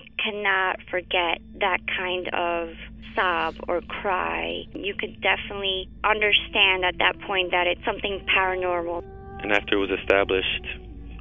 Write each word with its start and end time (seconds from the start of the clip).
you 0.00 0.12
cannot 0.22 0.78
forget 0.90 1.40
that 1.60 1.78
kind 1.96 2.28
of 2.32 2.74
sob 3.14 3.54
or 3.68 3.80
cry, 3.80 4.64
you 4.74 4.94
could 4.94 5.20
definitely 5.20 5.88
understand 6.04 6.84
at 6.84 6.98
that 6.98 7.18
point 7.26 7.50
that 7.50 7.66
it's 7.66 7.84
something 7.84 8.24
paranormal. 8.36 9.02
And 9.42 9.52
after 9.52 9.76
it 9.76 9.80
was 9.80 9.98
established, 10.00 10.66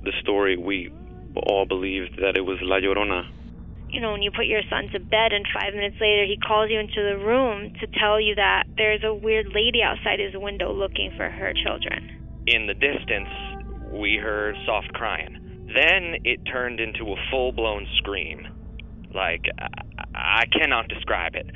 the 0.04 0.12
story, 0.22 0.58
we 0.58 0.92
all 1.36 1.66
believed 1.66 2.18
that 2.22 2.38
it 2.38 2.42
was 2.42 2.58
La 2.62 2.78
Llorona. 2.78 3.24
You 3.90 4.02
know, 4.02 4.12
when 4.12 4.22
you 4.22 4.32
put 4.32 4.46
your 4.46 4.62
son 4.70 4.90
to 4.92 5.00
bed 5.00 5.32
and 5.32 5.46
five 5.54 5.74
minutes 5.74 5.96
later 6.02 6.26
he 6.26 6.38
calls 6.38 6.70
you 6.70 6.80
into 6.80 7.02
the 7.02 7.18
room 7.24 7.74
to 7.80 7.88
tell 8.00 8.20
you 8.20 8.36
that 8.36 8.64
there's 8.76 9.04
a 9.04 9.14
weird 9.14 9.48
lady 9.54 9.82
outside 9.84 10.20
his 10.20 10.34
window 10.36 10.74
looking 10.74 11.14
for 11.16 11.30
her 11.30 11.54
children. 11.64 12.44
In 12.48 12.68
the 12.68 12.74
distance, 12.74 13.30
we 13.94 14.18
heard 14.22 14.56
soft 14.66 14.92
crying. 14.94 15.68
Then 15.74 16.22
it 16.24 16.40
turned 16.46 16.80
into 16.80 17.12
a 17.12 17.16
full 17.32 17.52
blown 17.52 17.88
scream. 17.98 18.48
Like, 19.16 19.46
I-, 19.58 20.44
I 20.44 20.46
cannot 20.48 20.90
describe 20.90 21.36
it. 21.36 21.48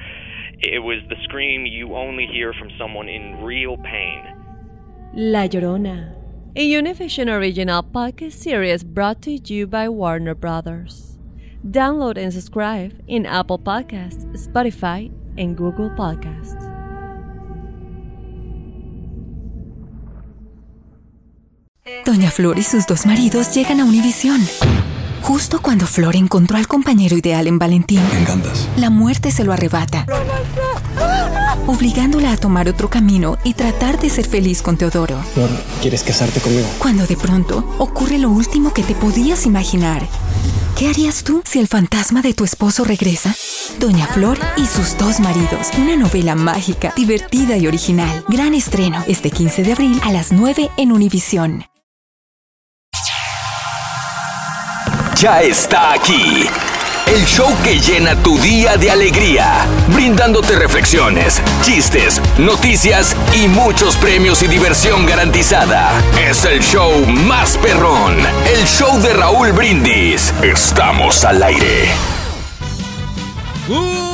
It 0.61 0.79
was 0.79 0.99
the 1.09 1.15
scream 1.23 1.65
you 1.65 1.95
only 1.95 2.25
hear 2.25 2.53
from 2.53 2.69
someone 2.77 3.09
in 3.09 3.43
real 3.43 3.77
pain. 3.77 4.23
La 5.13 5.47
Llorona, 5.47 6.15
a 6.55 6.71
Univision 6.71 7.29
original 7.29 7.83
podcast 7.83 8.33
series 8.33 8.83
brought 8.83 9.21
to 9.23 9.31
you 9.31 9.67
by 9.67 9.89
Warner 9.89 10.35
Brothers. 10.35 11.17
Download 11.65 12.17
and 12.17 12.33
subscribe 12.33 12.93
in 13.07 13.25
Apple 13.25 13.59
Podcasts, 13.59 14.25
Spotify, 14.35 15.11
and 15.37 15.57
Google 15.57 15.89
Podcasts. 15.89 16.65
Doña 22.05 22.31
Flor 22.31 22.57
y 22.57 22.63
sus 22.63 22.85
dos 22.87 23.05
maridos 23.05 23.53
llegan 23.53 23.79
a 23.79 23.85
Univisión. 23.85 24.39
Justo 25.21 25.61
cuando 25.61 25.85
Flor 25.85 26.15
encontró 26.15 26.57
al 26.57 26.67
compañero 26.67 27.15
ideal 27.17 27.47
en 27.47 27.59
Valentín, 27.59 28.01
Me 28.11 28.19
encantas. 28.21 28.67
la 28.77 28.89
muerte 28.89 29.31
se 29.31 29.43
lo 29.43 29.53
arrebata, 29.53 30.05
obligándola 31.67 32.31
a 32.31 32.37
tomar 32.37 32.67
otro 32.67 32.89
camino 32.89 33.37
y 33.43 33.53
tratar 33.53 33.99
de 33.99 34.09
ser 34.09 34.25
feliz 34.27 34.61
con 34.61 34.77
Teodoro. 34.77 35.21
Flor, 35.33 35.49
¿quieres 35.81 36.03
casarte 36.03 36.39
conmigo? 36.39 36.67
Cuando 36.79 37.05
de 37.05 37.15
pronto 37.15 37.75
ocurre 37.77 38.17
lo 38.17 38.29
último 38.29 38.73
que 38.73 38.83
te 38.83 38.95
podías 38.95 39.45
imaginar. 39.45 40.07
¿Qué 40.77 40.87
harías 40.87 41.23
tú 41.23 41.41
si 41.45 41.59
el 41.59 41.67
fantasma 41.67 42.21
de 42.21 42.33
tu 42.33 42.45
esposo 42.45 42.85
regresa? 42.85 43.35
Doña 43.79 44.07
Flor 44.07 44.39
y 44.55 44.65
sus 44.65 44.97
dos 44.97 45.19
maridos. 45.19 45.67
Una 45.77 45.97
novela 45.97 46.35
mágica, 46.35 46.93
divertida 46.95 47.57
y 47.57 47.67
original. 47.67 48.23
Gran 48.29 48.53
estreno 48.53 49.03
este 49.07 49.29
15 49.29 49.63
de 49.63 49.73
abril 49.73 49.99
a 50.05 50.11
las 50.13 50.31
9 50.31 50.69
en 50.77 50.91
Univisión. 50.93 51.65
Ya 55.19 55.41
está 55.41 55.91
aquí. 55.91 56.47
El 57.05 57.25
show 57.25 57.53
que 57.61 57.77
llena 57.77 58.15
tu 58.23 58.39
día 58.39 58.77
de 58.77 58.89
alegría, 58.89 59.65
brindándote 59.93 60.55
reflexiones, 60.55 61.41
chistes, 61.61 62.21
noticias 62.37 63.17
y 63.35 63.49
muchos 63.49 63.97
premios 63.97 64.41
y 64.43 64.47
diversión 64.47 65.05
garantizada. 65.05 65.91
Es 66.25 66.45
el 66.45 66.61
show 66.61 67.05
más 67.05 67.57
perrón, 67.57 68.15
el 68.49 68.65
show 68.65 68.97
de 69.01 69.11
Raúl 69.11 69.51
Brindis. 69.51 70.33
Estamos 70.41 71.25
al 71.25 71.43
aire. 71.43 71.89
Good, 73.67 74.08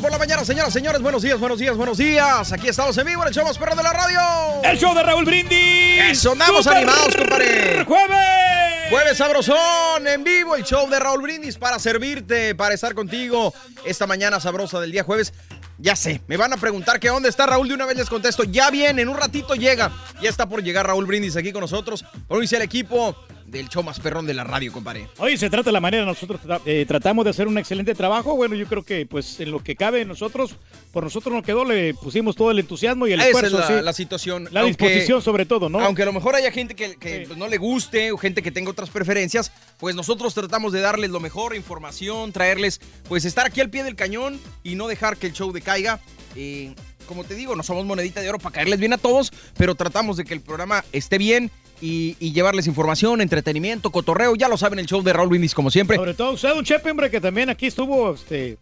por 0.00 0.10
la 0.10 0.18
mañana, 0.18 0.44
señoras, 0.44 0.72
señores. 0.72 1.00
Buenos 1.00 1.22
días, 1.22 1.38
buenos 1.38 1.58
días, 1.58 1.76
buenos 1.76 1.96
días. 1.96 2.52
Aquí 2.52 2.68
estamos 2.68 2.96
en 2.98 3.06
vivo 3.06 3.22
en 3.22 3.28
el 3.28 3.34
show 3.34 3.44
más 3.44 3.56
perro 3.56 3.74
de 3.74 3.82
la 3.82 3.92
radio. 3.92 4.20
El 4.62 4.78
show 4.78 4.94
de 4.94 5.02
Raúl 5.02 5.24
Brindis. 5.24 6.02
Eso, 6.10 6.32
andamos 6.32 6.64
¡Super 6.64 6.78
animados, 6.78 7.16
compadre. 7.16 7.84
¡Jueves! 7.84 8.90
Jueves 8.90 9.18
sabrosón, 9.18 10.06
en 10.06 10.22
vivo 10.22 10.54
el 10.54 10.64
show 10.64 10.88
de 10.88 10.98
Raúl 10.98 11.22
Brindis 11.22 11.56
para 11.56 11.78
servirte, 11.78 12.54
para 12.54 12.74
estar 12.74 12.94
contigo 12.94 13.54
esta 13.84 14.06
mañana 14.06 14.38
sabrosa 14.38 14.80
del 14.80 14.92
día 14.92 15.02
jueves. 15.02 15.32
Ya 15.78 15.96
sé, 15.96 16.20
me 16.26 16.36
van 16.36 16.52
a 16.52 16.56
preguntar 16.56 17.00
que 17.00 17.08
dónde 17.08 17.28
está 17.28 17.46
Raúl, 17.46 17.68
de 17.68 17.74
una 17.74 17.86
vez 17.86 17.96
les 17.96 18.08
contesto, 18.08 18.44
ya 18.44 18.70
viene, 18.70 19.02
en 19.02 19.08
un 19.08 19.16
ratito 19.16 19.54
llega, 19.54 19.92
ya 20.20 20.30
está 20.30 20.48
por 20.48 20.62
llegar 20.62 20.86
Raúl 20.86 21.06
Brindis 21.06 21.36
aquí 21.36 21.52
con 21.52 21.60
nosotros, 21.62 22.04
por 22.28 22.38
unirse 22.38 22.56
al 22.56 22.62
equipo 22.62 23.16
del 23.46 23.68
show 23.68 23.82
más 23.82 24.00
perrón 24.00 24.26
de 24.26 24.34
la 24.34 24.44
radio, 24.44 24.72
compadre. 24.72 25.08
Hoy 25.18 25.36
se 25.36 25.48
trata 25.48 25.66
de 25.70 25.72
la 25.72 25.80
manera, 25.80 26.04
nosotros 26.04 26.40
eh, 26.66 26.84
tratamos 26.86 27.24
de 27.24 27.30
hacer 27.30 27.46
un 27.48 27.58
excelente 27.58 27.94
trabajo. 27.94 28.34
Bueno, 28.36 28.54
yo 28.54 28.66
creo 28.66 28.82
que 28.82 29.06
pues 29.06 29.38
en 29.40 29.50
lo 29.50 29.62
que 29.62 29.76
cabe 29.76 30.04
nosotros, 30.04 30.56
por 30.92 31.04
nosotros 31.04 31.34
nos 31.34 31.44
quedó, 31.44 31.64
le 31.64 31.94
pusimos 31.94 32.34
todo 32.36 32.50
el 32.50 32.58
entusiasmo 32.58 33.06
y 33.06 33.12
el 33.12 33.20
Esa 33.20 33.28
esfuerzo. 33.28 33.58
es 33.62 33.70
la, 33.70 33.78
sí. 33.78 33.84
la 33.84 33.92
situación. 33.92 34.48
La 34.50 34.60
Aunque- 34.60 34.84
disposición 34.86 35.22
sobre 35.22 35.46
todo, 35.46 35.68
¿no? 35.68 35.80
Aunque 35.80 36.02
a 36.02 36.06
lo 36.06 36.12
mejor 36.12 36.34
haya 36.34 36.50
gente 36.50 36.74
que, 36.74 36.96
que, 36.96 37.24
pues, 37.26 37.38
no 37.38 37.46
le 37.48 37.56
guste 37.58 38.12
o 38.12 38.18
gente 38.18 38.42
que 38.42 38.50
tenga 38.50 38.70
otras 38.70 38.90
preferencias, 38.90 39.52
pues 39.78 39.94
nosotros 39.94 40.34
tratamos 40.34 40.72
de 40.72 40.80
darles 40.80 41.10
lo 41.10 41.20
mejor, 41.20 41.54
información, 41.54 42.32
traerles, 42.32 42.80
pues 43.08 43.24
estar 43.24 43.46
aquí 43.46 43.60
al 43.60 43.70
pie 43.70 43.84
del 43.84 43.94
cañón 43.96 44.40
y 44.64 44.74
no 44.74 44.88
dejar 44.88 45.16
que 45.16 45.28
el 45.28 45.32
show 45.32 45.52
decaiga. 45.52 46.00
Eh, 46.34 46.74
como 47.06 47.22
te 47.22 47.34
digo, 47.36 47.54
no 47.54 47.62
somos 47.62 47.86
monedita 47.86 48.20
de 48.20 48.28
oro 48.28 48.38
para 48.40 48.54
caerles 48.54 48.80
bien 48.80 48.92
a 48.92 48.98
todos, 48.98 49.32
pero 49.56 49.76
tratamos 49.76 50.16
de 50.16 50.24
que 50.24 50.34
el 50.34 50.40
programa 50.40 50.84
esté 50.92 51.18
bien 51.18 51.52
y, 51.80 52.14
llevarles 52.32 52.66
información, 52.66 53.20
entretenimiento, 53.20 53.90
cotorreo. 53.90 54.34
Ya 54.36 54.48
lo 54.48 54.56
saben, 54.56 54.78
el 54.78 54.86
show 54.86 55.02
de 55.02 55.12
Raúl 55.12 55.28
Brindis, 55.28 55.54
como 55.54 55.70
siempre. 55.70 55.96
Sobre 55.96 56.14
todo 56.14 56.32
usted, 56.32 56.52
un 56.56 56.64
chepe, 56.64 56.90
hombre, 56.90 57.10
que 57.10 57.20
también 57.20 57.50
aquí 57.50 57.66
estuvo 57.66 58.14
este, 58.14 58.58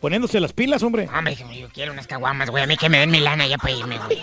poniéndose 0.00 0.40
las 0.40 0.52
pilas, 0.52 0.82
hombre. 0.82 1.08
Hombre, 1.16 1.36
yo 1.58 1.68
quiero 1.72 1.92
unas 1.92 2.06
caguamas, 2.06 2.50
güey. 2.50 2.62
A 2.64 2.66
mí 2.66 2.76
que 2.76 2.88
me 2.88 2.98
den 2.98 3.10
mi 3.10 3.20
lana 3.20 3.46
ya 3.46 3.58
para 3.58 3.74
irme, 3.74 3.98
güey. 3.98 4.18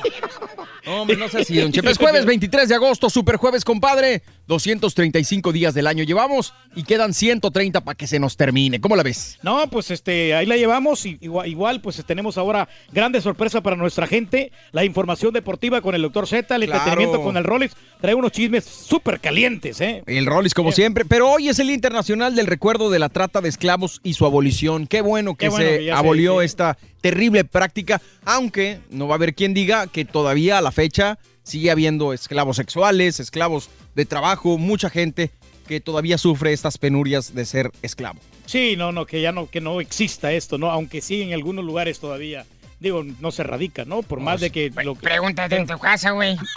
Hombre, 0.87 1.17
no 1.17 1.27
sé 1.29 1.43
si, 1.43 1.57
don 1.59 1.71
Chepe. 1.71 1.89
Es 1.89 1.97
jueves 1.97 2.25
23 2.25 2.69
de 2.69 2.75
agosto, 2.75 3.09
super 3.09 3.37
jueves, 3.37 3.65
compadre. 3.65 4.21
235 4.47 5.51
días 5.51 5.73
del 5.73 5.87
año 5.87 6.03
llevamos 6.03 6.53
y 6.75 6.83
quedan 6.83 7.15
130 7.15 7.81
para 7.81 7.95
que 7.95 8.05
se 8.05 8.19
nos 8.19 8.37
termine. 8.37 8.79
¿Cómo 8.79 8.95
la 8.95 9.01
ves? 9.01 9.39
No, 9.41 9.67
pues 9.71 9.89
este, 9.89 10.35
ahí 10.35 10.45
la 10.45 10.55
llevamos. 10.57 11.05
y 11.07 11.17
Igual, 11.21 11.47
igual, 11.47 11.81
pues 11.81 12.03
tenemos 12.05 12.37
ahora 12.37 12.69
grande 12.91 13.19
sorpresa 13.21 13.61
para 13.61 13.75
nuestra 13.75 14.05
gente. 14.05 14.51
La 14.71 14.85
información 14.85 15.33
deportiva 15.33 15.81
con 15.81 15.95
el 15.95 16.03
doctor 16.03 16.27
Z, 16.27 16.55
el 16.55 16.65
Claro. 16.65 16.77
entretenimiento 16.83 17.23
con 17.23 17.37
el 17.37 17.43
Rolex. 17.43 17.75
Trae 17.99 18.13
unos 18.13 18.31
chismes 18.31 18.65
súper 18.65 19.19
calientes, 19.19 19.81
¿eh? 19.81 20.03
El 20.05 20.27
Rollis, 20.27 20.53
como 20.53 20.71
siempre. 20.71 21.05
Pero 21.05 21.31
hoy 21.31 21.49
es 21.49 21.57
el 21.57 21.67
Día 21.67 21.75
Internacional 21.75 22.35
del 22.35 22.45
Recuerdo 22.45 22.91
de 22.91 22.99
la 22.99 23.09
Trata 23.09 23.41
de 23.41 23.49
Esclavos 23.49 24.01
y 24.03 24.13
su 24.13 24.25
abolición. 24.27 24.85
Qué 24.85 25.01
bueno 25.01 25.33
que 25.33 25.45
Qué 25.45 25.49
bueno 25.49 25.64
se 25.71 25.77
que 25.79 25.85
ya 25.85 25.93
se- 25.93 25.99
abolió 25.99 26.39
sí. 26.39 26.45
esta 26.45 26.77
terrible 27.01 27.43
práctica, 27.43 28.01
aunque 28.25 28.79
no 28.89 29.07
va 29.07 29.15
a 29.15 29.17
haber 29.17 29.35
quien 29.35 29.53
diga 29.53 29.87
que 29.87 30.05
todavía 30.05 30.57
a 30.57 30.61
la 30.61 30.71
fecha 30.71 31.19
sigue 31.43 31.69
habiendo 31.71 32.13
esclavos 32.13 32.55
sexuales, 32.57 33.19
esclavos 33.19 33.69
de 33.93 34.05
trabajo, 34.05 34.57
mucha 34.57 34.89
gente 34.89 35.31
que 35.67 35.79
todavía 35.79 36.17
sufre 36.17 36.53
estas 36.53 36.77
penurias 36.77 37.33
de 37.35 37.45
ser 37.45 37.71
esclavo. 37.81 38.19
Sí, 38.45 38.75
no, 38.77 38.91
no, 38.91 39.05
que 39.05 39.21
ya 39.21 39.31
no, 39.31 39.49
que 39.49 39.61
no 39.61 39.81
exista 39.81 40.31
esto, 40.31 40.57
¿no? 40.57 40.69
Aunque 40.71 41.01
sí 41.01 41.21
en 41.23 41.33
algunos 41.33 41.65
lugares 41.65 41.99
todavía, 41.99 42.45
digo, 42.79 43.03
no 43.19 43.31
se 43.31 43.41
radica, 43.43 43.85
¿no? 43.85 44.03
Por 44.03 44.19
más 44.19 44.41
de 44.41 44.51
que 44.51 44.71
lo 44.83 44.93
que... 44.95 45.01
Pregúntate 45.01 45.55
en 45.55 45.65
tu 45.67 45.77
casa, 45.79 46.11
güey. 46.11 46.35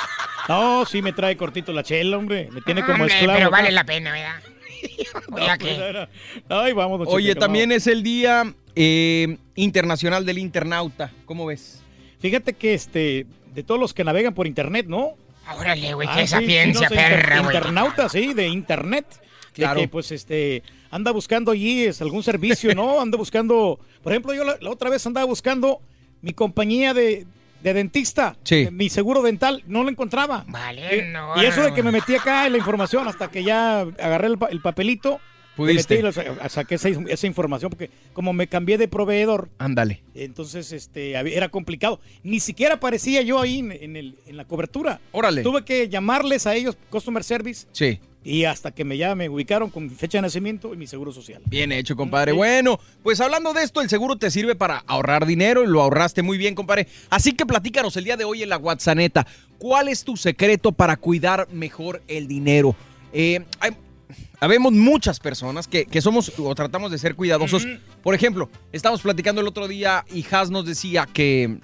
No, 0.49 0.87
sí 0.87 1.03
me 1.03 1.13
trae 1.13 1.37
cortito 1.37 1.75
la 1.75 1.83
chela, 1.83 2.17
hombre. 2.17 2.49
Me 2.51 2.63
tiene 2.63 2.81
como 2.81 2.95
Hombre, 3.03 3.13
esclavo. 3.15 3.39
pero 3.39 3.51
vale 3.51 3.71
la 3.71 3.85
pena, 3.85 4.13
¿verdad? 4.13 4.41
No, 5.29 5.37
pues, 5.37 5.59
¿qué? 5.59 5.75
era- 5.77 6.09
Ay, 6.49 6.73
vamos, 6.73 7.03
Oye, 7.07 7.35
también 7.35 7.69
vamos. 7.69 7.83
es 7.83 7.87
el 7.87 8.03
Día 8.03 8.55
eh, 8.81 9.39
Internacional 9.56 10.25
del 10.25 10.39
Internauta. 10.39 11.11
¿Cómo 11.27 11.47
ves? 11.47 11.83
Fíjate 12.21 12.53
que 12.53 12.75
este, 12.75 13.27
de 13.55 13.62
todos 13.65 13.81
los 13.81 13.93
que 13.93 14.05
navegan 14.05 14.34
por 14.34 14.47
internet, 14.47 14.87
¿no? 14.89 15.15
Órale, 15.56 15.94
güey, 15.94 16.06
Ah, 16.09 16.15
qué 16.16 16.21
sí, 16.22 16.28
sapiencia, 16.28 16.88
sí, 16.88 16.94
no, 16.94 17.00
perra, 17.00 17.41
güey. 17.41 17.56
Internauta, 17.56 18.09
sí, 18.09 18.34
de 18.34 18.47
internet. 18.49 19.06
Claro. 19.53 19.81
De 19.81 19.87
que, 19.87 19.88
pues, 19.88 20.12
este, 20.12 20.62
anda 20.91 21.11
buscando 21.11 21.50
allí 21.50 21.84
es, 21.87 22.00
algún 22.03 22.22
servicio, 22.22 22.72
¿no? 22.77 23.00
Anda 23.00 23.17
buscando, 23.19 23.81
por 24.03 24.12
ejemplo, 24.12 24.33
yo 24.34 24.44
la, 24.44 24.56
la 24.61 24.71
otra 24.71 24.91
vez 24.91 25.05
andaba 25.06 25.27
buscando 25.27 25.81
mi 26.22 26.33
compañía 26.33 26.94
de, 26.94 27.27
de 27.62 27.75
dentista, 27.75 28.37
Sí. 28.44 28.56
eh, 28.56 28.71
mi 28.71 28.88
seguro 28.91 29.22
dental, 29.22 29.65
no 29.67 29.83
lo 29.83 29.88
encontraba. 29.91 30.44
Vale, 30.47 30.99
Eh, 31.00 31.11
no. 31.11 31.41
y 31.43 31.47
eso 31.47 31.62
de 31.62 31.75
que 31.75 31.82
me 31.82 31.91
metí 31.91 32.14
acá 32.14 32.47
en 32.47 32.53
la 32.53 32.58
información 32.58 33.08
hasta 33.08 33.31
que 33.31 33.43
ya 33.43 33.81
agarré 33.81 34.29
el, 34.29 34.38
pa- 34.38 34.47
el 34.49 34.61
papelito, 34.61 35.20
me 35.58 35.72
Pudiste. 35.72 36.02
metí 36.02 36.19
saqué 36.49 36.75
esa, 36.76 36.88
esa 36.88 37.26
información 37.26 37.70
porque 37.70 37.90
como 38.12 38.32
me 38.32 38.46
cambié 38.46 38.78
de 38.78 38.88
proveedor, 38.88 39.49
Ándale. 39.58 40.02
entonces 40.14 40.72
este 40.72 41.12
era 41.12 41.49
complicado. 41.49 42.00
Ni 42.22 42.40
siquiera 42.40 42.75
aparecía 42.76 43.22
yo 43.22 43.40
ahí 43.40 43.58
en, 43.60 43.72
en 43.72 43.96
el- 43.96 44.14
en 44.26 44.37
la 44.37 44.44
cobertura. 44.44 45.00
Órale. 45.12 45.43
Tuve 45.43 45.64
que 45.64 45.88
llamarles 45.88 46.46
a 46.46 46.55
ellos, 46.55 46.76
Customer 46.90 47.22
Service, 47.25 47.66
Sí. 47.72 47.99
y 48.25 48.44
hasta 48.44 48.70
que 48.72 48.84
me 48.84 48.96
ya 48.99 49.14
me 49.14 49.28
ubicaron 49.28 49.70
con 49.70 49.84
mi 49.84 49.90
fecha 49.94 50.19
de 50.19 50.22
nacimiento 50.22 50.75
y 50.75 50.76
mi 50.76 50.87
seguro 50.87 51.12
social. 51.12 51.40
Bien 51.46 51.72
hecho, 51.72 51.96
compadre. 51.96 52.32
Bueno, 52.32 52.78
pues 53.02 53.20
hablando 53.20 53.52
de 53.52 53.62
esto, 53.62 53.81
el 53.81 53.88
seguro 53.88 54.16
te 54.16 54.31
sirve 54.31 54.55
para 54.55 54.84
ahorrar 54.87 55.25
dinero 55.26 55.64
y 55.64 55.66
lo 55.66 55.81
ahorraste 55.82 56.22
muy 56.22 56.37
bien, 56.38 56.55
compadre. 56.55 56.87
Así 57.10 57.32
que 57.32 57.46
platícanos 57.46 57.96
el 57.96 58.05
día 58.05 58.16
de 58.16 58.25
hoy 58.25 58.43
en 58.43 58.49
la 58.50 58.58
WhatsApp. 58.58 59.26
¿Cuál 59.58 59.88
es 59.88 60.05
tu 60.05 60.16
secreto 60.16 60.72
para 60.72 60.96
cuidar 60.96 61.49
mejor 61.52 62.02
el 62.08 62.28
dinero? 62.28 62.76
Eh, 63.12 63.40
hay- 63.60 63.72
habemos 64.40 64.73
muchas 64.73 65.20
personas 65.20 65.67
que, 65.69 65.85
que 65.87 66.00
somos 66.00 66.32
o 66.38 66.55
tratamos 66.55 66.90
de 66.90 66.99
ser 66.99 67.14
cuidadosos. 67.14 67.67
Por 68.02 68.14
ejemplo, 68.14 68.49
estábamos 68.73 69.02
platicando 69.02 69.40
el 69.40 69.49
otro 69.49 69.69
día 69.69 70.05
y 70.12 70.25
Has 70.31 70.50
nos 70.50 70.64
decía 70.64 71.08
que, 71.12 71.58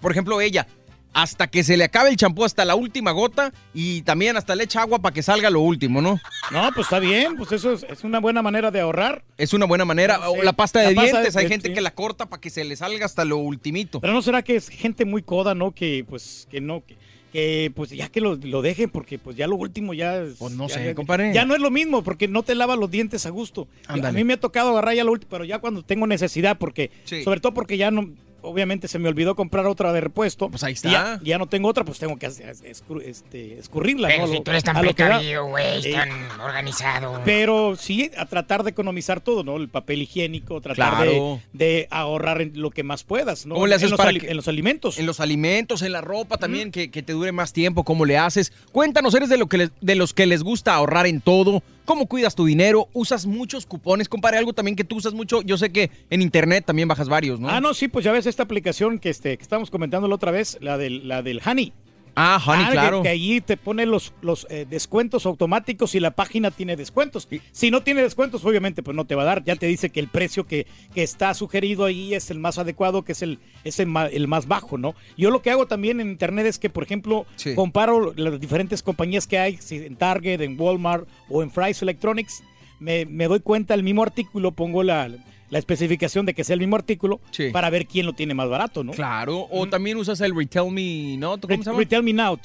por 0.00 0.10
ejemplo, 0.12 0.40
ella 0.40 0.66
hasta 1.12 1.46
que 1.46 1.64
se 1.64 1.78
le 1.78 1.84
acabe 1.84 2.10
el 2.10 2.16
champú 2.18 2.44
hasta 2.44 2.62
la 2.66 2.74
última 2.74 3.10
gota 3.10 3.50
y 3.72 4.02
también 4.02 4.36
hasta 4.36 4.54
le 4.54 4.64
echa 4.64 4.82
agua 4.82 4.98
para 4.98 5.14
que 5.14 5.22
salga 5.22 5.48
lo 5.48 5.60
último, 5.60 6.02
¿no? 6.02 6.20
No, 6.50 6.70
pues 6.74 6.88
está 6.88 6.98
bien, 6.98 7.36
pues 7.36 7.52
eso 7.52 7.72
es, 7.72 7.86
es 7.88 8.04
una 8.04 8.20
buena 8.20 8.42
manera 8.42 8.70
de 8.70 8.80
ahorrar. 8.82 9.24
Es 9.38 9.54
una 9.54 9.64
buena 9.64 9.86
manera. 9.86 10.28
O 10.28 10.42
la 10.42 10.52
pasta 10.52 10.80
de 10.80 10.90
La 10.94 11.00
pasta 11.00 11.12
dientes, 11.20 11.32
de- 11.32 11.40
hay 11.40 11.48
gente 11.48 11.68
sí. 11.68 11.74
que 11.74 11.80
la 11.80 11.92
corta 11.94 12.26
para 12.26 12.38
que 12.38 12.50
se 12.50 12.64
le 12.64 12.76
salga 12.76 13.06
hasta 13.06 13.24
lo 13.24 13.38
ultimito. 13.38 13.98
Pero 14.02 14.12
no 14.12 14.20
será 14.20 14.42
que 14.42 14.56
es 14.56 14.68
gente 14.68 15.06
muy 15.06 15.22
coda, 15.22 15.54
¿no? 15.54 15.72
Que 15.72 16.04
pues 16.06 16.46
que 16.50 16.60
no, 16.60 16.84
que, 16.84 16.98
que, 17.32 17.70
pues 17.74 17.90
ya 17.90 18.08
que 18.08 18.20
lo, 18.20 18.36
lo 18.36 18.62
dejen 18.62 18.88
porque 18.90 19.18
pues 19.18 19.36
ya 19.36 19.46
lo 19.46 19.56
último 19.56 19.92
ya... 19.94 20.22
es- 20.22 20.36
Pues 20.38 20.52
no 20.54 20.68
ya- 20.68 20.74
sé, 20.74 20.84
ya- 20.86 20.94
compadre. 20.94 21.32
Ya 21.34 21.44
no 21.44 21.54
es 21.54 21.60
lo 21.60 21.70
mismo 21.70 22.02
porque 22.02 22.28
no 22.28 22.42
te 22.42 22.54
lavas 22.54 22.78
los 22.78 22.90
dientes 22.90 23.26
a 23.26 23.30
gusto. 23.30 23.68
A 23.88 23.94
Ándale. 23.94 24.16
mí 24.18 24.24
me 24.24 24.34
ha 24.34 24.40
tocado 24.40 24.70
agarrar 24.70 24.94
ya 24.94 25.04
lo 25.04 25.12
último, 25.12 25.30
pero 25.30 25.44
ya 25.44 25.58
cuando 25.58 25.82
tengo 25.82 26.06
necesidad 26.06 26.56
porque, 26.58 26.90
Sí. 27.04 27.22
sobre 27.24 27.40
todo 27.40 27.52
porque 27.54 27.76
ya 27.76 27.90
no... 27.90 28.08
Obviamente 28.46 28.88
se 28.88 28.98
me 28.98 29.08
olvidó 29.08 29.34
comprar 29.34 29.66
otra 29.66 29.92
de 29.92 30.00
repuesto. 30.00 30.48
Pues 30.48 30.62
ahí 30.64 30.72
está. 30.74 30.90
Ya, 30.90 31.20
ya 31.22 31.38
no 31.38 31.46
tengo 31.46 31.68
otra, 31.68 31.84
pues 31.84 31.98
tengo 31.98 32.16
que 32.18 32.26
hacer- 32.26 32.54
escur- 32.64 33.02
este, 33.04 33.58
escurrirla. 33.58 34.08
Pero 34.08 34.26
¿no? 34.26 34.32
si 34.32 34.40
tú 34.40 34.50
eres 34.50 34.64
tan 34.64 34.78
precavido, 34.80 35.46
güey, 35.46 35.82
Sí. 35.82 35.92
tan 35.92 36.08
organizado. 36.40 37.20
Pero 37.24 37.76
sí, 37.76 38.10
a 38.16 38.26
tratar 38.26 38.62
de 38.64 38.70
economizar 38.70 39.20
todo, 39.20 39.42
¿no? 39.44 39.56
El 39.56 39.68
papel 39.68 40.02
higiénico, 40.02 40.60
tratar 40.60 40.94
Claro. 40.96 41.40
de, 41.52 41.66
de 41.76 41.88
ahorrar 41.90 42.40
en 42.40 42.60
lo 42.60 42.70
que 42.70 42.82
más 42.82 43.04
puedas, 43.04 43.46
¿no? 43.46 43.54
¿Cómo 43.54 43.66
le 43.66 43.74
haces 43.74 43.84
en 43.86 43.90
los, 43.92 43.98
para 43.98 44.10
ali- 44.10 44.20
que- 44.20 44.30
en 44.30 44.36
los 44.36 44.48
alimentos. 44.48 44.98
En 44.98 45.06
los 45.06 45.20
alimentos, 45.20 45.82
en 45.82 45.92
la 45.92 46.00
ropa 46.00 46.38
también, 46.38 46.70
que, 46.70 46.90
que 46.90 47.02
te 47.02 47.12
dure 47.12 47.32
más 47.32 47.52
tiempo, 47.52 47.84
cómo 47.84 48.04
le 48.04 48.16
haces. 48.18 48.52
Cuéntanos, 48.72 49.14
¿eres 49.14 49.28
de, 49.28 49.36
lo 49.38 49.46
que 49.48 49.58
les- 49.58 49.70
de 49.80 49.94
los 49.94 50.14
que 50.14 50.26
les 50.26 50.42
gusta 50.42 50.74
ahorrar 50.74 51.06
en 51.06 51.20
todo? 51.20 51.62
¿Cómo 51.86 52.06
cuidas 52.06 52.34
tu 52.34 52.44
dinero? 52.44 52.88
¿Usas 52.92 53.26
muchos 53.26 53.64
cupones? 53.64 54.08
Compare 54.08 54.36
algo 54.36 54.52
también 54.52 54.74
que 54.74 54.82
tú 54.82 54.96
usas 54.96 55.14
mucho. 55.14 55.40
Yo 55.42 55.56
sé 55.56 55.70
que 55.70 55.92
en 56.10 56.20
internet 56.20 56.64
también 56.66 56.88
bajas 56.88 57.08
varios, 57.08 57.38
¿no? 57.38 57.48
Ah, 57.48 57.60
no, 57.60 57.74
sí, 57.74 57.86
pues 57.86 58.04
ya 58.04 58.10
ves 58.10 58.26
esta 58.26 58.42
aplicación 58.42 58.98
que, 58.98 59.08
este, 59.08 59.36
que 59.36 59.42
estábamos 59.42 59.70
comentando 59.70 60.08
la 60.08 60.16
otra 60.16 60.32
vez, 60.32 60.58
la 60.60 60.78
del, 60.78 61.06
la 61.06 61.22
del 61.22 61.40
Honey. 61.46 61.72
Ah, 62.16 62.42
Honey, 62.44 62.64
que- 62.66 62.72
claro. 62.72 63.02
Que, 63.02 63.10
allí 63.10 63.40
te 63.42 63.56
pone 63.56 63.84
los, 63.86 64.12
los 64.22 64.46
eh, 64.50 64.66
descuentos 64.68 65.26
automáticos 65.26 65.94
y 65.94 66.00
la 66.00 66.12
página 66.12 66.50
tiene 66.50 66.74
descuentos. 66.74 67.28
Si 67.52 67.70
no 67.70 67.82
tiene 67.82 68.02
descuentos, 68.02 68.44
obviamente, 68.44 68.82
pues 68.82 68.96
no 68.96 69.04
te 69.04 69.14
va 69.14 69.22
a 69.22 69.26
dar. 69.26 69.44
Ya 69.44 69.54
te 69.56 69.66
dice 69.66 69.90
que 69.90 70.00
el 70.00 70.08
precio 70.08 70.46
que, 70.46 70.66
que 70.94 71.02
está 71.02 71.34
sugerido 71.34 71.84
ahí 71.84 72.14
es 72.14 72.30
el 72.30 72.38
más 72.38 72.58
adecuado, 72.58 73.02
que 73.04 73.12
es 73.12 73.22
el, 73.22 73.38
es 73.64 73.78
el, 73.80 73.86
ma- 73.86 74.06
el 74.06 74.28
más 74.28 74.48
bajo, 74.48 74.78
¿no? 74.78 74.94
Yo 75.16 75.30
lo 75.30 75.42
que 75.42 75.50
hago 75.50 75.66
también 75.66 76.00
en 76.00 76.08
internet 76.08 76.46
es 76.46 76.58
que, 76.58 76.70
por 76.70 76.82
ejemplo, 76.84 77.26
Sí. 77.36 77.54
comparo 77.54 78.14
las 78.16 78.40
diferentes 78.40 78.82
compañías 78.82 79.26
que 79.26 79.38
hay, 79.38 79.58
si 79.58 79.76
en 79.76 79.96
Target, 79.96 80.40
en 80.40 80.58
Walmart 80.60 81.06
o 81.28 81.42
en 81.42 81.50
Fry's 81.50 81.82
Electronics. 81.82 82.42
Me, 82.78 83.06
me 83.06 83.26
doy 83.26 83.40
cuenta 83.40 83.72
el 83.74 83.82
mismo 83.82 84.02
artículo, 84.02 84.52
pongo 84.52 84.82
la, 84.82 85.08
la 85.50 85.58
especificación 85.58 86.26
de 86.26 86.34
que 86.34 86.42
sea 86.44 86.54
el 86.54 86.60
mismo 86.60 86.76
artículo 86.76 87.20
Sí. 87.30 87.50
para 87.50 87.70
ver 87.70 87.86
quién 87.86 88.06
lo 88.06 88.12
tiene 88.12 88.34
más 88.34 88.48
barato, 88.48 88.82
¿no? 88.84 88.92
Claro, 88.92 89.46
o 89.50 89.66
también 89.68 89.96
usas 89.96 90.20
el 90.20 90.34
Retail 90.34 90.70
Me, 90.72 91.16
¿no? 91.18 91.38
¿Cómo 91.40 91.48
Re- 91.48 91.56
se 91.58 91.62
llama? 91.64 91.78
Retail 91.78 92.02
Me 92.02 92.12
Now. 92.12 92.38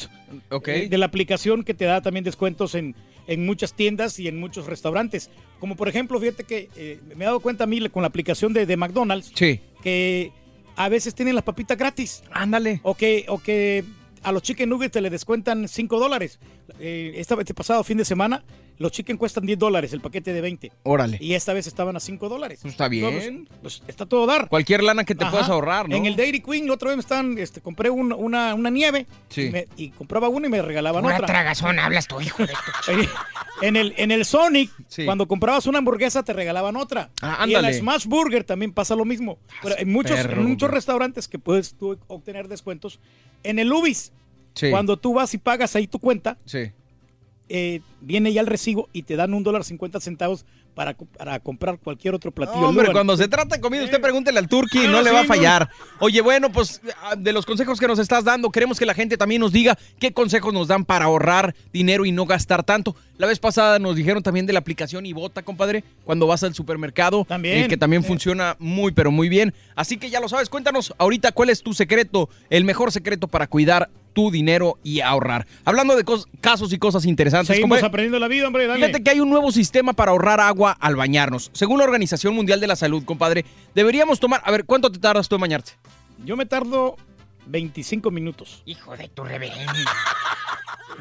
Ok. 0.49 0.67
eh, 0.67 0.87
de 0.89 0.97
la 0.97 1.07
aplicación 1.07 1.63
que 1.63 1.73
te 1.73 1.85
da 1.85 2.01
también 2.01 2.23
descuentos 2.23 2.75
en, 2.75 2.95
en 3.27 3.45
muchas 3.45 3.73
tiendas 3.73 4.19
y 4.19 4.27
en 4.27 4.39
muchos 4.39 4.67
restaurantes. 4.67 5.29
Como 5.59 5.75
por 5.75 5.87
ejemplo, 5.89 6.19
fíjate 6.19 6.43
que 6.43 6.69
eh, 6.75 6.99
me 7.15 7.23
he 7.23 7.27
dado 7.27 7.39
cuenta 7.39 7.63
a 7.63 7.67
mí 7.67 7.79
con 7.89 8.01
la 8.03 8.07
aplicación 8.07 8.53
de, 8.53 8.65
de 8.65 8.77
McDonald's 8.77 9.31
Sí. 9.35 9.59
que 9.83 10.31
a 10.75 10.87
veces 10.89 11.13
tienen 11.15 11.35
las 11.35 11.43
papitas 11.43 11.77
gratis. 11.77 12.23
Ándale. 12.31 12.79
O 12.83 12.95
que, 12.95 13.25
o 13.27 13.39
que 13.39 13.83
a 14.23 14.31
los 14.31 14.41
chicken 14.43 14.69
nuggets 14.69 14.91
te 14.93 15.01
le 15.01 15.09
descuentan 15.09 15.67
5 15.67 15.99
dólares. 15.99 16.39
Eh, 16.79 17.13
este 17.17 17.53
pasado 17.53 17.83
fin 17.83 17.97
de 17.97 18.05
semana, 18.05 18.43
los 18.81 18.91
chicken 18.91 19.15
cuestan 19.17 19.45
10 19.45 19.57
dólares, 19.59 19.93
el 19.93 20.01
paquete 20.01 20.33
de 20.33 20.41
20. 20.41 20.71
Órale. 20.83 21.17
Y 21.21 21.33
esta 21.35 21.53
vez 21.53 21.67
estaban 21.67 21.95
a 21.95 21.99
5 21.99 22.27
dólares. 22.27 22.59
Pues 22.61 22.73
está 22.73 22.87
bien. 22.87 23.45
Pues, 23.61 23.79
pues, 23.79 23.83
está 23.87 24.05
todo 24.05 24.23
a 24.23 24.27
dar. 24.37 24.49
Cualquier 24.49 24.83
lana 24.83 25.03
que 25.03 25.15
te 25.15 25.23
Ajá. 25.23 25.31
puedas 25.31 25.49
ahorrar, 25.49 25.87
¿no? 25.87 25.95
En 25.95 26.05
el 26.05 26.15
Dairy 26.15 26.41
Queen, 26.41 26.67
la 26.67 26.73
otra 26.73 26.89
vez 26.89 26.97
me 26.97 27.01
estaban, 27.01 27.37
este, 27.37 27.61
compré 27.61 27.89
un- 27.89 28.11
una, 28.13 28.53
una 28.55 28.69
nieve 28.69 29.05
Sí. 29.29 29.43
y, 29.43 29.49
me- 29.51 29.67
y 29.77 29.89
compraba 29.91 30.27
una 30.29 30.47
y 30.47 30.49
me 30.49 30.61
regalaban 30.61 31.05
Una 31.05 31.15
otra. 31.15 31.27
tragazón, 31.27 31.79
hablas 31.79 32.07
tu 32.07 32.19
hijo 32.19 32.45
de 32.45 32.53
En 33.61 33.75
el, 33.75 33.93
en 33.97 34.11
el 34.11 34.25
Sonic, 34.25 34.71
Sí. 34.87 35.05
cuando 35.05 35.27
comprabas 35.27 35.67
una 35.67 35.77
hamburguesa, 35.77 36.23
te 36.23 36.33
regalaban 36.33 36.75
otra. 36.75 37.11
Ah, 37.21 37.45
y 37.47 37.53
en 37.53 37.61
la. 37.61 37.71
Smash 37.71 38.05
Burger 38.07 38.43
también 38.43 38.73
pasa 38.73 38.95
lo 38.95 39.05
mismo. 39.05 39.37
Pero 39.61 39.75
en 39.77 39.91
muchos, 39.91 40.17
perro, 40.17 40.41
en 40.41 40.47
muchos 40.49 40.69
restaurantes 40.71 41.27
que 41.27 41.37
puedes 41.37 41.75
tú 41.75 41.97
obtener 42.07 42.47
descuentos. 42.47 42.99
En 43.43 43.59
el 43.59 43.71
Ubis, 43.71 44.11
Sí. 44.55 44.69
cuando 44.71 44.97
tú 44.97 45.13
vas 45.13 45.33
y 45.33 45.37
pagas 45.37 45.75
ahí 45.75 45.87
tu 45.87 45.99
cuenta, 45.99 46.37
Sí. 46.45 46.71
Eh, 47.53 47.81
viene 48.01 48.31
ya 48.33 48.41
el 48.41 48.47
recibo 48.47 48.89
y 48.93 49.03
te 49.03 49.15
dan 49.15 49.33
un 49.33 49.43
dólar 49.43 49.63
cincuenta 49.63 49.99
centavos 49.99 50.45
para, 50.73 50.93
para 50.95 51.37
comprar 51.41 51.77
cualquier 51.79 52.15
otro 52.15 52.31
platillo. 52.31 52.65
Hombre, 52.65 52.85
Luego, 52.85 52.93
cuando 52.93 53.17
se 53.17 53.27
trata 53.27 53.55
de 53.57 53.61
comida, 53.61 53.83
usted 53.83 53.99
pregúntele 53.99 54.39
al 54.39 54.47
Turqui, 54.47 54.85
Ah, 54.85 54.87
no 54.87 55.01
le 55.01 55.09
sí, 55.09 55.13
va 55.13 55.19
a 55.19 55.23
no. 55.23 55.27
fallar. 55.27 55.69
Oye, 55.99 56.21
bueno, 56.21 56.49
pues 56.49 56.81
ah, 57.03 57.15
de 57.17 57.33
los 57.33 57.45
consejos 57.45 57.77
que 57.77 57.87
nos 57.87 57.99
estás 57.99 58.23
dando, 58.23 58.49
queremos 58.51 58.79
que 58.79 58.85
la 58.85 58.93
gente 58.93 59.17
también 59.17 59.41
nos 59.41 59.51
diga 59.51 59.77
qué 59.99 60.13
consejos 60.13 60.53
nos 60.53 60.69
dan 60.69 60.85
para 60.85 61.05
ahorrar 61.05 61.53
dinero 61.73 62.05
y 62.05 62.13
no 62.13 62.25
gastar 62.25 62.63
tanto. 62.63 62.95
La 63.17 63.27
vez 63.27 63.37
pasada 63.37 63.79
nos 63.79 63.97
dijeron 63.97 64.23
también 64.23 64.45
de 64.45 64.53
la 64.53 64.59
aplicación 64.59 65.05
Ibota, 65.05 65.43
compadre, 65.43 65.83
cuando 66.05 66.25
vas 66.25 66.41
al 66.43 66.55
supermercado, 66.55 67.25
También. 67.25 67.65
eh, 67.65 67.67
que 67.67 67.75
también 67.77 68.01
Eh. 68.03 68.07
funciona 68.07 68.55
muy, 68.57 68.93
pero 68.93 69.11
muy 69.11 69.27
bien. 69.27 69.53
Así 69.75 69.97
que 69.97 70.09
ya 70.09 70.21
lo 70.21 70.29
sabes, 70.29 70.47
cuéntanos 70.49 70.93
ahorita 70.97 71.33
cuál 71.33 71.49
es 71.49 71.61
tu 71.61 71.73
secreto, 71.73 72.29
el 72.49 72.63
mejor 72.63 72.93
secreto 72.93 73.27
para 73.27 73.45
cuidar 73.47 73.89
tu 74.13 74.31
dinero 74.31 74.77
y 74.83 75.01
ahorrar. 75.01 75.47
Hablando 75.65 75.95
de 75.95 76.03
casos 76.41 76.73
y 76.73 76.77
cosas 76.77 77.05
interesantes, 77.05 77.55
Seguimos 77.55 77.83
aprendiendo 77.83 78.19
la 78.19 78.27
vida, 78.27 78.47
hombre, 78.47 78.67
dale. 78.67 78.85
Fíjate 78.85 79.03
que 79.03 79.09
hay 79.11 79.19
un 79.19 79.29
nuevo 79.29 79.51
sistema 79.51 79.93
para 79.93 80.11
ahorrar 80.11 80.39
agua 80.39 80.77
al 80.79 80.95
bañarnos. 80.95 81.49
Según 81.53 81.79
la 81.79 81.85
Organización 81.85 82.33
Mundial 82.33 82.59
de 82.59 82.67
la 82.67 82.75
Salud, 82.75 83.03
compadre, 83.03 83.45
deberíamos 83.75 84.19
tomar. 84.19 84.41
A 84.43 84.51
ver, 84.51 84.65
¿cuánto 84.65 84.91
te 84.91 84.99
tardas 84.99 85.27
tú 85.29 85.35
en 85.35 85.41
bañarte? 85.41 85.71
Yo 86.25 86.37
me 86.37 86.45
tardo 86.45 86.97
25 87.47 88.11
minutos. 88.11 88.61
hijo 88.65 88.95
de 88.95 89.07
tu 89.07 89.23
reverenda. 89.23 89.73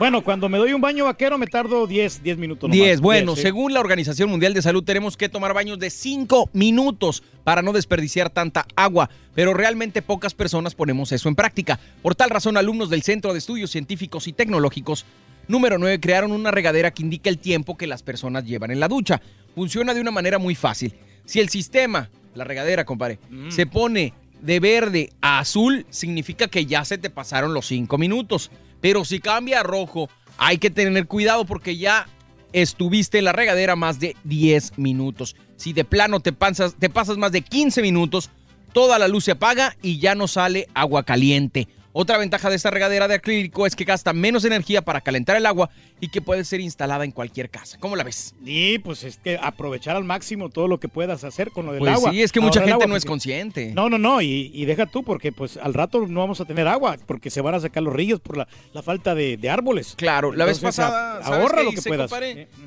Bueno, 0.01 0.25
cuando 0.25 0.49
me 0.49 0.57
doy 0.57 0.73
un 0.73 0.81
baño 0.81 1.05
vaquero 1.05 1.37
me 1.37 1.47
tardo 1.47 1.87
10, 1.87 2.23
10 2.23 2.39
minutos. 2.39 2.71
nomás. 2.71 2.75
10. 2.87 3.01
Bueno, 3.03 3.33
10, 3.35 3.37
sí. 3.37 3.43
según 3.43 3.75
la 3.75 3.81
Organización 3.81 4.31
Mundial 4.31 4.55
de 4.55 4.63
Salud, 4.63 4.83
tenemos 4.83 5.19
que 5.19 5.29
tomar 5.29 5.53
baños 5.53 5.79
de 5.79 5.91
5 5.91 6.49
minutos 6.55 7.23
para 7.45 7.61
no 7.61 7.73
desperdiciar 7.75 8.31
tanta 8.31 8.65
agua. 8.77 9.11
Pero 9.35 9.53
realmente 9.53 10.01
pocas 10.01 10.33
personas 10.33 10.75
ponemos 10.75 11.13
eso 11.13 11.29
en 11.29 11.35
práctica. 11.35 11.79
Por 12.01 12.15
tal 12.15 12.31
razón, 12.31 12.57
alumnos 12.57 12.89
del 12.89 13.03
Centro 13.03 13.33
de 13.35 13.39
Estudios 13.41 13.71
Científicos 13.71 14.27
y 14.27 14.33
Tecnológicos 14.33 15.05
Número 15.49 15.77
9. 15.79 16.01
Crearon 16.01 16.33
una 16.33 16.51
regadera 16.51 16.93
que 16.93 17.03
indica 17.03 17.29
el 17.29 17.37
tiempo 17.37 17.77
que 17.77 17.87
las 17.87 18.03
personas 18.03 18.47
llevan 18.47 18.71
en 18.71 18.81
la 18.81 18.89
ducha. 18.89 19.21
Funciona 19.55 19.93
de 19.93 20.01
una 20.01 20.11
manera 20.13 20.39
muy 20.39 20.55
fácil. 20.55 20.95
Si 21.27 21.41
el 21.41 21.51
sistema, 21.51 22.09
la 22.35 22.45
regadera, 22.45 22.87
compadre, 22.87 23.19
Mm. 23.29 23.51
se 23.51 23.67
pone 23.67 24.15
de 24.43 24.61
verde 24.61 25.11
a 25.21 25.39
azul, 25.39 25.87
significa 25.91 26.49
que 26.49 26.67
ya 26.67 26.85
se 26.85 26.99
te 26.99 27.11
pasaron 27.11 27.55
los 27.55 27.67
5 27.67 27.99
minutos. 27.99 28.51
Pero 28.81 29.05
si 29.05 29.21
cambia 29.21 29.61
a 29.61 29.63
rojo, 29.63 30.09
hay 30.39 30.59
que 30.59 30.71
tener 30.71 31.07
cuidado 31.07 31.45
porque 31.45 31.77
ya 31.77 32.07
estuviste 32.53 33.19
en 33.19 33.25
la 33.25 33.33
regadera 33.33 33.77
más 33.77 34.01
de 34.01 34.17
10 34.25 34.79
minutos. 34.79 35.37
Si 35.57 35.73
de 35.73 35.85
plano 35.85 36.21
te 36.21 36.33
pasas, 36.33 36.75
te 36.79 36.89
pasas 36.91 37.19
más 37.19 37.33
de 37.33 37.43
15 37.43 37.83
minutos, 37.83 38.31
toda 38.73 38.99
la 38.99 39.09
luz 39.09 39.25
se 39.25 39.33
apaga 39.33 39.77
y 39.83 39.99
ya 39.99 40.15
no 40.15 40.29
sale 40.29 40.69
agua 40.75 41.05
caliente. 41.05 41.69
Otra 41.93 42.19
ventaja 42.19 42.49
de 42.51 42.55
esta 42.55 42.71
regadera 42.71 43.09
de 43.09 43.15
acrílico 43.15 43.67
es 43.67 43.75
que 43.75 43.83
gasta 43.85 44.13
menos 44.13 44.45
energía 44.45 44.81
para 44.83 45.01
calentar 45.01 45.35
el 45.37 45.45
agua 45.45 45.71
y 45.99 46.09
que 46.09 46.23
puede 46.23 46.45
ser 46.45 46.61
instalada 46.61 47.05
en 47.05 47.11
cualquier 47.11 47.51
casa. 47.51 47.79
¿Cómo 47.81 47.97
la 47.97 48.05
ves? 48.05 48.33
Y 48.45 48.79
pues 48.79 49.03
es 49.03 49.17
que 49.19 49.39
aprovechar 49.43 49.97
al 49.97 50.05
máximo 50.05 50.51
todo 50.51 50.69
lo 50.69 50.79
que 50.79 50.87
puedas 50.87 51.25
hacer 51.25 51.51
con 51.51 51.67
lo 51.67 51.73
del 51.73 51.81
Pues 51.81 51.95
agua. 51.95 52.13
sí, 52.13 52.23
es 52.23 52.31
que 52.31 52.39
mucha 52.39 52.61
gente 52.61 52.75
agua, 52.75 52.87
no 52.87 52.95
es 52.95 53.05
consciente. 53.05 53.73
No, 53.75 53.91
no, 53.91 53.99
no, 53.99 54.23
y, 54.23 54.53
y 54.55 54.67
deja 54.67 54.87
tú, 54.87 55.03
porque 55.03 55.33
pues 55.33 55.57
al 55.57 55.75
rato 55.75 56.07
no 56.07 56.21
vamos 56.21 56.41
a 56.41 56.45
tener 56.45 56.69
agua, 56.69 56.97
porque 57.07 57.29
se 57.29 57.41
van 57.41 57.57
a 57.57 57.61
sacar 57.61 57.83
los 57.83 57.93
ríos 57.93 58.21
por 58.21 58.37
la, 58.37 58.47
la 58.73 58.83
falta 58.85 59.17
de, 59.17 59.37
de 59.37 59.51
árboles. 59.51 59.95
Claro, 59.97 60.33
la 60.33 60.45
vez 60.45 60.61
pasada, 60.61 61.19
a- 61.19 61.23
¿sabes 61.25 61.41
ahorra 61.41 61.59
qué 61.59 61.65
lo 61.65 61.71
que 61.73 61.83
puedas. 61.83 62.11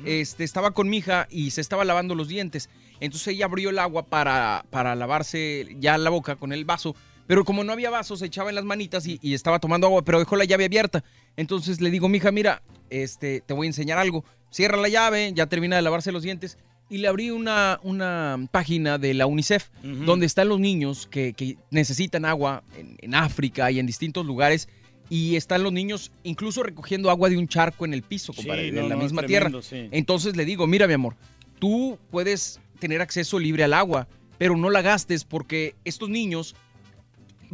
Este, 0.04 0.44
estaba 0.44 0.72
con 0.72 0.90
mi 0.90 0.98
hija 0.98 1.28
y 1.30 1.50
se 1.52 1.62
estaba 1.62 1.86
lavando 1.86 2.14
los 2.14 2.28
dientes. 2.28 2.68
Entonces 3.00 3.28
ella 3.28 3.46
abrió 3.46 3.70
el 3.70 3.78
agua 3.78 4.04
para, 4.04 4.66
para 4.68 4.94
lavarse 4.94 5.66
ya 5.78 5.96
la 5.96 6.10
boca 6.10 6.36
con 6.36 6.52
el 6.52 6.66
vaso. 6.66 6.94
Pero 7.26 7.44
como 7.44 7.64
no 7.64 7.72
había 7.72 7.90
vaso, 7.90 8.16
se 8.16 8.26
echaba 8.26 8.50
en 8.50 8.54
las 8.56 8.64
manitas 8.64 9.06
y, 9.06 9.18
y 9.22 9.34
estaba 9.34 9.58
tomando 9.58 9.86
agua, 9.86 10.04
pero 10.04 10.18
dejó 10.18 10.36
la 10.36 10.44
llave 10.44 10.66
abierta. 10.66 11.02
Entonces 11.36 11.80
le 11.80 11.90
digo, 11.90 12.08
mija, 12.08 12.30
mira, 12.30 12.62
este, 12.90 13.40
te 13.40 13.54
voy 13.54 13.66
a 13.66 13.70
enseñar 13.70 13.98
algo. 13.98 14.24
Cierra 14.50 14.76
la 14.76 14.88
llave, 14.88 15.32
ya 15.34 15.46
termina 15.46 15.76
de 15.76 15.82
lavarse 15.82 16.12
los 16.12 16.22
dientes. 16.22 16.58
Y 16.90 16.98
le 16.98 17.08
abrí 17.08 17.30
una, 17.30 17.80
una 17.82 18.36
página 18.50 18.98
de 18.98 19.14
la 19.14 19.24
UNICEF, 19.26 19.70
donde 19.82 20.26
están 20.26 20.48
los 20.50 20.60
niños 20.60 21.06
que, 21.10 21.32
que 21.32 21.56
necesitan 21.70 22.26
agua 22.26 22.62
en, 22.76 22.96
en 23.00 23.14
África 23.14 23.70
y 23.70 23.78
en 23.78 23.86
distintos 23.86 24.26
lugares. 24.26 24.68
Y 25.08 25.36
están 25.36 25.62
los 25.62 25.72
niños 25.72 26.12
incluso 26.24 26.62
recogiendo 26.62 27.10
agua 27.10 27.30
de 27.30 27.38
un 27.38 27.48
charco 27.48 27.84
en 27.86 27.94
el 27.94 28.02
piso, 28.02 28.32
compadre, 28.34 28.66
Sí, 28.68 28.72
no, 28.72 28.82
la 28.88 28.96
no, 28.96 29.02
misma 29.02 29.22
tremendo, 29.22 29.60
tierra. 29.60 29.86
sí. 29.86 29.88
Entonces 29.92 30.36
le 30.36 30.44
digo, 30.44 30.66
mira 30.66 30.86
mi 30.86 30.92
amor, 30.94 31.16
tú 31.58 31.98
puedes 32.10 32.60
tener 32.78 33.00
acceso 33.00 33.38
libre 33.38 33.64
al 33.64 33.72
agua, 33.74 34.06
pero 34.38 34.56
no 34.56 34.68
la 34.70 34.82
gastes 34.82 35.24
porque 35.24 35.74
estos 35.84 36.08
niños 36.10 36.54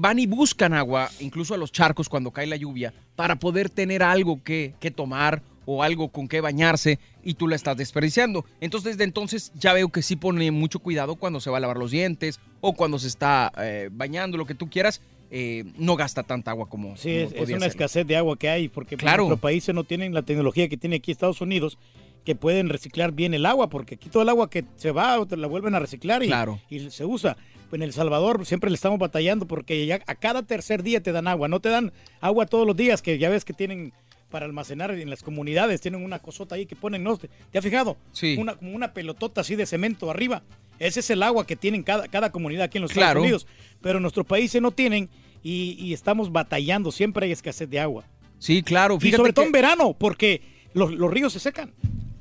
van 0.01 0.19
y 0.19 0.27
buscan 0.27 0.73
agua, 0.73 1.11
incluso 1.21 1.53
a 1.55 1.59
los 1.59 1.73
charcos 1.73 2.09
cuando 2.09 2.31
cae 2.31 2.47
la 2.47 2.57
lluvia, 2.57 2.95
para 3.17 3.37
poder 3.37 3.69
tener 3.69 4.03
algo 4.03 4.43
que, 4.43 4.73
que 4.81 4.91
tomar 4.91 5.43
o 5.67 5.83
algo 5.83 6.09
con 6.09 6.27
que 6.27 6.41
bañarse 6.41 6.99
y 7.23 7.35
tú 7.35 7.47
la 7.47 7.55
estás 7.55 7.77
desperdiciando. 7.77 8.45
Entonces, 8.63 8.93
desde 8.93 9.05
entonces 9.05 9.53
ya 9.55 9.75
veo 9.75 9.91
que 9.91 10.01
sí 10.03 10.17
pone 10.17 10.51
mucho 10.51 10.79
cuidado 10.79 11.17
cuando 11.17 11.39
se 11.39 11.51
va 11.51 11.59
a 11.59 11.61
lavar 11.61 11.77
los 11.77 11.91
dientes 11.91 12.41
o 12.63 12.73
cuando 12.73 12.99
se 12.99 13.09
está 13.09 13.53
eh, 13.59 13.91
bañando, 13.93 14.39
lo 14.39 14.47
que 14.47 14.55
tú 14.55 14.69
quieras. 14.71 15.01
eh, 15.33 15.63
no 15.79 15.95
gasta 15.95 16.25
tanta 16.25 16.51
agua 16.51 16.69
como, 16.69 16.97
Sí, 16.97 17.27
como 17.31 17.45
es, 17.45 17.51
una 17.51 17.61
ser. 17.61 17.69
escasez 17.69 18.05
de 18.05 18.17
agua 18.17 18.37
que 18.37 18.49
hay, 18.49 18.69
porque 18.69 18.97
Claro. 18.97 19.19
nuestros 19.25 19.39
países 19.39 19.73
no 19.73 19.85
tienen 19.85 20.13
la 20.13 20.23
tecnología 20.23 20.69
que 20.69 20.77
tiene 20.77 20.97
aquí 20.97 21.13
Estados 21.13 21.41
Unidos, 21.41 21.79
que 22.25 22.35
pueden 22.35 22.69
reciclar 22.69 23.13
bien 23.13 23.33
el 23.33 23.47
agua, 23.47 23.69
porque 23.71 23.95
aquí 23.95 24.09
todo 24.09 24.25
el 24.25 24.29
agua 24.29 24.51
que 24.51 24.65
se 24.75 24.91
va, 24.91 25.25
la 25.37 25.47
vuelven 25.47 25.77
a 25.77 25.79
reciclar 25.79 26.25
y, 26.25 26.27
Claro. 26.27 26.59
y 26.69 26.91
se 26.91 27.05
usa. 27.05 27.37
En 27.73 27.83
El 27.83 27.93
Salvador 27.93 28.45
siempre 28.47 28.71
le 28.71 28.75
estamos 28.75 28.99
batallando 28.99 29.47
porque 29.47 29.87
ya 29.87 30.01
a 30.07 30.15
cada 30.15 30.43
tercer 30.43 30.83
día 30.83 31.01
te 31.03 31.13
dan 31.13 31.29
agua, 31.29 31.49
no 31.49 31.61
te 31.61 31.69
dan 31.69 31.93
agua 32.21 32.47
todos 32.47 32.67
los 32.67 32.77
días, 32.77 33.01
que 33.03 33.19
ya 33.19 33.29
ves 33.31 33.45
que 33.45 33.53
tienen 33.53 33.93
para 34.31 34.47
almacenar 34.47 34.91
en 34.93 35.11
las 35.11 35.23
comunidades, 35.23 35.81
tienen 35.81 36.05
una 36.05 36.19
cosota 36.21 36.55
ahí 36.55 36.67
que 36.67 36.77
ponen, 36.77 37.03
¿no? 37.03 37.17
¿Te, 37.17 37.29
te 37.51 37.59
has 37.59 37.65
fijado? 37.65 37.97
Sí. 38.13 38.37
Una, 38.39 38.55
como 38.55 38.73
una 38.75 38.93
pelotota 38.93 39.41
así 39.41 39.57
de 39.57 39.67
cemento 39.67 40.11
arriba. 40.11 40.43
Ese 40.79 41.01
es 41.01 41.11
el 41.11 41.23
agua 41.23 41.47
que 41.47 41.57
tienen 41.57 41.83
cada, 41.83 42.07
cada 42.09 42.31
comunidad 42.31 42.65
aquí 42.65 42.79
en 42.79 42.83
los 42.83 42.93
Claro. 42.93 43.21
Estados 43.25 43.43
Unidos. 43.45 43.47
Pero 43.83 43.99
nuestros 44.01 44.25
países 44.27 44.63
no 44.63 44.71
tienen 44.71 45.09
y, 45.43 45.77
y 45.79 45.93
estamos 45.93 46.31
batallando, 46.33 46.93
siempre 46.93 47.27
hay 47.27 47.33
escasez 47.33 47.69
de 47.69 47.81
agua. 47.81 48.05
Sí, 48.39 48.63
claro. 48.63 48.99
Y 49.03 49.11
sobre 49.13 49.33
todo 49.33 49.43
que- 49.45 49.49
en 49.49 49.53
verano, 49.53 49.95
porque 49.99 50.41
los, 50.75 50.93
los 50.93 51.11
ríos 51.11 51.33
se 51.33 51.41
secan. 51.41 51.73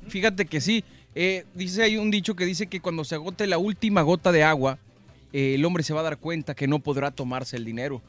Fíjate 0.08 0.46
que 0.46 0.60
sí. 0.60 0.84
Eh, 1.14 1.44
dice, 1.54 1.82
hay 1.82 1.96
un 1.96 2.10
dicho 2.10 2.34
que 2.36 2.44
dice 2.44 2.66
que 2.66 2.80
cuando 2.80 3.04
se 3.04 3.14
agote 3.14 3.46
la 3.46 3.58
última 3.58 4.02
gota 4.02 4.30
de 4.32 4.42
agua, 4.44 4.78
eh, 5.32 5.54
el 5.54 5.64
hombre 5.64 5.82
se 5.82 5.94
va 5.94 6.00
a 6.00 6.04
dar 6.04 6.18
cuenta 6.18 6.54
que 6.54 6.66
no 6.66 6.78
podrá 6.80 7.10
tomarse 7.10 7.56
el 7.56 7.64
dinero. 7.64 8.02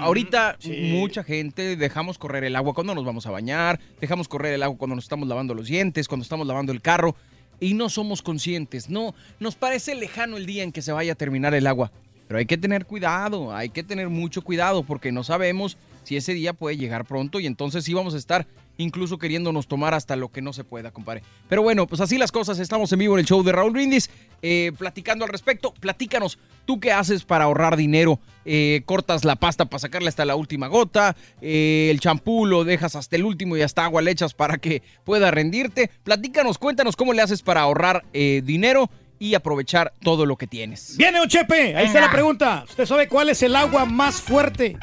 Ahorita 0.00 0.56
sí. 0.58 0.90
mucha 0.92 1.22
gente 1.22 1.76
dejamos 1.76 2.18
correr 2.18 2.42
el 2.44 2.56
agua 2.56 2.74
cuando 2.74 2.94
nos 2.94 3.04
vamos 3.04 3.26
a 3.26 3.30
bañar, 3.30 3.78
dejamos 4.00 4.26
correr 4.26 4.54
el 4.54 4.62
agua 4.62 4.76
cuando 4.76 4.96
nos 4.96 5.04
estamos 5.04 5.28
lavando 5.28 5.54
los 5.54 5.68
dientes, 5.68 6.08
cuando 6.08 6.22
estamos 6.22 6.46
lavando 6.46 6.72
el 6.72 6.80
carro 6.80 7.14
y 7.60 7.74
no 7.74 7.88
somos 7.88 8.22
conscientes. 8.22 8.90
No, 8.90 9.14
nos 9.38 9.54
parece 9.54 9.94
lejano 9.94 10.36
el 10.36 10.46
día 10.46 10.64
en 10.64 10.72
que 10.72 10.82
se 10.82 10.92
vaya 10.92 11.12
a 11.12 11.16
terminar 11.16 11.54
el 11.54 11.66
agua. 11.66 11.92
Pero 12.26 12.38
hay 12.38 12.46
que 12.46 12.58
tener 12.58 12.86
cuidado, 12.86 13.54
hay 13.54 13.70
que 13.70 13.82
tener 13.82 14.08
mucho 14.08 14.42
cuidado 14.42 14.82
porque 14.84 15.12
no 15.12 15.24
sabemos 15.24 15.76
si 16.04 16.16
ese 16.16 16.32
día 16.32 16.52
puede 16.52 16.76
llegar 16.76 17.04
pronto 17.04 17.40
y 17.40 17.46
entonces 17.46 17.84
sí 17.84 17.92
vamos 17.92 18.14
a 18.14 18.18
estar 18.18 18.46
incluso 18.82 19.18
queriéndonos 19.18 19.66
tomar 19.66 19.94
hasta 19.94 20.16
lo 20.16 20.30
que 20.30 20.42
no 20.42 20.52
se 20.52 20.64
pueda, 20.64 20.90
compadre. 20.90 21.22
Pero 21.48 21.62
bueno, 21.62 21.86
pues 21.86 22.00
así 22.00 22.18
las 22.18 22.32
cosas, 22.32 22.58
estamos 22.58 22.92
en 22.92 22.98
vivo 22.98 23.14
en 23.14 23.20
el 23.20 23.26
show 23.26 23.42
de 23.42 23.52
Raúl 23.52 23.72
Brindis, 23.72 24.10
eh, 24.42 24.72
platicando 24.78 25.24
al 25.24 25.30
respecto. 25.30 25.72
Platícanos, 25.74 26.38
¿tú 26.64 26.80
qué 26.80 26.92
haces 26.92 27.24
para 27.24 27.44
ahorrar 27.44 27.76
dinero? 27.76 28.20
Eh, 28.44 28.82
¿Cortas 28.86 29.24
la 29.24 29.36
pasta 29.36 29.66
para 29.66 29.80
sacarle 29.80 30.08
hasta 30.08 30.24
la 30.24 30.36
última 30.36 30.66
gota? 30.68 31.16
Eh, 31.40 31.88
¿El 31.90 32.00
champú 32.00 32.46
lo 32.46 32.64
dejas 32.64 32.96
hasta 32.96 33.16
el 33.16 33.24
último 33.24 33.56
y 33.56 33.62
hasta 33.62 33.84
agua 33.84 34.02
le 34.02 34.10
echas 34.10 34.34
para 34.34 34.58
que 34.58 34.82
pueda 35.04 35.30
rendirte? 35.30 35.90
Platícanos, 36.02 36.58
cuéntanos 36.58 36.96
cómo 36.96 37.12
le 37.12 37.22
haces 37.22 37.42
para 37.42 37.60
ahorrar 37.62 38.04
eh, 38.12 38.42
dinero 38.44 38.90
y 39.18 39.34
aprovechar 39.34 39.92
todo 40.02 40.24
lo 40.24 40.36
que 40.36 40.46
tienes. 40.46 40.96
Viene 40.96 41.20
un 41.20 41.28
chepe, 41.28 41.76
ahí 41.76 41.86
está 41.86 42.00
la 42.00 42.10
pregunta. 42.10 42.64
¿Usted 42.66 42.86
sabe 42.86 43.06
cuál 43.06 43.28
es 43.28 43.42
el 43.42 43.54
agua 43.54 43.84
más 43.84 44.22
fuerte? 44.22 44.78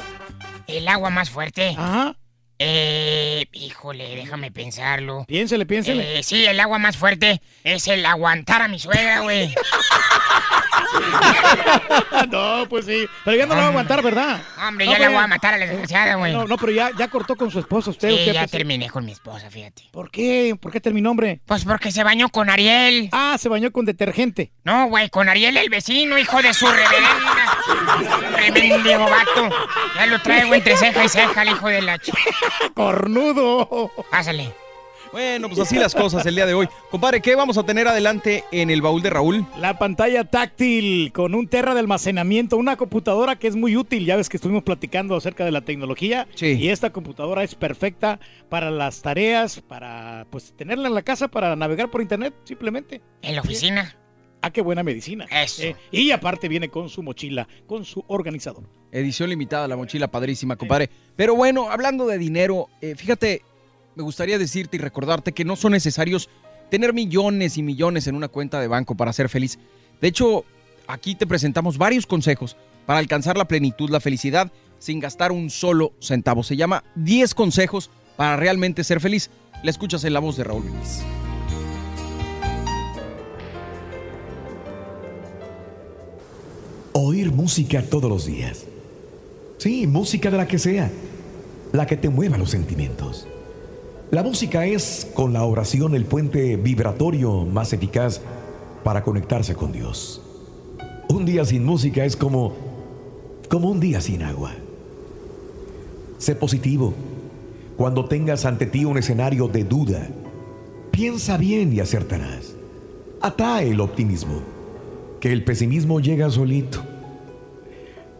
El 0.68 0.88
agua 0.88 1.10
más 1.10 1.30
fuerte. 1.30 1.70
Ajá. 1.76 2.16
Eh, 2.60 3.46
híjole, 3.54 4.16
déjame 4.16 4.52
pensarlo. 4.52 5.26
Piénsele, 5.28 5.66
piénsele. 5.66 6.20
Eh, 6.20 6.24
sí, 6.24 6.46
el 6.46 6.60
agua 6.60 6.80
más 6.80 6.98
fuerte 6.98 7.42
es 7.64 7.88
el 7.88 8.06
aguantar 8.06 8.64
a 8.64 8.68
mi 8.68 8.80
suegra, 8.80 9.20
güey. 9.20 9.54
no, 12.32 12.66
pues 12.70 12.86
sí. 12.86 13.06
Pero 13.26 13.38
ya 13.38 13.46
no 13.46 13.54
lo 13.54 13.62
va 13.62 13.68
a 13.68 13.70
aguantar, 13.70 14.02
¿verdad? 14.02 14.42
Hombre, 14.68 14.86
No, 14.86 14.92
ya 14.92 15.00
la 15.00 15.10
voy 15.10 15.18
a 15.18 15.28
matar 15.28 15.54
a 15.54 15.58
la 15.58 15.66
desgraciada, 15.66 16.16
güey. 16.16 16.34
No, 16.34 16.48
no, 16.48 16.58
pero 16.58 16.72
ya, 16.72 16.92
ya 16.98 17.08
cortó 17.10 17.36
con 17.36 17.52
su 17.52 17.60
esposo 17.60 17.92
usted. 17.92 18.10
Sí, 18.10 18.16
usted, 18.16 18.34
ya 18.34 18.42
pues, 18.42 18.52
terminé 18.52 18.90
con 18.90 19.06
mi 19.06 19.12
esposa, 19.12 19.50
fíjate. 19.50 19.84
¿Por 19.92 20.10
qué? 20.10 20.56
¿Por 20.60 20.72
qué 20.72 20.82
terminó, 20.82 21.12
hombre? 21.12 21.42
Pues 21.46 21.66
porque 21.66 21.92
se 21.92 22.04
bañó 22.04 22.30
con 22.30 22.50
Ariel. 22.50 23.10
Ah, 23.12 23.38
se 23.40 23.50
bañó 23.50 23.72
con 23.72 23.86
detergente. 23.86 24.52
No, 24.64 24.88
güey, 24.88 25.10
con 25.10 25.30
Ariel 25.30 25.58
el 25.58 25.70
vecino, 25.70 26.18
hijo 26.18 26.42
de 26.42 26.54
su 26.54 26.68
reverenda. 26.68 27.57
Tremendo 28.54 29.00
vato. 29.00 29.50
Ya 29.96 30.06
lo 30.06 30.20
traigo 30.22 30.54
entre 30.54 30.78
ceja 30.78 31.06
y 31.06 31.10
ceja, 31.10 31.42
el 31.42 31.50
hijo 31.50 31.68
de 31.68 31.82
la 31.82 31.98
ch... 31.98 32.12
¡Cornudo! 32.74 33.92
Pásale. 34.10 34.54
Bueno, 35.12 35.48
pues 35.48 35.60
así 35.60 35.78
las 35.78 35.96
cosas 35.96 36.26
el 36.26 36.36
día 36.36 36.46
de 36.46 36.54
hoy. 36.54 36.68
Compadre, 36.92 37.22
¿qué 37.22 37.36
vamos 37.36 37.58
a 37.58 37.64
tener 37.64 37.88
adelante 37.88 38.44
en 38.52 38.70
el 38.70 38.82
baúl 38.82 39.02
de 39.02 39.10
Raúl? 39.10 39.46
La 39.58 39.78
pantalla 39.78 40.26
táctil 40.26 41.12
con 41.14 41.34
un 41.34 41.48
terra 41.48 41.74
de 41.74 41.80
almacenamiento, 41.80 42.58
una 42.58 42.76
computadora 42.76 43.38
que 43.38 43.48
es 43.48 43.56
muy 43.56 43.78
útil. 43.78 44.06
Ya 44.06 44.16
ves 44.16 44.30
que 44.30 44.38
estuvimos 44.38 44.64
platicando 44.64 45.16
acerca 45.16 45.46
de 45.46 45.52
la 45.52 45.62
tecnología. 45.62 46.28
Sí. 46.36 46.58
Y 46.60 46.70
esta 46.70 46.92
computadora 46.92 47.44
es 47.44 47.56
perfecta 47.56 48.20
para 48.50 48.70
las 48.70 49.02
tareas, 49.02 49.62
para 49.62 50.26
pues 50.30 50.54
tenerla 50.56 50.88
en 50.88 50.94
la 50.94 51.04
casa, 51.04 51.28
para 51.30 51.56
navegar 51.56 51.90
por 51.90 52.02
internet, 52.02 52.34
simplemente. 52.44 53.02
En 53.22 53.36
la 53.36 53.42
oficina. 53.42 53.96
Ah, 54.42 54.52
qué 54.52 54.62
buena 54.62 54.84
medicina. 54.84 55.26
Eso. 55.32 55.64
Eh, 55.64 55.76
y 55.92 56.12
aparte 56.12 56.48
viene 56.48 56.70
con 56.70 56.90
su 56.90 57.02
mochila, 57.04 57.48
con 57.66 57.86
su 57.86 58.04
organizador. 58.08 58.64
Edición 58.92 59.30
limitada, 59.30 59.68
la 59.68 59.76
mochila 59.76 60.08
padrísima, 60.08 60.56
compadre. 60.56 60.90
Pero 61.16 61.36
bueno, 61.36 61.70
hablando 61.70 62.06
de 62.06 62.18
dinero, 62.18 62.70
eh, 62.82 62.96
fíjate, 62.96 63.42
me 63.96 64.04
gustaría 64.04 64.38
decirte 64.38 64.78
y 64.78 64.80
recordarte 64.80 65.32
que 65.32 65.44
no 65.44 65.56
son 65.56 65.72
necesarios 65.72 66.30
tener 66.70 66.94
millones 66.94 67.58
y 67.58 67.64
millones 67.64 68.08
en 68.08 68.16
una 68.16 68.28
cuenta 68.28 68.60
de 68.62 68.68
banco 68.68 68.96
para 68.96 69.14
ser 69.14 69.30
feliz. 69.30 69.58
De 70.02 70.08
hecho, 70.08 70.46
aquí 70.88 71.16
te 71.16 71.28
presentamos 71.28 71.78
varios 71.78 72.06
consejos 72.06 72.56
para 72.86 73.00
alcanzar 73.00 73.38
la 73.38 73.46
plenitud, 73.46 73.90
la 73.90 74.00
felicidad, 74.00 74.52
sin 74.80 75.00
gastar 75.00 75.32
un 75.32 75.50
solo 75.50 75.94
centavo. 76.00 76.44
Se 76.44 76.56
llama 76.56 76.84
10 76.96 77.34
consejos 77.34 77.90
para 78.16 78.36
realmente 78.38 78.84
ser 78.84 79.02
feliz. 79.02 79.30
La 79.64 79.72
escuchas 79.72 80.04
en 80.04 80.14
la 80.14 80.20
voz 80.20 80.38
de 80.38 80.44
Raúl 80.44 80.64
Brindis. 80.64 81.04
Oír 87.00 87.32
música 87.32 87.84
todos 87.84 88.10
los 88.10 88.26
días. 88.26 88.66
Sí, 89.60 89.86
música 89.86 90.32
de 90.32 90.38
la 90.38 90.48
que 90.48 90.58
sea, 90.58 90.90
la 91.72 91.86
que 91.86 91.96
te 91.96 92.10
mueva 92.10 92.40
los 92.40 92.50
sentimientos. 92.50 93.28
La 94.10 94.24
música 94.24 94.66
es, 94.66 95.08
con 95.14 95.32
la 95.32 95.44
oración, 95.44 95.94
el 95.94 96.06
puente 96.06 96.56
vibratorio 96.56 97.46
más 97.46 97.72
eficaz 97.72 98.20
para 98.84 99.04
conectarse 99.04 99.54
con 99.54 99.72
Dios. 99.72 100.24
Un 101.10 101.24
día 101.26 101.46
sin 101.46 101.64
música 101.64 102.04
es 102.04 102.16
como, 102.16 102.56
como 103.48 103.70
un 103.70 103.80
día 103.80 104.02
sin 104.02 104.24
agua. 104.24 104.54
Sé 106.18 106.34
positivo. 106.34 106.96
Cuando 107.78 108.06
tengas 108.06 108.44
ante 108.44 108.66
ti 108.66 108.86
un 108.86 108.98
escenario 108.98 109.48
de 109.48 109.64
duda, 109.66 110.08
piensa 110.90 111.38
bien 111.38 111.72
y 111.74 111.80
acertarás. 111.80 112.56
Atrae 113.22 113.70
el 113.70 113.82
optimismo, 113.82 114.42
que 115.20 115.32
el 115.32 115.44
pesimismo 115.44 116.00
llega 116.00 116.30
solito. 116.30 116.82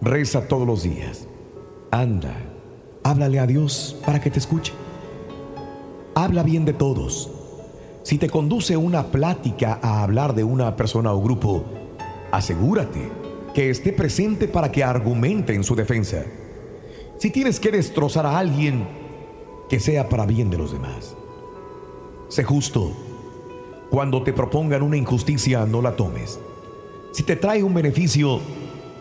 Reza 0.02 0.48
todos 0.48 0.68
los 0.68 0.84
días. 0.84 1.28
Anda, 1.92 2.36
háblale 3.04 3.40
a 3.40 3.48
Dios 3.48 3.98
para 4.06 4.20
que 4.22 4.30
te 4.30 4.40
escuche. 4.40 4.74
Habla 6.16 6.44
bien 6.44 6.66
de 6.66 6.74
todos. 6.74 7.32
Si 8.04 8.18
te 8.18 8.30
conduce 8.30 8.78
una 8.78 9.08
plática 9.08 9.80
a 9.82 10.04
hablar 10.04 10.34
de 10.34 10.44
una 10.44 10.76
persona 10.76 11.14
o 11.14 11.22
grupo, 11.22 11.66
asegúrate 12.32 13.10
que 13.54 13.70
esté 13.70 13.92
presente 13.92 14.48
para 14.48 14.72
que 14.72 14.84
argumente 14.84 15.54
en 15.54 15.64
su 15.64 15.76
defensa. 15.76 16.24
Si 17.18 17.32
tienes 17.32 17.60
que 17.60 17.72
destrozar 17.72 18.26
a 18.26 18.38
alguien, 18.38 18.88
que 19.70 19.80
sea 19.80 20.08
para 20.08 20.26
bien 20.26 20.50
de 20.50 20.58
los 20.58 20.72
demás. 20.72 21.16
Sé 22.30 22.44
justo. 22.44 22.92
Cuando 23.90 24.22
te 24.24 24.34
propongan 24.34 24.82
una 24.82 24.98
injusticia, 24.98 25.66
no 25.66 25.82
la 25.82 25.96
tomes. 25.96 26.40
Si 27.18 27.24
te 27.24 27.36
trae 27.36 27.64
un 27.64 27.74
beneficio, 27.74 28.40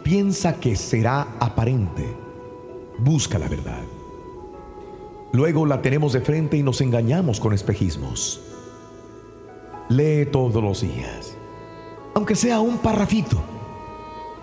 piensa 0.02 0.58
que 0.58 0.74
será 0.74 1.36
aparente. 1.38 2.16
Busca 2.96 3.38
la 3.38 3.46
verdad. 3.46 3.82
Luego 5.34 5.66
la 5.66 5.82
tenemos 5.82 6.14
de 6.14 6.22
frente 6.22 6.56
y 6.56 6.62
nos 6.62 6.80
engañamos 6.80 7.40
con 7.40 7.52
espejismos. 7.52 8.40
Lee 9.90 10.24
todos 10.32 10.64
los 10.64 10.80
días, 10.80 11.36
aunque 12.14 12.36
sea 12.36 12.60
un 12.60 12.78
parrafito. 12.78 13.36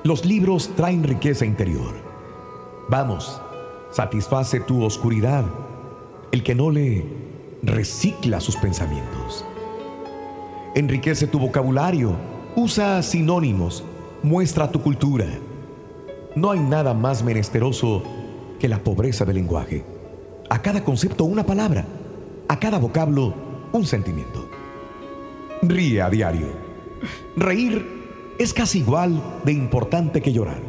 Los 0.03 0.23
libros 0.23 0.69
traen 0.75 1.03
riqueza 1.03 1.43
interior. 1.43 1.95
Vamos, 2.89 3.41
satisface 3.89 4.59
tu 4.59 4.83
oscuridad. 4.83 5.45
El 6.31 6.43
que 6.43 6.53
no 6.53 6.69
lee, 6.69 7.05
recicla 7.63 8.39
sus 8.39 8.55
pensamientos. 8.55 9.43
Enriquece 10.75 11.25
tu 11.25 11.39
vocabulario, 11.39 12.32
usa 12.55 13.01
sinónimos, 13.01 13.83
muestra 14.21 14.71
tu 14.71 14.81
cultura. 14.81 15.25
No 16.35 16.51
hay 16.51 16.59
nada 16.59 16.93
más 16.93 17.23
menesteroso 17.23 18.03
que 18.59 18.67
la 18.67 18.79
pobreza 18.79 19.25
del 19.25 19.35
lenguaje. 19.35 19.83
A 20.49 20.61
cada 20.61 20.83
concepto 20.83 21.25
una 21.25 21.45
palabra, 21.45 21.85
a 22.47 22.59
cada 22.59 22.79
vocablo 22.79 23.33
un 23.71 23.85
sentimiento. 23.85 24.49
Ríe 25.61 26.01
a 26.01 26.09
diario. 26.09 26.47
Reír 27.35 28.33
es 28.37 28.53
casi 28.53 28.79
igual 28.79 29.21
de 29.43 29.51
importante 29.51 30.21
que 30.21 30.33
llorar. 30.33 30.61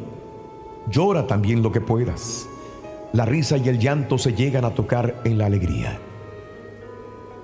Llora 0.90 1.26
también 1.26 1.62
lo 1.62 1.72
que 1.72 1.80
puedas. 1.80 2.48
La 3.12 3.24
risa 3.24 3.56
y 3.56 3.68
el 3.68 3.78
llanto 3.78 4.18
se 4.18 4.34
llegan 4.34 4.64
a 4.64 4.74
tocar 4.74 5.20
en 5.24 5.38
la 5.38 5.46
alegría. 5.46 5.98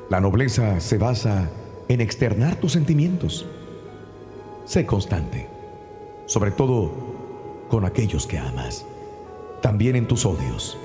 La 0.09 0.20
nobleza 0.20 0.80
se 0.80 0.99
basa 0.99 1.49
en 1.88 2.00
externar 2.00 2.56
tus 2.56 2.73
sentimientos. 2.73 3.47
Sé 4.71 4.87
constante, 4.87 5.49
sobre 6.27 6.53
todo 6.53 6.93
con 7.69 7.85
aquellos 7.85 8.25
que 8.29 8.39
amas. 8.39 8.87
también 9.62 9.97
en 9.97 10.07
tus 10.07 10.25
odios. 10.25 10.79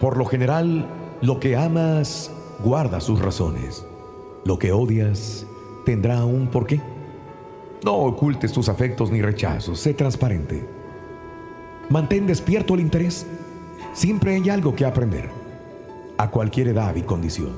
Por 0.00 0.16
lo 0.16 0.24
general, 0.24 0.88
lo 1.20 1.38
que 1.38 1.54
amas 1.54 2.30
guarda 2.64 3.02
sus 3.02 3.20
razones. 3.20 3.84
Lo 4.46 4.58
que 4.58 4.72
odias 4.72 5.46
tendrá 5.84 6.24
un 6.24 6.46
porqué. 6.46 6.80
No 7.84 7.96
ocultes 7.96 8.50
tus 8.50 8.70
afectos 8.70 9.10
ni 9.10 9.20
rechazos, 9.20 9.78
sé 9.78 9.92
transparente. 9.92 10.66
Mantén 11.90 12.26
despierto 12.26 12.72
el 12.72 12.80
interés. 12.80 13.26
Siempre 13.92 14.36
hay 14.36 14.48
algo 14.48 14.74
que 14.74 14.86
aprender, 14.86 15.28
a 16.16 16.30
cualquier 16.30 16.68
edad 16.68 16.96
y 16.96 17.02
condición. 17.02 17.52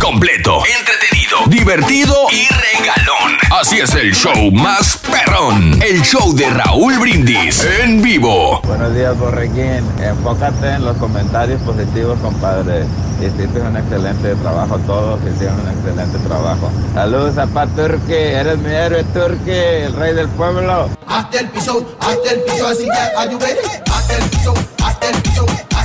Completo, 0.00 0.62
entretenido, 0.78 1.36
divertido 1.48 2.14
y 2.32 2.48
regalón. 2.48 3.36
Así 3.50 3.80
es 3.80 3.94
el 3.94 4.14
show 4.14 4.50
más 4.50 4.98
perrón. 4.98 5.78
El 5.82 6.00
show 6.02 6.34
de 6.34 6.48
Raúl 6.48 6.98
Brindis 6.98 7.64
en 7.82 8.00
vivo. 8.00 8.62
Buenos 8.62 8.94
días, 8.94 9.16
Borrequín. 9.18 9.84
Enfócate 10.02 10.68
en 10.68 10.86
los 10.86 10.96
comentarios 10.96 11.60
positivos, 11.62 12.18
compadre. 12.20 12.86
Hiciste 13.20 13.60
un 13.60 13.76
excelente 13.76 14.34
trabajo, 14.36 14.78
todos 14.86 15.20
hicieron 15.32 15.60
un 15.60 15.68
excelente 15.68 16.18
trabajo. 16.26 16.70
Saludos 16.94 17.36
a 17.36 17.46
Pat 17.46 17.68
Turki, 17.76 18.14
eres 18.14 18.58
mi 18.58 18.72
héroe 18.72 19.04
Turki, 19.12 19.50
el 19.50 19.92
rey 19.92 20.14
del 20.14 20.28
pueblo. 20.30 20.88
Hasta 21.06 21.40
el 21.40 21.50
piso, 21.50 21.96
hasta 22.00 22.30
el 22.32 22.40
piso, 22.40 22.66
así 22.66 22.84
que 22.84 23.18
ayúdame. 23.18 23.54
Hasta 23.92 24.16
el 24.16 24.24
piso, 24.30 24.54
hasta 24.82 25.10
el 25.10 25.16
piso, 25.22 25.46
hasta 25.46 25.60
el 25.60 25.62
piso. 25.62 25.79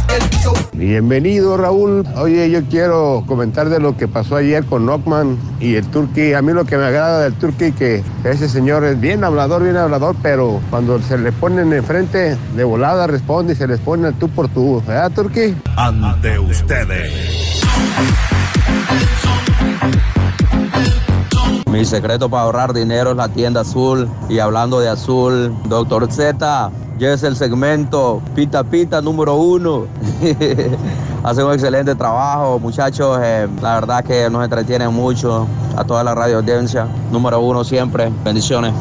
Bienvenido 0.73 1.57
Raúl. 1.57 2.05
Oye, 2.17 2.49
yo 2.49 2.63
quiero 2.65 3.23
comentar 3.27 3.69
de 3.69 3.79
lo 3.79 3.95
que 3.95 4.07
pasó 4.07 4.35
ayer 4.35 4.65
con 4.65 4.85
Nockman 4.85 5.37
y 5.59 5.75
el 5.75 5.85
Turqui. 5.87 6.33
A 6.33 6.41
mí 6.41 6.51
lo 6.53 6.65
que 6.65 6.77
me 6.77 6.85
agrada 6.85 7.21
del 7.21 7.33
Turqui 7.33 7.71
que 7.71 8.03
ese 8.23 8.49
señor 8.49 8.83
es 8.83 8.99
bien 8.99 9.23
hablador, 9.23 9.63
bien 9.63 9.77
hablador, 9.77 10.15
pero 10.21 10.61
cuando 10.69 10.99
se 11.01 11.17
le 11.17 11.31
ponen 11.31 11.73
enfrente 11.73 12.37
de 12.55 12.63
volada 12.63 13.07
responde 13.07 13.53
y 13.53 13.55
se 13.55 13.67
les 13.67 13.79
pone 13.79 14.11
tú 14.13 14.29
por 14.29 14.47
tú. 14.49 14.83
¿Verdad, 14.85 15.11
Turqui? 15.11 15.55
Ante 15.75 16.37
ustedes. 16.39 17.61
Mi 21.71 21.83
secreto 21.83 22.29
para 22.29 22.43
ahorrar 22.43 22.73
dinero 22.73 23.11
es 23.11 23.17
la 23.17 23.29
tienda 23.29 23.61
azul. 23.61 24.09
Y 24.29 24.39
hablando 24.39 24.79
de 24.79 24.89
azul, 24.89 25.53
Doctor 25.67 26.11
Z, 26.11 26.71
ya 26.97 27.13
es 27.13 27.23
el 27.23 27.35
segmento 27.35 28.21
Pita 28.33 28.63
Pita 28.63 29.01
número 29.01 29.35
uno. 29.35 29.87
Hace 31.23 31.43
un 31.43 31.53
excelente 31.53 31.95
trabajo, 31.95 32.59
muchachos. 32.59 33.19
eh, 33.23 33.47
la 33.61 33.75
verdad 33.75 34.03
que 34.03 34.29
nos 34.29 34.43
entretienen 34.43 34.93
mucho. 34.93 35.47
A 35.75 35.83
toda 35.83 36.03
la 36.03 36.15
radio 36.15 36.37
audiencia, 36.37 36.87
número 37.11 37.39
uno 37.41 37.63
siempre. 37.63 38.11
Bendiciones. 38.23 38.73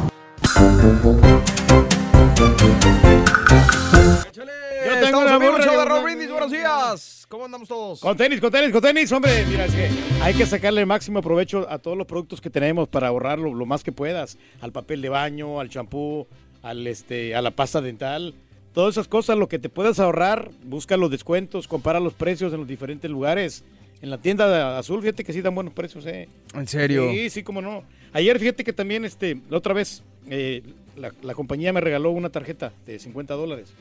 Yo 4.32 5.00
tengo 5.00 5.20
una 5.20 5.38
burra 5.38 5.94
de 5.94 6.02
Brindis. 6.02 6.30
Buenos 6.30 6.50
días. 6.50 7.26
¿Cómo 7.28 7.46
andamos 7.46 7.66
todos? 7.66 8.00
Con 8.00 8.16
tenis, 8.16 8.40
con 8.40 8.52
tenis, 8.52 8.70
con 8.70 8.82
tenis, 8.82 9.10
hombre. 9.10 9.44
Mira, 9.48 9.64
es 9.64 9.74
que 9.74 9.90
hay 10.22 10.34
que 10.34 10.46
sacarle 10.46 10.82
el 10.82 10.86
máximo 10.86 11.20
provecho 11.22 11.66
a 11.68 11.78
todos 11.78 11.96
los 11.96 12.06
productos 12.06 12.40
que 12.40 12.50
tenemos 12.50 12.88
para 12.88 13.08
ahorrarlo 13.08 13.52
lo 13.54 13.66
más 13.66 13.82
que 13.82 13.90
puedas. 13.90 14.38
Al 14.60 14.70
papel 14.70 15.00
de 15.02 15.08
baño, 15.08 15.58
al 15.58 15.68
champú, 15.68 16.28
al 16.64 16.86
este, 16.86 17.36
a 17.36 17.42
la 17.42 17.52
pasta 17.52 17.80
dental. 17.80 18.34
Todas 18.72 18.94
esas 18.94 19.06
cosas, 19.06 19.38
lo 19.38 19.48
que 19.48 19.60
te 19.60 19.68
puedas 19.68 20.00
ahorrar, 20.00 20.50
busca 20.64 20.96
los 20.96 21.10
descuentos, 21.10 21.68
compara 21.68 22.00
los 22.00 22.14
precios 22.14 22.52
en 22.52 22.58
los 22.58 22.66
diferentes 22.66 23.08
lugares. 23.08 23.64
En 24.02 24.10
la 24.10 24.18
tienda 24.18 24.48
de 24.48 24.78
azul, 24.78 25.00
fíjate 25.00 25.22
que 25.22 25.32
sí 25.32 25.40
dan 25.40 25.54
buenos 25.54 25.72
precios, 25.72 26.04
¿eh? 26.06 26.28
¿En 26.54 26.66
serio? 26.66 27.08
Sí, 27.10 27.30
sí, 27.30 27.42
cómo 27.42 27.62
no. 27.62 27.84
Ayer, 28.12 28.38
fíjate 28.38 28.64
que 28.64 28.72
también, 28.72 29.04
este, 29.04 29.40
la 29.48 29.58
otra 29.58 29.72
vez, 29.74 30.02
eh, 30.28 30.62
la, 30.96 31.12
la 31.22 31.34
compañía 31.34 31.72
me 31.72 31.80
regaló 31.80 32.10
una 32.10 32.30
tarjeta 32.30 32.72
de 32.86 32.98
50 32.98 33.34
dólares. 33.34 33.72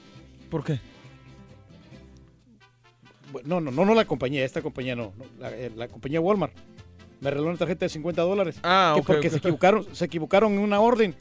¿Por 0.50 0.64
qué? 0.64 0.80
No, 3.46 3.60
no, 3.60 3.72
no, 3.72 3.86
no 3.86 3.96
la 3.96 4.06
compañía, 4.06 4.46
esta 4.46 4.62
compañía 4.62 4.96
no, 4.96 5.14
no, 5.18 5.26
la, 5.40 5.50
eh, 5.58 5.72
la 5.76 5.88
compañía 5.88 6.22
Walmart. 6.22 6.54
Me 7.20 7.32
regaló 7.32 7.50
una 7.50 7.58
tarjeta 7.58 7.86
de 7.86 7.90
50 7.90 8.22
dólares. 8.22 8.60
Ah, 8.64 8.92
que 8.96 9.02
ok, 9.02 9.08
Porque 9.08 9.30
se 9.30 9.38
equivocaron, 9.38 9.88
se 9.96 10.06
equivocaron 10.06 10.54
en 10.54 10.60
una 10.60 10.80
orden. 10.80 11.16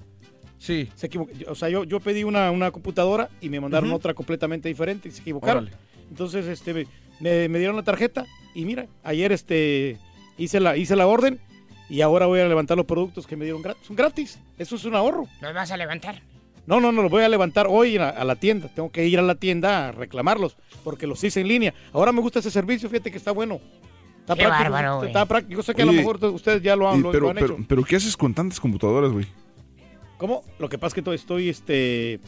Sí. 0.63 0.89
Se 0.95 1.09
equivo- 1.11 1.29
o 1.49 1.55
sea, 1.57 1.69
yo, 1.69 1.83
yo 1.83 1.99
pedí 1.99 2.23
una, 2.23 2.53
una 2.53 2.71
computadora 2.71 3.29
y 3.41 3.49
me 3.49 3.59
mandaron 3.61 3.91
otra 3.91 4.15
completamente 4.15 4.69
diferente 4.69 5.09
y 5.09 5.11
se 5.11 5.21
equivocaron. 5.23 5.65
Órale. 5.65 5.77
Entonces, 6.09 6.47
este, 6.47 6.73
me- 6.73 6.87
me, 7.19 7.49
me 7.49 7.59
dieron 7.59 7.75
la 7.75 7.83
tarjeta 7.83 8.27
y 8.55 8.65
mira, 8.65 8.87
ayer 9.03 9.33
este, 9.33 9.99
hice, 10.39 10.61
la, 10.61 10.77
hice 10.77 10.95
la 10.95 11.09
orden 11.09 11.41
y 11.89 12.01
ahora 12.01 12.27
voy 12.27 12.39
a 12.39 12.47
levantar 12.47 12.77
los 12.77 12.87
productos 12.87 13.27
que 13.27 13.35
me 13.37 13.45
dieron 13.45 13.61
gratis. 13.61 13.85
Son 13.89 13.97
gratis. 13.97 14.39
Eso 14.57 14.77
es 14.77 14.85
un 14.85 14.95
ahorro. 14.95 15.27
¿Los 15.41 15.53
vas 15.53 15.73
a 15.73 15.77
levantar? 15.77 16.23
No, 16.65 16.81
no, 16.81 16.93
no, 16.93 17.03
los 17.03 17.11
voy 17.11 17.25
a 17.25 17.29
levantar 17.29 17.67
hoy 17.69 17.97
a, 17.97 18.09
a 18.11 18.25
la 18.25 18.37
tienda. 18.37 18.69
Tengo 18.73 18.93
que 18.93 19.05
ir 19.09 19.19
a 19.19 19.23
la 19.23 19.35
tienda 19.35 19.89
a 19.89 19.93
reclamarlos 19.93 20.57
porque 20.85 21.09
los 21.09 21.25
hice 21.25 21.41
en 21.41 21.49
línea. 21.49 21.75
Ahora 21.93 22.13
me 22.13 22.21
gusta 22.21 22.39
ese 22.39 22.53
servicio, 22.53 22.89
fíjate 22.89 23.11
que 23.11 23.17
está 23.19 23.33
bueno. 23.33 23.59
Está 24.21 24.37
Qué 24.37 24.45
práctico, 24.45 24.71
bárbaro, 24.71 24.97
güey. 24.99 25.09
Está 25.09 25.27
práctico. 25.27 25.57
Yo 25.59 25.63
sé 25.65 25.75
que 25.75 25.83
a 25.83 25.87
lo 25.87 25.93
mejor 25.93 26.25
ustedes 26.27 26.63
ya 26.63 26.77
lo 26.77 26.89
han, 26.89 27.01
Y 27.01 27.03
lo- 27.03 27.11
pero, 27.11 27.25
lo 27.25 27.31
han 27.31 27.35
pero, 27.35 27.55
hecho. 27.57 27.65
pero, 27.69 27.83
¿qué 27.83 27.97
haces 27.97 28.17
con 28.17 28.33
tantas 28.33 28.61
computadoras, 28.61 29.11
güey? 29.11 29.27
¿Cómo? 30.19 30.45
Lo 30.59 30.69
que 30.69 30.79
pasa 30.79 30.89
es 30.89 30.95
que 30.95 31.03
to- 31.03 31.13
estoy, 31.13 31.49
este... 31.49 32.21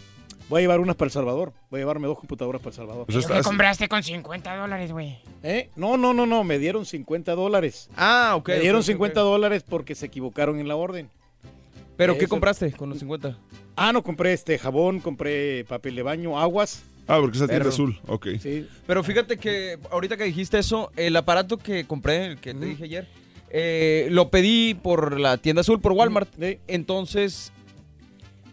Voy 0.51 0.59
a 0.59 0.62
llevar 0.62 0.81
unas 0.81 0.94
para 0.97 1.07
El 1.07 1.12
Salvador. 1.12 1.55
Voy 1.70 1.79
a 1.79 1.83
llevarme 1.83 2.07
dos 2.07 2.18
computadoras 2.18 2.61
para 2.61 2.68
El 2.70 2.77
Salvador. 2.77 3.07
Pues 3.07 3.25
¿Pero 3.25 3.38
qué 3.38 3.42
compraste 3.44 3.88
con 3.88 4.03
50 4.03 4.57
dólares, 4.57 4.92
güey? 4.92 5.16
¿Eh? 5.42 5.70
No, 5.75 5.97
no, 5.97 6.12
no, 6.12 6.27
no. 6.27 6.44
Me 6.44 6.59
dieron 6.59 6.85
50 6.85 7.35
dólares. 7.35 7.88
Ah, 7.97 8.35
ok. 8.37 8.49
Me 8.51 8.61
dieron 8.61 8.81
ok, 8.81 8.85
ok, 8.85 8.87
50 8.88 9.23
ok. 9.25 9.31
dólares 9.31 9.64
porque 9.66 9.94
se 9.94 10.05
equivocaron 10.07 10.59
en 10.61 10.68
la 10.68 10.77
orden. 10.77 11.09
¿Pero 11.97 12.14
qué 12.14 12.20
Eso- 12.25 12.29
compraste 12.29 12.73
con 12.73 12.90
los 12.90 12.99
50? 12.99 13.38
Ah, 13.77 13.92
no, 13.92 14.03
compré 14.03 14.35
este 14.35 14.59
jabón, 14.59 15.01
compré 15.01 15.64
papel 15.64 15.97
de 15.97 16.03
baño, 16.03 16.38
aguas. 16.38 16.83
Ah, 17.09 17.18
porque 17.20 17.38
esa 17.38 17.49
tienda 17.49 17.68
azul. 17.70 17.99
Ok. 18.07 18.27
Sí. 18.40 18.66
Pero 18.87 19.03
fíjate 19.03 19.38
que 19.38 19.79
ahorita 19.90 20.16
que 20.18 20.25
dijiste 20.25 20.59
eso, 20.59 20.90
el 20.97 21.16
aparato 21.16 21.57
que 21.57 21.87
compré, 21.87 22.27
el 22.27 22.37
que 22.38 22.53
te 22.53 22.66
dije 22.66 22.85
ayer, 22.85 23.09
eh, 23.51 24.09
lo 24.11 24.29
pedí 24.29 24.75
por 24.75 25.18
la 25.18 25.38
tienda 25.38 25.61
azul, 25.61 25.81
por 25.81 25.92
Walmart. 25.92 26.29
Entonces, 26.66 27.53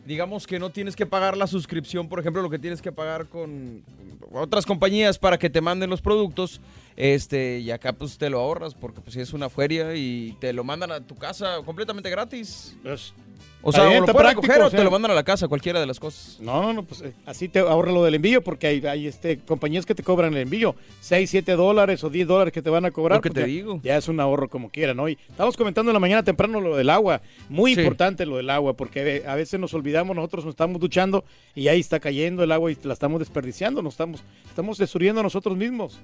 digamos 0.06 0.48
que 0.48 0.60
no 0.60 0.72
tienes 0.72 0.96
que 0.96 1.06
pagar 1.06 1.38
la 1.38 1.48
suscripción, 1.48 2.10
por 2.10 2.20
ejemplo, 2.20 2.42
lo 2.42 2.50
que 2.50 2.60
tienes 2.60 2.82
que 2.82 2.92
pagar 2.92 3.28
con 3.28 3.84
otras 4.32 4.66
compañías 4.66 5.20
para 5.20 5.38
que 5.38 5.50
te 5.50 5.62
manden 5.62 5.90
los 5.90 6.02
productos. 6.02 6.62
Este, 6.96 7.60
y 7.60 7.72
acá 7.72 7.94
pues 7.94 8.18
te 8.18 8.30
lo 8.30 8.40
ahorras 8.40 8.74
porque 8.74 9.02
pues 9.02 9.16
es 9.16 9.34
una 9.34 9.50
feria 9.50 9.96
y 9.96 10.38
te 10.40 10.54
lo 10.54 10.64
mandan 10.64 10.92
a 10.92 11.02
tu 11.02 11.16
casa 11.16 11.58
completamente 11.66 12.10
gratis. 12.10 12.76
O 13.64 13.72
sea, 13.72 13.84
o 13.84 14.00
lo 14.06 14.06
puedes 14.08 14.30
recoger 14.30 14.62
o 14.62 14.66
o 14.68 14.70
sea. 14.70 14.80
te 14.80 14.84
lo 14.84 14.90
mandan 14.92 15.12
a 15.12 15.14
la 15.14 15.24
casa, 15.24 15.48
cualquiera 15.48 15.80
de 15.80 15.86
las 15.86 16.00
cosas. 16.00 16.38
No, 16.40 16.62
no, 16.62 16.74
no, 16.74 16.84
pues 16.84 17.02
eh, 17.02 17.14
así 17.26 17.48
te 17.48 17.60
ahorra 17.60 17.92
lo 17.92 18.04
del 18.04 18.16
envío 18.16 18.42
porque 18.44 18.68
hay, 18.68 18.86
hay 18.86 19.08
este, 19.08 19.38
compañías 19.40 19.86
que 19.86 19.94
te 19.94 20.02
cobran 20.04 20.34
el 20.34 20.40
envío. 20.42 20.76
6, 21.02 21.30
7 21.30 21.52
dólares 21.56 22.04
o 22.04 22.10
10 22.10 22.28
dólares 22.28 22.54
que 22.54 22.62
te 22.62 22.70
van 22.70 22.86
a 22.86 22.92
cobrar. 22.92 23.18
Lo 23.18 23.22
que 23.22 23.30
te 23.30 23.46
digo. 23.46 23.80
Ya 23.84 23.98
es 23.98 24.08
un 24.08 24.20
ahorro 24.20 24.50
como 24.50 24.70
quiera, 24.72 24.94
¿no? 24.94 25.08
Y 25.08 25.18
estamos 25.30 25.56
comentando 25.58 25.92
en 25.92 25.94
la 25.94 26.00
mañana 26.00 26.24
temprano 26.24 26.60
lo 26.60 26.76
del 26.76 26.90
agua. 26.90 27.22
Muy 27.50 27.76
Sí. 27.76 27.82
importante 27.82 28.26
lo 28.26 28.38
del 28.38 28.50
agua 28.50 28.74
porque 28.76 29.24
a 29.28 29.36
veces 29.36 29.60
nos 29.60 29.74
olvidamos, 29.74 30.16
nosotros 30.16 30.46
nos 30.46 30.54
estamos 30.54 30.80
duchando 30.82 31.24
y 31.54 31.68
ahí 31.68 31.80
está 31.80 32.00
cayendo 32.00 32.44
el 32.44 32.52
agua 32.52 32.72
y 32.72 32.78
la 32.84 32.94
estamos 32.94 33.20
desperdiciando, 33.20 33.82
nos 33.82 33.94
estamos, 33.94 34.24
estamos 34.50 34.78
destruyendo 34.80 35.20
a 35.22 35.24
nosotros 35.24 35.56
mismos. 35.56 36.00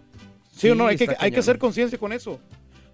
¿Sí, 0.51 0.69
o 0.69 0.73
Sí, 0.73 0.77
no? 0.77 0.87
Hay 0.87 0.97
que, 0.97 1.07
hay 1.19 1.31
que 1.31 1.39
hacer 1.39 1.57
conciencia 1.57 1.97
con 1.97 2.13
eso. 2.13 2.39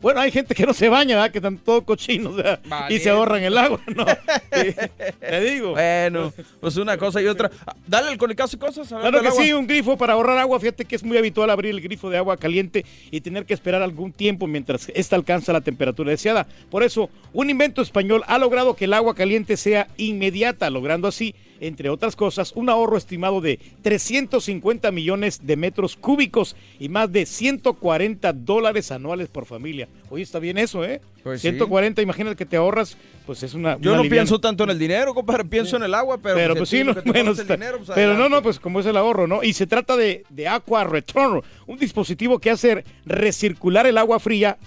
Bueno, 0.04 0.20
hay 0.20 0.30
gente 0.32 0.54
que 0.54 0.66
no 0.66 0.74
se 0.74 0.90
baña, 0.90 1.16
¿verdad? 1.16 1.32
Que 1.32 1.40
están 1.40 1.58
todos 1.58 1.84
cochinos, 1.84 2.36
¿verdad? 2.36 2.60
Y 2.90 3.00
se 3.00 3.10
ahorran 3.10 3.42
el 3.42 3.58
agua, 3.58 3.80
¿no? 3.96 4.06
Sí. 4.54 4.76
Te 5.20 5.42
digo. 5.42 5.72
Bueno, 5.72 6.32
pues 6.60 6.78
una 6.78 6.96
cosa 6.98 7.20
y 7.22 7.26
otra. 7.26 7.50
Dale 7.88 8.12
el 8.12 8.18
colicazo 8.20 8.56
y 8.56 8.60
cosas. 8.60 8.92
a 8.92 8.98
ver, 8.98 9.02
Claro 9.10 9.22
que 9.22 9.28
agua. 9.30 9.44
sí, 9.44 9.52
un 9.54 9.66
grifo 9.66 9.98
para 9.98 10.14
ahorrar 10.14 10.38
agua. 10.38 10.60
Fíjate 10.60 10.86
que 10.86 10.96
es 10.96 11.04
muy 11.04 11.18
habitual 11.18 11.50
abrir 11.50 11.72
el 11.72 11.82
grifo 11.82 12.10
de 12.12 12.18
agua 12.18 12.38
caliente 12.38 12.86
y 13.10 13.22
tener 13.22 13.46
que 13.46 13.54
esperar 13.56 13.82
algún 13.82 14.12
tiempo 14.12 14.46
mientras 14.46 14.90
ésta 14.94 15.16
alcanza 15.16 15.54
la 15.54 15.62
temperatura 15.62 16.12
deseada. 16.12 16.46
Por 16.70 16.84
eso, 16.84 17.10
un 17.34 17.50
invento 17.50 17.82
español 17.82 18.24
ha 18.28 18.38
logrado 18.38 18.76
que 18.76 18.86
el 18.86 18.94
agua 18.94 19.16
caliente 19.16 19.58
sea 19.58 19.88
inmediata, 19.98 20.70
logrando 20.70 21.08
así, 21.08 21.34
entre 21.60 21.90
otras 21.90 22.16
cosas, 22.16 22.52
un 22.56 22.70
ahorro 22.70 22.98
estimado 22.98 23.40
de 23.42 23.60
350 23.82 24.92
millones 24.92 25.46
de 25.46 25.56
metros 25.56 25.96
cúbicos 25.96 26.56
y 26.80 26.90
más 26.90 27.12
de 27.12 27.26
140 27.26 28.34
dólares 28.34 28.92
anuales 28.92 29.30
por 29.30 29.46
familia. 29.46 29.88
Oye, 30.10 30.24
está 30.24 30.40
bien 30.40 30.58
eso, 30.58 30.84
¿eh? 30.86 31.02
Pues 31.24 31.42
sí. 31.42 31.50
140, 31.50 32.02
imagínate 32.02 32.36
que 32.36 32.46
te 32.46 32.58
ahorras, 32.58 32.98
pues 33.26 33.44
es 33.44 33.54
una... 33.54 33.78
Yo 33.80 33.92
una 33.92 33.98
no 33.98 34.04
liviana. 34.04 34.24
pienso 34.24 34.40
tanto 34.40 34.66
en 34.66 34.72
el 34.72 34.80
dinero, 34.80 35.14
compadre, 35.14 35.46
pienso 35.46 35.78
en 35.78 35.84
el 35.84 35.94
agua, 35.94 36.18
pero, 36.22 36.36
Pero 36.36 36.56
pues 36.56 36.68
sí, 36.70 36.84
no, 36.84 36.94
bueno, 37.06 37.32
está- 37.32 37.56
dinero, 37.56 37.78
pues 37.78 37.92
pero 37.96 38.16
no, 38.18 38.28
no, 38.28 38.42
pues 38.42 38.60
como 38.60 38.82
es 38.82 38.86
el 38.86 38.98
ahorro, 38.98 39.26
¿no? 39.28 39.42
Y 39.44 39.54
se 39.54 39.66
trata 39.66 39.96
de, 39.96 40.26
de 40.30 40.48
Aqua 40.50 40.84
Return, 40.84 41.42
un 41.66 41.78
dispositivo 41.80 42.40
que 42.40 42.50
hace 42.50 42.84
recircular 43.06 43.88
el 43.88 43.98
agua 43.98 44.20
fría 44.20 44.58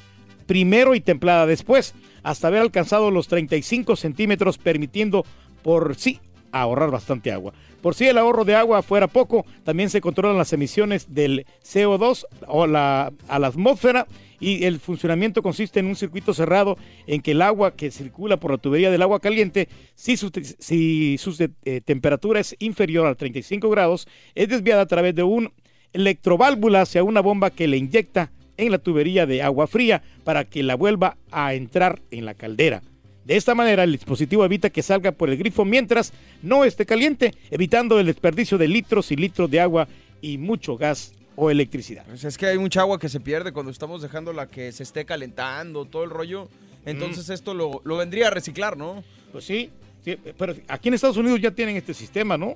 primero 0.47 0.95
y 0.95 1.01
templada 1.01 1.45
después, 1.45 1.95
hasta 2.23 2.49
haber 2.49 2.63
alcanzado 2.63 3.11
los 3.11 3.29
35 3.29 3.95
centímetros, 3.97 4.57
permitiendo 4.59 5.27
por 5.63 5.95
sí 5.97 6.21
ahorrar 6.53 6.91
bastante 6.91 7.33
agua. 7.33 7.53
Por 7.83 7.95
si 7.95 8.07
el 8.07 8.19
ahorro 8.19 8.45
de 8.45 8.55
agua 8.55 8.83
fuera 8.83 9.07
poco, 9.07 9.47
también 9.65 9.91
se 9.91 10.01
controlan 10.01 10.39
las 10.39 10.53
emisiones 10.53 11.15
del 11.15 11.47
CO2 11.63 12.25
o 12.49 12.67
la, 12.67 13.13
a 13.29 13.39
la 13.39 13.47
atmósfera 13.47 14.07
y 14.41 14.65
el 14.65 14.81
funcionamiento 14.81 15.43
consiste 15.43 15.81
en 15.81 15.87
un 15.87 15.97
circuito 15.97 16.35
cerrado 16.35 16.77
en 17.07 17.21
que 17.23 17.33
el 17.33 17.43
agua 17.43 17.75
que 17.75 17.91
circula 17.91 18.39
por 18.39 18.51
la 18.51 18.59
tubería 18.59 18.91
del 18.91 19.03
agua 19.03 19.21
caliente, 19.21 19.69
si 19.95 20.17
su, 20.17 20.31
si 20.59 21.17
su 21.19 21.51
eh, 21.65 21.81
temperatura 21.81 22.41
es 22.41 22.57
inferior 22.59 23.07
a 23.07 23.15
35 23.15 23.69
grados, 23.71 24.09
es 24.35 24.49
desviada 24.49 24.83
a 24.83 24.87
través 24.87 25.15
de 25.15 25.23
un 25.23 25.53
electroválvula 25.93 26.83
hacia 26.83 27.05
una 27.05 27.21
bomba 27.21 27.51
que 27.51 27.69
le 27.69 27.77
inyecta 27.77 28.31
en 28.57 28.71
la 28.71 28.79
tubería 28.79 29.27
de 29.27 29.43
agua 29.43 29.67
fría 29.67 30.03
para 30.25 30.45
que 30.45 30.63
la 30.63 30.75
vuelva 30.75 31.17
a 31.31 31.55
entrar 31.55 32.03
en 32.11 32.25
la 32.25 32.35
caldera. 32.35 32.83
De 33.27 33.37
esta 33.37 33.57
manera, 33.57 33.83
el 33.83 33.91
dispositivo 33.91 34.45
evita 34.45 34.71
que 34.71 34.83
salga 34.83 35.11
por 35.11 35.29
el 35.29 35.37
grifo 35.37 35.65
mientras 35.65 36.13
no 36.43 36.65
esté 36.65 36.87
caliente, 36.87 37.35
evitando 37.51 37.99
el 37.99 38.07
desperdicio 38.07 38.57
de 38.57 38.69
litros 38.69 39.11
y 39.11 39.17
litros 39.17 39.51
de 39.51 39.59
agua 39.59 39.89
y 40.23 40.39
mucho 40.39 40.77
gas 40.77 41.13
o 41.35 41.51
electricidad. 41.51 42.05
Pues 42.07 42.23
es 42.23 42.39
que 42.39 42.47
hay 42.47 42.59
mucha 42.59 42.83
agua 42.83 43.01
que 43.01 43.09
se 43.09 43.19
pierde 43.19 43.51
cuando 43.51 43.73
estamos 43.73 44.01
dejando 44.01 44.33
la 44.33 44.47
que 44.47 44.71
se 44.71 44.85
esté 44.85 45.05
calentando, 45.05 45.87
todo 45.87 46.05
el 46.05 46.11
rollo. 46.11 46.49
Entonces 46.85 47.29
esto 47.29 47.53
lo, 47.53 47.83
lo 47.85 47.97
vendría 47.97 48.29
a 48.29 48.31
reciclar, 48.31 48.77
¿no? 48.77 49.03
Pues 49.33 49.45
sí, 49.45 49.71
sí, 50.05 50.17
pero 50.39 50.55
aquí 50.69 50.87
en 50.87 50.95
Estados 50.95 51.17
Unidos 51.17 51.41
ya 51.41 51.51
tienen 51.51 51.77
este 51.77 51.95
sistema, 51.95 52.39
¿no? 52.39 52.55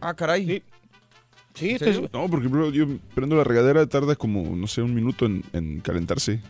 Ah, 0.00 0.14
caray. 0.14 0.46
Sí, 0.46 0.62
Sí, 1.52 1.70
¿En 1.70 1.88
este? 1.88 2.10
No, 2.12 2.28
porque 2.28 2.50
yo 2.72 2.86
prendo 3.14 3.34
la 3.36 3.44
regadera, 3.44 3.86
tarda 3.86 4.14
como, 4.14 4.54
no 4.54 4.66
sé, 4.66 4.82
un 4.82 4.94
minuto 4.94 5.24
en, 5.24 5.42
en 5.54 5.80
calentarse. 5.80 6.40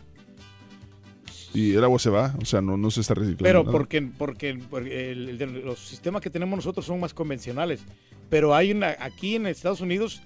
Y 1.53 1.73
el 1.73 1.83
agua 1.83 1.97
se 1.99 2.09
va, 2.09 2.35
o 2.41 2.45
sea, 2.45 2.61
no, 2.61 2.77
no 2.77 2.91
se 2.91 3.01
está 3.01 3.13
reciclando. 3.13 3.43
Pero 3.43 3.59
nada. 3.61 3.71
porque, 3.71 4.01
porque, 4.01 4.59
porque 4.69 5.11
el- 5.11 5.41
el 5.41 5.65
los 5.65 5.79
sistemas 5.79 6.21
que 6.21 6.29
tenemos 6.29 6.57
nosotros 6.57 6.85
son 6.85 6.99
más 6.99 7.13
convencionales. 7.13 7.81
Pero 8.29 8.53
hay 8.53 8.71
una, 8.71 8.95
aquí 8.99 9.35
en 9.35 9.47
Estados 9.47 9.81
Unidos, 9.81 10.21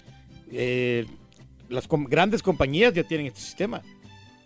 eh, 0.51 1.05
las 1.69 1.87
com- 1.87 2.05
grandes 2.05 2.41
compañías 2.43 2.93
ya 2.93 3.03
tienen 3.03 3.27
este 3.27 3.39
sistema. 3.41 3.81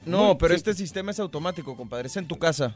No, 0.05 0.25
Muy- 0.27 0.35
pero 0.39 0.53
sí. 0.53 0.57
este 0.57 0.73
sistema 0.75 1.11
es 1.11 1.19
automático, 1.19 1.75
compadre. 1.75 2.07
Es 2.07 2.17
en 2.17 2.27
tu 2.27 2.37
casa. 2.37 2.75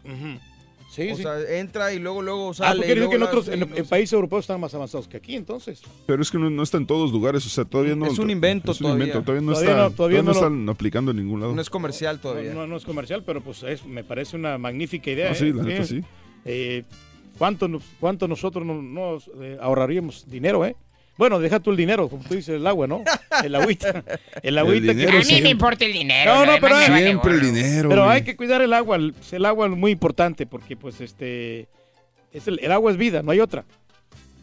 Sí, 0.89 1.12
o 1.12 1.15
sí. 1.15 1.21
sea, 1.21 1.39
entra 1.60 1.93
y 1.93 1.99
luego, 1.99 2.21
luego 2.21 2.49
Ah, 2.49 2.54
sale. 2.54 2.78
porque 2.78 2.91
y 2.91 2.95
digo 2.95 3.10
que 3.10 3.15
en 3.15 3.19
luego 3.21 3.39
otros, 3.39 3.47
en, 3.56 3.86
países 3.86 4.13
europeos 4.13 4.41
están 4.45 4.60
más 4.60 4.73
avanzados 4.73 5.08
que 5.08 5.17
aquí, 5.17 5.36
entonces. 5.36 5.82
Pero 6.08 6.21
es 6.21 6.32
que 6.32 6.38
no, 6.39 6.49
no 6.49 6.63
está 6.63 6.78
en 6.78 6.88
todos 6.88 7.12
lugares, 7.12 7.45
o 7.45 7.49
sea, 7.49 7.63
todavía 7.63 7.95
no. 7.95 8.08
Es 8.08 8.17
un 8.17 8.30
invento 8.32 8.71
es 8.71 8.82
un 8.82 8.86
todavía. 8.88 9.06
invento, 9.06 9.23
todavía 9.23 9.45
no 9.45 9.54
Todavía 9.54 9.69
está, 9.71 9.84
no- 9.84 9.91
todavía 9.91 10.17
no 10.23 10.25
lo- 10.25 10.32
están 10.32 10.69
aplicando 10.69 11.12
en 11.12 11.17
ningún 11.17 11.39
lado. 11.41 11.54
No 11.54 11.62
es 11.62 11.69
comercial 11.69 12.19
todavía. 12.19 12.54
No, 12.54 12.62
no, 12.62 12.67
no 12.67 12.78
es 12.78 12.86
comercial, 12.86 13.23
pero 13.23 13.41
pues 13.41 13.62
es, 13.63 13.86
me 13.86 14.04
parece 14.04 14.36
una 14.36 14.58
magnífica 14.58 15.12
idea. 15.12 15.30
Ah, 15.30 15.34
¿eh? 15.34 15.36
sí, 15.36 15.54
la 15.54 15.63
neta, 15.63 15.86
sí. 15.86 16.02
Eh, 16.45 16.84
¿cuánto, 17.38 17.67
nos- 17.67 17.84
¿Cuánto 17.99 18.28
nosotros 18.28 18.65
no- 18.65 18.82
nos 18.82 19.30
eh, 19.41 19.58
ahorraríamos 19.62 20.30
dinero, 20.30 20.65
eh? 20.65 20.75
Bueno, 21.19 21.38
deja 21.39 21.60
tú 21.60 21.69
el 21.71 21.75
dinero, 21.75 22.08
como 22.08 22.23
tú 22.23 22.34
dices, 22.36 22.55
el 22.55 22.65
agua, 22.65 22.88
¿no? 22.88 23.03
El 23.43 23.53
agüita. 23.53 24.03
El 24.41 24.58
agüita 24.58 24.93
dinero 24.93 25.12
que... 25.12 25.17
A 25.17 25.36
mí 25.36 25.41
me 25.41 25.49
importa 25.49 25.84
el 25.84 25.91
dinero. 25.91 26.34
No, 26.34 26.45
no, 26.45 26.53
pero 26.62 26.75
vale 26.75 27.03
Siempre 27.03 27.34
el 27.34 27.41
dinero. 27.41 27.89
Pero 27.89 28.10
hay 28.10 28.21
que 28.23 28.38
cuidar 28.38 28.62
el 28.62 28.71
agua. 28.71 28.95
El, 28.95 29.13
el 29.34 29.45
agua 29.45 29.67
es 29.67 29.73
muy 29.73 29.91
importante 29.91 30.45
porque, 30.47 30.77
pues, 30.77 31.01
este... 31.01 31.67
Es 32.32 32.47
el, 32.47 32.60
el 32.63 32.71
agua 32.71 32.91
es 32.91 32.97
vida, 32.97 33.21
no 33.21 33.32
hay 33.32 33.41
otra. 33.41 33.65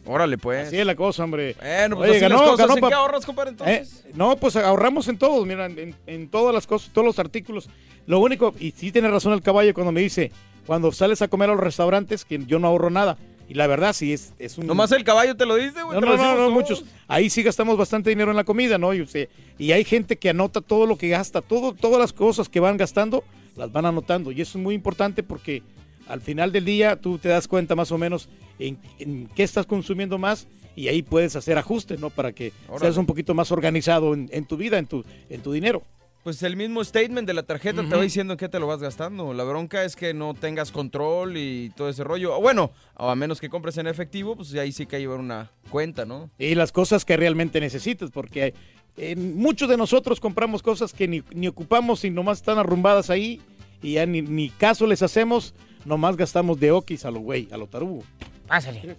Órale, 0.05 0.37
pues. 0.37 0.67
Así 0.67 0.77
es 0.77 0.85
la 0.85 0.95
cosa, 0.95 1.23
hombre. 1.23 1.55
Bueno, 1.59 1.97
pues 1.97 2.09
Oye, 2.11 2.17
así 2.19 2.25
ganó- 2.29 2.35
las 2.41 2.51
cosas. 2.51 2.59
ganó 2.67 2.73
¿En 2.75 2.81
pa- 2.81 2.87
qué 2.89 2.93
ahorras, 2.93 3.25
compadre, 3.25 3.49
entonces? 3.49 4.05
Eh, 4.05 4.11
No, 4.13 4.37
pues 4.37 4.55
ahorramos 4.55 5.07
en 5.07 5.17
todos, 5.17 5.45
mira, 5.47 5.65
en, 5.65 5.95
en 6.05 6.29
todas 6.29 6.53
las 6.53 6.67
cosas, 6.67 6.91
todos 6.93 7.05
los 7.07 7.17
artículos. 7.19 7.69
Lo 8.05 8.19
único, 8.19 8.53
y 8.59 8.71
sí 8.71 8.91
tiene 8.91 9.09
razón 9.09 9.33
el 9.33 9.41
caballo 9.41 9.73
cuando 9.73 9.91
me 9.91 10.01
dice, 10.01 10.31
cuando 10.67 10.91
sales 10.91 11.21
a 11.23 11.27
comer 11.27 11.49
a 11.49 11.53
los 11.53 11.61
restaurantes, 11.63 12.23
que 12.23 12.39
yo 12.45 12.59
no 12.59 12.67
ahorro 12.67 12.89
nada. 12.89 13.17
Y 13.49 13.53
la 13.53 13.65
verdad, 13.67 13.93
sí, 13.93 14.11
es, 14.11 14.33
es 14.39 14.57
un... 14.57 14.67
Nomás 14.67 14.91
el 14.91 15.03
caballo 15.05 15.35
te 15.37 15.45
lo 15.45 15.55
dice, 15.55 15.81
güey. 15.83 15.99
No, 15.99 16.05
no, 16.05 16.17
no, 16.17 16.35
no, 16.35 16.51
muchos. 16.51 16.83
Ahí 17.07 17.29
sí 17.29 17.43
gastamos 17.43 17.77
bastante 17.77 18.09
dinero 18.09 18.29
en 18.31 18.35
la 18.37 18.43
comida, 18.43 18.77
¿no? 18.77 18.93
Y, 18.93 19.01
usted- 19.01 19.29
y 19.57 19.71
hay 19.71 19.85
gente 19.85 20.17
que 20.17 20.29
anota 20.29 20.59
todo 20.61 20.85
lo 20.85 20.97
que 20.97 21.07
gasta, 21.07 21.41
todo, 21.41 21.73
todas 21.73 21.99
las 21.99 22.11
cosas 22.11 22.49
que 22.49 22.59
van 22.59 22.75
gastando, 22.75 23.23
las 23.55 23.71
van 23.71 23.85
anotando. 23.85 24.31
Y 24.33 24.41
eso 24.41 24.57
es 24.57 24.63
muy 24.63 24.75
importante 24.75 25.23
porque 25.23 25.63
al 26.09 26.19
final 26.21 26.51
del 26.51 26.65
día 26.65 26.97
tú 26.99 27.17
te 27.17 27.29
das 27.29 27.47
cuenta 27.47 27.73
más 27.75 27.91
o 27.93 27.97
menos 27.97 28.27
en, 28.59 28.77
en 28.99 29.27
qué 29.33 29.43
estás 29.43 29.65
consumiendo 29.65 30.17
más 30.17 30.47
y 30.75 30.89
ahí 30.89 31.01
puedes 31.01 31.35
hacer 31.37 31.57
ajustes, 31.57 31.99
¿no? 31.99 32.09
Para 32.09 32.33
que 32.33 32.51
Órale. 32.67 32.81
seas 32.81 32.97
un 32.97 33.05
poquito 33.05 33.33
más 33.33 33.51
organizado 33.51 34.13
en, 34.13 34.29
en 34.33 34.45
tu 34.45 34.57
vida, 34.57 34.77
en 34.77 34.87
tu, 34.87 35.05
en 35.29 35.41
tu 35.41 35.51
dinero. 35.53 35.83
Pues 36.27 36.43
el 36.43 36.57
mismo 36.57 36.83
statement 36.83 37.25
de 37.25 37.33
la 37.33 37.43
tarjeta 37.43 37.87
te 37.87 37.95
va 37.95 38.01
diciendo 38.01 38.33
en 38.33 38.37
qué 38.37 38.49
te 38.49 38.59
lo 38.59 38.67
vas 38.67 38.81
gastando. 38.81 39.33
La 39.33 39.45
bronca 39.45 39.85
es 39.85 39.95
que 39.95 40.13
no 40.13 40.33
tengas 40.33 40.73
control 40.73 41.37
y 41.37 41.69
todo 41.69 41.87
ese 41.87 42.03
rollo. 42.03 42.35
O 42.35 42.41
Bueno, 42.41 42.73
o 42.97 43.09
a 43.09 43.15
menos 43.15 43.39
que 43.39 43.47
compres 43.47 43.77
en 43.77 43.87
efectivo, 43.87 44.35
pues 44.35 44.53
ahí 44.55 44.73
sí 44.73 44.85
que 44.85 44.97
hay 44.97 45.03
que 45.03 45.05
llevar 45.05 45.21
una 45.21 45.49
cuenta, 45.69 46.03
¿no? 46.03 46.29
Y 46.37 46.55
las 46.55 46.73
cosas 46.73 47.05
que 47.05 47.15
realmente 47.15 47.61
necesitas, 47.61 48.11
porque 48.11 48.53
eh, 48.97 49.15
muchos 49.15 49.69
de 49.69 49.77
nosotros 49.77 50.19
compramos 50.19 50.61
cosas 50.61 50.91
que 50.91 51.07
ni, 51.07 51.23
ni 51.33 51.47
ocupamos 51.47 52.03
y 52.03 52.09
nomás 52.09 52.39
están 52.39 52.57
arrumbadas 52.57 53.09
ahí 53.09 53.39
y 53.81 53.93
ya 53.93 54.05
ni, 54.05 54.21
ni 54.21 54.49
caso 54.49 54.85
les 54.85 55.01
hacemos, 55.03 55.53
nomás 55.85 56.17
gastamos 56.17 56.59
de 56.59 56.71
okis 56.71 57.05
a 57.05 57.11
lo 57.11 57.21
güey, 57.21 57.47
a 57.53 57.57
lo 57.57 57.67
tarugo. 57.67 58.03
Pásale. 58.47 58.97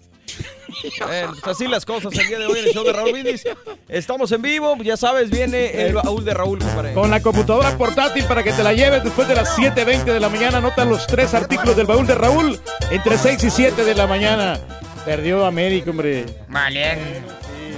Bueno, 1.06 1.32
pues 1.42 1.56
así 1.56 1.66
las 1.66 1.84
cosas 1.84 2.12
el 2.16 2.28
día 2.28 2.38
de 2.38 2.46
hoy 2.46 2.58
en 2.58 2.66
el 2.66 2.72
show 2.72 2.84
de 2.84 2.92
Raúl 2.92 3.12
Brindis. 3.12 3.44
Estamos 3.88 4.30
en 4.32 4.42
vivo, 4.42 4.76
ya 4.82 4.96
sabes, 4.96 5.30
viene 5.30 5.86
el 5.86 5.94
baúl 5.94 6.24
de 6.24 6.34
Raúl, 6.34 6.58
compadre. 6.58 6.94
Con 6.94 7.10
la 7.10 7.20
computadora 7.20 7.76
portátil 7.76 8.24
para 8.24 8.42
que 8.42 8.52
te 8.52 8.62
la 8.62 8.72
lleves 8.72 9.04
después 9.04 9.28
de 9.28 9.34
las 9.34 9.56
7.20 9.56 10.04
de 10.04 10.20
la 10.20 10.28
mañana. 10.28 10.58
Anota 10.58 10.84
los 10.84 11.06
tres 11.06 11.34
artículos 11.34 11.76
del 11.76 11.86
baúl 11.86 12.06
de 12.06 12.14
Raúl 12.14 12.58
entre 12.90 13.18
6 13.18 13.44
y 13.44 13.50
7 13.50 13.84
de 13.84 13.94
la 13.94 14.06
mañana. 14.06 14.58
Perdió 15.04 15.46
América, 15.46 15.90
hombre. 15.90 16.26
Vale. 16.48 17.22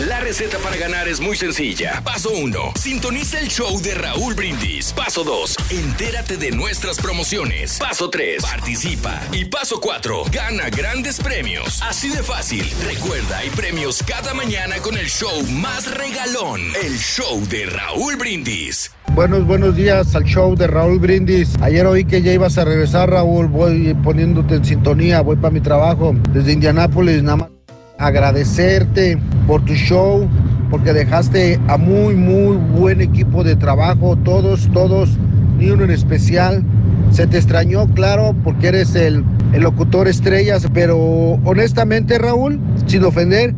La 0.07 0.19
receta 0.19 0.57
para 0.57 0.75
ganar 0.75 1.07
es 1.07 1.21
muy 1.21 1.37
sencilla. 1.37 2.01
Paso 2.03 2.29
1. 2.29 2.73
Sintoniza 2.75 3.39
el 3.39 3.47
show 3.47 3.81
de 3.81 3.95
Raúl 3.95 4.33
Brindis. 4.33 4.91
Paso 4.91 5.23
2. 5.23 5.55
Entérate 5.69 6.35
de 6.35 6.51
nuestras 6.51 6.97
promociones. 6.97 7.79
Paso 7.79 8.09
3. 8.09 8.43
Participa. 8.43 9.21
Y 9.31 9.45
paso 9.45 9.79
4. 9.79 10.25
Gana 10.31 10.69
grandes 10.69 11.21
premios. 11.21 11.81
Así 11.81 12.09
de 12.09 12.23
fácil. 12.23 12.69
Recuerda, 12.85 13.37
hay 13.37 13.49
premios 13.51 14.03
cada 14.03 14.33
mañana 14.33 14.75
con 14.79 14.97
el 14.97 15.07
show 15.07 15.41
más 15.47 15.89
regalón. 15.89 16.59
El 16.83 16.97
show 16.97 17.41
de 17.47 17.65
Raúl 17.65 18.17
Brindis. 18.17 18.91
Buenos, 19.13 19.47
buenos 19.47 19.77
días 19.77 20.13
al 20.13 20.25
show 20.25 20.57
de 20.57 20.67
Raúl 20.67 20.99
Brindis. 20.99 21.55
Ayer 21.61 21.85
oí 21.85 22.03
que 22.03 22.21
ya 22.21 22.33
ibas 22.33 22.57
a 22.57 22.65
regresar, 22.65 23.09
Raúl. 23.09 23.47
Voy 23.47 23.93
poniéndote 24.03 24.55
en 24.55 24.65
sintonía, 24.65 25.21
voy 25.21 25.37
para 25.37 25.51
mi 25.51 25.61
trabajo 25.61 26.13
desde 26.33 26.51
Indianápolis. 26.51 27.23
Nada 27.23 27.37
más 27.37 27.54
agradecerte 27.97 29.17
por 29.47 29.63
tu 29.65 29.73
show, 29.73 30.27
porque 30.69 30.93
dejaste 30.93 31.59
a 31.67 31.77
muy, 31.77 32.15
muy 32.15 32.57
buen 32.57 33.01
equipo 33.01 33.43
de 33.43 33.55
trabajo. 33.55 34.15
Todos, 34.17 34.69
todos, 34.73 35.17
ni 35.57 35.69
uno 35.69 35.83
en 35.83 35.91
especial. 35.91 36.63
Se 37.11 37.27
te 37.27 37.37
extrañó, 37.37 37.87
claro, 37.93 38.35
porque 38.43 38.67
eres 38.67 38.95
el, 38.95 39.23
el 39.53 39.61
locutor 39.61 40.07
estrellas, 40.07 40.67
pero 40.73 40.97
honestamente, 41.45 42.17
Raúl, 42.17 42.59
sin 42.87 43.03
ofender, 43.05 43.53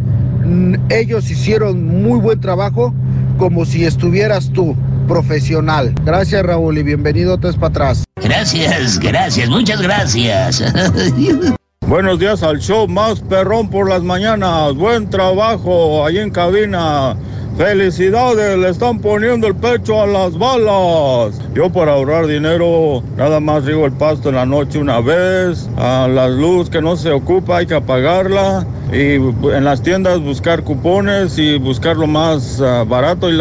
ellos 0.90 1.30
hicieron 1.32 2.04
muy 2.04 2.20
buen 2.20 2.40
trabajo 2.40 2.94
como 3.38 3.66
si 3.66 3.86
estuvieras 3.86 4.52
tú, 4.52 4.76
profesional. 5.08 5.94
Gracias 6.06 6.44
Raúl 6.44 6.78
y 6.78 6.84
bienvenido 6.84 7.38
vez 7.38 7.56
para 7.56 7.68
atrás. 7.68 8.04
Gracias, 8.22 9.00
gracias, 9.00 9.50
muchas 9.50 9.82
gracias. 9.82 10.64
Buenos 11.88 12.20
días 12.20 12.44
al 12.44 12.60
show 12.60 12.86
más 12.86 13.22
perrón 13.22 13.70
por 13.70 13.88
las 13.88 14.04
mañanas. 14.04 14.76
Buen 14.76 15.10
trabajo 15.10 16.06
ahí 16.06 16.18
en 16.18 16.32
cabina. 16.32 17.16
Felicidades, 17.58 18.58
le 18.58 18.68
están 18.68 19.00
poniendo 19.00 19.48
el 19.48 19.56
pecho 19.56 20.02
a 20.02 20.06
las 20.06 20.38
balas. 20.38 21.40
Yo 21.56 21.72
para 21.72 21.94
ahorrar 21.94 22.28
dinero 22.28 23.02
nada 23.16 23.40
más 23.40 23.64
riego 23.64 23.86
el 23.86 23.94
pasto 23.94 24.28
en 24.28 24.36
la 24.36 24.46
noche 24.46 24.80
una 24.80 25.00
vez. 25.00 25.70
A 25.78 26.10
la 26.10 26.28
luz 26.28 26.70
que 26.70 26.82
no 26.82 26.98
se 26.98 27.10
ocupa 27.10 27.60
hay 27.60 27.68
que 27.68 27.76
apagarla. 27.76 28.68
Y 28.92 29.14
en 29.16 29.64
las 29.64 29.82
tiendas 29.82 30.20
buscar 30.20 30.64
cupones 30.66 31.40
y 31.40 31.58
buscar 31.58 31.96
lo 31.96 32.08
más 32.08 32.60
ah, 32.60 32.84
barato 32.86 33.30
y, 33.30 33.40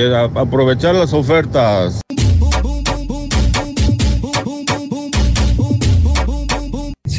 eh, 0.00 0.28
aprovechar 0.36 0.94
las 0.94 1.12
ofertas. 1.12 2.00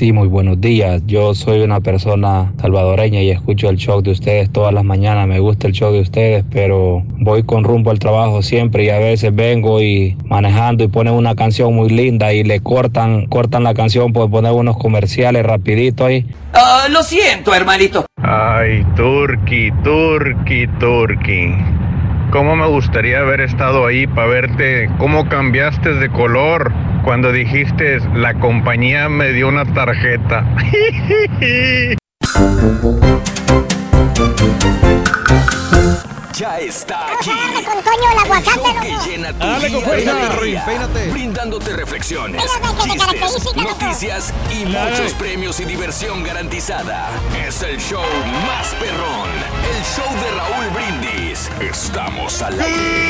Sí, 0.01 0.13
muy 0.13 0.29
buenos 0.29 0.59
días. 0.59 1.03
Yo 1.05 1.35
soy 1.35 1.61
una 1.61 1.79
persona 1.79 2.51
salvadoreña 2.59 3.21
y 3.21 3.29
escucho 3.29 3.69
el 3.69 3.77
show 3.77 4.01
de 4.01 4.09
ustedes 4.09 4.51
todas 4.51 4.73
las 4.73 4.83
mañanas. 4.83 5.27
Me 5.27 5.39
gusta 5.39 5.67
el 5.67 5.73
show 5.73 5.93
de 5.93 5.99
ustedes, 5.99 6.43
pero 6.49 7.03
voy 7.19 7.43
con 7.43 7.63
rumbo 7.63 7.91
al 7.91 7.99
trabajo 7.99 8.41
siempre 8.41 8.85
y 8.85 8.89
a 8.89 8.97
veces 8.97 9.35
vengo 9.35 9.79
y 9.79 10.17
manejando 10.25 10.83
y 10.83 10.87
ponen 10.87 11.13
una 11.13 11.35
canción 11.35 11.75
muy 11.75 11.89
linda 11.89 12.33
y 12.33 12.43
le 12.43 12.61
cortan, 12.61 13.27
cortan 13.27 13.63
la 13.63 13.75
canción 13.75 14.11
por 14.11 14.31
poner 14.31 14.53
unos 14.53 14.75
comerciales 14.75 15.45
rapidito 15.45 16.07
ahí. 16.07 16.25
Ah, 16.53 16.87
lo 16.89 17.03
siento, 17.03 17.53
hermanito. 17.53 18.07
Ay, 18.23 18.83
Turki, 18.95 19.69
Turki, 19.83 20.65
Turki. 20.79 21.53
¿Cómo 22.31 22.55
me 22.55 22.65
gustaría 22.65 23.19
haber 23.19 23.41
estado 23.41 23.85
ahí 23.85 24.07
para 24.07 24.27
verte 24.27 24.89
cómo 24.97 25.27
cambiaste 25.27 25.95
de 25.95 26.09
color 26.09 26.71
cuando 27.03 27.33
dijiste 27.33 27.99
la 28.15 28.35
compañía 28.35 29.09
me 29.09 29.33
dio 29.33 29.49
una 29.49 29.65
tarjeta? 29.65 30.45
Ya 36.33 36.59
está 36.59 37.07
aquí. 37.13 37.29
con 37.29 37.83
Toño 37.83 38.11
el 38.13 38.17
aguacate, 38.19 38.57
loco. 38.57 38.79
que 38.81 39.09
llena 39.11 39.33
tu 39.33 39.39
Dale, 39.39 39.71
con 39.71 39.83
fuerza, 39.83 40.13
peínate. 40.65 41.07
brindándote 41.11 41.73
reflexiones, 41.73 42.41
chistes, 42.83 43.55
noticias 43.55 44.33
y 44.49 44.63
Dale. 44.71 44.91
muchos 44.91 45.13
premios 45.13 45.59
y 45.59 45.65
diversión 45.65 46.23
garantizada. 46.23 47.09
Es 47.45 47.61
el 47.63 47.77
show 47.79 48.01
más 48.47 48.67
perrón, 48.79 49.29
el 49.75 49.83
show 49.83 50.09
de 50.23 50.31
Raúl 50.31 50.67
Brindis. 50.73 51.49
Estamos 51.59 52.41
al 52.41 52.59
aire. 52.59 53.09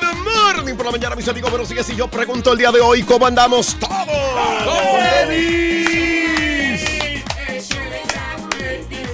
Good 0.00 0.24
morning 0.54 0.74
por 0.76 0.86
la 0.86 0.92
mañana, 0.92 1.16
mis 1.16 1.28
amigos. 1.28 1.50
Buenos 1.50 1.68
días. 1.68 1.88
Y 1.90 1.96
yo 1.96 2.08
pregunto 2.08 2.52
el 2.52 2.58
día 2.58 2.70
de 2.70 2.80
hoy, 2.80 3.02
¿cómo 3.02 3.26
andamos 3.26 3.76
todos? 3.78 3.90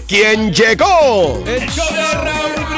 ¿Quién 0.06 0.52
llegó? 0.52 1.42
El 1.46 1.68
show 1.70 1.86
de 1.94 2.12
Raúl 2.14 2.52
Brindis. 2.52 2.69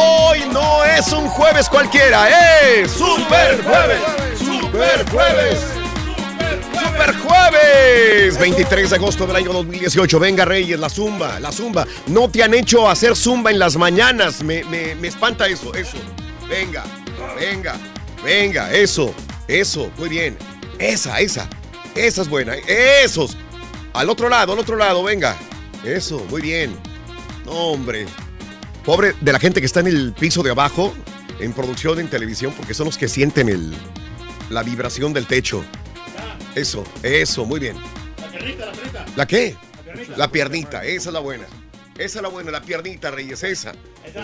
Hoy 0.00 0.40
no 0.52 0.84
es 0.84 1.10
un 1.12 1.28
jueves 1.28 1.68
cualquiera, 1.68 2.28
es 2.70 2.90
Super 2.92 3.62
Jueves. 3.64 4.00
Super 4.38 5.10
Jueves. 5.10 5.60
Super 6.72 7.16
Jueves. 7.18 8.38
23 8.38 8.90
de 8.90 8.96
agosto 8.96 9.26
del 9.26 9.36
año 9.36 9.52
2018. 9.52 10.18
Venga, 10.20 10.44
Reyes, 10.44 10.78
la 10.78 10.88
zumba, 10.88 11.40
la 11.40 11.50
zumba. 11.50 11.86
No 12.06 12.30
te 12.30 12.42
han 12.42 12.54
hecho 12.54 12.88
hacer 12.88 13.16
zumba 13.16 13.50
en 13.50 13.58
las 13.58 13.76
mañanas. 13.76 14.42
Me, 14.42 14.62
me- 14.64 14.94
me 14.94 15.08
espanta 15.08 15.46
eso, 15.48 15.74
eso. 15.74 15.96
Venga, 16.48 16.84
venga, 17.38 17.74
venga, 18.22 18.72
eso, 18.72 19.12
eso. 19.48 19.90
Muy 19.98 20.08
bien. 20.08 20.36
Esa, 20.78 21.18
esa. 21.20 21.48
Esa 21.94 22.22
es 22.22 22.28
buena. 22.28 22.54
Esos. 22.54 23.36
Al 23.94 24.08
otro 24.10 24.28
lado, 24.28 24.52
al 24.52 24.58
otro 24.60 24.76
lado, 24.76 25.02
venga. 25.02 25.36
Eso, 25.84 26.24
muy 26.30 26.40
bien. 26.42 26.76
No, 27.44 27.52
hombre. 27.52 28.06
Pobre 28.88 29.14
de 29.20 29.32
la 29.32 29.38
gente 29.38 29.60
que 29.60 29.66
está 29.66 29.80
en 29.80 29.88
el 29.88 30.14
piso 30.14 30.42
de 30.42 30.50
abajo, 30.50 30.94
en 31.40 31.52
producción, 31.52 32.00
en 32.00 32.08
televisión, 32.08 32.54
porque 32.56 32.72
son 32.72 32.86
los 32.86 32.96
que 32.96 33.06
sienten 33.06 33.50
el, 33.50 33.74
la 34.48 34.62
vibración 34.62 35.12
del 35.12 35.26
techo. 35.26 35.62
Eso, 36.54 36.84
eso, 37.02 37.44
muy 37.44 37.60
bien. 37.60 37.76
¿La 39.14 39.26
qué? 39.26 39.54
La 40.16 40.32
piernita, 40.32 40.86
esa 40.86 41.10
es 41.10 41.12
la 41.12 41.20
buena. 41.20 41.44
Esa 41.98 42.18
es 42.18 42.22
la 42.22 42.30
buena, 42.30 42.50
la 42.50 42.62
piernita, 42.62 43.10
Reyes, 43.10 43.42
esa. 43.42 43.74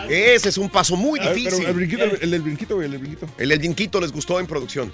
Ese 0.08 0.48
es 0.48 0.56
un 0.56 0.70
paso 0.70 0.96
muy 0.96 1.20
ver, 1.20 1.34
difícil. 1.34 1.66
el 1.66 1.74
brinquito, 1.74 2.04
el 2.04 2.30
del 2.30 2.40
brinquito, 2.40 2.80
el 2.80 2.90
del 2.90 3.00
brinquito. 3.00 3.28
El 3.36 3.48
del 3.50 3.58
brinquito 3.58 4.00
les 4.00 4.12
gustó 4.12 4.40
en 4.40 4.46
producción. 4.46 4.90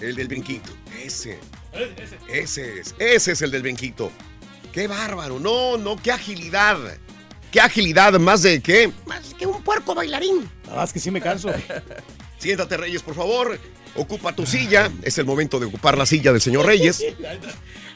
El 0.00 0.16
del 0.16 0.26
brinquito. 0.26 0.72
Ese. 1.04 1.38
Ese 2.30 2.80
es. 2.80 2.94
Ese 2.98 3.32
es 3.32 3.42
el 3.42 3.50
del 3.50 3.60
brinquito. 3.60 4.10
Qué 4.72 4.86
bárbaro. 4.86 5.38
No, 5.38 5.76
no, 5.76 5.96
qué 6.02 6.12
agilidad. 6.12 6.78
Qué 7.52 7.60
agilidad, 7.60 8.18
más 8.18 8.42
de 8.42 8.62
qué. 8.62 8.90
Más 9.04 9.34
que 9.34 9.46
un 9.46 9.62
puerco 9.62 9.94
bailarín. 9.94 10.50
La 10.64 10.70
verdad 10.70 10.84
es 10.84 10.92
que 10.94 10.98
sí 10.98 11.10
me 11.10 11.20
canso. 11.20 11.50
Siéntate, 12.38 12.78
Reyes, 12.78 13.02
por 13.02 13.14
favor. 13.14 13.58
Ocupa 13.96 14.34
tu 14.34 14.46
silla. 14.46 14.90
Es 15.02 15.18
el 15.18 15.26
momento 15.26 15.60
de 15.60 15.66
ocupar 15.66 15.98
la 15.98 16.06
silla 16.06 16.32
del 16.32 16.40
señor 16.40 16.66
Reyes. 16.66 17.04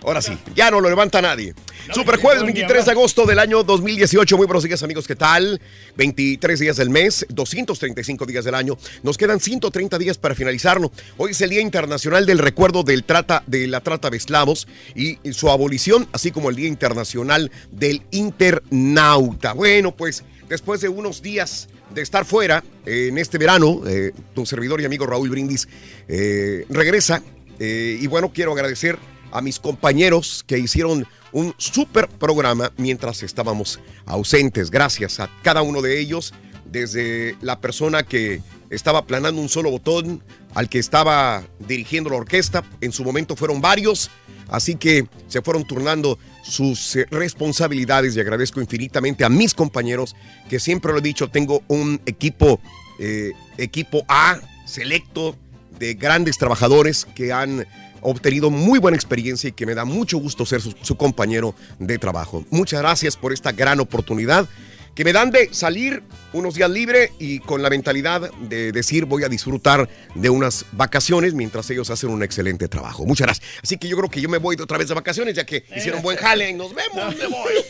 Ahora 0.02 0.20
sí, 0.22 0.36
ya 0.54 0.70
no 0.70 0.80
lo 0.80 0.88
levanta 0.88 1.20
nadie. 1.22 1.54
Super 1.92 2.18
jueves 2.18 2.42
23 2.42 2.84
de 2.84 2.90
agosto 2.92 3.24
del 3.26 3.38
año 3.38 3.62
2018. 3.62 4.36
Muy 4.36 4.46
buenos 4.46 4.62
días, 4.62 4.82
amigos. 4.82 5.06
¿Qué 5.06 5.16
tal? 5.16 5.60
23 5.96 6.60
días 6.60 6.76
del 6.76 6.90
mes, 6.90 7.26
235 7.30 8.26
días 8.26 8.44
del 8.44 8.54
año. 8.54 8.76
Nos 9.02 9.16
quedan 9.16 9.40
130 9.40 9.98
días 9.98 10.18
para 10.18 10.34
finalizarlo. 10.34 10.92
Hoy 11.16 11.32
es 11.32 11.40
el 11.40 11.50
Día 11.50 11.60
Internacional 11.60 12.26
del 12.26 12.38
Recuerdo 12.38 12.82
del 12.82 13.04
trata, 13.04 13.42
de 13.46 13.66
la 13.66 13.80
Trata 13.80 14.10
de 14.10 14.16
Esclavos 14.16 14.68
y 14.94 15.18
su 15.32 15.50
abolición, 15.50 16.08
así 16.12 16.30
como 16.30 16.50
el 16.50 16.56
Día 16.56 16.68
Internacional 16.68 17.50
del 17.72 18.02
Internauta. 18.10 19.54
Bueno, 19.54 19.96
pues 19.96 20.24
después 20.48 20.80
de 20.80 20.88
unos 20.88 21.22
días 21.22 21.68
de 21.96 22.02
estar 22.02 22.24
fuera 22.26 22.62
eh, 22.84 23.08
en 23.08 23.18
este 23.18 23.38
verano, 23.38 23.80
eh, 23.86 24.12
tu 24.34 24.44
servidor 24.46 24.80
y 24.80 24.84
amigo 24.84 25.06
Raúl 25.06 25.30
Brindis 25.30 25.66
eh, 26.06 26.66
regresa. 26.68 27.22
eh, 27.58 27.98
y 28.00 28.06
bueno, 28.06 28.30
quiero 28.32 28.52
agradecer 28.52 28.98
a 29.32 29.40
mis 29.40 29.58
compañeros 29.58 30.44
que 30.46 30.58
hicieron 30.58 31.06
un 31.32 31.54
súper 31.56 32.08
programa 32.08 32.70
mientras 32.76 33.22
estábamos 33.22 33.80
ausentes. 34.04 34.70
Gracias 34.70 35.20
a 35.20 35.30
cada 35.42 35.62
uno 35.62 35.80
de 35.82 35.98
ellos, 35.98 36.34
desde 36.66 37.34
la 37.40 37.60
persona 37.60 38.02
que 38.02 38.42
estaba 38.70 39.06
planando 39.06 39.40
un 39.40 39.48
solo 39.48 39.70
botón 39.70 40.22
al 40.54 40.68
que 40.68 40.78
estaba 40.78 41.44
dirigiendo 41.66 42.10
la 42.10 42.16
orquesta. 42.16 42.62
En 42.80 42.92
su 42.92 43.04
momento 43.04 43.36
fueron 43.36 43.60
varios, 43.60 44.10
así 44.48 44.76
que 44.76 45.06
se 45.28 45.42
fueron 45.42 45.66
turnando 45.66 46.18
sus 46.42 46.96
eh, 46.96 47.06
responsabilidades 47.10 48.16
y 48.16 48.20
agradezco 48.20 48.60
infinitamente 48.60 49.24
a 49.24 49.28
mis 49.28 49.54
compañeros 49.54 50.14
que 50.48 50.60
siempre 50.60 50.92
lo 50.92 50.98
he 50.98 51.02
dicho, 51.02 51.28
tengo 51.28 51.62
un 51.68 52.00
equipo, 52.06 52.60
eh, 52.98 53.32
equipo 53.58 54.04
A 54.08 54.38
selecto 54.64 55.36
de 55.78 55.94
grandes 55.94 56.38
trabajadores 56.38 57.04
que 57.04 57.32
han 57.32 57.66
obtenido 58.00 58.50
muy 58.50 58.78
buena 58.78 58.96
experiencia 58.96 59.48
y 59.48 59.52
que 59.52 59.66
me 59.66 59.74
da 59.74 59.84
mucho 59.84 60.18
gusto 60.18 60.46
ser 60.46 60.60
su, 60.60 60.74
su 60.80 60.96
compañero 60.96 61.54
de 61.78 61.98
trabajo. 61.98 62.44
Muchas 62.50 62.80
gracias 62.80 63.16
por 63.16 63.32
esta 63.32 63.52
gran 63.52 63.80
oportunidad 63.80 64.48
que 64.96 65.04
me 65.04 65.12
dan 65.12 65.30
de 65.30 65.52
salir 65.52 66.02
unos 66.32 66.54
días 66.54 66.70
libre 66.70 67.12
y 67.18 67.38
con 67.38 67.62
la 67.62 67.68
mentalidad 67.68 68.30
de 68.32 68.72
decir 68.72 69.04
voy 69.04 69.24
a 69.24 69.28
disfrutar 69.28 69.88
de 70.14 70.30
unas 70.30 70.64
vacaciones 70.72 71.34
mientras 71.34 71.68
ellos 71.68 71.90
hacen 71.90 72.08
un 72.08 72.22
excelente 72.22 72.66
trabajo. 72.66 73.04
Muchas 73.04 73.26
gracias. 73.26 73.48
Así 73.62 73.76
que 73.76 73.88
yo 73.88 73.96
creo 73.98 74.08
que 74.08 74.22
yo 74.22 74.30
me 74.30 74.38
voy 74.38 74.56
de 74.56 74.62
otra 74.62 74.78
vez 74.78 74.88
de 74.88 74.94
vacaciones 74.94 75.34
ya 75.34 75.44
que 75.44 75.64
hicieron 75.76 76.00
buen 76.00 76.16
jale. 76.16 76.50
Nos 76.54 76.74
vemos, 76.74 77.14
me 77.16 77.26
voy. 77.26 77.52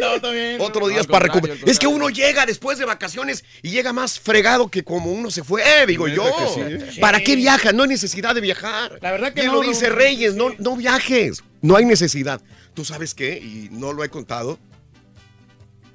No. 0.00 0.64
Otro 0.64 0.88
no, 0.88 1.04
para 1.04 1.26
recuperar. 1.26 1.56
Es 1.66 1.78
que 1.78 1.86
uno 1.86 2.08
llega 2.08 2.46
después 2.46 2.78
de 2.78 2.84
vacaciones 2.84 3.44
y 3.62 3.70
llega 3.70 3.92
más 3.92 4.18
fregado 4.18 4.68
que 4.68 4.82
como 4.82 5.12
uno 5.12 5.30
se 5.30 5.44
fue, 5.44 5.62
eh, 5.62 5.86
digo 5.86 6.08
yo. 6.08 6.24
sí? 6.54 7.00
¿Para 7.00 7.20
qué 7.20 7.36
viajas? 7.36 7.74
No 7.74 7.82
hay 7.82 7.90
necesidad 7.90 8.34
de 8.34 8.40
viajar. 8.40 8.98
La 9.00 9.12
verdad 9.12 9.32
que 9.32 9.42
Bien 9.42 9.52
no, 9.52 9.62
lo 9.62 9.68
dice 9.68 9.88
no, 9.88 9.94
Reyes, 9.94 10.34
no, 10.34 10.54
no 10.58 10.76
viajes. 10.76 11.44
No 11.60 11.76
hay 11.76 11.84
necesidad. 11.84 12.40
¿Tú 12.74 12.84
sabes 12.84 13.14
qué? 13.14 13.36
Y 13.38 13.68
no 13.70 13.92
lo 13.92 14.02
he 14.02 14.08
contado. 14.08 14.58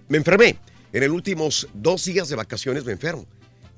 Me 0.09 0.17
enfermé. 0.17 0.57
En 0.93 1.01
los 1.01 1.09
últimos 1.11 1.67
dos 1.73 2.05
días 2.05 2.29
de 2.29 2.35
vacaciones 2.35 2.85
me 2.85 2.93
enfermo. 2.93 3.25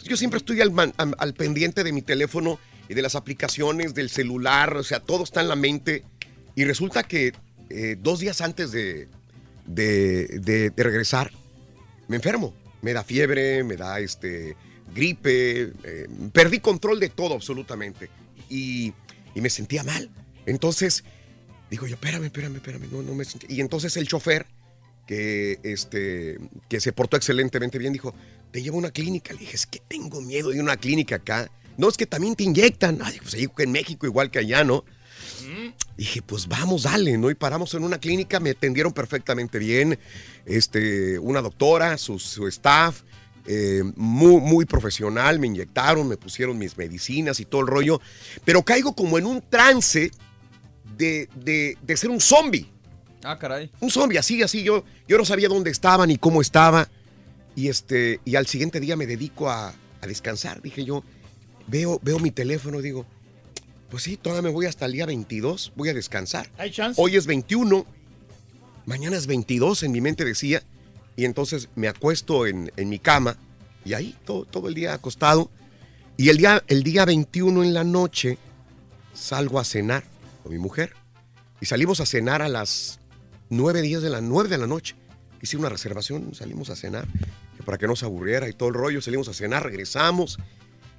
Yo 0.04 0.16
siempre 0.16 0.38
estoy 0.38 0.62
al, 0.62 1.34
pendiente 1.34 1.84
de 1.84 1.92
mi 1.92 2.02
teléfono 2.02 2.60
y 2.88 2.94
de 2.94 3.02
las 3.02 3.16
aplicaciones, 3.16 3.94
del 3.94 4.10
celular, 4.10 4.78
o 4.78 4.84
sea, 4.84 5.00
todo 5.00 5.24
está 5.24 5.42
en 5.42 5.50
la 5.50 5.56
mente. 5.56 6.04
Y 6.56 6.64
resulta 6.64 7.04
que 7.04 7.34
eh, 7.70 7.98
dos 8.00 8.20
días 8.20 8.42
antes 8.42 8.72
de, 8.72 9.10
de, 9.66 10.40
de- 10.40 10.84
regresar, 10.84 11.32
me 12.08 12.16
enfermo. 12.16 12.54
Me 12.82 12.94
da 12.94 13.04
fiebre, 13.04 13.64
me 13.64 13.76
da 13.76 14.00
este, 14.00 14.56
gripe, 14.96 15.74
eh, 15.84 16.08
perdí 16.32 16.60
control 16.60 17.00
de 17.00 17.10
todo 17.10 17.34
absolutamente. 17.36 18.10
Y, 18.50 18.94
y 19.36 19.42
me 19.42 19.50
sentía 19.50 19.84
mal. 19.84 20.10
Entonces, 20.46 21.04
digo 21.70 21.86
yo, 21.88 21.96
espérame, 21.96 22.26
espérame, 22.26 22.56
espérame, 22.56 22.88
no, 22.92 23.02
no 23.02 23.14
me 23.14 23.26
Y 23.50 23.60
entonces 23.60 23.98
el 23.98 24.08
chofer, 24.08 24.46
que, 25.10 25.60
este, 25.64 26.38
que 26.70 26.80
se 26.80 26.94
portó 26.94 27.18
excelentemente 27.18 27.80
bien, 27.80 27.92
dijo, 27.94 28.14
te 28.52 28.62
llevo 28.62 28.76
a 28.76 28.80
una 28.82 28.92
clínica. 28.92 29.34
Le 29.34 29.40
dije, 29.40 29.56
es 29.56 29.66
que 29.66 29.80
tengo 29.88 30.22
miedo 30.22 30.52
de 30.52 30.60
una 30.60 30.78
clínica 30.78 31.16
acá. 31.16 31.50
No, 31.78 31.90
es 31.90 31.98
que 31.98 32.06
también 32.06 32.36
te 32.36 32.44
inyectan. 32.44 33.00
Ay, 33.04 33.18
pues 33.20 33.34
ahí 33.34 33.48
en 33.58 33.72
México 33.72 34.06
igual 34.06 34.30
que 34.30 34.38
allá, 34.38 34.64
¿no? 34.64 34.86
Dije, 35.98 36.22
pues 36.22 36.48
vamos, 36.48 36.84
dale, 36.84 37.18
¿no? 37.18 37.32
Y 37.32 37.34
paramos 37.34 37.74
en 37.74 37.84
una 37.86 37.98
clínica, 37.98 38.40
me 38.40 38.52
atendieron 38.52 38.94
perfectamente 38.94 39.58
bien. 39.58 39.98
Este, 40.46 41.18
una 41.18 41.42
doctora, 41.42 41.98
su, 41.98 42.20
su 42.20 42.46
staff, 42.48 43.02
eh, 43.48 43.82
muy, 43.96 44.40
muy 44.40 44.66
profesional, 44.66 45.40
me 45.40 45.48
inyectaron, 45.48 46.08
me 46.08 46.18
pusieron 46.18 46.56
mis 46.60 46.78
medicinas 46.78 47.40
y 47.40 47.46
todo 47.46 47.62
el 47.62 47.68
rollo. 47.68 48.00
Pero 48.46 48.62
caigo 48.62 48.94
como 48.96 49.18
en 49.18 49.26
un 49.26 49.42
trance 49.42 50.12
de, 50.96 51.28
de- 51.36 51.80
de 51.82 51.98
ser 51.98 52.12
un 52.12 52.22
zombie. 52.22 52.70
Ah, 53.24 53.38
caray. 53.38 53.70
Un 53.80 53.90
zombie, 53.90 54.18
así, 54.18 54.42
así. 54.42 54.64
Yo, 54.64 54.84
yo 55.08 55.18
no 55.18 55.26
sabía 55.26 55.50
dónde 55.50 55.72
estaba 55.72 56.06
ni 56.08 56.18
cómo 56.18 56.42
estaba. 56.42 56.88
Y, 57.56 57.68
este, 57.68 58.22
y 58.26 58.36
al 58.36 58.48
siguiente 58.48 58.80
día 58.80 58.96
me 58.96 59.06
dedico 59.06 59.50
a, 59.50 59.74
a 60.02 60.08
descansar. 60.08 60.62
Dije 60.62 60.86
yo, 60.86 61.04
veo, 61.68 62.00
veo 62.02 62.20
mi 62.20 62.32
teléfono 62.32 62.80
y 62.80 62.84
digo, 62.84 63.06
pues 63.90 64.04
sí, 64.04 64.18
todavía 64.18 64.44
me 64.44 64.50
voy 64.50 64.66
hasta 64.66 64.86
el 64.86 64.94
día 64.94 65.06
22, 65.06 65.74
voy 65.76 65.90
a 65.90 65.94
descansar. 65.94 66.50
Hay 66.58 66.72
chance. 66.72 67.02
Hoy 67.02 67.16
es 67.16 67.26
21, 67.26 67.86
mañana 68.86 69.18
es 69.18 69.28
22, 69.28 69.84
en 69.84 69.92
mi 69.92 70.02
mente 70.02 70.24
decía. 70.24 70.64
Y 71.16 71.26
entonces 71.26 71.68
me 71.76 71.88
acuesto 71.90 72.48
en, 72.48 72.72
en 72.78 72.88
mi 72.88 73.00
cama 73.00 73.36
y 73.84 73.94
ahí 73.94 74.16
todo, 74.26 74.46
todo 74.46 74.70
el 74.70 74.76
día 74.76 74.94
acostado. 74.94 75.50
Y 76.16 76.30
el 76.30 76.38
día, 76.38 76.64
el 76.68 76.84
día 76.84 77.06
21 77.06 77.64
en 77.64 77.74
la 77.74 77.84
noche 77.84 78.38
salgo 79.14 79.60
a 79.60 79.66
cenar 79.66 80.04
con 80.44 80.52
mi 80.52 80.60
mujer. 80.60 80.94
Y 81.62 81.66
salimos 81.66 82.00
a 82.00 82.06
cenar 82.06 82.42
a 82.42 82.48
las 82.48 82.99
9, 83.50 83.82
10 83.82 84.02
de 84.02 84.10
la 84.10 84.22
9 84.22 84.50
de 84.50 84.58
la 84.58 84.68
noche. 84.68 84.96
Hice 85.42 85.58
una 85.58 85.70
reservación, 85.70 86.34
salimos 86.36 86.70
a 86.70 86.76
cenar, 86.76 87.08
para 87.66 87.78
que 87.78 87.88
no 87.88 87.96
se 87.96 88.06
aburriera 88.06 88.48
y 88.50 88.54
todo 88.54 88.70
el 88.70 88.76
rollo, 88.76 89.02
salimos 89.02 89.28
a 89.28 89.34
cenar, 89.34 89.64
regresamos. 89.64 90.38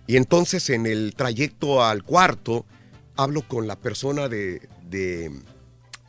Y 0.07 0.17
entonces 0.17 0.69
en 0.71 0.87
el 0.87 1.15
trayecto 1.15 1.85
al 1.85 2.03
cuarto 2.03 2.65
hablo 3.17 3.47
con 3.47 3.67
la 3.67 3.77
persona 3.77 4.29
de, 4.29 4.69
de, 4.89 5.31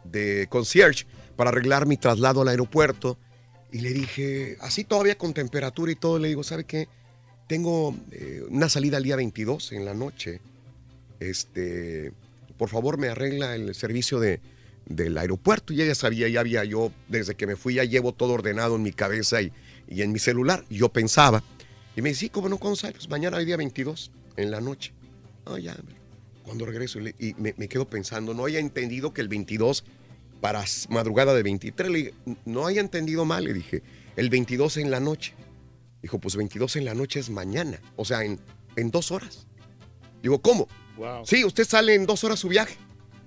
de 0.06 0.47
concierge 0.49 1.06
para 1.36 1.49
arreglar 1.49 1.86
mi 1.86 1.97
traslado 1.97 2.41
al 2.41 2.47
aeropuerto. 2.47 3.17
Y 3.71 3.80
le 3.80 3.91
dije, 3.91 4.58
así 4.62 4.84
todavía 4.84 5.17
con 5.17 5.34
temperatura 5.34 5.91
y 5.91 5.95
todo, 5.95 6.19
le 6.19 6.30
digo, 6.30 6.43
¿sabe 6.43 6.65
qué? 6.65 6.88
Tengo 7.47 7.95
eh, 8.12 8.43
una 8.49 8.69
salida 8.69 8.97
el 8.97 9.04
día 9.04 9.15
22 9.15 9.73
en 9.73 9.86
la 9.86 9.93
noche. 9.93 10.41
Este, 11.19 12.12
por 12.58 12.69
favor, 12.69 12.97
me 12.97 13.10
arregla 13.10 13.56
el 13.56 13.75
servicio 13.75 14.19
de, 14.19 14.41
del 14.86 15.17
aeropuerto. 15.17 15.74
Y 15.74 15.82
ella 15.82 15.96
sabía, 15.96 16.28
ya 16.30 16.39
había 16.41 16.63
yo, 16.63 16.91
desde 17.08 17.36
que 17.36 17.48
me 17.48 17.56
fui, 17.56 17.76
ya 17.76 17.84
llevo 17.84 18.13
todo 18.13 18.34
ordenado 18.34 18.76
en 18.76 18.84
mi 18.84 18.91
cabeza 18.91 19.41
y, 19.41 19.52
y 19.88 20.02
en 20.02 20.12
mi 20.12 20.20
celular. 20.20 20.65
Yo 20.70 20.89
pensaba. 20.89 21.44
Y 21.96 22.02
me 22.02 22.10
dice, 22.10 22.22
sí, 22.22 22.30
¿cómo 22.30 22.50
no? 22.50 22.58
¿Cuándo 22.58 22.76
sales? 22.76 22.98
Pues 22.98 23.10
mañana, 23.10 23.38
el 23.38 23.46
día 23.46 23.58
22, 23.58 24.12
en 24.38 24.52
la 24.52 24.62
noche. 24.62 24.94
Ah, 25.46 25.60
ya. 25.60 25.76
Cuando 26.44 26.65
regreso, 26.65 27.00
y 27.00 27.04
le- 27.04 27.15
y 27.20 27.34
me, 27.36 27.54
me 27.58 27.67
quedo 27.67 27.89
pensando, 27.89 28.34
no 28.34 28.46
haya 28.46 28.60
entendido 28.60 29.13
que 29.13 29.22
el 29.22 29.28
22 29.28 29.84
para 30.39 30.63
madrugada 30.89 31.34
de 31.36 31.44
23, 31.44 31.91
le 31.91 31.98
dije, 31.98 32.13
no 32.46 32.65
haya 32.65 32.82
entendido 32.82 33.26
mal, 33.26 33.44
le 33.44 33.54
dije, 33.54 33.84
el 34.15 34.30
22 34.30 34.78
en 34.78 34.89
la 34.89 35.00
noche. 35.00 35.34
Dijo, 36.02 36.17
pues 36.20 36.36
22 36.36 36.78
en 36.78 36.86
la 36.86 36.96
noche 36.96 37.20
es 37.20 37.30
mañana, 37.30 37.80
o 37.96 38.06
sea, 38.06 38.24
en, 38.24 38.39
en 38.76 38.89
dos 38.89 39.12
horas. 39.12 39.46
Digo, 40.24 40.41
¿cómo? 40.41 40.67
Wow. 40.98 41.26
Sí, 41.28 41.44
usted 41.46 41.63
sale 41.67 41.94
en 41.94 42.08
dos 42.08 42.24
horas 42.24 42.39
su 42.39 42.48
viaje. 42.48 42.76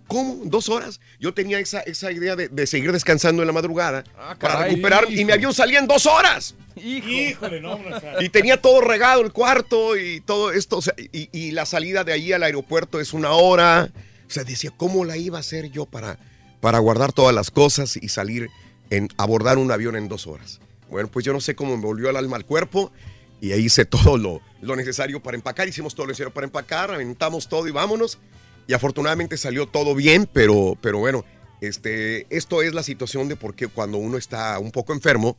¿Cómo? 0.07 0.43
¿En 0.43 0.51
¿Dos 0.51 0.69
horas? 0.69 1.01
Yo 1.19 1.33
tenía 1.35 1.59
esa, 1.59 1.81
esa 1.81 2.13
idea 2.13 2.37
de, 2.37 2.49
de 2.49 2.67
seguir 2.67 2.93
descansando 2.93 3.43
en 3.43 3.47
la 3.47 3.53
madrugada 3.53 4.05
para 4.15 4.37
caray. 4.39 4.71
recuperar 4.71 5.11
y 5.11 5.25
mi 5.25 5.33
avión 5.33 5.55
salía 5.55 5.79
en 5.79 5.87
dos 5.87 6.07
horas. 6.07 6.55
Híjole, 6.77 7.61
no, 7.61 7.79
Y 8.21 8.29
tenía 8.29 8.61
todo 8.61 8.81
regado 8.81 9.23
el 9.23 9.33
cuarto 9.33 9.97
y 9.97 10.21
todo 10.21 10.53
esto. 10.53 10.79
o 10.79 10.83
sea, 10.83 10.95
y, 10.99 11.29
y 11.33 11.53
la 11.53 11.67
salida 11.67 12.05
de 12.05 12.13
ahí 12.13 12.33
al 12.33 12.43
aeropuerto 12.43 13.01
es 13.01 13.13
una 13.13 13.33
hora. 13.33 13.91
O 14.27 14.31
sea, 14.31 14.45
decía, 14.45 14.73
¿cómo 14.77 15.05
la 15.05 15.17
iba 15.17 15.37
a 15.39 15.41
hacer 15.41 15.71
yo 15.71 15.87
para, 15.87 16.19
para 16.61 16.79
guardar 16.81 17.13
todas 17.13 17.35
las 17.35 17.51
cosas 17.51 17.97
y 17.97 18.09
salir 18.09 18.49
en 18.91 19.09
abordar 19.17 19.59
un 19.59 19.71
avión 19.71 19.97
en 19.97 20.09
dos 20.09 20.27
horas? 20.27 20.61
Bueno, 20.91 21.09
pues 21.11 21.25
yo 21.25 21.33
no 21.33 21.41
sé 21.41 21.55
cómo 21.55 21.77
me 21.77 21.83
volvió 21.83 22.11
el 22.11 22.17
alma 22.17 22.37
al 22.37 22.45
cuerpo 22.45 22.93
y 23.41 23.53
ahí 23.53 23.67
hice 23.67 23.85
todo 23.87 24.19
lo, 24.19 24.41
lo 24.61 24.75
necesario 24.77 25.23
para 25.23 25.37
empacar. 25.37 25.69
Hicimos 25.69 25.95
todo 25.95 26.07
lo 26.07 26.11
necesario 26.11 26.33
para 26.33 26.47
empacar, 26.47 26.91
aventamos 26.91 27.49
todo 27.49 27.67
y 27.69 27.71
vámonos. 27.71 28.19
Y 28.67 28.73
afortunadamente 28.73 29.37
salió 29.37 29.67
todo 29.67 29.95
bien, 29.95 30.29
pero, 30.33 30.77
pero 30.81 30.99
bueno, 30.99 31.25
este, 31.61 32.27
esto 32.35 32.63
es 32.63 32.75
la 32.75 32.83
situación 32.83 33.29
de 33.29 33.37
por 33.37 33.55
qué 33.55 33.69
cuando 33.69 33.99
uno 33.99 34.17
está 34.17 34.59
un 34.59 34.71
poco 34.71 34.93
enfermo, 34.93 35.37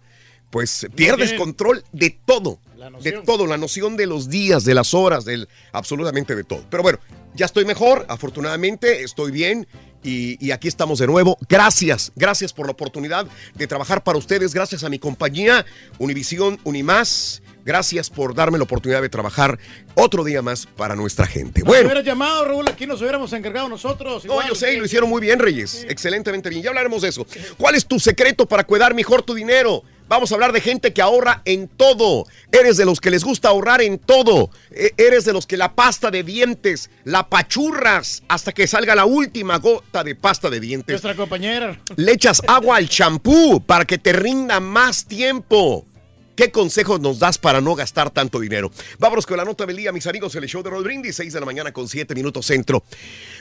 pues 0.50 0.88
pierdes 0.96 1.34
control 1.34 1.84
de 1.92 2.18
todo. 2.26 2.60
De 3.02 3.14
todo, 3.14 3.48
la 3.48 3.58
noción 3.58 3.98
de 3.98 4.06
los 4.06 4.30
días, 4.30 4.64
de 4.64 4.76
las 4.76 4.94
horas, 4.94 5.26
del 5.26 5.50
absolutamente 5.72 6.36
de 6.36 6.44
todo. 6.44 6.64
Pero 6.70 6.84
bueno, 6.84 7.00
ya 7.34 7.46
estoy 7.46 7.66
mejor, 7.66 8.06
afortunadamente, 8.10 9.04
estoy 9.04 9.32
bien. 9.32 9.68
Y, 10.04 10.38
y 10.46 10.52
aquí 10.52 10.68
estamos 10.68 11.00
de 11.00 11.08
nuevo. 11.08 11.36
Gracias, 11.50 12.12
gracias 12.16 12.54
por 12.54 12.68
la 12.68 12.74
oportunidad 12.74 13.26
de 13.56 13.66
trabajar 13.66 14.04
para 14.04 14.20
ustedes. 14.20 14.54
Gracias 14.54 14.84
a 14.84 14.90
mi 14.90 15.00
compañía, 15.00 15.66
Univisión 15.98 16.60
Unimás. 16.64 17.42
Gracias 17.66 18.12
por 18.12 18.36
darme 18.36 18.60
la 18.60 18.64
oportunidad 18.66 19.02
de 19.02 19.10
trabajar 19.10 19.58
otro 19.96 20.24
día 20.24 20.44
más 20.44 20.68
para 20.68 20.96
nuestra 20.96 21.26
gente. 21.26 21.62
Nos 21.62 21.68
Bueno, 21.68 21.88
hubieras 21.88 22.06
llamado, 22.06 22.46
Raúl, 22.46 22.68
aquí 22.70 22.86
nos 22.86 23.02
hubiéramos 23.02 23.34
encargado 23.34 23.68
nosotros. 23.68 24.24
no, 24.26 24.48
yo 24.48 24.54
sé, 24.54 24.76
y 24.76 24.78
lo 24.78 24.86
hicieron 24.86 25.10
muy 25.10 25.20
bien, 25.20 25.40
Reyes. 25.40 25.84
Excelentemente 25.90 26.50
bien. 26.50 26.62
Ya 26.62 26.70
hablaremos 26.70 27.02
de 27.02 27.10
eso. 27.10 27.26
¿Cuál 27.58 27.74
es 27.74 27.86
tu 27.88 28.00
secreto 28.00 28.46
para 28.46 28.64
cuidar 28.66 28.94
mejor 28.94 29.24
tu 29.24 29.34
dinero? 29.34 29.84
Vamos 30.08 30.32
a 30.32 30.36
hablar 30.36 30.52
de 30.52 30.62
gente 30.62 30.94
que 30.94 31.02
ahorra 31.02 31.42
en 31.46 31.68
todo. 31.68 32.28
Eres 32.52 32.78
de 32.78 32.86
los 32.86 33.02
que 33.02 33.10
les 33.10 33.24
gusta 33.24 33.50
ahorrar 33.50 33.82
en 33.82 33.98
todo. 33.98 34.52
E- 34.70 34.94
Eres 34.98 35.26
de 35.26 35.34
los 35.34 35.48
que 35.48 35.58
la 35.58 35.74
pasta 35.74 36.12
de 36.12 36.22
dientes 36.22 36.92
la 37.04 37.28
pachurras 37.28 38.22
hasta 38.28 38.52
que 38.52 38.68
salga 38.68 38.94
la 38.94 39.06
última 39.06 39.58
gota 39.58 40.04
de 40.04 40.14
pasta 40.14 40.52
de 40.52 40.60
dientes. 40.60 40.94
Nuestra 40.94 41.16
compañera. 41.16 41.80
Le 41.96 42.12
echas 42.12 42.44
agua 42.48 42.78
al 42.78 42.88
champú 42.88 43.60
para 43.66 43.86
que 43.86 43.98
te 43.98 44.14
rinda 44.14 44.60
más 44.60 45.06
tiempo. 45.06 45.88
¿Qué 46.36 46.52
consejos 46.52 47.00
nos 47.00 47.20
das 47.20 47.38
para 47.38 47.62
no 47.62 47.76
gastar 47.76 48.10
tanto 48.10 48.42
dinero? 48.42 48.70
Vámonos 49.00 49.26
con 49.26 49.38
la 49.38 49.46
nota 49.46 49.66
del 49.66 49.78
día, 49.78 49.94
mis 49.94 50.06
amigos, 50.06 50.36
el 50.36 50.46
show 50.48 50.62
de 50.62 50.70
Roll 50.70 50.84
Brindis, 50.84 51.16
6 51.16 51.32
de 51.32 51.40
la 51.40 51.46
mañana 51.46 51.72
con 51.72 51.88
7 51.88 52.14
minutos 52.14 52.46
centro. 52.46 52.84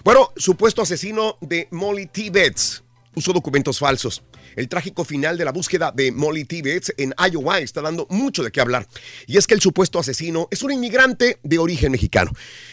Bueno, 0.04 0.30
supuesto 0.36 0.80
asesino 0.80 1.36
de 1.40 1.66
Molly 1.72 2.06
Tibbetts 2.06 2.84
usó 3.16 3.32
documentos 3.32 3.78
falsos. 3.78 4.22
El 4.56 4.68
trágico 4.68 5.04
final 5.04 5.36
de 5.36 5.44
la 5.44 5.52
búsqueda 5.52 5.92
de 5.92 6.12
Molly 6.12 6.44
Tibbetts 6.44 6.94
en 6.96 7.14
Iowa 7.30 7.58
está 7.58 7.80
dando 7.82 8.06
mucho 8.10 8.42
de 8.42 8.50
qué 8.50 8.60
hablar. 8.60 8.86
Y 9.26 9.36
es 9.36 9.46
que 9.46 9.54
el 9.54 9.60
supuesto 9.60 9.98
asesino 9.98 10.48
es 10.50 10.62
un 10.62 10.72
inmigrante 10.72 11.38
de 11.42 11.58
origen 11.58 11.92
mexicano, 11.92 12.30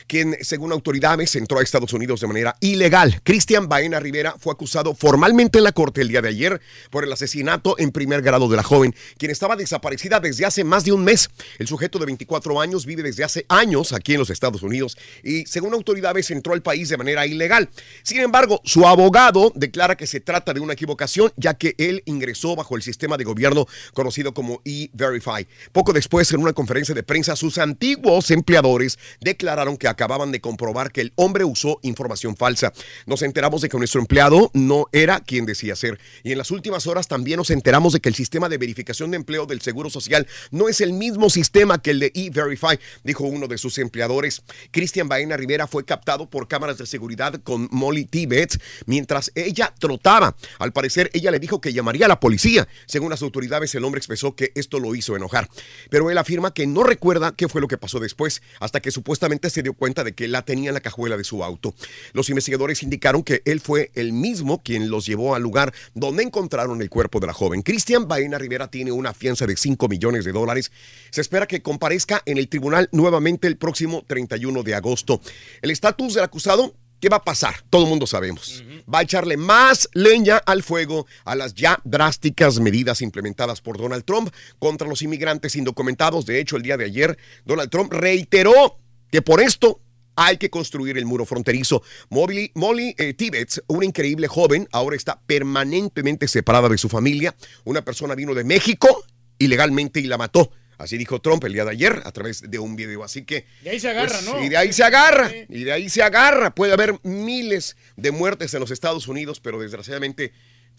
quien, 0.07 0.37
según 0.41 0.71
autoridades, 0.71 1.35
entró 1.35 1.59
a 1.59 1.63
Estados 1.63 1.93
Unidos 1.93 2.21
de 2.21 2.27
manera 2.27 2.55
ilegal. 2.59 3.21
Cristian 3.23 3.67
Baena 3.67 3.99
Rivera 3.99 4.35
fue 4.39 4.53
acusado 4.53 4.93
formalmente 4.95 5.57
en 5.57 5.63
la 5.63 5.71
corte 5.71 6.01
el 6.01 6.07
día 6.07 6.21
de 6.21 6.29
ayer 6.29 6.61
por 6.89 7.03
el 7.03 7.11
asesinato 7.11 7.75
en 7.77 7.91
primer 7.91 8.21
grado 8.21 8.47
de 8.47 8.55
la 8.55 8.63
joven, 8.63 8.95
quien 9.17 9.31
estaba 9.31 9.55
desaparecida 9.55 10.19
desde 10.19 10.45
hace 10.45 10.63
más 10.63 10.83
de 10.83 10.91
un 10.91 11.03
mes. 11.03 11.29
El 11.59 11.67
sujeto 11.67 11.99
de 11.99 12.05
24 12.05 12.59
años 12.61 12.85
vive 12.85 13.03
desde 13.03 13.23
hace 13.23 13.45
años 13.49 13.93
aquí 13.93 14.13
en 14.13 14.19
los 14.19 14.29
Estados 14.29 14.63
Unidos 14.63 14.97
y, 15.23 15.45
según 15.45 15.73
autoridades, 15.73 16.31
entró 16.31 16.53
al 16.53 16.61
país 16.61 16.89
de 16.89 16.97
manera 16.97 17.25
ilegal. 17.25 17.69
Sin 18.03 18.19
embargo, 18.19 18.61
su 18.63 18.85
abogado 18.87 19.51
declara 19.55 19.95
que 19.95 20.07
se 20.07 20.19
trata 20.19 20.53
de 20.53 20.59
una 20.59 20.73
equivocación, 20.73 21.31
ya 21.35 21.53
que 21.53 21.70
él 21.77 22.03
ingresó 22.05 22.55
bajo 22.55 22.75
el 22.75 22.81
sistema 22.81 23.17
de 23.17 23.23
gobierno 23.23 23.67
conocido 23.93 24.33
como 24.33 24.61
E-Verify. 24.65 25.47
Poco 25.71 25.93
después, 25.93 26.31
en 26.31 26.41
una 26.41 26.53
conferencia 26.53 26.95
de 26.95 27.03
prensa, 27.03 27.35
sus 27.35 27.57
antiguos 27.57 28.31
empleadores 28.31 28.97
declararon 29.19 29.77
que 29.77 29.87
acababan 29.87 30.31
de 30.31 30.41
comprobar 30.41 30.91
que 30.91 31.01
el 31.01 31.13
hombre 31.15 31.43
usó 31.43 31.79
información 31.83 32.35
falsa. 32.35 32.73
Nos 33.05 33.21
enteramos 33.21 33.61
de 33.61 33.69
que 33.69 33.77
nuestro 33.77 34.01
empleado 34.01 34.51
no 34.53 34.87
era 34.91 35.19
quien 35.19 35.45
decía 35.45 35.75
ser. 35.75 35.99
Y 36.23 36.31
en 36.31 36.37
las 36.37 36.51
últimas 36.51 36.87
horas 36.87 37.07
también 37.07 37.37
nos 37.37 37.49
enteramos 37.49 37.93
de 37.93 37.99
que 37.99 38.09
el 38.09 38.15
sistema 38.15 38.49
de 38.49 38.57
verificación 38.57 39.11
de 39.11 39.17
empleo 39.17 39.45
del 39.45 39.61
Seguro 39.61 39.89
Social 39.89 40.27
no 40.51 40.69
es 40.69 40.81
el 40.81 40.93
mismo 40.93 41.29
sistema 41.29 41.81
que 41.81 41.91
el 41.91 41.99
de 41.99 42.11
E-Verify, 42.13 42.79
dijo 43.03 43.23
uno 43.23 43.47
de 43.47 43.57
sus 43.57 43.77
empleadores. 43.77 44.41
Cristian 44.71 45.07
Baena 45.07 45.37
Rivera 45.37 45.67
fue 45.67 45.85
captado 45.85 46.29
por 46.29 46.47
cámaras 46.47 46.77
de 46.77 46.85
seguridad 46.85 47.41
con 47.43 47.67
Molly 47.71 48.05
Tibet 48.05 48.61
mientras 48.85 49.31
ella 49.35 49.73
trotaba. 49.79 50.35
Al 50.59 50.73
parecer, 50.73 51.09
ella 51.13 51.31
le 51.31 51.39
dijo 51.39 51.60
que 51.61 51.73
llamaría 51.73 52.05
a 52.05 52.09
la 52.09 52.19
policía. 52.19 52.67
Según 52.85 53.09
las 53.09 53.21
autoridades, 53.21 53.73
el 53.75 53.85
hombre 53.85 53.99
expresó 53.99 54.35
que 54.35 54.51
esto 54.55 54.79
lo 54.79 54.95
hizo 54.95 55.15
enojar. 55.15 55.49
Pero 55.89 56.09
él 56.09 56.17
afirma 56.17 56.53
que 56.53 56.67
no 56.67 56.83
recuerda 56.83 57.33
qué 57.35 57.47
fue 57.47 57.61
lo 57.61 57.67
que 57.67 57.77
pasó 57.77 57.99
después, 57.99 58.41
hasta 58.59 58.81
que 58.81 58.91
supuestamente 58.91 59.49
se 59.49 59.63
dio 59.63 59.73
cuenta 59.73 60.03
de 60.03 60.13
que 60.13 60.27
la 60.27 60.43
tenía 60.43 60.69
en 60.69 60.73
la 60.73 60.81
cajuela 60.81 61.17
de 61.17 61.23
su 61.23 61.43
auto. 61.43 61.73
Los 62.13 62.29
investigadores 62.29 62.83
indicaron 62.83 63.23
que 63.23 63.41
él 63.45 63.59
fue 63.59 63.91
el 63.95 64.13
mismo 64.13 64.61
quien 64.63 64.89
los 64.89 65.05
llevó 65.05 65.35
al 65.35 65.43
lugar 65.43 65.73
donde 65.93 66.23
encontraron 66.23 66.81
el 66.81 66.89
cuerpo 66.89 67.19
de 67.19 67.27
la 67.27 67.33
joven. 67.33 67.61
Cristian 67.61 68.07
Baena 68.07 68.37
Rivera 68.37 68.69
tiene 68.69 68.91
una 68.91 69.13
fianza 69.13 69.45
de 69.45 69.55
5 69.55 69.87
millones 69.87 70.25
de 70.25 70.31
dólares. 70.31 70.71
Se 71.11 71.21
espera 71.21 71.47
que 71.47 71.61
comparezca 71.61 72.21
en 72.25 72.37
el 72.37 72.47
tribunal 72.47 72.89
nuevamente 72.91 73.47
el 73.47 73.57
próximo 73.57 74.03
31 74.07 74.63
de 74.63 74.75
agosto. 74.75 75.21
El 75.61 75.71
estatus 75.71 76.13
del 76.13 76.23
acusado 76.23 76.75
¿Qué 77.01 77.09
va 77.09 77.17
a 77.17 77.23
pasar? 77.23 77.63
Todo 77.71 77.83
el 77.85 77.89
mundo 77.89 78.05
sabemos. 78.05 78.63
Va 78.93 78.99
a 78.99 79.01
echarle 79.01 79.35
más 79.35 79.89
leña 79.93 80.37
al 80.37 80.61
fuego 80.61 81.07
a 81.25 81.33
las 81.35 81.55
ya 81.55 81.81
drásticas 81.83 82.59
medidas 82.59 83.01
implementadas 83.01 83.59
por 83.59 83.79
Donald 83.79 84.05
Trump 84.05 84.31
contra 84.59 84.87
los 84.87 85.01
inmigrantes 85.01 85.55
indocumentados. 85.55 86.27
De 86.27 86.39
hecho, 86.39 86.57
el 86.57 86.61
día 86.61 86.77
de 86.77 86.85
ayer, 86.85 87.17
Donald 87.43 87.71
Trump 87.71 87.91
reiteró 87.91 88.77
que 89.09 89.23
por 89.23 89.41
esto 89.41 89.81
Hay 90.17 90.37
que 90.37 90.49
construir 90.49 90.97
el 90.97 91.05
muro 91.05 91.25
fronterizo. 91.25 91.83
Molly, 92.09 92.51
Molly 92.53 92.93
eh, 92.97 93.13
Tibbets, 93.13 93.63
una 93.67 93.85
increíble 93.85 94.27
joven, 94.27 94.67
ahora 94.73 94.97
está 94.97 95.21
permanentemente 95.25 96.27
separada 96.27 96.67
de 96.67 96.77
su 96.77 96.89
familia. 96.89 97.33
Una 97.63 97.83
persona 97.83 98.13
vino 98.13 98.33
de 98.35 98.43
México 98.43 99.05
ilegalmente 99.39 100.01
y 100.01 100.03
la 100.03 100.17
mató. 100.17 100.51
Así 100.81 100.97
dijo 100.97 101.21
Trump 101.21 101.43
el 101.43 101.53
día 101.53 101.63
de 101.63 101.71
ayer 101.71 102.01
a 102.05 102.11
través 102.11 102.41
de 102.49 102.59
un 102.59 102.75
video. 102.75 103.03
Así 103.03 103.23
que. 103.23 103.45
De 103.61 103.69
ahí 103.69 103.79
se 103.79 103.89
agarra, 103.89 104.09
pues, 104.09 104.25
¿no? 104.25 104.43
Y 104.43 104.49
de 104.49 104.57
ahí 104.57 104.73
se 104.73 104.83
agarra. 104.83 105.31
Y 105.49 105.63
de 105.63 105.71
ahí 105.71 105.89
se 105.89 106.01
agarra. 106.03 106.53
Puede 106.53 106.73
haber 106.73 106.99
miles 107.03 107.77
de 107.95 108.11
muertes 108.11 108.53
en 108.53 108.59
los 108.59 108.71
Estados 108.71 109.07
Unidos, 109.07 109.39
pero 109.39 109.59
desgraciadamente. 109.59 110.33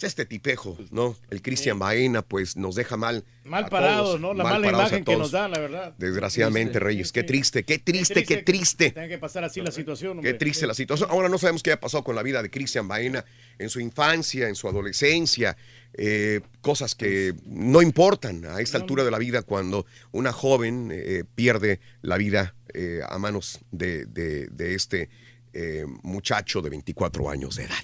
Es 0.07 0.12
Este 0.12 0.26
tipejo, 0.26 0.76
¿no? 0.90 1.16
El 1.30 1.42
Cristian 1.42 1.78
Baena, 1.78 2.22
pues 2.22 2.57
nos 2.57 2.74
deja 2.74 2.96
mal. 2.96 3.24
Mal 3.44 3.64
a 3.64 3.68
parado, 3.68 4.05
todos, 4.05 4.20
¿no? 4.20 4.34
La 4.34 4.44
mal 4.44 4.53
mala 4.55 4.66
parados 4.66 4.90
imagen 4.92 5.05
que 5.05 5.16
nos 5.16 5.30
da, 5.30 5.48
la 5.48 5.59
verdad. 5.59 5.94
Desgraciadamente, 5.98 6.72
Triste, 6.72 6.84
Reyes. 6.84 7.07
sí, 7.09 7.12
Qué 7.14 7.22
triste, 7.24 7.64
qué 7.64 7.78
triste, 7.78 8.24
qué 8.24 8.36
triste. 8.38 8.90
Tenga 8.90 9.09
que 9.09 9.18
pasar 9.18 9.44
así 9.44 9.61
la 9.61 9.70
situación. 9.70 10.20
Qué 10.20 10.34
triste 10.34 10.66
la 10.66 10.74
situación. 10.74 11.09
Ahora 11.11 11.28
no 11.28 11.38
sabemos 11.38 11.62
qué 11.62 11.72
ha 11.72 11.80
pasado 11.80 12.05
con 12.05 12.14
la 12.14 12.22
vida 12.22 12.42
de 12.42 12.50
Cristian 12.50 12.86
Baena 12.88 13.24
en 13.59 13.68
su 13.68 13.80
infancia, 13.80 14.48
en 14.48 14.55
su 14.55 14.68
adolescencia. 14.68 15.57
eh, 15.94 16.40
cosas 16.62 16.94
que 16.94 17.34
no 17.44 17.82
importan 17.82 18.46
a 18.46 18.61
esta 18.62 18.78
altura 18.78 19.05
de 19.05 19.11
la 19.11 19.18
vida 19.18 19.42
cuando 19.42 19.84
una 20.12 20.32
joven 20.32 20.88
eh, 20.90 21.24
pierde 21.34 21.80
la 22.00 22.16
vida 22.16 22.55
eh, 22.72 23.00
a 23.07 23.18
manos 23.18 23.61
de, 23.72 24.07
de- 24.07 24.46
de 24.46 24.74
este 24.74 25.11
eh, 25.53 25.84
muchacho 26.03 26.62
de 26.62 26.70
24 26.70 27.28
años 27.28 27.57
de 27.57 27.64
edad. 27.64 27.76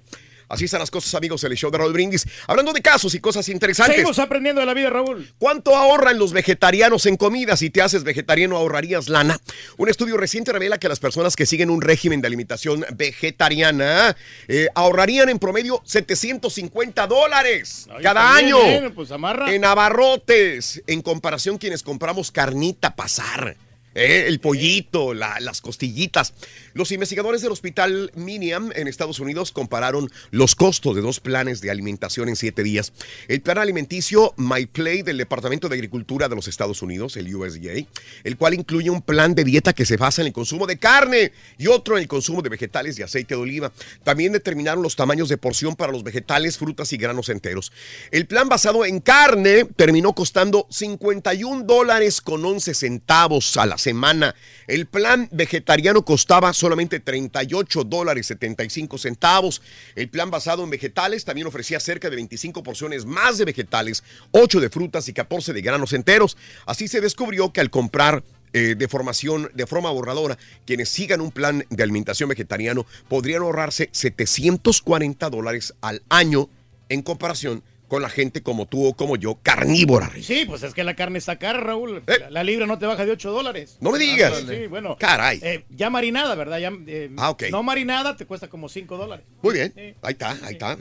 Así 0.48 0.64
están 0.64 0.80
las 0.80 0.90
cosas, 0.90 1.14
amigos, 1.14 1.44
en 1.44 1.52
el 1.52 1.58
show 1.58 1.70
de 1.70 1.78
Raúl 1.78 1.92
Brindis. 1.92 2.26
Hablando 2.46 2.72
de 2.72 2.80
casos 2.80 3.14
y 3.14 3.20
cosas 3.20 3.48
interesantes. 3.48 3.96
Seguimos 3.96 4.18
aprendiendo 4.18 4.60
de 4.60 4.66
la 4.66 4.74
vida, 4.74 4.90
Raúl. 4.90 5.30
¿Cuánto 5.38 5.76
ahorran 5.76 6.18
los 6.18 6.32
vegetarianos 6.32 7.06
en 7.06 7.16
comida? 7.16 7.56
Si 7.56 7.70
te 7.70 7.82
haces 7.82 8.02
vegetariano, 8.04 8.56
ahorrarías 8.56 9.08
lana. 9.08 9.38
Un 9.76 9.88
estudio 9.88 10.16
reciente 10.16 10.52
revela 10.52 10.78
que 10.78 10.88
las 10.88 11.00
personas 11.00 11.36
que 11.36 11.44
siguen 11.46 11.70
un 11.70 11.82
régimen 11.82 12.20
de 12.20 12.26
alimentación 12.28 12.84
vegetariana 12.96 14.16
eh, 14.48 14.68
ahorrarían 14.74 15.28
en 15.28 15.38
promedio 15.38 15.82
750 15.84 17.06
dólares 17.06 17.86
cada 18.02 18.34
año. 18.34 18.58
bien, 18.62 18.94
pues 18.94 19.10
amarra. 19.10 19.52
En 19.52 19.64
abarrotes, 19.64 20.82
en 20.86 21.02
comparación 21.02 21.58
quienes 21.58 21.82
compramos 21.82 22.30
carnita 22.30 22.96
pasar. 22.96 23.56
¿eh? 23.94 24.24
El 24.28 24.40
pollito, 24.40 25.12
la- 25.14 25.40
las 25.40 25.60
costillitas. 25.60 26.32
Los 26.74 26.92
investigadores 26.92 27.42
del 27.42 27.52
hospital 27.52 28.12
Miniam 28.14 28.70
en 28.74 28.88
Estados 28.88 29.20
Unidos 29.20 29.52
compararon 29.52 30.10
los 30.30 30.54
costos 30.54 30.94
de 30.94 31.02
dos 31.02 31.20
planes 31.20 31.60
de 31.60 31.70
alimentación 31.70 32.28
en 32.28 32.36
siete 32.36 32.62
días. 32.62 32.92
El 33.28 33.40
plan 33.40 33.58
alimenticio 33.58 34.34
MyPlay 34.36 35.02
del 35.02 35.18
Departamento 35.18 35.68
de 35.68 35.74
Agricultura 35.76 36.28
de 36.28 36.36
los 36.36 36.48
Estados 36.48 36.82
Unidos, 36.82 37.16
el 37.16 37.34
USDA, 37.34 37.86
el 38.24 38.36
cual 38.36 38.54
incluye 38.54 38.90
un 38.90 39.02
plan 39.02 39.34
de 39.34 39.44
dieta 39.44 39.72
que 39.72 39.86
se 39.86 39.96
basa 39.96 40.22
en 40.22 40.28
el 40.28 40.32
consumo 40.32 40.66
de 40.66 40.78
carne 40.78 41.32
y 41.56 41.68
otro 41.68 41.96
en 41.96 42.02
el 42.02 42.08
consumo 42.08 42.42
de 42.42 42.50
vegetales 42.50 42.98
y 42.98 43.02
aceite 43.02 43.34
de 43.34 43.40
oliva. 43.40 43.72
También 44.04 44.32
determinaron 44.32 44.82
los 44.82 44.96
tamaños 44.96 45.28
de 45.28 45.38
porción 45.38 45.76
para 45.76 45.92
los 45.92 46.04
vegetales, 46.04 46.58
frutas 46.58 46.92
y 46.92 46.96
granos 46.96 47.28
enteros. 47.28 47.72
El 48.10 48.26
plan 48.26 48.48
basado 48.48 48.84
en 48.84 49.00
carne 49.00 49.64
terminó 49.64 50.12
costando 50.14 50.66
51 50.70 51.64
dólares 51.64 52.20
con 52.20 52.44
11 52.44 52.74
centavos 52.74 53.56
a 53.56 53.66
la 53.66 53.78
semana. 53.78 54.34
El 54.66 54.86
plan 54.86 55.28
vegetariano 55.32 56.04
costaba 56.04 56.52
solamente 56.58 57.00
38 57.00 57.84
dólares 57.84 58.26
75 58.26 58.98
centavos. 58.98 59.62
El 59.94 60.10
plan 60.10 60.30
basado 60.30 60.64
en 60.64 60.70
vegetales 60.70 61.24
también 61.24 61.46
ofrecía 61.46 61.80
cerca 61.80 62.10
de 62.10 62.16
25 62.16 62.62
porciones 62.62 63.06
más 63.06 63.38
de 63.38 63.46
vegetales, 63.46 64.04
8 64.32 64.60
de 64.60 64.68
frutas 64.68 65.08
y 65.08 65.12
14 65.12 65.52
de 65.52 65.62
granos 65.62 65.92
enteros. 65.92 66.36
Así 66.66 66.88
se 66.88 67.00
descubrió 67.00 67.52
que 67.52 67.60
al 67.60 67.70
comprar 67.70 68.22
eh, 68.52 68.74
de 68.76 68.88
formación, 68.88 69.50
de 69.54 69.66
forma 69.66 69.90
ahorradora, 69.90 70.38
quienes 70.66 70.88
sigan 70.88 71.20
un 71.20 71.30
plan 71.30 71.64
de 71.68 71.82
alimentación 71.82 72.28
vegetariano 72.28 72.86
podrían 73.08 73.42
ahorrarse 73.42 73.90
740 73.92 75.28
dólares 75.30 75.74
al 75.80 76.02
año 76.08 76.48
en 76.88 77.02
comparación 77.02 77.62
con 77.88 78.02
la 78.02 78.08
gente 78.10 78.42
como 78.42 78.66
tú 78.66 78.86
o 78.86 78.94
como 78.94 79.16
yo, 79.16 79.38
carnívora. 79.42 80.10
Sí, 80.22 80.44
pues 80.46 80.62
es 80.62 80.74
que 80.74 80.84
la 80.84 80.94
carne 80.94 81.18
está 81.18 81.38
cara, 81.38 81.58
Raúl. 81.58 82.02
La, 82.06 82.30
la 82.30 82.44
libra 82.44 82.66
no 82.66 82.78
te 82.78 82.86
baja 82.86 83.04
de 83.06 83.12
8 83.12 83.30
dólares. 83.30 83.72
Eh. 83.72 83.78
No 83.80 83.90
me 83.90 83.98
digas. 83.98 84.32
Ah, 84.36 84.46
Sí, 84.48 84.66
bueno. 84.66 84.96
Caray. 84.98 85.40
Eh, 85.42 85.64
ya 85.70 85.88
marinada, 85.90 86.34
¿verdad? 86.34 86.58
Ya, 86.58 86.70
eh, 86.86 87.10
Ah, 87.16 87.30
ok. 87.30 87.44
No 87.50 87.62
marinada 87.62 88.16
te 88.16 88.26
cuesta 88.26 88.48
como 88.48 88.68
5 88.68 88.96
dólares. 88.96 89.24
Muy 89.42 89.54
bien, 89.54 89.72
ahí 90.02 90.12
está, 90.12 90.36
ahí 90.44 90.52
está. 90.52 90.76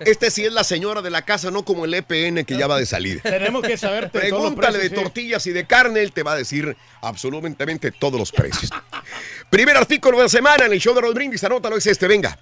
Este 0.00 0.30
sí 0.30 0.44
es 0.44 0.52
la 0.52 0.64
señora 0.64 1.02
de 1.02 1.10
la 1.10 1.22
casa, 1.22 1.50
no 1.50 1.64
como 1.64 1.84
el 1.84 1.94
EPN 1.94 2.44
que 2.44 2.56
ya 2.56 2.66
va 2.66 2.78
de 2.78 2.86
salida. 2.86 3.20
Tenemos 3.22 3.62
que 3.62 3.76
saber 3.76 4.04
los 4.04 4.12
Pregúntale 4.12 4.78
de 4.78 4.88
sí. 4.88 4.94
tortillas 4.94 5.46
y 5.46 5.52
de 5.52 5.66
carne, 5.66 6.00
él 6.02 6.12
te 6.12 6.22
va 6.22 6.32
a 6.32 6.36
decir 6.36 6.76
absolutamente 7.00 7.92
todos 7.92 8.18
los 8.18 8.32
precios. 8.32 8.70
Primer 9.50 9.76
artículo 9.76 10.16
de 10.18 10.24
la 10.24 10.28
semana 10.28 10.66
en 10.66 10.72
el 10.72 10.80
show 10.80 10.94
de 10.94 11.00
Rod 11.00 11.14
Brindis, 11.14 11.44
anótalo, 11.44 11.76
es 11.76 11.86
este, 11.86 12.08
venga. 12.08 12.36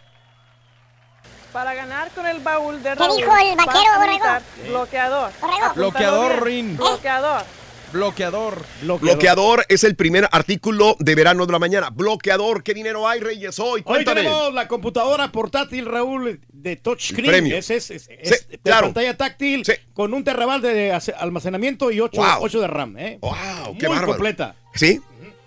Para 1.53 1.75
ganar 1.75 2.11
con 2.13 2.27
el 2.27 2.41
baúl 2.41 2.83
de 2.83 2.91
¿Qué 2.91 2.95
Raúl, 2.95 3.17
dijo 3.17 3.31
el 3.37 3.57
vaquero, 3.57 3.93
a 3.93 3.99
borrego? 3.99 4.25
Bloqueador. 4.69 5.31
Apúntalo 5.43 5.75
Bloqueador. 5.75 6.45
Rin. 6.45 6.77
Bloqueador. 6.79 7.43
Bloqueador. 7.93 8.65
Bloqueador 9.01 9.67
es 9.69 9.85
el 9.85 9.95
primer 9.97 10.27
artículo 10.33 10.97
de 10.99 11.15
verano 11.15 11.45
de 11.45 11.53
la 11.53 11.59
mañana. 11.59 11.91
Bloqueador, 11.91 12.63
¿qué 12.63 12.73
dinero 12.73 13.07
hay, 13.07 13.21
Reyes? 13.21 13.59
Hoy, 13.59 13.69
Hoy 13.81 13.83
cuéntame. 13.83 14.23
tenemos 14.23 14.55
la 14.55 14.67
computadora 14.67 15.31
portátil, 15.31 15.85
Raúl, 15.85 16.41
de 16.51 16.77
touchscreen. 16.77 17.27
premio. 17.31 17.55
Es, 17.59 17.69
es, 17.69 17.91
es- 17.91 18.05
Sí, 18.05 18.15
es 18.19 18.49
de 18.49 18.59
claro. 18.59 18.87
pantalla 18.87 19.15
táctil 19.19 19.63
con 19.93 20.15
un 20.15 20.25
terrabal 20.25 20.63
de 20.63 20.91
ace- 20.95 21.13
almacenamiento 21.19 21.91
y 21.91 22.01
8, 22.01 22.23
Wow. 22.23 22.49
de 22.49 22.67
RAM. 22.67 22.97
¿eh? 22.97 23.19
Wow, 23.21 23.35
qué 23.79 23.89
Muy 23.89 23.97
bárbaro. 23.97 24.07
completa. 24.07 24.55
¿Sí? 24.75 24.99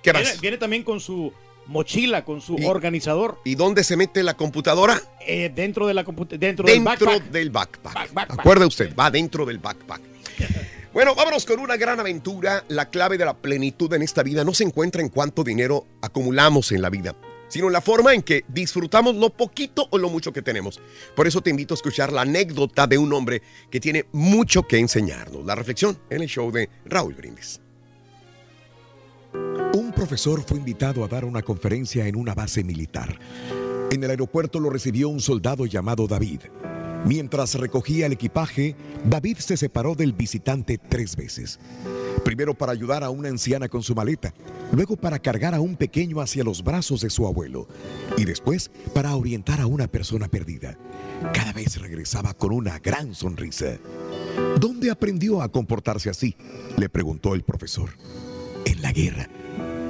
¿Qué 0.03 0.11
Viene, 0.11 0.29
más? 0.29 0.39
viene 0.41 0.57
también 0.57 0.83
con 0.83 0.99
su 0.99 1.33
mochila, 1.67 2.23
con 2.25 2.41
su 2.41 2.55
organizador. 2.65 3.39
¿Y 3.45 3.55
dónde 3.55 3.83
se 3.83 3.97
mete 3.97 4.23
la 4.23 4.35
computadora? 4.35 5.01
Eh, 5.25 5.51
dentro 5.53 5.87
de 5.87 5.93
la 5.93 6.05
compu- 6.05 6.27
dentro, 6.37 6.65
del 6.65 6.81
backpack. 6.83 7.23
del 7.31 7.49
backpack. 7.49 8.11
Acuerde 8.39 8.65
usted, 8.65 8.95
va 8.95 9.09
dentro 9.11 9.45
del 9.45 9.59
backpack. 9.59 10.01
Bueno, 10.95 11.13
vámonos 11.13 11.43
con 11.45 11.59
una 11.59 11.75
gran 11.75 11.99
aventura. 11.99 12.63
La 12.69 12.89
clave 12.89 13.17
de 13.17 13.25
la 13.25 13.33
plenitud 13.35 13.93
en 13.93 14.01
esta 14.01 14.23
vida 14.23 14.45
no 14.45 14.53
se 14.53 14.63
encuentra 14.63 15.01
en 15.01 15.09
cuánto 15.09 15.43
dinero 15.43 15.85
acumulamos 16.01 16.71
en 16.71 16.81
la 16.81 16.89
vida, 16.89 17.13
sino 17.49 17.67
en 17.67 17.73
la 17.73 17.81
forma 17.81 18.13
en 18.13 18.21
que 18.21 18.45
disfrutamos 18.47 19.13
lo 19.13 19.29
poquito 19.31 19.89
o 19.91 19.97
lo 19.97 20.07
mucho 20.09 20.31
que 20.31 20.41
tenemos. 20.41 20.79
Por 21.13 21.27
eso 21.27 21.41
te 21.41 21.49
invito 21.49 21.73
a 21.73 21.75
escuchar 21.75 22.13
la 22.13 22.21
anécdota 22.21 22.87
de 22.87 22.97
un 22.97 23.11
hombre 23.11 23.41
que 23.69 23.81
tiene 23.81 24.05
mucho 24.13 24.63
que 24.63 24.77
enseñarnos. 24.79 25.45
La 25.45 25.55
reflexión 25.55 25.99
en 26.09 26.21
el 26.21 26.29
show 26.29 26.49
de 26.49 26.69
Raúl 26.85 27.13
Brindis. 27.13 27.59
Un 29.73 29.91
profesor 29.93 30.43
fue 30.45 30.57
invitado 30.57 31.03
a 31.03 31.07
dar 31.07 31.25
una 31.25 31.41
conferencia 31.41 32.07
en 32.07 32.15
una 32.15 32.33
base 32.33 32.63
militar. 32.63 33.19
En 33.91 34.03
el 34.03 34.09
aeropuerto 34.09 34.59
lo 34.59 34.69
recibió 34.69 35.09
un 35.09 35.19
soldado 35.19 35.65
llamado 35.65 36.07
David. 36.07 36.41
Mientras 37.05 37.53
recogía 37.53 38.07
el 38.07 38.13
equipaje, 38.13 38.75
David 39.07 39.37
se 39.37 39.57
separó 39.57 39.93
del 39.93 40.13
visitante 40.13 40.79
tres 40.79 41.15
veces. 41.15 41.59
Primero 42.23 42.55
para 42.55 42.71
ayudar 42.71 43.03
a 43.03 43.11
una 43.11 43.29
anciana 43.29 43.69
con 43.69 43.83
su 43.83 43.93
maleta, 43.93 44.33
luego 44.71 44.95
para 44.95 45.19
cargar 45.19 45.53
a 45.53 45.61
un 45.61 45.75
pequeño 45.75 46.19
hacia 46.19 46.43
los 46.43 46.63
brazos 46.63 47.01
de 47.01 47.11
su 47.11 47.27
abuelo 47.27 47.67
y 48.17 48.25
después 48.25 48.71
para 48.93 49.15
orientar 49.15 49.61
a 49.61 49.67
una 49.67 49.87
persona 49.87 50.27
perdida. 50.27 50.79
Cada 51.31 51.53
vez 51.53 51.79
regresaba 51.79 52.33
con 52.33 52.51
una 52.51 52.79
gran 52.79 53.13
sonrisa. 53.13 53.77
¿Dónde 54.59 54.89
aprendió 54.89 55.43
a 55.43 55.51
comportarse 55.51 56.09
así? 56.09 56.35
Le 56.77 56.89
preguntó 56.89 57.35
el 57.35 57.43
profesor. 57.43 57.91
En 58.65 58.81
la 58.81 58.91
guerra, 58.91 59.29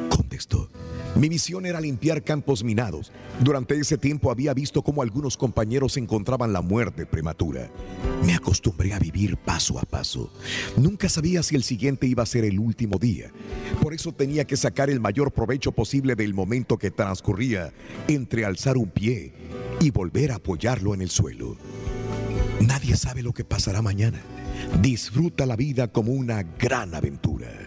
contestó. 0.10 0.70
Mi 1.16 1.30
misión 1.30 1.66
era 1.66 1.80
limpiar 1.80 2.24
campos 2.24 2.62
minados. 2.62 3.14
Durante 3.40 3.80
ese 3.80 3.98
tiempo 3.98 4.32
había 4.32 4.54
visto 4.54 4.82
cómo 4.82 5.02
algunos 5.02 5.38
compañeros 5.38 5.96
encontraban 5.96 6.52
la 6.52 6.62
muerte 6.62 7.06
prematura. 7.06 7.72
Me 8.26 8.34
acostumbré 8.34 8.94
a 8.94 9.00
vivir 9.00 9.38
paso 9.38 9.80
a 9.80 9.84
paso. 9.84 10.30
Nunca 10.76 11.08
sabía 11.08 11.42
si 11.42 11.56
el 11.56 11.64
siguiente 11.64 12.06
iba 12.06 12.24
a 12.24 12.26
ser 12.26 12.44
el 12.44 12.60
último 12.60 12.98
día. 12.98 13.32
Por 13.82 13.94
eso 13.94 14.12
tenía 14.12 14.46
que 14.46 14.58
sacar 14.58 14.90
el 14.90 15.00
mayor 15.00 15.32
provecho 15.32 15.72
posible 15.72 16.16
del 16.16 16.34
momento 16.34 16.78
que 16.78 16.92
transcurría 16.92 17.72
entre 18.10 18.44
alzar 18.44 18.78
un 18.78 18.90
pie 18.90 19.32
y 19.80 19.92
volver 19.92 20.34
a 20.34 20.36
apoyarlo 20.36 20.94
en 20.94 21.02
el 21.02 21.10
suelo. 21.10 21.56
Nadie 22.60 22.98
sabe 22.98 23.24
lo 23.24 23.32
que 23.32 23.46
pasará 23.46 23.82
mañana. 23.82 24.20
Disfruta 24.82 25.46
la 25.46 25.56
vida 25.56 25.88
como 25.88 26.12
una 26.12 26.44
gran 26.44 26.94
aventura. 26.94 27.65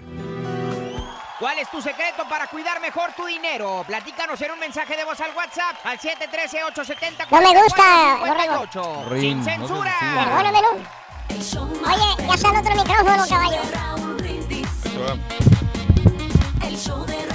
¿Cuál 1.39 1.59
es 1.61 1.71
tu 1.71 1.81
secreto 1.81 2.25
para 2.29 2.49
cuidar 2.49 2.81
mejor 2.81 3.13
tu 3.13 3.25
dinero? 3.25 3.85
Platícanos 3.87 4.41
en 4.43 4.51
un 4.51 4.59
mensaje 4.59 4.97
de 4.97 5.05
voz 5.05 5.21
al 5.21 5.31
WhatsApp 5.37 5.77
al 5.85 5.97
713-870-4458. 6.01 7.31
No 7.31 7.41
me 7.41 7.63
gusta, 7.63 8.17
borrego. 8.19 9.21
Sin 9.21 9.39
no 9.39 9.45
censura. 9.45 9.97
Perdónamelo. 10.01 10.69
Oye, 10.71 12.27
ya 12.27 12.35
está 12.35 12.51
el 12.51 12.57
otro 12.57 12.75
micrófono, 12.75 13.29
caballo. 13.29 13.61
El 16.63 16.77
show 16.77 17.07
de 17.07 17.27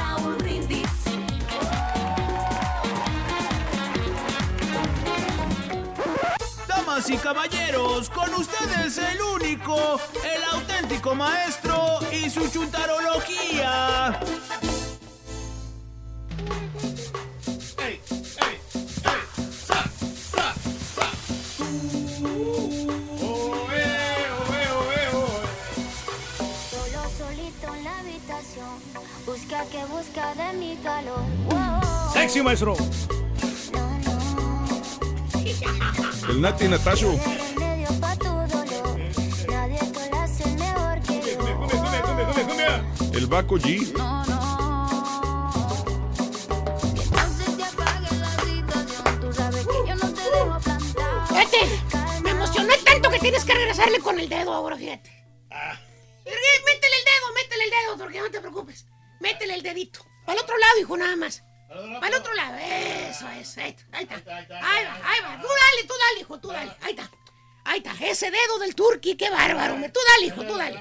damas 6.94 7.10
y 7.10 7.18
caballeros, 7.18 8.10
con 8.10 8.34
ustedes 8.36 8.98
el 8.98 9.22
único, 9.22 10.00
el 10.24 10.44
auténtico 10.52 11.16
maestro 11.16 12.00
y 12.12 12.30
su 12.30 12.48
chuntarología. 12.50 14.20
Solo 26.70 27.10
solito 27.18 27.76
en 27.76 27.84
la 27.84 28.00
habitación, 28.00 28.80
busca 29.26 29.66
que 29.66 29.86
busca 29.86 30.36
de 30.36 30.54
mi 30.58 30.78
calor. 30.78 31.24
Wow. 31.50 32.14
Sexy 32.14 32.42
maestro. 32.42 32.76
El 36.30 36.42
Nati 36.42 36.68
Natasho. 36.68 37.20
El 43.14 43.28
Baco 43.28 43.56
G. 43.58 43.94
Fíjate, 51.28 52.22
me 52.24 52.30
emocioné 52.32 52.78
tanto 52.84 53.10
que 53.10 53.20
tienes 53.20 53.44
que 53.46 53.54
regresarle 53.54 54.00
con 54.00 54.20
el 54.20 54.30
dedo 54.30 54.54
ahora, 54.54 54.76
fíjate. 54.78 55.10
Eh, 55.50 56.32
Métele 56.66 56.96
el 56.98 57.06
dedo, 57.06 57.34
métele 57.36 57.64
el 57.66 57.70
dedo, 57.70 57.98
porque 57.98 58.20
no 58.20 58.32
te 58.32 58.40
preocupes. 58.40 58.86
Métele 59.20 59.56
el 59.56 59.64
dedito. 59.64 60.06
Para 60.26 60.40
el 60.40 60.44
otro 60.44 60.58
lado, 60.58 60.80
hijo, 60.80 60.98
nada 60.98 61.16
más. 61.16 61.44
Para 62.00 62.08
el 62.08 62.14
otro 62.22 62.34
lado. 62.34 62.58
Eso 62.58 63.28
es. 63.30 63.58
Ahí 63.58 63.70
está. 63.72 63.84
Ahí 63.92 64.04
está. 64.04 64.16
Ahí 64.16 64.86
va, 64.86 65.00
ahí 65.04 65.20
va. 65.24 65.42
Tú 65.42 65.48
dale, 65.48 65.88
tú 65.88 65.94
dale, 66.00 66.20
hijo, 66.20 66.40
tú 66.40 66.48
dale. 66.50 66.72
Ahí 66.82 66.92
está. 66.92 67.12
Ahí 67.66 67.78
está. 67.84 67.96
Ese 68.06 68.30
dedo 68.32 68.60
del 68.60 68.76
turqui, 68.76 69.16
qué 69.16 69.30
bárbaro. 69.30 69.76
Tú 69.92 70.00
dale, 70.14 70.26
hijo, 70.28 70.44
tú 70.46 70.56
dale. 70.58 70.80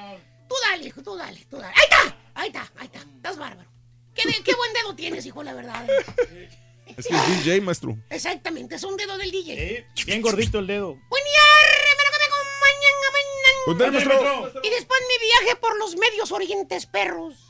Tú 0.48 0.54
dale, 0.68 0.84
hijo, 0.86 1.02
tú 1.02 1.16
dale, 1.16 1.46
tú 1.50 1.56
dale. 1.58 1.74
Ahí 1.74 1.84
está. 1.90 2.16
Ahí 2.34 2.48
está, 2.48 2.72
ahí 2.78 2.86
está. 2.86 2.98
Estás 3.16 3.38
bárbaro. 3.38 3.70
Qué, 4.14 4.28
de- 4.28 4.42
qué 4.44 4.54
buen 4.54 4.72
dedo 4.74 4.94
tienes, 4.94 5.24
hijo, 5.24 5.42
la 5.42 5.54
verdad. 5.54 5.86
Es 6.96 7.06
que 7.06 7.14
es 7.14 7.44
DJ, 7.44 7.60
maestro. 7.62 7.96
Exactamente, 8.10 8.74
es 8.74 8.82
un 8.84 8.96
dedo 8.96 9.16
del 9.16 9.30
DJ. 9.30 9.86
Bien 10.04 10.20
gordito 10.20 10.58
el 10.58 10.66
dedo. 10.66 10.98
Usted, 13.66 13.92
maestro. 13.92 14.52
Y 14.62 14.70
después 14.70 15.00
mi 15.08 15.26
viaje 15.26 15.56
por 15.56 15.78
los 15.78 15.96
medios 15.96 16.32
orientes 16.32 16.86
perros. 16.86 17.41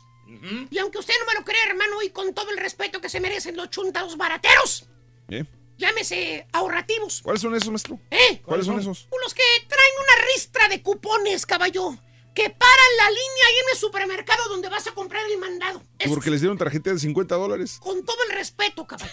Y 0.70 0.78
aunque 0.78 0.98
usted 0.98 1.14
no 1.20 1.26
me 1.26 1.34
lo 1.38 1.44
cree, 1.44 1.62
hermano, 1.68 2.02
y 2.02 2.10
con 2.10 2.32
todo 2.34 2.50
el 2.50 2.56
respeto 2.58 3.00
que 3.00 3.08
se 3.08 3.20
merecen 3.20 3.56
los 3.56 3.70
chuntados 3.70 4.16
barateros, 4.16 4.86
¿Eh? 5.28 5.44
llámese 5.78 6.46
ahorrativos, 6.52 7.22
¿Cuáles 7.22 7.42
son 7.42 7.54
esos, 7.54 7.70
maestro? 7.70 7.98
¿eh? 8.10 8.40
¿Cuáles 8.44 8.66
son 8.66 8.78
esos? 8.78 9.08
Los 9.22 9.34
que 9.34 9.42
traen 9.68 9.92
una 9.98 10.26
ristra 10.34 10.68
de 10.68 10.82
cupones, 10.82 11.46
caballo, 11.46 11.96
que 12.34 12.48
paran 12.50 12.96
la 12.98 13.10
línea 13.10 13.46
ahí 13.48 13.54
en 13.64 13.68
el 13.72 13.76
supermercado 13.78 14.48
donde 14.48 14.68
vas 14.68 14.86
a 14.86 14.92
comprar 14.92 15.22
el 15.30 15.38
mandado. 15.38 15.82
Porque 16.08 16.30
les 16.30 16.40
dieron 16.40 16.56
tarjeta 16.58 16.90
de 16.92 16.98
50 16.98 17.34
dólares. 17.34 17.78
Con 17.80 18.04
todo 18.04 18.16
el 18.28 18.36
respeto, 18.36 18.86
caballo. 18.86 19.12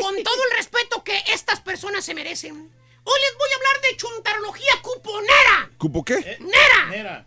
con 0.00 0.22
todo 0.22 0.44
el 0.50 0.56
respeto 0.56 1.02
que 1.02 1.16
estas 1.32 1.60
personas 1.60 2.04
se 2.04 2.14
merecen. 2.14 2.54
Hoy 3.02 3.20
les 3.20 3.38
voy 3.38 3.48
a 3.50 3.56
hablar 3.56 3.82
de 3.82 3.96
chuntarología 3.96 4.72
cuponera. 4.82 5.70
¿Cupo 5.78 6.04
qué? 6.04 6.38
¡Nera! 6.40 7.24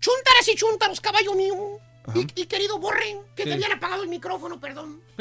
Chuntaras 0.00 0.48
y 0.48 0.54
chuntaros, 0.56 1.00
caballo 1.00 1.34
mío. 1.34 1.78
Y, 2.14 2.40
y 2.42 2.46
querido 2.46 2.78
Borren, 2.78 3.20
que 3.36 3.44
te 3.44 3.52
habían 3.52 3.72
apagado 3.72 4.02
el 4.02 4.08
micrófono, 4.08 4.58
perdón. 4.58 5.02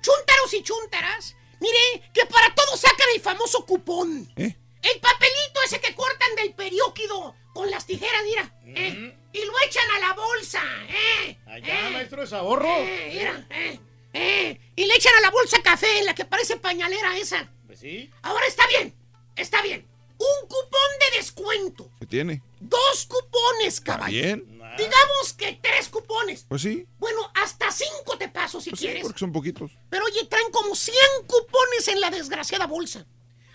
Chuntaros 0.00 0.54
y 0.54 0.62
chuntaras, 0.62 1.36
mire, 1.60 2.10
que 2.14 2.24
para 2.26 2.54
todo 2.54 2.76
sacan 2.76 3.08
el 3.14 3.20
famoso 3.20 3.66
cupón. 3.66 4.30
¿Eh? 4.36 4.54
El 4.82 5.00
papelito 5.00 5.60
ese 5.64 5.80
que 5.80 5.94
cortan 5.94 6.34
del 6.36 6.54
periódico 6.54 7.34
con 7.52 7.68
las 7.70 7.84
tijeras, 7.86 8.22
mira. 8.24 8.52
eh, 8.64 9.14
y 9.32 9.44
lo 9.44 9.52
echan 9.66 9.90
a 9.96 9.98
la 9.98 10.12
bolsa, 10.14 10.62
¿eh? 10.88 11.36
Allá, 11.46 11.88
eh, 11.88 11.92
maestro, 11.92 12.22
es 12.22 12.32
ahorro. 12.32 12.68
eh, 12.68 13.10
mira, 13.14 13.46
eh, 13.50 13.80
eh, 14.14 14.60
y 14.76 14.86
le 14.86 14.94
echan 14.94 15.14
a 15.16 15.20
la 15.20 15.30
bolsa 15.30 15.60
café 15.62 15.98
en 15.98 16.06
la 16.06 16.14
que 16.14 16.24
parece 16.24 16.56
pañalera 16.56 17.16
esa. 17.18 17.50
Pues 17.66 17.80
sí. 17.80 18.08
Ahora 18.22 18.46
está 18.46 18.66
bien, 18.68 18.94
está 19.34 19.60
bien. 19.62 19.84
Un 20.18 20.48
cupón 20.48 20.90
de 21.12 21.18
descuento. 21.18 21.90
¿Qué 22.00 22.06
tiene? 22.06 22.42
Dos 22.60 23.06
cupones, 23.06 23.80
caballo. 23.80 24.10
Bien. 24.20 24.58
Digamos 24.76 25.32
que 25.36 25.58
tres 25.62 25.88
cupones. 25.88 26.44
Pues 26.48 26.62
sí. 26.62 26.86
Bueno, 26.98 27.30
hasta 27.34 27.70
cinco 27.72 28.16
te 28.18 28.28
paso 28.28 28.60
si 28.60 28.70
Pues 28.70 28.80
sí, 28.80 28.86
quieres. 28.86 29.02
porque 29.04 29.18
son 29.18 29.32
poquitos. 29.32 29.72
Pero 29.90 30.04
oye, 30.04 30.24
traen 30.26 30.50
como 30.52 30.74
100 30.74 30.94
cupones 31.26 31.88
en 31.88 32.00
la 32.00 32.10
desgraciada 32.10 32.66
bolsa. 32.66 33.06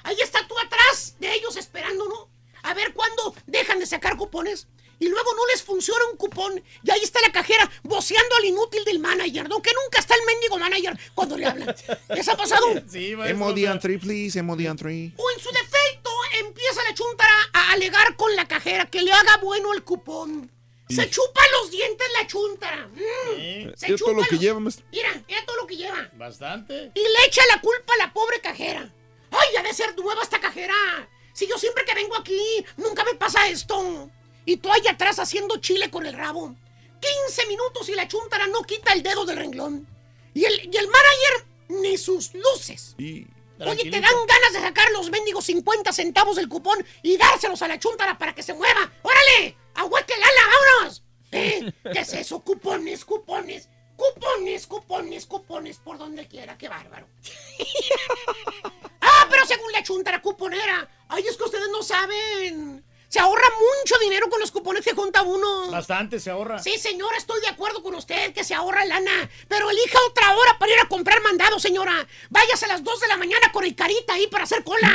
Ahí 0.03 0.17
está 0.21 0.45
tú 0.47 0.55
atrás 0.59 1.15
de 1.19 1.33
ellos 1.33 1.55
esperando, 1.55 2.05
¿no? 2.07 2.29
A 2.63 2.73
ver 2.73 2.93
cuándo 2.93 3.35
dejan 3.45 3.79
de 3.79 3.85
sacar 3.85 4.17
cupones. 4.17 4.67
Y 4.99 5.07
luego 5.09 5.33
no 5.35 5.45
les 5.47 5.61
funciona 5.63 5.99
un 6.11 6.17
cupón. 6.17 6.63
Y 6.83 6.91
ahí 6.91 7.01
está 7.01 7.19
la 7.21 7.31
cajera 7.31 7.69
voceando 7.83 8.35
al 8.37 8.45
inútil 8.45 8.85
del 8.85 8.99
manager, 8.99 9.49
¿no? 9.49 9.61
Que 9.61 9.71
nunca 9.83 9.99
está 9.99 10.15
el 10.15 10.21
mendigo 10.25 10.57
manager 10.59 10.97
cuando 11.13 11.37
le 11.37 11.45
hablan. 11.45 11.75
¿Les 12.09 12.27
ha 12.27 12.37
pasado? 12.37 12.65
Sí, 12.89 13.11
Emodian 13.11 13.79
3, 13.79 13.99
please. 13.99 14.39
Emodian 14.39 14.77
3. 14.77 15.13
O 15.17 15.31
en 15.31 15.39
su 15.39 15.49
defecto 15.49 15.82
empieza 16.39 16.83
la 16.83 16.93
chuntara 16.93 17.33
a 17.53 17.71
alegar 17.71 18.15
con 18.15 18.35
la 18.35 18.47
cajera 18.47 18.85
que 18.85 19.01
le 19.01 19.11
haga 19.11 19.37
bueno 19.37 19.73
el 19.73 19.83
cupón. 19.83 20.51
Se 20.89 21.09
chupa 21.09 21.41
los 21.59 21.71
dientes 21.71 22.07
la 22.19 22.27
chuntara. 22.27 22.87
Mm, 22.87 23.73
se 23.75 23.93
Es 23.93 23.99
todo 23.99 24.13
lo 24.13 24.21
chupa 24.21 24.27
que 24.29 24.37
lleva, 24.37 24.59
maestro. 24.59 24.85
Mira, 24.91 25.23
mira 25.27 25.45
todo 25.45 25.57
lo 25.57 25.67
que 25.67 25.77
lleva. 25.77 26.09
Bastante. 26.13 26.91
Y 26.93 26.99
le 26.99 27.25
echa 27.25 27.41
la 27.49 27.61
culpa 27.61 27.93
a 27.93 28.05
la 28.05 28.13
pobre 28.13 28.41
cajera. 28.41 28.93
¡Ay, 29.31 29.55
ha 29.57 29.63
de 29.63 29.73
ser 29.73 29.97
nueva 29.97 30.21
esta 30.21 30.39
cajera! 30.39 31.09
Si 31.33 31.47
yo 31.47 31.57
siempre 31.57 31.83
que 31.85 31.95
vengo 31.95 32.15
aquí, 32.15 32.63
nunca 32.77 33.03
me 33.03 33.15
pasa 33.15 33.47
esto. 33.47 34.09
Y 34.45 34.57
tú 34.57 34.71
ahí 34.71 34.87
atrás 34.87 35.17
haciendo 35.17 35.57
chile 35.57 35.89
con 35.89 36.05
el 36.05 36.13
rabo. 36.13 36.55
15 36.99 37.47
minutos 37.47 37.89
y 37.89 37.95
la 37.95 38.07
chuntara 38.07 38.45
no 38.47 38.61
quita 38.61 38.93
el 38.93 39.01
dedo 39.01 39.25
del 39.25 39.37
renglón. 39.37 39.87
Y 40.33 40.45
el, 40.45 40.69
y 40.71 40.77
el 40.77 40.87
manager 40.87 41.45
ni 41.69 41.97
sus 41.97 42.33
luces. 42.33 42.95
Y... 42.97 43.25
Oye, 43.59 43.89
te 43.89 44.01
dan 44.01 44.13
ganas 44.27 44.53
de 44.53 44.61
sacar 44.61 44.91
los 44.91 45.09
mendigos 45.09 45.45
50 45.45 45.93
centavos 45.93 46.35
del 46.35 46.49
cupón 46.49 46.83
y 47.01 47.17
dárselos 47.17 47.61
a 47.61 47.67
la 47.67 47.79
chuntara 47.79 48.17
para 48.17 48.33
que 48.33 48.43
se 48.43 48.53
mueva. 48.53 48.91
¡Órale! 49.01 49.55
¡Aguante 49.75 50.13
el 50.13 50.23
ala! 50.23 50.41
¡Vámonos! 50.75 51.03
¿Eh? 51.31 51.73
¿Qué 51.91 51.99
es 51.99 52.13
eso? 52.13 52.39
Cupones, 52.41 53.05
cupones. 53.05 53.69
Cupones, 53.95 54.67
cupones, 54.67 55.25
cupones 55.25 55.77
por 55.77 55.97
donde 55.97 56.27
quiera. 56.27 56.57
¡Qué 56.57 56.67
bárbaro! 56.67 57.07
¡Ah, 59.01 59.27
pero 59.29 59.45
según 59.45 59.71
la 59.71 59.83
chuntara 59.83 60.21
cuponera! 60.21 60.89
¡Ay, 61.07 61.23
es 61.27 61.37
que 61.37 61.43
ustedes 61.43 61.69
no 61.69 61.83
saben! 61.83 62.83
Se 63.13 63.19
ahorra 63.19 63.47
mucho 63.59 63.93
dinero 64.01 64.27
con 64.27 64.39
los 64.39 64.49
cupones 64.49 64.83
que 64.83 64.95
junta 64.95 65.21
uno. 65.21 65.69
Bastante 65.69 66.19
se 66.19 66.31
ahorra. 66.31 66.57
Sí, 66.57 66.79
señora, 66.79 67.15
estoy 67.15 67.39
de 67.41 67.47
acuerdo 67.47 67.83
con 67.83 67.93
usted 67.93 68.33
que 68.33 68.43
se 68.43 68.55
ahorra 68.55 68.85
lana. 68.85 69.29
Pero 69.47 69.69
elija 69.69 69.99
otra 70.09 70.35
hora 70.35 70.57
para 70.57 70.73
ir 70.73 70.79
a 70.79 70.87
comprar 70.87 71.21
mandado, 71.21 71.59
señora. 71.59 72.07
Váyase 72.31 72.65
a 72.65 72.69
las 72.69 72.83
2 72.83 73.01
de 73.01 73.07
la 73.09 73.17
mañana 73.17 73.51
con 73.51 73.65
el 73.65 73.75
carita 73.75 74.15
ahí 74.15 74.25
para 74.25 74.45
hacer 74.45 74.63
cola. 74.63 74.89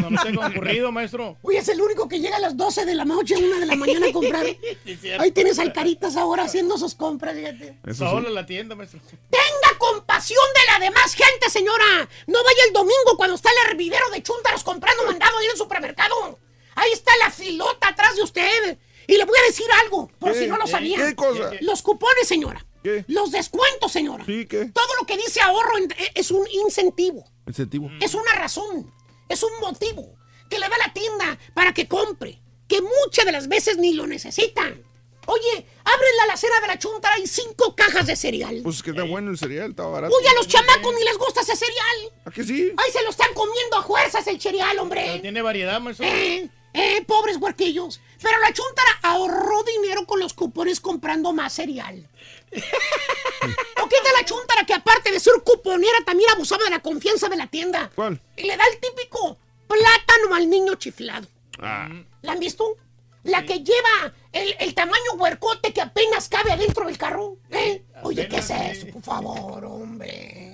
No 0.00 0.10
me 0.10 0.18
tengo 0.18 0.44
ocurrido, 0.44 0.90
maestro. 0.90 1.36
Uy, 1.42 1.58
es 1.58 1.68
el 1.68 1.80
único 1.80 2.08
que 2.08 2.18
llega 2.18 2.38
a 2.38 2.40
las 2.40 2.56
12 2.56 2.84
de 2.86 2.94
la 2.96 3.04
noche, 3.04 3.36
1 3.36 3.60
de 3.60 3.66
la 3.66 3.76
mañana 3.76 4.08
a 4.08 4.12
comprar. 4.12 4.44
Ahí 5.20 5.30
tienes 5.30 5.60
al 5.60 5.72
caritas 5.72 6.16
ahora 6.16 6.42
haciendo 6.42 6.76
sus 6.76 6.96
compras, 6.96 7.36
fíjate. 7.36 7.78
Solo 7.94 8.30
la 8.30 8.46
tienda, 8.46 8.74
maestro. 8.74 8.98
Tenga 9.30 9.78
compasión 9.78 10.44
de 10.56 10.72
la 10.72 10.86
demás 10.86 11.14
gente, 11.14 11.48
señora. 11.48 12.08
No 12.26 12.42
vaya 12.42 12.64
el 12.66 12.72
domingo 12.72 13.16
cuando 13.16 13.36
está 13.36 13.48
el 13.48 13.70
hervidero 13.70 14.10
de 14.10 14.24
chúntaros 14.24 14.64
comprando 14.64 15.04
mandado 15.06 15.38
ahí 15.38 15.44
en 15.44 15.52
el 15.52 15.56
supermercado. 15.56 16.40
Ahí 16.74 16.90
está 16.92 17.10
la 17.18 17.30
filota 17.30 17.88
atrás 17.88 18.16
de 18.16 18.22
usted. 18.22 18.78
Y 19.06 19.16
le 19.16 19.24
voy 19.24 19.36
a 19.38 19.46
decir 19.46 19.66
algo, 19.84 20.08
por 20.18 20.32
¿Qué? 20.32 20.38
si 20.40 20.46
no 20.46 20.56
lo 20.56 20.66
sabía. 20.66 20.96
¿Qué 20.98 21.16
cosa? 21.16 21.50
Los 21.62 21.82
cupones, 21.82 22.28
señora. 22.28 22.64
¿Qué? 22.82 23.04
Los 23.08 23.30
descuentos, 23.32 23.90
señora. 23.92 24.24
Sí, 24.24 24.46
¿qué? 24.46 24.66
Todo 24.66 24.86
lo 25.00 25.06
que 25.06 25.16
dice 25.16 25.40
ahorro 25.40 25.76
en- 25.78 25.94
es 26.14 26.30
un 26.30 26.46
incentivo. 26.48 27.24
Incentivo. 27.46 27.90
Es 28.00 28.14
una 28.14 28.32
razón, 28.36 28.92
es 29.28 29.42
un 29.42 29.50
motivo 29.60 30.14
que 30.48 30.58
le 30.58 30.68
da 30.68 30.78
la 30.78 30.92
tienda 30.92 31.38
para 31.54 31.74
que 31.74 31.88
compre, 31.88 32.40
que 32.68 32.80
muchas 32.80 33.24
de 33.24 33.32
las 33.32 33.48
veces 33.48 33.76
ni 33.78 33.92
lo 33.94 34.06
necesita. 34.06 34.62
Oye, 35.26 35.66
abre 35.84 36.06
la 36.16 36.22
alacena 36.24 36.60
de 36.60 36.66
la 36.68 36.78
chuntara 36.78 37.18
y 37.18 37.26
cinco 37.26 37.76
cajas 37.76 38.06
de 38.06 38.16
cereal. 38.16 38.60
Pues 38.62 38.82
que 38.82 38.90
está 38.90 39.02
bueno 39.02 39.30
el 39.30 39.38
cereal, 39.38 39.70
estaba 39.70 39.90
barato. 39.90 40.14
Oye, 40.16 40.28
a 40.28 40.34
los 40.34 40.48
chamacos 40.48 40.94
ni 40.94 41.04
les 41.04 41.18
gusta 41.18 41.42
ese 41.42 41.54
cereal. 41.56 42.12
¿A 42.24 42.30
que 42.30 42.42
sí? 42.44 42.72
Ay, 42.76 42.92
se 42.92 43.02
lo 43.02 43.10
están 43.10 43.32
comiendo 43.34 43.76
a 43.76 43.82
fuerzas 43.82 44.26
el 44.28 44.40
cereal, 44.40 44.78
hombre. 44.78 45.02
Pero 45.06 45.20
tiene 45.22 45.42
variedad, 45.42 45.80
maestro. 45.80 46.06
Eh, 46.06 46.48
eh, 46.72 47.04
pobres 47.06 47.36
huerquillos. 47.36 48.00
Pero 48.22 48.38
la 48.40 48.52
chuntara 48.52 48.98
ahorró 49.02 49.62
dinero 49.64 50.06
con 50.06 50.20
los 50.20 50.34
cupones 50.34 50.80
comprando 50.80 51.32
más 51.32 51.54
cereal. 51.54 52.06
¿O 52.52 53.88
qué 53.88 53.96
de 54.02 54.12
la 54.18 54.24
chuntara 54.24 54.66
que 54.66 54.74
aparte 54.74 55.10
de 55.10 55.20
ser 55.20 55.34
cuponera 55.44 55.98
también 56.04 56.30
abusaba 56.30 56.64
de 56.64 56.70
la 56.70 56.80
confianza 56.80 57.28
de 57.28 57.36
la 57.36 57.46
tienda? 57.46 57.90
¿Cuál? 57.94 58.20
Y 58.36 58.42
le 58.42 58.56
da 58.56 58.64
el 58.72 58.78
típico 58.80 59.38
plátano 59.66 60.34
al 60.34 60.50
niño 60.50 60.74
chiflado. 60.74 61.26
Ah. 61.60 61.88
¿La 62.22 62.32
han 62.32 62.40
visto? 62.40 62.76
La 63.22 63.44
que 63.44 63.62
lleva 63.62 64.12
el, 64.32 64.54
el 64.60 64.74
tamaño 64.74 65.12
huercote 65.16 65.72
que 65.72 65.80
apenas 65.82 66.28
cabe 66.28 66.52
adentro 66.52 66.86
del 66.86 66.96
carro. 66.98 67.36
¿eh? 67.50 67.82
Oye, 68.02 68.28
¿qué 68.28 68.36
es 68.38 68.50
eso? 68.50 68.86
Por 68.92 69.02
favor, 69.02 69.64
hombre. 69.64 70.49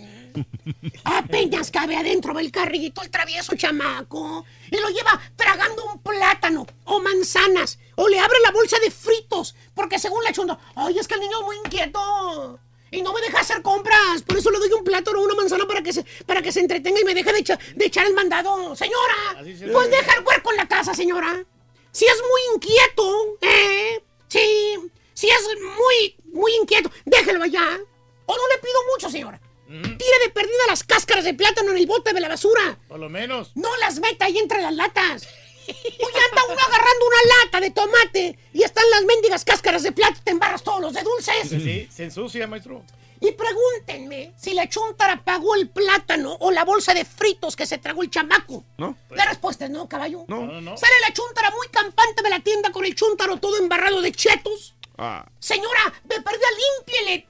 Apenas 1.05 1.71
cabe 1.71 1.97
adentro 1.97 2.35
del 2.35 2.51
carrito 2.51 3.03
el 3.03 3.11
travieso 3.11 3.55
chamaco. 3.57 4.45
Y 4.71 4.77
lo 4.79 4.89
lleva 4.91 5.21
tragando 5.37 5.85
un 5.85 6.03
plátano 6.03 6.67
o 6.85 7.01
manzanas. 7.01 7.79
O 7.97 8.09
le 8.09 8.19
abre 8.19 8.39
la 8.45 8.51
bolsa 8.51 8.79
de 8.81 8.91
fritos. 8.91 9.55
Porque 9.75 9.99
según 9.99 10.23
la 10.25 10.33
chunda, 10.33 10.59
ay, 10.75 10.99
es 10.99 11.07
que 11.09 11.15
el 11.15 11.21
niño 11.21 11.39
es 11.41 11.45
muy 11.47 11.57
inquieto. 11.59 12.59
Y 12.91 13.03
no 13.03 13.13
me 13.13 13.21
deja 13.21 13.41
hacer 13.41 13.63
compras. 13.63 14.23
Por 14.27 14.37
eso 14.39 14.51
le 14.51 14.59
doy 14.59 14.73
un 14.73 14.85
plátano 14.85 15.21
o 15.21 15.25
una 15.25 15.35
manzana 15.35 15.67
para 15.67 15.83
que 15.83 15.93
se, 15.93 16.05
para 16.25 16.41
que 16.43 16.53
se 16.53 16.61
entretenga 16.61 17.01
y 17.01 17.05
me 17.05 17.15
deje 17.15 17.33
de, 17.33 17.39
echa- 17.41 17.59
de 17.75 17.87
echar 17.87 18.07
el 18.07 18.15
mandado. 18.15 18.77
Señora, 18.77 19.43
se 19.59 19.67
pues 19.69 19.91
deja 19.91 20.15
el 20.19 20.25
huerco 20.25 20.51
en 20.53 20.57
la 20.59 20.69
casa, 20.69 20.95
señora. 20.95 21.45
Si 21.93 22.05
es 22.05 22.17
muy 22.31 22.41
inquieto, 22.55 23.39
¿eh? 23.43 24.03
Sí. 24.29 24.77
Si 25.15 25.29
es 25.29 25.49
muy, 25.63 26.17
muy 26.33 26.53
inquieto, 26.57 26.91
déjelo 27.07 27.43
allá. 27.43 27.79
O 28.27 28.37
no 28.37 28.49
le 28.49 28.59
pido 28.59 28.79
mucho, 28.93 29.09
señora. 29.11 29.41
Tire 29.67 30.19
de 30.25 30.31
perdida 30.33 30.67
las 30.69 30.85
cáscaras 30.85 31.25
de 31.25 31.35
plátano 31.35 31.73
en 31.73 31.79
el 31.79 31.87
bote 31.87 32.13
de 32.13 32.21
la 32.21 32.29
basura. 32.29 32.79
Por 32.89 33.01
lo 33.01 33.09
menos. 33.09 33.53
No 33.55 33.69
las 33.79 33.99
meta 33.99 34.27
ahí 34.27 34.39
entre 34.39 34.63
las 34.63 34.75
latas. 34.75 35.27
Oye, 35.69 36.21
anda 36.31 36.43
uno 36.49 36.61
agarrando 36.61 37.07
una 37.07 37.45
lata 37.45 37.61
de 37.61 37.71
tomate 37.71 38.39
y 38.53 38.63
están 38.63 38.85
las 38.91 39.05
mendigas 39.05 39.45
cáscaras 39.45 39.83
de 39.83 39.91
plátano, 39.91 40.21
te 40.23 40.31
embarras 40.31 40.63
todos 40.63 40.81
los 40.81 40.93
de 40.93 41.03
dulces. 41.03 41.49
Sí, 41.49 41.61
sí, 41.61 41.89
se 41.91 42.05
ensucia, 42.05 42.47
maestro. 42.47 42.83
Y 43.21 43.33
pregúntenme 43.33 44.33
si 44.37 44.53
la 44.55 44.69
chuntara 44.69 45.25
pagó 45.25 45.55
el 45.55 45.69
plátano 45.69 46.37
o 46.39 46.51
la 46.51 46.65
bolsa 46.65 46.93
de 46.95 47.05
fritos 47.05 47.57
que 47.57 47.67
se 47.67 47.79
tragó 47.79 48.03
el 48.03 48.11
chamaco. 48.11 48.65
¿No? 48.77 48.97
La 49.11 49.25
respuesta 49.25 49.65
es 49.65 49.71
no, 49.71 49.89
caballo. 49.89 50.25
No. 50.29 50.47
No, 50.47 50.61
no. 50.61 50.77
Sale 50.77 50.95
la 51.01 51.13
chuntara 51.13 51.51
muy 51.51 51.67
campante 51.69 52.23
de 52.23 52.31
la 52.31 52.41
tienda 52.41 52.71
con 52.71 52.85
el 52.85 52.95
chuntaro 52.95 53.39
todo 53.39 53.57
embarrado 53.59 54.03
de 54.03 54.13
chetos. 54.13 54.75
Ah. 54.99 55.27
Señora, 55.41 55.93
de 56.05 56.21
perdida, 56.21 56.47
límpiele. 56.79 57.27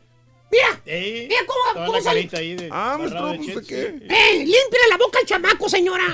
Mira, 0.51 0.81
Sí. 0.85 1.27
mira 1.29 1.41
cómo, 1.47 1.87
cómo 1.87 1.93
la 1.99 2.03
sale. 2.03 2.25
de- 2.27 2.69
Ah, 2.71 2.97
maestro, 2.99 3.35
pues, 3.37 3.41
¿de 3.47 3.63
sí. 3.65 3.75
¡Eh! 3.75 4.33
¡Límpiele 4.39 4.89
la 4.89 4.97
boca 4.97 5.19
al 5.19 5.27
chamaco, 5.27 5.69
señora! 5.69 6.05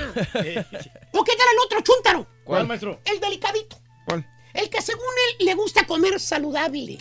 ¿O 1.11 1.23
qué 1.23 1.35
tal 1.35 1.47
el 1.53 1.59
otro 1.65 1.81
chuntaro? 1.81 2.27
¿Cuál, 2.43 2.67
maestro? 2.67 2.99
El 3.05 3.19
delicadito. 3.19 3.77
¿Cuál? 4.07 4.25
El 4.53 4.69
que 4.69 4.81
según 4.81 5.03
él 5.39 5.45
le 5.45 5.53
gusta 5.55 5.85
comer 5.85 6.19
saludable. 6.19 6.97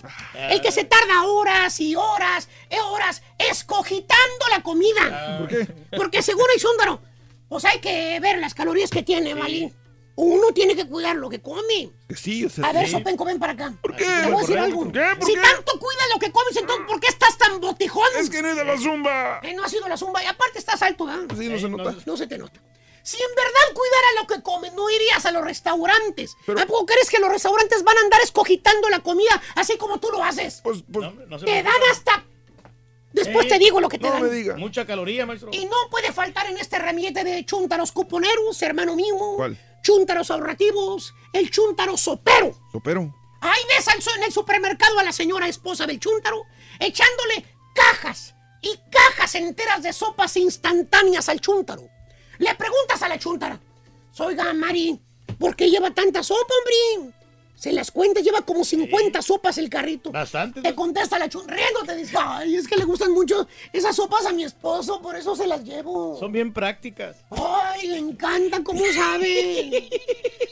El 0.50 0.60
que 0.60 0.70
se 0.72 0.84
tarda 0.84 1.24
horas 1.24 1.80
y 1.80 1.96
horas, 1.96 2.48
y 2.70 2.76
horas, 2.76 3.22
escogitando 3.38 4.46
la 4.50 4.62
comida. 4.62 5.38
¿Por 5.38 5.48
qué? 5.48 5.66
Porque 5.96 6.22
según 6.22 6.46
el 6.54 6.60
chúndaro, 6.60 7.00
pues 7.48 7.64
hay 7.64 7.80
que 7.80 8.18
ver 8.20 8.38
las 8.38 8.54
calorías 8.54 8.90
que 8.90 9.02
tiene, 9.02 9.34
Malín. 9.34 9.74
Uno 10.14 10.48
tiene 10.52 10.76
que 10.76 10.86
cuidar 10.86 11.16
lo 11.16 11.30
que 11.30 11.40
come. 11.40 11.90
Sí, 12.14 12.44
o 12.44 12.50
sea. 12.50 12.66
A 12.66 12.72
ver, 12.72 12.84
sí. 12.86 12.92
Sopenco, 12.92 13.24
ven 13.24 13.38
para 13.38 13.54
acá. 13.54 13.72
¿Por 13.80 13.96
qué? 13.96 14.04
Te 14.04 14.26
voy 14.26 14.36
a 14.36 14.40
decir 14.40 14.58
algo. 14.58 14.84
¿Por 14.84 14.92
qué? 14.92 15.04
¿Por 15.18 15.26
si 15.26 15.34
qué? 15.34 15.40
tanto 15.40 15.72
cuidas 15.78 16.06
lo 16.12 16.18
que 16.20 16.30
comes, 16.30 16.56
entonces 16.56 16.86
¿por 16.86 17.00
qué 17.00 17.06
estás 17.08 17.38
tan 17.38 17.60
botijón? 17.60 18.06
Es 18.18 18.28
que 18.28 18.42
no 18.42 18.48
es 18.48 18.56
de 18.56 18.64
la 18.64 18.76
zumba. 18.78 19.40
Eh, 19.42 19.54
no 19.54 19.64
ha 19.64 19.68
sido 19.68 19.88
la 19.88 19.96
zumba 19.96 20.22
y 20.22 20.26
aparte 20.26 20.58
estás 20.58 20.82
alto, 20.82 21.06
¿verdad? 21.06 21.22
Sí, 21.38 21.48
no 21.48 21.58
se 21.58 21.68
nota. 21.68 21.94
No 22.04 22.16
se 22.16 22.26
te 22.26 22.36
nota. 22.36 22.60
Si 23.04 23.16
en 23.16 23.34
verdad 23.34 23.74
cuidara 23.74 24.06
lo 24.20 24.26
que 24.28 24.42
comes, 24.42 24.72
no 24.74 24.88
irías 24.90 25.24
a 25.26 25.32
los 25.32 25.42
restaurantes. 25.42 26.36
¿A 26.46 26.66
poco 26.66 26.86
crees 26.86 27.10
que 27.10 27.18
los 27.18 27.30
restaurantes 27.30 27.82
van 27.82 27.96
a 27.96 28.00
andar 28.02 28.20
escogitando 28.22 28.88
la 28.90 29.00
comida 29.00 29.42
así 29.56 29.76
como 29.76 29.98
tú 29.98 30.08
lo 30.12 30.22
haces? 30.22 30.60
Pues, 30.62 30.84
pues, 30.92 31.08
No 31.28 31.38
se 31.38 31.44
te 31.46 31.62
dan 31.62 31.72
hasta... 31.90 32.24
Después 33.12 33.46
Eh, 33.46 33.48
te 33.48 33.58
digo 33.58 33.80
lo 33.80 33.88
que 33.88 33.98
te 33.98 34.06
no 34.06 34.12
dan. 34.12 34.22
me 34.22 34.30
diga. 34.30 34.56
Mucha 34.56 34.86
caloría, 34.86 35.26
maestro. 35.26 35.50
Y 35.52 35.64
no 35.66 35.76
puede 35.90 36.12
faltar 36.12 36.46
en 36.46 36.56
este 36.58 36.78
ramillete 36.78 37.24
de 37.24 37.44
chúntaros 37.44 37.92
cuponeros, 37.92 38.62
hermano 38.62 38.94
mío. 38.94 39.16
¿Cuál? 39.36 39.58
Chúntaros 39.82 40.30
ahorrativos, 40.30 41.14
el 41.32 41.50
chúntaro 41.50 41.96
sopero. 41.96 42.54
Sopero. 42.70 43.14
Ahí 43.40 43.60
ves 43.68 43.88
al, 43.88 43.98
en 44.16 44.24
el 44.24 44.32
supermercado 44.32 44.98
a 44.98 45.02
la 45.02 45.12
señora 45.12 45.48
esposa 45.48 45.86
del 45.86 45.98
chúntaro 45.98 46.44
echándole 46.78 47.44
cajas 47.74 48.34
y 48.60 48.78
cajas 48.90 49.34
enteras 49.34 49.82
de 49.82 49.92
sopas 49.92 50.36
instantáneas 50.36 51.28
al 51.28 51.40
chúntaro. 51.40 51.82
Le 52.38 52.54
preguntas 52.54 53.02
a 53.02 53.08
la 53.08 53.18
chúntara, 53.18 53.60
oiga, 54.18 54.52
Mari, 54.52 55.00
¿por 55.38 55.56
qué 55.56 55.68
lleva 55.68 55.90
tanta 55.90 56.22
sopa, 56.22 56.54
hombre? 56.58 57.14
Se 57.62 57.70
las 57.70 57.92
cuenta, 57.92 58.20
lleva 58.20 58.42
como 58.42 58.64
50 58.64 59.22
sopas 59.22 59.56
el 59.56 59.70
carrito. 59.70 60.10
Bastante. 60.10 60.62
Te 60.62 60.74
contesta 60.74 61.16
la 61.16 61.28
chúntara, 61.28 61.56
riéndote, 61.58 61.94
dice, 61.94 62.16
ay, 62.18 62.56
es 62.56 62.66
que 62.66 62.74
le 62.74 62.84
gustan 62.84 63.12
mucho 63.12 63.46
esas 63.72 63.94
sopas 63.94 64.26
a 64.26 64.32
mi 64.32 64.42
esposo, 64.42 65.00
por 65.00 65.14
eso 65.14 65.36
se 65.36 65.46
las 65.46 65.62
llevo. 65.62 66.18
Son 66.18 66.32
bien 66.32 66.52
prácticas. 66.52 67.18
¡Ay, 67.30 67.86
le 67.86 67.98
encanta! 67.98 68.64
¿Cómo 68.64 68.80
sabe? 68.92 69.88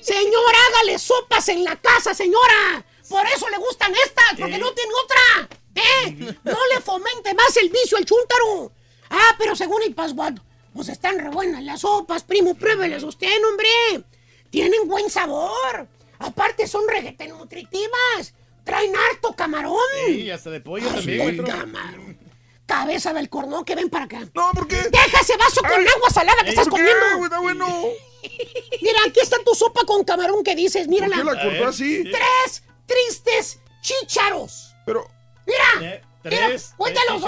Señora, 0.00 0.58
hágale 0.68 1.00
sopas 1.00 1.48
en 1.48 1.64
la 1.64 1.74
casa, 1.74 2.14
señora. 2.14 2.86
Por 3.08 3.26
eso 3.26 3.48
le 3.48 3.58
gustan 3.58 3.92
estas, 3.92 4.38
porque 4.38 4.58
no 4.58 4.72
tiene 4.72 4.92
otra. 5.02 5.56
¿Eh? 5.74 6.36
No 6.44 6.58
le 6.72 6.80
fomente 6.80 7.34
más 7.34 7.56
el 7.56 7.70
vicio 7.70 7.98
al 7.98 8.04
chúntaro. 8.04 8.70
Ah, 9.10 9.34
pero 9.36 9.56
según 9.56 9.82
el 9.82 9.96
pasguato, 9.96 10.44
pues 10.72 10.88
están 10.88 11.18
re 11.18 11.30
buenas 11.30 11.64
las 11.64 11.80
sopas, 11.80 12.22
primo. 12.22 12.54
Pruébelas 12.54 13.02
usted, 13.02 13.36
hombre. 13.50 14.04
Tienen 14.50 14.86
buen 14.86 15.10
sabor. 15.10 15.88
Aparte 16.20 16.66
son 16.68 16.86
reguete 16.88 17.26
nutritivas. 17.28 18.34
Traen 18.64 18.92
harto 18.94 19.34
camarón. 19.34 19.76
Sí, 20.06 20.30
hasta 20.30 20.50
de 20.50 20.60
pollo 20.60 20.86
Ay, 20.90 20.96
también, 20.96 21.42
camarón. 21.44 22.18
Cabeza 22.66 23.12
del 23.12 23.28
cornó 23.28 23.64
que 23.64 23.74
ven 23.74 23.90
para 23.90 24.04
acá. 24.04 24.20
No, 24.34 24.50
¿por 24.52 24.68
qué? 24.68 24.76
Deja 24.76 25.20
ese 25.20 25.36
vaso 25.36 25.60
con 25.60 25.72
agua 25.72 26.10
salada 26.12 26.42
que 26.44 26.50
estás 26.50 26.68
comiendo. 26.68 27.24
Está 27.24 27.40
bueno. 27.40 27.66
Mira, 28.82 28.98
aquí 29.08 29.18
está 29.20 29.38
tu 29.44 29.54
sopa 29.54 29.84
con 29.86 30.04
camarón 30.04 30.44
que 30.44 30.54
dices, 30.54 30.86
mírala. 30.86 31.16
¿Por 31.16 31.24
qué 31.26 31.36
la 31.36 31.42
cortó 31.44 31.68
así? 31.68 32.04
Tres 32.04 32.62
tristes 32.86 33.60
chícharos. 33.80 34.74
Pero, 34.86 35.08
Mira, 35.46 35.94
Eh, 35.94 36.02
mira, 36.22 36.46
Tres. 36.48 36.74
cuéntalos, 36.76 37.22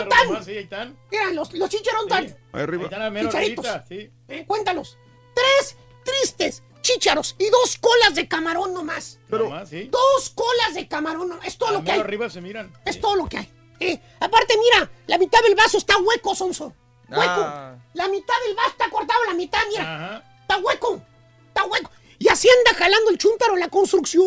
Sí, 0.45 0.51
ahí 0.53 0.59
están. 0.59 0.97
Mira, 1.11 1.33
los, 1.33 1.53
los 1.55 1.69
chícharos, 1.71 2.05
Otán. 2.05 2.25
ahí 2.25 2.35
Ahí 2.53 2.63
arriba. 2.63 2.85
están 2.85 3.03
a 3.03 3.11
mero 3.11 3.29
Chicharitos. 3.31 3.67
sí. 3.89 4.11
Eh, 4.29 4.45
cuéntalos. 4.47 4.99
Tres 5.35 5.77
tristes 6.05 6.63
chícharos 6.83 7.35
y 7.39 7.49
dos 7.49 7.79
colas 7.79 8.15
de 8.15 8.29
camarón 8.29 8.75
nomás. 8.75 9.19
Pero, 9.31 9.45
Nomás, 9.45 9.69
sí. 9.71 9.89
Dos 9.91 10.31
colas 10.35 10.75
de 10.75 10.87
camarón 10.89 11.29
nomás. 11.29 11.47
Es 11.47 11.57
todo 11.57 11.71
A 11.71 11.73
lo 11.73 11.85
que 11.85 11.93
hay. 11.93 12.01
arriba 12.01 12.29
se 12.29 12.41
miran. 12.41 12.73
Es 12.85 13.01
todo 13.01 13.17
lo 13.17 13.27
que 13.29 13.39
hay. 13.39 13.53
Eh, 13.81 14.01
aparte, 14.21 14.55
mira, 14.59 14.91
la 15.07 15.19
mitad 15.19 15.41
del 15.43 15.55
vaso 15.55 15.79
está 15.79 15.97
hueco, 15.99 16.35
Sonso. 16.35 16.75
Hueco. 17.09 17.23
Ah. 17.43 17.77
La 17.95 18.09
mitad 18.09 18.35
del 18.47 18.55
vaso 18.57 18.71
está 18.71 18.91
cortado, 18.91 19.21
la 19.27 19.35
mitad, 19.35 19.61
mira. 19.71 19.83
Ajá. 19.83 20.25
Está 20.43 20.59
hueco. 20.59 21.03
Está 21.49 21.65
hueco. 21.65 21.91
Y 22.19 22.29
así 22.29 22.49
anda 22.49 22.79
jalando 22.79 23.11
el 23.11 23.19
chúntaro 23.19 23.57
la 23.57 23.69
construcción. 23.69 24.27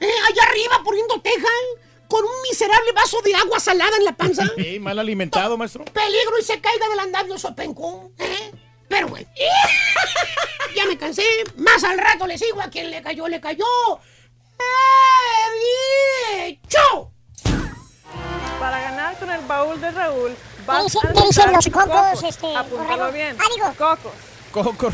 Eh, 0.00 0.10
allá 0.28 0.42
arriba 0.48 0.80
poniendo 0.84 1.20
teja. 1.20 1.48
Con 2.06 2.22
un 2.22 2.42
miserable 2.48 2.92
vaso 2.92 3.20
de 3.22 3.34
agua 3.34 3.58
salada 3.58 3.96
en 3.96 4.04
la 4.04 4.12
panza. 4.14 4.44
Sí, 4.56 4.78
mal 4.78 4.98
alimentado, 4.98 5.56
maestro. 5.56 5.84
Peligro 5.86 6.38
y 6.38 6.44
se 6.44 6.60
caiga 6.60 6.88
del 6.90 6.98
andamio 7.00 7.38
sopenco. 7.38 8.12
¿eh? 8.18 8.52
Pero 8.88 9.08
bueno. 9.08 9.28
ya 10.76 10.86
me 10.86 10.98
cansé. 10.98 11.24
Más 11.56 11.82
al 11.84 11.98
rato 11.98 12.26
le 12.26 12.38
sigo 12.38 12.60
a 12.60 12.68
quien 12.70 12.90
le 12.90 13.02
cayó, 13.02 13.28
le 13.28 13.40
cayó. 13.40 13.64
¡Eh! 14.58 14.94
Para 18.58 18.80
ganar 18.80 19.18
con 19.18 19.30
el 19.30 19.40
baúl 19.46 19.80
de 19.80 19.90
Raúl, 19.90 20.34
vas 20.66 20.96
a 20.96 21.00
qué 21.00 21.20
dicen 21.26 21.52
los 21.52 21.66
cocos, 21.66 21.86
cocos. 21.86 22.22
este, 22.24 22.56
Apúntalo 22.56 23.12
bien. 23.12 23.36
Ah. 23.38 23.72
Cocos. 23.76 24.12
Coco 24.50 24.74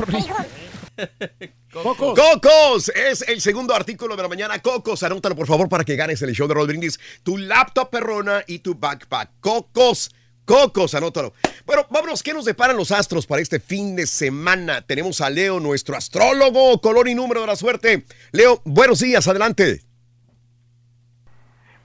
Cocos. 1.73 2.19
Cocos 2.19 2.89
es 2.89 3.23
el 3.29 3.41
segundo 3.41 3.75
artículo 3.75 4.17
de 4.17 4.23
la 4.23 4.29
mañana. 4.29 4.59
Cocos, 4.59 5.03
anótalo 5.03 5.37
por 5.37 5.47
favor 5.47 5.69
para 5.69 5.85
que 5.85 5.97
ganes 5.97 6.21
el 6.23 6.33
show 6.35 6.49
de 6.49 6.55
Brindis. 6.55 6.99
Tu 7.23 7.39
laptop 7.39 7.91
perrona 7.91 8.43
y 8.47 8.59
tu 8.59 8.75
backpack. 8.75 9.31
Cocos, 9.41 10.11
Cocos, 10.51 10.95
anótalo. 10.95 11.33
Bueno, 11.65 11.87
vámonos, 11.91 12.25
¿qué 12.25 12.35
nos 12.35 12.45
deparan 12.45 12.77
los 12.77 12.91
astros 12.91 13.25
para 13.25 13.41
este 13.41 13.61
fin 13.61 13.95
de 13.95 14.05
semana? 14.05 14.85
Tenemos 14.85 15.21
a 15.21 15.31
Leo, 15.31 15.61
nuestro 15.61 15.97
astrólogo, 15.97 16.81
color 16.81 17.07
y 17.07 17.15
número 17.15 17.43
de 17.43 17.47
la 17.47 17.55
suerte. 17.55 18.05
Leo, 18.33 18.61
buenos 18.65 18.99
días, 18.99 19.29
adelante. 19.29 19.90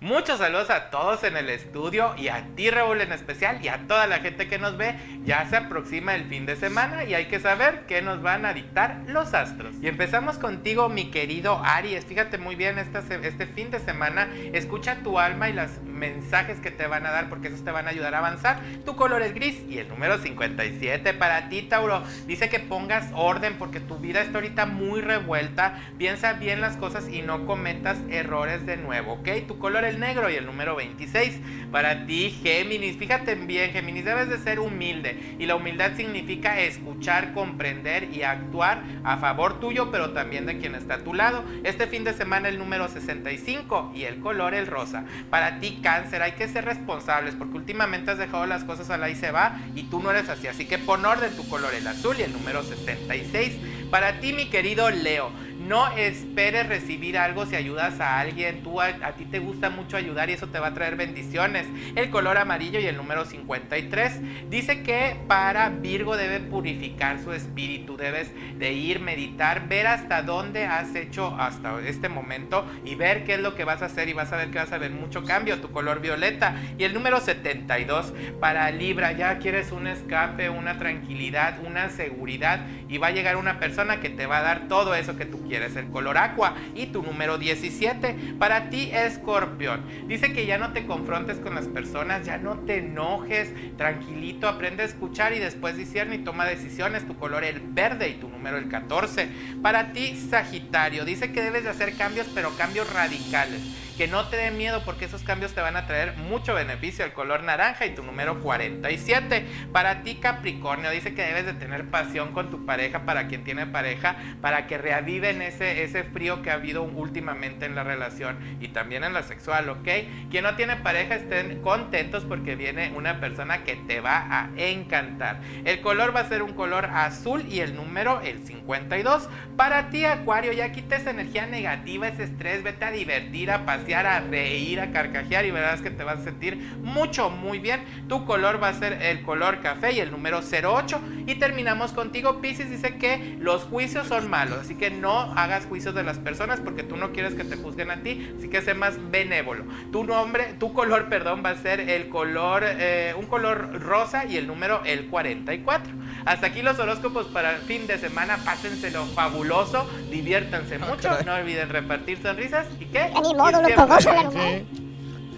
Muchos 0.05 0.37
saludos 0.37 0.69
a 0.69 0.91
todos 0.91 1.23
en 1.23 1.35
el 1.35 1.49
estudio 1.49 2.13
y 2.15 2.27
a 2.27 2.45
ti 2.55 2.69
Raúl 2.69 3.01
en 3.01 3.11
especial 3.11 3.57
y 3.65 3.69
a 3.69 3.87
toda 3.87 4.05
la 4.05 4.19
gente 4.19 4.47
que 4.47 4.59
nos 4.59 4.77
ve. 4.77 4.93
Ya 5.25 5.43
se 5.49 5.55
aproxima 5.55 6.13
el 6.13 6.25
fin 6.25 6.45
de 6.45 6.55
semana 6.55 7.05
y 7.05 7.15
hay 7.15 7.25
que 7.25 7.39
saber 7.39 7.87
qué 7.87 8.03
nos 8.03 8.21
van 8.21 8.45
a 8.45 8.53
dictar 8.53 9.01
los 9.07 9.33
astros. 9.33 9.73
Y 9.81 9.87
empezamos 9.87 10.37
contigo 10.37 10.89
mi 10.89 11.09
querido 11.09 11.59
Aries. 11.65 12.05
Fíjate 12.05 12.37
muy 12.37 12.53
bien 12.53 12.77
este 12.77 13.47
fin 13.47 13.71
de 13.71 13.79
semana. 13.79 14.29
Escucha 14.53 14.97
tu 14.97 15.17
alma 15.17 15.49
y 15.49 15.53
los 15.53 15.81
mensajes 15.81 16.59
que 16.59 16.69
te 16.69 16.85
van 16.85 17.07
a 17.07 17.11
dar 17.11 17.27
porque 17.27 17.47
esos 17.47 17.63
te 17.63 17.71
van 17.71 17.87
a 17.87 17.89
ayudar 17.89 18.13
a 18.13 18.19
avanzar. 18.19 18.59
Tu 18.85 18.95
color 18.95 19.23
es 19.23 19.33
gris 19.33 19.59
y 19.67 19.79
el 19.79 19.87
número 19.87 20.19
57 20.19 21.15
para 21.15 21.49
ti 21.49 21.63
Tauro. 21.63 22.03
Dice 22.27 22.47
que 22.47 22.59
pongas 22.59 23.09
orden 23.15 23.57
porque 23.57 23.79
tu 23.79 23.97
vida 23.97 24.21
está 24.21 24.37
ahorita 24.37 24.67
muy 24.67 25.01
revuelta. 25.01 25.81
Piensa 25.97 26.33
bien 26.33 26.61
las 26.61 26.77
cosas 26.77 27.09
y 27.09 27.23
no 27.23 27.47
cometas 27.47 27.97
errores 28.11 28.67
de 28.67 28.77
nuevo, 28.77 29.13
¿ok? 29.13 29.29
Tu 29.47 29.57
color 29.57 29.83
es 29.83 29.94
negro 29.99 30.29
y 30.29 30.35
el 30.35 30.45
número 30.45 30.75
26 30.75 31.39
para 31.71 32.05
ti 32.05 32.29
Géminis. 32.43 32.97
Fíjate 32.97 33.35
bien 33.35 33.71
Géminis, 33.71 34.05
debes 34.05 34.29
de 34.29 34.37
ser 34.37 34.59
humilde 34.59 35.35
y 35.39 35.45
la 35.45 35.55
humildad 35.55 35.95
significa 35.95 36.59
escuchar, 36.59 37.33
comprender 37.33 38.09
y 38.13 38.23
actuar 38.23 38.83
a 39.03 39.17
favor 39.17 39.59
tuyo 39.59 39.91
pero 39.91 40.11
también 40.11 40.45
de 40.45 40.57
quien 40.57 40.75
está 40.75 40.95
a 40.95 41.03
tu 41.03 41.13
lado. 41.13 41.43
Este 41.63 41.87
fin 41.87 42.03
de 42.03 42.13
semana 42.13 42.49
el 42.49 42.57
número 42.57 42.87
65 42.87 43.91
y 43.95 44.03
el 44.03 44.19
color 44.19 44.53
el 44.53 44.67
rosa. 44.67 45.05
Para 45.29 45.59
ti 45.59 45.79
Cáncer 45.81 46.21
hay 46.21 46.33
que 46.33 46.47
ser 46.47 46.65
responsables 46.65 47.35
porque 47.35 47.57
últimamente 47.57 48.11
has 48.11 48.17
dejado 48.17 48.45
las 48.45 48.63
cosas 48.63 48.89
al 48.89 49.03
ahí 49.03 49.15
se 49.15 49.31
va 49.31 49.57
y 49.75 49.83
tú 49.83 50.01
no 50.01 50.11
eres 50.11 50.29
así. 50.29 50.47
Así 50.47 50.65
que 50.65 50.77
pon 50.77 51.05
orden 51.05 51.35
tu 51.35 51.47
color 51.47 51.73
el 51.73 51.87
azul 51.87 52.15
y 52.19 52.23
el 52.23 52.33
número 52.33 52.63
66. 52.63 53.53
Para 53.89 54.19
ti 54.19 54.33
mi 54.33 54.49
querido 54.49 54.89
Leo. 54.89 55.31
No 55.67 55.87
esperes 55.97 56.67
recibir 56.67 57.17
algo 57.17 57.47
si 57.47 57.55
ayudas 57.55 57.99
a 57.99 58.19
alguien. 58.19 58.61
Tú 58.61 58.79
a, 58.79 58.93
ti 59.13 59.25
te 59.25 59.39
gusta 59.39 59.71
mucho 59.71 59.97
ayudar 59.97 60.29
y 60.29 60.33
eso 60.33 60.47
te 60.47 60.59
va 60.59 60.67
a 60.67 60.73
traer 60.75 60.95
bendiciones. 60.95 61.65
El 61.95 62.11
color 62.11 62.37
amarillo 62.37 62.79
y 62.79 62.85
el 62.85 62.95
número 62.95 63.25
53 63.25 64.49
dice 64.49 64.83
que 64.83 65.17
para 65.27 65.69
Virgo 65.69 66.17
debe 66.17 66.39
purificar 66.39 67.19
su 67.19 67.33
espíritu. 67.33 67.97
Debes 67.97 68.31
de 68.59 68.73
ir, 68.73 68.99
meditar, 68.99 69.67
ver 69.67 69.87
hasta 69.87 70.21
dónde 70.21 70.65
has 70.65 70.93
hecho 70.93 71.35
hasta 71.39 71.79
este 71.81 72.09
momento 72.09 72.63
y 72.83 72.93
ver 72.93 73.23
qué 73.23 73.33
es 73.33 73.39
lo 73.39 73.55
que 73.55 73.63
vas 73.63 73.81
a 73.81 73.85
hacer 73.85 74.07
y 74.07 74.13
vas 74.13 74.31
a 74.33 74.37
ver 74.37 74.51
que 74.51 74.59
vas 74.59 74.71
a 74.71 74.77
ver 74.77 74.91
mucho 74.91 75.23
cambio. 75.23 75.59
Tu 75.61 75.71
color 75.71 75.99
violeta 75.99 76.55
y 76.77 76.83
el 76.83 76.93
número 76.93 77.19
72 77.19 78.13
para 78.39 78.69
Libra. 78.69 79.13
Ya 79.13 79.39
quieres 79.39 79.71
un 79.71 79.87
escape, 79.87 80.47
una 80.49 80.77
tranquilidad, 80.77 81.57
una 81.65 81.89
seguridad 81.89 82.67
y 82.87 82.99
va 82.99 83.07
a 83.07 83.11
llegar 83.11 83.35
una 83.37 83.59
persona 83.59 83.99
que 83.99 84.11
te 84.11 84.27
va 84.27 84.37
a 84.37 84.41
dar 84.43 84.67
todo 84.67 84.93
eso 84.93 85.17
que 85.17 85.25
tú 85.25 85.39
quieres. 85.39 85.54
El 85.55 85.89
color 85.89 86.17
aqua 86.17 86.55
y 86.75 86.87
tu 86.87 87.01
número 87.01 87.37
17 87.37 88.35
para 88.37 88.69
ti 88.69 88.89
escorpión. 88.91 89.85
Dice 90.07 90.33
que 90.33 90.45
ya 90.45 90.57
no 90.57 90.73
te 90.73 90.85
confrontes 90.85 91.37
con 91.37 91.55
las 91.55 91.67
personas, 91.67 92.25
ya 92.25 92.37
no 92.37 92.59
te 92.59 92.79
enojes, 92.79 93.53
tranquilito, 93.77 94.49
aprende 94.49 94.83
a 94.83 94.85
escuchar 94.85 95.33
y 95.33 95.39
después 95.39 95.77
discierne 95.77 96.15
y 96.15 96.19
toma 96.19 96.45
decisiones. 96.45 97.07
Tu 97.07 97.15
color 97.15 97.45
el 97.45 97.61
verde 97.61 98.09
y 98.09 98.15
tu 98.15 98.27
número 98.27 98.57
el 98.57 98.67
14. 98.67 99.29
Para 99.61 99.93
ti 99.93 100.15
Sagitario, 100.15 101.05
dice 101.05 101.31
que 101.31 101.41
debes 101.41 101.63
de 101.63 101.69
hacer 101.69 101.95
cambios 101.95 102.27
pero 102.35 102.55
cambios 102.57 102.91
radicales. 102.91 103.61
Que 103.97 104.07
no 104.07 104.27
te 104.27 104.35
dé 104.35 104.51
miedo 104.51 104.83
porque 104.83 105.05
esos 105.05 105.23
cambios 105.23 105.53
te 105.53 105.61
van 105.61 105.77
a 105.77 105.87
traer 105.87 106.17
mucho 106.17 106.53
beneficio. 106.53 107.05
El 107.05 107.13
color 107.13 107.43
naranja 107.43 107.85
y 107.85 107.95
tu 107.95 108.03
número 108.03 108.41
47. 108.41 109.45
Para 109.71 110.03
ti 110.03 110.15
Capricornio, 110.15 110.91
dice 110.91 111.13
que 111.13 111.21
debes 111.21 111.45
de 111.45 111.53
tener 111.53 111.85
pasión 111.89 112.33
con 112.33 112.51
tu 112.51 112.65
pareja 112.65 113.05
para 113.05 113.27
quien 113.27 113.43
tiene 113.43 113.65
pareja, 113.67 114.17
para 114.41 114.67
que 114.67 114.77
reaviven 114.77 115.41
ese, 115.41 115.83
ese 115.83 116.03
frío 116.03 116.41
que 116.41 116.51
ha 116.51 116.55
habido 116.55 116.83
últimamente 116.83 117.65
en 117.65 117.75
la 117.75 117.83
relación 117.83 118.37
y 118.59 118.69
también 118.69 119.03
en 119.03 119.13
la 119.13 119.23
sexual, 119.23 119.69
¿ok? 119.69 119.87
Quien 120.29 120.43
no 120.43 120.55
tiene 120.55 120.75
pareja 120.77 121.15
estén 121.15 121.61
contentos 121.61 122.25
porque 122.25 122.55
viene 122.55 122.91
una 122.95 123.19
persona 123.19 123.63
que 123.63 123.75
te 123.75 124.01
va 124.01 124.25
a 124.29 124.49
encantar. 124.57 125.39
El 125.63 125.81
color 125.81 126.15
va 126.15 126.21
a 126.21 126.29
ser 126.29 126.41
un 126.41 126.53
color 126.53 126.85
azul 126.85 127.45
y 127.49 127.61
el 127.61 127.75
número 127.75 128.21
el 128.21 128.45
52. 128.45 129.29
Para 129.55 129.89
ti 129.89 130.05
Acuario, 130.05 130.51
ya 130.51 130.71
quita 130.71 130.95
esa 130.97 131.11
energía 131.11 131.45
negativa, 131.45 132.07
ese 132.07 132.23
estrés, 132.23 132.63
vete 132.63 132.85
a 132.85 132.91
divertir, 132.91 133.51
a 133.51 133.65
a 133.93 134.19
reír, 134.21 134.79
a 134.79 134.91
carcajear 134.91 135.45
y 135.45 135.51
verás 135.51 135.81
que 135.81 135.91
te 135.91 136.03
vas 136.03 136.19
a 136.19 136.23
sentir 136.23 136.57
mucho, 136.81 137.29
muy 137.29 137.59
bien. 137.59 137.83
Tu 138.07 138.25
color 138.25 138.61
va 138.61 138.69
a 138.69 138.73
ser 138.73 138.93
el 139.01 139.21
color 139.21 139.61
café 139.61 139.91
y 139.91 139.99
el 139.99 140.11
número 140.11 140.39
08. 140.39 140.99
Y 141.27 141.35
terminamos 141.35 141.91
contigo, 141.91 142.41
Pisces, 142.41 142.69
dice 142.69 142.97
que 142.97 143.37
los 143.39 143.63
juicios 143.63 144.07
son 144.07 144.29
malos, 144.29 144.59
así 144.59 144.75
que 144.75 144.89
no 144.89 145.19
hagas 145.33 145.65
juicios 145.65 145.93
de 145.93 146.03
las 146.03 146.19
personas 146.19 146.59
porque 146.59 146.83
tú 146.83 146.97
no 146.97 147.11
quieres 147.11 147.35
que 147.35 147.43
te 147.43 147.55
juzguen 147.55 147.91
a 147.91 148.01
ti, 148.01 148.33
así 148.37 148.47
que 148.47 148.61
sé 148.61 148.73
más 148.73 148.97
benévolo. 149.11 149.65
Tu 149.91 150.03
nombre, 150.03 150.55
tu 150.59 150.73
color, 150.73 151.09
perdón, 151.09 151.43
va 151.45 151.51
a 151.51 151.55
ser 151.55 151.81
el 151.81 152.09
color, 152.09 152.63
eh, 152.65 153.13
un 153.17 153.25
color 153.25 153.81
rosa 153.81 154.25
y 154.25 154.37
el 154.37 154.47
número 154.47 154.81
el 154.85 155.07
44. 155.07 155.93
Hasta 156.25 156.47
aquí 156.47 156.61
los 156.61 156.79
horóscopos 156.79 157.27
para 157.27 157.55
el 157.55 157.61
fin 157.61 157.87
de 157.87 157.99
semana, 157.99 158.37
pásenselo 158.43 159.05
fabuloso, 159.07 159.87
diviértanse 160.09 160.79
mucho, 160.79 161.09
no 161.23 161.35
olviden 161.35 161.69
repartir 161.69 162.21
sonrisas 162.21 162.67
y 162.79 162.85
qué. 162.85 163.11
Ni 163.21 163.33
modo. 163.35 163.61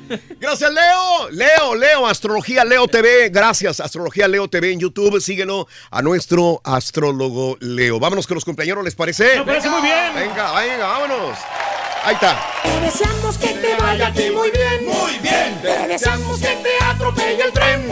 Gracias, 0.40 0.72
Leo. 0.72 1.30
Leo, 1.32 1.76
Leo, 1.76 2.08
Astrología 2.08 2.64
Leo 2.64 2.88
TV. 2.88 3.30
Gracias, 3.30 3.80
Astrología 3.80 4.28
Leo 4.28 4.48
TV 4.48 4.72
en 4.72 4.80
YouTube. 4.80 5.20
Síguelo 5.22 5.68
a 5.92 6.02
nuestro 6.02 6.62
astrólogo 6.64 7.58
Leo. 7.60 8.00
Vámonos 8.00 8.28
con 8.28 8.36
los 8.36 8.46
compañeros, 8.46 8.84
¿les 8.84 8.96
parece? 8.96 9.40
Me 9.40 9.46
parece 9.46 9.70
muy 9.70 9.82
bien. 9.82 10.14
Venga, 10.16 10.54
venga, 10.60 10.88
vámonos. 10.88 11.38
Ahí 12.04 12.14
está. 12.16 12.40
Te 12.64 12.80
deseamos 12.80 13.38
que 13.38 13.48
te 13.48 13.76
vaya 13.76 14.08
a 14.08 14.14
ti 14.14 14.30
muy 14.32 14.50
bien. 14.52 14.86
Muy 14.86 15.18
bien. 15.20 15.60
Te 15.62 15.88
deseamos 15.88 16.40
que 16.40 16.56
te 16.56 16.86
atropelle 16.86 17.44
el 17.44 17.52
tren. 17.52 17.92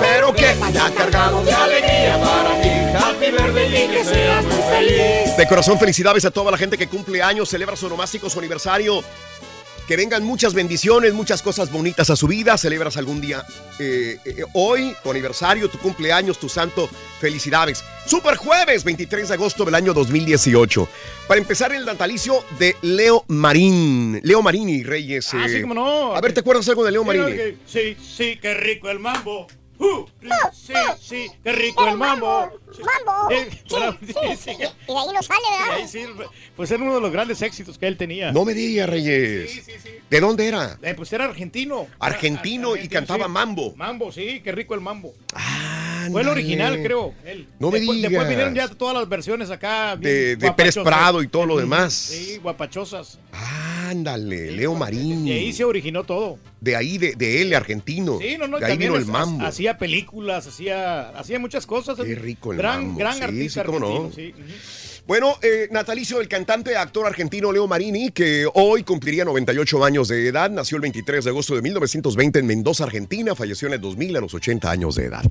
Pero 0.00 0.32
que 0.32 0.54
vaya 0.54 0.90
cargado 0.96 1.44
de 1.44 1.52
alegría 1.52 1.87
para 2.20 2.60
ti. 2.60 2.68
Happy 2.68 3.30
birthday 3.30 3.84
y 3.84 3.88
que 3.88 4.04
seas 4.04 4.44
muy 4.44 4.62
feliz. 4.70 5.36
De 5.36 5.46
corazón, 5.48 5.78
felicidades 5.78 6.24
a 6.24 6.30
toda 6.30 6.50
la 6.50 6.58
gente 6.58 6.76
que 6.78 6.86
cumple 6.88 7.22
años, 7.22 7.48
celebra 7.48 7.76
su 7.76 7.86
onomástico, 7.86 8.28
su 8.30 8.38
aniversario. 8.38 9.02
Que 9.86 9.96
vengan 9.96 10.22
muchas 10.22 10.52
bendiciones, 10.52 11.14
muchas 11.14 11.40
cosas 11.40 11.72
bonitas 11.72 12.10
a 12.10 12.16
su 12.16 12.26
vida. 12.26 12.58
Celebras 12.58 12.98
algún 12.98 13.22
día 13.22 13.42
eh, 13.78 14.18
eh, 14.22 14.44
hoy, 14.52 14.94
tu 15.02 15.10
aniversario, 15.10 15.70
tu 15.70 15.78
cumpleaños, 15.78 16.38
tu 16.38 16.46
santo. 16.50 16.90
Felicidades. 17.20 17.82
Super 18.04 18.36
jueves, 18.36 18.84
23 18.84 19.28
de 19.28 19.34
agosto 19.34 19.64
del 19.64 19.74
año 19.74 19.94
2018. 19.94 20.86
Para 21.26 21.40
empezar, 21.40 21.72
el 21.72 21.86
natalicio 21.86 22.44
de 22.58 22.76
Leo 22.82 23.24
Marín. 23.28 24.20
Leo 24.22 24.42
Marini, 24.42 24.82
Reyes. 24.82 25.32
Ah, 25.32 25.46
eh, 25.46 25.54
sí, 25.54 25.60
cómo 25.62 25.72
no. 25.72 26.14
A 26.14 26.20
ver, 26.20 26.34
¿te 26.34 26.40
acuerdas 26.40 26.68
algo 26.68 26.84
de 26.84 26.92
Leo 26.92 27.00
Sí, 27.02 27.06
Marini? 27.06 27.32
que- 27.32 27.56
Sí, 27.66 27.96
sí, 28.14 28.38
qué 28.42 28.52
rico 28.52 28.90
el 28.90 28.98
mambo. 28.98 29.46
Uh, 29.80 30.04
sí, 30.52 30.72
sí, 31.00 31.26
qué 31.44 31.52
rico 31.52 31.86
el 31.86 31.96
mambo. 31.96 32.26
¡Mambo! 33.06 33.28
Sí, 33.30 33.58
bueno, 33.70 33.96
sí, 34.00 34.12
sí, 34.12 34.36
sí. 34.44 34.50
Y 34.50 34.56
de 34.56 34.98
ahí 34.98 35.06
no 35.14 35.22
sale, 35.22 35.40
¿verdad? 35.50 35.76
Ahí 35.76 35.88
sí, 35.88 36.04
pues 36.56 36.70
era 36.70 36.82
uno 36.82 36.96
de 36.96 37.00
los 37.00 37.12
grandes 37.12 37.40
éxitos 37.42 37.78
que 37.78 37.86
él 37.86 37.96
tenía. 37.96 38.32
No 38.32 38.44
me 38.44 38.54
digas, 38.54 38.88
Reyes. 38.88 39.66
¿De 40.10 40.20
dónde 40.20 40.48
era? 40.48 40.78
Eh, 40.82 40.94
pues 40.94 41.12
era 41.12 41.26
argentino. 41.26 41.86
Argentino 42.00 42.76
y 42.76 42.88
cantaba 42.88 43.26
sí. 43.26 43.30
mambo. 43.30 43.74
Mambo, 43.76 44.10
sí, 44.10 44.40
qué 44.42 44.50
rico 44.52 44.74
el 44.74 44.80
mambo. 44.80 45.14
Fue 46.10 46.22
el 46.22 46.28
original, 46.28 46.82
creo. 46.82 47.14
él. 47.24 47.48
No 47.58 47.70
me 47.70 47.78
después, 47.78 48.00
Después 48.00 48.10
digas. 48.10 48.28
vinieron 48.28 48.54
ya 48.54 48.68
todas 48.68 48.96
las 48.96 49.08
versiones 49.08 49.50
acá. 49.50 49.96
De, 49.96 50.36
de 50.36 50.52
Pérez. 50.52 50.76
Prado 50.82 51.22
y 51.22 51.28
todo 51.28 51.46
lo 51.46 51.56
demás. 51.56 51.92
Sí, 51.94 52.38
guapachosas. 52.38 53.18
Ándale, 53.90 54.50
Leo 54.52 54.74
Marín. 54.74 55.26
Y 55.26 55.32
ahí 55.32 55.52
se 55.52 55.64
originó 55.64 56.04
todo. 56.04 56.38
De 56.60 56.76
ahí, 56.76 56.98
de, 56.98 57.14
de 57.14 57.42
él, 57.42 57.54
argentino. 57.54 58.18
Sí, 58.20 58.36
no, 58.38 58.46
no, 58.46 58.58
de 58.58 58.66
ahí 58.66 58.76
vino 58.76 58.96
el 58.96 59.06
mambo. 59.06 59.44
Hacía 59.44 59.78
películas, 59.78 60.46
hacía, 60.46 61.10
hacía 61.10 61.38
muchas 61.38 61.66
cosas. 61.66 61.96
Qué 61.98 62.14
rico 62.14 62.52
el 62.52 62.58
gran, 62.58 62.82
mambo. 62.88 62.98
Gran 62.98 63.14
Sí, 63.16 63.22
artista 63.22 63.60
sí, 63.62 63.66
cómo 63.66 63.78
no. 63.80 63.86
argentino, 64.06 64.36
sí. 64.36 64.44
Bueno, 65.06 65.38
eh, 65.40 65.68
natalicio 65.70 66.18
del 66.18 66.28
cantante, 66.28 66.76
actor 66.76 67.06
argentino 67.06 67.50
Leo 67.50 67.66
Marini, 67.66 68.10
que 68.10 68.46
hoy 68.52 68.82
cumpliría 68.82 69.24
98 69.24 69.82
años 69.82 70.08
de 70.08 70.28
edad. 70.28 70.50
Nació 70.50 70.76
el 70.76 70.82
23 70.82 71.24
de 71.24 71.30
agosto 71.30 71.54
de 71.54 71.62
1920 71.62 72.40
en 72.40 72.46
Mendoza, 72.46 72.84
Argentina. 72.84 73.34
Falleció 73.34 73.68
en 73.68 73.74
el 73.74 73.80
2000 73.80 74.16
a 74.18 74.20
los 74.20 74.34
80 74.34 74.70
años 74.70 74.96
de 74.96 75.06
edad. 75.06 75.24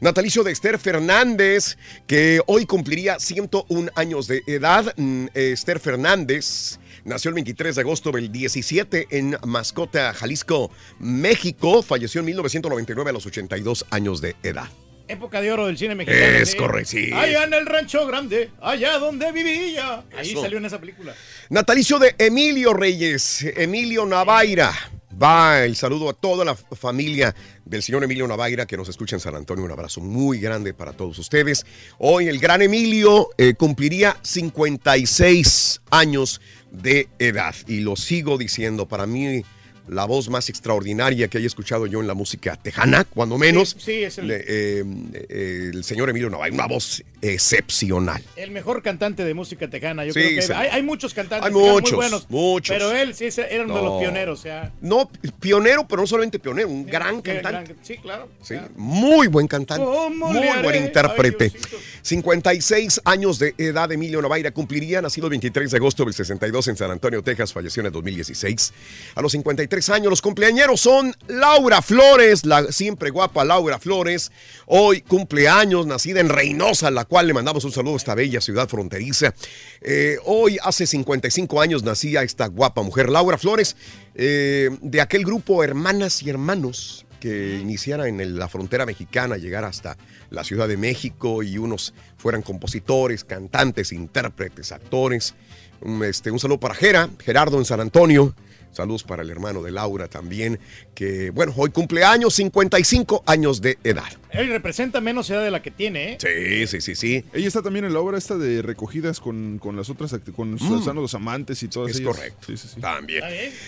Natalicio 0.00 0.42
de 0.42 0.50
Esther 0.50 0.80
Fernández, 0.80 1.78
que 2.08 2.40
hoy 2.46 2.66
cumpliría 2.66 3.20
101 3.20 3.92
años 3.94 4.26
de 4.26 4.42
edad. 4.48 4.92
Mm, 4.96 5.26
Esther 5.32 5.78
Fernández 5.78 6.79
nació 7.04 7.28
el 7.30 7.34
23 7.34 7.74
de 7.74 7.80
agosto 7.80 8.12
del 8.12 8.30
17 8.30 9.08
en 9.10 9.36
Mascota, 9.46 10.12
Jalisco, 10.14 10.70
México. 10.98 11.82
Falleció 11.82 12.20
en 12.20 12.26
1999 12.26 13.10
a 13.10 13.12
los 13.12 13.26
82 13.26 13.86
años 13.90 14.20
de 14.20 14.36
edad. 14.42 14.68
Época 15.08 15.40
de 15.40 15.50
oro 15.50 15.66
del 15.66 15.76
cine 15.76 15.96
mexicano. 15.96 16.24
Es 16.24 16.52
sí. 16.52 16.56
correcto, 16.56 16.90
sí. 16.90 17.10
Allá 17.12 17.42
en 17.44 17.54
el 17.54 17.66
rancho 17.66 18.06
grande, 18.06 18.50
allá 18.60 18.98
donde 18.98 19.32
vivía. 19.32 20.04
Ahí 20.16 20.30
Eso. 20.30 20.42
salió 20.42 20.58
en 20.58 20.66
esa 20.66 20.78
película. 20.78 21.14
Natalicio 21.48 21.98
de 21.98 22.14
Emilio 22.16 22.74
Reyes, 22.74 23.42
Emilio 23.56 24.06
Navaira. 24.06 24.72
Va 25.20 25.64
el 25.64 25.76
saludo 25.76 26.08
a 26.08 26.12
toda 26.12 26.44
la 26.44 26.54
familia 26.54 27.34
del 27.64 27.82
señor 27.82 28.04
Emilio 28.04 28.26
Navaira 28.26 28.64
que 28.66 28.76
nos 28.76 28.88
escucha 28.88 29.16
en 29.16 29.20
San 29.20 29.34
Antonio. 29.34 29.64
Un 29.64 29.72
abrazo 29.72 30.00
muy 30.00 30.38
grande 30.38 30.72
para 30.72 30.92
todos 30.92 31.18
ustedes. 31.18 31.66
Hoy 31.98 32.28
el 32.28 32.38
gran 32.38 32.62
Emilio 32.62 33.30
eh, 33.36 33.54
cumpliría 33.54 34.16
56 34.22 35.82
años 35.90 36.40
de 36.70 37.08
edad. 37.18 37.54
Y 37.66 37.80
lo 37.80 37.96
sigo 37.96 38.38
diciendo, 38.38 38.88
para 38.88 39.06
mí 39.06 39.42
la 39.90 40.04
voz 40.04 40.28
más 40.28 40.48
extraordinaria 40.48 41.28
que 41.28 41.38
haya 41.38 41.46
escuchado 41.46 41.86
yo 41.86 42.00
en 42.00 42.06
la 42.06 42.14
música 42.14 42.56
tejana, 42.56 43.04
cuando 43.04 43.36
menos. 43.38 43.70
Sí, 43.78 43.84
sí, 43.84 44.04
es 44.04 44.18
el- 44.18 44.28
de, 44.28 44.44
eh, 44.46 44.84
eh, 45.28 45.70
el 45.74 45.84
señor 45.84 46.08
Emilio 46.10 46.30
Navaira, 46.30 46.54
una 46.54 46.66
voz 46.66 47.02
excepcional. 47.22 48.22
El 48.36 48.50
mejor 48.50 48.82
cantante 48.82 49.24
de 49.24 49.34
música 49.34 49.68
tejana. 49.68 50.04
Yo 50.04 50.12
Sí, 50.12 50.20
creo 50.20 50.34
que 50.36 50.42
sí. 50.42 50.52
hay, 50.54 50.68
hay 50.68 50.82
muchos 50.82 51.12
cantantes 51.12 51.46
Hay 51.46 51.52
muchos, 51.52 51.92
muy 51.92 51.96
buenos. 51.96 52.26
muchos. 52.30 52.74
Pero 52.76 52.92
él 52.92 53.14
sí 53.14 53.28
era 53.50 53.64
uno 53.64 53.76
de 53.76 53.82
los 53.82 54.00
pioneros. 54.00 54.38
O 54.38 54.42
sea, 54.42 54.72
No, 54.80 55.10
pionero, 55.40 55.86
pero 55.88 56.00
no 56.02 56.06
solamente 56.06 56.38
pionero, 56.38 56.68
un 56.68 56.86
gran 56.86 57.20
cantante. 57.20 57.74
gran- 57.74 57.84
sí, 57.84 57.96
claro. 57.98 58.28
Sí, 58.42 58.54
muy 58.76 59.26
buen 59.26 59.46
cantante, 59.48 59.84
¿Cómo 59.84 60.08
muy 60.32 60.46
buen 60.62 60.84
intérprete. 60.84 61.52
Ay, 61.54 61.60
56 62.02 63.00
años 63.04 63.38
de 63.38 63.54
edad, 63.58 63.90
Emilio 63.92 64.22
Navaira 64.22 64.50
cumpliría, 64.52 65.02
nacido 65.02 65.26
el 65.26 65.30
23 65.30 65.70
de 65.70 65.76
agosto 65.76 66.04
del 66.04 66.14
62 66.14 66.68
en 66.68 66.76
San 66.76 66.90
Antonio, 66.90 67.22
Texas, 67.22 67.52
falleció 67.52 67.80
en 67.80 67.86
el 67.86 67.92
2016. 67.92 68.72
A 69.14 69.22
los 69.22 69.32
53 69.32 69.79
años, 69.88 70.10
los 70.10 70.20
cumpleañeros 70.20 70.80
son 70.80 71.14
Laura 71.28 71.80
Flores, 71.80 72.44
la 72.44 72.70
siempre 72.72 73.10
guapa 73.10 73.44
Laura 73.44 73.78
Flores, 73.78 74.30
hoy 74.66 75.00
cumpleaños, 75.00 75.86
nacida 75.86 76.20
en 76.20 76.28
Reynosa, 76.28 76.90
la 76.90 77.04
cual 77.04 77.28
le 77.28 77.34
mandamos 77.34 77.64
un 77.64 77.72
saludo 77.72 77.94
a 77.94 77.96
esta 77.96 78.14
bella 78.14 78.40
ciudad 78.40 78.68
fronteriza. 78.68 79.32
Eh, 79.80 80.18
hoy, 80.24 80.58
hace 80.62 80.86
55 80.86 81.60
años, 81.60 81.82
nacía 81.82 82.22
esta 82.22 82.48
guapa 82.48 82.82
mujer, 82.82 83.08
Laura 83.08 83.38
Flores, 83.38 83.76
eh, 84.14 84.70
de 84.82 85.00
aquel 85.00 85.24
grupo 85.24 85.64
Hermanas 85.64 86.22
y 86.22 86.28
Hermanos 86.28 87.06
que 87.20 87.58
iniciara 87.60 88.08
en 88.08 88.38
la 88.38 88.48
frontera 88.48 88.86
mexicana, 88.86 89.36
llegara 89.36 89.68
hasta 89.68 89.96
la 90.30 90.42
Ciudad 90.42 90.66
de 90.66 90.78
México 90.78 91.42
y 91.42 91.58
unos 91.58 91.94
fueran 92.16 92.42
compositores, 92.42 93.24
cantantes, 93.24 93.92
intérpretes, 93.92 94.72
actores. 94.72 95.34
Un, 95.82 96.02
este, 96.02 96.30
un 96.30 96.38
saludo 96.38 96.58
para 96.60 96.74
Gera, 96.74 97.10
Gerardo 97.20 97.58
en 97.58 97.66
San 97.66 97.80
Antonio. 97.80 98.34
Saludos 98.72 99.02
para 99.02 99.22
el 99.22 99.30
hermano 99.30 99.62
de 99.62 99.70
Laura 99.72 100.08
también, 100.08 100.58
que 100.94 101.30
bueno, 101.30 101.52
hoy 101.56 101.70
cumpleaños, 101.70 102.34
55 102.34 103.24
años 103.26 103.60
de 103.60 103.78
edad. 103.84 104.04
Él 104.30 104.48
representa 104.48 105.00
menos 105.00 105.28
edad 105.30 105.42
de 105.42 105.50
la 105.50 105.60
que 105.60 105.70
tiene, 105.72 106.12
¿eh? 106.12 106.18
Sí, 106.20 106.66
sí, 106.68 106.80
sí, 106.80 106.94
sí. 106.94 107.24
Ella 107.32 107.48
está 107.48 107.62
también 107.62 107.84
en 107.84 107.92
la 107.92 108.00
obra 108.00 108.16
esta 108.16 108.36
de 108.38 108.62
recogidas 108.62 109.18
con, 109.18 109.58
con 109.58 109.76
las 109.76 109.90
otras, 109.90 110.14
con 110.36 110.54
Mm. 110.54 110.94
Los 111.00 111.14
amantes 111.14 111.62
y 111.62 111.68
todas 111.68 111.90
Es 111.90 112.00
ellas. 112.00 112.14
correcto. 112.16 112.46
Sí, 112.46 112.56
sí, 112.56 112.68
sí. 112.74 112.80
También. 112.80 113.22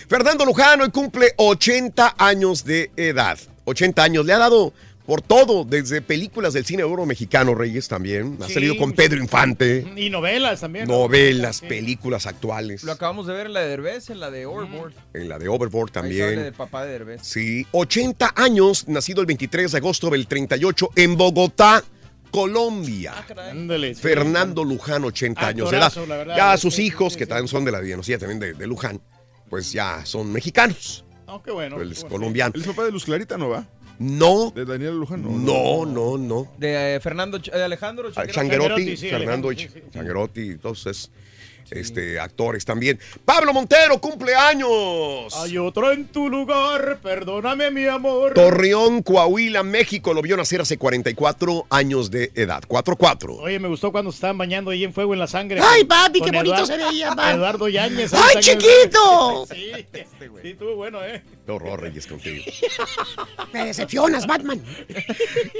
Fernando 0.07 0.45
Luján 0.45 0.81
hoy 0.81 0.89
cumple 0.91 1.33
80 1.37 2.15
años 2.17 2.63
de 2.63 2.91
edad. 2.95 3.37
80 3.65 4.03
años. 4.03 4.25
Le 4.25 4.33
ha 4.33 4.37
dado 4.37 4.73
por 5.05 5.21
todo, 5.21 5.65
desde 5.65 6.01
películas 6.01 6.53
del 6.53 6.65
cine 6.65 6.83
oro 6.83 7.05
mexicano, 7.05 7.55
Reyes 7.55 7.87
también. 7.87 8.37
Ha 8.41 8.47
Sí. 8.47 8.53
salido 8.53 8.77
con 8.77 8.93
Pedro 8.93 9.19
Infante. 9.19 9.85
Y 9.97 10.09
novelas 10.09 10.61
también. 10.61 10.87
¿no? 10.87 10.93
Novelas, 10.99 11.59
películas 11.61 12.25
actuales. 12.25 12.83
Lo 12.83 12.93
acabamos 12.93 13.27
de 13.27 13.33
ver 13.33 13.47
en 13.47 13.53
la 13.53 13.59
de 13.61 13.67
Derbez, 13.69 14.09
en 14.09 14.19
la 14.19 14.31
de 14.31 14.45
Overboard. 14.45 14.93
En 15.13 15.27
la 15.29 15.39
de 15.39 15.47
Overboard 15.49 15.89
Ahí 15.89 15.93
sale 15.93 16.19
también. 16.19 16.43
del 16.43 16.53
papá 16.53 16.85
de 16.85 16.91
Derbez. 16.93 17.21
Sí, 17.23 17.67
80 17.71 18.31
años, 18.35 18.87
nacido 18.87 19.19
el 19.21 19.27
23 19.27 19.71
de 19.73 19.77
agosto 19.77 20.09
del 20.09 20.25
38 20.27 20.89
en 20.95 21.17
Bogotá, 21.17 21.83
Colombia. 22.31 23.13
Ándale, 23.51 23.93
sí. 23.95 24.01
Fernando 24.01 24.63
Luján, 24.63 25.03
80 25.03 25.47
años 25.47 25.69
de 25.69 25.77
edad. 25.77 25.93
Verdad, 26.07 26.35
Ya 26.35 26.55
sí, 26.57 26.61
sus 26.61 26.75
sí, 26.75 26.85
hijos, 26.85 27.15
que 27.15 27.27
también 27.27 27.47
son 27.47 27.63
de 27.65 27.71
la 27.71 27.79
dinastía 27.81 28.17
también 28.17 28.39
de, 28.39 28.53
de 28.53 28.67
Luján, 28.67 28.99
pues 29.49 29.71
ya 29.71 30.05
son 30.05 30.31
mexicanos. 30.31 31.05
Oh, 31.27 31.41
qué 31.43 31.51
bueno. 31.51 31.79
Él 31.81 31.89
qué 31.89 31.93
es 31.93 32.01
bueno. 32.01 32.15
colombiano. 32.15 32.53
¿El 32.55 32.63
papá 32.63 32.85
de 32.85 32.91
Luz 32.91 33.05
Clarita 33.05 33.37
no 33.37 33.49
va? 33.49 33.67
No. 33.99 34.51
¿De 34.55 34.65
Daniel 34.65 34.99
Luján? 34.99 35.21
No, 35.45 35.85
no, 35.85 36.17
no. 36.17 36.51
De 36.57 36.95
eh, 36.95 36.99
Fernando, 36.99 37.37
Ch- 37.39 37.51
de 37.51 37.63
Alejandro 37.63 38.09
Ah, 38.15 38.25
Changuerotti. 38.27 38.35
Changuerotti, 38.69 38.97
sí, 38.97 39.09
Fernando 39.09 39.51
sí, 39.51 39.55
entonces, 40.51 41.11
este, 41.73 42.19
actores 42.19 42.65
también. 42.65 42.99
Pablo 43.25 43.53
Montero, 43.53 43.99
cumpleaños. 43.99 45.33
Hay 45.37 45.57
otro 45.57 45.91
en 45.91 46.07
tu 46.07 46.29
lugar, 46.29 46.99
perdóname 47.01 47.71
mi 47.71 47.85
amor. 47.85 48.33
Torreón, 48.33 49.01
Coahuila, 49.01 49.63
México, 49.63 50.13
lo 50.13 50.21
vio 50.21 50.37
nacer 50.37 50.61
hace 50.61 50.77
44 50.77 51.65
años 51.69 52.11
de 52.11 52.31
edad. 52.35 52.63
4-4. 52.67 53.37
Oye, 53.39 53.59
me 53.59 53.67
gustó 53.67 53.91
cuando 53.91 54.11
estaban 54.11 54.37
bañando 54.37 54.71
ahí 54.71 54.83
en 54.83 54.93
fuego 54.93 55.13
en 55.13 55.19
la 55.19 55.27
sangre. 55.27 55.59
Ay, 55.61 55.81
con- 55.81 55.87
papi, 55.89 56.19
con 56.19 56.31
qué 56.31 56.37
bonito 56.37 56.65
se 56.65 56.77
veía, 56.77 57.09
papi. 57.15 57.35
Eduardo 57.35 57.67
Yáñez. 57.69 58.13
¡Ay, 58.13 58.37
chiquito! 58.39 59.45
Sí, 59.53 59.71
sí, 60.41 60.49
estuvo 60.49 60.75
bueno, 60.75 61.03
¿eh? 61.03 61.21
Qué 61.45 61.51
horror, 61.51 61.81
Reyes, 61.81 62.07
contigo. 62.07 62.43
Me 63.53 63.65
decepcionas, 63.65 64.25
Batman. 64.27 64.61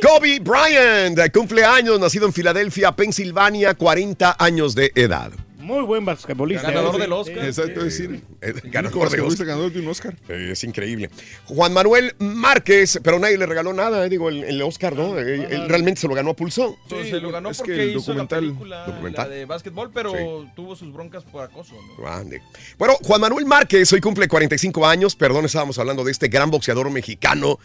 Kobe 0.02 0.40
Bryant, 0.40 1.20
cumpleaños, 1.34 2.00
nacido 2.00 2.26
en 2.26 2.34
Filadelfia, 2.34 2.92
Pensilvania, 2.94 3.74
40 3.76 4.36
años 4.40 4.76
de 4.76 4.92
edad. 4.96 5.32
Muy 5.64 5.82
buen 5.84 6.04
basquetbolista. 6.04 6.70
Ganador 6.70 6.96
¿eh? 6.96 7.00
del 7.00 7.14
Oscar. 7.14 7.46
Exacto, 7.46 7.80
es 7.80 7.98
decir, 7.98 8.22
Eh, 8.42 8.54
Ganador 8.66 9.10
de 9.10 9.22
Oscar. 9.22 9.48
ganador 9.48 9.72
de 9.72 9.80
un 9.80 9.88
Oscar. 9.88 10.16
Eh, 10.28 10.50
Es 10.52 10.64
increíble. 10.64 11.10
Juan 11.46 11.74
Manuel 11.74 12.14
Márquez, 12.20 13.00
pero 13.02 13.18
nadie 13.18 13.38
le 13.38 13.46
regaló 13.46 13.72
nada, 13.74 14.06
eh, 14.06 14.10
digo, 14.10 14.28
el, 14.30 14.44
el 14.44 14.62
Oscar, 14.62 14.94
¿no? 14.96 15.18
Eh, 15.18 15.48
Él 15.50 15.70
realmente 15.70 16.02
se 16.02 16.08
lo 16.08 16.16
ganó 16.16 16.32
a 16.32 16.36
pulso. 16.36 16.78
Pues 16.90 17.10
se 17.10 17.20
lo 17.22 17.32
ganó 17.32 17.50
es 17.50 17.58
que 17.58 17.64
porque 17.64 17.84
el 17.84 17.90
hizo 17.98 18.14
documental- 18.14 18.42
la 18.42 18.48
película 18.54 18.86
documental. 18.86 19.30
la 19.30 19.36
de 19.36 19.46
básquetbol, 19.46 19.92
pero 19.94 20.12
Sí. 20.12 20.50
tuvo 20.56 20.76
sus 20.76 20.92
broncas 20.92 21.24
por 21.24 21.44
acoso. 21.44 21.74
¿no? 21.76 22.04
Grande. 22.04 22.42
Bueno, 22.78 22.96
Juan 23.04 23.22
Manuel 23.22 23.46
Márquez 23.46 23.92
hoy 23.94 24.02
cumple 24.02 24.28
45 24.28 24.86
años. 24.86 25.16
Perdón, 25.16 25.46
estábamos 25.46 25.80
hablando 25.80 26.04
de 26.04 26.12
este 26.12 26.28
gran 26.28 26.52
boxeador 26.52 26.90
mexicano 26.92 27.58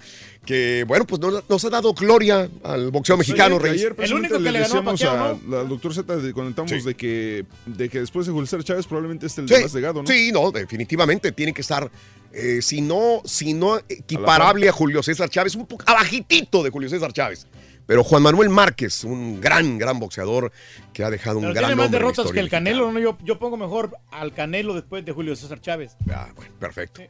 que, 0.49 0.85
bueno, 0.89 1.05
pues 1.07 1.21
no- 1.21 1.43
nos 1.47 1.65
ha 1.67 1.69
dado 1.69 1.93
gloria 1.93 2.49
al 2.65 2.91
boxeo 2.91 3.19
mexicano, 3.19 3.57
Ayer- 3.57 3.63
Reyes. 3.63 3.81
Ayer 3.83 3.95
precisamente 3.95 4.35
único 4.35 4.45
que 4.47 4.51
le 4.51 4.61
ganó 4.67 4.83
Pacquiao, 4.83 5.39
¿no? 5.47 5.59
al 5.59 5.69
doctor 5.69 5.93
Z, 5.93 6.17
de- 6.17 6.33
comentamos 6.33 6.71
Sí. 6.71 6.81
de, 6.81 6.95
que, 6.95 7.45
de 7.67 7.89
que 7.91 8.01
después 8.01 8.25
de 8.27 8.33
Julio 8.33 8.47
César 8.47 8.65
Chávez 8.65 8.87
probablemente 8.87 9.27
es 9.27 9.37
el 9.37 9.47
Sí, 9.47 9.55
de 9.57 9.61
más 9.61 9.75
legado, 9.75 10.01
¿no? 10.03 10.09
sí, 10.09 10.33
no, 10.33 10.51
definitivamente 10.51 11.33
tiene 11.33 11.53
que 11.53 11.61
estar, 11.61 11.91
eh, 12.33 12.61
si 12.63 12.81
no, 12.81 13.21
si 13.27 13.53
no 13.53 13.77
equiparable 13.91 14.71
a, 14.71 14.73
Julio 14.73 15.03
César 15.03 15.29
Chávez, 15.29 15.55
un 15.55 15.67
poco 15.67 15.85
abajitito 15.87 16.63
de 16.63 16.71
Julio 16.71 16.89
César 16.89 17.13
Chávez. 17.13 17.47
Pero 17.87 18.03
Juan 18.05 18.23
Manuel 18.23 18.49
Márquez, 18.49 19.05
un 19.05 19.41
gran, 19.43 19.77
gran 19.79 19.99
boxeador 19.99 20.51
que 20.95 21.05
ha 21.05 21.11
dejado 21.11 21.39
un 21.39 21.45
gran 21.53 21.57
tiene 21.57 21.75
más 21.77 21.91
derrotas 21.91 22.31
que 22.33 22.41
el. 22.41 22.49
Canelo. 22.51 22.91
¿no? 22.93 22.99
Yo, 22.99 23.17
yo 23.25 23.39
pongo 23.39 23.57
mejor 23.59 23.97
al 24.11 24.33
Canelo 24.35 24.75
después 24.75 25.05
de 25.07 25.13
Julio 25.13 25.35
César 25.37 25.61
Chávez. 25.61 25.93
Ah, 26.11 26.29
bueno, 26.37 26.53
perfecto. 26.59 27.01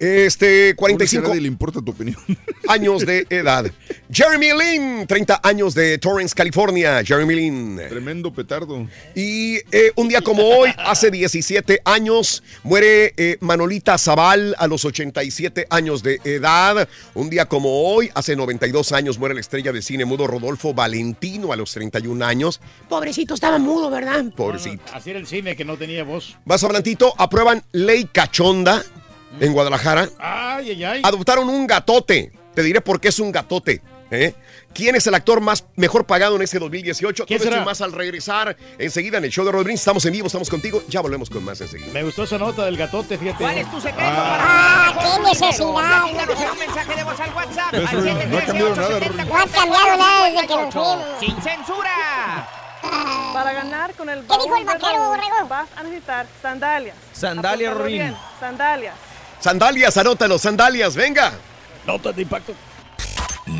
Este, 0.00 0.74
Pobre, 0.74 1.06
si 1.06 1.18
a 1.18 1.20
45 1.20 1.28
nadie 1.28 1.40
le 1.42 1.48
importa 1.48 1.82
tu 1.82 1.90
opinión. 1.90 2.16
años 2.68 3.04
de 3.04 3.26
edad. 3.28 3.70
Jeremy 4.10 4.48
Lin, 4.58 5.06
30 5.06 5.40
años 5.42 5.74
de 5.74 5.98
Torrance, 5.98 6.34
California. 6.34 7.04
Jeremy 7.04 7.34
Lin. 7.34 7.80
Tremendo 7.86 8.32
petardo. 8.32 8.88
Y 9.14 9.56
eh, 9.70 9.92
un 9.96 10.08
día 10.08 10.22
como 10.22 10.42
hoy, 10.42 10.70
hace 10.78 11.10
17 11.10 11.82
años, 11.84 12.42
muere 12.62 13.12
eh, 13.18 13.36
Manolita 13.40 13.98
Zaval 13.98 14.54
a 14.58 14.66
los 14.66 14.86
87 14.86 15.66
años 15.68 16.02
de 16.02 16.18
edad. 16.24 16.88
Un 17.12 17.28
día 17.28 17.44
como 17.44 17.82
hoy, 17.92 18.10
hace 18.14 18.34
92 18.34 18.92
años, 18.92 19.18
muere 19.18 19.34
la 19.34 19.40
estrella 19.42 19.70
de 19.70 19.82
cine 19.82 20.06
mudo 20.06 20.26
Rodolfo 20.26 20.72
Valentino 20.72 21.52
a 21.52 21.56
los 21.56 21.72
31 21.72 22.24
años. 22.24 22.58
Pobrecito, 22.88 23.34
estaba 23.34 23.58
mudo, 23.58 23.90
¿verdad? 23.90 24.24
Pobrecito. 24.34 24.82
Así 24.94 25.10
era 25.10 25.18
el 25.18 25.26
cine 25.26 25.54
que 25.56 25.66
no 25.66 25.76
tenía 25.76 26.04
voz. 26.04 26.38
Vas 26.46 26.64
adelantito, 26.64 27.12
aprueban 27.18 27.62
ley 27.72 28.08
cachonda 28.10 28.82
en 29.38 29.52
Guadalajara. 29.52 30.08
Ay, 30.18 30.70
ay, 30.70 30.84
ay. 30.84 31.02
Adoptaron 31.04 31.48
un 31.48 31.66
gatote. 31.66 32.32
Te 32.54 32.62
diré 32.62 32.80
por 32.80 33.00
qué 33.00 33.08
es 33.08 33.18
un 33.20 33.30
gatote. 33.30 33.80
¿eh? 34.10 34.34
¿Quién 34.74 34.96
es 34.96 35.06
el 35.06 35.14
actor 35.14 35.40
más 35.40 35.64
mejor 35.76 36.04
pagado 36.04 36.34
en 36.34 36.42
este 36.42 36.58
2018? 36.58 37.26
¿Quién 37.26 37.38
Todo 37.38 37.44
esto 37.44 37.50
será? 37.52 37.62
y 37.62 37.64
más 37.64 37.80
al 37.80 37.92
regresar 37.92 38.56
enseguida 38.78 39.18
en 39.18 39.24
el 39.24 39.30
show 39.30 39.44
de 39.44 39.52
Rodríguez. 39.52 39.80
Estamos 39.80 40.04
en 40.04 40.12
vivo, 40.12 40.26
estamos 40.26 40.50
contigo. 40.50 40.82
Ya 40.88 41.00
volvemos 41.00 41.30
con 41.30 41.44
más 41.44 41.60
enseguida. 41.60 41.92
Me 41.92 42.02
gustó 42.02 42.24
esa 42.24 42.38
nota 42.38 42.64
del 42.64 42.76
gatote, 42.76 43.16
fíjate. 43.18 43.38
¿Cuál 43.44 43.58
es 43.58 43.70
tu 43.70 43.80
secreto 43.80 44.00
Ah, 44.02 44.92
para 44.96 45.16
qué 45.16 45.22
necesidad. 45.22 46.08
En 46.08 46.50
un 46.50 46.58
mensaje 46.58 46.96
de 46.96 47.04
voz 47.04 47.20
al 47.20 47.34
WhatsApp 47.34 47.74
al 47.74 48.30
no 48.30 48.38
ha 48.38 48.42
cambiado 48.42 48.74
nada, 48.74 48.88
713 48.98 49.24
No 49.28 49.36
ha 49.36 49.46
cambiado 49.46 49.96
nada 49.96 50.24
desde 50.30 50.46
que 50.46 50.56
nos 50.56 50.74
fuimos. 50.74 51.04
¡Sin 51.20 51.42
censura! 51.42 52.48
Para 53.34 53.52
ganar 53.52 53.94
con 53.94 54.08
el 54.08 54.20
¿Qué 54.22 54.34
dijo 54.42 54.56
el 54.56 54.64
vaquero, 54.64 55.04
borrego? 55.04 55.46
vas 55.48 55.68
a 55.76 55.82
necesitar 55.82 56.26
sandalias. 56.42 56.96
Sandalia, 57.12 57.68
Apúntalo 57.68 57.84
Rorín. 57.90 58.16
Sandalias. 58.40 58.94
Sandalias, 59.40 59.96
anótalo, 59.96 60.38
sandalias, 60.38 60.94
venga. 60.94 61.32
Notas 61.86 62.14
de 62.14 62.22
impacto. 62.22 62.54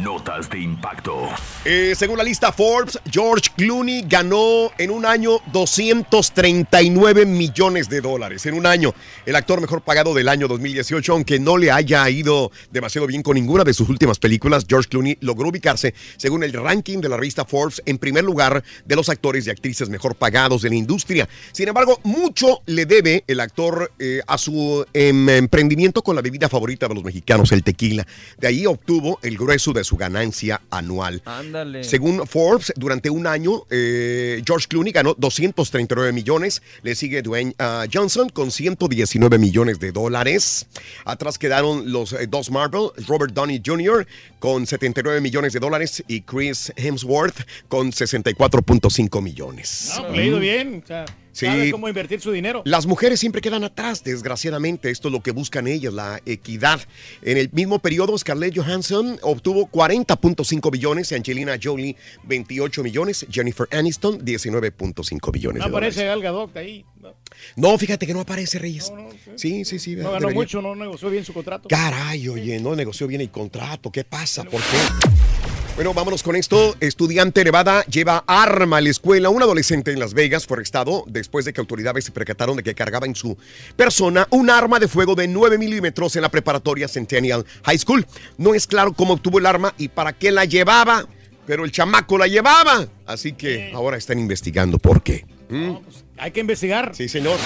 Notas 0.02 0.48
de 0.48 0.60
impacto. 0.60 1.28
Eh, 1.64 1.94
según 1.94 2.16
la 2.16 2.24
lista 2.24 2.52
Forbes, 2.52 2.98
George 3.10 3.50
Clooney 3.56 4.04
ganó 4.08 4.70
en 4.78 4.90
un 4.90 5.04
año 5.04 5.40
239 5.52 7.26
millones 7.26 7.88
de 7.90 8.00
dólares. 8.00 8.46
En 8.46 8.54
un 8.54 8.64
año, 8.64 8.94
el 9.26 9.36
actor 9.36 9.60
mejor 9.60 9.82
pagado 9.82 10.14
del 10.14 10.28
año 10.28 10.48
2018, 10.48 11.12
aunque 11.12 11.38
no 11.38 11.58
le 11.58 11.70
haya 11.70 12.08
ido 12.08 12.50
demasiado 12.70 13.06
bien 13.06 13.22
con 13.22 13.34
ninguna 13.34 13.62
de 13.62 13.74
sus 13.74 13.88
últimas 13.90 14.18
películas, 14.18 14.64
George 14.66 14.88
Clooney 14.88 15.18
logró 15.20 15.48
ubicarse, 15.48 15.94
según 16.16 16.44
el 16.44 16.52
ranking 16.52 16.98
de 17.00 17.08
la 17.08 17.16
revista 17.16 17.44
Forbes, 17.44 17.82
en 17.84 17.98
primer 17.98 18.24
lugar 18.24 18.64
de 18.86 18.96
los 18.96 19.10
actores 19.10 19.46
y 19.46 19.50
actrices 19.50 19.90
mejor 19.90 20.14
pagados 20.14 20.62
de 20.62 20.70
la 20.70 20.76
industria. 20.76 21.28
Sin 21.52 21.68
embargo, 21.68 22.00
mucho 22.04 22.62
le 22.66 22.86
debe 22.86 23.24
el 23.26 23.40
actor 23.40 23.92
eh, 23.98 24.20
a 24.26 24.38
su 24.38 24.86
em, 24.94 25.28
emprendimiento 25.28 26.02
con 26.02 26.16
la 26.16 26.22
bebida 26.22 26.48
favorita 26.48 26.88
de 26.88 26.94
los 26.94 27.04
mexicanos, 27.04 27.52
el 27.52 27.62
tequila. 27.62 28.06
De 28.38 28.46
ahí 28.48 28.64
obtuvo 28.64 29.18
el 29.22 29.36
grueso 29.36 29.72
de 29.72 29.84
su 29.84 29.89
ganancia 29.96 30.60
anual. 30.70 31.22
Ándale. 31.24 31.84
Según 31.84 32.26
Forbes, 32.26 32.72
durante 32.76 33.10
un 33.10 33.26
año, 33.26 33.64
eh, 33.70 34.42
George 34.46 34.66
Clooney 34.68 34.92
ganó 34.92 35.14
239 35.16 36.12
millones. 36.12 36.62
Le 36.82 36.94
sigue 36.94 37.22
Dwayne 37.22 37.54
ah, 37.58 37.86
Johnson 37.92 38.28
con 38.28 38.50
119 38.50 39.38
millones 39.38 39.78
de 39.80 39.92
dólares. 39.92 40.66
Atrás 41.04 41.38
quedaron 41.38 41.92
los 41.92 42.12
eh, 42.12 42.26
dos 42.28 42.50
Marvel, 42.50 42.90
Robert 43.06 43.32
Downey 43.32 43.62
Jr. 43.64 44.06
con 44.38 44.66
79 44.66 45.20
millones 45.20 45.52
de 45.52 45.60
dólares 45.60 46.02
y 46.08 46.22
Chris 46.22 46.72
Hemsworth 46.76 47.46
con 47.68 47.92
64.5 47.92 49.22
millones. 49.22 49.92
No, 49.96 50.02
pues, 50.02 50.16
le 50.16 50.22
ha 50.22 50.26
ido 50.26 50.38
bien. 50.38 50.82
O 50.84 50.86
sea, 50.86 51.04
Sí. 51.32 51.46
sabe 51.46 51.70
cómo 51.70 51.88
invertir 51.88 52.20
su 52.20 52.32
dinero. 52.32 52.62
Las 52.64 52.86
mujeres 52.86 53.20
siempre 53.20 53.40
quedan 53.40 53.64
atrás, 53.64 54.02
desgraciadamente. 54.04 54.90
Esto 54.90 55.08
es 55.08 55.12
lo 55.12 55.20
que 55.22 55.30
buscan 55.30 55.66
ellas, 55.66 55.92
la 55.94 56.20
equidad. 56.26 56.80
En 57.22 57.36
el 57.38 57.50
mismo 57.52 57.78
periodo, 57.78 58.16
Scarlett 58.18 58.56
Johansson 58.56 59.18
obtuvo 59.22 59.68
40.5 59.70 60.70
billones, 60.70 61.12
Angelina 61.12 61.56
Jolie 61.62 61.96
28 62.24 62.82
millones, 62.82 63.26
Jennifer 63.30 63.68
Aniston 63.70 64.20
19.5 64.24 65.32
billones 65.32 65.60
No 65.60 65.64
de 65.66 65.70
aparece 65.70 66.04
Gal 66.04 66.20
Gadot 66.22 66.56
ahí. 66.56 66.84
No, 67.00 67.14
No, 67.56 67.78
fíjate 67.78 68.06
que 68.06 68.12
no 68.12 68.20
aparece 68.20 68.58
Reyes. 68.58 68.92
sí, 69.36 69.64
sí, 69.64 69.78
sí. 69.78 69.96
no 69.96 70.04
ganó 70.10 70.18
debería. 70.20 70.34
mucho, 70.34 70.60
no 70.60 70.74
negoció 70.74 71.08
bien 71.10 71.24
su 71.24 71.32
contrato. 71.32 71.68
Caray, 71.68 72.28
oye, 72.28 72.60
no 72.60 72.74
negoció 72.76 73.06
bien 73.06 73.20
el 73.20 73.30
contrato. 73.30 73.90
¿Qué 73.90 74.04
pasa? 74.04 74.44
¿Por 74.44 74.60
qué? 74.60 75.49
Bueno, 75.76 75.94
vámonos 75.94 76.22
con 76.22 76.36
esto. 76.36 76.76
Estudiante 76.80 77.42
Nevada 77.42 77.84
lleva 77.86 78.22
arma 78.26 78.78
a 78.78 78.80
la 78.82 78.90
escuela. 78.90 79.30
Un 79.30 79.42
adolescente 79.42 79.92
en 79.92 79.98
Las 79.98 80.12
Vegas 80.12 80.46
fue 80.46 80.56
arrestado 80.56 81.04
después 81.06 81.46
de 81.46 81.54
que 81.54 81.60
autoridades 81.60 82.04
se 82.04 82.10
percataron 82.12 82.56
de 82.56 82.62
que 82.62 82.74
cargaba 82.74 83.06
en 83.06 83.14
su 83.14 83.38
persona 83.76 84.26
un 84.30 84.50
arma 84.50 84.78
de 84.78 84.88
fuego 84.88 85.14
de 85.14 85.26
9 85.26 85.56
milímetros 85.56 86.16
en 86.16 86.22
la 86.22 86.28
preparatoria 86.28 86.86
Centennial 86.86 87.46
High 87.64 87.78
School. 87.78 88.06
No 88.36 88.54
es 88.54 88.66
claro 88.66 88.92
cómo 88.92 89.14
obtuvo 89.14 89.38
el 89.38 89.46
arma 89.46 89.74
y 89.78 89.88
para 89.88 90.12
qué 90.12 90.30
la 90.30 90.44
llevaba, 90.44 91.06
pero 91.46 91.64
el 91.64 91.72
chamaco 91.72 92.18
la 92.18 92.26
llevaba. 92.26 92.86
Así 93.06 93.32
que 93.32 93.72
ahora 93.74 93.96
están 93.96 94.18
investigando 94.18 94.78
por 94.78 95.02
qué. 95.02 95.24
¿Mm? 95.48 95.76
Hay 96.18 96.32
que 96.32 96.40
investigar. 96.40 96.94
Sí, 96.94 97.08
señor. 97.08 97.38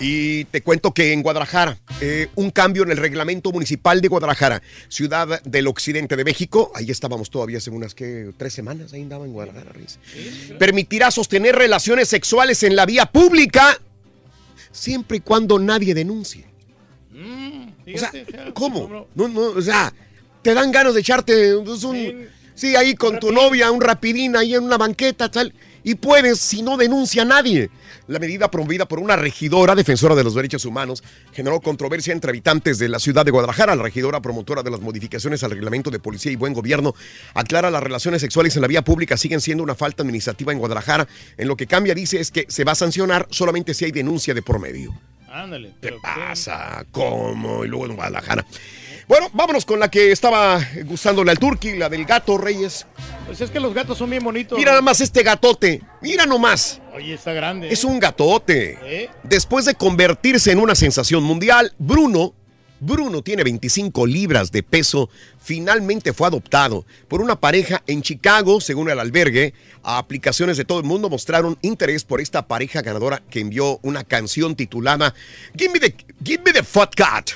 Y 0.00 0.46
te 0.46 0.62
cuento 0.62 0.94
que 0.94 1.12
en 1.12 1.22
Guadalajara, 1.22 1.78
eh, 2.00 2.28
un 2.34 2.50
cambio 2.50 2.84
en 2.84 2.90
el 2.90 2.96
reglamento 2.96 3.52
municipal 3.52 4.00
de 4.00 4.08
Guadalajara, 4.08 4.62
ciudad 4.88 5.42
del 5.42 5.66
occidente 5.66 6.16
de 6.16 6.24
México, 6.24 6.72
ahí 6.74 6.90
estábamos 6.90 7.28
todavía 7.28 7.58
hace 7.58 7.68
unas 7.68 7.94
que 7.94 8.32
tres 8.38 8.54
semanas, 8.54 8.94
ahí 8.94 9.02
andaba 9.02 9.26
en 9.26 9.34
Guadalajara, 9.34 9.72
Reyes. 9.72 9.98
permitirá 10.58 11.10
sostener 11.10 11.54
relaciones 11.54 12.08
sexuales 12.08 12.62
en 12.62 12.76
la 12.76 12.86
vía 12.86 13.04
pública 13.04 13.78
siempre 14.72 15.18
y 15.18 15.20
cuando 15.20 15.58
nadie 15.58 15.94
denuncie. 15.94 16.46
O 17.94 17.98
sea, 17.98 18.12
¿cómo? 18.54 19.06
No, 19.14 19.28
no, 19.28 19.40
o 19.40 19.62
sea, 19.62 19.92
te 20.42 20.54
dan 20.54 20.72
ganas 20.72 20.94
de 20.94 21.00
echarte 21.00 21.56
pues, 21.64 21.84
un, 21.84 22.26
sí, 22.54 22.74
ahí 22.74 22.94
con 22.94 23.18
tu 23.20 23.32
novia, 23.32 23.70
un 23.70 23.80
rapidín 23.80 24.36
ahí 24.36 24.54
en 24.54 24.64
una 24.64 24.78
banqueta, 24.78 25.30
tal, 25.30 25.52
y 25.82 25.94
puedes 25.94 26.40
si 26.40 26.62
no 26.62 26.76
denuncia 26.76 27.22
a 27.22 27.24
nadie. 27.24 27.70
La 28.06 28.18
medida 28.18 28.50
promovida 28.50 28.86
por 28.86 28.98
una 28.98 29.16
regidora 29.16 29.74
defensora 29.74 30.14
de 30.14 30.24
los 30.24 30.34
derechos 30.34 30.64
humanos 30.64 31.02
generó 31.32 31.60
controversia 31.60 32.12
entre 32.12 32.30
habitantes 32.30 32.78
de 32.78 32.88
la 32.88 32.98
ciudad 32.98 33.24
de 33.24 33.30
Guadalajara. 33.30 33.76
La 33.76 33.84
regidora 33.84 34.20
promotora 34.20 34.62
de 34.62 34.70
las 34.70 34.80
modificaciones 34.80 35.44
al 35.44 35.52
reglamento 35.52 35.90
de 35.90 36.00
policía 36.00 36.32
y 36.32 36.36
buen 36.36 36.52
gobierno 36.52 36.94
aclara 37.34 37.70
las 37.70 37.82
relaciones 37.82 38.20
sexuales 38.20 38.56
en 38.56 38.62
la 38.62 38.68
vía 38.68 38.82
pública 38.82 39.16
siguen 39.16 39.40
siendo 39.40 39.62
una 39.62 39.74
falta 39.74 40.02
administrativa 40.02 40.52
en 40.52 40.58
Guadalajara. 40.58 41.06
En 41.36 41.48
lo 41.48 41.56
que 41.56 41.66
cambia, 41.66 41.94
dice, 41.94 42.20
es 42.20 42.30
que 42.30 42.46
se 42.48 42.64
va 42.64 42.72
a 42.72 42.76
sancionar 42.76 43.26
solamente 43.30 43.74
si 43.74 43.84
hay 43.84 43.92
denuncia 43.92 44.34
de 44.34 44.42
por 44.42 44.58
medio. 44.58 44.92
Ándale. 45.30 45.74
¿Qué 45.80 45.94
pasa? 46.02 46.84
¿Cómo? 46.90 47.64
Y 47.64 47.68
luego 47.68 47.86
en 47.86 47.94
Guadalajara. 47.94 48.44
Bueno, 49.10 49.28
vámonos 49.32 49.64
con 49.64 49.80
la 49.80 49.90
que 49.90 50.12
estaba 50.12 50.60
gustándole 50.84 51.32
al 51.32 51.38
turqui, 51.40 51.76
la 51.76 51.88
del 51.88 52.04
gato 52.04 52.38
Reyes. 52.38 52.86
Pues 53.26 53.40
es 53.40 53.50
que 53.50 53.58
los 53.58 53.74
gatos 53.74 53.98
son 53.98 54.08
bien 54.08 54.22
bonitos. 54.22 54.56
Mira 54.56 54.70
nada 54.70 54.82
más 54.82 55.00
este 55.00 55.24
gatote. 55.24 55.82
Mira 56.00 56.26
nomás. 56.26 56.80
Oye, 56.94 57.14
está 57.14 57.32
grande. 57.32 57.72
Es 57.72 57.82
un 57.82 57.98
gatote. 57.98 58.78
¿Eh? 58.84 59.10
Después 59.24 59.64
de 59.64 59.74
convertirse 59.74 60.52
en 60.52 60.60
una 60.60 60.76
sensación 60.76 61.24
mundial, 61.24 61.72
Bruno, 61.76 62.34
Bruno 62.80 63.22
tiene 63.22 63.44
25 63.44 64.06
libras 64.06 64.50
de 64.50 64.62
peso, 64.62 65.10
finalmente 65.38 66.12
fue 66.12 66.26
adoptado 66.26 66.86
por 67.08 67.20
una 67.20 67.38
pareja 67.38 67.82
en 67.86 68.02
Chicago, 68.02 68.60
según 68.60 68.90
el 68.90 68.98
albergue. 68.98 69.52
Aplicaciones 69.82 70.56
de 70.56 70.64
todo 70.64 70.80
el 70.80 70.86
mundo 70.86 71.10
mostraron 71.10 71.58
interés 71.62 72.04
por 72.04 72.20
esta 72.20 72.46
pareja 72.46 72.82
ganadora 72.82 73.22
que 73.30 73.40
envió 73.40 73.78
una 73.82 74.04
canción 74.04 74.56
titulada 74.56 75.14
Give 75.56 75.72
me 75.72 75.80
the, 75.80 75.94
give 76.24 76.42
me 76.44 76.52
the 76.52 76.62
fat 76.62 76.94
cat. 76.94 77.30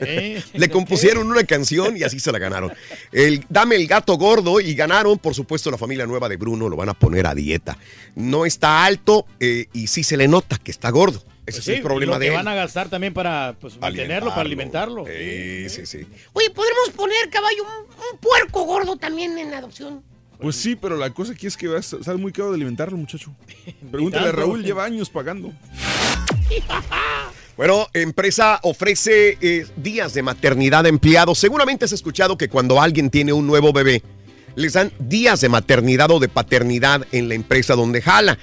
¿Eh? 0.00 0.42
Le 0.54 0.70
compusieron 0.70 1.30
una 1.30 1.44
canción 1.44 1.96
y 1.96 2.02
así 2.02 2.20
se 2.20 2.32
la 2.32 2.38
ganaron. 2.38 2.72
El 3.12 3.44
Dame 3.48 3.76
el 3.76 3.86
gato 3.86 4.16
gordo 4.16 4.60
y 4.60 4.74
ganaron, 4.74 5.18
por 5.18 5.34
supuesto, 5.34 5.70
la 5.70 5.78
familia 5.78 6.06
nueva 6.06 6.28
de 6.28 6.36
Bruno 6.36 6.68
lo 6.68 6.76
van 6.76 6.88
a 6.88 6.94
poner 6.94 7.26
a 7.26 7.34
dieta. 7.34 7.78
No 8.14 8.46
está 8.46 8.84
alto 8.84 9.26
eh, 9.40 9.66
y 9.72 9.88
sí 9.88 10.02
se 10.02 10.16
le 10.16 10.28
nota 10.28 10.58
que 10.58 10.70
está 10.70 10.90
gordo. 10.90 11.22
Ese 11.48 11.58
Pues 11.58 11.68
es 11.68 11.68
el 11.68 11.76
sí, 11.76 11.82
problema 11.82 12.12
lo 12.14 12.18
de 12.18 12.26
que 12.26 12.30
él. 12.30 12.36
van 12.36 12.48
a 12.48 12.54
gastar 12.54 12.88
también 12.88 13.14
para 13.14 13.56
pues, 13.60 13.78
mantenerlo, 13.78 14.30
para 14.30 14.42
alimentarlo. 14.42 15.04
Sí, 15.06 15.68
sí, 15.70 15.86
sí. 15.86 16.06
Oye, 16.32 16.50
¿podremos 16.50 16.90
poner, 16.94 17.30
caballo, 17.30 17.62
un, 17.62 17.86
un 18.12 18.18
puerco 18.20 18.64
gordo 18.64 18.96
también 18.96 19.36
en 19.38 19.54
adopción? 19.54 20.02
Pues 20.40 20.54
sí, 20.56 20.76
pero 20.76 20.96
la 20.96 21.10
cosa 21.10 21.32
aquí 21.32 21.46
es 21.48 21.56
que 21.56 21.66
va 21.66 21.78
a 21.78 21.80
estar 21.80 22.16
muy 22.16 22.30
caro 22.32 22.50
de 22.50 22.56
alimentarlo, 22.56 22.96
muchacho. 22.96 23.34
Pregúntale 23.90 24.28
a. 24.28 24.32
Raúl, 24.32 24.62
lleva 24.62 24.84
años 24.84 25.10
pagando. 25.10 25.52
Bueno, 27.56 27.88
empresa 27.92 28.60
ofrece 28.62 29.36
eh, 29.40 29.66
días 29.76 30.14
de 30.14 30.22
maternidad 30.22 30.86
a 30.86 30.88
empleados. 30.88 31.38
Seguramente 31.40 31.84
has 31.84 31.92
escuchado 31.92 32.38
que 32.38 32.48
cuando 32.48 32.80
alguien 32.80 33.10
tiene 33.10 33.32
un 33.32 33.48
nuevo 33.48 33.72
bebé, 33.72 34.02
les 34.54 34.74
dan 34.74 34.92
días 35.00 35.40
de 35.40 35.48
maternidad 35.48 36.08
o 36.12 36.20
de 36.20 36.28
paternidad 36.28 37.04
en 37.10 37.28
la 37.28 37.34
empresa 37.34 37.74
donde 37.74 38.00
jala. 38.00 38.38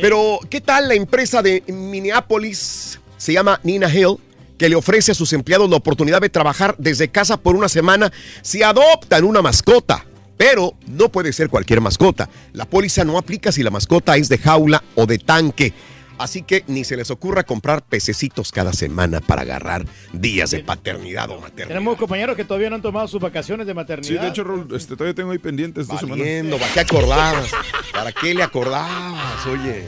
Pero, 0.00 0.40
¿qué 0.50 0.60
tal 0.60 0.88
la 0.88 0.94
empresa 0.94 1.42
de 1.42 1.62
Minneapolis? 1.68 3.00
Se 3.16 3.32
llama 3.32 3.60
Nina 3.62 3.92
Hill 3.92 4.18
que 4.58 4.68
le 4.68 4.76
ofrece 4.76 5.12
a 5.12 5.14
sus 5.14 5.32
empleados 5.32 5.68
la 5.68 5.76
oportunidad 5.76 6.20
de 6.20 6.30
trabajar 6.30 6.74
desde 6.78 7.08
casa 7.08 7.36
por 7.36 7.56
una 7.56 7.68
semana 7.68 8.12
si 8.42 8.62
adoptan 8.62 9.24
una 9.24 9.42
mascota. 9.42 10.04
Pero 10.36 10.74
no 10.86 11.08
puede 11.10 11.32
ser 11.32 11.48
cualquier 11.48 11.80
mascota. 11.80 12.28
La 12.52 12.66
póliza 12.66 13.04
no 13.04 13.16
aplica 13.16 13.52
si 13.52 13.62
la 13.62 13.70
mascota 13.70 14.16
es 14.16 14.28
de 14.28 14.38
jaula 14.38 14.82
o 14.94 15.06
de 15.06 15.18
tanque. 15.18 15.72
Así 16.18 16.42
que 16.42 16.64
ni 16.66 16.84
se 16.84 16.96
les 16.96 17.10
ocurra 17.10 17.42
comprar 17.42 17.82
pececitos 17.82 18.52
cada 18.52 18.72
semana 18.72 19.20
para 19.20 19.42
agarrar 19.42 19.84
días 20.12 20.50
de 20.50 20.60
paternidad 20.64 21.30
o 21.30 21.40
maternidad. 21.40 21.68
Tenemos 21.68 21.98
compañeros 21.98 22.36
que 22.36 22.44
todavía 22.44 22.70
no 22.70 22.76
han 22.76 22.82
tomado 22.82 23.06
sus 23.08 23.20
vacaciones 23.20 23.66
de 23.66 23.72
Sí, 23.72 23.76
maternidad. 23.76 24.22
de 24.22 24.28
hecho, 24.28 24.44
Raúl, 24.44 24.66
este, 24.74 24.94
todavía 24.96 25.14
tengo 25.14 25.30
ahí 25.32 25.38
pendientes 25.38 25.86
dos 25.86 26.00
semanas. 26.00 26.26
¿para 26.58 26.72
qué 26.72 26.80
acordabas? 26.80 27.50
¿Para 27.92 28.12
qué 28.12 28.34
le 28.34 28.42
acordabas? 28.42 29.46
Oye. 29.46 29.84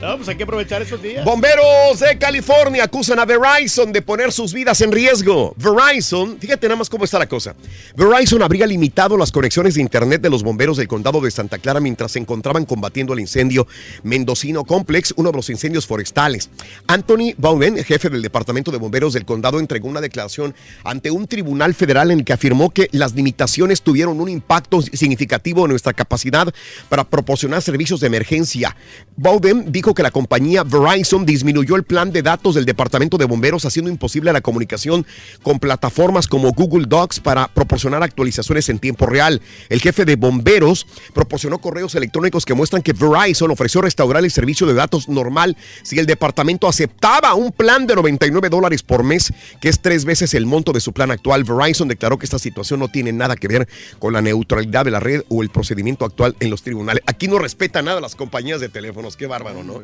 No, 0.00 0.16
pues 0.16 0.28
hay 0.28 0.36
que 0.36 0.42
aprovechar 0.42 0.82
esos 0.82 1.00
días. 1.00 1.24
Bomberos 1.24 2.00
de 2.00 2.18
California 2.18 2.84
acusan 2.84 3.18
a 3.18 3.24
Verizon 3.24 3.92
de 3.94 4.02
poner 4.02 4.30
sus 4.30 4.52
vidas 4.52 4.82
en 4.82 4.92
riesgo. 4.92 5.54
Verizon, 5.56 6.38
fíjate 6.38 6.66
nada 6.68 6.76
más 6.76 6.90
cómo 6.90 7.04
está 7.04 7.18
la 7.18 7.26
cosa. 7.26 7.56
Verizon 7.96 8.42
habría 8.42 8.66
limitado 8.66 9.16
las 9.16 9.32
conexiones 9.32 9.74
de 9.74 9.80
internet 9.80 10.20
de 10.20 10.28
los 10.28 10.42
bomberos 10.42 10.76
del 10.76 10.86
condado 10.86 11.22
de 11.22 11.30
Santa 11.30 11.56
Clara 11.56 11.80
mientras 11.80 12.12
se 12.12 12.18
encontraban 12.18 12.66
combatiendo 12.66 13.14
el 13.14 13.20
incendio 13.20 13.66
Mendocino 14.02 14.64
Complex, 14.64 15.14
uno 15.16 15.30
de 15.30 15.38
los 15.38 15.48
incendios 15.48 15.86
forestales. 15.86 16.50
Anthony 16.86 17.32
Bowden, 17.38 17.82
jefe 17.82 18.10
del 18.10 18.20
departamento 18.20 18.70
de 18.70 18.76
bomberos 18.76 19.14
del 19.14 19.24
condado, 19.24 19.60
entregó 19.60 19.88
una 19.88 20.02
declaración 20.02 20.54
ante 20.84 21.10
un 21.10 21.26
tribunal 21.26 21.72
federal 21.72 22.10
en 22.10 22.18
el 22.18 22.24
que 22.26 22.34
afirmó 22.34 22.68
que 22.68 22.90
las 22.92 23.14
limitaciones 23.14 23.80
tuvieron 23.80 24.20
un 24.20 24.28
impacto 24.28 24.82
significativo 24.82 25.64
en 25.64 25.70
nuestra 25.70 25.94
capacidad 25.94 26.52
para 26.90 27.04
proporcionar 27.04 27.62
servicios 27.62 28.00
de 28.00 28.08
emergencia. 28.08 28.76
Bowden 29.16 29.72
dijo 29.72 29.85
que 29.94 30.02
la 30.02 30.10
compañía 30.10 30.64
Verizon 30.64 31.26
disminuyó 31.26 31.76
el 31.76 31.82
plan 31.82 32.12
de 32.12 32.22
datos 32.22 32.54
del 32.54 32.64
departamento 32.64 33.18
de 33.18 33.24
bomberos, 33.24 33.64
haciendo 33.64 33.90
imposible 33.90 34.32
la 34.32 34.40
comunicación 34.40 35.06
con 35.42 35.58
plataformas 35.58 36.26
como 36.26 36.52
Google 36.52 36.86
Docs 36.88 37.20
para 37.20 37.48
proporcionar 37.48 38.02
actualizaciones 38.02 38.68
en 38.68 38.78
tiempo 38.78 39.06
real. 39.06 39.40
El 39.68 39.80
jefe 39.80 40.04
de 40.04 40.16
bomberos 40.16 40.86
proporcionó 41.14 41.58
correos 41.58 41.94
electrónicos 41.94 42.44
que 42.44 42.54
muestran 42.54 42.82
que 42.82 42.92
Verizon 42.92 43.50
ofreció 43.50 43.82
restaurar 43.82 44.24
el 44.24 44.30
servicio 44.30 44.66
de 44.66 44.74
datos 44.74 45.08
normal 45.08 45.56
si 45.82 45.98
el 45.98 46.06
departamento 46.06 46.68
aceptaba 46.68 47.34
un 47.34 47.52
plan 47.52 47.86
de 47.86 47.94
99 47.94 48.48
dólares 48.48 48.82
por 48.82 49.04
mes, 49.04 49.32
que 49.60 49.68
es 49.68 49.80
tres 49.80 50.04
veces 50.04 50.34
el 50.34 50.46
monto 50.46 50.72
de 50.72 50.80
su 50.80 50.92
plan 50.92 51.10
actual. 51.10 51.44
Verizon 51.44 51.88
declaró 51.88 52.18
que 52.18 52.26
esta 52.26 52.38
situación 52.38 52.80
no 52.80 52.88
tiene 52.88 53.12
nada 53.12 53.36
que 53.36 53.48
ver 53.48 53.68
con 53.98 54.12
la 54.12 54.22
neutralidad 54.22 54.84
de 54.84 54.90
la 54.90 55.00
red 55.00 55.22
o 55.28 55.42
el 55.42 55.50
procedimiento 55.50 56.04
actual 56.04 56.36
en 56.40 56.50
los 56.50 56.62
tribunales. 56.62 57.02
Aquí 57.06 57.28
no 57.28 57.38
respeta 57.38 57.82
nada 57.82 58.00
las 58.00 58.14
compañías 58.14 58.60
de 58.60 58.68
teléfonos. 58.68 59.16
Qué 59.16 59.26
bárbaro, 59.26 59.62
¿no? 59.62 59.75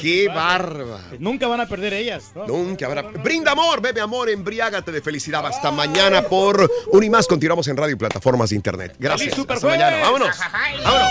Qué 0.00 0.28
bárbaro. 0.28 0.98
Nunca 1.18 1.46
van 1.46 1.60
a 1.60 1.66
perder 1.66 1.94
ellas. 1.94 2.32
¿no? 2.34 2.46
Nunca 2.46 2.86
habrá. 2.86 3.02
Brinda 3.02 3.52
amor, 3.52 3.80
bebe 3.80 4.00
amor, 4.00 4.28
embriágate 4.28 4.92
de 4.92 5.00
felicidad. 5.00 5.46
Hasta 5.46 5.70
mañana 5.70 6.22
por 6.22 6.70
un 6.92 7.04
y 7.04 7.10
más. 7.10 7.26
Continuamos 7.26 7.66
en 7.68 7.76
radio 7.76 7.94
y 7.94 7.98
plataformas 7.98 8.50
de 8.50 8.56
internet. 8.56 8.94
Gracias. 8.98 9.34
¡Feliz 9.34 9.50
Hasta 9.50 9.66
mañana. 9.66 9.98
Vámonos. 10.00 10.36
Vámonos. 10.84 11.10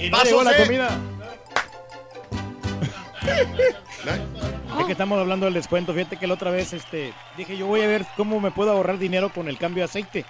Y 0.00 0.10
no 0.10 0.42
la 0.42 0.56
comida. 0.56 0.98
Ya 4.78 4.86
que 4.86 4.92
estamos 4.92 5.18
hablando 5.18 5.44
del 5.46 5.54
descuento, 5.54 5.92
fíjate 5.92 6.16
que 6.16 6.26
la 6.26 6.34
otra 6.34 6.50
vez 6.50 6.72
este, 6.72 7.12
dije 7.36 7.56
yo 7.56 7.66
voy 7.66 7.82
a 7.82 7.86
ver 7.86 8.06
cómo 8.16 8.40
me 8.40 8.50
puedo 8.50 8.70
ahorrar 8.70 8.98
dinero 8.98 9.30
con 9.30 9.48
el 9.48 9.58
cambio 9.58 9.82
de 9.82 9.86
aceite. 9.86 10.24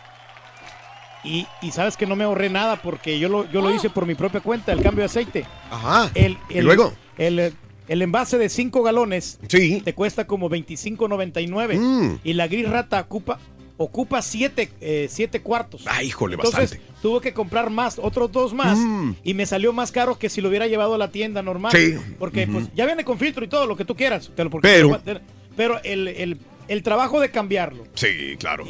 Y, 1.23 1.47
y 1.61 1.71
sabes 1.71 1.97
que 1.97 2.07
no 2.07 2.17
me 2.17 2.25
ahorré 2.25 2.49
nada 2.49 2.77
porque 2.77 3.19
yo 3.19 3.29
lo, 3.29 3.45
yo 3.51 3.61
lo 3.61 3.71
hice 3.75 3.91
por 3.91 4.07
mi 4.07 4.15
propia 4.15 4.41
cuenta, 4.41 4.73
el 4.73 4.83
cambio 4.83 5.03
de 5.03 5.07
aceite. 5.07 5.47
Ajá. 5.71 6.11
El, 6.15 6.39
¿Y 6.49 6.59
el- 6.59 6.65
luego? 6.65 6.95
El, 7.21 7.53
el 7.89 8.03
envase 8.03 8.39
de 8.39 8.49
5 8.49 8.83
galones 8.83 9.39
Sí. 9.49 9.81
te 9.85 9.95
cuesta 9.95 10.27
como 10.27 10.49
25.99 10.49 11.79
Mm. 11.79 12.19
y 12.25 12.33
la 12.35 12.49
gris 12.49 12.69
rata 12.69 13.01
ocupa 13.01 13.39
ocupa 13.83 14.21
7 14.21 15.09
siete 15.09 15.41
cuartos. 15.41 15.85
Ay, 15.87 16.09
híjole, 16.09 16.35
Entonces 16.35 16.73
bastante. 16.73 16.85
tuve 17.01 17.23
que 17.23 17.33
comprar 17.33 17.71
más, 17.71 17.99
otros 17.99 18.31
dos 18.31 18.53
más 18.53 18.77
Mm. 18.79 19.13
y 19.25 19.33
me 19.33 19.47
salió 19.47 19.73
más 19.73 19.91
caro 19.91 20.19
que 20.19 20.29
si 20.29 20.43
lo 20.43 20.51
hubiera 20.51 20.67
llevado 20.67 20.95
a 20.95 20.99
la 20.99 21.11
tienda 21.11 21.41
normal. 21.43 21.73
Sí. 21.75 21.95
Porque 22.19 22.47
pues 22.47 22.67
ya 22.75 22.85
viene 22.85 23.05
con 23.07 23.19
filtro 23.19 23.43
y 23.43 23.49
todo 23.49 23.65
lo 23.67 23.77
que 23.77 23.87
tú 23.87 23.97
quieras. 23.97 24.31
te 24.37 24.45
lo- 24.45 24.51
porque 24.51 24.69
Pero- 24.69 24.99
te 24.99 25.15
lo- 25.15 25.21
te- 25.21 25.27
pero 25.57 25.83
el, 25.83 26.09
el- 26.09 26.39
el 26.69 26.83
trabajo 26.83 27.21
de 27.21 27.31
cambiarlo 27.31 27.85
Sí, 27.95 28.37
claro. 28.39 28.67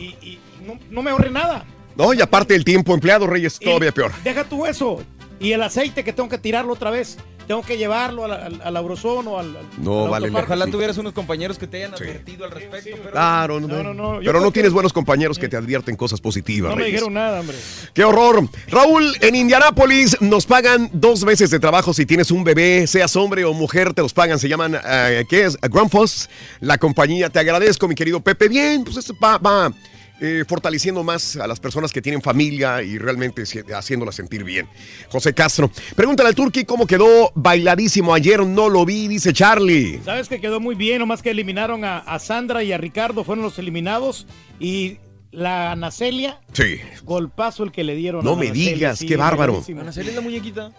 no, 0.65 0.79
no 0.91 1.03
me 1.03 1.11
ahorré 1.11 1.31
nada. 1.31 1.65
No, 1.97 2.15
y 2.15 2.21
aparte 2.23 2.55
el 2.55 2.65
tiempo 2.65 2.95
empleado, 2.95 3.27
Reyes, 3.27 3.59
todavía 3.59 3.91
peor. 3.93 4.13
Deja 4.23 4.45
tú 4.45 4.65
eso. 4.65 5.03
Y 5.41 5.53
el 5.53 5.62
aceite 5.62 6.05
que 6.05 6.12
tengo 6.12 6.28
que 6.28 6.38
tirarlo 6.38 6.72
otra 6.74 6.91
vez. 6.91 7.16
Tengo 7.47 7.62
que 7.62 7.76
llevarlo 7.76 8.26
al, 8.26 8.30
al, 8.32 8.61
al 8.62 8.76
o 8.76 9.38
al. 9.38 9.57
al- 9.57 9.57
No, 9.78 10.05
al 10.05 10.11
vale. 10.11 10.30
Ojalá 10.30 10.66
tuvieras 10.68 10.97
unos 10.99 11.12
compañeros 11.12 11.59
que 11.59 11.66
te 11.66 11.78
hayan 11.78 11.95
advertido 11.95 12.45
al 12.45 12.53
respecto. 12.53 12.91
pero- 12.99 13.11
Claro, 13.11 13.59
no, 13.59 13.66
No, 13.66 13.82
no, 13.82 13.95
no, 13.95 14.20
Pero 14.24 14.38
no 14.41 14.47
que- 14.49 14.53
tienes 14.53 14.72
buenos 14.72 14.93
compañeros 14.93 15.36
que 15.36 15.49
te 15.49 15.57
advierten 15.57 15.97
cosas 15.97 16.20
positivas, 16.20 16.70
No 16.70 16.76
me 16.76 16.84
dijeron 16.84 17.12
nada, 17.12 17.41
hombre. 17.41 17.57
¡Qué 17.93 18.05
horror! 18.05 18.49
Raúl, 18.68 19.12
en 19.20 19.34
Indianápolis 19.34 20.16
nos 20.20 20.47
pagan 20.47 20.91
dos 20.93 21.24
veces 21.24 21.51
de 21.51 21.59
trabajo 21.59 21.93
si 21.93 22.07
tienes 22.07 22.30
un 22.30 22.45
bebé, 22.45 22.86
seas 22.86 23.16
hombre 23.16 23.45
o 23.45 23.53
mujer, 23.53 23.95
te 23.95 24.03
los 24.03 24.12
pagan. 24.12 24.38
Se 24.38 24.49
llaman, 24.49 24.76
eh, 24.86 25.24
¿qué 25.28 25.47
es? 25.47 25.57
Grandfoss, 25.61 26.28
la 26.61 26.78
compañía. 26.78 27.30
Te 27.30 27.41
agradezco, 27.41 27.88
mi 27.88 27.97
querido 27.97 28.20
Pepe. 28.20 28.47
Bien, 28.49 28.84
pues 28.84 28.99
esto 28.99 29.12
va, 29.20 29.38
va 29.38 29.72
eh, 30.21 30.45
fortaleciendo 30.47 31.03
más 31.03 31.37
a 31.37 31.47
las 31.47 31.59
personas 31.61 31.93
que 31.93 32.03
tienen 32.03 32.21
familia 32.23 32.83
y 32.83 32.99
realmente 32.99 33.43
haciéndolas 33.75 34.14
sentir 34.14 34.45
bien. 34.45 34.68
José 35.09 35.33
Castro, 35.35 35.71
pregúntale 35.97 36.29
al 36.29 36.35
Turqui 36.35 36.64
cómo 36.64 36.87
quedó 36.87 37.33
bailadísimo 37.35 38.12
ayer, 38.14 38.45
no 38.47 38.68
lo 38.68 38.85
vi, 38.85 39.09
dice 39.09 39.33
Charlie. 39.33 40.01
Sabes 40.05 40.29
que 40.29 40.41
quedó 40.41 40.61
muy 40.61 40.75
bien, 40.75 40.99
nomás 40.99 41.23
que 41.23 41.31
eliminaron 41.31 41.85
a, 41.85 41.99
a 41.99 42.18
Sandra 42.18 42.62
y 42.62 42.73
a 42.73 42.79
Ricardo, 42.79 43.25
fueron 43.25 43.45
los 43.45 43.59
eliminados. 43.59 44.27
Y 44.59 44.99
la 45.33 45.73
Anacelia, 45.73 46.41
Sí. 46.53 46.81
golpazo 47.05 47.62
el 47.64 47.73
que 47.73 47.85
le 47.85 47.95
dieron. 47.95 48.25
No 48.25 48.33
a 48.33 48.37
me 48.37 48.47
Anacelia, 48.47 48.75
digas, 48.75 48.99
sí, 48.99 49.07
qué 49.07 49.16
bárbaro. 49.16 49.62
¿Anacelia 49.79 50.11
es 50.11 50.16
la 50.16 50.23
muñequita? 50.23 50.73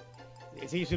Sí, 0.67 0.85
sí. 0.85 0.95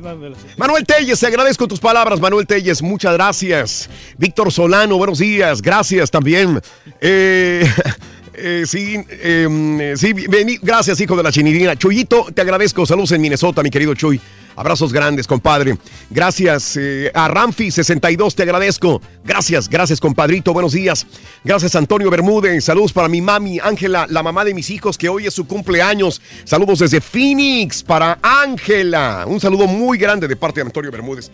Manuel 0.58 0.84
Telles, 0.84 1.18
te 1.18 1.26
agradezco 1.26 1.66
tus 1.66 1.80
palabras, 1.80 2.20
Manuel 2.20 2.46
Telles, 2.46 2.82
muchas 2.82 3.14
gracias. 3.14 3.88
Víctor 4.18 4.52
Solano, 4.52 4.98
buenos 4.98 5.18
días, 5.18 5.62
gracias 5.62 6.10
también. 6.10 6.60
Eh, 7.00 7.66
eh, 8.36 8.64
sí, 8.66 8.96
eh, 9.08 9.94
sí, 9.96 10.12
vení- 10.14 10.58
gracias, 10.62 11.00
hijo 11.00 11.16
de 11.16 11.22
la 11.22 11.32
chinirina. 11.32 11.76
Chuyito, 11.76 12.26
te 12.34 12.42
agradezco, 12.42 12.84
saludos 12.86 13.12
en 13.12 13.20
Minnesota, 13.20 13.62
mi 13.62 13.70
querido 13.70 13.94
Chuy. 13.94 14.20
Abrazos 14.56 14.92
grandes, 14.92 15.26
compadre. 15.26 15.76
Gracias 16.10 16.76
eh, 16.76 17.10
a 17.14 17.28
Ramfi62, 17.28 18.34
te 18.34 18.42
agradezco. 18.42 19.00
Gracias, 19.24 19.68
gracias, 19.68 20.00
compadrito. 20.00 20.52
Buenos 20.52 20.72
días. 20.72 21.06
Gracias, 21.44 21.74
Antonio 21.74 22.10
Bermúdez. 22.10 22.64
Saludos 22.64 22.92
para 22.92 23.08
mi 23.08 23.20
mami, 23.20 23.58
Ángela, 23.58 24.06
la 24.08 24.22
mamá 24.22 24.44
de 24.44 24.54
mis 24.54 24.70
hijos, 24.70 24.98
que 24.98 25.08
hoy 25.08 25.26
es 25.26 25.34
su 25.34 25.46
cumpleaños. 25.46 26.20
Saludos 26.44 26.80
desde 26.80 27.00
Phoenix 27.00 27.82
para 27.82 28.18
Ángela. 28.22 29.24
Un 29.26 29.40
saludo 29.40 29.66
muy 29.66 29.98
grande 29.98 30.28
de 30.28 30.36
parte 30.36 30.60
de 30.60 30.66
Antonio 30.66 30.90
Bermúdez 30.90 31.30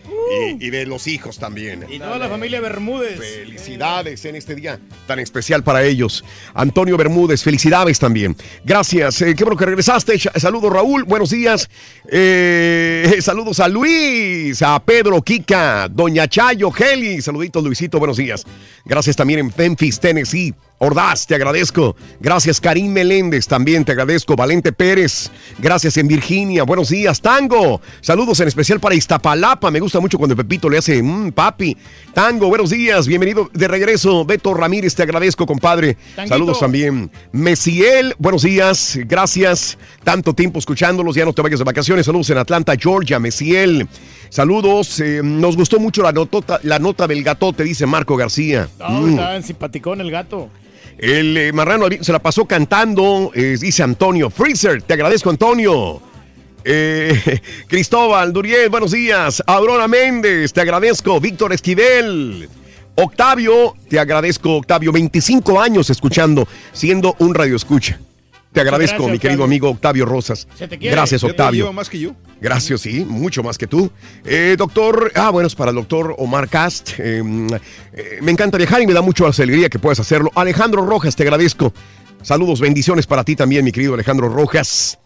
y, 0.59 0.67
y 0.67 0.71
de 0.71 0.87
los 0.87 1.07
hijos 1.07 1.39
también. 1.39 1.85
Y 1.89 1.99
toda 1.99 2.19
la 2.19 2.29
familia 2.29 2.61
Bermúdez. 2.61 3.19
Felicidades 3.19 4.25
en 4.25 4.37
este 4.37 4.55
día 4.55 4.79
tan 5.07 5.19
especial 5.19 5.63
para 5.63 5.83
ellos. 5.85 6.25
Antonio 6.55 6.97
Bermúdez, 6.97 7.43
felicidades 7.43 7.99
también. 7.99 8.37
Gracias. 8.65 9.21
eh, 9.23 9.35
qué 9.35 9.45
bueno 9.45 9.57
que 9.59 9.67
regresaste. 9.67 10.19
Saludos, 10.37 10.73
Raúl. 10.73 11.05
Buenos 11.05 11.31
días. 11.31 11.69
Eh, 12.11 13.10
saludos 13.21 13.59
a 13.61 13.69
Luis, 13.69 14.63
a 14.63 14.79
Pedro, 14.79 15.21
Kika, 15.21 15.89
Doña 15.89 16.29
Chayo, 16.29 16.71
Heli. 16.77 17.21
Saluditos, 17.21 17.63
Luisito. 17.63 17.99
Buenos 17.99 18.17
días. 18.17 18.47
Gracias 18.85 19.17
también 19.17 19.41
en 19.41 19.53
Memphis, 19.57 19.99
Tennessee. 19.99 20.55
Ordaz, 20.85 21.27
te 21.27 21.35
agradezco. 21.35 21.95
Gracias, 22.21 22.59
Karim 22.59 22.91
Meléndez, 22.91 23.47
también 23.47 23.85
te 23.85 23.93
agradezco. 23.93 24.35
Valente 24.35 24.73
Pérez, 24.73 25.31
gracias 25.59 25.99
en 25.99 26.09
Virginia. 26.09 26.63
Buenos 26.63 26.89
días, 26.89 27.21
Tango. 27.21 27.83
Saludos 28.01 28.41
en 28.41 28.49
especial 28.49 28.81
para 28.81 28.95
Iztapalapa. 28.95 29.71
Me 29.71 29.79
gusta 29.79 30.01
mucho 30.01 30.17
cuando 30.17 30.35
Pepito 30.35 30.71
le 30.71 30.79
hace, 30.79 31.03
"Mm, 31.03 31.33
papi. 31.33 31.77
Tango, 32.15 32.49
buenos 32.49 32.71
días, 32.71 33.07
bienvenido 33.07 33.51
de 33.53 33.69
regreso. 33.69 34.25
Beto 34.25 34.55
Ramírez, 34.55 34.95
te 34.95 35.03
agradezco, 35.03 35.45
compadre. 35.45 35.99
Tanguito. 36.17 36.35
Saludos 36.35 36.61
también. 36.61 37.11
Mesiel, 37.31 38.15
buenos 38.19 38.41
días, 38.43 38.99
gracias. 39.05 39.77
Tanto 40.03 40.33
tiempo 40.33 40.59
escuchándolos, 40.59 41.15
ya 41.15 41.27
no 41.27 41.35
te 41.35 41.43
vayas 41.43 41.59
de 41.59 41.65
vacaciones. 41.67 42.07
Saludos 42.07 42.31
en 42.31 42.39
Atlanta, 42.39 42.73
Georgia, 42.81 43.19
Mesiel. 43.19 43.87
Saludos, 44.31 44.99
eh, 45.01 45.21
nos 45.23 45.57
gustó 45.59 45.79
mucho 45.79 46.03
la, 46.03 46.13
notota, 46.13 46.59
la 46.63 46.79
nota 46.79 47.07
del 47.07 47.23
gatote, 47.23 47.65
dice 47.65 47.85
Marco 47.85 48.17
García. 48.17 48.67
No, 48.79 49.03
Mm. 49.03 49.19
en 49.19 49.43
simpaticón 49.43 50.01
el 50.01 50.11
gato. 50.11 50.49
El 51.01 51.35
eh, 51.39 51.51
marrano 51.55 51.87
se 52.03 52.13
la 52.13 52.19
pasó 52.19 52.45
cantando, 52.45 53.33
eh, 53.35 53.57
dice 53.59 53.83
Antonio. 53.83 54.29
Freezer, 54.29 54.83
te 54.83 54.93
agradezco, 54.93 55.31
Antonio. 55.31 55.99
Eh, 56.63 57.41
Cristóbal 57.69 58.35
Duriel, 58.35 58.69
buenos 58.69 58.91
días. 58.91 59.43
Aurora 59.47 59.89
Méndez, 59.89 60.53
te 60.53 60.61
agradezco. 60.61 61.19
Víctor 61.19 61.55
Esquivel. 61.55 62.51
Octavio, 62.97 63.77
te 63.89 63.99
agradezco, 63.99 64.57
Octavio. 64.57 64.93
25 64.93 65.59
años 65.59 65.89
escuchando, 65.89 66.47
siendo 66.75 67.17
un 67.19 67.35
radio 67.35 67.57
escucha. 67.57 67.99
Te 68.53 68.61
agradezco, 68.61 68.97
gracias, 68.97 69.13
mi 69.13 69.19
querido 69.21 69.45
amigo 69.45 69.71
Octavio 69.71 70.05
Rosas. 70.05 70.49
Se 70.59 70.67
te 70.67 70.77
quiere. 70.77 70.97
Gracias, 70.97 71.21
te 71.21 71.27
Octavio. 71.29 71.73
más 71.73 71.89
que 71.89 72.01
yo. 72.01 72.17
Gracias, 72.41 72.81
sí, 72.81 73.05
mucho 73.05 73.45
más 73.45 73.57
que 73.57 73.69
tú. 73.69 73.91
Eh, 74.25 74.57
doctor, 74.59 75.13
ah, 75.15 75.31
bueno, 75.31 75.47
es 75.47 75.55
para 75.55 75.71
el 75.71 75.77
doctor 75.77 76.17
Omar 76.19 76.49
Cast. 76.49 76.99
Eh, 76.99 77.23
eh, 77.93 78.19
me 78.23 78.33
encanta 78.33 78.59
viajar 78.59 78.83
y 78.83 78.87
me 78.87 78.93
da 78.93 79.03
mucho 79.03 79.27
alegría 79.27 79.69
que 79.69 79.79
puedas 79.79 80.01
hacerlo. 80.01 80.33
Alejandro 80.35 80.85
Rojas, 80.85 81.15
te 81.15 81.23
agradezco. 81.23 81.73
Saludos, 82.23 82.61
bendiciones 82.61 83.07
para 83.07 83.23
ti 83.23 83.37
también, 83.37 83.65
mi 83.65 83.71
querido 83.71 83.95
Alejandro 83.95 84.29
Rojas. 84.29 84.99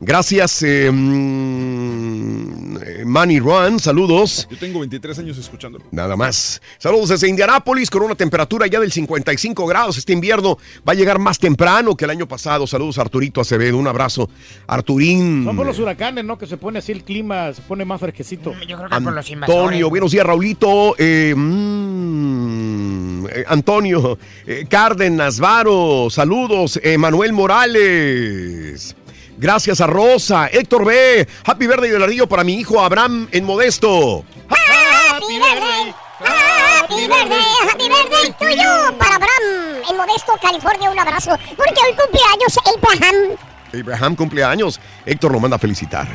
Gracias, 0.00 0.62
eh, 0.62 0.90
mm, 0.90 2.76
eh, 2.82 3.04
Manny 3.04 3.38
Ruan, 3.40 3.78
saludos. 3.78 4.46
Yo 4.50 4.56
tengo 4.58 4.80
23 4.80 5.18
años 5.18 5.38
escuchándolo. 5.38 5.84
Nada 5.90 6.16
más. 6.16 6.60
Saludos 6.78 7.10
desde 7.10 7.28
Indianápolis 7.28 7.90
con 7.90 8.02
una 8.02 8.14
temperatura 8.14 8.66
ya 8.66 8.80
del 8.80 8.92
55 8.92 9.66
grados. 9.66 9.98
Este 9.98 10.12
invierno 10.12 10.56
va 10.88 10.92
a 10.92 10.94
llegar 10.94 11.18
más 11.18 11.38
temprano 11.38 11.96
que 11.96 12.04
el 12.04 12.10
año 12.10 12.26
pasado. 12.26 12.66
Saludos 12.66 12.98
Arturito 12.98 13.40
Acevedo. 13.40 13.76
Un 13.78 13.88
abrazo. 13.88 14.28
Arturín. 14.66 15.44
Son 15.44 15.56
por 15.56 15.66
los 15.66 15.78
huracanes, 15.78 16.24
¿no? 16.24 16.38
Que 16.38 16.46
se 16.46 16.56
pone 16.56 16.78
así 16.78 16.92
el 16.92 17.04
clima, 17.04 17.52
se 17.52 17.62
pone 17.62 17.84
más 17.84 18.00
fresquecito. 18.00 18.52
Yo 18.66 18.76
creo 18.76 18.88
Antonio, 18.90 19.90
buenos 19.90 20.12
días, 20.12 20.24
Raulito. 20.26 20.94
Eh, 20.98 21.34
mm, 21.36 23.26
eh, 23.26 23.44
Antonio, 23.48 24.18
eh, 24.46 24.66
Cárdenas, 24.68 25.38
Varo, 25.40 26.08
saludos. 26.10 26.80
eh, 26.82 26.96
Manuel 26.98 27.32
Morales. 27.32 28.96
Gracias 29.40 29.80
a 29.80 29.86
Rosa, 29.86 30.48
Héctor 30.48 30.84
B. 30.84 31.26
Happy 31.46 31.66
Verde 31.66 31.88
y 31.88 31.90
del 31.90 32.02
Ardillo 32.02 32.28
para 32.28 32.44
mi 32.44 32.56
hijo 32.56 32.78
Abraham 32.78 33.26
en 33.32 33.46
Modesto. 33.46 34.22
Happy 34.50 35.38
birthday, 35.38 35.94
happy 36.20 37.08
birthday, 37.08 37.40
happy 37.66 38.32
to 38.38 38.50
you. 38.50 38.98
Para 38.98 39.14
Abraham, 39.14 39.82
en 39.88 39.96
Modesto, 39.96 40.34
California, 40.42 40.90
un 40.90 40.98
abrazo. 40.98 41.30
Porque 41.56 41.80
hoy 41.86 41.96
cumpleaños 41.96 42.58
Abraham. 42.66 43.38
Abraham 43.72 44.14
cumpleaños. 44.14 44.78
Héctor 45.06 45.32
lo 45.32 45.40
manda 45.40 45.56
a 45.56 45.58
felicitar. 45.58 46.06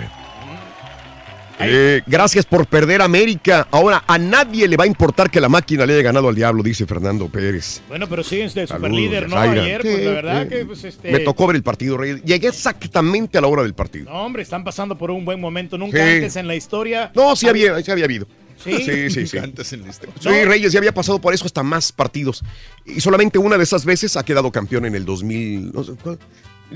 Eh, 1.59 2.01
gracias 2.05 2.45
por 2.45 2.67
perder 2.67 3.01
América. 3.01 3.67
Ahora 3.71 4.03
a 4.07 4.17
nadie 4.17 4.67
le 4.67 4.75
va 4.77 4.83
a 4.83 4.87
importar 4.87 5.29
que 5.31 5.39
la 5.39 5.47
máquina 5.49 5.85
le 5.85 5.93
haya 5.93 6.03
ganado 6.03 6.27
al 6.27 6.35
diablo, 6.35 6.61
dice 6.61 6.85
Fernando 6.85 7.29
Pérez. 7.29 7.81
Bueno, 7.87 8.07
pero 8.09 8.23
siguen 8.23 8.47
de 8.53 8.67
super 8.67 8.81
Saludos, 8.81 8.91
líder, 8.91 9.29
¿no? 9.29 9.35
Jaira. 9.37 9.63
Ayer, 9.63 9.81
pues 9.81 9.95
Sí, 9.95 10.03
la 10.03 10.11
verdad 10.11 10.43
sí. 10.43 10.49
que, 10.49 10.65
pues 10.65 10.83
este. 10.83 11.11
Me 11.11 11.19
tocó 11.19 11.47
ver 11.47 11.55
el 11.55 11.63
partido, 11.63 11.97
Reyes. 11.97 12.21
Llegué 12.23 12.47
exactamente 12.49 13.37
a 13.37 13.41
la 13.41 13.47
hora 13.47 13.63
del 13.63 13.73
partido. 13.73 14.11
No, 14.11 14.25
hombre, 14.25 14.43
están 14.43 14.63
pasando 14.63 14.97
por 14.97 15.11
un 15.11 15.23
buen 15.23 15.39
momento. 15.39 15.77
Nunca 15.77 15.97
Sí. 15.97 16.13
antes 16.15 16.35
en 16.35 16.47
la 16.47 16.55
historia. 16.55 17.11
No, 17.15 17.35
sí 17.35 17.47
había, 17.47 17.81
sí 17.81 17.89
había 17.91 18.05
habido. 18.05 18.27
¿Sí? 18.63 18.77
Sí, 18.83 19.09
sí, 19.09 19.27
sí. 19.27 19.37
Antes 19.37 19.71
en 19.73 19.81
la 19.83 19.89
historia. 19.89 20.13
Sí, 20.19 20.29
Reyes 20.45 20.71
ya 20.71 20.79
había 20.79 20.93
pasado 20.93 21.19
por 21.19 21.33
eso 21.33 21.45
hasta 21.45 21.61
más 21.63 21.91
partidos. 21.91 22.41
Y 22.85 23.01
solamente 23.01 23.37
una 23.37 23.57
de 23.57 23.63
esas 23.63 23.85
veces 23.85 24.15
ha 24.17 24.23
quedado 24.23 24.51
campeón 24.51 24.85
en 24.85 24.95
el 24.95 25.05
2000. 25.05 25.71
No 25.73 25.83
sé, 25.83 25.91
¿cuál? 26.01 26.17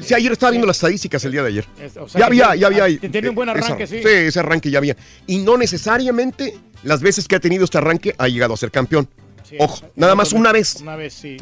Sí, 0.01 0.13
ayer 0.13 0.31
estaba 0.31 0.51
viendo 0.51 0.67
las 0.67 0.77
estadísticas 0.77 1.23
el 1.25 1.31
día 1.31 1.41
de 1.43 1.49
ayer. 1.49 1.65
Es- 1.81 1.97
o 1.97 2.07
sea 2.07 2.19
ya 2.19 2.25
que 2.29 2.41
había, 2.43 2.55
ya 2.55 2.67
había. 2.83 2.99
tiene 3.11 3.29
un 3.29 3.35
buen 3.35 3.49
eh, 3.49 3.53
arranque, 3.53 3.83
esa- 3.83 3.95
sí. 3.95 4.01
Sí, 4.01 4.07
ese 4.09 4.39
arranque 4.39 4.69
ya 4.71 4.77
había. 4.77 4.95
Y 5.27 5.39
no 5.39 5.57
necesariamente 5.57 6.55
las 6.83 7.01
veces 7.01 7.27
que 7.27 7.35
ha 7.35 7.39
tenido 7.39 7.63
este 7.65 7.77
arranque 7.77 8.13
ha 8.17 8.27
llegado 8.27 8.53
a 8.53 8.57
ser 8.57 8.71
campeón. 8.71 9.07
Sí, 9.47 9.55
Ojo, 9.59 9.81
nada 9.95 10.13
más 10.15 10.31
una 10.33 10.51
vez. 10.51 10.75
Una 10.81 10.95
vez, 10.95 11.13
sí. 11.13 11.37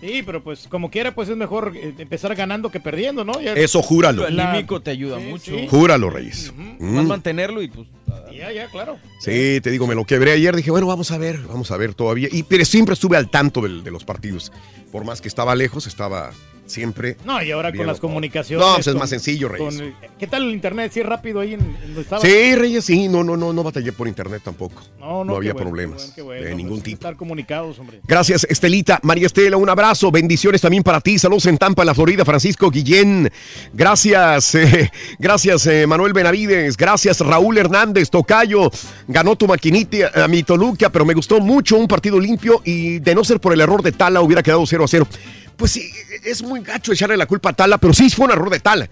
Sí, 0.00 0.22
pero 0.26 0.42
pues 0.42 0.66
como 0.68 0.90
quiera, 0.90 1.14
pues 1.14 1.28
es 1.28 1.36
mejor 1.36 1.72
eh, 1.76 1.94
empezar 1.98 2.34
ganando 2.34 2.70
que 2.70 2.80
perdiendo, 2.80 3.24
¿no? 3.24 3.40
Ya- 3.40 3.52
Eso 3.54 3.82
júralo. 3.82 4.26
El 4.26 4.38
anímico 4.40 4.80
te 4.80 4.90
ayuda 4.90 5.18
mucho. 5.18 5.52
sí. 5.52 5.66
Júralo, 5.68 6.10
Reyes. 6.10 6.52
Más 6.56 7.04
Mm. 7.04 7.06
mantenerlo 7.08 7.62
y 7.62 7.68
pues. 7.68 7.88
Ya, 8.36 8.50
ya, 8.52 8.68
claro. 8.68 8.98
Sí, 9.20 9.60
te 9.62 9.70
digo, 9.70 9.86
me 9.86 9.94
lo 9.94 10.04
quebré 10.04 10.32
ayer. 10.32 10.56
Dije, 10.56 10.70
bueno, 10.70 10.86
vamos 10.86 11.10
a 11.12 11.18
ver, 11.18 11.38
vamos 11.42 11.70
a 11.70 11.76
ver 11.76 11.94
todavía. 11.94 12.28
Y 12.32 12.42
pero 12.44 12.64
siempre 12.64 12.94
estuve 12.94 13.16
al 13.16 13.28
tanto 13.30 13.60
del- 13.60 13.84
de 13.84 13.90
los 13.90 14.04
partidos. 14.04 14.50
Por 14.90 15.04
más 15.04 15.20
que 15.20 15.28
estaba 15.28 15.54
lejos, 15.54 15.86
estaba 15.86 16.32
siempre. 16.72 17.16
No, 17.24 17.42
y 17.42 17.50
ahora 17.50 17.72
con 17.72 17.86
las 17.86 18.00
comunicaciones. 18.00 18.66
No, 18.66 18.74
pues 18.74 18.86
es 18.86 18.92
con- 18.92 19.00
más 19.00 19.10
sencillo, 19.10 19.48
Reyes. 19.48 19.76
con 19.78 19.94
¿Qué 20.18 20.26
tal 20.26 20.44
el 20.44 20.50
internet? 20.52 20.90
¿Sí 20.94 21.02
rápido 21.02 21.40
ahí 21.40 21.54
en, 21.54 21.60
en 21.60 21.80
donde 21.86 22.00
estaba? 22.02 22.22
Sí, 22.22 22.54
Reyes, 22.54 22.84
sí, 22.84 23.08
no, 23.08 23.22
no, 23.22 23.36
no, 23.36 23.52
no 23.52 23.62
batallé 23.62 23.92
por 23.92 24.08
internet 24.08 24.42
tampoco. 24.44 24.82
No, 24.98 25.24
no, 25.24 25.32
qué 25.32 25.36
había 25.38 25.52
bueno, 25.52 25.68
problemas 25.68 26.12
qué 26.14 26.22
bueno, 26.22 26.38
qué 26.40 26.44
de 26.44 26.50
bueno, 26.52 26.56
ningún 26.56 26.78
pues, 26.78 26.84
tipo. 26.84 26.96
Estar 26.96 27.16
comunicados, 27.16 27.78
hombre. 27.78 28.00
Gracias, 28.06 28.44
Estelita. 28.48 28.98
María 29.02 29.26
Estela, 29.26 29.56
un 29.56 29.68
abrazo. 29.68 30.10
Bendiciones 30.10 30.60
también 30.60 30.82
para 30.82 31.00
ti. 31.00 31.18
Saludos 31.18 31.46
en 31.46 31.58
Tampa, 31.58 31.82
en 31.82 31.86
la 31.86 31.94
Florida. 31.94 32.24
Francisco 32.24 32.70
Guillén. 32.70 33.30
Gracias. 33.72 34.54
eh, 34.54 34.90
gracias, 35.18 35.66
eh, 35.66 35.86
Manuel 35.86 36.12
Benavides. 36.12 36.76
Gracias, 36.76 37.20
Raúl 37.20 37.58
Hernández. 37.58 38.10
Tocayo. 38.10 38.70
Ganó 39.08 39.36
tu 39.36 39.46
maquinita 39.46 40.10
a 40.24 40.28
mi 40.28 40.42
Toluca, 40.42 40.90
pero 40.90 41.04
me 41.04 41.14
gustó 41.14 41.40
mucho 41.40 41.76
un 41.76 41.88
partido 41.88 42.18
limpio 42.20 42.60
y 42.64 42.98
de 43.00 43.14
no 43.14 43.24
ser 43.24 43.40
por 43.40 43.52
el 43.52 43.60
error 43.60 43.82
de 43.82 43.92
Tala 43.92 44.20
hubiera 44.20 44.42
quedado 44.42 44.64
0 44.66 44.84
a 44.84 44.88
0. 44.88 45.06
Pues 45.56 45.72
sí, 45.72 45.90
es 46.24 46.42
muy 46.42 46.60
gacho 46.60 46.92
echarle 46.92 47.16
la 47.16 47.26
culpa 47.26 47.50
a 47.50 47.52
Tala, 47.52 47.78
pero 47.78 47.92
sí 47.92 48.08
fue 48.10 48.26
un 48.26 48.32
error 48.32 48.50
de 48.50 48.60
Tala. 48.60 48.88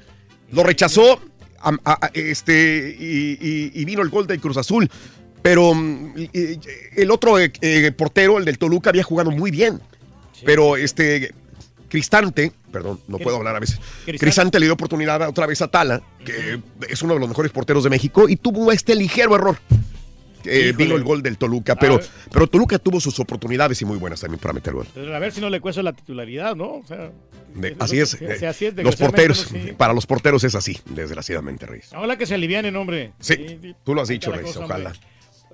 Lo 0.52 0.62
rechazó 0.62 1.20
a- 1.60 1.70
a- 1.84 2.06
a- 2.06 2.10
este, 2.14 2.96
y, 2.98 3.38
y- 3.40 3.72
y 3.74 3.84
vino 3.84 4.02
el 4.02 4.08
gol 4.08 4.26
del 4.26 4.40
Cruz 4.40 4.56
Azul. 4.56 4.88
Pero 5.42 5.72
mm, 5.74 6.14
y- 6.18 6.60
el 6.96 7.10
otro 7.10 7.38
eh, 7.38 7.50
eh, 7.60 7.92
portero, 7.92 8.38
el 8.38 8.44
del 8.44 8.58
Toluca, 8.58 8.90
había 8.90 9.02
jugado 9.02 9.30
muy 9.30 9.50
bien. 9.50 9.80
Pero 10.44 10.76
este 10.76 11.32
Cristante, 11.88 12.52
perdón, 12.70 13.00
no 13.08 13.18
puedo 13.18 13.36
hablar 13.36 13.56
a 13.56 13.58
veces. 13.58 13.76
Cristante. 13.78 14.18
Cristante 14.18 14.60
le 14.60 14.66
dio 14.66 14.74
oportunidad 14.74 15.28
otra 15.28 15.46
vez 15.46 15.60
a 15.60 15.66
Tala, 15.68 16.00
que 16.24 16.60
es 16.88 17.02
uno 17.02 17.14
de 17.14 17.20
los 17.20 17.28
mejores 17.28 17.50
porteros 17.50 17.82
de 17.82 17.90
México, 17.90 18.28
y 18.28 18.36
tuvo 18.36 18.70
este 18.70 18.94
ligero 18.94 19.34
error. 19.34 19.58
Eh, 20.44 20.72
vino 20.76 20.96
el 20.96 21.04
gol 21.04 21.22
del 21.22 21.36
Toluca, 21.38 21.76
pero, 21.76 22.00
pero 22.32 22.46
Toluca 22.46 22.78
tuvo 22.78 23.00
sus 23.00 23.18
oportunidades 23.20 23.80
y 23.82 23.84
muy 23.84 23.98
buenas 23.98 24.20
también 24.20 24.38
para 24.40 24.52
meter 24.54 24.72
gol. 24.74 24.86
Pero 24.94 25.14
a 25.14 25.18
ver 25.18 25.32
si 25.32 25.40
no 25.40 25.50
le 25.50 25.60
cuesta 25.60 25.82
la 25.82 25.92
titularidad, 25.92 26.54
¿no? 26.56 26.76
O 26.76 26.84
sea, 26.86 27.10
De- 27.54 27.76
así 27.78 27.98
es. 28.00 28.14
que- 28.16 28.24
eh, 28.26 28.38
sí, 28.38 28.44
así 28.46 28.66
es, 28.66 28.74
los 28.76 28.96
porteros. 28.96 29.48
Sí. 29.50 29.72
para 29.76 29.92
los 29.92 30.06
porteros 30.06 30.44
es 30.44 30.54
así, 30.54 30.78
desgraciadamente, 30.86 31.66
Reyes. 31.66 31.90
Ojalá 31.92 32.16
que 32.16 32.26
se 32.26 32.34
alivianen, 32.34 32.74
hombre. 32.76 33.12
Sí, 33.20 33.74
tú 33.84 33.94
lo 33.94 34.02
has 34.02 34.08
dicho, 34.08 34.30
Reyes, 34.32 34.52
cosa, 34.54 34.64
ojalá. 34.64 34.90
hombre. 34.90 35.00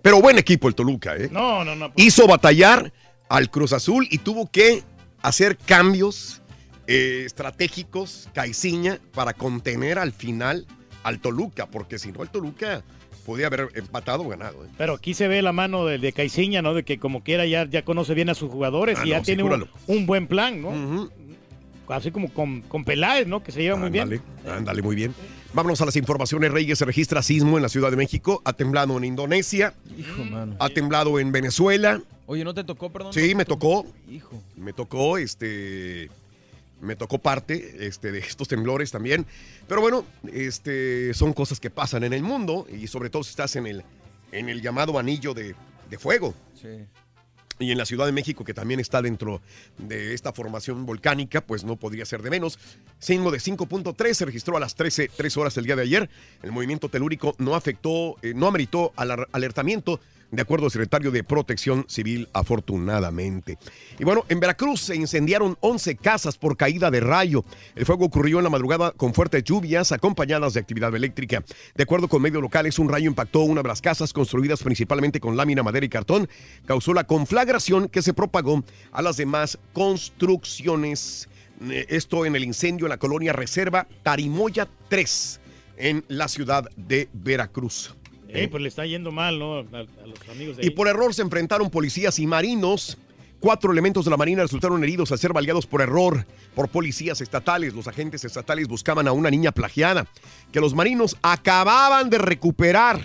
Pero 0.02 0.20
buen 0.20 0.38
equipo 0.38 0.68
el 0.68 0.74
Toluca, 0.74 1.16
¿eh? 1.16 1.28
No, 1.32 1.64
no, 1.64 1.74
no. 1.74 1.92
pues, 1.92 2.06
Hizo 2.06 2.26
batallar 2.28 2.92
al 3.28 3.50
Cruz 3.50 3.72
Azul 3.72 4.06
y 4.10 4.18
tuvo 4.18 4.48
que 4.50 4.82
hacer 5.22 5.56
cambios 5.56 6.42
eh, 6.86 7.24
estratégicos, 7.26 8.28
Caiciña, 8.32 9.00
para 9.12 9.32
contener 9.32 9.98
al 9.98 10.12
final 10.12 10.66
al 11.02 11.18
Toluca, 11.20 11.66
porque 11.66 11.98
si 11.98 12.12
no 12.12 12.22
el 12.22 12.28
Toluca 12.30 12.84
podía 13.26 13.48
haber 13.48 13.68
empatado 13.74 14.22
o 14.22 14.28
ganado. 14.28 14.64
¿eh? 14.64 14.68
Pero 14.78 14.94
aquí 14.94 15.12
se 15.12 15.28
ve 15.28 15.42
la 15.42 15.52
mano 15.52 15.84
de, 15.84 15.98
de 15.98 16.12
Caiciña, 16.12 16.62
¿no? 16.62 16.72
De 16.72 16.84
que 16.84 16.98
como 16.98 17.22
quiera 17.22 17.44
ya, 17.44 17.68
ya 17.68 17.84
conoce 17.84 18.14
bien 18.14 18.30
a 18.30 18.34
sus 18.34 18.50
jugadores 18.50 18.98
Ah, 19.00 19.06
y 19.06 19.10
ya 19.10 19.18
sí, 19.18 19.24
tiene 19.26 19.42
un, 19.42 19.68
un 19.88 20.06
buen 20.06 20.26
plan, 20.26 20.62
¿no? 20.62 21.10
Así 21.88 22.10
como 22.10 22.32
con, 22.32 22.62
con 22.62 22.84
Peláez, 22.84 23.26
¿no? 23.26 23.42
Que 23.42 23.52
se 23.52 23.62
lleva 23.62 23.76
muy 23.76 23.90
bien. 23.90 24.04
Ándale, 24.04 24.22
ándale, 24.50 24.82
muy 24.82 24.96
bien. 24.96 25.14
Vámonos 25.52 25.80
a 25.80 25.84
las 25.86 25.96
informaciones, 25.96 26.50
Reyes. 26.50 26.78
Se 26.78 26.84
registra 26.84 27.22
sismo 27.22 27.56
en 27.58 27.62
la 27.62 27.68
Ciudad 27.68 27.90
de 27.90 27.96
México. 27.96 28.42
Ha 28.44 28.52
temblado 28.54 28.96
en 28.98 29.04
Indonesia. 29.04 29.72
Hijo, 29.96 30.24
mano. 30.24 30.56
Ha 30.58 30.68
temblado 30.68 31.18
en 31.20 31.30
Venezuela. 31.32 32.00
Oye, 32.26 32.42
¿no 32.44 32.54
te 32.54 32.64
tocó, 32.64 32.90
perdón? 32.90 33.12
Sí, 33.12 33.34
me 33.36 33.44
tocó. 33.44 33.86
Hijo. 34.10 34.42
Me 34.56 34.72
tocó, 34.72 35.16
este. 35.16 36.10
Me 36.80 36.96
tocó 36.96 37.18
parte 37.18 37.86
este, 37.86 38.12
de 38.12 38.18
estos 38.18 38.48
temblores 38.48 38.90
también. 38.90 39.26
Pero 39.66 39.80
bueno, 39.80 40.04
este, 40.32 41.14
son 41.14 41.32
cosas 41.32 41.60
que 41.60 41.70
pasan 41.70 42.04
en 42.04 42.12
el 42.12 42.22
mundo 42.22 42.66
y 42.70 42.86
sobre 42.86 43.10
todo 43.10 43.24
si 43.24 43.30
estás 43.30 43.56
en 43.56 43.66
el, 43.66 43.84
en 44.32 44.48
el 44.48 44.60
llamado 44.60 44.98
anillo 44.98 45.34
de, 45.34 45.54
de 45.88 45.98
fuego. 45.98 46.34
Sí. 46.54 46.86
Y 47.58 47.70
en 47.70 47.78
la 47.78 47.86
Ciudad 47.86 48.04
de 48.04 48.12
México, 48.12 48.44
que 48.44 48.52
también 48.52 48.80
está 48.80 49.00
dentro 49.00 49.40
de 49.78 50.12
esta 50.12 50.32
formación 50.32 50.84
volcánica, 50.84 51.40
pues 51.40 51.64
no 51.64 51.76
podría 51.76 52.04
ser 52.04 52.20
de 52.20 52.28
menos. 52.28 52.58
Sismo 52.98 53.30
de 53.30 53.38
5.3 53.38 54.12
se 54.12 54.26
registró 54.26 54.58
a 54.58 54.60
las 54.60 54.74
13, 54.74 55.10
3 55.16 55.36
horas 55.38 55.54
del 55.54 55.64
día 55.64 55.76
de 55.76 55.82
ayer. 55.82 56.10
El 56.42 56.52
movimiento 56.52 56.90
telúrico 56.90 57.34
no 57.38 57.54
afectó, 57.54 58.16
eh, 58.20 58.34
no 58.34 58.46
ameritó 58.46 58.92
alertamiento, 58.96 60.00
de 60.30 60.42
acuerdo 60.42 60.66
al 60.66 60.70
secretario 60.72 61.10
de 61.10 61.24
Protección 61.24 61.84
Civil, 61.88 62.28
afortunadamente. 62.32 63.58
Y 63.98 64.04
bueno, 64.04 64.24
en 64.28 64.40
Veracruz 64.40 64.80
se 64.80 64.96
incendiaron 64.96 65.56
11 65.60 65.96
casas 65.96 66.36
por 66.36 66.56
caída 66.56 66.90
de 66.90 67.00
rayo. 67.00 67.44
El 67.74 67.86
fuego 67.86 68.06
ocurrió 68.06 68.38
en 68.38 68.44
la 68.44 68.50
madrugada 68.50 68.92
con 68.92 69.14
fuertes 69.14 69.44
lluvias 69.44 69.92
acompañadas 69.92 70.54
de 70.54 70.60
actividad 70.60 70.94
eléctrica. 70.94 71.44
De 71.74 71.82
acuerdo 71.82 72.08
con 72.08 72.22
medios 72.22 72.42
locales, 72.42 72.78
un 72.78 72.88
rayo 72.88 73.08
impactó 73.08 73.40
una 73.40 73.62
de 73.62 73.68
las 73.68 73.82
casas 73.82 74.12
construidas 74.12 74.62
principalmente 74.62 75.20
con 75.20 75.36
lámina, 75.36 75.62
madera 75.62 75.86
y 75.86 75.88
cartón. 75.88 76.28
Causó 76.66 76.92
la 76.94 77.04
conflagración 77.04 77.88
que 77.88 78.02
se 78.02 78.14
propagó 78.14 78.64
a 78.92 79.02
las 79.02 79.16
demás 79.16 79.58
construcciones. 79.72 81.28
Eh, 81.70 81.86
Esto 81.88 82.26
en 82.26 82.36
el 82.36 82.44
incendio 82.44 82.86
en 82.86 82.90
la 82.90 82.98
colonia 82.98 83.32
Reserva 83.32 83.86
Tarimoya 84.02 84.68
3, 84.88 85.40
en 85.78 86.04
la 86.08 86.28
ciudad 86.28 86.68
de 86.76 87.08
Veracruz. 87.12 87.94
Ey, 88.40 88.46
pues 88.48 88.62
le 88.62 88.68
está 88.68 88.86
yendo 88.86 89.12
mal, 89.12 89.38
¿no? 89.38 89.56
A, 89.56 89.60
a 89.60 89.62
los 90.06 90.28
amigos 90.30 90.56
de 90.56 90.62
Y 90.64 90.66
ahí. 90.66 90.70
por 90.70 90.88
error 90.88 91.12
se 91.14 91.22
enfrentaron 91.22 91.70
policías 91.70 92.18
y 92.18 92.26
marinos. 92.26 92.98
Cuatro 93.38 93.70
elementos 93.70 94.04
de 94.06 94.10
la 94.10 94.16
Marina 94.16 94.42
resultaron 94.42 94.82
heridos 94.82 95.12
al 95.12 95.18
ser 95.18 95.32
baleados 95.34 95.66
por 95.66 95.82
error 95.82 96.26
por 96.54 96.68
policías 96.68 97.20
estatales. 97.20 97.74
Los 97.74 97.86
agentes 97.86 98.24
estatales 98.24 98.66
buscaban 98.66 99.06
a 99.06 99.12
una 99.12 99.30
niña 99.30 99.52
plagiada 99.52 100.06
que 100.52 100.60
los 100.60 100.74
marinos 100.74 101.16
acababan 101.22 102.08
de 102.08 102.16
recuperar. 102.18 102.98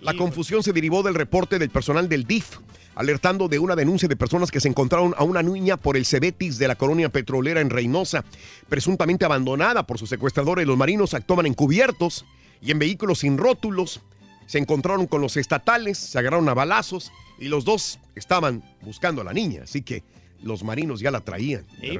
La 0.00 0.14
confusión 0.14 0.62
se 0.62 0.72
derivó 0.72 1.02
del 1.02 1.16
reporte 1.16 1.58
del 1.58 1.70
personal 1.70 2.08
del 2.08 2.24
DIF, 2.24 2.58
alertando 2.94 3.48
de 3.48 3.58
una 3.58 3.74
denuncia 3.74 4.08
de 4.08 4.14
personas 4.14 4.52
que 4.52 4.60
se 4.60 4.68
encontraron 4.68 5.12
a 5.18 5.24
una 5.24 5.42
niña 5.42 5.76
por 5.76 5.96
el 5.96 6.06
Cebetis 6.06 6.56
de 6.58 6.68
la 6.68 6.76
colonia 6.76 7.08
petrolera 7.08 7.60
en 7.60 7.70
Reynosa, 7.70 8.24
presuntamente 8.68 9.24
abandonada 9.24 9.84
por 9.84 9.98
sus 9.98 10.08
secuestradores. 10.08 10.66
Los 10.66 10.76
marinos 10.76 11.14
actuaban 11.14 11.46
encubiertos 11.46 12.24
y 12.62 12.70
en 12.70 12.78
vehículos 12.78 13.18
sin 13.18 13.36
rótulos. 13.36 14.00
Se 14.48 14.56
encontraron 14.56 15.06
con 15.06 15.20
los 15.20 15.36
estatales, 15.36 15.98
se 15.98 16.18
agarraron 16.18 16.48
a 16.48 16.54
balazos 16.54 17.12
y 17.38 17.48
los 17.48 17.66
dos 17.66 18.00
estaban 18.14 18.64
buscando 18.80 19.20
a 19.20 19.24
la 19.24 19.34
niña. 19.34 19.64
Así 19.64 19.82
que 19.82 20.02
los 20.42 20.62
marinos 20.62 21.00
ya 21.00 21.10
la 21.10 21.20
traían. 21.20 21.64
Sí, 21.80 21.98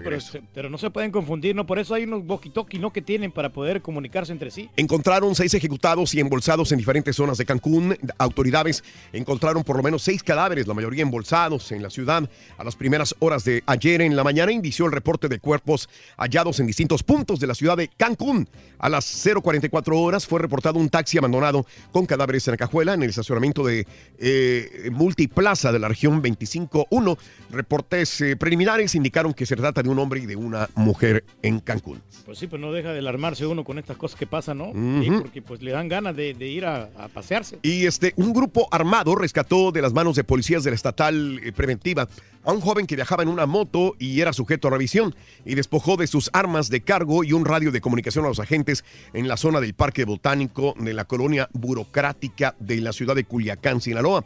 pero, 0.55 0.70
no 0.70 0.78
se 0.78 0.90
pueden 0.90 1.10
confundir, 1.10 1.55
¿no? 1.55 1.66
Por 1.66 1.78
eso 1.78 1.94
hay 1.94 2.05
unos 2.05 2.23
walkie-talkie, 2.23 2.78
¿no? 2.78 2.93
Que 2.93 3.02
tienen 3.02 3.32
para 3.32 3.52
poder 3.52 3.82
comunicarse 3.82 4.32
entre 4.32 4.51
sí. 4.51 4.69
Encontraron 4.77 5.35
seis 5.35 5.55
ejecutados 5.55 6.15
y 6.15 6.20
embolsados 6.20 6.73
en 6.73 6.78
diferentes 6.78 7.16
zonas 7.16 7.39
de 7.39 7.44
Cancún. 7.44 7.97
Autoridades 8.19 8.85
encontraron 9.12 9.65
por 9.65 9.77
lo 9.77 9.82
menos 9.82 10.02
seis 10.02 10.23
cadáveres, 10.23 10.66
la 10.66 10.74
mayoría 10.74 11.02
embolsados 11.02 11.73
en 11.73 11.82
la 11.82 11.90
ciudad. 11.90 12.28
A 12.56 12.65
las 12.65 12.77
primeras 12.77 13.15
horas 13.19 13.44
de 13.44 13.62
ayer 13.66 14.02
en 14.02 14.16
la 14.16 14.24
mañana 14.24 14.52
inició 14.52 14.86
el 14.86 14.93
reporte 14.93 15.28
de 15.28 15.39
cuerpos 15.39 15.89
hallados 16.16 16.60
en 16.60 16.66
distintos 16.66 17.02
puntos 17.02 17.40
de 17.40 17.47
la 17.47 17.55
ciudad 17.55 17.77
de 17.77 17.89
Cancún. 17.89 18.48
A 18.78 18.89
las 18.89 19.27
0.44 19.27 19.93
horas 19.97 20.27
fue 20.27 20.40
reportado 20.40 20.78
un 20.78 20.89
taxi 20.89 21.19
abandonado 21.19 21.66
con 21.90 22.06
cadáveres 22.06 22.47
en 22.47 22.52
la 22.52 22.59
cajuela 22.59 22.94
en 22.94 23.02
el 23.02 23.10
estacionamiento 23.10 23.65
de 23.65 23.86
eh, 24.19 24.90
Multiplaza 24.93 25.73
de 25.73 25.78
la 25.78 25.89
región 25.89 26.23
25.1. 26.23 27.19
Reportes 27.51 28.20
eh, 28.31 28.37
preliminares 28.37 28.95
indicaron 28.95 29.33
que 29.33 29.47
se 29.47 29.57
trata 29.57 29.83
de 29.83 29.89
un 29.89 29.99
hombre 29.99 30.21
y 30.21 30.27
de 30.27 30.37
una 30.37 30.69
mujer 30.75 31.25
en 31.43 31.61
Cancún. 31.61 32.01
Pues 32.25 32.39
sí, 32.39 32.47
pues 32.47 32.61
no 32.61 32.73
deja 32.73 32.93
de 32.93 32.99
alarmarse 32.99 33.47
uno 33.47 33.65
con 33.65 33.79
estas 33.79 33.97
cosas 33.97 34.19
que 34.19 34.27
pasan, 34.27 34.59
¿no? 34.59 34.73
Sí, 35.03 35.11
porque 35.11 35.43
pues 35.43 35.63
le 35.63 35.71
dan 35.73 35.89
ganas 35.89 36.15
de, 36.15 36.35
de 36.35 36.47
ir 36.49 36.67
a, 36.67 36.91
a 36.97 37.09
pasearse. 37.09 37.59
Y 37.63 37.87
este, 37.87 38.13
un 38.17 38.33
grupo 38.33 38.69
armado 38.71 39.15
rescató 39.15 39.73
de 39.73 39.83
las 39.83 39.93
manos 39.93 40.17
de 40.17 40.25
policías 40.25 40.65
de 40.65 40.71
la 40.71 40.77
estatal 40.77 41.41
eh, 41.43 41.53
preventiva 41.53 42.09
a 42.45 42.53
un 42.53 42.61
joven 42.61 42.87
que 42.87 42.97
viajaba 42.97 43.23
en 43.23 43.29
una 43.29 43.47
moto 43.47 43.95
y 43.99 44.21
era 44.21 44.33
sujeto 44.33 44.69
a 44.69 44.71
revisión 44.71 45.15
y 45.45 45.55
despojó 45.55 45.97
de 45.97 46.07
sus 46.07 46.31
armas 46.33 46.71
de 46.71 46.81
cargo 46.81 47.25
y 47.25 47.33
un 47.33 47.45
radio 47.45 47.71
de 47.71 47.81
comunicación 47.81 48.25
a 48.25 48.29
los 48.29 48.41
agentes 48.41 48.85
en 49.13 49.29
la 49.29 49.37
zona 49.37 49.61
del 49.61 49.75
Parque 49.75 50.05
Botánico 50.05 50.75
de 50.79 50.95
la 50.95 51.05
colonia 51.05 51.49
burocrática 51.53 52.55
de 52.59 52.81
la 52.81 52.93
ciudad 52.93 53.15
de 53.15 53.25
Culiacán, 53.25 53.81
Sinaloa. 53.81 54.25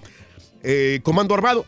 Eh, 0.63 1.01
Comando 1.03 1.35
Armado 1.35 1.67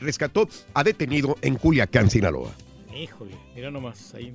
rescató 0.00 0.48
a 0.74 0.84
detenido 0.84 1.36
en 1.42 1.56
Culiacán, 1.56 2.10
Sinaloa. 2.10 2.52
Híjole, 2.94 3.32
mira 3.54 3.70
nomás 3.70 4.14
ahí. 4.14 4.34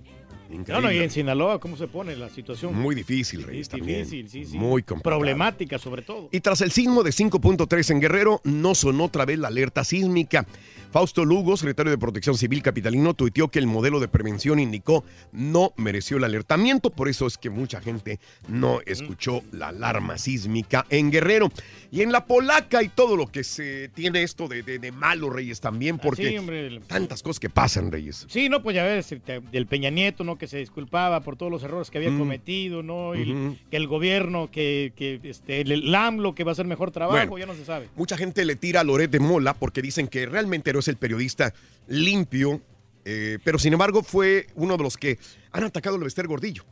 Increíble. 0.49 0.73
No, 0.73 0.81
no, 0.81 0.91
y 0.91 0.97
en 0.99 1.09
Sinaloa, 1.09 1.59
¿cómo 1.59 1.77
se 1.77 1.88
pone 1.88 2.13
la 2.17 2.29
situación? 2.29 2.75
Muy 2.77 2.93
difícil, 2.93 3.39
Sí, 3.39 3.45
Reyes, 3.45 3.61
es 3.61 3.69
también. 3.69 3.99
difícil, 4.03 4.29
sí, 4.29 4.45
sí. 4.51 4.57
Muy 4.57 4.83
complicado. 4.83 5.17
Problemática, 5.17 5.79
sobre 5.79 6.01
todo. 6.01 6.27
Y 6.31 6.41
tras 6.41 6.59
el 6.59 6.71
sismo 6.71 7.03
de 7.03 7.11
5.3 7.11 7.89
en 7.91 8.01
Guerrero, 8.01 8.41
no 8.43 8.75
sonó 8.75 9.05
otra 9.05 9.25
vez 9.25 9.39
la 9.39 9.47
alerta 9.47 9.85
sísmica. 9.85 10.45
Fausto 10.91 11.23
Lugo, 11.23 11.55
secretario 11.55 11.89
de 11.89 11.97
Protección 11.97 12.38
Civil 12.38 12.61
capitalino, 12.61 13.13
tuiteó 13.13 13.47
que 13.47 13.59
el 13.59 13.65
modelo 13.68 14.01
de 14.01 14.09
prevención 14.09 14.59
indicó 14.59 15.05
no 15.31 15.72
mereció 15.77 16.18
el 16.18 16.26
alertamiento, 16.26 16.89
por 16.89 17.07
eso 17.07 17.26
es 17.27 17.38
que 17.38 17.49
mucha 17.49 17.80
gente 17.80 18.19
no 18.49 18.81
escuchó 18.85 19.41
la 19.53 19.69
alarma 19.69 20.18
sísmica 20.18 20.85
en 20.89 21.09
Guerrero. 21.09 21.49
Y 21.91 22.01
en 22.01 22.11
la 22.11 22.26
polaca 22.26 22.84
y 22.84 22.89
todo 22.89 23.15
lo 23.15 23.27
que 23.27 23.43
se 23.45 23.89
tiene 23.89 24.23
esto 24.23 24.47
de, 24.49 24.63
de, 24.63 24.80
de 24.80 24.91
malo, 24.91 25.30
Reyes, 25.30 25.61
también, 25.61 25.97
porque 25.97 26.30
Sí, 26.30 26.38
hombre. 26.38 26.80
tantas 26.88 27.23
cosas 27.23 27.39
que 27.39 27.49
pasan, 27.49 27.91
Reyes. 27.91 28.26
Sí, 28.30 28.49
no, 28.49 28.61
pues 28.61 28.76
ya 28.76 28.84
ves, 28.84 29.11
el- 29.13 29.22
del 29.51 29.68
Peña 29.68 29.89
Nieto, 29.89 30.23
¿no? 30.26 30.38
Que 30.38 30.47
se 30.47 30.57
disculpaba 30.57 31.22
por 31.22 31.38
todos 31.38 31.51
los 31.51 31.63
errores 31.63 31.89
que 31.89 31.97
había 31.99 32.11
Mm. 32.11 32.19
cometido, 32.19 32.84
¿no? 32.84 33.15
Y 33.15 33.22
el- 33.22 33.59
que 33.69 33.77
el 33.77 33.88
gobierno, 33.88 34.51
que, 34.51 34.91
que 34.95 35.19
este, 35.23 35.61
el, 35.61 35.72
el 35.72 35.95
AMLO, 35.95 36.35
que 36.35 36.43
va 36.43 36.51
a 36.51 36.53
hacer 36.53 36.65
mejor 36.65 36.91
trabajo, 36.91 37.30
Bueno. 37.30 37.38
ya 37.38 37.45
no 37.45 37.55
se 37.57 37.63
sabe. 37.65 37.88
Mucha 37.95 38.18
gente 38.18 38.43
le 38.43 38.55
tira 38.57 38.81
a 38.81 38.84
Loret 38.84 39.09
de 39.09 39.19
Mola 39.19 39.53
porque 39.53 39.81
dicen 39.81 40.07
que 40.07 40.26
realmente 40.26 40.73
no 40.73 40.81
es 40.82 40.88
el 40.90 40.98
periodista 40.98 41.53
limpio, 41.88 42.62
eh, 43.06 43.40
pero 43.44 43.58
sin 43.58 43.74
embargo 43.74 44.03
fue 44.03 44.48
uno 44.56 44.78
de 44.78 44.84
los 44.84 44.98
que 44.98 45.18
han 45.52 45.64
atacado 45.64 45.95
al 45.95 46.03
Bester 46.03 46.28
Gordillo. 46.28 46.64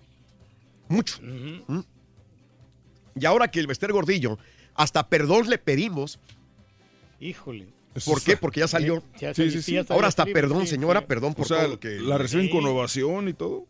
Mucho. 0.88 1.20
¿Mm? 1.22 1.80
Y 3.16 3.26
ahora 3.26 3.50
que 3.50 3.60
el 3.60 3.68
Bester 3.68 3.92
Gordillo, 3.92 4.38
hasta 4.76 5.08
perdón 5.08 5.50
le 5.50 5.58
pedimos. 5.58 6.20
Híjole. 7.20 7.68
¿Por 8.06 8.22
qué? 8.22 8.38
Porque 8.38 8.62
ya 8.62 8.68
salió. 8.68 9.04
Ya 9.20 9.34
salió, 9.34 9.52
sí, 9.62 9.74
ya 9.74 9.84
salió 9.84 9.96
Ahora 9.96 10.08
hasta 10.08 10.26
perdón, 10.26 10.62
sí, 10.62 10.68
señora, 10.68 11.02
sí. 11.02 11.06
perdón 11.08 11.34
por 11.34 11.46
O 11.46 11.48
sea, 11.48 11.60
todo 11.60 11.70
lo 11.70 11.80
que... 11.80 12.00
la 12.00 12.18
reciben 12.18 12.46
Sí. 12.46 12.52
con 12.52 12.66
ovación 12.66 13.28
y 13.28 13.34
todo. 13.34 13.66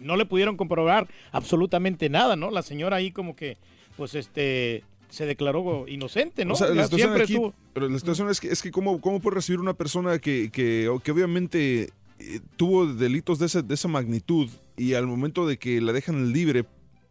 No 0.00 0.16
le 0.16 0.24
pudieron 0.24 0.56
comprobar 0.56 1.08
absolutamente 1.30 2.08
nada, 2.08 2.36
¿no? 2.36 2.50
La 2.50 2.62
señora 2.62 2.96
ahí 2.96 3.10
como 3.10 3.36
que, 3.36 3.58
pues, 3.96 4.14
este, 4.14 4.82
se 5.10 5.26
declaró 5.26 5.86
inocente, 5.88 6.44
¿no? 6.44 6.54
O 6.54 6.56
sea, 6.56 6.68
Ya 6.68 6.74
la 6.74 6.84
situación 6.84 7.08
siempre 7.08 7.22
aquí, 7.24 7.32
estuvo- 7.34 7.54
pero 7.72 7.88
la 7.88 7.98
situación 7.98 8.28
es 8.30 8.40
que, 8.40 8.48
es 8.52 8.62
que 8.62 8.70
cómo, 8.70 9.00
cómo 9.00 9.20
puede 9.20 9.36
recibir 9.36 9.60
una 9.60 9.74
persona 9.74 10.18
que, 10.18 10.50
que, 10.50 10.90
que 11.02 11.10
obviamente 11.12 11.90
eh, 12.18 12.40
tuvo 12.56 12.86
delitos 12.86 13.38
de 13.38 13.46
esa, 13.46 13.62
de 13.62 13.74
esa 13.74 13.88
magnitud 13.88 14.48
y 14.76 14.94
al 14.94 15.06
momento 15.06 15.46
de 15.46 15.58
que 15.58 15.80
la 15.80 15.92
dejan 15.92 16.32
libre 16.32 16.64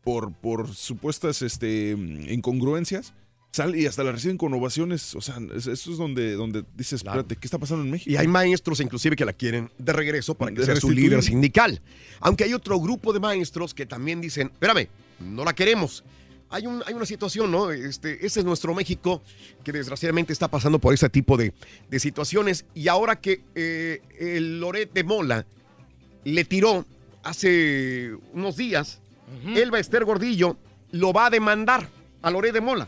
por, 0.03 0.31
por 0.33 0.73
supuestas 0.73 1.41
este, 1.41 1.95
incongruencias, 2.37 3.13
sale 3.51 3.79
y 3.79 3.85
hasta 3.87 4.03
la 4.03 4.11
reciben 4.11 4.37
con 4.37 4.53
ovaciones. 4.53 5.15
O 5.15 5.21
sea, 5.21 5.37
es- 5.55 5.67
eso 5.67 5.91
es 5.91 5.97
donde, 5.97 6.33
donde 6.33 6.63
dices, 6.75 7.01
espérate, 7.03 7.35
¿qué 7.35 7.47
está 7.47 7.57
pasando 7.57 7.83
en 7.83 7.91
México? 7.91 8.11
Y 8.11 8.15
hay 8.17 8.27
maestros 8.27 8.79
inclusive 8.79 9.15
que 9.15 9.25
la 9.25 9.33
quieren 9.33 9.71
de 9.77 9.93
regreso 9.93 10.35
para 10.35 10.51
que 10.51 10.59
De 10.59 10.65
sea 10.65 10.75
su 10.75 10.91
líder 10.91 11.23
sindical. 11.23 11.81
Aunque 12.19 12.43
hay 12.43 12.53
otro 12.53 12.79
grupo 12.79 13.13
de 13.13 13.19
maestros 13.19 13.73
que 13.73 13.85
también 13.85 14.21
dicen, 14.21 14.47
espérame, 14.53 14.87
no 15.19 15.43
la 15.43 15.53
queremos. 15.53 16.03
Hay, 16.49 16.65
un, 16.65 16.83
hay 16.85 16.93
una 16.93 17.05
situación, 17.05 17.51
¿no? 17.51 17.71
Este, 17.71 18.25
ese 18.25 18.39
es 18.39 18.45
nuestro 18.45 18.73
México 18.73 19.21
que 19.63 19.71
desgraciadamente 19.71 20.33
está 20.33 20.47
pasando 20.47 20.79
por 20.79 20.93
ese 20.93 21.09
tipo 21.09 21.37
de, 21.37 21.53
de 21.89 21.99
situaciones. 21.99 22.65
Y 22.73 22.87
ahora 22.87 23.19
que 23.19 23.43
eh, 23.55 24.01
el 24.19 24.59
Loret 24.59 24.93
de 24.93 25.03
Mola 25.03 25.45
le 26.23 26.45
tiró 26.45 26.85
hace 27.23 28.11
unos 28.33 28.57
días, 28.57 29.01
Elba 29.55 29.79
Esther 29.79 30.05
Gordillo 30.05 30.57
lo 30.91 31.11
va 31.11 31.25
a 31.25 31.29
demandar 31.29 31.89
a 32.21 32.31
Loret 32.31 32.53
de 32.53 32.61
Mola. 32.61 32.87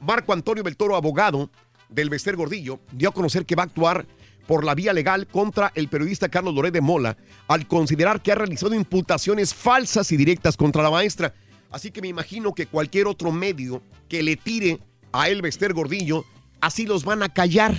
Marco 0.00 0.32
Antonio 0.32 0.62
Beltoro, 0.62 0.96
abogado 0.96 1.50
del 1.88 2.10
Bester 2.10 2.36
Gordillo, 2.36 2.80
dio 2.92 3.10
a 3.10 3.14
conocer 3.14 3.46
que 3.46 3.54
va 3.54 3.64
a 3.64 3.66
actuar 3.66 4.06
por 4.46 4.64
la 4.64 4.74
vía 4.74 4.92
legal 4.92 5.26
contra 5.26 5.72
el 5.74 5.88
periodista 5.88 6.28
Carlos 6.28 6.54
Loret 6.54 6.72
de 6.72 6.80
Mola 6.80 7.16
al 7.48 7.66
considerar 7.66 8.22
que 8.22 8.32
ha 8.32 8.36
realizado 8.36 8.74
imputaciones 8.74 9.54
falsas 9.54 10.12
y 10.12 10.16
directas 10.16 10.56
contra 10.56 10.82
la 10.82 10.90
maestra. 10.90 11.34
Así 11.70 11.90
que 11.90 12.00
me 12.00 12.08
imagino 12.08 12.54
que 12.54 12.66
cualquier 12.66 13.06
otro 13.06 13.32
medio 13.32 13.82
que 14.08 14.22
le 14.22 14.36
tire 14.36 14.78
a 15.12 15.28
el 15.28 15.42
Bester 15.42 15.72
Gordillo, 15.72 16.24
así 16.60 16.86
los 16.86 17.04
van 17.04 17.22
a 17.22 17.28
callar. 17.28 17.76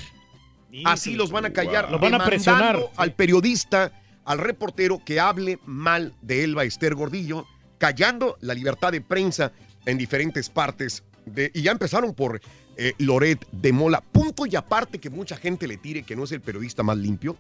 Así 0.86 1.16
los 1.16 1.32
van 1.32 1.46
a 1.46 1.54
callar. 1.54 1.90
Los 1.92 2.02
van 2.02 2.14
a 2.14 2.26
presionar. 2.26 2.80
Al 2.98 3.14
periodista, 3.14 3.92
al 4.26 4.40
reportero 4.40 5.02
que 5.04 5.20
hable 5.20 5.60
mal 5.66 6.14
de 6.22 6.44
Elba 6.44 6.64
Esther 6.64 6.96
Gordillo, 6.96 7.46
callando 7.78 8.38
la 8.42 8.54
libertad 8.54 8.92
de 8.92 9.02
prensa 9.02 9.52
en 9.86 9.98
diferentes 9.98 10.50
partes. 10.50 11.04
De, 11.26 11.52
y 11.54 11.62
ya 11.64 11.72
empezaron 11.72 12.14
por 12.14 12.42
eh, 12.76 12.94
Loret 13.00 13.46
de 13.52 13.72
Mola. 13.72 14.02
Punto 14.02 14.46
y 14.46 14.56
aparte 14.56 15.00
que 15.00 15.10
mucha 15.10 15.38
gente 15.38 15.68
le 15.68 15.78
tire 15.78 16.04
que 16.04 16.16
no 16.16 16.24
es 16.24 16.32
el 16.32 16.42
periodista 16.42 16.84
más 16.84 16.98
limpio. 16.98 17.38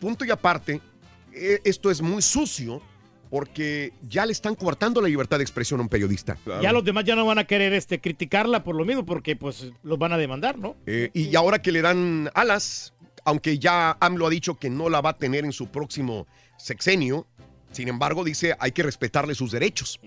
Punto 0.00 0.24
y 0.24 0.30
aparte, 0.30 0.80
eh, 1.32 1.60
esto 1.64 1.90
es 1.90 2.00
muy 2.00 2.22
sucio 2.22 2.82
porque 3.32 3.94
ya 4.02 4.26
le 4.26 4.32
están 4.32 4.54
coartando 4.54 5.00
la 5.00 5.08
libertad 5.08 5.38
de 5.38 5.42
expresión 5.42 5.80
a 5.80 5.84
un 5.84 5.88
periodista. 5.88 6.36
Ya 6.60 6.70
los 6.70 6.84
demás 6.84 7.04
ya 7.04 7.16
no 7.16 7.24
van 7.24 7.38
a 7.38 7.44
querer 7.44 7.72
este, 7.72 7.98
criticarla 7.98 8.62
por 8.62 8.74
lo 8.76 8.84
mismo, 8.84 9.06
porque 9.06 9.36
pues 9.36 9.72
los 9.82 9.98
van 9.98 10.12
a 10.12 10.18
demandar, 10.18 10.58
¿no? 10.58 10.76
Eh, 10.84 11.08
y 11.14 11.34
ahora 11.34 11.62
que 11.62 11.72
le 11.72 11.80
dan 11.80 12.30
alas, 12.34 12.92
aunque 13.24 13.58
ya 13.58 13.96
AMLO 14.00 14.26
ha 14.26 14.28
dicho 14.28 14.56
que 14.56 14.68
no 14.68 14.90
la 14.90 15.00
va 15.00 15.10
a 15.10 15.16
tener 15.16 15.46
en 15.46 15.52
su 15.52 15.68
próximo 15.68 16.26
sexenio, 16.58 17.26
sin 17.70 17.88
embargo 17.88 18.22
dice 18.22 18.54
hay 18.60 18.72
que 18.72 18.82
respetarle 18.82 19.34
sus 19.34 19.50
derechos. 19.50 19.98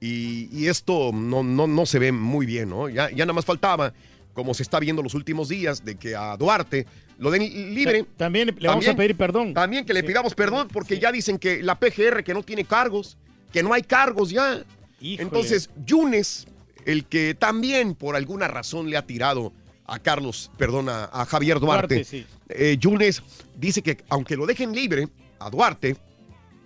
y, 0.00 0.48
y 0.50 0.68
esto 0.68 1.10
no, 1.12 1.42
no, 1.42 1.66
no 1.66 1.84
se 1.84 1.98
ve 1.98 2.12
muy 2.12 2.46
bien, 2.46 2.70
¿no? 2.70 2.88
Ya, 2.88 3.10
ya 3.10 3.26
nada 3.26 3.34
más 3.34 3.44
faltaba, 3.44 3.92
como 4.34 4.52
se 4.52 4.62
está 4.62 4.78
viendo 4.80 5.02
los 5.02 5.14
últimos 5.14 5.48
días, 5.48 5.84
de 5.84 5.96
que 5.96 6.14
a 6.14 6.36
Duarte 6.36 6.86
lo 7.18 7.30
den 7.30 7.42
libre. 7.74 8.04
También 8.16 8.54
le 8.58 8.68
vamos 8.68 8.86
a 8.86 8.94
pedir 8.94 9.16
perdón. 9.16 9.54
También 9.54 9.86
que 9.86 9.94
le 9.94 10.02
pidamos 10.02 10.34
perdón 10.34 10.68
porque 10.70 10.98
ya 10.98 11.10
dicen 11.10 11.38
que 11.38 11.62
la 11.62 11.78
PGR 11.78 12.22
que 12.24 12.34
no 12.34 12.42
tiene 12.42 12.64
cargos, 12.64 13.16
que 13.52 13.62
no 13.62 13.72
hay 13.72 13.82
cargos 13.82 14.30
ya. 14.30 14.62
Entonces, 15.00 15.70
Yunes, 15.86 16.46
el 16.84 17.06
que 17.06 17.34
también 17.34 17.94
por 17.94 18.16
alguna 18.16 18.48
razón 18.48 18.90
le 18.90 18.96
ha 18.96 19.06
tirado 19.06 19.52
a 19.86 19.98
Carlos, 19.98 20.50
perdón, 20.56 20.88
a, 20.88 21.04
a 21.04 21.24
Javier 21.26 21.60
Duarte, 21.60 21.96
Duarte, 21.96 22.04
sí. 22.04 22.26
eh, 22.48 22.76
Yunes 22.78 23.22
dice 23.56 23.82
que 23.82 23.98
aunque 24.08 24.36
lo 24.36 24.46
dejen 24.46 24.74
libre 24.74 25.08
a 25.38 25.50
Duarte, 25.50 25.96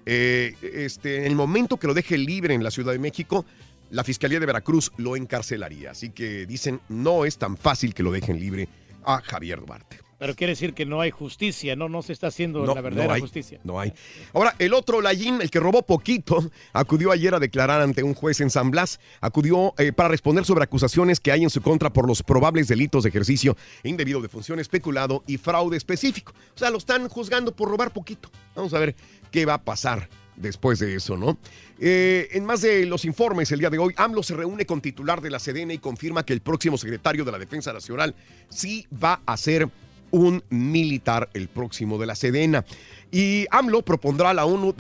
eh, 0.07 0.55
este, 0.63 1.19
en 1.19 1.25
el 1.25 1.35
momento 1.35 1.77
que 1.77 1.87
lo 1.87 1.95
deje 1.95 2.17
libre 2.17 2.55
en 2.55 2.65
la 2.65 2.71
Ciudad 2.71 2.93
de 2.93 2.99
México, 2.99 3.45
la 3.91 4.05
Fiscalía 4.05 4.41
de 4.41 4.47
Veracruz 4.47 4.93
lo 4.97 5.17
encarcelaría. 5.17 5.93
Así 5.93 6.11
que 6.11 6.47
dicen, 6.47 6.81
no 6.89 7.25
es 7.25 7.39
tan 7.39 7.57
fácil 7.57 7.95
que 7.95 8.03
lo 8.03 8.13
dejen 8.13 8.39
libre 8.39 8.69
a 9.05 9.21
Javier 9.21 9.61
Duarte. 9.61 9.99
Pero 10.19 10.35
quiere 10.35 10.53
decir 10.53 10.75
que 10.75 10.85
no 10.85 11.01
hay 11.01 11.13
justicia, 11.13 11.77
no, 11.77 11.89
no 11.89 12.03
se 12.03 12.13
está 12.13 12.27
haciendo 12.27 12.67
No, 12.67 12.75
la 12.75 12.81
verdadera 12.81 13.09
no 13.09 13.15
hay, 13.15 13.21
justicia. 13.21 13.61
No 13.63 13.79
hay. 13.79 13.93
Ahora, 14.33 14.53
el 14.59 14.75
otro 14.75 15.01
Layín, 15.01 15.41
el 15.41 15.49
que 15.49 15.61
robó 15.61 15.83
poquito, 15.83 16.51
acudió 16.73 17.13
ayer 17.13 17.35
a 17.35 17.39
declarar 17.39 17.81
ante 17.81 18.03
un 18.03 18.15
juez 18.15 18.41
en 18.41 18.51
San 18.51 18.73
Blas. 18.73 18.99
Acudió 19.21 19.75
eh, 19.79 19.93
para 19.93 20.09
responder 20.09 20.45
sobre 20.45 20.65
acusaciones 20.65 21.21
que 21.21 21.31
hay 21.31 21.45
en 21.45 21.51
su 21.51 21.63
contra 21.63 21.93
por 21.93 22.09
los 22.09 22.25
probables 22.25 22.67
delitos 22.67 23.05
de 23.05 23.11
ejercicio 23.11 23.57
indebido 23.85 24.21
de 24.21 24.29
función 24.29 24.59
especulado 24.59 25.23
y 25.29 25.37
fraude 25.37 25.77
específico. 25.77 26.33
O 26.55 26.59
sea, 26.59 26.71
lo 26.71 26.79
están 26.79 27.09
juzgando 27.09 27.55
por 27.55 27.71
robar 27.71 27.93
poquito. 27.93 28.29
Vamos 28.57 28.75
a 28.75 28.81
ver 28.81 28.97
qué 29.31 29.47
va 29.47 29.55
a 29.55 29.63
pasar 29.63 30.09
después 30.41 30.79
de 30.79 30.95
eso, 30.95 31.17
¿no? 31.17 31.39
Eh, 31.81 32.29
en 32.33 32.45
más 32.45 32.61
de 32.61 32.87
los 32.87 33.05
informes 33.05 33.53
el 33.53 33.61
día 33.61 33.71
de 33.71 33.79
hoy, 33.79 33.95
AMLO 33.97 34.23
se 34.23 34.35
reúne 34.35 34.67
con 34.67 34.81
titular 34.81 35.21
de 35.21 35.31
la 35.31 35.39
Sedena 35.39 35.73
y 35.73 35.79
confirma 35.79 36.25
que 36.25 36.33
el 36.33 36.41
próximo 36.41 36.77
secretario 36.77 37.25
de 37.25 37.33
la 37.33 37.39
Defensa 37.39 37.73
Nacional 37.73 38.15
sí 38.49 38.87
va 38.93 39.21
a 39.27 39.37
ser 39.37 39.69
un 40.11 40.43
militar 40.49 41.29
el 41.35 41.49
próximo 41.49 41.99
de 41.99 42.07
la 42.07 42.15
Sedena. 42.15 42.65
Y 43.11 43.47
AMLO 43.51 43.83
propondrá 43.83 44.31
a 44.31 44.35
la 44.35 44.45
ONU 44.45 44.75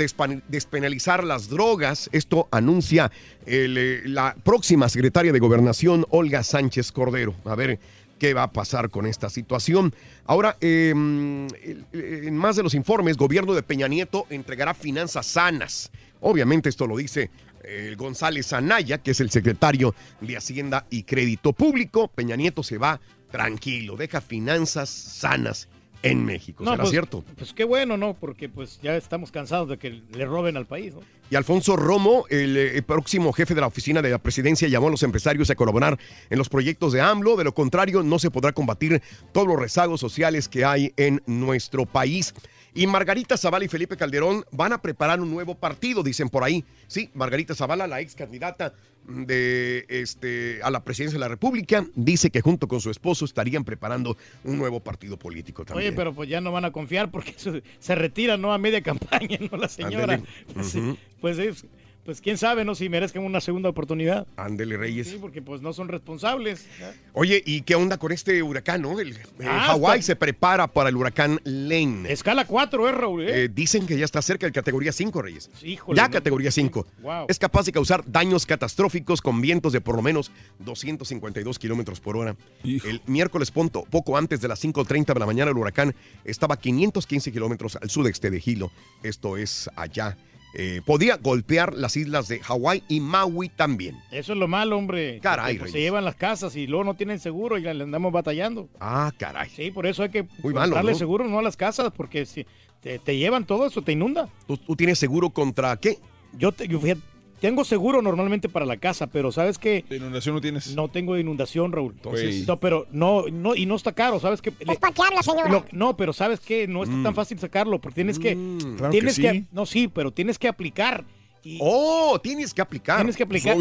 despenalizar 0.48 1.24
las 1.24 1.48
drogas. 1.48 2.10
Esto 2.12 2.48
anuncia 2.50 3.10
eh, 3.46 4.02
la 4.04 4.36
próxima 4.42 4.88
secretaria 4.88 5.32
de 5.32 5.38
Gobernación, 5.38 6.06
Olga 6.10 6.42
Sánchez 6.42 6.92
Cordero. 6.92 7.34
A 7.44 7.54
ver 7.54 7.78
qué 8.18 8.34
va 8.34 8.44
a 8.44 8.52
pasar 8.52 8.90
con 8.90 9.06
esta 9.06 9.30
situación. 9.30 9.94
Ahora, 10.26 10.56
el- 10.60 11.48
en 11.92 12.36
más 12.36 12.56
de 12.56 12.62
los 12.62 12.74
informes, 12.74 13.16
gobierno 13.16 13.54
de 13.54 13.62
Peña 13.62 13.88
Nieto 13.88 14.26
entregará 14.30 14.74
finanzas 14.74 15.26
sanas. 15.26 15.90
Obviamente 16.20 16.68
esto 16.68 16.86
lo 16.86 16.96
dice 16.96 17.30
eh, 17.64 17.94
González 17.98 18.52
Anaya, 18.52 18.98
que 18.98 19.10
es 19.10 19.20
el 19.20 19.30
secretario 19.30 19.94
de 20.20 20.36
Hacienda 20.36 20.86
y 20.90 21.02
Crédito 21.02 21.52
Público. 21.52 22.08
Peña 22.08 22.36
Nieto 22.36 22.62
se 22.62 22.78
va 22.78 23.00
tranquilo, 23.30 23.96
deja 23.96 24.20
finanzas 24.20 24.88
sanas 24.88 25.68
en 26.02 26.24
México. 26.24 26.64
¿Será 26.64 26.76
pues, 26.76 26.90
cierto? 26.90 27.24
Pues 27.36 27.52
qué 27.52 27.64
bueno, 27.64 27.96
¿no? 27.96 28.14
Porque 28.14 28.48
pues 28.48 28.78
ya 28.82 28.96
estamos 28.96 29.30
cansados 29.30 29.68
de 29.68 29.78
que 29.78 30.02
le 30.12 30.24
roben 30.26 30.56
al 30.56 30.66
país, 30.66 30.94
¿no? 30.94 31.00
Y 31.30 31.36
Alfonso 31.36 31.76
Romo, 31.76 32.24
el, 32.30 32.56
eh, 32.56 32.82
próximo 32.82 33.32
jefe 33.32 33.54
de 33.54 33.60
la 33.60 33.66
oficina 33.66 34.00
de 34.00 34.10
la 34.10 34.18
presidencia, 34.18 34.66
llamó 34.66 34.88
a 34.88 34.90
los 34.90 35.02
empresarios 35.02 35.50
a 35.50 35.54
colaborar 35.54 35.98
en 36.30 36.38
los 36.38 36.48
proyectos 36.48 36.92
de 36.92 37.02
AMLO. 37.02 37.36
De 37.36 37.44
lo 37.44 37.52
contrario, 37.52 38.02
no 38.02 38.18
se 38.18 38.30
podrá 38.30 38.52
combatir 38.52 39.02
todos 39.32 39.46
los 39.46 39.58
rezagos 39.58 40.00
sociales 40.00 40.48
que 40.48 40.64
hay 40.64 40.92
en 40.96 41.22
nuestro 41.26 41.84
país. 41.84 42.34
Y 42.74 42.86
Margarita 42.86 43.36
Zavala 43.36 43.64
y 43.64 43.68
Felipe 43.68 43.96
Calderón 43.96 44.44
van 44.52 44.72
a 44.72 44.80
preparar 44.82 45.20
un 45.20 45.30
nuevo 45.30 45.54
partido, 45.54 46.02
dicen 46.02 46.28
por 46.28 46.44
ahí. 46.44 46.64
Sí, 46.86 47.10
Margarita 47.14 47.54
Zavala, 47.54 47.86
la 47.86 48.00
ex 48.00 48.14
candidata 48.14 48.72
de 49.06 49.86
este 49.88 50.60
a 50.62 50.70
la 50.70 50.84
presidencia 50.84 51.16
de 51.16 51.20
la 51.20 51.28
República, 51.28 51.86
dice 51.94 52.30
que 52.30 52.42
junto 52.42 52.68
con 52.68 52.80
su 52.80 52.90
esposo 52.90 53.24
estarían 53.24 53.64
preparando 53.64 54.16
un 54.44 54.58
nuevo 54.58 54.80
partido 54.80 55.18
político 55.18 55.64
también. 55.64 55.88
Oye, 55.88 55.96
pero 55.96 56.12
pues 56.12 56.28
ya 56.28 56.40
no 56.42 56.52
van 56.52 56.66
a 56.66 56.70
confiar 56.72 57.10
porque 57.10 57.32
se, 57.36 57.62
se 57.78 57.94
retira, 57.94 58.36
¿no? 58.36 58.52
A 58.52 58.58
media 58.58 58.82
campaña, 58.82 59.38
¿no? 59.50 59.56
La 59.56 59.68
señora. 59.68 60.20
Sí, 60.62 60.78
Ujú. 60.78 60.96
pues, 61.22 61.38
es- 61.38 61.64
pues 62.08 62.22
quién 62.22 62.38
sabe, 62.38 62.64
¿no? 62.64 62.74
Si 62.74 62.88
merezcan 62.88 63.22
una 63.22 63.38
segunda 63.38 63.68
oportunidad. 63.68 64.26
Ándele, 64.38 64.78
Reyes. 64.78 65.08
Sí, 65.08 65.18
porque 65.20 65.42
pues 65.42 65.60
no 65.60 65.74
son 65.74 65.88
responsables. 65.88 66.64
¿ya? 66.80 66.94
Oye, 67.12 67.42
¿y 67.44 67.60
qué 67.60 67.74
onda 67.74 67.98
con 67.98 68.12
este 68.12 68.42
huracán, 68.42 68.80
no? 68.80 68.98
El, 68.98 69.12
eh, 69.12 69.20
Ah, 69.46 69.64
Hawái 69.66 69.98
está- 69.98 70.06
se 70.06 70.16
prepara 70.16 70.68
para 70.68 70.88
el 70.88 70.96
huracán 70.96 71.38
Lane. 71.44 72.10
Escala 72.10 72.46
4, 72.46 72.88
¿eh, 72.88 72.92
Raúl? 72.92 73.28
¿eh? 73.28 73.44
Eh, 73.44 73.48
dicen 73.52 73.86
que 73.86 73.98
ya 73.98 74.06
está 74.06 74.22
cerca 74.22 74.46
de 74.46 74.52
categoría 74.52 74.90
5, 74.90 75.20
Reyes. 75.20 75.50
Híjole, 75.62 75.98
ya 75.98 76.08
no, 76.08 76.12
categoría 76.14 76.50
5. 76.50 76.86
Wow. 77.02 77.26
Es 77.28 77.38
capaz 77.38 77.66
de 77.66 77.72
causar 77.72 78.02
daños 78.10 78.46
catastróficos 78.46 79.20
con 79.20 79.42
vientos 79.42 79.74
de 79.74 79.82
por 79.82 79.94
lo 79.94 80.00
menos 80.00 80.30
252 80.60 81.58
kilómetros 81.58 82.00
por 82.00 82.16
hora. 82.16 82.36
El 82.64 83.02
miércoles 83.04 83.50
punto, 83.50 83.84
poco 83.90 84.16
antes 84.16 84.40
de 84.40 84.48
las 84.48 84.64
5.30 84.64 85.12
de 85.12 85.20
la 85.20 85.26
mañana, 85.26 85.50
el 85.50 85.58
huracán 85.58 85.94
estaba 86.24 86.54
a 86.54 86.58
515 86.58 87.30
kilómetros 87.32 87.76
al 87.76 87.90
sudeste 87.90 88.30
de 88.30 88.42
Hilo. 88.42 88.72
Esto 89.02 89.36
es 89.36 89.68
allá. 89.76 90.16
Eh, 90.54 90.80
podía 90.84 91.16
golpear 91.18 91.74
las 91.74 91.96
islas 91.96 92.26
de 92.28 92.40
Hawái 92.40 92.82
y 92.88 93.00
Maui 93.00 93.48
también. 93.50 93.96
Eso 94.10 94.32
es 94.32 94.38
lo 94.38 94.48
malo, 94.48 94.76
hombre. 94.78 95.20
Caray, 95.20 95.58
pues, 95.58 95.72
se 95.72 95.80
llevan 95.80 96.04
las 96.04 96.14
casas 96.16 96.56
y 96.56 96.66
luego 96.66 96.84
no 96.84 96.94
tienen 96.94 97.18
seguro 97.18 97.58
y 97.58 97.62
le 97.62 97.70
andamos 97.70 98.12
batallando. 98.12 98.68
Ah, 98.80 99.12
caray. 99.18 99.50
Sí, 99.50 99.70
por 99.70 99.86
eso 99.86 100.02
hay 100.02 100.08
que 100.08 100.26
Muy 100.42 100.54
malo, 100.54 100.74
darle 100.74 100.92
¿no? 100.92 100.98
seguro 100.98 101.28
no 101.28 101.38
a 101.38 101.42
las 101.42 101.56
casas 101.56 101.92
porque 101.94 102.24
si 102.24 102.46
te, 102.80 102.98
te 102.98 103.16
llevan 103.18 103.44
todo 103.44 103.66
eso, 103.66 103.82
te 103.82 103.92
inunda. 103.92 104.28
¿Tú, 104.46 104.56
tú 104.56 104.74
tienes 104.74 104.98
seguro 104.98 105.30
contra 105.30 105.76
qué? 105.76 105.98
Yo, 106.32 106.50
te- 106.52 106.66
yo 106.66 106.80
fíjate, 106.80 107.02
tengo 107.40 107.64
seguro 107.64 108.02
normalmente 108.02 108.48
para 108.48 108.66
la 108.66 108.76
casa, 108.76 109.06
pero 109.06 109.32
¿sabes 109.32 109.58
qué? 109.58 109.84
¿De 109.88 109.96
inundación 109.96 110.34
no 110.34 110.40
tienes? 110.40 110.74
No 110.74 110.88
tengo 110.88 111.16
inundación, 111.18 111.72
Raúl. 111.72 111.92
Entonces- 111.96 112.46
No, 112.46 112.56
pero 112.58 112.86
no, 112.90 113.24
no, 113.30 113.54
y 113.54 113.66
no 113.66 113.76
está 113.76 113.92
caro, 113.92 114.20
¿sabes 114.20 114.42
qué? 114.42 114.52
¿Es 114.60 114.78
para 114.78 114.92
qué 114.92 115.02
habla, 115.02 115.22
señora? 115.22 115.48
Lo- 115.50 115.64
no, 115.72 115.96
pero 115.96 116.12
¿sabes 116.12 116.40
qué? 116.40 116.66
No 116.66 116.80
Mm. 116.80 116.82
está 116.82 117.02
tan 117.02 117.14
fácil 117.14 117.38
sacarlo, 117.38 117.80
porque 117.80 117.96
tienes 117.96 118.18
que... 118.18 118.36
Claro 118.76 118.90
tienes 118.90 119.18
que 119.18 119.30
sí. 119.32 119.46
No, 119.52 119.66
sí, 119.66 119.88
pero 119.88 120.10
tienes 120.12 120.38
que 120.38 120.48
aplicar. 120.48 121.04
Y, 121.48 121.58
Oh, 121.60 122.20
tienes 122.22 122.52
que 122.52 122.60
aplicar. 122.60 122.96
Tienes 122.98 123.16
que 123.16 123.22
aplicar. 123.22 123.56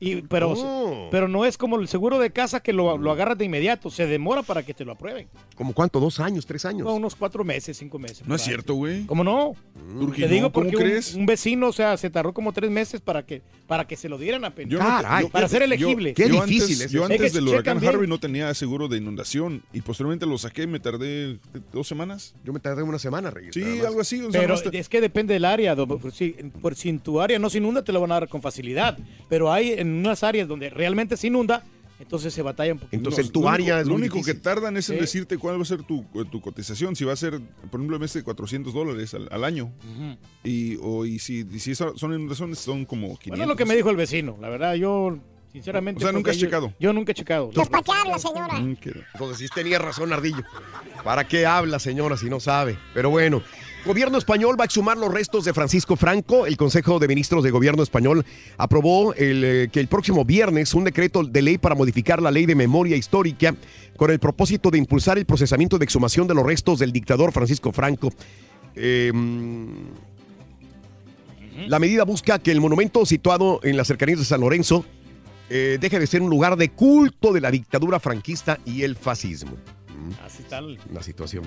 Y, 0.00 0.22
pero, 0.22 0.52
Oh. 0.56 1.08
pero 1.10 1.26
no 1.28 1.44
es 1.44 1.58
como 1.58 1.78
el 1.78 1.88
seguro 1.88 2.18
de 2.18 2.30
casa 2.30 2.60
que 2.60 2.72
lo, 2.72 2.96
lo 2.98 3.10
agarras 3.10 3.36
de 3.38 3.44
inmediato. 3.44 3.90
Se 3.90 4.06
demora 4.06 4.42
para 4.42 4.62
que 4.64 4.72
te 4.74 4.84
lo 4.84 4.92
aprueben. 4.92 5.28
¿Como 5.56 5.72
cuánto? 5.72 5.98
¿Dos 6.00 6.20
años? 6.20 6.46
¿Tres 6.46 6.64
años? 6.64 6.86
No, 6.86 6.94
unos 6.94 7.14
cuatro 7.16 7.42
meses, 7.44 7.76
cinco 7.76 7.98
meses. 7.98 8.22
No 8.26 8.34
es 8.34 8.42
cierto, 8.42 8.74
güey. 8.74 9.04
¿Cómo 9.06 9.24
no? 9.24 9.54
Turki, 9.98 10.22
Te 10.22 10.28
digo 10.28 10.42
no, 10.48 10.52
¿cómo 10.52 10.66
porque 10.70 10.76
un- 10.76 10.82
crees? 10.82 11.14
Un, 11.14 11.26
vecino, 11.26 11.68
o 11.68 11.72
sea, 11.72 11.96
se 11.96 12.10
tardó 12.10 12.32
como 12.32 12.52
tres 12.52 12.70
meses 12.70 13.00
para 13.00 13.24
que, 13.26 13.42
para 13.66 13.86
que 13.86 13.96
se 13.96 14.08
lo 14.08 14.18
dieran 14.18 14.44
Caray. 15.02 15.24
yo- 15.24 15.30
Para 15.30 15.48
ser 15.48 15.60
yo- 15.60 15.64
elegible. 15.64 16.14
Qué 16.14 16.28
yo 16.28 16.34
difícil 16.44 16.74
antes, 16.74 16.80
es 16.82 16.92
Yo 16.92 17.04
antes 17.04 17.20
Es 17.20 17.32
que 17.32 17.38
del 17.38 17.48
huracán 17.48 17.80
bien. 17.80 17.92
Harvey 17.92 18.08
no 18.08 18.18
tenía 18.18 18.52
seguro 18.54 18.86
de 18.88 18.98
inundación 18.98 19.62
y 19.72 19.80
posteriormente 19.80 20.26
lo 20.26 20.38
saqué 20.38 20.62
y 20.62 20.66
me 20.68 20.80
tardé 20.80 21.38
dos 21.72 21.88
semanas. 21.88 22.34
Yo 22.44 22.52
me 22.52 22.60
tardé 22.60 22.82
una 22.84 22.98
semana, 23.00 23.30
Reyes. 23.30 23.52
Sí, 23.54 23.62
algo 23.84 24.00
así. 24.00 24.20
o 24.20 24.30
sea, 24.30 24.40
Pero 24.42 24.54
no 24.54 24.60
está- 24.60 24.70
es 24.78 24.88
que 24.88 25.00
depende 25.00 25.34
del 25.34 25.44
área. 25.44 25.74
do- 25.74 25.88
Por 25.88 26.12
si, 26.12 26.30
por 26.62 26.74
si 26.76 26.88
en 26.90 27.00
tu 27.00 27.20
área 27.20 27.27
área 27.28 27.38
no 27.38 27.50
se 27.50 27.58
inunda, 27.58 27.82
te 27.84 27.92
lo 27.92 28.00
van 28.00 28.10
a 28.12 28.14
dar 28.14 28.28
con 28.28 28.42
facilidad. 28.42 28.98
Pero 29.28 29.52
hay 29.52 29.72
en 29.72 29.92
unas 29.94 30.22
áreas 30.22 30.48
donde 30.48 30.70
realmente 30.70 31.16
se 31.16 31.26
inunda, 31.28 31.62
entonces 32.00 32.32
se 32.32 32.42
batalla 32.42 32.72
un 32.74 32.78
poquito. 32.78 33.10
No, 33.10 33.10
lo 33.10 33.16
único- 33.50 33.88
Lo 33.88 33.94
único 33.96 34.22
que 34.22 34.34
tardan 34.34 34.76
es 34.76 34.88
en 34.88 34.96
Sí. 34.96 35.00
decirte 35.00 35.36
cuál 35.38 35.58
va 35.58 35.62
a 35.62 35.64
ser 35.64 35.82
tu, 35.82 36.04
tu 36.30 36.40
cotización. 36.40 36.94
Si 36.94 37.04
va 37.04 37.12
a 37.12 37.16
ser, 37.16 37.40
por 37.70 37.80
ejemplo, 37.80 37.96
en 37.96 38.02
vez 38.02 38.12
de 38.12 38.22
400 38.22 38.72
dólares 38.72 39.14
al, 39.14 39.28
al 39.32 39.42
año. 39.44 39.72
Y, 40.44 40.76
o, 40.80 41.04
y 41.04 41.18
si, 41.18 41.46
y 41.50 41.58
si 41.58 41.74
son 41.74 41.94
inundaciones, 42.04 42.58
son 42.58 42.84
como 42.84 43.08
500. 43.18 43.28
Bueno, 43.30 43.42
es 43.44 43.48
lo 43.48 43.56
que 43.56 43.64
me 43.64 43.74
dijo 43.76 43.90
el 43.90 43.96
vecino. 43.96 44.36
La 44.40 44.48
verdad, 44.48 44.74
yo, 44.74 45.18
sinceramente. 45.52 45.98
O 45.98 46.00
sea, 46.02 46.12
nunca 46.12 46.20
porque 46.26 46.30
has 46.30 46.36
yo- 46.36 46.46
checado. 46.46 46.72
Yo 46.78 46.92
nunca 46.92 47.10
he 47.12 47.14
checado. 47.16 47.50
Pues, 47.52 47.68
¿para 47.68 47.82
qué 47.82 47.90
habla, 47.92 48.18
señora? 48.18 48.60
Mm, 48.60 48.76
Entonces 49.14 49.38
sí 49.38 49.48
tenía 49.52 49.78
razón, 49.80 50.12
Ardillo. 50.12 50.44
¿Para 51.02 51.26
qué 51.26 51.46
habla, 51.46 51.78
señora, 51.80 52.16
si 52.16 52.30
no 52.30 52.38
sabe? 52.38 52.78
Pero 52.94 53.10
bueno. 53.10 53.42
Gobierno 53.84 54.18
español 54.18 54.56
va 54.58 54.64
a 54.64 54.66
exhumar 54.66 54.98
los 54.98 55.12
restos 55.12 55.44
de 55.44 55.54
Francisco 55.54 55.96
Franco. 55.96 56.46
El 56.46 56.56
Consejo 56.56 56.98
de 56.98 57.08
Ministros 57.08 57.44
de 57.44 57.50
Gobierno 57.50 57.82
español 57.82 58.24
aprobó 58.56 59.14
el, 59.14 59.44
eh, 59.44 59.68
que 59.72 59.80
el 59.80 59.86
próximo 59.86 60.24
viernes 60.24 60.74
un 60.74 60.84
decreto 60.84 61.22
de 61.22 61.42
ley 61.42 61.58
para 61.58 61.74
modificar 61.74 62.20
la 62.20 62.30
ley 62.30 62.44
de 62.44 62.54
memoria 62.54 62.96
histórica 62.96 63.54
con 63.96 64.10
el 64.10 64.18
propósito 64.18 64.70
de 64.70 64.78
impulsar 64.78 65.16
el 65.16 65.26
procesamiento 65.26 65.78
de 65.78 65.84
exhumación 65.84 66.26
de 66.26 66.34
los 66.34 66.44
restos 66.44 66.80
del 66.80 66.92
dictador 66.92 67.32
Francisco 67.32 67.72
Franco. 67.72 68.10
Eh, 68.74 69.12
la 71.66 71.78
medida 71.78 72.04
busca 72.04 72.38
que 72.38 72.52
el 72.52 72.60
monumento 72.60 73.04
situado 73.06 73.60
en 73.62 73.76
las 73.76 73.86
cercanías 73.86 74.18
de 74.18 74.24
San 74.24 74.40
Lorenzo 74.40 74.84
eh, 75.50 75.78
deje 75.80 75.98
de 75.98 76.06
ser 76.06 76.20
un 76.20 76.30
lugar 76.30 76.56
de 76.56 76.68
culto 76.68 77.32
de 77.32 77.40
la 77.40 77.50
dictadura 77.50 77.98
franquista 77.98 78.58
y 78.64 78.82
el 78.82 78.96
fascismo. 78.96 79.52
Así 80.24 80.42
está 80.42 80.58
el- 80.58 80.78
La 80.92 81.02
situación 81.02 81.44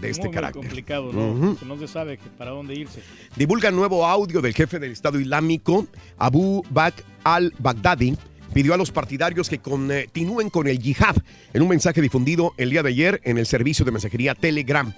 de 0.00 0.10
este 0.10 0.22
muy, 0.22 0.28
muy 0.28 0.34
carácter. 0.34 0.62
complicado, 0.62 1.12
¿no? 1.12 1.56
Que 1.56 1.64
no 1.66 1.78
se 1.78 1.88
sabe 1.88 2.18
que 2.18 2.28
para 2.30 2.50
dónde 2.50 2.74
irse. 2.74 3.02
Divulga 3.36 3.70
nuevo 3.70 4.06
audio 4.06 4.40
del 4.40 4.54
jefe 4.54 4.78
del 4.78 4.92
Estado 4.92 5.18
Islámico, 5.20 5.86
Abu 6.18 6.62
Bakr 6.70 7.02
al-Baghdadi. 7.24 8.16
Pidió 8.52 8.72
a 8.72 8.78
los 8.78 8.90
partidarios 8.90 9.48
que 9.50 9.58
continúen 9.58 10.48
con 10.48 10.66
el 10.68 10.78
yihad 10.78 11.16
en 11.52 11.62
un 11.62 11.68
mensaje 11.68 12.00
difundido 12.00 12.54
el 12.56 12.70
día 12.70 12.82
de 12.82 12.88
ayer 12.88 13.20
en 13.24 13.36
el 13.38 13.44
servicio 13.46 13.84
de 13.84 13.92
mensajería 13.92 14.34
Telegram. 14.34 14.92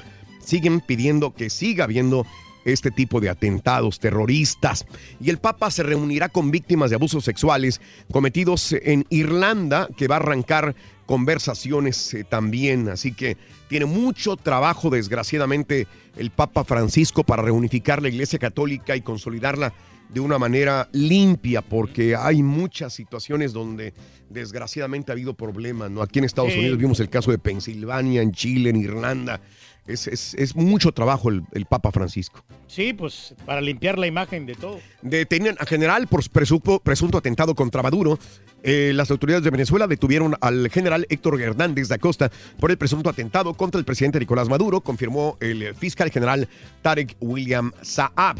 Siguen 0.44 0.81
pidiendo 0.81 1.35
que 1.35 1.51
siga 1.51 1.85
habiendo 1.85 2.24
este 2.64 2.90
tipo 2.90 3.20
de 3.20 3.28
atentados 3.28 3.98
terroristas. 3.98 4.86
Y 5.20 5.31
el 5.31 5.39
Papa 5.39 5.70
se 5.70 5.82
reunirá 5.82 6.28
con 6.28 6.51
víctimas 6.51 6.90
de 6.90 6.97
abusos 6.97 7.24
sexuales 7.24 7.81
cometidos 8.12 8.72
en 8.72 9.05
Irlanda, 9.10 9.89
que 9.97 10.06
va 10.09 10.16
a 10.16 10.18
arrancar 10.20 10.77
conversaciones 11.11 12.15
eh, 12.15 12.23
también. 12.24 12.89
Así 12.89 13.12
que 13.12 13.37
tiene 13.69 13.85
mucho 13.87 14.37
trabajo, 14.37 14.91
desgraciadamente, 14.91 15.87
el 16.16 16.31
Papa 16.31 16.62
Francisco 16.65 17.24
para 17.24 17.43
reunificar 17.43 18.01
la 18.01 18.09
Iglesia 18.09 18.39
Católica 18.39 18.95
y 18.95 19.01
consolidarla 19.01 19.73
de 20.09 20.20
una 20.20 20.39
manera 20.39 20.89
limpia, 20.93 21.62
porque 21.62 22.16
hay 22.16 22.43
muchas 22.43 22.93
situaciones 22.93 23.53
donde 23.53 23.93
desgraciadamente 24.28 25.12
ha 25.12 25.15
habido 25.15 25.35
problemas. 25.35 25.91
¿no? 25.91 26.03
Aquí 26.03 26.19
en 26.20 26.24
Estados 26.24 26.53
Sí. 26.53 26.59
Unidos 26.61 26.78
vimos 26.78 27.01
el 27.01 27.09
caso 27.11 27.31
de 27.31 27.39
Pensilvania, 27.39 28.23
en 28.23 28.32
Chile, 28.32 28.70
en 28.70 28.77
Irlanda. 28.77 29.41
Es, 29.87 30.07
es- 30.07 30.35
es 30.35 30.55
mucho 30.55 30.93
trabajo 30.93 31.31
el, 31.31 31.43
el 31.53 31.65
Papa 31.66 31.91
Francisco. 31.91 32.45
Sí, 32.69 32.93
pues 32.93 33.35
para 33.47 33.61
limpiar 33.61 33.99
la 33.99 34.07
imagen 34.07 34.47
de 34.47 34.55
todo. 34.55 34.78
Detienen 35.03 35.57
a 35.59 35.66
general 35.66 36.07
por 36.07 36.23
presupo- 36.31 36.81
presunto 36.81 37.19
atentado 37.19 37.55
contra 37.55 37.82
Maduro. 37.82 38.19
Eh, 38.62 38.93
las 38.95 39.11
autoridades 39.11 39.45
de 39.45 39.51
Venezuela 39.51 39.87
detuvieron 39.87 40.37
al 40.41 40.69
general 40.70 41.07
Héctor 41.09 41.41
Hernández 41.41 41.89
da 41.89 41.99
Costa 41.99 42.31
por 42.59 42.70
el 42.70 42.77
presunto 42.77 43.09
atentado 43.09 43.55
contra 43.55 43.78
el 43.78 43.85
presidente 43.85 44.20
Nicolás 44.20 44.49
Maduro, 44.49 44.82
confirmó 44.82 45.39
el 45.41 45.74
fiscal 45.74 46.11
general 46.11 46.49
Tarek 46.82 47.16
William 47.20 47.73
Saab. 47.82 48.37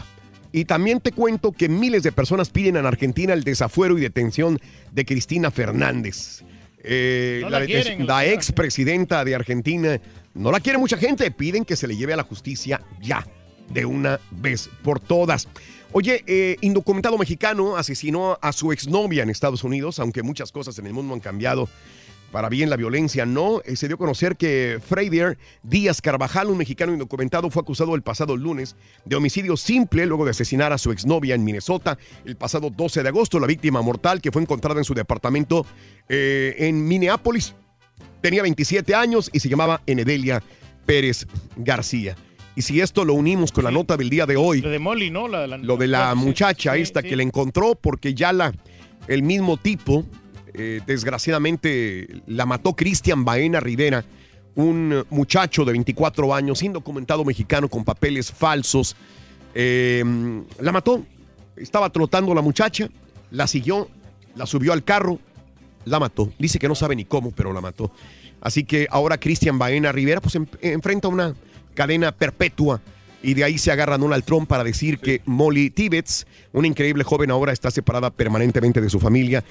Y 0.53 0.65
también 0.65 1.01
te 1.01 1.13
cuento 1.13 1.53
que 1.53 1.69
miles 1.69 2.03
de 2.03 2.13
personas 2.13 2.51
piden 2.51 2.77
en 2.77 2.85
Argentina 2.85 3.33
el 3.33 3.45
desafuero 3.45 3.97
y 3.97 4.01
detención 4.01 4.59
de 4.93 5.05
Cristina 5.05 5.51
Fernández. 5.51 6.43
Eh, 6.83 7.41
No 7.43 7.51
la 7.51 7.61
la 7.61 7.67
quieren, 7.67 8.07
la 8.07 8.15
la 8.17 8.27
expresidenta 8.27 9.25
de 9.25 9.35
Argentina 9.35 10.01
no 10.35 10.51
la 10.51 10.61
quiere 10.61 10.79
mucha 10.79 10.97
gente, 10.97 11.31
piden 11.31 11.65
que 11.65 11.77
se 11.77 11.87
le 11.87 11.97
lleve 11.97 12.15
a 12.15 12.17
la 12.17 12.23
justicia 12.23 12.81
ya, 13.01 13.27
de 13.69 13.85
una 13.85 14.19
vez 14.31 14.69
por 14.83 14.99
todas. 15.01 15.49
Oye, 15.93 16.23
eh, 16.27 16.57
indocumentado 16.61 17.19
mexicano 17.19 17.77
asesinó 17.77 18.39
a 18.41 18.53
su 18.53 18.71
exnovia 18.71 19.25
en 19.25 19.31
Estados 19.31 19.65
Unidos, 19.65 19.99
aunque 19.99 20.23
muchas 20.23 20.53
cosas 20.53 20.79
en 20.79 20.87
el 20.87 20.93
mundo 20.93 21.15
han 21.15 21.21
cambiado. 21.21 21.69
Para 22.31 22.49
bien 22.49 22.71
la 22.71 22.77
violencia 22.77 23.27
no, 23.27 23.61
Eh, 23.65 23.75
se 23.75 23.89
dio 23.89 23.97
a 23.97 23.99
conocer 23.99 24.37
que 24.37 24.79
Freider 24.87 25.37
Díaz 25.65 26.01
Carvajal, 26.01 26.49
un 26.49 26.59
mexicano 26.59 26.93
indocumentado, 26.93 27.51
fue 27.51 27.63
acusado 27.63 27.97
el 27.97 28.03
pasado 28.03 28.37
lunes 28.37 28.77
de 29.05 29.17
homicidio 29.17 29.57
simple 29.57 30.07
luego 30.07 30.25
de 30.25 30.31
asesinar 30.31 30.73
a 30.73 30.79
su 30.79 30.93
exnovia 30.93 31.35
en 31.35 31.43
Minnesota 31.43 31.99
el 32.25 32.37
pasado 32.37 32.71
12 32.71 33.03
de 33.03 33.09
agosto. 33.09 33.41
La 33.41 33.49
víctima 33.49 33.83
mortal 33.83 34.21
que 34.21 34.31
fue 34.31 34.43
encontrada 34.43 34.79
en 34.79 34.85
su 34.85 34.95
departamento 34.95 35.67
eh, 36.09 36.55
en 36.59 36.87
Minneapolis 36.87 37.57
tenía 38.21 38.43
27 38.43 38.95
años 38.95 39.29
y 39.33 39.41
se 39.41 39.49
llamaba 39.49 39.83
Enedelia 39.87 40.41
Pérez 40.87 41.27
García. 41.57 42.17
Y 42.57 42.63
si 42.63 42.81
esto 42.81 43.05
lo 43.05 43.15
unimos 43.15 43.53
con 43.53 43.65
la 43.65 43.71
nota 43.71 43.97
del 43.97 44.11
día 44.11 44.27
de 44.27 44.37
hoy, 44.37 44.61
Lo 44.61 44.71
de 44.71 44.79
Molly, 44.79 45.11
¿no? 45.11 45.29
La, 45.29 45.47
la- 45.47 45.57
lo 45.59 45.77
de 45.77 45.87
la 45.87 46.15
muchacha 46.15 46.75
sí, 46.75 46.81
esta 46.83 47.01
sí. 47.01 47.09
que 47.09 47.17
la 47.17 47.23
encontró 47.23 47.75
porque 47.75 48.13
ya 48.15 48.33
la 48.33 48.53
el 49.09 49.23
mismo 49.23 49.57
tipo 49.57 50.05
eh, 50.53 50.81
desgraciadamente 50.87 52.09
la 52.27 52.45
mató 52.47 52.75
Cristian 52.75 53.25
Baena 53.25 53.61
Rivera 53.61 54.05
un 54.57 55.05
muchacho 55.11 55.65
de 55.65 55.73
24 55.73 56.35
años 56.35 56.63
indocumentado 56.63 57.25
mexicano 57.25 57.69
con 57.69 57.85
papeles 57.85 58.33
falsos. 58.33 58.97
Eh, 59.55 60.03
la 60.61 60.73
mató. 60.73 61.05
Estaba 61.57 61.91
trotando 61.91 62.35
la 62.35 62.43
muchacha 62.43 62.89
la 63.31 63.47
siguió 63.47 63.89
la 64.35 64.47
subió 64.47 64.73
al 64.73 64.83
carro 64.85 65.19
la 65.85 65.99
mató. 66.01 66.33
Dice 66.39 66.59
que 66.59 66.69
no 66.69 66.75
sabe 66.75 66.97
ni 66.97 67.05
cómo 67.05 67.31
pero 67.31 67.53
la 67.53 67.61
mató. 67.61 67.93
Así 68.41 68.65
que 68.65 68.87
ahora 68.91 69.19
Cristian 69.19 69.59
Baena 69.59 69.93
Rivera 69.93 70.21
pues 70.21 70.37
enfrenta 70.63 71.09
una 71.09 71.35
cadena 71.81 72.13
perpetua 72.13 72.83
y 73.23 73.33
de 73.33 73.43
ahí 73.45 73.57
se 73.57 73.73
agarra 73.73 73.97
Donald 73.97 74.23
Trump 74.23 74.47
para 74.47 74.63
decir 74.65 74.99
que 74.99 75.23
Molly 75.25 75.71
Tibbetts, 75.71 76.27
una 76.53 76.67
increíble 76.67 77.05
joven, 77.05 77.31
ahora 77.31 77.55
está 77.55 77.71
separada 77.71 78.11
permanentemente 78.11 78.83
de 78.83 78.91
su 78.91 79.01
familia 79.01 79.43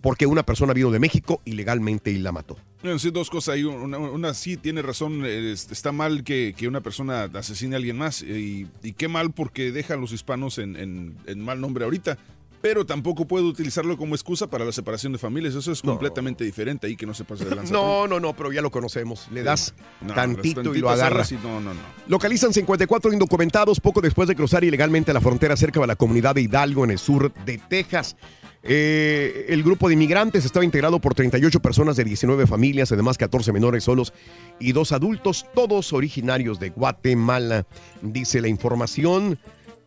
porque 0.00 0.26
una 0.26 0.42
persona 0.44 0.72
vino 0.72 0.90
de 0.90 0.98
México 0.98 1.40
ilegalmente 1.44 2.10
y 2.10 2.18
la 2.18 2.32
mató. 2.32 2.56
Sí, 2.98 3.10
dos 3.12 3.30
cosas 3.30 3.54
ahí. 3.54 3.62
Una, 3.64 3.98
una 3.98 4.34
sí 4.34 4.56
tiene 4.56 4.82
razón. 4.82 5.24
es- 5.24 5.70
Está 5.70 5.92
mal 5.92 6.24
que, 6.24 6.52
que 6.56 6.66
una 6.66 6.80
persona 6.80 7.28
asesine 7.34 7.76
a 7.76 7.78
alguien 7.78 7.96
más. 7.98 8.22
Y, 8.22 8.66
y 8.82 8.92
qué 8.94 9.06
mal 9.08 9.30
porque 9.32 9.70
deja 9.70 9.94
a 9.94 9.96
los 9.96 10.10
hispanos 10.12 10.58
en, 10.58 10.74
en- 10.76 11.16
en 11.26 11.40
mal 11.40 11.60
nombre 11.60 11.84
ahorita. 11.84 12.16
Pero 12.60 12.84
tampoco 12.84 13.26
puede 13.26 13.44
utilizarlo 13.44 13.96
como 13.96 14.14
excusa 14.14 14.48
para 14.48 14.64
la 14.64 14.72
separación 14.72 15.12
de 15.12 15.18
familias. 15.18 15.54
Eso 15.54 15.70
es 15.70 15.80
completamente 15.80 16.44
diferente 16.44 16.86
ahí 16.86 16.96
que 16.96 17.06
no 17.06 17.14
se 17.14 17.24
pase 17.24 17.44
de 17.44 17.54
lanza. 17.54 17.72
No, 17.72 18.08
no, 18.08 18.18
no, 18.18 18.34
pero 18.34 18.52
ya 18.52 18.60
lo 18.62 18.70
conocemos. 18.70 19.28
Le 19.30 19.42
das 19.42 19.74
No, 20.00 20.14
tantito 20.14 20.74
y 20.74 20.80
lo 20.80 20.90
agarras. 20.90 21.30
no, 21.32 21.60
no, 21.60 21.74
no. 21.74 21.80
Localizan 22.08 22.52
54 22.52 23.12
indocumentados 23.12 23.80
poco 23.80 24.00
después 24.00 24.28
de 24.28 24.34
cruzar 24.34 24.64
ilegalmente 24.64 25.12
la 25.12 25.20
frontera 25.20 25.56
cerca 25.56 25.80
de 25.80 25.86
la 25.86 25.96
comunidad 25.96 26.34
de 26.34 26.42
Hidalgo 26.42 26.84
en 26.84 26.90
el 26.90 26.98
sur 26.98 27.32
de 27.44 27.58
Texas. 27.58 28.16
Eh, 28.64 29.46
el 29.48 29.62
grupo 29.62 29.86
de 29.88 29.94
inmigrantes 29.94 30.44
estaba 30.44 30.64
integrado 30.64 30.98
por 30.98 31.14
38 31.14 31.60
personas 31.60 31.96
de 31.96 32.04
19 32.04 32.46
familias, 32.46 32.90
además 32.90 33.16
14 33.16 33.52
menores 33.52 33.84
solos 33.84 34.12
y 34.58 34.72
dos 34.72 34.90
adultos, 34.90 35.46
todos 35.54 35.92
originarios 35.92 36.58
de 36.58 36.70
Guatemala, 36.70 37.66
dice 38.02 38.40
la 38.40 38.48
información. 38.48 39.38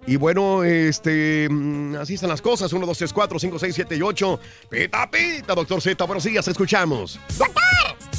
Y 0.07 0.15
bueno, 0.15 0.63
este, 0.63 1.47
mm, 1.49 1.95
así 1.95 2.15
están 2.15 2.29
las 2.29 2.41
cosas. 2.41 2.73
1, 2.73 2.85
2, 2.85 2.97
3, 2.97 3.13
4, 3.13 3.39
5, 3.39 3.59
6, 3.59 3.75
7 3.75 3.95
y 3.95 4.01
8. 4.01 4.39
Pita, 4.69 5.09
pita, 5.09 5.53
doctor 5.53 5.81
Z. 5.81 6.03
Buenos 6.05 6.23
días, 6.23 6.47
escuchamos. 6.47 7.19
Doctor, 7.37 7.61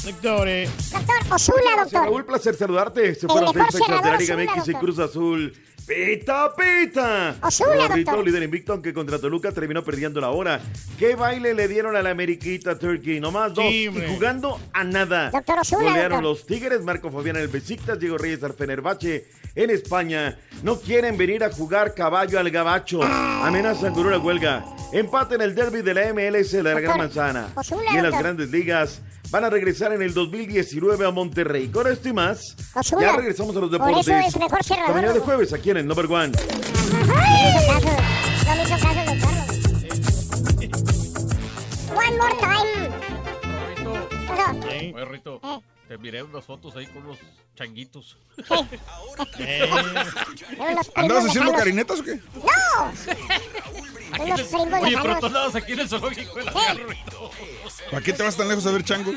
eh, 0.05 0.69
Doctor 0.91 1.33
Osuna, 1.33 1.57
Gracias, 1.75 1.91
doctor. 1.91 2.03
Raúl, 2.03 2.25
placer 2.25 2.55
saludarte. 2.55 3.15
Se 3.15 3.25
El 3.25 3.31
fueron 3.31 3.53
seis 3.53 3.65
fechas 3.71 4.03
de 4.03 4.09
la 4.09 4.17
Liga 4.17 4.35
Osuna, 4.35 4.53
MX 4.55 4.67
y. 4.67 4.73
Cruz 4.73 4.99
Azul. 4.99 5.53
¡Pita, 5.85 6.49
pita! 6.55 7.35
Osuna, 7.41 7.87
Rorrito, 7.89 8.11
doctor. 8.11 8.25
líder 8.25 8.43
invicto, 8.43 8.71
aunque 8.71 8.93
contra 8.93 9.19
Toluca 9.19 9.51
terminó 9.51 9.83
perdiendo 9.83 10.21
la 10.21 10.29
hora. 10.29 10.61
¿Qué 10.97 11.15
baile 11.15 11.53
le 11.53 11.67
dieron 11.67 11.97
a 11.97 12.01
la 12.01 12.11
Ameriquita 12.11 12.79
Turkey? 12.79 13.19
Nomás 13.19 13.53
dos. 13.53 13.65
Sí, 13.65 13.89
y 13.89 14.07
jugando 14.15 14.61
a 14.71 14.85
nada. 14.85 15.29
Doctor 15.29 15.59
Osuna, 15.59 15.83
Golearon 15.83 16.21
doctor. 16.21 16.23
los 16.23 16.45
Tigres, 16.45 16.81
Marco 16.83 17.11
Fabián 17.11 17.35
en 17.35 17.41
el 17.43 17.47
Besiktas, 17.49 17.99
Diego 17.99 18.17
Reyes 18.17 18.41
al 18.43 18.53
Fenerbahce 18.53 19.27
en 19.55 19.69
España. 19.71 20.39
No 20.63 20.79
quieren 20.79 21.17
venir 21.17 21.43
a 21.43 21.51
jugar 21.51 21.93
caballo 21.93 22.39
al 22.39 22.49
gabacho. 22.49 23.01
Ah. 23.03 23.45
Amenazan 23.47 23.93
con 23.93 24.05
una 24.05 24.19
huelga. 24.19 24.63
Empate 24.93 25.35
en 25.35 25.41
el 25.41 25.53
derby 25.53 25.81
de 25.81 25.93
la 25.93 26.13
MLS 26.13 26.51
de 26.53 26.63
la 26.63 26.69
Doctor 26.71 26.83
Gran 26.87 26.97
Manzana. 26.97 27.47
Osuna, 27.55 27.91
y 27.93 27.97
en 27.97 28.09
las 28.09 28.17
grandes 28.17 28.49
ligas 28.51 29.01
van 29.33 29.43
a 29.45 29.49
regresar 29.49 29.91
en 29.93 30.03
el 30.03 30.13
2019 30.13 31.07
a 31.07 31.11
Monterrey. 31.11 31.67
Con 31.69 31.87
esto 31.87 32.07
y 32.07 32.13
más, 32.13 32.55
Osuna, 32.75 33.01
ya 33.01 33.15
regresamos 33.17 33.57
a 33.57 33.59
los 33.61 33.69
por 33.71 33.79
deportes. 33.79 34.07
eso 34.07 34.27
es 34.27 34.37
mejor 34.37 34.63
cerrador, 34.63 34.89
Esta 34.89 34.93
mañana 34.93 35.13
de 35.13 35.19
jueves 35.21 35.53
aquí 35.53 35.71
en 35.71 35.77
el 35.77 35.87
Number 35.87 36.05
One. 36.05 36.27
No 36.29 37.15
me 37.15 37.49
hizo 37.49 37.73
caso. 37.73 37.89
No 38.45 38.55
me 38.55 38.63
hizo 38.63 38.77
caso 38.77 38.99
el 38.99 39.19
doctor. 39.19 39.33
One 41.97 42.17
more 42.17 42.35
time. 42.39 42.89
Doctor. 43.83 44.67
Oye, 44.69 45.05
Rito, 45.05 45.41
Eh. 45.43 45.59
Te 45.93 45.99
miré 45.99 46.23
unas 46.23 46.43
fotos 46.43 46.75
ahí 46.75 46.87
con 46.87 47.05
unos 47.05 47.19
changuitos. 47.55 48.17
Eran 49.37 49.93
los 50.75 50.91
¿Andabas 50.95 51.25
haciendo 51.25 51.51
lejanos. 51.51 51.59
carinetas 51.59 51.99
o 51.99 52.03
qué? 52.03 52.15
¡No! 52.33 54.23
Unos 54.23 54.41
primos 54.41 54.81
Oye, 54.81 54.97
pero 54.99 55.19
tú 55.19 55.25
andabas 55.27 55.55
aquí 55.55 55.73
en 55.73 55.79
el 55.81 55.89
zoológico 55.89 56.35
de 56.35 56.45
la 56.45 56.51
Garro. 56.51 56.87
¿Para 57.91 58.03
qué 58.03 58.11
te 58.11 58.23
vas 58.23 58.35
tan 58.35 58.47
lejos 58.47 58.65
a 58.65 58.71
ver 58.71 58.83
changos? 58.83 59.15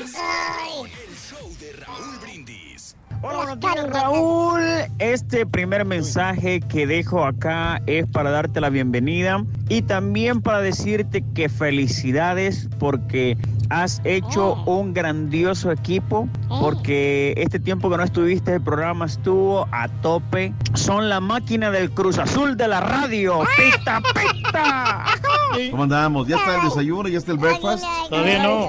Hola, 3.21 3.37
buenos 3.37 3.59
días, 3.59 3.89
Raúl. 3.89 4.61
Este 4.99 5.45
primer 5.45 5.85
mensaje 5.85 6.59
que 6.61 6.85
dejo 6.85 7.25
acá 7.25 7.81
es 7.87 8.05
para 8.07 8.29
darte 8.29 8.61
la 8.61 8.69
bienvenida 8.69 9.43
y 9.69 9.81
también 9.81 10.41
para 10.41 10.61
decirte 10.61 11.23
que 11.33 11.49
felicidades 11.49 12.69
porque 12.77 13.35
has 13.69 14.01
hecho 14.05 14.53
un 14.65 14.93
grandioso 14.93 15.71
equipo 15.71 16.29
porque 16.47 17.33
este 17.37 17.59
tiempo 17.59 17.89
que 17.89 17.97
no 17.97 18.03
estuviste 18.03 18.53
el 18.53 18.61
programa 18.61 19.05
estuvo 19.05 19.67
a 19.71 19.87
tope. 20.01 20.53
Son 20.75 21.09
la 21.09 21.19
máquina 21.19 21.71
del 21.71 21.91
Cruz 21.91 22.17
Azul 22.19 22.55
de 22.55 22.67
la 22.67 22.81
radio. 22.81 23.41
¡Pita, 23.57 24.01
pita! 24.13 25.05
¿Cómo 25.71 25.83
andamos? 25.83 26.27
¿Ya 26.27 26.37
está 26.37 26.57
el 26.57 26.63
desayuno? 26.63 27.09
¿Ya 27.09 27.17
está 27.17 27.31
el 27.31 27.37
breakfast? 27.37 27.83
Todavía 28.09 28.43
no. 28.43 28.67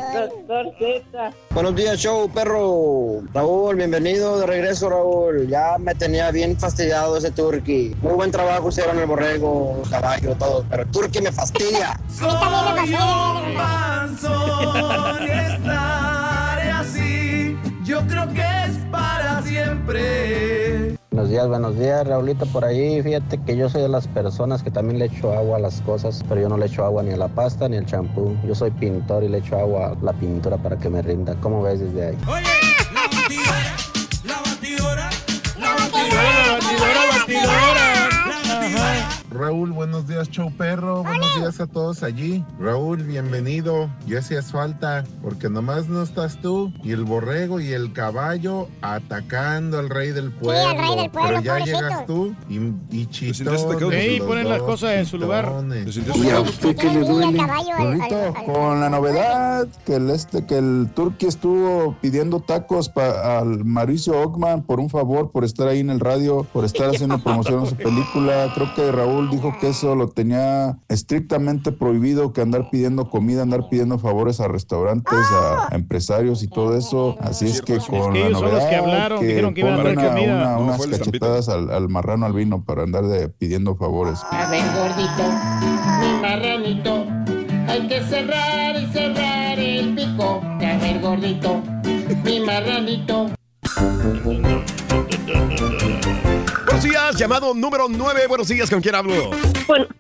Buenos 1.51 1.75
días, 1.75 1.99
show, 1.99 2.31
perro. 2.31 3.23
Raúl, 3.35 3.77
bienvenido 3.77 4.39
de 4.41 4.47
regreso, 4.49 4.89
Raúl. 4.91 5.47
Ya 5.47 5.77
me 5.79 5.95
tenía 5.95 6.31
bien 6.31 6.59
fastidiado 6.59 7.17
ese 7.17 7.31
turqui. 7.31 7.95
Muy 8.03 8.15
buen 8.15 8.31
trabajo 8.31 8.69
hicieron 8.69 8.99
el 8.99 9.07
borrego, 9.07 9.81
el 9.85 9.91
caballo, 9.91 10.35
todo. 10.35 10.65
Pero 10.69 10.83
el 10.83 10.91
turqui 10.91 11.21
me 11.21 11.31
fastidia. 11.31 12.01
Soy 12.09 12.29
un 12.29 13.55
panzón 13.57 15.23
y 15.23 15.31
estaré 15.31 16.71
así. 16.71 17.57
Yo 17.85 18.01
creo 18.07 18.29
que 18.31 18.41
es 18.41 18.77
para 18.91 19.43
siempre. 19.43 20.97
Buenos 21.11 21.31
días, 21.31 21.49
buenos 21.49 21.79
días, 21.79 22.07
Raulito, 22.07 22.47
por 22.47 22.65
ahí. 22.65 23.03
Fíjate 23.03 23.39
que 23.43 23.57
yo 23.57 23.69
soy 23.69 23.83
de 23.83 23.89
las 23.89 24.07
personas 24.07 24.63
que 24.63 24.71
también 24.71 24.99
le 24.99 25.07
echo 25.07 25.33
agua 25.33 25.57
a 25.57 25.61
las 25.61 25.81
cosas, 25.83 26.25
pero 26.29 26.41
yo 26.41 26.49
no 26.49 26.57
le 26.57 26.67
echo 26.67 26.85
agua 26.85 27.03
ni 27.03 27.13
a 27.13 27.17
la 27.17 27.29
pasta 27.29 27.69
ni 27.69 27.77
al 27.77 27.87
champú. 27.87 28.37
Yo 28.47 28.55
soy 28.55 28.71
pintor 28.71 29.25
y 29.25 29.29
le 29.29 29.39
echo 29.39 29.59
agua 29.59 29.89
a 29.89 30.05
la 30.05 30.13
pintura 30.13 30.57
para 30.57 30.77
que 30.77 30.89
me 30.89 31.03
rinda. 31.03 31.35
¿Cómo 31.41 31.63
ves 31.63 31.81
desde 31.81 32.09
ahí? 32.09 32.19
Raúl, 39.39 39.71
buenos 39.71 40.09
días, 40.09 40.29
show 40.31 40.51
perro. 40.51 41.05
Buenos 41.05 41.37
días 41.39 41.61
a 41.61 41.69
todos 41.69 42.03
allí. 42.03 42.45
Raúl, 42.59 43.05
bienvenido. 43.05 43.89
Ya 44.07 44.19
hacías 44.19 44.51
falta, 44.51 45.05
porque 45.23 45.49
nomás 45.49 45.87
no 45.89 46.03
estás 46.03 46.41
tú 46.41 46.73
y 46.83 46.91
el 46.91 47.05
borrego 47.05 47.61
y 47.61 47.73
el 47.73 47.93
caballo 47.93 48.67
atacando 48.83 49.79
al 49.79 49.91
rey 49.91 50.11
del 50.11 50.33
pueblo. 50.33 50.69
al 50.69 50.77
rey 50.77 50.97
del 50.97 51.11
pueblo, 51.11 51.29
Pero 51.29 51.41
ya 51.43 51.53
pobrecito. 51.59 51.79
llegas 51.81 52.07
tú 52.07 52.35
y, 52.49 52.57
y. 52.97 53.09
Sí, 53.13 54.19
ponen 54.27 54.49
las 54.49 54.63
cosas 54.63 54.91
en 54.95 55.07
su 55.07 55.19
lugar. 55.19 55.53
¿Y 56.17 56.31
a 56.31 56.41
usted 56.41 56.75
qué 56.77 56.91
le 56.93 57.01
duele? 57.05 57.39
Rorrito, 57.79 58.35
con 58.53 58.81
la 58.81 58.91
novedad 58.91 59.69
que 59.87 59.95
el 59.97 60.11
este 60.11 60.47
que 60.47 60.59
el 60.59 60.89
Turqui 60.97 61.27
estuvo 61.27 61.97
pidiendo 62.01 62.41
tacos 62.41 62.89
pa- 62.89 63.39
al 63.39 63.65
Mauricio 63.65 64.21
Ockman 64.21 64.63
por 64.63 64.81
un 64.81 64.91
favor 64.91 65.31
por 65.31 65.45
estar 65.45 65.69
ahí 65.69 65.79
en 65.79 65.91
el 65.91 66.01
radio, 66.01 66.45
por 66.53 66.65
estar 66.65 66.89
haciendo 66.91 67.19
promoción 67.23 67.63
a 67.63 67.67
su 67.67 67.77
película. 67.77 68.51
Creo 68.55 68.75
que 68.75 68.91
Raúl 68.91 69.28
dijo 69.31 69.55
que 69.61 69.69
eso 69.69 69.95
lo 69.95 70.09
tenía 70.09 70.79
estrictamente 70.89 71.73
prohibido 71.73 72.33
que 72.33 72.41
andar 72.41 72.71
pidiendo 72.71 73.09
comida, 73.11 73.43
andar 73.43 73.69
pidiendo 73.69 73.99
favores 73.99 74.41
a 74.41 74.49
restaurantes, 74.49 75.13
a, 75.33 75.69
a 75.73 75.75
empresarios 75.77 76.43
y 76.43 76.49
todo 76.49 76.77
eso. 76.77 77.17
Así 77.21 77.47
es 77.47 77.63
que 77.63 77.79
con 77.79 78.13
que 78.13 78.21
la 78.25 78.29
los 78.31 78.41
que 78.43 78.47
novedad 78.47 78.75
hablaron, 78.75 79.21
dijeron 79.27 79.55
que 79.55 79.61
iban 79.61 79.75
a 79.75 79.83
dar 79.83 79.95
comida. 79.95 80.35
una- 80.35 80.53
No, 80.57 80.61
unas 80.65 80.87
cachetadas 80.87 81.49
al, 81.49 81.71
al 81.71 81.89
marrano 81.89 82.27
albino 82.27 82.65
para 82.65 82.83
andar 82.83 83.05
de, 83.07 83.29
pidiendo 83.29 83.77
favores. 83.77 84.19
A 84.31 84.51
ver, 84.51 84.63
gordito, 84.75 85.25
mi 86.01 86.21
marranito, 86.23 87.07
hay 87.69 87.87
que 87.89 88.01
cerrar 88.05 88.77
y 88.81 88.87
cerrar 88.93 89.59
el 89.59 89.95
pico. 89.95 90.41
A 90.43 90.77
ver, 90.79 91.01
gordito, 91.01 91.63
mi 92.25 92.41
marranito. 92.41 93.27
Buenos 95.29 96.83
días, 96.83 97.17
llamado 97.17 97.53
número 97.55 97.87
9. 97.89 98.27
Buenos 98.29 98.49
días, 98.49 98.71
¿con 98.71 98.81
quién 98.81 98.95
hablo? 98.95 99.31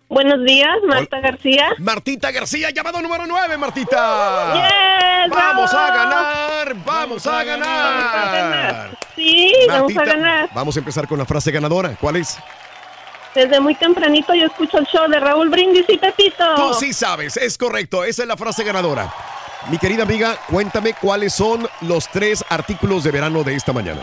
buenos 0.08 0.44
días, 0.44 0.76
Marta 0.86 1.20
García. 1.20 1.68
Martita 1.78 2.30
García, 2.30 2.70
llamado 2.70 3.02
número 3.02 3.26
9, 3.26 3.58
Martita. 3.58 4.54
Yes, 4.54 5.30
¡Vamos 5.30 5.74
a 5.74 5.94
ganar! 5.94 6.76
¡Vamos 6.84 7.26
a 7.26 7.44
ganar! 7.44 8.98
Sí, 9.14 9.52
vamos 9.68 9.96
a 9.96 10.04
ganar. 10.04 10.50
Vamos 10.54 10.76
a 10.76 10.78
empezar 10.78 11.06
con 11.06 11.18
la 11.18 11.26
frase 11.26 11.50
ganadora. 11.50 11.94
¿Cuál 12.00 12.16
es? 12.16 12.38
Desde 13.34 13.60
muy 13.60 13.74
tempranito 13.74 14.34
yo 14.34 14.46
escucho 14.46 14.78
el 14.78 14.86
show 14.86 15.08
de 15.08 15.20
Raúl 15.20 15.50
Brindis 15.50 15.84
y 15.88 15.98
Pepito. 15.98 16.44
Tú 16.56 16.74
sí 16.74 16.92
sabes, 16.94 17.36
es 17.36 17.58
correcto. 17.58 18.02
Esa 18.04 18.22
es 18.22 18.28
la 18.28 18.36
frase 18.36 18.64
ganadora. 18.64 19.12
Mi 19.70 19.76
querida 19.76 20.04
amiga, 20.04 20.38
cuéntame 20.48 20.94
cuáles 20.94 21.34
son 21.34 21.68
los 21.82 22.08
tres 22.08 22.42
artículos 22.48 23.04
de 23.04 23.10
verano 23.10 23.44
de 23.44 23.54
esta 23.54 23.72
mañana. 23.72 24.02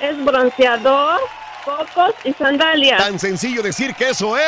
Es 0.00 0.24
bronceador, 0.24 1.20
cocos 1.64 2.14
y 2.24 2.32
sandalias. 2.34 2.98
Tan 2.98 3.18
sencillo 3.18 3.62
decir 3.62 3.94
que 3.94 4.10
eso 4.10 4.36
es. 4.36 4.44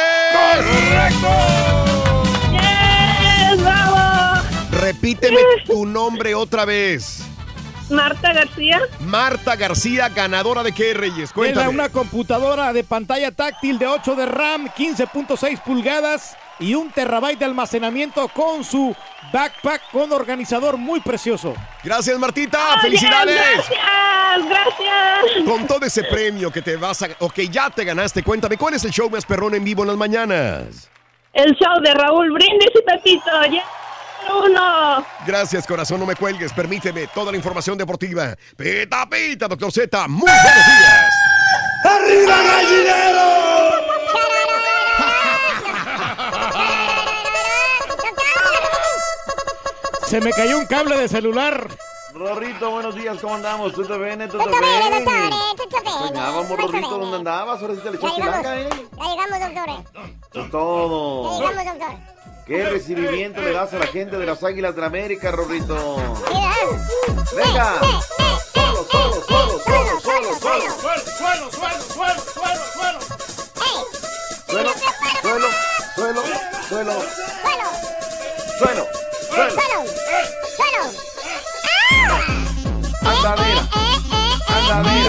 ¡Yes, 2.52 3.62
bravo! 3.62 4.42
Repíteme 4.72 5.38
tu 5.66 5.86
nombre 5.86 6.34
otra 6.34 6.64
vez. 6.64 7.22
Marta 7.90 8.34
García. 8.34 8.80
Marta 9.00 9.56
García, 9.56 10.10
ganadora 10.10 10.62
de 10.62 10.72
qué, 10.72 10.92
Reyes? 10.92 11.32
Cuéntame. 11.32 11.68
una 11.68 11.88
computadora 11.88 12.72
de 12.74 12.84
pantalla 12.84 13.30
táctil 13.30 13.78
de 13.78 13.86
8 13.86 14.14
de 14.14 14.26
RAM, 14.26 14.68
15.6 14.68 15.62
pulgadas 15.62 16.36
y 16.58 16.74
un 16.74 16.90
terabyte 16.90 17.38
de 17.38 17.44
almacenamiento 17.44 18.28
con 18.28 18.64
su 18.64 18.94
backpack 19.32 19.90
con 19.90 20.12
organizador 20.12 20.76
muy 20.76 21.00
precioso. 21.00 21.54
Gracias, 21.82 22.18
Martita. 22.18 22.80
¡Felicidades! 22.80 23.36
Gracias, 23.36 24.48
gracias. 24.48 25.44
Con 25.44 25.66
todo 25.66 25.86
ese 25.86 26.04
premio 26.04 26.50
que 26.50 26.62
te 26.62 26.76
vas 26.76 27.02
a. 27.02 27.08
o 27.20 27.28
que 27.30 27.48
ya 27.48 27.70
te 27.70 27.84
ganaste, 27.84 28.22
cuéntame, 28.22 28.56
¿cuál 28.56 28.74
es 28.74 28.84
el 28.84 28.90
show 28.90 29.08
más 29.10 29.24
perrón 29.24 29.54
en 29.54 29.64
vivo 29.64 29.82
en 29.82 29.88
las 29.88 29.96
mañanas? 29.96 30.90
El 31.32 31.54
show 31.54 31.80
de 31.82 31.94
Raúl 31.94 32.32
Brindis 32.32 32.70
y 32.74 32.82
Pepito. 32.82 33.44
¡Ya! 33.50 33.62
Uno. 34.30 35.04
Gracias, 35.26 35.66
corazón, 35.66 36.00
no 36.00 36.06
me 36.06 36.16
cuelgues. 36.16 36.52
Permíteme 36.52 37.06
toda 37.08 37.30
la 37.30 37.38
información 37.38 37.78
deportiva. 37.78 38.34
Pita, 38.56 39.08
pita, 39.08 39.48
doctor 39.48 39.72
Z. 39.72 40.08
Muy 40.08 40.30
buenos 40.30 40.66
días. 40.66 41.14
¡Arriba, 41.84 42.36
gallinero! 42.42 43.47
Se 50.08 50.20
me 50.20 50.30
cayó 50.32 50.58
un 50.58 50.66
cable 50.66 50.96
de 50.96 51.08
celular. 51.08 51.68
Rorrito, 52.14 52.70
buenos 52.70 52.94
días, 52.94 53.18
¿cómo 53.20 53.34
andamos? 53.34 53.72
¿Tú 53.74 53.84
te 53.84 53.96
vienes? 53.98 54.30
¿Tú 54.30 54.38
te 54.38 54.44
bene. 54.48 55.04
Venga, 55.04 56.30
vamos, 56.30 56.58
Rorrito. 56.58 56.88
¿dónde 56.98 57.16
andabas? 57.18 57.60
Ahora 57.60 57.74
sí 57.74 57.80
te 57.80 57.90
le 57.90 57.96
echaste 57.98 58.16
llegamos, 58.16 58.40
blanca, 58.40 58.60
¿eh? 58.60 58.68
ya 58.96 59.04
llegamos, 59.08 59.40
doctore. 59.40 59.72
Eso 59.72 60.40
es 60.40 60.44
Ya 60.44 60.50
todo. 60.50 61.38
llegamos, 61.38 61.64
doctor. 61.64 61.96
¿Qué 62.46 62.64
recibimiento 62.70 63.42
le 63.42 63.52
das 63.52 63.74
a 63.74 63.78
la 63.78 63.86
gente 63.88 64.16
de 64.16 64.24
las 64.24 64.42
Águilas 64.42 64.74
de 64.74 64.80
la 64.80 64.86
América, 64.86 65.30
Rorrito? 65.30 65.96
Venga. 67.36 67.74
Solo, 68.54 68.84
solo, 68.90 69.22
solo, 69.28 69.60
solo, 69.60 70.00
solo, 70.00 70.00
solo. 70.00 70.38
Suelo, 70.40 70.72
suelo, 70.80 71.50
suelo, 71.50 71.50
suelo, 71.50 72.22
suelo, 72.32 72.62
suelo. 72.72 73.00
Suelo, 74.48 74.70
suelo, 75.20 75.48
suelo, 75.94 76.22
suelo, 76.68 76.92
suelo, 76.98 77.02
suelo. 78.58 78.97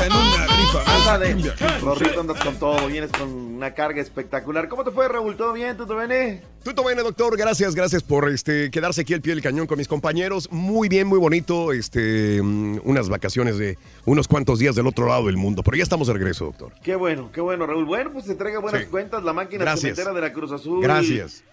En 0.02 0.14
una 0.14 0.48
rifa. 0.48 0.84
Andadera. 0.96 1.80
Rorrito, 1.82 2.22
andas 2.22 2.44
con 2.44 2.56
todo. 2.58 2.88
Vienes 2.88 3.12
con 3.12 3.28
una 3.30 3.74
carga 3.74 4.02
espectacular. 4.02 4.70
¿Cómo 4.70 4.84
te 4.84 4.92
fue, 4.92 5.08
Raúl? 5.08 5.36
¿Todo 5.36 5.54
bien? 5.54 5.76
¿Tú 5.76 5.86
te 5.88 5.94
vienes? 5.96 6.42
Tuto 6.64 6.84
Bene, 6.84 7.02
doctor, 7.02 7.36
gracias, 7.38 7.74
gracias 7.74 8.04
por 8.04 8.30
este, 8.30 8.70
quedarse 8.70 9.02
aquí 9.02 9.14
al 9.14 9.22
pie 9.22 9.34
del 9.34 9.42
cañón 9.44 9.66
con 9.66 9.78
mis 9.78 9.88
compañeros. 9.88 10.50
Muy 10.52 10.90
bien, 10.90 11.08
muy 11.08 11.18
bonito. 11.20 11.72
Este, 11.74 12.42
mm, 12.42 12.82
unas 12.84 13.10
vacaciones 13.10 13.58
de 13.58 13.78
unos 14.06 14.28
cuantos 14.28 14.60
días 14.60 14.76
del 14.76 14.88
otro 14.88 15.08
lado 15.08 15.26
del 15.26 15.38
mundo. 15.38 15.64
Pero 15.64 15.78
ya 15.78 15.84
estamos 15.84 16.08
de 16.08 16.14
regreso, 16.14 16.46
doctor. 16.46 16.74
Qué 16.84 16.96
bueno, 16.96 17.32
qué 17.34 17.42
bueno, 17.42 17.66
Raúl. 17.66 17.86
Bueno, 17.86 18.12
pues 18.14 18.26
se 18.26 18.32
entrega 18.34 18.60
buenas 18.60 18.82
Sí. 18.84 18.88
cuentas 18.88 19.24
la 19.24 19.34
máquina 19.34 19.76
cementera 19.76 20.14
de 20.14 20.22
la 20.22 20.32
Cruz 20.32 20.52
Azul. 20.52 20.82
Gracias. 20.82 21.44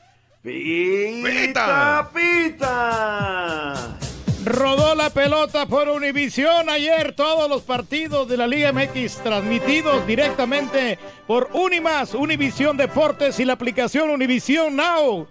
Pita, 0.46 2.08
pita. 2.14 3.98
Rodó 4.44 4.94
la 4.94 5.10
pelota 5.10 5.66
por 5.66 5.88
Univisión 5.88 6.70
ayer. 6.70 7.16
Todos 7.16 7.50
los 7.50 7.62
partidos 7.62 8.28
de 8.28 8.36
la 8.36 8.46
Liga 8.46 8.70
MX 8.72 9.16
transmitidos 9.24 10.06
directamente 10.06 11.00
por 11.26 11.48
Unimas, 11.52 12.14
Univisión 12.14 12.76
Deportes 12.76 13.40
y 13.40 13.44
la 13.44 13.54
aplicación 13.54 14.08
Univisión 14.08 14.76
Now. 14.76 15.26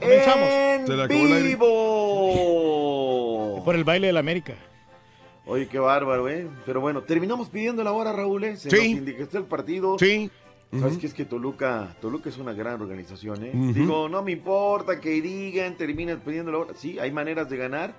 Comenzamos. 0.00 0.48
En 0.50 0.86
Se 0.88 0.96
le 0.96 1.02
acabó 1.04 1.20
el 1.26 1.32
aire. 1.32 1.48
vivo. 1.50 2.42
Por 3.64 3.76
el 3.76 3.84
baile 3.84 4.08
de 4.08 4.12
la 4.14 4.18
América. 4.20 4.54
Oye, 5.46 5.68
qué 5.68 5.78
bárbaro, 5.78 6.28
¿eh? 6.28 6.48
Pero 6.66 6.80
bueno, 6.80 7.02
terminamos 7.02 7.48
pidiendo 7.50 7.84
la 7.84 7.92
hora, 7.92 8.12
Raúl, 8.12 8.42
¿eh? 8.42 8.56
Se 8.56 8.68
Sí. 8.68 8.76
nos 8.76 8.86
indicó 8.98 9.38
el 9.38 9.44
partido. 9.44 9.96
Sí. 9.96 10.28
¿Sabes 10.80 10.98
qué 10.98 11.06
es 11.06 11.14
que 11.14 11.24
Toluca, 11.24 11.96
Toluca 12.00 12.28
es 12.28 12.38
una 12.38 12.52
gran 12.52 12.80
organización, 12.80 13.44
¿eh? 13.44 13.50
Digo, 13.54 14.08
no 14.08 14.22
me 14.22 14.32
importa 14.32 15.00
que 15.00 15.20
digan, 15.20 15.76
terminan 15.76 16.20
pidiendo 16.20 16.50
la 16.52 16.58
hora. 16.58 16.74
Sí, 16.74 16.98
hay 16.98 17.10
maneras 17.12 17.48
de 17.48 17.56
ganar. 17.56 17.94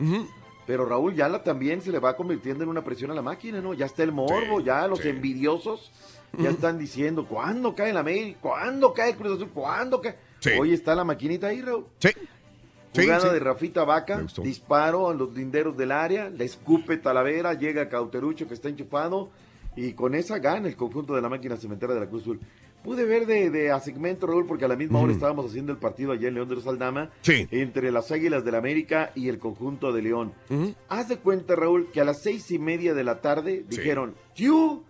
Pero 0.67 0.85
Raúl 0.85 1.13
Yala 1.13 1.43
también 1.43 1.81
se 1.81 1.91
le 1.91 1.99
va 1.99 2.15
convirtiendo 2.15 2.63
en 2.63 2.69
una 2.69 2.83
presión 2.83 3.11
a 3.11 3.13
la 3.13 3.21
máquina, 3.21 3.61
¿no? 3.61 3.73
Ya 3.73 3.85
está 3.85 4.03
el 4.03 4.11
morbo, 4.11 4.59
ya 4.61 4.87
los 4.87 5.03
envidiosos 5.05 5.91
ya 6.37 6.49
están 6.49 6.77
diciendo, 6.77 7.25
¿cuándo 7.27 7.73
cae 7.75 7.91
el 7.91 7.97
América? 7.97 8.39
¿Cuándo 8.41 8.93
cae 8.93 9.11
el 9.11 9.15
Cruz 9.15 9.35
Azul? 9.37 9.49
¿Cuándo 9.53 10.01
cae? 10.01 10.17
Hoy 10.59 10.73
está 10.73 10.93
la 10.95 11.03
maquinita 11.05 11.47
ahí, 11.47 11.61
Raúl. 11.61 11.85
Sí. 11.99 12.09
Jugada 12.93 13.19
Sí, 13.21 13.27
sí. 13.27 13.33
de 13.33 13.39
Rafita 13.39 13.83
Vaca, 13.83 14.25
disparo 14.41 15.09
a 15.09 15.13
los 15.13 15.33
linderos 15.33 15.75
del 15.77 15.91
área, 15.91 16.29
le 16.29 16.45
escupe 16.45 16.97
Talavera, 16.97 17.53
llega 17.53 17.87
Cauterucho 17.89 18.47
que 18.47 18.53
está 18.53 18.69
enchufado 18.69 19.29
y 19.75 19.93
con 19.93 20.15
esa 20.15 20.39
gana 20.39 20.67
el 20.69 20.75
conjunto 20.77 21.13
de 21.13 21.21
la 21.21 21.27
máquina 21.29 21.57
cementera 21.57 21.93
de 21.93 21.99
la 21.99 22.07
Cruz 22.07 22.21
Azul. 22.23 22.39
Pude 22.85 23.03
ver 23.05 23.25
de, 23.25 23.49
de 23.49 23.71
a 23.71 23.79
segmento, 23.79 24.27
Raúl, 24.27 24.45
porque 24.45 24.63
a 24.65 24.67
la 24.67 24.75
misma 24.75 24.99
hora 24.99 25.11
estábamos 25.11 25.47
haciendo 25.47 25.71
el 25.71 25.79
partido 25.79 26.11
allá 26.11 26.27
en 26.27 26.35
León 26.35 26.47
de 26.47 26.55
los 26.55 26.67
Aldama 26.67 27.09
Sí. 27.21 27.47
entre 27.51 27.91
las 27.91 28.11
Águilas 28.11 28.45
del 28.45 28.51
la 28.53 28.59
América 28.59 29.11
y 29.15 29.27
el 29.27 29.39
conjunto 29.39 29.91
de 29.91 30.01
León. 30.03 30.33
Haz 30.87 31.09
de 31.09 31.17
cuenta, 31.17 31.55
Raúl, 31.55 31.89
que 31.91 31.99
a 31.99 32.05
las 32.05 32.21
seis 32.21 32.49
y 32.51 32.59
media 32.59 32.93
de 32.93 33.03
la 33.03 33.19
tarde 33.21 33.65
Sí. 33.69 33.77
dijeron, 33.77 34.13
¡Yu! 34.35 34.83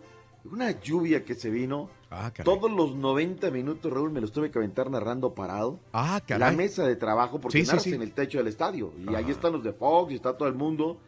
Una 0.51 0.79
lluvia 0.79 1.23
que 1.25 1.33
se 1.33 1.49
vino. 1.49 1.89
Ah. 2.11 2.31
Todos 2.43 2.69
los 2.71 2.95
90 2.95 3.49
minutos, 3.49 3.91
Raúl, 3.91 4.11
me 4.11 4.21
los 4.21 4.31
tuve 4.31 4.51
que 4.51 4.59
aventar 4.59 4.91
narrando 4.91 5.33
parado. 5.33 5.79
Ah, 5.91 6.19
La 6.27 6.37
caray. 6.37 6.55
mesa 6.55 6.85
de 6.85 6.95
trabajo, 6.97 7.41
porque 7.41 7.65
Sí, 7.65 7.93
en 7.93 8.01
el 8.03 8.11
techo 8.11 8.37
del 8.37 8.47
estadio. 8.47 8.93
Y 8.99 9.09
ahí 9.15 9.23
Ajá. 9.23 9.31
están 9.31 9.53
los 9.53 9.63
de 9.63 9.73
Fox 9.73 10.11
y 10.11 10.15
está 10.15 10.37
todo 10.37 10.47
el 10.47 10.53
mundo. 10.53 10.99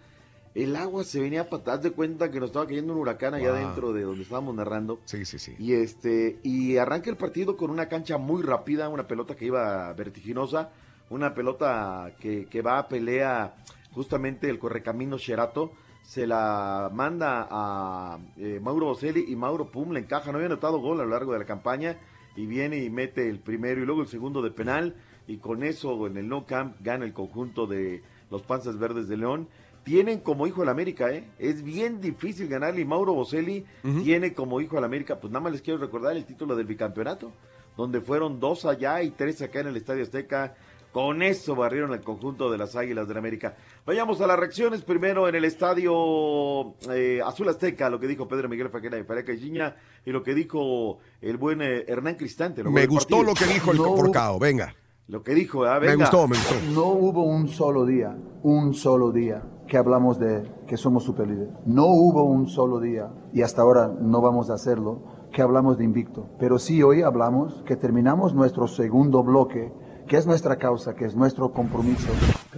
El 0.64 0.76
agua 0.76 1.04
se 1.04 1.20
venía 1.20 1.42
a 1.42 1.50
patas 1.50 1.84
de 1.84 1.92
cuenta 1.92 2.32
que 2.32 2.40
nos 2.40 2.50
estaba 2.50 2.66
cayendo 2.66 2.94
un 2.94 3.00
huracán 3.00 3.34
allá 3.36 3.52
Wow. 3.52 3.60
dentro 3.60 3.94
de 3.94 4.02
donde 4.02 4.24
estábamos 4.24 4.56
narrando. 4.56 5.00
Sí, 5.06 5.24
sí, 5.24 5.38
sí. 5.38 5.56
Y 5.60 5.74
este, 5.74 6.40
y 6.42 6.78
arranca 6.78 7.10
el 7.12 7.16
partido 7.16 7.56
con 7.56 7.70
una 7.70 7.88
cancha 7.88 8.18
muy 8.18 8.42
rápida, 8.42 8.90
una 8.90 9.08
pelota 9.08 9.36
que 9.36 9.46
iba 9.46 9.94
vertiginosa, 9.94 10.72
una 11.12 11.34
pelota 11.36 12.12
que, 12.20 12.46
que 12.48 12.62
va 12.64 12.80
a 12.80 12.88
pelea 12.88 13.56
justamente 13.94 14.50
el 14.50 14.58
correcamino 14.58 15.18
Sherato, 15.18 15.72
se 16.04 16.26
la 16.26 16.90
manda 16.92 17.48
a 17.52 18.18
eh, 18.38 18.60
Mauro 18.62 18.88
Boselli 18.88 19.26
y 19.28 19.36
Mauro 19.36 19.70
Pum 19.70 19.92
le 19.92 20.00
encaja, 20.00 20.32
no 20.32 20.38
había 20.38 20.48
anotado 20.48 20.80
gol 20.80 21.00
a 21.02 21.04
lo 21.04 21.10
largo 21.12 21.34
de 21.34 21.40
la 21.40 21.46
campaña 21.46 21.98
y 22.36 22.46
viene 22.46 22.78
y 22.84 22.90
mete 22.90 23.30
el 23.30 23.40
primero 23.40 23.82
y 23.82 23.86
luego 23.86 24.02
el 24.02 24.08
segundo 24.08 24.42
de 24.42 24.52
penal 24.52 24.96
y 25.28 25.38
con 25.38 25.64
eso 25.64 26.08
en 26.08 26.18
el 26.18 26.28
no 26.30 26.46
camp 26.46 26.78
gana 26.80 27.06
el 27.06 27.14
conjunto 27.14 27.68
de 27.68 28.02
los 28.32 28.42
Panzas 28.42 28.78
Verdes 28.80 29.08
de 29.08 29.18
León. 29.18 29.48
Tienen 29.88 30.20
como 30.20 30.46
hijo 30.48 30.64
al 30.64 30.68
América, 30.68 31.10
¿eh? 31.14 31.30
Es 31.40 31.64
bien 31.64 32.02
difícil 32.02 32.50
ganarle 32.50 32.82
y 32.82 32.86
Mauro 32.86 33.14
Boselli 33.14 33.64
tiene 34.04 34.34
como 34.34 34.60
hijo 34.60 34.78
al 34.78 34.84
América, 34.84 35.18
pues 35.18 35.32
nada 35.32 35.44
más 35.44 35.54
les 35.54 35.62
quiero 35.62 35.80
recordar 35.80 36.18
el 36.18 36.26
título 36.26 36.58
del 36.58 36.66
bicampeonato, 36.66 37.32
donde 37.78 38.02
fueron 38.02 38.38
dos 38.42 38.66
allá 38.66 39.02
y 39.02 39.12
tres 39.12 39.42
acá 39.42 39.62
en 39.62 39.68
el 39.68 39.78
Estadio 39.78 40.04
Azteca. 40.04 40.56
Con 40.92 41.22
eso 41.24 41.56
barrieron 41.56 41.94
el 41.94 42.02
conjunto 42.02 42.52
de 42.52 42.58
las 42.58 42.76
Águilas 42.76 43.08
del 43.08 43.18
América. 43.18 43.56
Vayamos 43.86 44.20
a 44.20 44.28
las 44.28 44.38
reacciones. 44.38 44.82
Primero 44.82 45.30
en 45.30 45.36
el 45.36 45.46
Estadio 45.46 46.74
eh, 46.92 47.22
Azul 47.26 47.48
Azteca, 47.48 47.90
lo 47.90 47.98
que 47.98 48.08
dijo 48.08 48.28
Pedro 48.28 48.50
Miguel 48.50 48.68
Faquera 48.70 48.98
de 48.98 49.06
Fareca 49.06 49.32
y 49.32 49.38
Giña 49.40 49.74
y 50.06 50.12
lo 50.12 50.22
que 50.22 50.34
dijo 50.34 50.98
el 51.22 51.38
buen 51.38 51.62
eh, 51.62 51.86
Hernán 51.88 52.16
Cristante. 52.16 52.62
Me 52.62 52.88
gustó 52.88 53.18
partido. 53.20 53.24
lo 53.24 53.34
que 53.36 53.54
dijo 53.54 53.72
el 53.72 53.78
No. 53.78 53.96
Forcado. 53.96 54.38
Venga. 54.38 54.76
Lo 55.08 55.24
que 55.24 55.34
dijo, 55.34 55.64
ah, 55.64 55.80
Me 55.80 55.88
venga. 55.88 56.06
gustó, 56.10 56.28
me 56.28 56.36
gustó. 56.36 56.56
No 56.74 56.88
hubo 56.88 57.24
un 57.24 57.48
solo 57.48 57.86
día, 57.86 58.14
un 58.44 58.74
solo 58.74 59.14
día 59.14 59.42
que 59.68 59.78
hablamos 59.78 60.18
de 60.18 60.44
que 60.66 60.78
somos 60.78 61.04
superlíderes. 61.04 61.54
No 61.66 61.88
hubo 61.88 62.24
un 62.24 62.48
solo 62.48 62.80
día, 62.80 63.10
y 63.34 63.42
hasta 63.42 63.62
ahora 63.62 63.88
no 63.88 64.22
vamos 64.22 64.50
a 64.50 64.54
hacerlo, 64.54 65.02
que 65.32 65.42
hablamos 65.42 65.78
de 65.78 65.84
invicto. 65.84 66.30
Pero 66.40 66.58
sí 66.58 66.82
hoy 66.82 67.02
hablamos 67.02 67.62
que 67.66 67.76
terminamos 67.76 68.34
nuestro 68.34 68.68
segundo 68.68 69.24
bloque, 69.24 69.72
que 70.08 70.18
es 70.18 70.26
nuestra 70.26 70.56
causa, 70.56 70.96
que 70.96 71.06
es 71.06 71.16
nuestro 71.16 71.52
compromiso. 71.52 72.10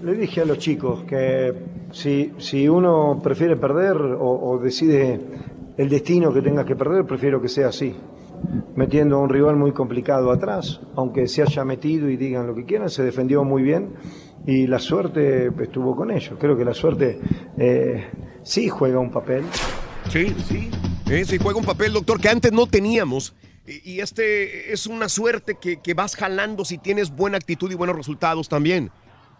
Le 0.01 0.13
dije 0.13 0.41
a 0.41 0.45
los 0.45 0.59
chicos 0.59 1.03
que 1.03 1.53
si, 1.91 2.31
si 2.37 2.69
uno 2.69 3.19
prefiere 3.21 3.57
perder 3.57 3.97
o, 3.97 4.59
decide 4.59 5.19
el 5.77 5.89
destino 5.89 6.31
que 6.31 6.41
tenga 6.41 6.63
que 6.63 6.75
perder, 6.75 7.05
prefiero 7.05 7.41
que 7.41 7.49
sea 7.49 7.69
así. 7.69 7.95
Metiendo 8.75 9.17
a 9.17 9.19
un 9.19 9.29
rival 9.29 9.57
muy 9.57 9.73
complicado 9.73 10.31
atrás, 10.31 10.79
aunque 10.95 11.27
se 11.27 11.41
haya 11.41 11.65
metido 11.65 12.07
y 12.09 12.15
digan 12.15 12.47
lo 12.47 12.55
que 12.55 12.63
quieran, 12.63 12.89
se 12.89 13.03
defendió 13.03 13.43
muy 13.43 13.63
bien 13.63 13.95
y 14.51 14.67
la 14.67 14.79
suerte 14.79 15.51
estuvo 15.61 15.95
con 15.95 16.11
ellos. 16.11 16.33
Creo 16.39 16.57
que 16.57 16.65
la 16.65 16.73
suerte 16.73 17.19
eh, 17.57 18.07
sí 18.43 18.69
juega 18.69 18.99
un 18.99 19.11
papel. 19.11 19.43
Sí, 20.09 20.35
sí. 20.47 20.69
Eh, 21.09 21.25
sí, 21.25 21.37
juega 21.41 21.59
un 21.59 21.65
papel, 21.65 21.93
doctor, 21.93 22.19
que 22.19 22.29
antes 22.29 22.51
no 22.51 22.65
teníamos. 22.67 23.35
Y, 23.67 23.93
y 23.93 23.99
este 23.99 24.71
es 24.73 24.87
una 24.87 25.09
suerte 25.09 25.57
que, 25.61 25.79
que 25.81 25.93
vas 25.93 26.15
jalando 26.15 26.65
si 26.65 26.77
tienes 26.77 27.11
buena 27.15 27.37
actitud 27.37 27.71
y 27.71 27.75
buenos 27.75 27.95
resultados 27.95 28.49
también. 28.49 28.89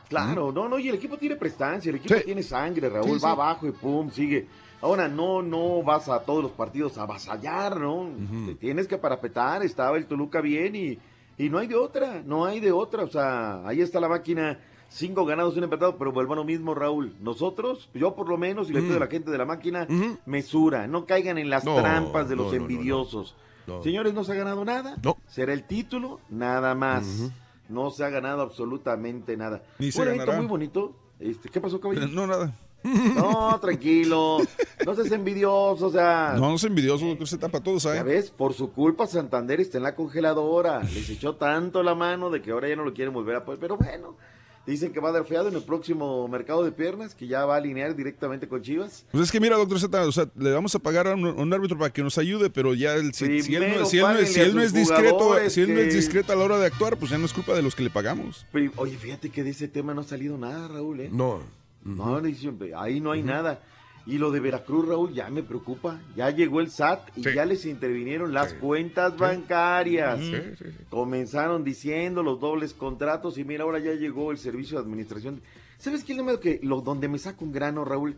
Claro, 0.10 0.52
no, 0.52 0.68
no, 0.68 0.80
y 0.80 0.90
el 0.90 0.95
equipo 0.95 1.18
tiene 1.18 1.36
prestancia, 1.36 1.90
el 1.91 1.98
equipo 1.98 2.15
Sí. 2.15 2.22
tiene 2.26 2.41
sangre, 2.41 2.90
Raúl, 2.90 3.06
Sí, 3.10 3.14
sí. 3.19 3.23
va 3.23 3.31
abajo 3.31 3.68
y 3.68 3.72
pum, 3.72 4.10
sigue. 4.11 4.48
Ahora, 4.81 5.07
no, 5.07 5.41
no 5.44 5.84
vas 5.84 6.10
a 6.10 6.19
todos 6.22 6.41
los 6.41 6.52
partidos 6.53 6.98
a 6.98 7.03
avasallar, 7.03 7.80
¿no? 7.80 8.10
Te 8.48 8.56
tienes 8.56 8.88
que 8.88 8.98
parapetar, 8.98 9.61
estaba 9.64 9.98
el 9.98 10.06
Toluca 10.07 10.41
bien 10.41 10.76
y, 10.76 10.98
y 11.38 11.49
no 11.49 11.60
hay 11.60 11.68
de 11.68 11.76
otra, 11.76 12.23
no 12.26 12.45
hay 12.45 12.60
de 12.60 12.72
otra, 12.72 13.03
o 13.03 13.07
sea, 13.10 13.68
ahí 13.68 13.81
está 13.81 13.99
la 13.99 14.07
máquina, 14.07 14.57
cinco 14.90 15.26
ganados, 15.26 15.56
un 15.57 15.64
empatado, 15.64 15.98
pero 15.98 16.11
vuelvo 16.11 16.34
a 16.34 16.38
lo 16.38 16.44
mismo, 16.44 16.76
Raúl. 16.76 17.16
Nosotros, 17.22 17.90
yo 17.94 18.16
por 18.16 18.28
lo 18.28 18.38
menos, 18.38 18.70
y 18.70 18.74
le 18.74 18.82
pido 18.82 18.98
a 18.98 18.99
la 18.99 19.07
gente 19.07 19.32
de 19.32 19.38
la 19.38 19.45
máquina, 19.45 19.88
mesura, 20.26 20.88
no 20.88 21.06
caigan 21.06 21.38
en 21.38 21.49
las 21.49 21.64
No, 21.64 21.76
trampas 21.76 22.28
de 22.30 22.36
los 22.36 22.48
no, 22.48 22.53
envidiosos. 22.53 23.36
no. 23.68 23.82
Señores, 23.84 24.14
no 24.14 24.24
se 24.24 24.34
ha 24.34 24.36
ganado 24.36 24.66
nada. 24.66 24.98
No. 25.03 25.18
Será 25.28 25.53
el 25.53 25.64
título, 25.64 26.20
nada 26.30 26.76
más. 26.76 27.32
No 27.70 27.91
se 27.91 28.03
ha 28.03 28.10
ganado 28.10 28.41
absolutamente 28.41 29.38
nada. 29.38 29.64
Ni 29.78 29.91
se 29.91 30.03
muy 30.03 30.45
bonito. 30.48 30.95
Este, 31.20 31.49
¿Qué 31.49 31.61
pasó, 31.61 31.80
caballero? 31.80 32.07
No, 32.07 32.26
nada. 32.26 32.56
No, 32.84 33.60
tranquilo. 33.60 34.38
No 34.86 34.95
seas 34.95 35.11
envidioso, 35.11 35.88
o 35.88 35.91
sea. 35.91 36.34
No, 36.38 36.49
no 36.49 36.56
es 36.56 36.64
envidioso, 36.64 37.06
Z, 37.26 37.49
para 37.49 37.64
todos, 37.64 37.84
Ya 37.84 37.90
¿sabes? 37.95 38.06
ves, 38.06 38.32
por 38.32 38.53
su 38.53 38.72
culpa 38.72 39.06
Santander 39.06 39.60
está 39.60 39.78
en 39.78 39.84
la 39.84 39.95
congeladora. 39.95 40.82
Les 40.82 41.10
echó 41.10 41.36
tanto 41.36 41.84
la 41.84 41.94
mano 41.95 42.30
de 42.30 42.41
que 42.41 42.52
ahora 42.52 42.70
ya 42.70 42.76
no 42.76 42.86
lo 42.86 42.94
quieren 42.94 43.14
volver 43.14 43.36
a 43.36 43.45
poner. 43.45 43.60
Pero 43.60 43.78
bueno, 43.78 44.16
dicen 44.65 44.91
que 44.94 44.99
va 44.99 45.10
a 45.10 45.11
dar 45.11 45.26
feado 45.26 45.48
en 45.49 45.56
el 45.56 45.64
próximo 45.64 46.27
mercado 46.27 46.64
de 46.64 46.72
piernas, 46.72 47.15
que 47.15 47.27
ya 47.27 47.45
va 47.45 47.56
a 47.56 47.57
alinear 47.57 47.95
directamente 47.95 48.48
con 48.48 48.61
Chivas. 48.61 49.06
Pues 49.11 49.23
es 49.26 49.31
que 49.31 49.40
mira, 49.40 49.57
doctor 49.57 49.80
Z, 49.80 50.02
o 50.07 50.11
sea, 50.11 50.30
le 50.38 50.52
vamos 50.52 50.76
a 50.76 50.80
pagar 50.80 51.07
a 51.07 51.15
un, 51.15 51.26
a 51.26 51.31
un 51.31 51.53
árbitro 51.53 51.77
para 51.77 51.91
que 51.91 52.03
nos 52.03 52.18
ayude, 52.18 52.49
pero 52.49 52.73
ya 52.73 52.94
el- 52.95 53.14
si, 53.14 53.41
si 53.41 53.56
él, 53.56 53.61
no, 53.64 53.68
Primero 53.68 53.86
si 53.88 53.98
él 53.98 54.03
no 54.03 54.19
es, 54.19 54.31
si 54.31 54.40
él 54.41 54.56
no 54.56 54.61
discreto, 54.61 55.49
si 55.49 55.61
él 55.61 55.73
no 55.73 55.80
es 55.80 55.94
discreto 55.95 56.34
a 56.34 56.36
la 56.36 56.44
hora 56.44 56.57
de 56.60 56.68
actuar, 56.68 56.98
pues 56.98 57.11
ya 57.11 57.18
no 57.18 57.26
es 57.26 57.34
culpa 57.34 57.53
de 57.53 57.61
los 57.61 57.76
que 57.76 57.84
le 57.84 57.90
pagamos. 57.90 58.45
Pero, 58.52 58.72
oye, 58.76 58.95
fíjate 58.98 59.30
que 59.30 59.44
de 59.44 59.49
ese 59.52 59.68
tema 59.68 59.94
no 59.94 60.02
ha 60.02 60.03
salido 60.06 60.38
nada, 60.38 60.68
Raúl, 60.68 60.99
¿eh? 61.02 61.10
No. 61.11 61.40
No, 61.84 62.19
dice, 62.22 62.52
ahí 62.77 62.99
no 62.99 63.11
hay 63.11 63.23
nada. 63.23 63.61
Y 64.10 64.18
lo 64.18 64.31
de 64.31 64.40
Veracruz, 64.40 64.88
Raúl, 64.88 65.14
ya 65.14 65.30
me 65.30 65.44
preocupa. 65.44 65.99
Ya 66.15 66.31
llegó 66.31 66.61
el 66.61 66.72
SAT 66.72 67.10
y 67.15 67.23
Sí. 67.23 67.30
ya 67.36 67.45
les 67.45 67.65
intervinieron 67.65 68.34
las 68.34 68.53
cuentas 68.56 69.15
bancarias. 69.18 70.19
Sí, 70.19 70.34
sí, 70.57 70.65
sí. 70.65 70.65
Comenzaron 70.90 71.64
diciendo 71.64 72.23
los 72.23 72.40
dobles 72.40 72.73
contratos 72.73 73.38
y 73.38 73.44
mira, 73.44 73.64
ahora 73.64 73.80
ya 73.80 73.94
llegó 73.94 74.31
el 74.31 74.38
servicio 74.38 74.77
de 74.77 74.84
administración. 74.84 75.41
¿Sabes 75.77 76.03
qué 76.03 76.14
es 76.14 76.18
lo 76.19 76.40
que 76.40 76.60
lo 76.64 76.81
donde 76.81 77.07
me 77.07 77.19
saca 77.19 77.44
un 77.45 77.52
grano, 77.52 77.86
Raúl? 77.86 78.15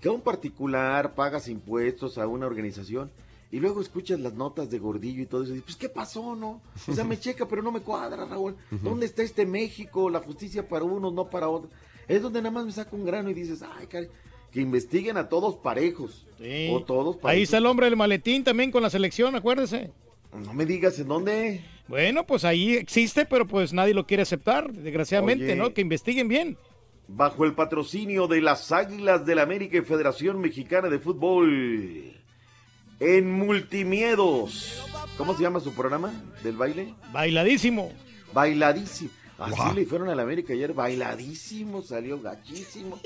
Que 0.00 0.08
a 0.08 0.12
un 0.12 0.20
particular 0.20 1.14
pagas 1.14 1.48
impuestos 1.48 2.18
a 2.18 2.26
una 2.26 2.46
organización 2.46 3.10
y 3.50 3.58
luego 3.60 3.80
escuchas 3.80 4.20
las 4.20 4.34
notas 4.34 4.70
de 4.70 4.78
Gordillo 4.78 5.22
y 5.22 5.26
todo 5.26 5.42
eso 5.42 5.50
y 5.52 5.54
dices, 5.56 5.64
pues 5.66 5.76
¿qué 5.76 5.88
pasó, 5.88 6.36
no? 6.36 6.60
O 6.86 6.92
sea, 6.94 7.04
me 7.04 7.18
checa, 7.20 7.46
pero 7.48 7.62
no 7.62 7.72
me 7.72 7.80
cuadra, 7.80 8.24
Raúl. 8.26 8.54
¿Dónde 8.70 9.06
está 9.06 9.22
este 9.22 9.44
México? 9.44 10.08
La 10.08 10.20
justicia 10.20 10.68
para 10.68 10.84
unos, 10.84 11.12
no 11.12 11.28
para 11.28 11.48
otros. 11.48 11.72
Es 12.08 12.22
donde 12.22 12.40
nada 12.40 12.52
más 12.52 12.64
me 12.66 12.72
saca 12.72 12.94
un 12.94 13.04
grano 13.04 13.28
y 13.30 13.34
dices, 13.34 13.62
ay, 13.62 13.88
caray, 13.88 14.08
que 14.52 14.60
investiguen 14.60 15.16
a 15.16 15.28
todos 15.28 15.56
parejos. 15.56 16.26
Sí. 16.38 16.68
O 16.72 16.82
todos 16.82 17.16
parejos. 17.16 17.30
Ahí 17.30 17.42
está 17.42 17.58
el 17.58 17.66
hombre 17.66 17.86
del 17.86 17.96
maletín 17.96 18.44
también 18.44 18.70
con 18.70 18.82
la 18.82 18.90
selección, 18.90 19.34
acuérdese. 19.34 19.90
No 20.32 20.52
me 20.52 20.66
digas 20.66 20.98
en 20.98 21.08
dónde. 21.08 21.64
Bueno, 21.88 22.26
pues 22.26 22.44
ahí 22.44 22.74
existe, 22.74 23.26
pero 23.26 23.46
pues 23.46 23.72
nadie 23.72 23.94
lo 23.94 24.06
quiere 24.06 24.22
aceptar, 24.22 24.72
desgraciadamente, 24.72 25.44
Oye. 25.44 25.56
¿no? 25.56 25.72
Que 25.72 25.80
investiguen 25.80 26.28
bien. 26.28 26.58
Bajo 27.08 27.44
el 27.44 27.54
patrocinio 27.54 28.26
de 28.26 28.40
las 28.40 28.72
Águilas 28.72 29.24
del 29.24 29.38
América 29.38 29.78
y 29.78 29.82
Federación 29.82 30.40
Mexicana 30.40 30.88
de 30.88 30.98
Fútbol. 30.98 32.12
En 32.98 33.30
Multimiedos. 33.30 34.84
¿Cómo 35.16 35.36
se 35.36 35.42
llama 35.42 35.60
su 35.60 35.72
programa 35.74 36.12
del 36.42 36.56
baile? 36.56 36.94
Bailadísimo. 37.12 37.92
Bailadísimo. 38.32 39.10
Así 39.38 39.74
le 39.74 39.84
fueron 39.84 40.08
al 40.08 40.20
América 40.20 40.52
ayer, 40.52 40.72
bailadísimo, 40.72 41.82
salió 41.82 42.20
gachísimo. 42.20 42.98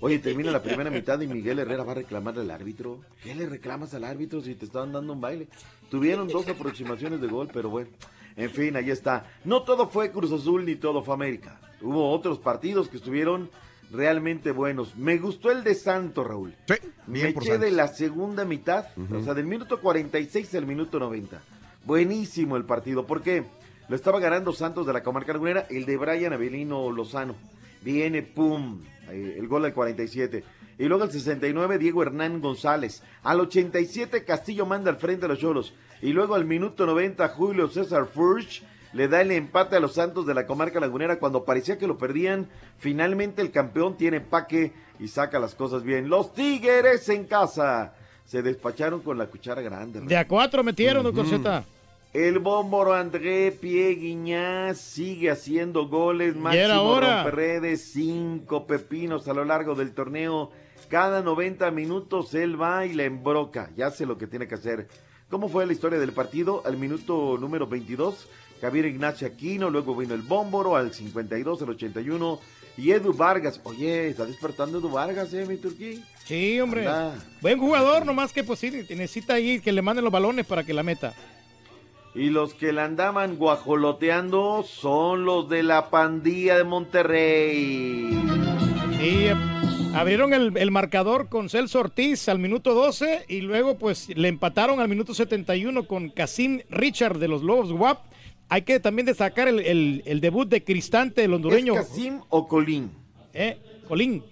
Oye, 0.00 0.18
termina 0.18 0.50
la 0.50 0.62
primera 0.62 0.90
mitad 0.90 1.20
y 1.20 1.26
Miguel 1.26 1.60
Herrera 1.60 1.84
va 1.84 1.92
a 1.92 1.96
reclamar 1.96 2.38
al 2.38 2.50
árbitro. 2.50 3.00
¿Qué 3.22 3.34
le 3.34 3.46
reclamas 3.46 3.94
al 3.94 4.04
árbitro 4.04 4.42
si 4.42 4.54
te 4.54 4.66
estaban 4.66 4.92
dando 4.92 5.12
un 5.14 5.20
baile? 5.20 5.48
Tuvieron 5.90 6.28
dos 6.28 6.46
aproximaciones 6.48 7.20
de 7.20 7.28
gol, 7.28 7.48
pero 7.52 7.70
bueno. 7.70 7.88
En 8.36 8.50
fin, 8.50 8.76
ahí 8.76 8.90
está. 8.90 9.26
No 9.44 9.62
todo 9.62 9.88
fue 9.88 10.10
Cruz 10.10 10.32
Azul 10.32 10.64
ni 10.64 10.76
todo 10.76 11.02
fue 11.02 11.14
América. 11.14 11.60
Hubo 11.80 12.10
otros 12.10 12.38
partidos 12.38 12.88
que 12.88 12.98
estuvieron 12.98 13.50
realmente 13.90 14.52
buenos. 14.52 14.96
Me 14.96 15.18
gustó 15.18 15.50
el 15.50 15.64
de 15.64 15.74
Santos, 15.74 16.26
Raúl. 16.26 16.54
Sí, 16.66 16.74
Me 17.06 17.28
eché 17.28 17.58
de 17.58 17.70
la 17.70 17.88
segunda 17.88 18.44
mitad, 18.44 18.86
o 19.10 19.22
sea, 19.22 19.34
del 19.34 19.46
minuto 19.46 19.80
46 19.80 20.54
al 20.54 20.66
minuto 20.66 20.98
90. 20.98 21.42
Buenísimo 21.84 22.56
el 22.56 22.64
partido. 22.64 23.06
¿Por 23.06 23.22
qué? 23.22 23.44
Lo 23.88 23.96
estaba 23.96 24.20
ganando 24.20 24.52
Santos 24.52 24.86
de 24.86 24.92
la 24.92 25.02
Comarca 25.02 25.32
Lagunera, 25.32 25.66
el 25.70 25.84
de 25.84 25.96
Brian 25.96 26.32
Avelino 26.32 26.90
Lozano. 26.90 27.34
Viene, 27.82 28.22
pum, 28.22 28.80
eh, 29.10 29.36
el 29.38 29.48
gol 29.48 29.62
del 29.62 29.74
47. 29.74 30.44
Y 30.78 30.84
luego 30.84 31.04
al 31.04 31.10
69, 31.10 31.78
Diego 31.78 32.02
Hernán 32.02 32.40
González. 32.40 33.02
Al 33.22 33.40
87, 33.40 34.24
Castillo 34.24 34.66
manda 34.66 34.90
al 34.90 34.96
frente 34.96 35.26
a 35.26 35.28
los 35.28 35.38
Cholos. 35.38 35.74
Y 36.00 36.12
luego 36.12 36.34
al 36.34 36.44
minuto 36.44 36.86
90, 36.86 37.28
Julio 37.28 37.68
César 37.68 38.06
Furch 38.06 38.62
le 38.92 39.08
da 39.08 39.20
el 39.20 39.30
empate 39.30 39.76
a 39.76 39.80
los 39.80 39.94
Santos 39.94 40.26
de 40.26 40.34
la 40.34 40.46
Comarca 40.46 40.80
Lagunera 40.80 41.18
cuando 41.18 41.44
parecía 41.44 41.78
que 41.78 41.86
lo 41.86 41.98
perdían. 41.98 42.48
Finalmente 42.78 43.42
el 43.42 43.50
campeón 43.50 43.96
tiene 43.96 44.18
empaque 44.18 44.72
y 44.98 45.08
saca 45.08 45.38
las 45.38 45.54
cosas 45.54 45.82
bien. 45.82 46.08
Los 46.08 46.34
Tigres 46.34 47.08
en 47.08 47.24
casa 47.24 47.94
se 48.24 48.42
despacharon 48.42 49.00
con 49.00 49.18
la 49.18 49.26
cuchara 49.26 49.62
grande. 49.62 50.00
De 50.00 50.16
a 50.16 50.26
cuatro 50.26 50.62
metieron, 50.62 51.02
don 51.02 51.14
Corseta. 51.14 51.64
El 52.12 52.40
bómboro 52.40 52.92
André 52.92 53.52
Pieguiñaz 53.52 54.78
sigue 54.78 55.30
haciendo 55.30 55.88
goles. 55.88 56.36
Máximo. 56.36 57.00
Romperredes, 57.00 57.90
cinco 57.90 58.66
pepinos 58.66 59.28
a 59.28 59.32
lo 59.32 59.46
largo 59.46 59.74
del 59.74 59.92
torneo. 59.92 60.50
Cada 60.90 61.22
90 61.22 61.70
minutos 61.70 62.34
él 62.34 62.60
va 62.60 62.84
y 62.84 62.92
la 62.92 63.04
embroca. 63.04 63.70
Ya 63.76 63.86
hace 63.86 64.04
lo 64.04 64.18
que 64.18 64.26
tiene 64.26 64.46
que 64.46 64.56
hacer. 64.56 64.88
¿Cómo 65.30 65.48
fue 65.48 65.64
la 65.64 65.72
historia 65.72 65.98
del 65.98 66.12
partido? 66.12 66.62
Al 66.66 66.76
minuto 66.76 67.38
número 67.40 67.66
22, 67.66 68.28
Javier 68.60 68.84
Ignacio 68.84 69.26
Aquino. 69.26 69.70
Luego 69.70 69.96
vino 69.96 70.12
el 70.12 70.20
bómboro 70.20 70.76
al 70.76 70.92
52, 70.92 71.62
al 71.62 71.70
81. 71.70 72.40
Y 72.76 72.90
Edu 72.90 73.14
Vargas. 73.14 73.58
Oye, 73.64 74.08
está 74.08 74.26
despertando 74.26 74.80
Edu 74.80 74.90
Vargas, 74.90 75.32
¿eh, 75.32 75.46
mi 75.46 75.56
turquí? 75.56 76.04
Sí, 76.26 76.60
hombre. 76.60 76.86
Anda. 76.86 77.14
Buen 77.40 77.58
jugador, 77.58 78.04
nomás 78.04 78.34
que 78.34 78.44
pues 78.44 78.58
sí, 78.58 78.70
necesita 78.70 79.32
ahí 79.32 79.60
que 79.60 79.72
le 79.72 79.80
manden 79.80 80.04
los 80.04 80.12
balones 80.12 80.44
para 80.44 80.62
que 80.62 80.74
la 80.74 80.82
meta. 80.82 81.14
Y 82.14 82.28
los 82.30 82.52
que 82.54 82.72
la 82.72 82.84
andaban 82.84 83.36
guajoloteando 83.36 84.64
son 84.64 85.24
los 85.24 85.48
de 85.48 85.62
la 85.62 85.88
pandilla 85.88 86.58
de 86.58 86.64
Monterrey. 86.64 88.10
Y 89.00 89.24
eh, 89.24 89.34
abrieron 89.94 90.34
el, 90.34 90.56
el 90.58 90.70
marcador 90.70 91.28
con 91.30 91.48
Celso 91.48 91.80
Ortiz 91.80 92.28
al 92.28 92.38
minuto 92.38 92.74
12 92.74 93.24
y 93.28 93.40
luego 93.40 93.78
pues 93.78 94.08
le 94.14 94.28
empataron 94.28 94.78
al 94.80 94.88
minuto 94.88 95.14
71 95.14 95.86
con 95.86 96.10
Casim 96.10 96.60
Richard 96.68 97.18
de 97.18 97.28
los 97.28 97.42
Lobos 97.42 97.72
WAP. 97.72 97.98
Hay 98.50 98.62
que 98.62 98.78
también 98.78 99.06
destacar 99.06 99.48
el, 99.48 99.60
el- 99.60 100.02
el 100.04 100.20
debut 100.20 100.46
de 100.48 100.62
Cristante, 100.62 101.24
el 101.24 101.32
hondureño. 101.32 101.74
¿Es 101.74 101.86
Casim 101.88 102.20
o 102.28 102.46
Colín? 102.46 102.90
Eh, 103.32 103.56
Colín. 103.88 104.22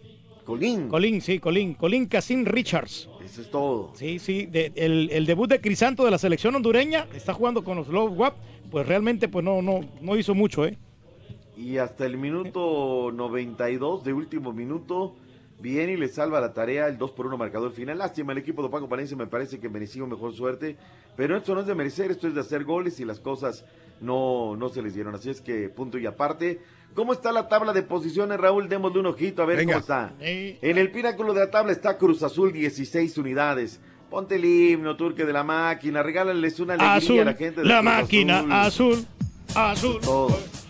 Colín. 0.44 0.89
Colín, 0.89 1.23
sí, 1.23 1.39
Colín. 1.39 1.73
Colín 1.73 2.07
Casim 2.07 2.44
Richards. 2.44 3.09
Eso 3.31 3.43
es 3.43 3.51
todo. 3.51 3.93
Sí, 3.94 4.19
sí. 4.19 4.47
de- 4.47 4.73
el, 4.74 5.09
el 5.12 5.24
debut 5.27 5.48
de 5.48 5.61
Crisanto 5.61 6.05
de 6.05 6.11
la 6.11 6.19
selección 6.19 6.55
hondureña, 6.57 7.07
está 7.15 7.32
jugando 7.32 7.62
con 7.62 7.77
los 7.77 7.89
Lobos 7.89 8.19
WAP, 8.19 8.35
pues 8.70 8.86
realmente 8.86 9.28
pues 9.28 9.44
no, 9.44 9.62
no, 9.62 9.81
no 10.01 10.16
hizo 10.16 10.35
mucho, 10.35 10.66
¿eh? 10.66 10.77
Y 11.57 11.77
hasta 11.77 12.07
el 12.07 12.16
minuto 12.16 13.12
92 13.15 14.02
de 14.02 14.12
último 14.12 14.52
minuto, 14.52 15.15
viene 15.61 15.93
y 15.93 15.97
le 15.97 16.09
salva 16.09 16.40
la 16.40 16.55
tarea 16.55 16.86
el 16.89 16.97
2 16.98 17.11
por 17.12 17.27
1 17.27 17.36
marcador 17.36 17.70
final. 17.73 17.98
Lástima, 17.98 18.32
el 18.32 18.39
equipo 18.39 18.62
de 18.62 18.70
Paco 18.70 18.89
Palencia 18.89 19.16
me 19.16 19.27
parece 19.27 19.61
que 19.61 19.69
mereció 19.69 20.07
mejor 20.07 20.32
suerte, 20.35 20.77
pero 21.16 21.36
esto 21.36 21.55
no 21.55 21.61
es 21.61 21.66
de 21.66 21.74
merecer, 21.74 22.11
esto 22.11 22.27
es 22.27 22.35
de 22.35 22.40
hacer 22.40 22.65
goles 22.65 22.98
y 22.98 23.05
las 23.05 23.20
cosas 23.20 23.65
no, 24.01 24.57
no 24.57 24.70
se 24.70 24.81
les 24.82 24.94
dieron. 24.94 25.15
Así 25.15 25.28
es 25.31 25.40
que 25.40 25.69
punto 25.69 25.98
y 25.98 26.07
aparte. 26.07 26.61
¿Cómo 26.95 27.12
está 27.12 27.33
la 27.33 27.49
tabla 27.49 27.73
de 27.73 27.83
posiciones, 27.83 28.39
Raúl? 28.39 28.69
Démosle 28.69 29.01
un 29.01 29.07
ojito 29.07 29.43
a 29.43 29.47
ver 29.47 29.59
Venga. 29.59 29.75
cómo 29.75 29.81
está. 29.81 30.12
En 30.21 30.77
el 30.79 30.91
pináculo 30.91 31.33
de 31.33 31.41
la 31.41 31.51
tabla 31.51 31.73
está 31.73 31.97
Cruz 31.97 32.23
Azul, 32.23 32.53
16 32.53 33.17
unidades. 33.19 33.81
Ponte 34.11 34.35
el 34.37 34.45
himno, 34.45 34.97
Turque 34.97 35.25
de 35.25 35.33
la 35.33 35.45
máquina, 35.45 36.03
regálales 36.03 36.59
una 36.59 36.75
alegría 36.75 36.95
Azul, 36.97 37.21
a 37.21 37.25
la 37.27 37.35
gente 37.35 37.61
de 37.61 37.67
la 37.67 37.75
Cruz 37.81 37.85
máquina, 37.85 38.62
azul, 38.65 39.07
azul. 39.55 40.01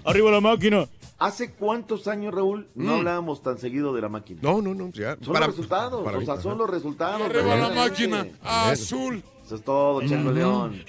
Arriba 0.05 0.30
la 0.30 0.40
máquina. 0.42 0.86
¿Hace 1.18 1.52
cuántos 1.52 2.06
años, 2.09 2.32
Raúl, 2.34 2.68
no 2.74 2.92
Mm. 2.94 2.98
hablábamos 2.98 3.42
tan 3.42 3.59
seguido 3.59 3.94
de 3.94 4.01
la 4.02 4.09
máquina? 4.09 4.40
No, 4.42 4.60
no, 4.62 4.74
no. 4.74 4.90
Ya, 4.92 5.16
Son 5.22 5.32
para- 5.34 5.47
los 5.47 5.56
resultados, 5.56 6.02
para 6.05 6.18
o 6.18 6.22
sea, 6.22 6.36
son 6.38 6.56
los 6.59 6.68
resultados. 6.70 7.20
Arriba 7.22 7.56
la 7.56 7.68
máquina, 7.70 8.26
azul. 8.42 9.22
Eso 9.51 9.56
es 9.56 9.64
todo, 9.64 10.01
Chango. 10.06 10.31
León. 10.31 10.81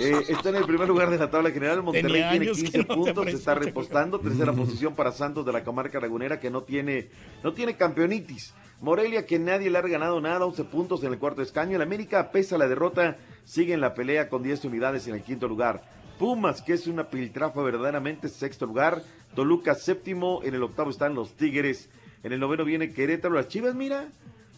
Eh, 0.00 0.24
está 0.30 0.48
en 0.48 0.56
el 0.56 0.64
primer 0.64 0.88
lugar 0.88 1.10
de 1.10 1.18
la 1.18 1.28
tabla 1.28 1.50
general. 1.50 1.82
Monterrey 1.82 2.10
tiene 2.10 2.24
años 2.24 2.56
que 2.56 2.62
15 2.62 2.78
no 2.78 2.84
te 2.86 2.94
puntos, 2.94 3.24
se 3.26 3.32
está 3.32 3.54
repostando. 3.54 4.18
Tercera 4.18 4.50
posición 4.54 4.94
para 4.94 5.12
Santos 5.12 5.44
de 5.44 5.52
la 5.52 5.62
comarca 5.62 6.00
lagunera, 6.00 6.40
que 6.40 6.48
no 6.48 6.62
tiene, 6.62 7.10
no 7.44 7.52
tiene 7.52 7.76
campeonitis. 7.76 8.54
Morelia, 8.80 9.26
que 9.26 9.38
nadie 9.38 9.68
le 9.68 9.76
ha 9.76 9.82
ganado 9.82 10.22
nada, 10.22 10.46
11 10.46 10.64
puntos 10.64 11.04
en 11.04 11.12
el 11.12 11.18
cuarto 11.18 11.42
escaño. 11.42 11.76
El 11.76 11.82
América, 11.82 12.30
pese 12.32 12.54
a 12.54 12.58
la 12.58 12.66
derrota, 12.66 13.18
sigue 13.44 13.74
en 13.74 13.82
la 13.82 13.92
pelea 13.92 14.30
con 14.30 14.42
10 14.42 14.64
unidades 14.64 15.06
en 15.06 15.16
el 15.16 15.22
quinto 15.22 15.46
lugar. 15.46 15.82
Pumas, 16.18 16.62
que 16.62 16.72
es 16.72 16.86
una 16.86 17.10
piltrafa 17.10 17.60
verdaderamente, 17.60 18.30
sexto 18.30 18.64
lugar. 18.64 19.02
Toluca, 19.34 19.74
séptimo. 19.74 20.40
En 20.44 20.54
el 20.54 20.62
octavo 20.62 20.88
están 20.88 21.14
los 21.14 21.34
Tigres. 21.34 21.90
En 22.22 22.32
el 22.32 22.40
noveno 22.40 22.64
viene 22.64 22.94
Querétaro. 22.94 23.34
Las 23.34 23.48
Chivas, 23.48 23.74
mira. 23.74 24.08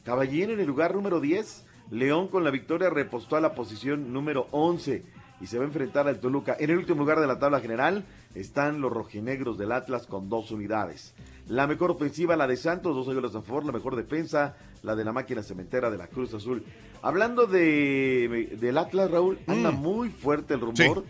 Caballero 0.04 0.52
en 0.52 0.60
el 0.60 0.66
lugar 0.68 0.94
número 0.94 1.18
10. 1.18 1.63
León 1.90 2.28
con 2.28 2.44
la 2.44 2.50
victoria 2.50 2.90
repostó 2.90 3.36
a 3.36 3.40
la 3.40 3.54
posición 3.54 4.12
número 4.12 4.48
11 4.50 5.04
y 5.40 5.46
se 5.46 5.58
va 5.58 5.64
a 5.64 5.66
enfrentar 5.66 6.08
al 6.08 6.20
Toluca. 6.20 6.56
En 6.58 6.70
el 6.70 6.78
último 6.78 7.00
lugar 7.00 7.20
de 7.20 7.26
la 7.26 7.38
tabla 7.38 7.60
general 7.60 8.04
están 8.34 8.80
los 8.80 8.92
rojinegros 8.92 9.58
del 9.58 9.72
Atlas 9.72 10.06
con 10.06 10.28
dos 10.28 10.50
unidades. 10.50 11.14
La 11.48 11.66
mejor 11.66 11.90
ofensiva, 11.90 12.36
la 12.36 12.46
de 12.46 12.56
Santos, 12.56 12.94
dos 12.94 13.12
goles 13.14 13.34
a 13.34 13.42
favor. 13.42 13.66
La 13.66 13.72
mejor 13.72 13.96
defensa, 13.96 14.56
la 14.82 14.96
de 14.96 15.04
la 15.04 15.12
máquina 15.12 15.42
cementera 15.42 15.90
de 15.90 15.98
la 15.98 16.06
Cruz 16.06 16.32
Azul. 16.34 16.64
Hablando 17.02 17.46
de, 17.46 18.56
del 18.58 18.78
Atlas, 18.78 19.10
Raúl, 19.10 19.38
anda 19.46 19.70
muy 19.70 20.08
fuerte 20.08 20.54
el 20.54 20.60
rumor 20.60 21.04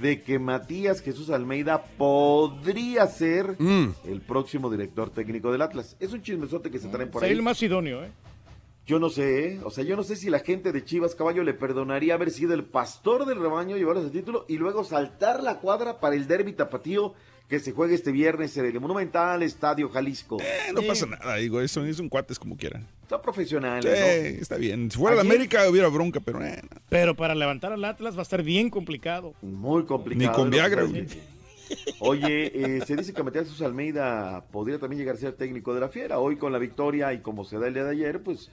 de 0.00 0.22
que 0.22 0.38
Matías 0.38 1.00
Jesús 1.00 1.30
Almeida 1.30 1.82
podría 1.96 3.06
ser 3.06 3.56
el 3.58 4.20
próximo 4.20 4.70
director 4.70 5.08
técnico 5.10 5.50
del 5.50 5.62
Atlas. 5.62 5.96
Es 6.00 6.12
un 6.12 6.20
chismesote 6.20 6.70
que 6.70 6.78
se 6.78 6.88
traen 6.88 7.10
por 7.10 7.24
ahí. 7.24 7.30
el 7.30 7.42
más 7.42 7.62
idóneo, 7.62 8.04
¿eh? 8.04 8.10
Yo 8.86 8.98
no 8.98 9.08
sé, 9.08 9.46
¿eh? 9.54 9.60
o 9.64 9.70
sea, 9.70 9.82
yo 9.82 9.96
no 9.96 10.02
sé 10.02 10.14
si 10.14 10.28
la 10.28 10.40
gente 10.40 10.70
de 10.70 10.84
Chivas 10.84 11.14
Caballo 11.14 11.42
le 11.42 11.54
perdonaría 11.54 12.14
haber 12.14 12.30
sido 12.30 12.52
el 12.52 12.64
pastor 12.64 13.24
del 13.24 13.40
rebaño, 13.40 13.76
llevar 13.78 13.96
ese 13.96 14.10
título 14.10 14.44
y 14.46 14.58
luego 14.58 14.84
saltar 14.84 15.42
la 15.42 15.58
cuadra 15.60 16.00
para 16.00 16.16
el 16.16 16.26
derby 16.26 16.52
tapatío 16.52 17.14
que 17.48 17.60
se 17.60 17.72
juegue 17.72 17.94
este 17.94 18.12
viernes 18.12 18.54
en 18.58 18.66
el 18.66 18.80
Monumental 18.80 19.42
Estadio 19.42 19.88
Jalisco. 19.88 20.38
Eh, 20.40 20.72
no 20.74 20.82
pasa 20.82 21.06
nada, 21.06 21.36
digo, 21.36 21.62
eso 21.62 21.82
es 21.86 21.98
un 21.98 22.10
cuates 22.10 22.38
como 22.38 22.56
quieran. 22.58 22.86
Son 23.08 23.22
profesionales, 23.22 23.84
Sí, 23.98 24.32
¿no? 24.34 24.40
está 24.42 24.56
bien. 24.58 24.90
Si 24.90 24.98
fuera 24.98 25.16
la 25.16 25.22
Ayer- 25.22 25.32
América 25.32 25.68
hubiera 25.70 25.88
bronca, 25.88 26.20
pero 26.20 26.44
eh, 26.44 26.60
no. 26.62 26.80
Pero 26.90 27.14
para 27.14 27.34
levantar 27.34 27.72
al 27.72 27.84
Atlas 27.86 28.14
va 28.16 28.20
a 28.20 28.22
estar 28.22 28.42
bien 28.42 28.68
complicado. 28.68 29.32
Muy 29.40 29.84
complicado. 29.84 30.30
Ni 30.30 30.34
con 30.36 30.50
Viagra. 30.50 30.86
Oye, 32.00 32.76
eh, 32.76 32.82
se 32.86 32.96
dice 32.96 33.12
que 33.14 33.22
Matías 33.22 33.60
Almeida 33.62 34.44
podría 34.52 34.78
también 34.78 35.00
llegar 35.00 35.16
a 35.16 35.18
ser 35.18 35.32
técnico 35.32 35.74
de 35.74 35.80
la 35.80 35.88
Fiera. 35.88 36.18
Hoy 36.18 36.36
con 36.36 36.52
la 36.52 36.58
victoria 36.58 37.12
y 37.14 37.20
como 37.20 37.44
se 37.44 37.58
da 37.58 37.66
el 37.66 37.74
día 37.74 37.84
de 37.84 37.90
ayer, 37.92 38.22
pues 38.22 38.50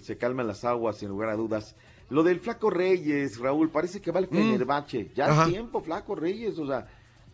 se 0.00 0.16
calman 0.18 0.46
las 0.46 0.64
aguas 0.64 0.96
sin 0.98 1.08
lugar 1.08 1.28
a 1.30 1.36
dudas. 1.36 1.76
Lo 2.08 2.22
del 2.24 2.40
Flaco 2.40 2.70
Reyes, 2.70 3.38
Raúl, 3.38 3.70
parece 3.70 4.00
que 4.00 4.10
va 4.10 4.18
al 4.18 4.26
Mm. 4.26 4.34
Fenerbahce. 4.34 5.10
Ya 5.14 5.26
Ajá. 5.26 5.44
es 5.44 5.50
tiempo, 5.50 5.80
Flaco 5.80 6.14
Reyes, 6.16 6.58
o 6.58 6.66
sea, 6.66 6.88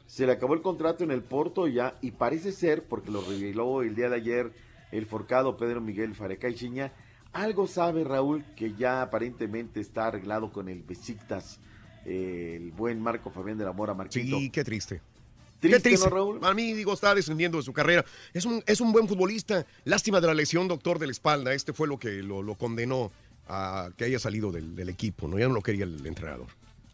se 0.07 0.27
le 0.27 0.33
acabó 0.33 0.55
el 0.55 0.61
contrato 0.63 1.03
en 1.03 1.11
el 1.11 1.23
Porto 1.23 1.67
ya 1.67 1.97
y 2.03 2.11
parece 2.11 2.53
ser, 2.53 2.85
porque 2.85 3.11
lo 3.11 3.23
reveló 3.23 3.83
el 3.83 3.95
día 3.95 4.09
de 4.11 4.17
ayer 4.17 4.53
el 4.93 5.07
forcado 5.07 5.57
Pedro 5.57 5.81
Miguel 5.81 6.15
Fareca 6.15 6.49
y 6.49 6.55
Chiña, 6.55 6.93
algo 7.33 7.67
sabe 7.67 8.05
Raúl 8.05 8.45
que 8.55 8.75
ya 8.75 9.03
aparentemente 9.03 9.81
está 9.81 10.07
arreglado 10.09 10.53
con 10.53 10.69
el 10.69 10.83
Besiktas, 10.83 11.59
eh, 12.05 12.55
el 12.61 12.71
buen 12.73 13.01
Marco 13.01 13.31
Fabián 13.31 13.59
de 13.59 13.65
la 13.65 13.73
Mora 13.73 13.95
Marquito. 13.95 14.39
Sí, 14.39 14.51
qué 14.51 14.63
triste. 14.63 15.01
Triste, 15.69 15.91
qué 15.91 15.97
triste. 15.97 16.09
¿no, 16.11 16.15
Raúl? 16.17 16.39
A 16.43 16.55
mí, 16.55 16.73
digo, 16.73 16.93
está 16.93 17.15
descendiendo 17.15 17.59
de 17.59 17.65
su 17.65 17.73
carrera. 17.73 18.05
Es 18.35 18.45
un, 18.45 18.63
es 18.67 18.81
un 18.81 18.93
buen 18.93 19.07
futbolista. 19.09 19.67
Lástima 19.85 20.21
de 20.21 20.27
la 20.27 20.35
lesión, 20.35 20.69
doctor, 20.69 20.99
de 20.99 21.07
la 21.07 21.13
espalda. 21.13 21.53
Este 21.55 21.73
fue 21.73 21.89
lo 21.89 21.99
que 21.99 22.23
lo, 22.23 22.43
lo 22.43 22.55
condenó 22.55 23.11
a 23.49 23.91
que 23.97 24.05
haya 24.05 24.19
salido 24.19 24.51
del, 24.51 24.75
del 24.75 24.89
equipo, 24.89 25.29
¿no? 25.29 25.39
Ya 25.39 25.47
no 25.49 25.55
lo 25.55 25.63
quería 25.63 25.85
el 25.85 26.05
entrenador. 26.07 26.47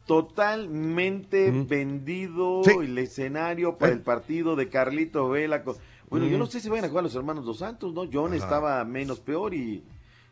Totalmente 0.06 1.50
vendido 1.50 2.62
el 2.80 2.98
escenario 2.98 3.78
para 3.78 3.92
Eh. 3.92 3.94
el 3.94 4.00
partido 4.00 4.56
de 4.56 4.68
Carlito 4.68 5.28
Vela. 5.28 5.62
Bueno, 6.10 6.26
yo 6.26 6.36
no 6.38 6.46
sé 6.46 6.60
si 6.60 6.68
vayan 6.68 6.84
a 6.84 6.88
jugar 6.88 7.04
los 7.04 7.14
hermanos 7.14 7.44
Dos 7.44 7.58
Santos, 7.58 7.94
¿no? 7.94 8.06
John 8.12 8.34
Ajá. 8.34 8.36
estaba 8.44 8.84
menos 8.84 9.20
peor 9.20 9.54
y 9.54 9.82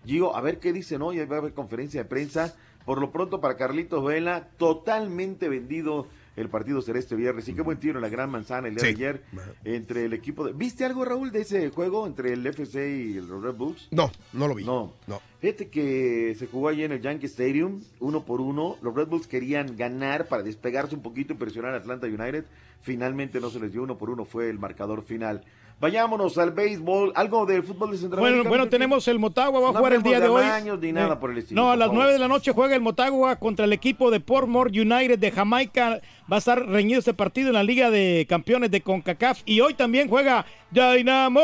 digo, 0.04 0.36
a 0.36 0.40
ver 0.40 0.58
qué 0.60 0.72
dicen 0.72 1.00
hoy, 1.02 1.18
va 1.24 1.36
a 1.36 1.38
haber 1.38 1.54
conferencia 1.54 2.02
de 2.02 2.08
prensa. 2.08 2.54
Por 2.84 3.00
lo 3.00 3.10
pronto 3.10 3.40
para 3.40 3.56
Carlitos 3.56 4.04
Vela, 4.04 4.48
totalmente 4.58 5.48
vendido 5.48 6.06
el 6.40 6.48
partido 6.48 6.80
será 6.82 6.98
este 6.98 7.14
viernes. 7.16 7.48
Y 7.48 7.54
qué 7.54 7.62
buen 7.62 7.78
tiro 7.78 7.98
en 7.98 8.02
la 8.02 8.08
gran 8.08 8.30
manzana 8.30 8.68
el 8.68 8.74
día 8.74 8.84
de 8.84 8.88
ayer 8.90 9.22
entre 9.64 10.04
el 10.04 10.12
equipo 10.12 10.44
de... 10.44 10.52
¿Viste 10.52 10.84
algo, 10.84 11.04
Raúl, 11.04 11.30
de 11.30 11.40
ese 11.42 11.70
juego 11.70 12.06
entre 12.06 12.32
el 12.32 12.46
FC 12.46 12.88
y 12.90 13.14
los 13.14 13.42
Red 13.42 13.54
Bulls? 13.54 13.88
No, 13.90 14.10
no 14.32 14.48
lo 14.48 14.54
vi. 14.54 14.64
No. 14.64 14.92
No. 15.06 15.20
Fíjate 15.40 15.68
que 15.68 16.34
se 16.38 16.46
jugó 16.46 16.68
allí 16.68 16.84
en 16.84 16.92
el 16.92 17.00
Yankee 17.00 17.26
Stadium, 17.26 17.80
uno 18.00 18.24
por 18.24 18.40
uno. 18.40 18.76
Los 18.82 18.94
Red 18.94 19.06
Bulls 19.08 19.26
querían 19.26 19.76
ganar 19.76 20.26
para 20.28 20.42
despegarse 20.42 20.94
un 20.94 21.02
poquito 21.02 21.32
y 21.32 21.36
presionar 21.36 21.74
a 21.74 21.78
Atlanta 21.78 22.06
United. 22.06 22.44
Finalmente 22.82 23.40
no 23.40 23.50
se 23.50 23.60
les 23.60 23.72
dio 23.72 23.82
uno 23.82 23.96
por 23.98 24.10
uno, 24.10 24.24
fue 24.24 24.48
el 24.50 24.58
marcador 24.58 25.02
final. 25.02 25.42
Vayámonos 25.80 26.36
al 26.36 26.50
béisbol. 26.50 27.12
¿Algo 27.14 27.46
del 27.46 27.62
fútbol 27.62 27.92
de 27.92 27.96
Centroamérica? 27.96 28.36
Bueno, 28.42 28.48
bueno, 28.50 28.68
tenemos 28.68 29.08
el 29.08 29.18
Motagua, 29.18 29.60
va 29.60 29.68
a 29.70 29.72
No 29.72 29.78
jugar 29.78 29.94
el 29.94 30.02
día 30.02 30.16
de, 30.20 30.24
de 30.26 30.28
hoy. 30.28 30.44
amaños 30.44 30.78
ni 30.78 30.92
nada 30.92 31.14
Eh, 31.14 31.16
por 31.16 31.30
el 31.30 31.38
estilo, 31.38 31.62
No, 31.62 31.68
a 31.68 31.72
por 31.72 31.78
las. 31.78 31.92
9 31.92 32.12
de 32.12 32.18
la 32.18 32.28
noche 32.28 32.52
juega 32.52 32.74
el 32.74 32.82
Motagua 32.82 33.36
contra 33.36 33.64
el 33.64 33.72
equipo 33.72 34.10
de 34.10 34.20
Portmore 34.20 34.78
United 34.78 35.18
de 35.18 35.30
Jamaica. 35.30 36.00
Va 36.30 36.36
a 36.36 36.38
estar 36.38 36.64
reñido 36.64 37.00
este 37.00 37.12
partido 37.12 37.48
en 37.48 37.54
la 37.54 37.64
Liga 37.64 37.90
de 37.90 38.24
Campeones 38.28 38.70
de 38.70 38.82
CONCACAF. 38.82 39.40
Y 39.46 39.60
hoy 39.60 39.74
también 39.74 40.08
juega 40.08 40.46
Dynamo. 40.70 41.40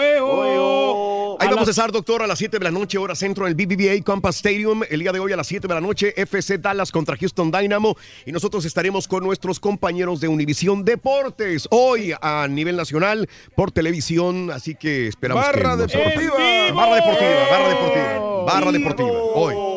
eh, 0.00 0.18
oh. 0.20 1.36
Ahí 1.38 1.46
A 1.46 1.50
vamos 1.50 1.68
a 1.68 1.70
estar, 1.70 1.92
doctor, 1.92 2.20
a 2.20 2.26
las 2.26 2.40
7 2.40 2.58
de 2.58 2.64
la 2.64 2.72
noche, 2.72 2.98
hora 2.98 3.14
centro, 3.14 3.46
en 3.46 3.50
el 3.50 3.54
BBVA 3.54 4.02
Compass 4.02 4.36
Stadium. 4.36 4.82
El 4.90 4.98
día 4.98 5.12
de 5.12 5.20
hoy 5.20 5.30
a 5.30 5.36
las 5.36 5.46
7 5.46 5.68
de 5.68 5.74
la 5.74 5.80
noche, 5.80 6.12
FC 6.20 6.58
Dallas 6.58 6.90
contra 6.90 7.16
Houston 7.16 7.52
Dynamo. 7.52 7.96
Y 8.26 8.32
nosotros 8.32 8.64
estaremos 8.64 9.06
con 9.06 9.22
nuestros 9.22 9.60
compañeros 9.60 10.20
de 10.20 10.26
Univisión 10.26 10.84
Deportes. 10.84 11.68
Hoy 11.70 12.12
a 12.20 12.48
nivel 12.48 12.76
nacional, 12.76 13.28
por 13.54 13.70
televisión. 13.70 14.50
Así 14.50 14.74
que 14.74 15.06
esperamos 15.06 15.44
Barra 15.44 15.76
que... 15.76 15.86
deportiva. 15.86 16.34
Barra 16.74 16.96
deportiva, 16.96 17.48
barra 17.48 17.68
deportiva. 17.68 18.44
Barra 18.44 18.72
deportiva. 18.72 19.12
Hoy. 19.34 19.67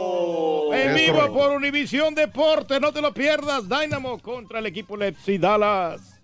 Vivo 1.06 1.16
correcto. 1.16 1.34
por 1.34 1.52
Univisión 1.52 2.16
Deporte, 2.16 2.80
no 2.80 2.92
te 2.92 3.02
lo 3.02 3.14
pierdas. 3.14 3.68
Dynamo 3.68 4.20
contra 4.20 4.60
el 4.60 4.68
equipo 4.68 4.96
Lepsi 4.96 5.38
Dallas. 5.38 6.20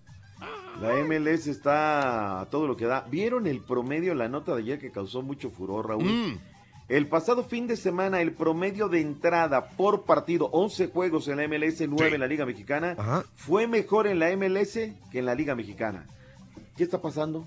La 0.81 0.93
MLS 1.03 1.47
está 1.47 2.41
a 2.41 2.45
todo 2.45 2.67
lo 2.67 2.77
que 2.77 2.85
da. 2.85 3.05
¿Vieron 3.09 3.47
el 3.47 3.61
promedio, 3.61 4.13
la 4.13 4.27
nota 4.27 4.53
de 4.53 4.61
ayer 4.61 4.79
que 4.79 4.91
causó 4.91 5.23
mucho 5.23 5.49
furor, 5.49 5.87
Raúl? 5.87 6.03
Mm. 6.03 6.39
El 6.87 7.07
pasado 7.07 7.43
fin 7.43 7.67
de 7.67 7.75
semana, 7.75 8.21
el 8.21 8.31
promedio 8.31 8.87
de 8.87 9.01
entrada 9.01 9.69
por 9.69 10.03
partido, 10.03 10.49
11 10.51 10.87
juegos 10.87 11.27
en 11.27 11.37
la 11.37 11.47
MLS, 11.47 11.81
9 11.87 12.13
en 12.13 12.21
la 12.21 12.27
Liga 12.27 12.45
Mexicana, 12.45 12.95
fue 13.35 13.67
mejor 13.67 14.07
en 14.07 14.19
la 14.19 14.33
MLS 14.37 14.73
que 15.11 15.19
en 15.19 15.25
la 15.25 15.35
Liga 15.35 15.55
Mexicana. 15.55 16.05
¿Qué 16.77 16.83
está 16.83 17.01
pasando? 17.01 17.45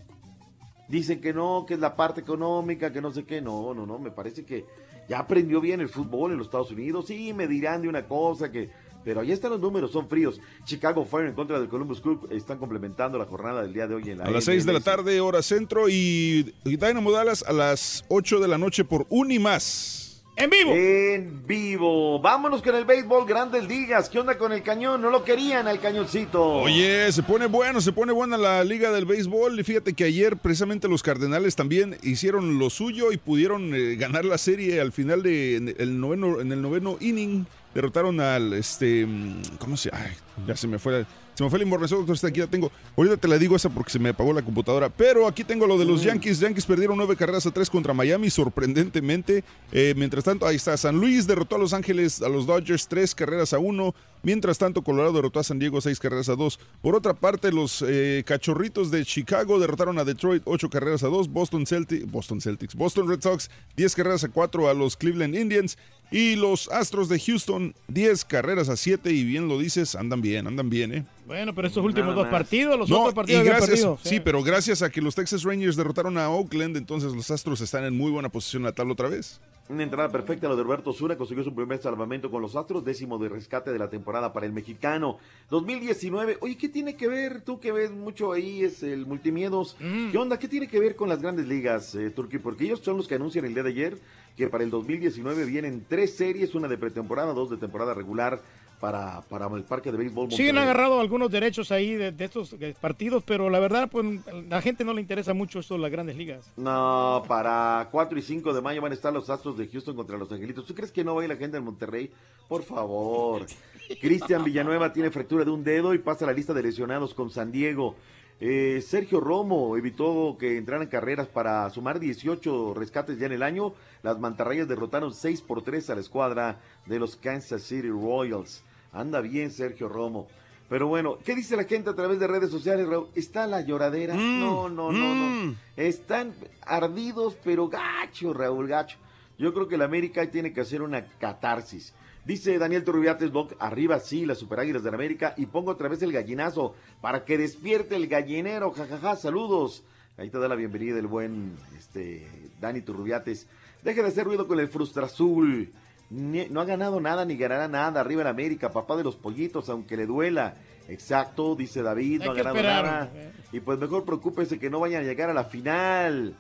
Dicen 0.89 1.21
que 1.21 1.33
no, 1.33 1.65
que 1.67 1.75
es 1.75 1.81
la 1.81 1.95
parte 1.95 2.21
económica, 2.21 2.93
que 2.93 3.01
no 3.01 3.13
sé 3.13 3.25
qué. 3.25 3.41
No, 3.41 3.73
no, 3.73 3.87
no, 3.87 3.99
me 3.99 4.11
parece 4.11 4.45
que 4.45 4.67
ya 5.11 5.19
aprendió 5.19 5.61
bien 5.61 5.81
el 5.81 5.89
fútbol 5.89 6.31
en 6.31 6.39
los 6.39 6.47
Estados 6.47 6.71
Unidos. 6.71 7.07
Sí, 7.09 7.33
me 7.35 7.49
dirán 7.49 7.83
de 7.83 7.89
una 7.89 8.07
cosa 8.07 8.53
que... 8.53 8.71
Pero 9.03 9.21
ahí 9.23 9.33
están 9.33 9.51
los 9.51 9.61
números, 9.61 9.91
son 9.91 10.09
fríos. 10.09 10.41
Chicago 10.65 11.05
Fire 11.05 11.27
en 11.27 11.35
contra 11.35 11.59
del 11.59 11.69
Columbus 11.69 12.01
Crew 12.01 12.29
están 12.31 12.59
complementando 12.59 13.19
la 13.19 13.25
jornada 13.25 13.63
del 13.63 13.73
día 13.73 13.89
de 13.89 13.97
hoy 13.97 14.09
en 14.11 14.19
la 14.19 14.27
A 14.27 14.31
las 14.31 14.45
6 14.45 14.65
de 14.67 14.73
la 14.73 14.81
tarde, 14.81 15.21
hora 15.21 15.43
centro, 15.43 15.89
y, 15.89 16.55
y 16.65 16.77
Dynamo 16.77 17.11
Dallas 17.11 17.43
a 17.43 17.53
las 17.53 18.05
8 18.09 18.39
de 18.39 18.47
la 18.47 18.59
noche 18.59 18.85
por 18.85 19.07
Unimás. 19.09 20.10
En 20.41 20.49
vivo. 20.49 20.73
En 20.73 21.47
vivo. 21.47 22.19
Vámonos 22.19 22.63
con 22.63 22.75
el 22.75 22.87
béisbol 22.87 23.27
Grandes 23.27 23.69
Ligas. 23.69 24.09
¿Qué 24.09 24.19
onda 24.19 24.39
con 24.39 24.53
el 24.53 24.63
cañón? 24.63 25.03
No 25.03 25.11
lo 25.11 25.23
querían 25.23 25.69
al 25.69 25.81
cañoncito. 25.81 26.43
Oye, 26.43 27.13
se 27.13 27.23
pone 27.23 27.45
bueno, 27.47 27.83
se 27.83 27.93
pone 27.93 28.13
buena 28.13 28.39
la 28.39 28.65
liga 28.65 28.91
del 28.91 29.05
béisbol. 29.05 29.61
Y 29.61 29.65
fíjate 29.65 29.93
que 29.93 30.05
ayer 30.05 30.39
precisamente 30.39 30.89
los 30.89 31.03
Cardenales 31.03 31.57
también 31.57 31.99
hicieron 32.03 32.59
lo 32.59 32.71
suyo 32.71 33.13
y 33.13 33.19
pudieron 33.19 33.75
eh, 33.75 33.97
ganar 33.97 34.25
la 34.25 34.39
serie 34.39 34.81
al 34.81 34.93
final 34.93 35.23
de 35.23 35.57
en 35.57 35.75
el 35.79 36.01
noveno, 36.01 36.41
en 36.41 36.53
el 36.53 36.63
noveno 36.63 36.97
inning. 37.01 37.45
Derrotaron 37.75 38.19
al 38.21 38.55
este. 38.55 39.05
mm, 39.07 39.43
¿Cómo 39.59 39.77
se 39.77 39.91
Ay, 39.93 40.13
ya 40.47 40.57
se 40.57 40.67
me 40.67 40.79
fue. 40.79 41.07
Se 41.35 41.45
me 41.45 41.49
fue 41.49 41.59
el 41.59 41.65
inbornezón, 41.65 41.99
doctor. 41.99 42.15
Está 42.15 42.29
aquí 42.29 42.41
la 42.41 42.47
tengo. 42.47 42.71
Ahorita 42.97 43.17
te 43.17 43.29
la 43.29 43.39
digo 43.39 43.57
esa 43.57 43.71
porque 43.71 43.91
se 43.91 43.99
me 43.99 44.11
apagó 44.11 44.33
la 44.33 44.43
computadora. 44.43 44.89
Pero 44.91 45.27
aquí 45.27 45.45
tengo 45.45 45.67
lo 45.67 45.79
de 45.79 45.85
los 45.85 46.03
Yankees. 46.03 46.41
Yankees 46.41 46.67
perdieron 46.67 46.97
nueve 46.97 47.17
carreras 47.17 47.47
a 47.47 47.51
tres 47.51 47.71
contra 47.71 47.95
Miami, 47.95 48.29
sorprendentemente. 48.29 49.43
Eh, 49.73 49.95
mientras 49.97 50.25
tanto, 50.25 50.47
ahí 50.47 50.57
está. 50.57 50.77
San 50.77 50.97
Luis 50.99 51.27
derrotó 51.27 51.57
a 51.57 51.59
Los 51.59 51.73
Ángeles, 51.73 52.21
a 52.21 52.29
los 52.29 52.47
Dodgers, 52.47 52.89
tres 52.89 53.15
carreras 53.15 53.53
a 53.53 53.59
uno. 53.59 53.95
Mientras 54.23 54.59
tanto, 54.59 54.83
Colorado 54.83 55.15
derrotó 55.15 55.41
a 55.41 55.45
San 55.45 55.59
Diego 55.59 55.81
seis 55.81 55.99
carreras 55.99 56.29
a 56.29 56.37
dos. 56.37 56.59
Por 56.83 56.95
otra 56.95 57.15
parte, 57.15 57.51
los 57.53 57.83
eh, 57.87 58.23
cachorritos 58.27 58.91
de 58.91 59.05
Chicago 59.05 59.59
derrotaron 59.59 59.99
a 59.99 60.05
Detroit 60.05 60.43
ocho 60.45 60.69
carreras 60.69 61.05
a 61.05 61.09
dos. 61.09 61.29
Boston 61.29 61.67
Celtics, 61.67 62.11
Boston 62.11 62.41
Celtics, 62.41 62.75
Boston 62.75 63.09
Red 63.09 63.23
Sox 63.23 63.51
diez 63.77 63.95
carreras 63.95 64.25
a 64.25 64.29
cuatro 64.29 64.69
a 64.69 64.75
los 64.75 64.97
Cleveland 64.97 65.35
Indians. 65.35 65.79
Y 66.11 66.35
los 66.35 66.69
Astros 66.71 67.09
de 67.09 67.21
Houston 67.21 67.75
10 67.87 68.25
carreras 68.25 68.69
a 68.69 68.77
7 68.77 69.13
y 69.13 69.23
bien 69.23 69.47
lo 69.47 69.61
dices, 69.61 69.95
andan 69.95 70.21
bien, 70.21 70.30
andan 70.39 70.71
bien, 70.71 70.93
¿eh? 70.95 71.05
Bueno, 71.27 71.55
pero 71.55 71.69
estos 71.69 71.85
últimos 71.85 72.15
dos 72.15 72.27
partidos, 72.29 72.79
los 72.79 72.89
No, 72.91 73.01
otros 73.01 73.15
partidos 73.15 73.43
y 73.43 73.47
gracias, 73.47 73.69
perdido. 73.71 73.99
sí, 74.03 74.21
pero 74.21 74.43
gracias 74.43 74.83
a 74.83 74.91
que 74.91 75.01
los 75.01 75.15
Texas 75.15 75.43
Rangers 75.45 75.77
derrotaron 75.77 76.19
a 76.19 76.29
Oakland, 76.31 76.77
entonces 76.77 77.13
los 77.15 77.31
Astros 77.31 77.61
están 77.61 77.85
en 77.85 77.97
muy 77.97 78.11
buena 78.11 78.29
posición 78.29 78.63
en 78.63 78.67
la 78.67 78.73
tabla 78.73 78.93
otra 78.95 79.09
vez. 79.09 79.41
Una 79.69 79.85
entrada 79.85 80.09
perfecta 80.11 80.49
lo 80.49 80.57
de 80.57 80.65
Roberto 80.65 80.93
Zuna, 80.93 81.17
consiguió 81.17 81.45
su 81.45 81.55
primer 81.55 81.79
salvamento 81.81 82.29
con 82.29 82.43
los 82.43 82.57
Astros, 82.57 82.85
décimo 82.85 83.19
de 83.19 83.29
rescate 83.29 83.71
de 83.73 83.79
la 83.79 83.89
temporada 83.89 84.33
para 84.33 84.45
el 84.45 84.53
mexicano. 84.53 85.19
2019, 85.51 86.39
oye, 86.41 86.57
¿qué 86.57 86.69
tiene 86.69 86.97
que 86.97 87.07
ver? 87.07 87.43
Tú 87.43 87.61
que 87.61 87.71
ves 87.71 87.93
mucho 87.93 88.33
ahí, 88.33 88.65
es 88.65 88.83
el 88.83 89.07
multimiedos. 89.07 89.77
¿Qué 90.11 90.19
onda? 90.19 90.39
¿Qué 90.41 90.49
tiene 90.49 90.67
que 90.67 90.81
ver 90.81 90.97
con 90.97 91.09
las 91.09 91.23
grandes 91.23 91.47
ligas, 91.47 91.95
eh, 91.95 92.11
Turquí? 92.11 92.39
Porque 92.39 92.65
ellos 92.65 92.81
son 92.81 92.97
los 92.97 93.07
que 93.07 93.15
anuncian 93.15 93.45
el 93.45 93.55
día 93.55 93.63
de 93.63 93.71
ayer 93.71 93.99
que 94.37 94.49
para 94.49 94.65
el 94.65 94.71
2019 94.71 95.45
vienen 95.45 95.85
tres 95.89 96.15
series, 96.17 96.55
una 96.55 96.67
de 96.67 96.79
pretemporada, 96.79 97.33
dos 97.35 97.51
de 97.51 97.57
temporada 97.59 97.93
regular 97.95 98.41
para, 98.81 99.21
para 99.29 99.47
el 99.55 99.63
parque 99.65 99.93
de 99.93 99.99
béisbol. 99.99 100.31
Sí, 100.31 100.49
han 100.49 100.55
Monterrey. 100.55 100.63
agarrado 100.63 101.01
algunos 101.01 101.31
derechos 101.31 101.71
ahí 101.71 101.95
de, 101.95 102.13
de 102.13 102.25
estos 102.25 102.57
partidos, 102.81 103.23
pero 103.25 103.51
la 103.51 103.61
verdad, 103.61 103.89
pues 103.91 104.07
la 104.49 104.63
gente 104.63 104.85
no 104.85 104.95
le 104.95 105.01
interesa 105.03 105.35
mucho 105.35 105.59
esto 105.61 105.75
de 105.75 105.81
las 105.81 105.91
grandes 105.91 106.17
ligas. 106.17 106.51
No, 106.57 107.23
para 107.29 107.89
4 107.93 108.19
y 108.19 108.23
5 108.23 108.53
de 108.55 108.61
mayo 108.63 108.81
van 108.81 108.93
a 108.93 108.95
estar 108.95 109.13
los 109.13 109.29
Astros 109.29 109.59
de 109.59 109.69
Houston 109.69 109.95
contra 109.95 110.17
los 110.17 110.33
Angelitos. 110.33 110.67
¿Tú 110.67 110.75
crees 110.75 110.91
que 110.91 111.05
no 111.05 111.15
va 111.15 111.21
a 111.21 111.25
ir 111.25 111.31
la 111.31 111.37
gente 111.37 111.57
del 111.59 111.65
Monterrey? 111.65 112.11
Por 112.49 112.63
favor. 112.63 113.45
Cristian 114.01 114.45
Villanueva 114.45 114.93
tiene 114.93 115.11
fractura 115.11 115.45
de 115.45 115.51
un 115.51 115.63
dedo 115.63 115.93
y 115.95 115.99
pasa 115.99 116.25
a 116.25 116.29
la 116.29 116.33
lista 116.35 116.55
de 116.55 116.63
lesionados 116.63 117.13
con 117.13 117.31
San 117.31 117.53
Diego. 117.53 117.97
Eh, 118.43 118.83
Sergio 118.87 119.21
Romo 119.21 119.77
evitó 119.77 120.37
que 120.41 120.57
entraran 120.57 120.87
carreras 120.87 121.27
para 121.27 121.69
sumar 121.69 122.01
18 122.01 122.73
rescates 122.75 123.19
ya 123.19 123.27
en 123.27 123.33
el 123.33 123.43
año. 123.43 123.75
Las 124.03 124.19
mantarrayas 124.19 124.67
derrotaron 124.67 125.13
6 125.13 125.43
por 125.43 125.63
3 125.63 125.91
a 125.91 125.95
la 125.97 126.01
escuadra 126.01 126.59
de 126.87 126.99
los 126.99 127.17
Kansas 127.17 127.63
City 127.63 127.91
Royals. 127.91 128.65
Anda 128.93 129.21
bien 129.21 129.51
Sergio 129.51 129.89
Romo. 129.89 130.29
Pero 130.69 130.87
bueno, 130.87 131.19
¿qué 131.25 131.35
dice 131.35 131.57
la 131.57 131.65
gente 131.65 131.91
a 131.91 131.95
través 131.95 132.21
de 132.21 132.29
redes 132.29 132.51
sociales, 132.51 132.89
Raúl? 132.89 133.09
¿Está 133.17 133.47
la 133.47 133.61
lloradera? 133.61 134.15
no, 134.15 134.69
no, 134.69 134.93
no, 134.93 135.15
no. 135.15 135.55
Están 135.77 136.33
ardidos, 136.63 137.37
pero 137.43 137.69
gacho, 137.69 138.33
Raúl, 138.33 138.69
gacho. 138.69 138.97
Yo 139.37 139.53
creo 139.53 139.67
que 139.67 139.77
la 139.79 139.87
América 139.87 140.31
tiene 140.31 140.53
que 140.53 140.61
hacer 140.61 140.83
una 140.83 141.05
catarsis. 141.19 141.93
Dice 142.25 142.59
Daniel 142.59 142.85
Turbiates 142.85 143.33
Boc, 143.33 143.55
arriba 143.59 143.99
sí, 143.99 144.27
las 144.27 144.39
superáguilas 144.39 144.85
de 144.85 144.91
la 144.91 144.97
América, 144.97 145.35
y 145.37 145.47
pongo 145.47 145.73
otra 145.73 145.89
vez 145.89 146.03
el 146.03 146.13
gallinazo 146.13 146.75
para 147.01 147.25
que 147.25 147.39
despierte 147.39 147.97
el 147.97 148.07
gallinero, 148.07 148.71
jajaja, 148.71 149.17
saludos. 149.17 149.83
Ahí 150.19 150.29
te 150.29 150.39
da 150.39 150.47
la 150.47 150.55
bienvenida 150.55 150.99
el 150.99 151.07
buen 151.07 151.57
este, 151.79 152.29
Dani 152.61 152.83
Turbiates. 152.83 153.49
Deje 153.83 154.03
de 154.03 154.09
hacer 154.09 154.27
ruido 154.27 154.47
con 154.47 154.61
el 154.61 154.69
Frustrazul. 154.69 155.73
Ni- 156.11 156.49
No 156.49 156.61
ha 156.61 156.65
ganado 156.65 157.01
nada 157.01 157.25
ni 157.25 157.37
ganará 157.37 157.69
nada. 157.69 158.01
Arriba 158.01 158.23
el 158.23 158.29
América, 158.29 158.71
papá 158.71 158.97
de 158.97 159.05
los 159.05 159.17
pollitos, 159.17 159.69
aunque 159.69 159.97
le 159.97 160.07
duela. 160.07 160.55
Exacto, 160.89 161.55
dice 161.55 161.83
David, 161.83 162.23
no 162.25 162.33
ha 162.33 162.35
ganado 162.35 162.57
esperar, 162.57 162.85
nada. 162.85 163.13
Y 163.53 163.61
pues 163.61 163.79
mejor 163.79 164.05
preocúpese 164.05 164.59
que 164.59 164.69
no 164.71 164.81
vayan 164.81 165.03
a 165.03 165.07
llegar 165.07 165.31
a 165.31 165.35
la 165.35 165.45
final. 165.45 166.35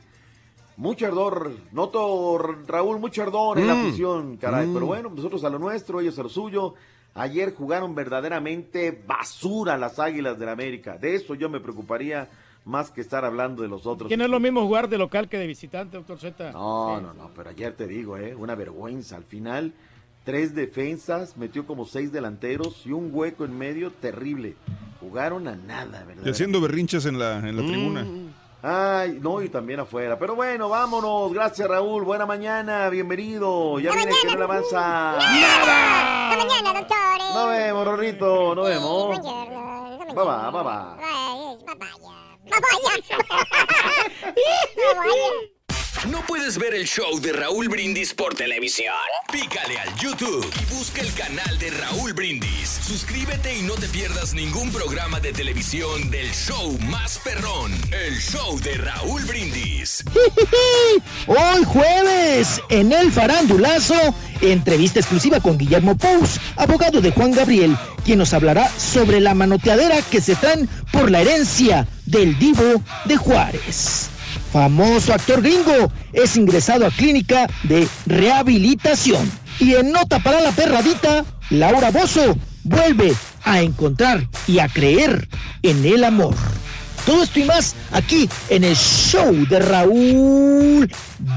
Mucho 0.76 1.06
ardor, 1.06 1.52
noto 1.72 2.38
Raúl, 2.66 2.98
mucho 2.98 3.22
ardor 3.22 3.58
en 3.58 3.66
la 3.68 3.74
Mm. 3.74 3.80
afición, 3.86 4.36
caray. 4.38 4.66
Mm. 4.66 4.74
Pero 4.74 4.86
bueno, 4.86 5.10
nosotros 5.14 5.44
a 5.44 5.50
lo 5.50 5.58
nuestro, 5.58 6.00
ellos 6.00 6.18
a 6.18 6.22
lo 6.24 6.28
suyo. 6.28 6.74
Ayer 7.14 7.54
jugaron 7.54 7.94
verdaderamente 7.94 8.90
basura 9.06 9.76
las 9.76 9.98
Águilas 9.98 10.38
del 10.38 10.48
América. 10.48 10.96
De 10.96 11.14
eso 11.14 11.34
yo 11.34 11.48
me 11.48 11.60
preocuparía 11.60 12.28
más 12.64 12.90
que 12.90 13.00
estar 13.00 13.24
hablando 13.24 13.62
de 13.62 13.68
los 13.68 13.86
otros. 13.86 14.08
Que 14.08 14.16
no 14.16 14.24
es 14.24 14.30
lo 14.30 14.40
mismo 14.40 14.62
jugar 14.62 14.88
de 14.88 14.98
local 14.98 15.28
que 15.28 15.38
de 15.38 15.46
visitante, 15.46 15.96
doctor 15.96 16.18
Z. 16.18 16.52
No, 16.52 17.00
no, 17.00 17.14
no, 17.14 17.30
pero 17.34 17.50
ayer 17.50 17.74
te 17.74 17.86
digo, 17.86 18.16
¿eh? 18.16 18.34
Una 18.34 18.54
vergüenza. 18.54 19.16
Al 19.16 19.24
final, 19.24 19.72
tres 20.24 20.54
defensas, 20.54 21.36
metió 21.36 21.66
como 21.66 21.86
seis 21.86 22.12
delanteros 22.12 22.84
y 22.86 22.92
un 22.92 23.10
hueco 23.12 23.44
en 23.44 23.56
medio 23.56 23.90
terrible. 23.92 24.56
Jugaron 25.00 25.48
a 25.48 25.56
nada, 25.56 26.04
¿verdad? 26.04 26.22
Y 26.26 26.30
haciendo 26.30 26.60
berrinches 26.60 27.06
en 27.06 27.18
la, 27.18 27.38
en 27.38 27.56
la 27.56 27.62
Mm. 27.62 27.66
tribuna. 27.66 28.06
Ay, 28.62 29.18
no, 29.22 29.40
y 29.42 29.48
también 29.48 29.80
afuera. 29.80 30.18
Pero 30.18 30.34
bueno, 30.36 30.68
vámonos. 30.68 31.32
Gracias, 31.32 31.66
Raúl. 31.66 32.04
Buena 32.04 32.26
mañana. 32.26 32.90
Bienvenido. 32.90 33.80
Ya 33.80 33.90
viene 33.94 34.12
que 34.28 34.36
no 34.36 34.44
avanza. 34.44 35.16
Hasta 35.16 36.36
mañana, 36.36 36.78
doctores. 36.78 37.34
Nos 37.34 37.48
vemos, 37.48 37.84
Rorrito. 37.86 38.54
Nos 38.54 38.68
vemos. 38.68 39.18
Hasta 39.18 40.12
Bye 40.12 40.24
mañana. 40.26 40.96
bye, 41.64 42.19
bye 42.50 42.60
bye. 42.60 43.00
Bye, 43.08 43.24
bye. 43.28 43.44
Bye, 43.50 43.64
bye. 43.70 44.34
Bye, 44.76 44.94
bye. 44.94 45.46
¿No 46.08 46.24
puedes 46.26 46.56
ver 46.56 46.74
el 46.74 46.86
show 46.86 47.20
de 47.20 47.32
Raúl 47.32 47.68
Brindis 47.68 48.14
por 48.14 48.34
televisión? 48.34 48.94
Pícale 49.30 49.78
al 49.78 49.94
YouTube 49.96 50.50
y 50.62 50.74
busca 50.74 51.02
el 51.02 51.12
canal 51.12 51.58
de 51.58 51.70
Raúl 51.70 52.14
Brindis. 52.14 52.80
Suscríbete 52.86 53.58
y 53.58 53.62
no 53.62 53.74
te 53.74 53.86
pierdas 53.88 54.32
ningún 54.32 54.70
programa 54.72 55.20
de 55.20 55.32
televisión 55.32 56.10
del 56.10 56.30
show 56.32 56.78
más 56.88 57.18
perrón, 57.18 57.72
el 57.90 58.18
show 58.18 58.58
de 58.60 58.74
Raúl 58.76 59.22
Brindis. 59.24 60.02
Hoy 61.26 61.64
jueves, 61.66 62.62
en 62.70 62.92
el 62.92 63.12
farandulazo, 63.12 64.14
entrevista 64.40 65.00
exclusiva 65.00 65.40
con 65.40 65.58
Guillermo 65.58 65.98
Pous, 65.98 66.40
abogado 66.56 67.02
de 67.02 67.10
Juan 67.10 67.32
Gabriel, 67.32 67.76
quien 68.04 68.20
nos 68.20 68.32
hablará 68.32 68.70
sobre 68.78 69.20
la 69.20 69.34
manoteadera 69.34 70.00
que 70.02 70.22
se 70.22 70.34
traen 70.36 70.66
por 70.92 71.10
la 71.10 71.20
herencia 71.20 71.86
del 72.06 72.38
divo 72.38 72.82
de 73.04 73.16
Juárez. 73.16 74.08
Famoso 74.52 75.12
actor 75.14 75.42
gringo 75.42 75.92
es 76.12 76.36
ingresado 76.36 76.86
a 76.86 76.90
clínica 76.90 77.46
de 77.62 77.86
rehabilitación. 78.06 79.30
Y 79.60 79.74
en 79.74 79.92
nota 79.92 80.18
para 80.18 80.40
la 80.40 80.50
perradita, 80.50 81.24
Laura 81.50 81.90
Bozo 81.90 82.36
vuelve 82.64 83.14
a 83.44 83.60
encontrar 83.60 84.26
y 84.48 84.58
a 84.58 84.68
creer 84.68 85.28
en 85.62 85.84
el 85.84 86.04
amor. 86.04 86.34
Todo 87.06 87.22
esto 87.22 87.40
y 87.40 87.44
más 87.44 87.74
aquí 87.92 88.28
en 88.50 88.62
el 88.62 88.76
show 88.76 89.34
de 89.48 89.58
Raúl 89.58 90.88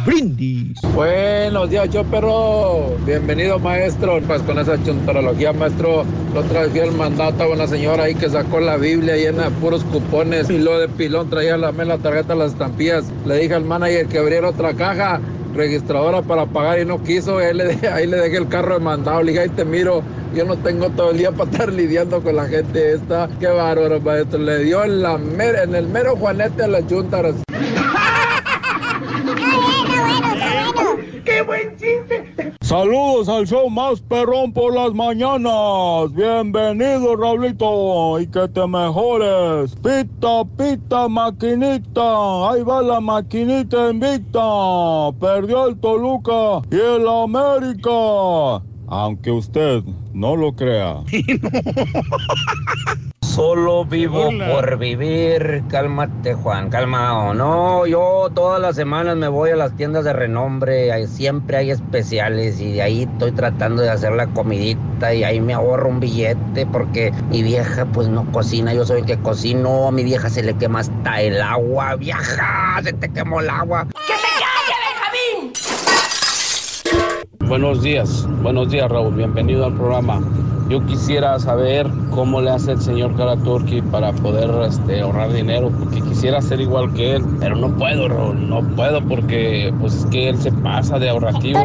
Brindis. 0.05 0.79
Buenos 0.93 1.69
días, 1.69 1.89
yo 1.89 2.03
perro. 2.03 2.97
Bienvenido, 3.05 3.59
maestro. 3.59 4.19
Pues 4.27 4.41
con 4.41 4.59
esa 4.59 4.81
chuntarología, 4.83 5.53
maestro. 5.53 6.03
Vez 6.33 6.69
fui 6.71 6.79
al 6.81 6.91
mandato 6.91 7.43
a 7.43 7.49
una 7.49 7.67
señora 7.67 8.03
ahí 8.03 8.15
que 8.15 8.29
sacó 8.29 8.59
la 8.59 8.77
Biblia 8.77 9.15
llena 9.15 9.45
de 9.45 9.51
puros 9.51 9.83
cupones. 9.85 10.49
Y 10.49 10.57
lo 10.57 10.79
de 10.79 10.89
pilón 10.89 11.29
traía 11.29 11.57
la, 11.57 11.71
la 11.71 11.97
tarjeta, 11.97 12.35
las 12.35 12.51
estampillas. 12.51 13.05
Le 13.25 13.37
dije 13.37 13.53
al 13.53 13.63
manager 13.63 14.07
que 14.07 14.19
abriera 14.19 14.49
otra 14.49 14.73
caja 14.73 15.21
registradora 15.53 16.21
para 16.21 16.45
pagar 16.45 16.79
y 16.79 16.85
no 16.85 17.01
quiso. 17.03 17.37
Ahí 17.37 17.53
le, 17.55 17.65
dejé, 18.17 18.37
el 18.37 18.47
carro 18.47 18.75
de 18.75 18.79
mandado. 18.79 19.21
Le 19.23 19.31
dije, 19.31 19.43
ahí 19.43 19.49
te 19.49 19.65
miro. 19.65 20.01
Yo 20.35 20.45
no 20.45 20.57
tengo 20.57 20.89
todo 20.89 21.11
el 21.11 21.17
día 21.17 21.31
para 21.31 21.49
estar 21.51 21.71
lidiando 21.71 22.21
con 22.21 22.35
la 22.35 22.47
gente 22.47 22.93
esta. 22.93 23.29
Qué 23.39 23.47
bárbaro, 23.47 23.99
maestro. 24.01 24.39
Le 24.39 24.59
dio 24.63 24.83
en, 24.83 25.01
la 25.03 25.17
mer- 25.17 25.59
en 25.63 25.75
el 25.75 25.87
mero 25.87 26.15
juanete 26.15 26.63
a 26.63 26.67
la 26.67 26.85
chuntaras. 26.87 27.35
¡Qué 31.25 31.41
buen 31.41 31.75
chiste! 31.77 32.53
Saludos 32.61 33.29
al 33.29 33.47
show 33.47 33.69
más 33.69 34.01
perrón 34.01 34.51
por 34.51 34.73
las 34.73 34.93
mañanas. 34.93 36.13
Bienvenido, 36.13 37.15
Raulito, 37.15 38.19
y 38.19 38.27
que 38.27 38.47
te 38.49 38.67
mejores. 38.67 39.75
Pita, 39.75 40.43
pita, 40.57 41.07
maquinita. 41.07 42.49
Ahí 42.49 42.63
va 42.63 42.81
la 42.81 42.99
maquinita 42.99 43.91
invicta. 43.91 44.41
Perdió 45.19 45.67
el 45.67 45.79
Toluca 45.79 46.61
y 46.71 46.75
el 46.75 47.07
América. 47.07 48.61
Aunque 48.87 49.31
usted 49.31 49.83
no 50.13 50.35
lo 50.35 50.53
crea. 50.53 51.03
Solo 53.33 53.83
vivo 53.83 54.29
por 54.47 54.77
vivir. 54.77 55.63
Cálmate, 55.67 56.35
Juan, 56.35 56.69
calmado. 56.69 57.33
No, 57.33 57.87
yo 57.87 58.29
todas 58.31 58.61
las 58.61 58.75
semanas 58.75 59.17
me 59.17 59.27
voy 59.27 59.49
a 59.49 59.55
las 59.55 59.75
tiendas 59.75 60.03
de 60.03 60.13
renombre. 60.13 60.91
Ahí 60.91 61.07
siempre 61.07 61.57
hay 61.57 61.71
especiales 61.71 62.59
y 62.59 62.73
de 62.73 62.83
ahí 62.83 63.09
estoy 63.11 63.31
tratando 63.31 63.81
de 63.81 63.89
hacer 63.89 64.11
la 64.11 64.27
comidita 64.27 65.15
y 65.15 65.23
ahí 65.23 65.41
me 65.41 65.55
ahorro 65.55 65.89
un 65.89 65.99
billete 65.99 66.67
porque 66.67 67.11
mi 67.31 67.41
vieja 67.41 67.85
pues 67.85 68.07
no 68.07 68.23
cocina. 68.31 68.71
Yo 68.71 68.85
soy 68.85 68.99
el 68.99 69.07
que 69.07 69.17
cocino. 69.17 69.87
A 69.87 69.91
mi 69.91 70.03
vieja 70.03 70.29
se 70.29 70.43
le 70.43 70.53
quema 70.53 70.81
hasta 70.81 71.19
el 71.19 71.41
agua. 71.41 71.95
Vieja, 71.95 72.81
se 72.83 72.93
te 72.93 73.09
quemó 73.09 73.39
el 73.39 73.49
agua. 73.49 73.87
¡Que 74.05 74.13
se! 74.13 74.52
Buenos 77.47 77.83
días, 77.83 78.27
buenos 78.41 78.71
días 78.71 78.89
Raúl, 78.89 79.13
bienvenido 79.15 79.65
al 79.65 79.73
programa. 79.73 80.21
Yo 80.69 80.83
quisiera 80.85 81.37
saber 81.39 81.87
cómo 82.09 82.41
le 82.41 82.49
hace 82.49 82.71
el 82.71 82.81
señor 82.81 83.15
Karaturki 83.15 83.81
para 83.81 84.13
poder 84.13 84.49
este, 84.65 85.01
ahorrar 85.01 85.33
dinero, 85.33 85.69
porque 85.77 86.01
quisiera 86.01 86.41
ser 86.41 86.61
igual 86.61 86.93
que 86.93 87.17
él, 87.17 87.23
pero 87.39 87.55
no 87.55 87.75
puedo, 87.77 88.07
Raúl, 88.07 88.49
no 88.49 88.61
puedo 88.75 89.01
porque 89.01 89.73
pues 89.79 89.95
es 89.95 90.05
que 90.05 90.29
él 90.29 90.37
se 90.41 90.51
pasa 90.51 90.97
de 90.97 91.09
ahorrativo. 91.09 91.61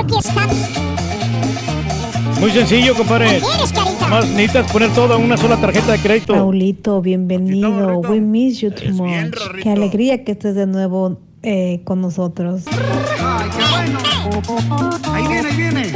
Muy 2.40 2.50
sencillo, 2.50 2.94
compadre. 2.94 3.40
Más 4.10 4.28
necesitas 4.30 4.70
poner 4.70 4.92
todo 4.92 5.16
en 5.16 5.24
una 5.24 5.36
sola 5.36 5.56
tarjeta 5.60 5.92
de 5.92 5.98
crédito. 5.98 6.34
Raulito, 6.34 7.00
bienvenido. 7.00 8.00
We 8.00 8.20
miss 8.20 8.60
you 8.60 8.70
too 8.70 8.92
much. 8.92 9.34
Qué 9.62 9.70
alegría 9.70 10.24
que 10.24 10.32
estés 10.32 10.54
de 10.54 10.66
nuevo 10.66 11.18
eh, 11.42 11.80
con 11.84 12.00
nosotros. 12.00 12.64
Ahí 15.12 15.26
viene, 15.28 15.48
ahí 15.48 15.56
viene. 15.56 15.92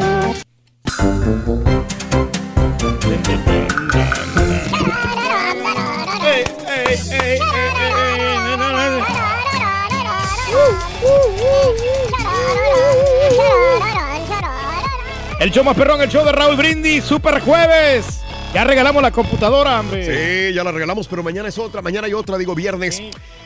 El 15.41 15.51
show 15.51 15.65
más 15.65 15.77
perrón, 15.77 16.01
el 16.01 16.09
show 16.09 16.25
de 16.25 16.31
Raúl 16.31 16.57
Brindis, 16.57 17.03
Super 17.03 17.41
Jueves. 17.41 18.22
Ya 18.55 18.65
regalamos 18.65 19.03
la 19.03 19.11
computadora, 19.11 19.81
hombre. 19.81 20.05
Sí, 20.05 20.55
ya 20.55 20.63
la 20.63 20.73
regalamos, 20.73 21.09
pero 21.09 21.23
mañana 21.23 21.49
es 21.49 21.57
otra, 21.57 21.81
mañana 21.81 22.07
hay 22.07 22.13
otra, 22.13 22.37
digo 22.37 22.55
viernes. 22.55 23.03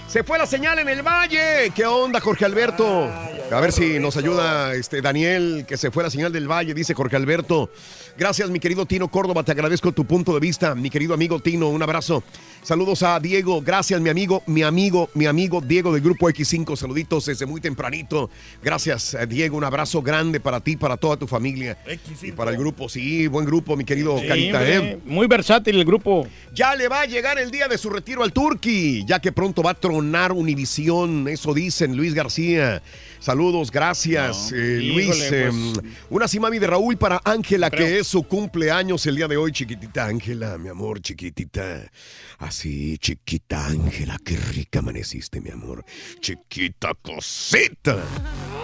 Se 0.08 0.24
fue 0.24 0.36
la 0.36 0.46
señal 0.46 0.80
en 0.80 0.88
el 0.88 1.02
valle. 1.02 1.70
¿Qué 1.76 1.86
onda, 1.86 2.20
Jorge 2.20 2.44
Alberto? 2.44 3.08
A 3.52 3.60
ver 3.60 3.70
si 3.70 4.00
nos 4.00 4.16
ayuda 4.16 4.74
este 4.74 5.00
Daniel, 5.02 5.64
que 5.68 5.76
se 5.76 5.92
fue 5.92 6.02
la 6.02 6.10
señal 6.10 6.32
del 6.32 6.50
valle, 6.50 6.74
dice 6.74 6.92
Jorge 6.92 7.14
Alberto. 7.14 7.70
Gracias, 8.18 8.50
mi 8.50 8.58
querido 8.58 8.84
Tino 8.84 9.08
Córdoba, 9.08 9.44
te 9.44 9.52
agradezco 9.52 9.92
tu 9.92 10.04
punto 10.04 10.34
de 10.34 10.40
vista. 10.40 10.74
Mi 10.74 10.90
querido 10.90 11.14
amigo 11.14 11.38
Tino, 11.38 11.68
un 11.68 11.82
abrazo. 11.84 12.24
Saludos 12.66 13.04
a 13.04 13.20
Diego, 13.20 13.62
gracias, 13.62 14.00
mi 14.00 14.10
amigo, 14.10 14.42
mi 14.48 14.64
amigo, 14.64 15.08
mi 15.14 15.26
amigo 15.26 15.60
Diego 15.60 15.92
del 15.92 16.02
Grupo 16.02 16.28
X5. 16.28 16.74
Saluditos 16.74 17.26
desde 17.26 17.46
muy 17.46 17.60
tempranito. 17.60 18.28
Gracias, 18.60 19.14
eh, 19.14 19.24
Diego, 19.24 19.56
un 19.56 19.62
abrazo 19.62 20.02
grande 20.02 20.40
para 20.40 20.58
ti, 20.58 20.76
para 20.76 20.96
toda 20.96 21.16
tu 21.16 21.28
familia. 21.28 21.78
Y 22.22 22.32
para 22.32 22.50
el 22.50 22.56
grupo, 22.56 22.88
sí, 22.88 23.28
buen 23.28 23.46
grupo, 23.46 23.76
mi 23.76 23.84
querido 23.84 24.18
Sí, 24.18 24.26
Carita, 24.26 24.68
¿eh? 24.68 24.98
Muy 25.04 25.28
versátil 25.28 25.76
el 25.76 25.84
grupo. 25.84 26.26
Ya 26.52 26.74
le 26.74 26.88
va 26.88 27.02
a 27.02 27.06
llegar 27.06 27.38
el 27.38 27.52
día 27.52 27.68
de 27.68 27.78
su 27.78 27.88
retiro 27.88 28.24
al 28.24 28.32
Turqui, 28.32 29.04
ya 29.06 29.20
que 29.20 29.30
pronto 29.30 29.62
va 29.62 29.70
a 29.70 29.74
tronar 29.74 30.32
Univisión, 30.32 31.28
eso 31.28 31.54
dicen 31.54 31.96
Luis 31.96 32.14
García. 32.14 32.82
Saludos, 33.20 33.70
gracias, 33.70 34.52
eh, 34.52 34.80
Luis. 34.82 35.20
eh, 35.32 35.50
pues. 35.50 35.84
una 36.10 36.28
simami 36.28 36.58
de 36.58 36.66
Raúl 36.66 36.96
para 36.96 37.20
Ángela, 37.24 37.70
que 37.70 37.98
es 37.98 38.08
su 38.08 38.24
cumpleaños 38.24 39.06
el 39.06 39.16
día 39.16 39.28
de 39.28 39.36
hoy, 39.36 39.52
chiquitita 39.52 40.06
Ángela, 40.06 40.58
mi 40.58 40.68
amor, 40.68 41.00
chiquitita. 41.00 41.90
Así, 42.38 42.55
chiquita 42.62 43.66
Ángela, 43.66 44.16
qué 44.24 44.36
rica 44.36 44.78
amaneciste, 44.78 45.40
mi 45.40 45.50
amor. 45.50 45.84
Chiquita 46.20 46.92
cosita. 47.02 47.98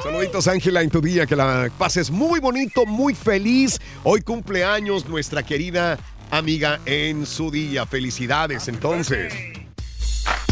Saluditos, 0.03 0.49
Ángela, 0.49 0.83
en 0.83 0.91
tu 0.91 1.01
día, 1.01 1.27
que 1.27 1.37
la 1.37 1.71
pases 1.79 2.11
muy 2.11 2.41
bonito, 2.41 2.87
muy 2.87 3.15
feliz. 3.15 3.81
Hoy 4.03 4.23
cumpleaños 4.23 5.07
nuestra 5.07 5.43
querida 5.43 5.99
amiga 6.31 6.81
en 6.87 7.27
su 7.27 7.51
día. 7.51 7.87
Felicidades, 7.87 8.69
entonces. 8.69 9.33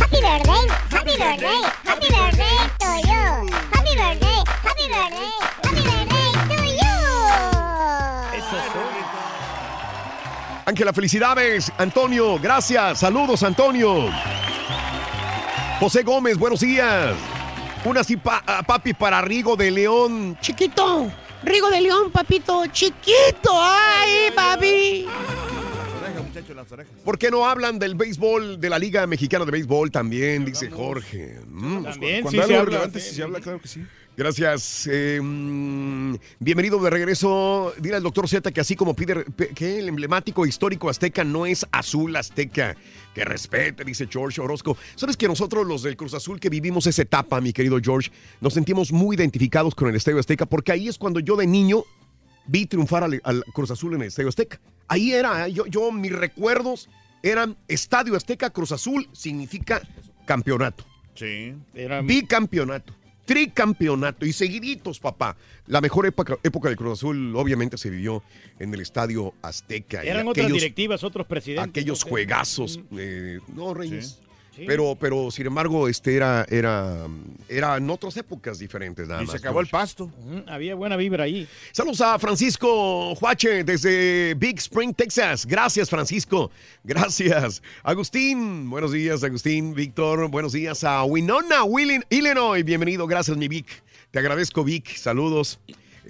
Happy 0.01 0.17
birthday, 0.17 0.67
happy 0.91 1.17
birthday, 1.17 1.63
happy 1.85 2.07
birthday. 2.09 3.10
Ángela, 10.71 10.93
felicidades. 10.93 11.73
Antonio, 11.79 12.39
gracias. 12.39 13.01
Saludos, 13.01 13.43
Antonio. 13.43 14.09
José 15.81 16.05
Gómez, 16.05 16.39
buenos 16.39 16.61
días. 16.61 17.17
Una 17.85 18.03
así, 18.03 18.17
pa- 18.17 18.45
ah, 18.47 18.63
papi, 18.63 18.95
para 18.95 19.21
Rigo 19.21 19.57
de 19.57 19.69
León. 19.73 20.39
Chiquito, 20.41 21.11
Rigo 21.43 21.71
de 21.71 21.81
León, 21.81 22.13
papito, 22.13 22.65
chiquito. 22.69 23.51
¡Ay, 23.53 24.31
papi! 24.33 25.07
¿Por 27.05 27.19
qué 27.19 27.33
no 27.33 27.45
hablan 27.45 27.81
del 27.81 27.97
béisbol, 27.97 28.61
de 28.61 28.71
la 28.71 28.79
Liga 28.79 29.05
Mexicana 29.09 29.45
de 29.45 29.51
Béisbol 29.51 29.91
también? 29.91 30.45
Dice 30.45 30.71
Jorge. 30.71 31.41
Mm. 31.49 31.83
También, 31.83 32.23
Cuando 32.23 32.31
sí 32.31 32.37
se 32.37 32.43
algo 32.45 32.55
habla, 32.61 32.65
relevante, 32.65 33.01
sí, 33.01 33.09
sí 33.11 33.15
se 33.17 33.23
habla, 33.25 33.41
claro 33.41 33.61
que 33.61 33.67
sí. 33.67 33.85
Gracias. 34.17 34.87
eh, 34.91 35.19
mm, 35.23 36.15
bienvenido 36.41 36.79
de 36.81 36.91
regreso. 36.91 37.73
Dile 37.79 37.97
al 37.97 38.03
doctor 38.03 38.29
Z 38.29 38.53
que 38.53 38.61
así 38.61 38.77
como 38.77 38.95
pide 38.95 39.25
que 39.55 39.79
el 39.79 39.89
emblemático 39.89 40.45
histórico 40.45 40.91
azteca 40.91 41.25
no 41.25 41.47
es 41.47 41.67
azul 41.73 42.15
azteca. 42.17 42.77
Que 43.15 43.25
respete, 43.25 43.85
dice 43.85 44.07
George 44.11 44.41
Orozco. 44.41 44.77
Sabes 44.95 45.17
que 45.17 45.27
nosotros 45.27 45.67
los 45.67 45.83
del 45.83 45.97
Cruz 45.97 46.15
Azul 46.15 46.39
que 46.39 46.51
vivimos 46.51 46.87
esa 46.87 47.03
etapa, 47.03 47.41
mi 47.41 47.53
querido 47.53 47.79
George, 47.83 48.11
nos 48.41 48.55
sentimos 48.55 48.93
muy 48.93 49.17
identificados 49.17 49.75
con 49.75 49.89
el 49.89 49.97
Estadio 49.97 50.19
Azteca 50.19 50.47
porque 50.47 50.73
ahí 50.73 50.89
es 50.89 50.99
cuando 50.99 51.19
yo 51.21 51.37
de 51.37 51.47
niño 51.47 51.85
vi 52.47 52.67
triunfar 52.67 53.05
al, 53.05 53.21
al 53.25 53.45
Cruz 53.53 53.71
Azul 53.71 53.95
en 53.95 54.03
el 54.03 54.09
Estadio 54.09 54.29
Azteca. 54.29 54.61
Ahí 54.87 55.13
era, 55.13 55.49
yo, 55.49 55.67
yo 55.67 55.91
mis 55.93 56.13
recuerdos 56.13 56.89
eran 57.23 57.57
Estadio 57.69 58.17
Azteca 58.17 58.51
Cruz 58.51 58.73
Azul 58.73 59.09
significa 59.13 59.81
campeonato. 60.27 60.85
Sí. 61.15 61.55
Bicampeonato. 62.05 62.95
Tricampeonato 63.31 64.27
y 64.27 64.33
seguiditos, 64.33 64.99
papá. 64.99 65.37
La 65.69 65.81
mejor 65.81 66.05
época, 66.05 66.37
época 66.43 66.69
del 66.69 66.77
Cruz 66.77 66.99
Azul 66.99 67.37
obviamente 67.37 67.79
se 67.79 67.89
vivió 67.89 68.25
en 68.59 68.75
el 68.75 68.81
Estadio 68.81 69.35
Azteca. 69.41 70.05
y 70.05 70.09
Eran 70.09 70.27
otras 70.27 70.45
aquellos- 70.47 70.61
directivas, 70.61 71.05
otros 71.05 71.27
presidentes. 71.29 71.69
aquellos 71.71 72.03
juegazos. 72.03 72.81
eh, 72.99 73.39
no, 73.55 73.73
Reyes. 73.73 74.19
Sí. 74.21 74.30
Pero, 74.67 74.97
pero, 74.99 75.31
sin 75.31 75.47
embargo, 75.47 75.89
este 75.89 76.17
era, 76.17 76.47
era, 76.49 77.07
eran 77.49 77.89
otras 77.91 78.17
épocas 78.17 78.59
diferentes. 78.59 79.09
Nada 79.09 79.23
Y 79.23 79.27
más, 79.27 79.33
se 79.33 79.39
acabó 79.39 79.61
el 79.61 79.67
pasto. 79.67 80.11
Había 80.47 80.75
buena 80.75 80.97
vibra 80.97 81.25
ahí. 81.25 81.49
Saludos 81.73 82.01
a 82.01 82.19
Francisco 82.19 83.15
Juache 83.15 83.65
desde 83.65 84.35
Big 84.35 84.59
Spring, 84.59 84.95
Texas. 84.95 85.47
Gracias, 85.47 85.89
Francisco. 85.89 86.51
Gracias. 86.85 87.63
Agustín, 87.83 88.69
buenos 88.71 88.93
días, 88.93 89.23
Agustín. 89.25 89.75
Víctor, 89.75 90.29
buenos 90.29 90.53
días 90.53 90.85
a 90.85 91.05
Winona, 91.05 91.65
Willing, 91.65 92.05
Illinois. 92.11 92.65
Bienvenido, 92.65 93.07
gracias, 93.07 93.37
mi 93.37 93.49
Vic. 93.49 93.67
Te 94.11 94.19
agradezco, 94.19 94.65
Vic. 94.65 94.97
Saludos. 94.97 95.61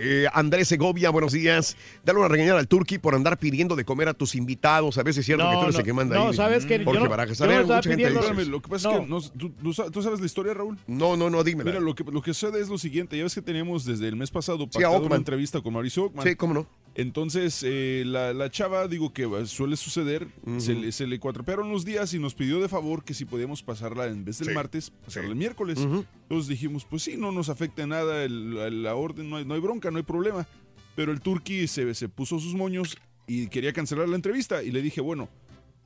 Eh, 0.03 0.27
Andrés 0.33 0.67
Segovia, 0.69 1.11
buenos 1.11 1.33
días. 1.33 1.77
Dale 2.05 2.19
una 2.21 2.29
regañada 2.29 2.59
al 2.59 2.67
Turqui 2.67 2.97
por 2.97 3.15
andar 3.15 3.39
pidiendo 3.39 3.77
de 3.77 3.85
comer 3.85 4.09
a 4.09 4.15
tus 4.15 4.35
invitados. 4.35 4.97
A 4.97 5.03
veces 5.03 5.19
es 5.21 5.27
cierto 5.27 5.45
No, 5.45 5.51
que 5.51 5.57
tú 5.57 5.63
eres 5.65 5.75
no, 5.75 5.79
el 5.81 5.85
que 5.85 5.93
manda 5.93 6.17
no, 6.17 6.29
ahí. 6.29 6.35
¿sabes 6.35 6.65
qué? 6.65 6.79
Yo 6.79 6.85
Jorge 6.87 7.03
no- 7.05 7.11
Barajas. 7.11 7.37
yo 7.39 7.45
A 7.45 7.47
no 7.49 7.53
ver, 7.53 7.63
mucha 7.67 7.83
gente 7.83 8.11
dice 8.11 8.45
lo 8.47 8.63
que 8.63 8.69
pasa 8.71 8.93
es 8.95 9.01
que 9.01 9.07
no- 9.07 9.21
tú, 9.21 9.51
tú 9.51 9.73
sa- 9.75 9.91
tú 9.91 10.03
sabes 10.03 10.21
la 10.21 10.27
historia, 10.27 10.55
Raúl. 10.55 10.79
No, 10.87 11.19
no, 11.19 11.29
no, 11.29 11.45
dímela. 11.45 11.71
Mira, 11.71 11.81
lo 11.83 11.95
que, 11.95 12.03
lo 12.05 12.23
que 12.23 12.33
sucede 12.33 12.63
es 12.63 12.69
lo 12.71 12.79
siguiente. 12.79 13.17
Ya 13.19 13.25
ves 13.25 13.35
que 13.35 13.43
teníamos 13.43 13.85
desde 13.85 14.09
el 14.09 14.17
mes 14.17 14.31
pasado 14.31 14.61
Sí, 14.61 14.71
pactado 14.73 15.03
una 15.05 15.17
entrevista 15.17 15.61
con 15.61 15.75
Mauricio 15.75 16.05
Ockman. 16.05 16.27
Sí, 16.27 16.35
cómo 16.35 16.55
no. 16.55 16.67
Entonces, 17.01 17.63
eh, 17.67 18.03
la, 18.07 18.35
la 18.35 18.51
chava, 18.51 18.87
digo 18.87 19.13
que 19.15 19.27
suele 19.47 19.77
suceder, 19.77 20.29
se, 20.59 20.75
le, 20.75 20.93
se 20.93 21.07
le 21.07 21.19
cuatropearon 21.19 21.71
los 21.73 21.85
días 21.87 22.13
y 22.13 22.19
nos 22.19 22.35
pidió 22.35 22.61
de 22.61 22.69
favor 22.69 23.05
que 23.05 23.15
si 23.15 23.25
podíamos 23.25 23.63
pasarla 23.63 24.07
en 24.07 24.23
vez 24.25 24.39
del 24.39 24.49
Sí, 24.49 24.55
martes, 24.55 24.91
pasarla 24.91 25.31
el 25.31 25.37
miércoles. 25.37 25.79
Ujú. 25.79 26.05
Entonces 26.25 26.49
dijimos, 26.49 26.85
pues 26.85 27.03
sí, 27.03 27.17
no 27.17 27.33
nos 27.33 27.49
afecta 27.49 27.87
nada 27.87 28.23
el- 28.25 28.55
la, 28.55 28.69
la 28.69 28.95
orden, 28.97 29.31
no 29.31 29.37
hay, 29.37 29.47
no 29.47 29.55
hay 29.55 29.61
bronca, 29.61 29.91
no 29.91 29.97
hay 29.97 30.03
problema. 30.03 30.47
Pero 30.95 31.11
el 31.13 31.21
turqui 31.23 31.67
se, 31.69 31.95
se 31.95 32.09
puso 32.11 32.39
sus 32.39 32.55
moños 32.55 32.99
y 33.27 33.47
quería 33.47 33.73
cancelar 33.73 34.07
la 34.09 34.17
entrevista. 34.17 34.63
Y 34.63 34.71
le 34.71 34.83
dije, 34.83 35.01
bueno, 35.01 35.31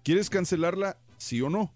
¿quieres 0.02 0.28
cancelarla, 0.30 0.98
sí 1.16 1.40
o 1.42 1.48
no? 1.48 1.72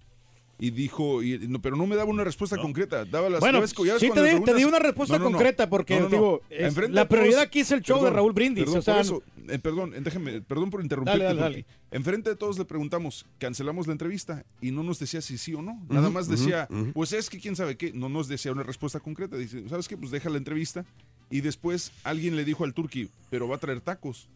Y 0.60 0.70
dijo, 0.70 1.22
y- 1.22 1.39
no, 1.47 1.60
pero 1.62 1.76
no 1.76 1.86
me 1.86 1.94
daba 1.94 2.10
una 2.10 2.24
respuesta 2.24 2.56
concreta. 2.56 3.05
Daba 3.05 3.28
las 3.30 3.39
Bueno, 3.39 3.59
ya 3.59 3.62
ves- 3.62 4.01
sí 4.01 4.10
te 4.10 4.22
di, 4.22 4.28
te 4.30 4.35
di 4.36 4.40
preguntas- 4.43 4.64
una 4.64 4.78
respuesta 4.80 5.16
No, 5.16 5.24
no, 5.24 5.30
no. 5.30 5.36
concreta 5.36 5.70
porque, 5.70 5.94
No, 5.94 6.01
no, 6.01 6.05
no. 6.06 6.10
digo, 6.10 6.43
es- 6.51 6.74
la 6.76 6.90
todos- 6.90 7.06
prioridad 7.06 7.40
aquí 7.43 7.60
es 7.60 7.70
el 7.70 7.80
show 7.82 8.02
de 8.02 8.10
Raúl 8.10 8.32
Brindis. 8.32 8.64
Perdón, 8.64 8.78
o 8.80 8.82
sea, 8.82 8.94
por 8.94 9.02
eso, 9.02 9.22
eh, 9.48 9.59
perdón, 9.60 9.94
déjeme, 10.02 10.40
perdón 10.40 10.70
por 10.70 10.82
interrumpirte. 10.82 11.22
Dale, 11.22 11.40
dale, 11.40 11.40
dale. 11.59 11.66
Enfrente 11.93 12.30
de 12.30 12.36
todos 12.36 12.59
le 12.59 12.64
preguntamos, 12.64 13.24
cancelamos 13.39 13.86
la 13.86 13.93
entrevista 13.93 14.44
y 14.60 14.72
no 14.72 14.82
nos 14.82 14.98
decía 14.98 15.20
si 15.20 15.39
sí 15.39 15.55
o 15.55 15.62
no. 15.62 15.80
Nada 15.89 16.10
más 16.10 16.26
decía, 16.28 16.68
pues 16.93 17.12
es 17.12 17.30
que 17.30 17.39
quién 17.39 17.55
sabe 17.55 17.76
qué. 17.76 17.93
No 17.93 18.09
nos 18.09 18.26
decía 18.26 18.51
una 18.51 18.64
respuesta 18.64 18.98
concreta. 18.98 19.36
Dice, 19.36 19.68
¿sabes 19.68 19.86
qué? 19.86 19.97
Pues 19.97 20.10
deja 20.10 20.28
la 20.28 20.39
entrevista. 20.39 20.85
Y 21.30 21.40
después 21.40 21.93
alguien 22.02 22.35
le 22.35 22.44
dijo 22.44 22.64
al 22.64 22.74
Turqui, 22.74 23.10
pero 23.30 23.47
va 23.47 23.56
a 23.56 23.59
traer 23.59 23.80
tacos. 23.80 24.28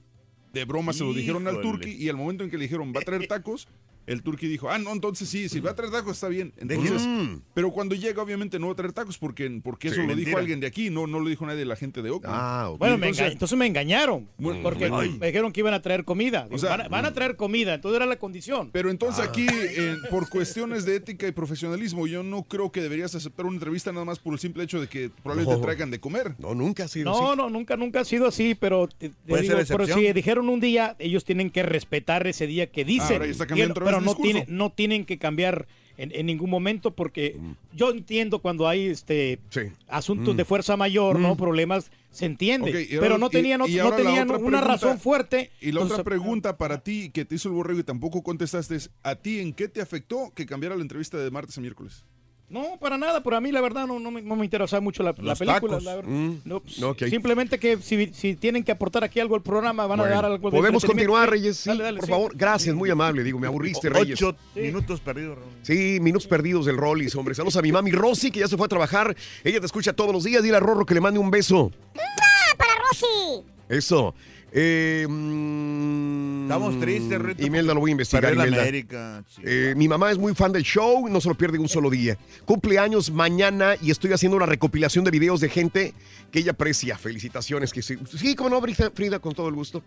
De 0.53 0.65
broma 0.66 0.93
se 0.93 1.03
lo 1.03 1.12
dijeron 1.15 1.49
al. 1.49 1.61
Turqui 1.62 1.90
y 1.90 2.09
al 2.11 2.16
momento 2.16 2.44
en 2.44 2.51
que 2.51 2.59
le 2.59 2.65
dijeron, 2.65 2.93
va 2.94 3.01
a 3.01 3.05
traer 3.05 3.27
tacos, 3.27 3.66
el 4.07 4.23
Turqui 4.23 4.49
dijo, 4.49 4.70
ah, 4.70 4.79
no, 4.79 4.93
entonces 4.93 5.29
sí, 5.29 5.49
si 5.49 5.61
va 5.61 5.70
a 5.70 5.74
traer 5.74 5.93
tacos 5.93 6.12
está 6.15 6.29
bien. 6.29 6.53
Entonces, 6.59 7.03
Mm. 7.07 7.41
pero 7.55 7.70
cuando 7.70 7.95
llega, 7.95 8.23
obviamente 8.23 8.59
no 8.59 8.66
va 8.66 8.73
a 8.73 8.77
traer 8.77 8.93
tacos 8.93 9.19
porque, 9.19 9.61
porque 9.62 9.89
eso 9.89 9.97
Sí, 9.97 10.01
lo 10.03 10.09
mentira. 10.09 10.27
dijo 10.29 10.39
alguien 10.39 10.61
de 10.61 10.66
aquí, 10.66 10.91
no, 10.91 11.07
no 11.07 11.20
lo 11.20 11.29
dijo 11.29 11.45
nadie 11.47 11.59
de 11.61 11.65
la 11.66 11.77
gente 11.77 12.03
de 12.03 12.11
Oakland. 12.11 12.35
Ah, 12.39 12.70
ok. 12.70 12.79
Bueno, 12.79 12.99
me 12.99 13.07
Entonces- 13.09 13.27
enga- 13.29 13.33
entonces 13.33 13.59
me 13.59 13.66
engañaron. 13.66 14.29
Bueno, 14.39 14.61
porque 14.62 14.91
me 14.91 15.27
dijeron 15.27 15.53
que 15.53 15.61
iban 15.61 15.74
a 15.74 15.83
traer 15.83 16.05
comida. 16.05 16.45
Digo, 16.45 16.57
O 16.57 16.59
sea, 16.59 16.70
van, 16.70 16.81
a, 16.83 16.89
van 16.89 17.05
a 17.07 17.12
traer 17.15 17.37
comida, 17.37 17.74
entonces 17.74 17.97
era 17.97 18.07
la 18.07 18.16
condición. 18.19 18.70
Pero 18.73 18.91
entonces 18.91 19.24
Ah. 19.24 19.29
aquí, 19.29 19.47
eh, 19.51 19.97
por 20.11 20.29
cuestiones 20.29 20.85
de 20.85 20.97
ética 20.97 21.27
y 21.29 21.33
profesionalismo, 21.33 22.07
yo 22.07 22.23
no 22.23 22.43
creo 22.45 22.73
que 22.73 22.81
deberías 22.81 23.15
aceptar 23.15 23.47
una 23.47 23.55
entrevista 23.57 23.93
nada 23.93 24.05
más 24.05 24.19
por 24.19 24.33
el 24.33 24.39
simple 24.39 24.65
hecho 24.65 24.81
de 24.81 24.89
que 24.89 25.11
probablemente 25.23 25.53
No. 25.55 25.59
te 25.61 25.65
traigan 25.65 25.91
de 25.91 26.01
comer. 26.01 26.35
No, 26.39 26.55
nunca 26.55 26.85
ha 26.85 26.89
sido 26.89 27.11
No, 27.11 27.29
así. 27.31 27.37
no, 27.37 27.51
nunca, 27.51 27.77
nunca 27.77 28.01
ha 28.01 28.05
sido 28.05 28.27
así, 28.27 28.55
pero, 28.55 28.89
te- 28.89 29.11
te 29.11 29.15
Puede 29.29 29.43
digo, 29.43 29.57
ser 29.65 29.77
pero 29.77 29.87
si 29.95 30.12
dijeron 30.12 30.49
un 30.49 30.61
día, 30.61 30.97
ellos 30.99 31.24
tienen 31.24 31.51
que 31.51 31.62
respetar 31.62 32.27
ese 32.27 32.47
día 32.47 32.70
que 32.70 32.85
dicen. 32.85 33.12
ahora 33.12 33.27
ya 33.27 33.33
está 33.33 33.47
cambiando 33.47 33.73
el- 33.73 33.83
otra 33.83 33.85
vez 33.85 33.91
pero 33.98 34.14
no, 34.14 34.14
tiene, 34.14 34.44
no 34.48 34.70
tienen 34.70 35.05
que 35.05 35.19
cambiar 35.19 35.66
en, 35.98 36.10
en 36.14 36.27
ningún 36.27 36.48
momento 36.51 36.94
porque 36.94 37.39
yo 37.74 37.90
entiendo 37.90 38.39
cuando 38.40 38.66
hay 38.66 38.86
este 38.86 39.39
Sí. 39.51 39.60
asuntos 39.89 40.36
de 40.36 40.44
fuerza 40.44 40.77
mayor, 40.77 41.19
¿no? 41.19 41.36
Problemas, 41.36 41.90
se 42.10 42.27
entiende. 42.27 42.89
Pero 42.98 43.19
no 43.19 43.28
tenían, 43.31 43.60
y- 43.66 43.74
y 43.74 43.77
no 43.77 43.93
tenían 43.93 44.28
una 44.28 44.35
pregunta- 44.39 44.60
razón 44.62 44.98
fuerte. 44.98 45.51
Y 45.60 45.66
la 45.66 45.81
Entonces, 45.81 45.93
otra 46.01 46.05
pregunta 46.05 46.56
para 46.56 46.82
ti 46.82 47.10
que 47.10 47.24
te 47.24 47.35
hizo 47.35 47.48
el 47.48 47.55
borrego 47.55 47.81
y 47.81 47.85
tampoco 47.85 48.23
contestaste 48.23 48.74
es, 48.77 48.90
¿a 49.02 49.16
ti 49.16 49.40
en 49.40 49.52
qué 49.52 49.69
te 49.69 49.81
afectó 49.82 50.32
que 50.35 50.47
cambiara 50.47 50.77
la 50.77 50.82
entrevista 50.82 51.19
de 51.19 51.31
martes 51.31 51.59
a 51.59 51.60
miércoles? 51.60 52.05
No, 52.53 52.77
para 52.79 52.99
nada, 52.99 53.23
pero 53.23 53.37
a 53.37 53.41
mí 53.41 53.51
la 53.51 53.61
verdad 53.62 53.87
no, 53.87 53.99
no, 53.99 54.11
me, 54.11 54.20
no 54.20 54.37
me 54.37 54.45
interesa 54.45 54.79
mucho 54.81 55.03
la, 55.03 55.15
la 55.19 55.35
película. 55.35 55.81
la 55.81 55.97
verdad. 55.97 56.11
Mm, 56.11 56.41
No, 56.45 56.61
pues. 56.61 57.11
Simplemente 57.11 57.59
que 57.59 57.79
si, 57.79 58.12
si 58.12 58.37
tienen 58.37 58.62
que 58.62 58.70
aportar 58.73 59.03
aquí 59.05 59.20
algo 59.20 59.35
al 59.35 59.43
programa, 59.43 59.87
van 59.87 60.01
a 60.01 60.07
dar 60.07 60.24
algo 60.27 60.51
de 60.51 60.57
Podemos 60.59 60.85
continuar, 60.85 61.31
Reyes. 61.31 61.57
Sí, 61.57 61.70
Dale, 61.70 61.85
dale, 61.85 61.99
por 62.01 62.07
sí. 62.07 62.12
favor. 62.12 62.33
Gracias, 62.37 62.74
muy 62.77 62.91
amable. 62.91 63.24
Digo, 63.24 63.39
me 63.39 63.47
aburriste, 63.47 63.89
Reyes. 63.89 64.23
Ocho 64.23 64.37
minutos 64.55 65.01
perdidos. 65.01 65.39
Sí, 65.62 65.99
minutos 66.01 66.27
perdidos 66.27 66.66
del 66.66 66.77
Rollis, 66.77 67.15
hombre. 67.16 67.35
Saludos 67.35 67.57
a 67.57 67.62
mi 67.62 67.73
mami 67.73 67.91
Rosy, 67.91 68.31
que 68.31 68.41
ya 68.41 68.49
se 68.49 68.57
fue 68.59 68.66
a 68.66 68.69
trabajar. 68.69 69.16
Ella 69.45 69.59
te 69.59 69.66
escucha 69.66 69.95
todos 69.95 70.12
los 70.12 70.24
días. 70.24 70.43
Dile 70.43 70.59
a 70.59 70.61
Rorro 70.61 70.85
que 70.85 70.93
le 70.95 71.01
mande 71.01 71.19
un 71.19 71.31
beso. 71.31 71.70
¡Ah, 71.97 72.55
para 72.59 72.70
Rosy! 72.89 73.47
Eso. 73.69 74.15
Eh, 74.55 75.07
mm, 75.09 76.43
Estamos 76.43 76.79
tristes, 76.79 77.19
Rito, 77.19 77.47
Imelda, 77.47 77.73
lo 77.73 77.81
voy 77.81 77.91
a 77.91 77.93
investigar. 77.93 78.39
América. 78.39 79.24
Eh, 79.43 79.73
mi 79.77 79.89
mamá 79.89 80.11
es 80.11 80.19
muy 80.19 80.35
fan 80.35 80.53
del 80.53 80.62
show, 80.62 81.09
no 81.09 81.20
se 81.20 81.29
lo 81.29 81.35
pierde 81.35 81.59
un 81.59 81.69
solo 81.69 81.89
día. 81.89 82.19
Cumpleaños 82.45 83.11
mañana 83.11 83.77
y 83.81 83.91
estoy 83.91 84.12
haciendo 84.12 84.37
una 84.37 84.45
recopilación 84.45 85.05
de 85.05 85.11
videos 85.11 85.41
de 85.41 85.49
gente 85.49 85.95
que 86.31 86.41
ella 86.41 86.53
aprecia. 86.53 86.99
Felicitaciones. 86.99 87.73
Que 87.73 87.81
sí, 87.81 87.97
sí, 88.15 88.35
como 88.35 88.51
no, 88.51 88.61
Frida, 88.95 89.19
con 89.19 89.35
todo 89.35 89.49
el 89.49 89.55
gusto. 89.55 89.83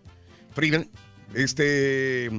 Frida, 0.54 0.84
este, 1.34 2.30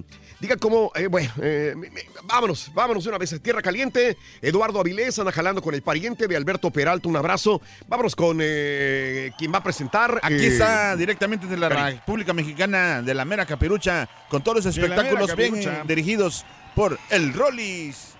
diga 0.40 0.56
cómo, 0.56 0.92
eh, 0.94 1.06
bueno, 1.08 1.30
eh, 1.42 1.74
me- 1.76 1.90
me- 1.90 2.02
vámonos, 2.24 2.70
vámonos 2.74 3.04
de 3.04 3.10
una 3.10 3.18
vez 3.18 3.32
a 3.32 3.38
Tierra 3.38 3.62
Caliente. 3.62 4.16
Eduardo 4.42 4.80
Avilés 4.80 5.18
anda 5.18 5.32
jalando 5.32 5.62
con 5.62 5.74
el 5.74 5.82
pariente 5.82 6.26
de 6.28 6.36
Alberto 6.36 6.70
Peralta, 6.70 7.08
un 7.08 7.16
abrazo. 7.16 7.60
Vámonos 7.88 8.16
con 8.16 8.38
eh, 8.40 9.30
quien 9.38 9.52
va 9.52 9.58
a 9.58 9.62
presentar. 9.62 10.18
Aquí 10.22 10.34
eh, 10.34 10.46
está 10.48 10.96
directamente 10.96 11.46
de 11.46 11.56
la 11.56 11.68
República 11.92 12.32
Mexicana 12.32 13.02
de 13.02 13.14
la 13.14 13.24
Mera 13.24 13.46
Caperucha, 13.46 14.08
con 14.28 14.42
todos 14.42 14.64
los 14.64 14.66
espectáculos 14.76 15.36
bien 15.36 15.54
dirigidos 15.86 16.44
por 16.74 16.98
el 17.10 17.32
Rollis. 17.32 18.15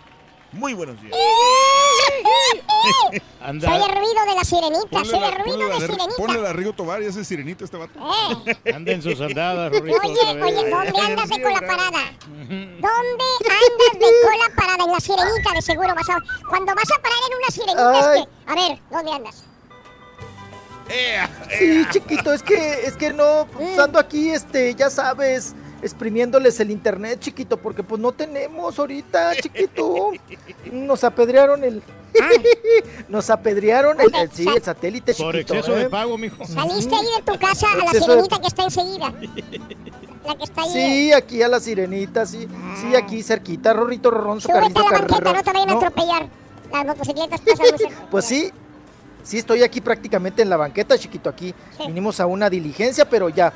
Muy 0.57 0.75
buenos 0.75 1.01
días. 1.03 1.15
Anda. 3.41 3.69
Soy 3.69 3.77
el 3.83 3.91
ruido 3.97 4.25
de 4.29 4.35
la 4.35 4.45
sirenita, 4.45 4.87
Ponle 4.91 5.11
soy 5.11 5.21
la, 5.21 5.29
el 5.29 5.35
ruido 5.35 5.59
ponle 5.59 5.69
la 5.69 5.75
de 5.75 5.81
de, 5.81 5.87
ponle 5.97 6.15
sirenita. 6.17 6.43
la 6.43 6.53
Rigo 6.53 6.73
Tobar 6.73 7.03
y 7.03 7.07
ese 7.07 7.25
sirenito 7.25 7.65
este 7.65 7.77
vato. 7.77 7.93
Eh, 8.47 8.73
Anda 8.75 8.93
en 8.93 9.03
sus 9.03 9.21
andadas, 9.21 9.71
Rorrito. 9.73 9.99
Oye, 10.03 10.43
oye, 10.43 10.71
¿dónde 10.71 11.01
andas 11.01 11.29
de 11.29 11.43
cola 11.43 11.61
parada? 11.61 12.13
¿Dónde 12.27 13.25
andas 13.45 13.93
de 13.93 14.07
cola 14.23 14.49
parada? 14.57 14.85
En 14.85 14.93
la 14.93 15.01
sirenita, 15.01 15.53
de 15.55 15.63
seguro 15.63 15.95
vas 15.95 16.09
a... 16.09 16.19
Cuando 16.49 16.75
vas 16.75 16.89
a 16.97 17.03
parar 17.03 17.19
en 17.31 17.37
una 17.37 17.49
sirenita 17.51 18.01
es 18.01 18.07
que... 18.23 18.29
A 18.51 18.55
ver, 18.55 18.79
¿dónde 18.91 19.13
andas? 19.13 19.45
Sí, 21.59 21.85
chiquito, 21.91 22.33
es 22.33 22.43
que, 22.43 22.87
es 22.87 22.97
que 22.97 23.13
no, 23.13 23.47
pues, 23.53 23.79
ando 23.79 23.99
aquí, 23.99 24.31
este, 24.31 24.75
ya 24.75 24.89
sabes, 24.89 25.55
exprimiéndoles 25.83 26.59
el 26.61 26.71
internet, 26.71 27.21
chiquito, 27.21 27.57
porque 27.57 27.83
pues 27.83 28.01
no 28.01 28.13
tenemos 28.13 28.79
ahorita, 28.79 29.35
chiquito. 29.37 30.13
Nos 30.73 31.05
apedrearon 31.05 31.65
el... 31.65 31.83
Nos 33.09 33.29
apedrearon 33.29 34.01
el, 34.01 34.15
el- 34.15 34.31
sí, 34.31 34.47
el 34.49 34.63
satélite, 34.63 35.13
chiquito. 35.13 35.27
Por 35.29 35.37
exceso 35.37 35.77
¿eh? 35.77 35.81
de 35.81 35.91
pago, 35.91 36.17
mijo. 36.17 36.45
Saliste 36.47 36.95
ahí 36.95 37.05
de 37.17 37.33
tu 37.33 37.39
casa 37.39 37.67
a 37.73 37.77
la 37.77 37.93
de- 37.93 38.01
sirenita 38.01 38.39
que 38.41 38.47
está 38.47 38.65
enseguida. 38.65 39.13
La 40.27 40.35
que 40.35 40.45
está 40.45 40.63
ahí. 40.63 40.71
Sí, 40.73 41.13
aquí 41.13 41.43
a 41.43 41.49
la 41.49 41.61
sirenita, 41.61 42.25
sí, 42.27 42.49
sí, 42.81 42.97
aquí 42.97 43.23
cerquita, 43.23 43.73
Rorrito 43.75 44.11
Rorrón, 44.11 44.41
su 44.41 44.49
Súbete 44.49 44.79
a 44.81 44.83
la 44.83 44.91
banqueta, 44.99 45.33
no 45.33 45.43
te 45.43 45.53
vayan 45.53 45.71
a 45.71 45.73
atropellar. 45.75 46.29
Las 46.73 46.85
motocicletas 46.87 47.41
pasan. 47.41 47.67
Pues 48.11 48.25
sí, 48.25 48.51
sí 49.23 49.39
estoy 49.39 49.63
aquí 49.63 49.81
prácticamente 49.83 50.41
en 50.43 50.49
la 50.49 50.57
banqueta, 50.57 50.97
chiquito, 50.99 51.29
aquí. 51.29 51.55
Vinimos 51.87 52.19
a 52.19 52.27
una 52.27 52.49
diligencia, 52.49 53.09
pero 53.09 53.29
ya, 53.29 53.53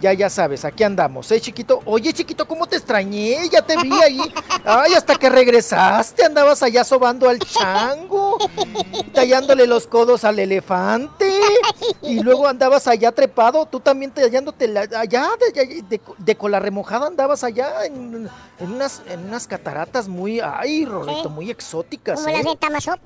ya, 0.00 0.12
ya 0.12 0.30
sabes, 0.30 0.64
aquí 0.64 0.82
andamos, 0.82 1.30
¿eh, 1.32 1.40
chiquito? 1.40 1.80
Oye, 1.84 2.12
chiquito, 2.12 2.46
¿cómo 2.48 2.66
te 2.66 2.76
extrañé? 2.76 3.48
Ya 3.50 3.62
te 3.62 3.76
vi 3.76 3.92
ahí. 4.02 4.20
Ay, 4.64 4.94
hasta 4.94 5.14
que 5.16 5.28
regresaste, 5.30 6.24
andabas 6.24 6.62
allá 6.62 6.82
sobando 6.84 7.28
al 7.28 7.38
chango, 7.38 8.38
tallándole 9.12 9.66
los 9.66 9.86
codos 9.86 10.24
al 10.24 10.38
elefante. 10.38 11.30
Y 12.02 12.20
luego 12.22 12.46
andabas 12.48 12.86
allá 12.86 13.12
trepado, 13.12 13.66
tú 13.66 13.80
también 13.80 14.10
tallándote 14.12 14.66
la- 14.68 14.88
allá, 14.96 15.28
de, 15.54 15.82
de- 15.82 16.00
de 16.18 16.36
cola 16.36 16.58
remojada 16.58 17.06
andabas 17.06 17.44
allá 17.44 17.84
en, 17.84 18.28
en 18.58 18.72
unas, 18.72 19.02
en 19.08 19.24
unas 19.26 19.46
cataratas 19.46 20.08
muy, 20.08 20.40
ay, 20.40 20.84
Rorrito, 20.84 21.22
Sí. 21.24 21.28
muy 21.28 21.50
exóticas. 21.50 22.20
¿eh? 22.26 22.42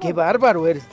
Qué 0.01 0.12
bárbaro 0.12 0.66
eres. 0.66 0.85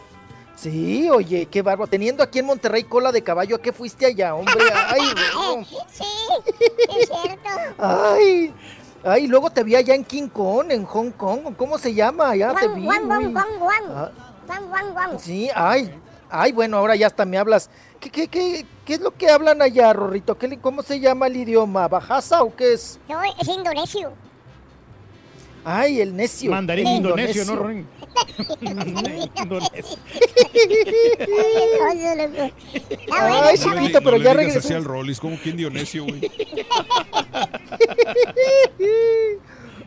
Sí, 0.61 1.09
oye, 1.09 1.47
qué 1.47 1.63
bárbaro. 1.63 1.89
Teniendo 1.89 2.21
aquí 2.21 2.37
en 2.37 2.45
Monterrey 2.45 2.83
cola 2.83 3.11
de 3.11 3.23
caballo, 3.23 3.55
¿a 3.55 3.61
qué 3.61 3.73
fuiste 3.73 4.05
allá, 4.05 4.35
hombre? 4.35 4.53
Ay, 4.87 5.01
no. 5.33 5.65
Sí, 5.65 6.03
es 6.99 7.09
cierto. 7.09 7.49
ay, 7.79 8.53
ay, 9.03 9.25
luego 9.25 9.49
te 9.49 9.63
vi 9.63 9.75
allá 9.75 9.95
en 9.95 10.05
King 10.05 10.27
Kong, 10.27 10.69
en 10.69 10.85
Hong 10.85 11.09
Kong, 11.13 11.55
¿cómo 11.57 11.79
se 11.79 11.95
llama? 11.95 12.29
Allá 12.29 12.53
te 12.53 12.67
vi. 12.67 12.87
Ah, 12.87 14.11
sí, 15.17 15.49
ay, 15.55 15.99
Ay, 16.33 16.53
bueno, 16.53 16.77
ahora 16.77 16.95
ya 16.95 17.07
hasta 17.07 17.25
me 17.25 17.37
hablas. 17.37 17.69
¿Qué, 17.99 18.09
qué, 18.09 18.27
qué, 18.29 18.65
qué 18.85 18.93
es 18.93 19.01
lo 19.01 19.11
que 19.11 19.29
hablan 19.29 19.61
allá, 19.61 19.91
Rorrito? 19.91 20.37
¿Qué, 20.37 20.57
¿Cómo 20.59 20.81
se 20.81 20.99
llama 20.99 21.27
el 21.27 21.35
idioma? 21.35 21.89
¿Bajasa 21.89 22.41
o 22.41 22.55
qué 22.55 22.73
es? 22.73 22.99
No, 23.09 23.21
es 23.21 23.47
indonesio. 23.49 24.13
Ay, 25.63 26.01
el 26.01 26.15
necio. 26.15 26.49
Mandarín 26.51 26.87
el 26.87 26.97
indonesio, 26.97 27.45
¿no, 27.45 27.55
Ronin? 27.55 27.87
Indonesio. 28.61 29.97
Ay, 33.11 33.57
No 33.57 33.75
chiquito, 33.75 34.01
pero 34.01 34.17
no 34.17 34.23
ya 34.23 34.33
regresó. 34.33 34.59
así 34.59 34.73
al 34.73 34.83
Rollis, 34.85 35.19
como 35.19 35.39
que 35.39 35.49
indionesio, 35.49 36.03
güey. 36.05 36.31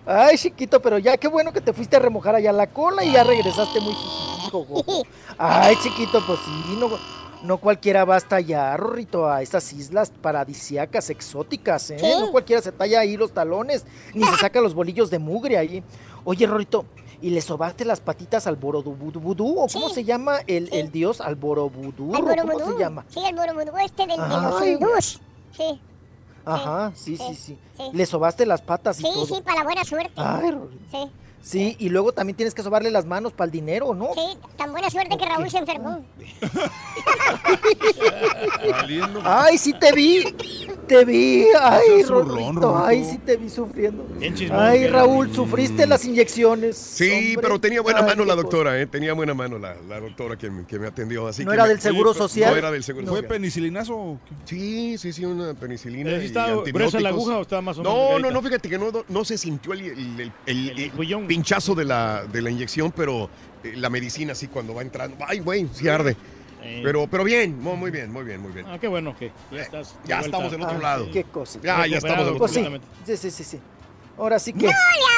Ay, 0.06 0.36
chiquito, 0.36 0.80
pero 0.82 0.98
ya 0.98 1.16
qué 1.16 1.28
bueno 1.28 1.52
que 1.52 1.60
te 1.60 1.72
fuiste 1.72 1.96
a 1.96 1.98
remojar 1.98 2.34
allá 2.34 2.52
la 2.52 2.66
cola 2.68 3.02
y 3.04 3.12
ya 3.12 3.24
regresaste 3.24 3.80
muy 3.80 3.94
jijijijojo. 3.94 4.84
Ay, 5.38 5.76
chiquito, 5.82 6.22
pues 6.26 6.38
sí, 6.44 6.76
no, 6.78 6.90
no 7.44 7.58
cualquiera 7.58 8.04
va 8.04 8.16
hasta 8.16 8.36
allá, 8.36 8.76
Rorrito, 8.76 9.28
a 9.28 9.42
esas 9.42 9.72
islas 9.72 10.10
paradisíacas, 10.10 11.10
exóticas, 11.10 11.90
¿eh? 11.90 11.98
Sí. 11.98 12.06
No 12.20 12.32
cualquiera 12.32 12.62
se 12.62 12.72
talla 12.72 13.00
ahí 13.00 13.16
los 13.16 13.32
talones, 13.32 13.84
ni 14.14 14.24
se 14.24 14.36
saca 14.36 14.60
los 14.60 14.74
bolillos 14.74 15.10
de 15.10 15.18
mugre 15.18 15.58
ahí. 15.58 15.82
Oye, 16.24 16.46
Rorrito, 16.46 16.86
¿y 17.20 17.30
le 17.30 17.42
sobaste 17.42 17.84
las 17.84 18.00
patitas 18.00 18.46
al 18.46 18.56
Borobudú? 18.56 19.60
¿O 19.60 19.66
cómo 19.72 19.90
se 19.90 20.04
llama 20.04 20.38
el, 20.46 20.72
el 20.72 20.90
dios? 20.90 21.20
¿Al 21.20 21.34
Borobudú? 21.34 22.14
Al 22.14 22.36
¿Cómo 22.40 22.72
se 22.72 22.78
llama? 22.78 23.04
Sí, 23.08 23.20
el 23.24 23.36
Borobudú 23.36 23.76
este 23.84 24.06
del, 24.06 24.16
de 24.20 24.28
los 24.28 24.60
Ay. 24.62 24.70
hindús. 24.72 25.20
Sí, 25.56 25.80
Ajá, 26.46 26.92
sí, 26.94 27.16
sí, 27.16 27.34
sí. 27.34 27.58
sí. 27.76 27.90
Le 27.92 28.06
sobaste 28.06 28.44
las 28.46 28.60
patas 28.62 28.98
y 29.00 29.02
sí, 29.02 29.10
todo. 29.12 29.26
sí, 29.26 29.42
para 29.44 29.64
buena 29.64 29.84
suerte. 29.84 30.12
Ay, 30.16 30.50
Rorrito. 30.50 30.84
Sí, 30.90 31.10
Sí, 31.44 31.76
y 31.78 31.90
luego 31.90 32.12
también 32.12 32.36
tienes 32.36 32.54
que 32.54 32.62
sobarle 32.62 32.90
las 32.90 33.04
manos 33.04 33.34
para 33.34 33.44
el 33.44 33.50
dinero, 33.52 33.92
¿no? 33.94 34.08
sí, 34.14 34.38
tan 34.56 34.72
buena 34.72 34.88
suerte 34.88 35.14
que 35.18 35.26
Raúl 35.26 35.50
se 35.50 35.58
enfermó. 35.58 36.02
Ay, 39.24 39.58
sí 39.58 39.72
te 39.74 39.92
vi. 39.92 40.24
Te 40.86 41.04
vi. 41.04 41.44
Ay, 41.60 42.02
Rorrito. 42.02 42.76
Ay, 42.84 43.04
sí 43.04 43.18
te 43.18 43.36
vi 43.36 43.48
sufriendo. 43.50 44.06
Ay. 44.52 44.86
Raúl, 44.86 45.34
sufriste 45.34 45.86
las 45.86 46.04
inyecciones. 46.04 46.76
Sí, 46.76 47.10
hombre. 47.10 47.36
pero 47.42 47.60
tenía 47.60 47.80
buena 47.82 48.00
Ay, 48.00 48.06
mano 48.06 48.24
la 48.24 48.34
doctora, 48.34 48.80
¿eh? 48.80 48.86
Tenía 48.86 49.12
buena 49.14 49.34
mano 49.34 49.58
la, 49.58 49.74
la 49.88 50.00
doctora 50.00 50.36
que 50.36 50.50
me, 50.50 50.66
que 50.66 50.78
me 50.78 50.86
atendió. 50.86 51.26
Así 51.26 51.44
¿No 51.44 51.50
que 51.50 51.54
era 51.56 51.64
me- 51.64 51.70
del 51.70 51.80
Seguro 51.80 52.14
Social? 52.14 52.52
No 52.52 52.56
era 52.56 52.70
del 52.70 52.84
Seguro 52.84 53.06
¿Fue 53.06 53.16
Social. 53.18 53.28
penicilinazo 53.34 53.96
o 53.96 54.18
qué? 54.26 54.34
Sí, 54.46 54.98
sí, 54.98 55.12
sí, 55.12 55.24
una 55.24 55.54
penicilina. 55.54 56.04
¿Pero 56.04 56.16
sí 56.18 56.24
y 56.24 56.26
estaba 56.26 56.46
gruesa 56.48 56.60
antibióticos. 56.68 57.02
la 57.02 57.08
aguja 57.10 57.38
o 57.38 57.42
estaba 57.42 57.62
más 57.62 57.78
o 57.78 57.82
menos 57.82 57.94
No, 57.94 58.18
no, 58.18 58.30
no, 58.30 58.42
fíjate 58.42 58.68
que 58.68 58.78
no, 58.78 58.86
no, 59.08 59.24
se 59.24 59.36
sintió 59.38 59.72
el, 59.72 59.80
el- 59.80 60.20
el- 60.20 60.32
el- 60.46 60.70
El 60.70 60.78
el 60.80 60.90
bullón. 60.90 61.26
Pinchazo 61.34 61.74
de 61.74 61.84
la, 61.84 62.24
de 62.30 62.40
la 62.40 62.50
inyección, 62.50 62.92
pero 62.92 63.28
eh, 63.64 63.72
la 63.76 63.90
medicina 63.90 64.34
sí 64.36 64.46
cuando 64.46 64.72
va 64.74 64.82
entrando. 64.82 65.16
Ay, 65.26 65.40
güey, 65.40 65.68
sí 65.72 65.88
arde. 65.88 66.16
Eh. 66.62 66.80
Pero, 66.82 67.06
pero 67.08 67.24
bien, 67.24 67.60
muy, 67.60 67.76
muy 67.76 67.90
bien, 67.90 68.10
muy 68.12 68.24
bien, 68.24 68.40
muy 68.40 68.52
bien. 68.52 68.66
Ah, 68.68 68.78
qué 68.80 68.86
bueno 68.88 69.14
que 69.18 69.32
ya 69.50 69.62
estás. 69.62 69.94
de 70.02 70.08
Ya 70.08 70.18
vuelta. 70.20 70.36
estamos 70.36 70.52
del 70.52 70.62
otro 70.62 70.76
Ay, 70.76 70.82
lado. 70.82 71.08
Qué 71.12 71.24
cosa. 71.24 71.58
Ya, 71.62 71.86
ya 71.86 71.96
estamos 71.98 72.18
del 72.24 72.34
otro 72.36 72.38
Pues 72.38 72.56
lado. 72.56 72.78
sí, 73.04 73.16
sí, 73.16 73.30
sí, 73.30 73.44
sí. 73.44 73.60
Ahora 74.16 74.38
sí 74.38 74.52
que, 74.52 74.70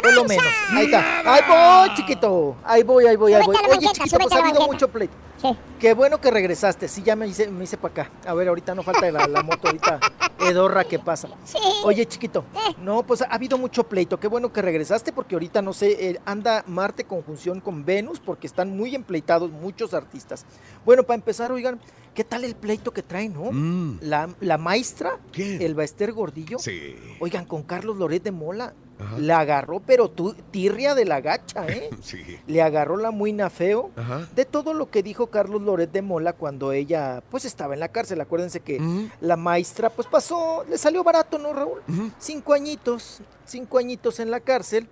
por 0.03 0.15
lo 0.15 0.25
menos. 0.25 0.45
Ahí 0.71 0.87
está. 0.87 1.21
Ahí 1.35 1.43
voy, 1.89 1.97
chiquito. 1.97 2.57
Ahí 2.65 2.83
voy, 2.83 3.07
ahí 3.07 3.17
voy, 3.17 3.35
ahí 3.35 3.43
voy. 3.45 3.55
Oye, 3.57 3.69
banqueta, 3.69 3.93
chiquito, 3.93 4.19
pues 4.19 4.33
ha 4.33 4.39
habido 4.39 4.67
mucho 4.67 4.89
pleito. 4.89 5.15
Sí. 5.41 5.49
Qué 5.79 5.93
bueno 5.93 6.19
que 6.19 6.31
regresaste. 6.31 6.89
Sí, 6.89 7.03
ya 7.03 7.15
me 7.15 7.27
hice, 7.29 7.47
me 7.49 7.65
hice 7.65 7.77
para 7.77 7.93
acá. 8.05 8.11
A 8.27 8.33
ver, 8.33 8.49
ahorita 8.49 8.75
no 8.75 8.83
falta 8.83 9.11
la, 9.13 9.27
la 9.29 9.43
moto 9.43 9.67
ahorita 9.69 10.01
edorra 10.41 10.85
que 10.85 10.99
pasa. 10.99 11.29
Sí. 11.45 11.59
Oye, 11.85 12.07
chiquito. 12.07 12.45
No, 12.79 13.03
pues 13.03 13.21
ha 13.21 13.27
habido 13.27 13.59
mucho 13.59 13.85
pleito. 13.85 14.19
Qué 14.19 14.29
bueno 14.29 14.51
que 14.51 14.63
regresaste 14.63 15.13
porque 15.13 15.35
ahorita 15.35 15.61
no 15.61 15.75
sé, 15.75 16.09
eh, 16.11 16.21
anda 16.25 16.65
Marte 16.67 17.05
conjunción 17.05 17.61
con 17.61 17.85
Venus 17.85 18.19
porque 18.19 18.47
están 18.47 18.75
muy 18.75 18.95
empleitados 18.95 19.51
muchos 19.51 19.93
artistas. 19.93 20.47
Bueno, 20.87 21.03
para 21.03 21.17
empezar, 21.17 21.53
oigan, 21.53 21.79
¿qué 22.15 22.25
tal 22.25 22.43
el 22.45 22.55
pleito 22.57 22.93
que 22.93 23.03
traen, 23.03 23.35
no? 23.35 23.51
Mm, 23.53 23.99
La, 24.01 24.31
la 24.41 24.57
maestra, 24.57 25.19
¿Quién? 25.33 25.61
el 25.61 25.75
Baester 25.75 26.13
Gordillo. 26.13 26.59
Sí. 26.59 26.97
Oigan, 27.21 27.45
con 27.45 27.63
Carlos 27.63 27.99
Loret 27.99 28.23
de 28.23 28.33
Mola. 28.33 28.73
Ajá. 28.99 29.19
La 29.19 29.41
agarró, 29.41 29.81
pero 29.81 30.09
tú, 30.09 30.35
tirria 30.51 30.95
de 30.95 31.05
la 31.05 31.21
gacha, 31.21 31.67
¿eh? 31.67 31.91
Sí. 32.03 32.23
Le 32.47 32.63
agarró 32.63 32.97
la 32.97 33.11
muina 33.11 33.51
feo 33.51 33.91
Ajá. 33.97 34.27
de 34.35 34.45
todo 34.45 34.73
lo 34.75 34.91
que 34.91 35.03
dijo 35.03 35.27
Carlos 35.27 35.61
Loret 35.63 35.93
de 35.93 36.03
Mola 36.03 36.33
cuando 36.33 36.73
ella 36.73 37.23
pues 37.31 37.45
estaba 37.45 37.75
en 37.75 37.81
la 37.81 37.89
cárcel. 37.89 38.21
Acuérdense 38.21 38.61
que 38.61 38.81
la 39.21 39.37
maestra 39.37 39.91
pues 39.91 40.09
pasó, 40.09 40.65
le 40.69 40.79
salió 40.79 41.05
barato, 41.05 41.39
¿no, 41.39 41.53
Raúl? 41.53 41.81
Cinco 42.19 42.55
añitos, 42.55 43.21
cinco 43.45 43.79
añitos 43.79 44.21
en 44.21 44.31
la 44.31 44.41
cárcel, 44.41 44.89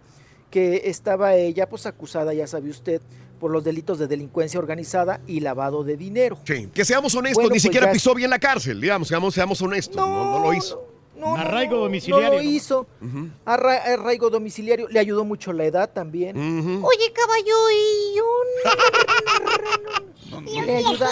que 0.51 0.83
estaba 0.85 1.35
ella 1.35 1.69
pues 1.69 1.87
acusada, 1.87 2.33
ya 2.35 2.47
sabe 2.47 2.71
usted, 2.71 3.01
por 3.41 3.51
los 3.51 3.65
delitos 3.65 3.99
de 3.99 4.07
delincuencia 4.07 4.59
organizada 4.61 5.21
y 5.27 5.41
lavado 5.41 5.83
de 5.85 5.97
dinero. 5.97 6.39
Sí, 6.45 6.69
que 6.73 6.85
seamos 6.85 7.15
honestos, 7.15 7.37
Bueno, 7.43 7.49
ni 7.49 7.55
pues 7.55 7.63
siquiera 7.63 7.91
pisó 7.91 8.15
bien 8.15 8.31
la 8.31 8.39
cárcel, 8.39 8.81
digamos, 8.81 9.09
seamos, 9.09 9.35
seamos 9.35 9.61
honestos, 9.61 9.97
no, 9.97 10.39
no 10.39 10.39
lo 10.45 10.55
hizo. 10.55 10.77
No, 10.77 10.94
no, 11.31 11.37
Arraigo 11.37 11.77
no, 11.77 11.83
domiciliario, 11.83 12.29
No 12.29 12.35
lo 12.37 12.43
¿no? 12.43 12.51
hizo. 12.51 12.87
Ujú. 13.01 13.29
Arra- 13.45 13.83
arraigo 13.95 14.31
domiciliario. 14.31 14.89
Le 14.89 14.99
ayudó 15.01 15.25
mucho 15.25 15.53
la 15.53 15.65
edad 15.65 15.91
también. 15.93 16.37
Ujú. 16.37 16.87
Oye, 16.87 17.13
caballo, 17.13 17.71
y 17.71 18.17
No, 20.31 20.41
no. 20.41 20.53
yo... 20.53 20.63
Le 20.63 20.77
ayuda. 20.77 21.09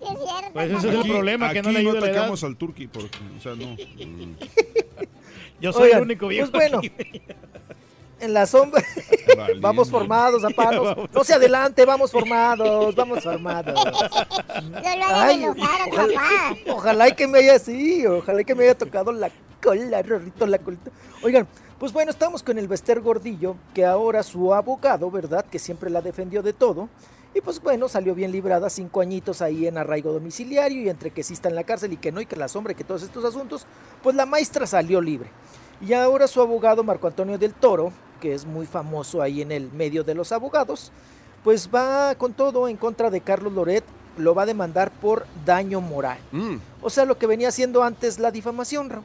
Es 0.00 0.08
cierto. 0.08 0.50
Pues 0.52 0.70
ese 0.70 0.76
es 0.78 0.84
el 0.94 1.00
Aquí- 1.00 1.10
problema, 1.10 1.52
que 1.52 1.62
no 1.62 1.68
aquí 1.68 1.74
le 1.74 1.78
ayuda 1.80 2.00
la 2.00 2.06
edad. 2.06 2.16
atacamos 2.16 2.44
al 2.44 2.56
turqui, 2.56 2.86
porque, 2.86 3.18
o 3.38 3.42
sea, 3.42 3.54
no. 3.54 3.76
Yo 5.60 5.72
soy 5.74 5.82
Oigan, 5.84 5.98
el 5.98 6.04
único 6.04 6.28
viejo. 6.28 6.50
Pues 6.50 6.70
bueno, 6.70 6.78
aquí. 6.78 6.90
en 8.20 8.34
la 8.34 8.46
sombra. 8.46 8.82
Valiendo. 9.36 9.60
vamos 9.68 9.90
formados, 9.90 10.42
zapatos. 10.42 11.08
No 11.12 11.24
se 11.24 11.34
adelante, 11.34 11.84
vamos 11.84 12.10
formados, 12.10 12.94
vamos 12.94 13.22
formados. 13.22 13.74
No 13.74 14.80
lo 14.80 15.04
Ay, 15.06 15.44
enojar 15.44 15.88
ojalá, 15.88 16.14
papá. 16.14 16.72
ojalá 16.72 17.08
y 17.08 17.14
que 17.14 17.26
me 17.26 17.38
haya 17.38 17.54
así, 17.54 18.06
ojalá 18.06 18.40
y 18.40 18.44
que 18.44 18.54
me 18.54 18.64
haya 18.64 18.76
tocado 18.76 19.12
la 19.12 19.30
cola, 19.62 20.02
Rorrito, 20.02 20.46
la 20.46 20.58
colita. 20.58 20.90
Oigan, 21.22 21.46
pues 21.78 21.92
bueno, 21.92 22.10
estamos 22.10 22.42
con 22.42 22.58
el 22.58 22.68
Bester 22.68 23.00
Gordillo, 23.00 23.56
que 23.74 23.84
ahora 23.84 24.22
su 24.22 24.52
abogado, 24.54 25.10
¿verdad? 25.10 25.44
Que 25.50 25.58
siempre 25.58 25.90
la 25.90 26.02
defendió 26.02 26.42
de 26.42 26.52
todo. 26.52 26.88
Y 27.34 27.40
pues 27.40 27.62
bueno, 27.62 27.88
salió 27.88 28.14
bien 28.14 28.32
librada, 28.32 28.68
cinco 28.68 29.00
añitos 29.00 29.40
ahí 29.40 29.66
en 29.66 29.78
arraigo 29.78 30.12
domiciliario 30.12 30.82
y 30.82 30.88
entre 30.88 31.12
que 31.12 31.22
sí 31.22 31.34
está 31.34 31.48
en 31.48 31.54
la 31.54 31.62
cárcel 31.64 31.92
y 31.92 31.96
que 31.96 32.10
no, 32.10 32.20
y 32.20 32.26
que 32.26 32.34
la 32.36 32.48
sombra 32.48 32.72
y 32.72 32.76
que 32.76 32.82
todos 32.82 33.02
estos 33.02 33.24
asuntos, 33.24 33.66
pues 34.02 34.16
la 34.16 34.26
maestra 34.26 34.66
salió 34.66 35.00
libre. 35.00 35.30
Y 35.80 35.92
ahora 35.92 36.26
su 36.26 36.40
abogado, 36.42 36.82
Marco 36.82 37.06
Antonio 37.06 37.38
del 37.38 37.54
Toro, 37.54 37.92
que 38.20 38.34
es 38.34 38.44
muy 38.44 38.66
famoso 38.66 39.22
ahí 39.22 39.42
en 39.42 39.50
el 39.50 39.72
medio 39.72 40.04
de 40.04 40.14
los 40.14 40.30
abogados, 40.32 40.92
pues 41.42 41.68
va 41.74 42.14
con 42.16 42.34
todo 42.34 42.68
en 42.68 42.76
contra 42.76 43.10
de 43.10 43.20
Carlos 43.22 43.52
Loret, 43.52 43.84
lo 44.18 44.34
va 44.34 44.42
a 44.42 44.46
demandar 44.46 44.90
por 44.90 45.26
daño 45.46 45.80
moral. 45.80 46.18
Mm. 46.32 46.56
O 46.82 46.90
sea, 46.90 47.04
lo 47.06 47.16
que 47.18 47.26
venía 47.26 47.48
haciendo 47.48 47.82
antes 47.82 48.18
la 48.18 48.30
difamación, 48.30 48.90
Raúl. 48.90 49.04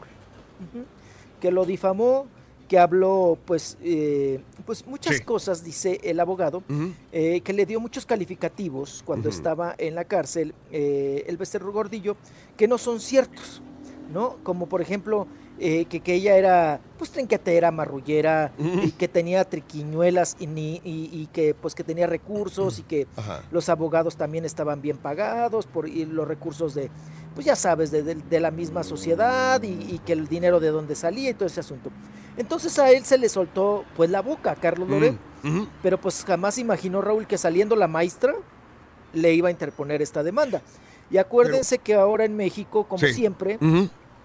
Que 1.39 1.51
lo 1.51 1.65
difamó, 1.65 2.25
que 2.67 2.79
habló, 2.79 3.37
pues, 3.45 3.77
eh, 3.83 4.41
pues 4.65 4.85
muchas 4.87 5.17
Sí. 5.17 5.23
cosas, 5.23 5.63
dice 5.63 5.99
el 6.03 6.19
abogado, 6.19 6.63
eh, 7.11 7.41
que 7.41 7.53
le 7.53 7.65
dio 7.65 7.79
muchos 7.79 8.05
calificativos 8.05 9.03
cuando 9.05 9.29
estaba 9.29 9.75
en 9.77 9.95
la 9.95 10.03
cárcel 10.05 10.53
eh, 10.71 11.23
el 11.27 11.37
becerro 11.37 11.71
gordillo, 11.71 12.17
que 12.57 12.67
no 12.67 12.77
son 12.77 12.99
ciertos, 12.99 13.61
¿no? 14.11 14.37
Como 14.43 14.67
por 14.67 14.81
ejemplo, 14.81 15.27
eh, 15.59 15.85
que, 15.85 15.99
que 16.01 16.13
ella 16.15 16.35
era, 16.35 16.79
pues, 16.97 17.11
trinquetera, 17.11 17.71
marrullera, 17.71 18.51
y 18.57 18.91
que 18.91 19.07
tenía 19.07 19.43
triquiñuelas 19.45 20.35
y, 20.39 20.47
ni, 20.47 20.75
y, 20.83 21.09
y 21.13 21.29
que, 21.31 21.53
pues, 21.53 21.75
que 21.75 21.83
tenía 21.83 22.07
recursos 22.07 22.79
y 22.79 22.83
que 22.83 23.07
Ajá. 23.15 23.41
los 23.51 23.69
abogados 23.69 24.17
también 24.17 24.45
estaban 24.45 24.81
bien 24.81 24.97
pagados 24.97 25.65
por 25.65 25.87
y 25.87 26.05
los 26.05 26.27
recursos 26.27 26.75
de, 26.75 26.89
pues 27.33 27.45
ya 27.45 27.55
sabes, 27.55 27.91
de, 27.91 28.03
de- 28.03 28.15
de 28.15 28.39
la 28.39 28.51
misma 28.51 28.83
sociedad 28.83 29.61
y, 29.63 29.67
y 29.67 30.01
que 30.05 30.13
el 30.13 30.27
dinero 30.27 30.59
de 30.59 30.69
dónde 30.69 30.95
salía 30.95 31.29
y 31.29 31.33
todo 31.33 31.45
ese 31.47 31.59
asunto. 31.61 31.89
Entonces 32.37 32.77
a 32.79 32.91
él 32.91 33.05
se 33.05 33.17
le 33.17 33.29
soltó 33.29 33.85
pues 33.95 34.09
la 34.09 34.21
boca 34.21 34.51
a 34.51 34.55
Carlos 34.55 34.89
Loret, 34.89 35.15
Mm, 35.43 35.65
pero 35.83 36.01
pues 36.01 36.23
jamás 36.25 36.57
imaginó 36.57 37.01
Raúl 37.01 37.27
que 37.27 37.37
saliendo 37.37 37.75
la 37.75 37.87
maestra 37.87 38.33
le 39.13 39.31
iba 39.33 39.47
a 39.49 39.51
interponer 39.51 40.01
esta 40.01 40.23
demanda. 40.23 40.61
Y 41.11 41.17
acuérdense 41.19 41.77
que 41.77 41.93
ahora 41.93 42.25
en 42.25 42.35
México, 42.35 42.85
como 42.85 42.99
Sí. 43.05 43.13
siempre. 43.13 43.59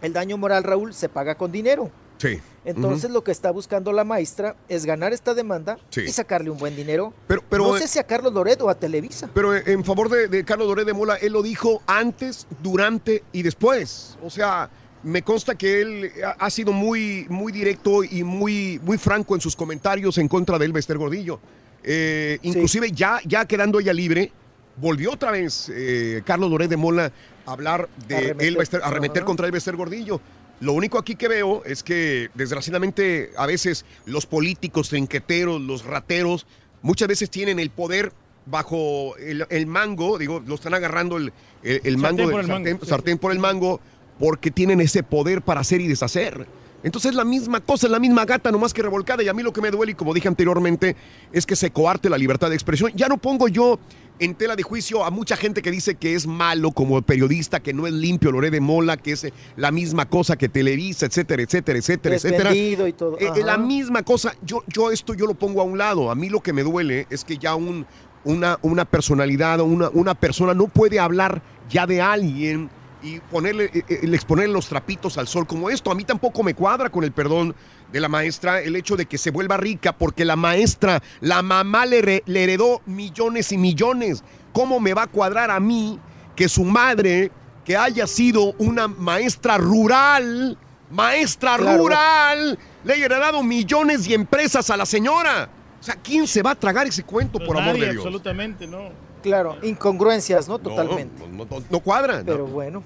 El 0.02 0.12
daño 0.12 0.36
moral, 0.38 0.64
Raúl, 0.64 0.94
se 0.94 1.08
paga 1.08 1.34
con 1.34 1.52
dinero. 1.52 1.90
Sí. 2.18 2.38
Entonces 2.66 3.10
lo 3.10 3.24
que 3.24 3.32
está 3.32 3.50
buscando 3.50 3.92
la 3.92 4.04
maestra 4.04 4.54
es 4.68 4.84
ganar 4.84 5.14
esta 5.14 5.32
demanda 5.32 5.78
Sí. 5.88 6.02
y 6.02 6.08
sacarle 6.08 6.50
un 6.50 6.58
buen 6.58 6.76
dinero. 6.76 7.14
Pero, 7.26 7.42
pero, 7.48 7.66
no 7.66 7.78
sé 7.78 7.88
si 7.88 7.98
a 7.98 8.04
Carlos 8.04 8.34
Loret 8.34 8.60
o 8.60 8.68
a 8.68 8.74
Televisa. 8.74 9.30
pero 9.32 9.56
en 9.56 9.82
favor 9.84 10.10
de, 10.10 10.28
de 10.28 10.44
Carlos 10.44 10.68
Doré 10.68 10.84
de 10.84 10.92
Mola, 10.92 11.16
él 11.16 11.32
lo 11.32 11.42
dijo 11.42 11.82
antes, 11.86 12.46
durante 12.62 13.24
y 13.32 13.42
después. 13.42 14.18
O 14.22 14.28
sea, 14.28 14.68
me 15.02 15.22
consta 15.22 15.54
que 15.54 15.80
él 15.80 16.12
ha, 16.38 16.50
sido 16.50 16.72
muy, 16.72 17.26
muy 17.28 17.52
directo 17.52 18.04
y 18.04 18.22
muy, 18.22 18.78
muy 18.82 18.98
franco 18.98 19.34
en 19.34 19.40
sus 19.40 19.56
comentarios 19.56 20.18
en 20.18 20.28
contra 20.28 20.58
de 20.58 20.66
Elvester 20.66 20.98
Gordillo. 20.98 21.40
Eh, 21.82 22.38
inclusive 22.42 22.92
ya, 22.92 23.20
ya 23.24 23.46
quedando 23.46 23.80
ella 23.80 23.94
libre, 23.94 24.30
volvió 24.76 25.12
otra 25.12 25.30
vez 25.30 25.70
eh, 25.74 26.22
Carlos 26.24 26.50
Doré 26.50 26.68
de 26.68 26.76
Mola 26.76 27.10
hablar 27.52 27.88
de 28.08 28.16
Arremeter. 28.16 28.46
Elvester, 28.48 28.82
a 28.82 28.86
arremeter 28.88 29.24
contra 29.24 29.46
Elvester 29.46 29.76
Gordillo. 29.76 30.20
Lo 30.60 30.72
único 30.74 30.98
aquí 30.98 31.14
que 31.16 31.26
veo 31.28 31.62
es 31.64 31.82
que 31.82 32.28
desgraciadamente 32.34 33.30
a 33.36 33.46
veces 33.46 33.84
los 34.04 34.26
políticos 34.26 34.90
trinqueteros, 34.90 35.60
los 35.60 35.84
rateros, 35.84 36.46
muchas 36.82 37.08
veces 37.08 37.30
tienen 37.30 37.58
el 37.58 37.70
poder 37.70 38.12
bajo 38.46 39.16
el, 39.16 39.46
el 39.48 39.66
mango, 39.66 40.18
digo, 40.18 40.42
lo 40.46 40.54
están 40.56 40.74
agarrando 40.74 41.16
el, 41.16 41.32
el- 41.62 41.80
el 41.84 41.96
mango, 41.98 42.18
Sartén 42.18 42.26
del 42.26 42.30
por 42.32 42.40
el 42.40 42.46
mango, 42.48 42.64
sartén, 42.68 42.80
sí. 42.82 42.86
sartén 42.88 43.18
por 43.18 43.32
el 43.32 43.38
mango, 43.38 43.80
porque 44.18 44.50
tienen 44.50 44.80
ese 44.80 45.02
poder 45.02 45.40
para 45.42 45.60
hacer 45.60 45.80
y 45.80 45.88
deshacer. 45.88 46.46
Entonces 46.82 47.10
es 47.10 47.16
la 47.16 47.24
misma 47.24 47.60
cosa, 47.60 47.86
es 47.86 47.90
la 47.90 47.98
misma 47.98 48.24
gata, 48.24 48.50
nomás 48.50 48.72
que 48.72 48.82
revolcada. 48.82 49.22
Y 49.22 49.28
a 49.28 49.34
mí 49.34 49.42
lo 49.42 49.52
que 49.52 49.60
me 49.60 49.70
duele, 49.70 49.92
y 49.92 49.94
como 49.94 50.14
dije 50.14 50.28
anteriormente, 50.28 50.96
es 51.32 51.44
que 51.44 51.54
se 51.54 51.70
coarte 51.70 52.08
la 52.08 52.16
libertad 52.18 52.48
de 52.48 52.54
expresión. 52.54 52.90
Ya 52.94 53.06
no 53.08 53.18
pongo 53.18 53.48
yo 53.48 53.78
en 54.20 54.34
tela 54.34 54.54
de 54.54 54.62
juicio 54.62 55.04
a 55.04 55.10
mucha 55.10 55.36
gente 55.36 55.62
que 55.62 55.70
dice 55.70 55.94
que 55.96 56.14
es 56.14 56.26
malo 56.26 56.72
como 56.72 57.00
periodista, 57.02 57.60
que 57.60 57.72
no 57.72 57.86
es 57.86 57.92
limpio 57.94 58.30
Loré 58.30 58.50
de 58.50 58.60
Mola, 58.60 58.98
que 58.98 59.12
es 59.12 59.24
eh, 59.24 59.32
la 59.56 59.72
misma 59.72 60.08
cosa 60.08 60.36
que 60.36 60.48
Televisa, 60.48 61.06
etcétera, 61.06 61.42
etcétera, 61.42 61.78
etcétera, 61.78 62.16
etcétera. 62.16 62.54
Y 62.54 62.92
todo. 62.92 63.18
Eh, 63.18 63.30
eh, 63.34 63.42
la 63.42 63.56
misma 63.56 64.02
cosa, 64.02 64.34
yo, 64.42 64.62
yo 64.68 64.90
esto 64.90 65.14
yo 65.14 65.26
lo 65.26 65.34
pongo 65.34 65.62
a 65.62 65.64
un 65.64 65.78
lado. 65.78 66.10
A 66.10 66.14
mí 66.14 66.28
lo 66.28 66.40
que 66.40 66.52
me 66.52 66.62
duele 66.62 67.06
es 67.08 67.24
que 67.24 67.38
ya 67.38 67.54
un, 67.54 67.86
una, 68.24 68.58
una 68.60 68.84
personalidad 68.84 69.60
o 69.60 69.64
una, 69.64 69.88
una 69.88 70.14
persona 70.14 70.52
no 70.52 70.68
puede 70.68 71.00
hablar 71.00 71.42
ya 71.70 71.86
de 71.86 72.02
alguien 72.02 72.68
y 73.02 73.20
ponerle, 73.20 73.70
el 73.88 74.12
exponer 74.12 74.50
los 74.50 74.68
trapitos 74.68 75.16
al 75.16 75.28
sol 75.28 75.46
como 75.46 75.70
esto. 75.70 75.90
A 75.90 75.94
mí 75.94 76.04
tampoco 76.04 76.42
me 76.42 76.52
cuadra 76.52 76.90
con 76.90 77.04
el 77.04 77.12
perdón 77.12 77.54
de 77.92 78.00
la 78.00 78.08
maestra 78.08 78.60
el 78.60 78.76
hecho 78.76 78.96
de 78.96 79.06
que 79.06 79.18
se 79.18 79.30
vuelva 79.30 79.56
rica 79.56 79.92
porque 79.92 80.24
la 80.24 80.36
maestra, 80.36 81.02
la 81.20 81.42
mamá 81.42 81.86
le, 81.86 82.02
re- 82.02 82.22
le 82.26 82.42
heredó 82.44 82.80
millones 82.86 83.52
y 83.52 83.58
millones. 83.58 84.22
¿Cómo 84.52 84.80
me 84.80 84.94
va 84.94 85.02
a 85.02 85.06
cuadrar 85.06 85.50
a 85.50 85.60
mí 85.60 85.98
que 86.36 86.48
su 86.48 86.64
madre, 86.64 87.30
que 87.64 87.76
haya 87.76 88.06
sido 88.06 88.52
una 88.58 88.88
maestra 88.88 89.58
rural, 89.58 90.56
maestra 90.90 91.56
Claro. 91.56 91.78
rural, 91.78 92.58
le 92.84 92.92
haya 92.94 93.04
heredado 93.06 93.42
millones 93.42 94.06
y 94.08 94.14
empresas 94.14 94.70
a 94.70 94.76
la 94.76 94.86
señora? 94.86 95.48
O 95.80 95.82
sea, 95.82 95.96
¿quién 95.96 96.26
se 96.26 96.42
va 96.42 96.50
a 96.50 96.54
tragar 96.54 96.86
ese 96.86 97.02
cuento, 97.04 97.38
por 97.38 97.56
amor 97.56 97.74
de 97.74 97.90
Dios? 97.92 97.96
absolutamente, 98.04 98.66
no. 98.66 98.90
Claro, 99.22 99.56
incongruencias, 99.62 100.48
¿no? 100.48 100.58
Totalmente. 100.58 101.26
No, 101.28 101.44
no, 101.44 101.58
no- 101.58 101.64
no 101.70 101.80
cuadra. 101.80 102.18
¿no? 102.20 102.24
Pero 102.24 102.46
bueno. 102.46 102.82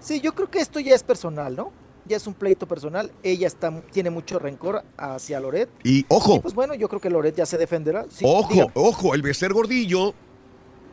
Sí, 0.00 0.20
yo 0.20 0.34
creo 0.34 0.50
que 0.50 0.60
esto 0.60 0.80
ya 0.80 0.94
es 0.94 1.02
personal, 1.02 1.54
¿no? 1.56 1.72
Ya 2.10 2.16
es 2.16 2.26
un 2.26 2.34
pleito 2.34 2.66
personal. 2.66 3.12
Ella 3.22 3.46
está, 3.46 3.70
tiene 3.92 4.10
mucho 4.10 4.40
rencor 4.40 4.82
hacia 4.98 5.38
Loret. 5.38 5.68
Y 5.84 6.04
ojo, 6.08 6.34
Y 6.34 6.40
pues 6.40 6.54
bueno, 6.54 6.74
yo 6.74 6.88
creo 6.88 7.00
que 7.00 7.08
Loret 7.08 7.36
ya 7.36 7.46
se 7.46 7.56
defenderá. 7.56 8.04
Sí, 8.10 8.24
ojo, 8.26 8.68
ojo, 8.74 9.14
el 9.14 9.22
becer 9.22 9.52
gordillo 9.52 10.12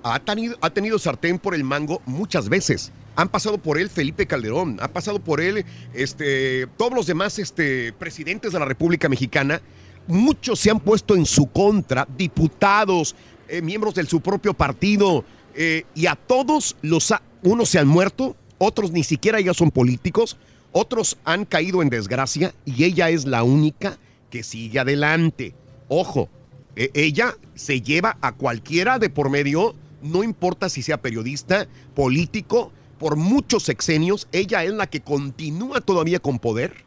ha 0.03 0.19
tenido, 0.19 0.55
ha 0.61 0.69
tenido 0.69 0.99
sartén 0.99 1.39
por 1.39 1.55
el 1.55 1.63
mango 1.63 2.03
muchas 2.05 2.49
veces. 2.49 2.91
Han 3.15 3.29
pasado 3.29 3.57
por 3.57 3.79
él 3.79 3.89
Felipe 3.89 4.27
Calderón, 4.27 4.77
ha 4.79 4.89
pasado 4.89 5.17
por 5.19 5.41
él 5.41 5.65
este, 5.95 6.67
todos 6.77 6.93
los 6.93 7.07
demás 7.07 7.39
este, 7.39 7.93
presidentes 7.93 8.53
de 8.53 8.59
la 8.59 8.65
República 8.65 9.09
Mexicana. 9.09 9.59
Muchos 10.05 10.59
se 10.59 10.69
han 10.69 10.79
puesto 10.79 11.15
en 11.15 11.25
su 11.25 11.47
contra, 11.47 12.07
diputados, 12.15 13.15
eh, 13.47 13.63
miembros 13.63 13.95
de 13.95 14.05
su 14.05 14.21
propio 14.21 14.53
partido, 14.53 15.25
eh, 15.55 15.83
y 15.95 16.05
a 16.05 16.13
todos 16.13 16.75
los 16.83 17.11
ha- 17.11 17.23
unos 17.41 17.69
se 17.69 17.79
han 17.79 17.87
muerto, 17.87 18.35
otros 18.59 18.91
ni 18.91 19.03
siquiera 19.03 19.41
ya 19.41 19.55
son 19.55 19.71
políticos, 19.71 20.37
otros 20.77 21.17
han 21.25 21.45
caído 21.45 21.81
en 21.81 21.89
desgracia 21.89 22.53
y 22.65 22.83
ella 22.83 23.09
es 23.09 23.25
la 23.25 23.43
única 23.43 23.97
que 24.29 24.43
sigue 24.43 24.79
adelante. 24.79 25.53
Ojo, 25.87 26.29
e- 26.75 26.91
ella 26.93 27.35
se 27.55 27.81
lleva 27.81 28.17
a 28.21 28.31
cualquiera 28.33 28.99
de 28.99 29.09
por 29.09 29.29
medio, 29.29 29.75
no 30.01 30.23
importa 30.23 30.69
si 30.69 30.81
sea 30.81 30.97
periodista, 31.01 31.67
político, 31.95 32.71
por 32.99 33.15
muchos 33.15 33.63
sexenios, 33.63 34.27
ella 34.31 34.63
es 34.63 34.71
la 34.73 34.87
que 34.87 35.01
continúa 35.01 35.81
todavía 35.81 36.19
con 36.19 36.39
poder 36.39 36.83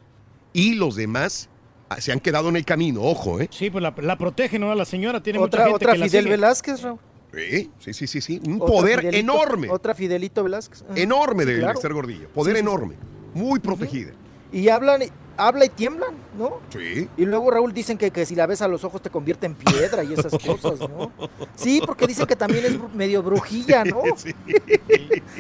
y 0.53 0.75
los 0.75 0.97
demás 0.97 1.49
ah, 1.89 2.01
se 2.01 2.11
han 2.13 2.21
quedado 2.21 2.49
en 2.49 2.57
el 2.57 2.65
camino, 2.65 3.03
ojo, 3.03 3.41
¿eh? 3.41 3.49
Sí, 3.53 3.71
pues 3.71 3.83
la, 3.83 3.95
la 4.03 4.17
protege, 4.19 4.59
¿no? 4.59 4.75
La 4.75 4.85
señora 4.85 5.23
tiene 5.23 5.39
Otra, 5.39 5.61
mucha 5.61 5.65
gente 5.71 5.77
otra 5.77 5.93
que 5.93 5.99
la 5.99 6.07
Fidel 6.07 6.25
sigue. 6.25 6.31
Velázquez, 6.37 6.83
Raúl. 6.83 6.99
Sí, 7.33 7.71
sí, 7.79 7.93
sí, 7.95 8.07
sí, 8.09 8.21
sí. 8.21 8.41
Un 8.45 8.55
Otra 8.61 8.67
poder 8.67 9.01
Fidelito- 9.03 9.17
enorme, 9.21 9.71
Otra 9.71 9.95
Fidelito 9.95 10.43
Velázquez. 10.43 10.83
Enorme 10.97 11.45
Sí, 11.45 11.53
de 11.53 11.59
claro. 11.61 11.81
ser 11.81 11.93
gordillo. 11.95 12.29
Poder 12.31 12.57
Sí, 12.57 12.61
sí, 12.61 12.67
sí. 12.67 12.69
enorme, 12.73 12.95
muy 13.35 13.59
protegida. 13.61 14.13
Y 14.53 14.69
hablan, 14.69 15.03
habla 15.37 15.65
y 15.65 15.69
tiemblan, 15.69 16.15
¿no? 16.37 16.59
Sí. 16.71 17.09
Y 17.17 17.25
luego 17.25 17.51
Raúl 17.51 17.73
dicen 17.73 17.97
que, 17.97 18.11
que 18.11 18.27
si 18.27 18.35
la 18.35 18.47
ves 18.47 18.63
a 18.63 18.69
los 18.69 18.83
ojos 18.85 19.01
te 19.01 19.11
convierte 19.11 19.47
en 19.47 19.55
piedra 19.55 20.03
y 20.05 20.13
esas 20.13 20.33
cosas, 20.47 20.81
¿no? 20.81 21.13
Sí, 21.55 21.81
porque 21.87 22.07
dicen 22.07 22.27
que 22.27 22.35
también 22.37 22.65
es 22.65 22.95
medio 22.95 23.23
brujilla, 23.23 23.85
¿no? 23.85 24.03
Sí. 24.17 24.35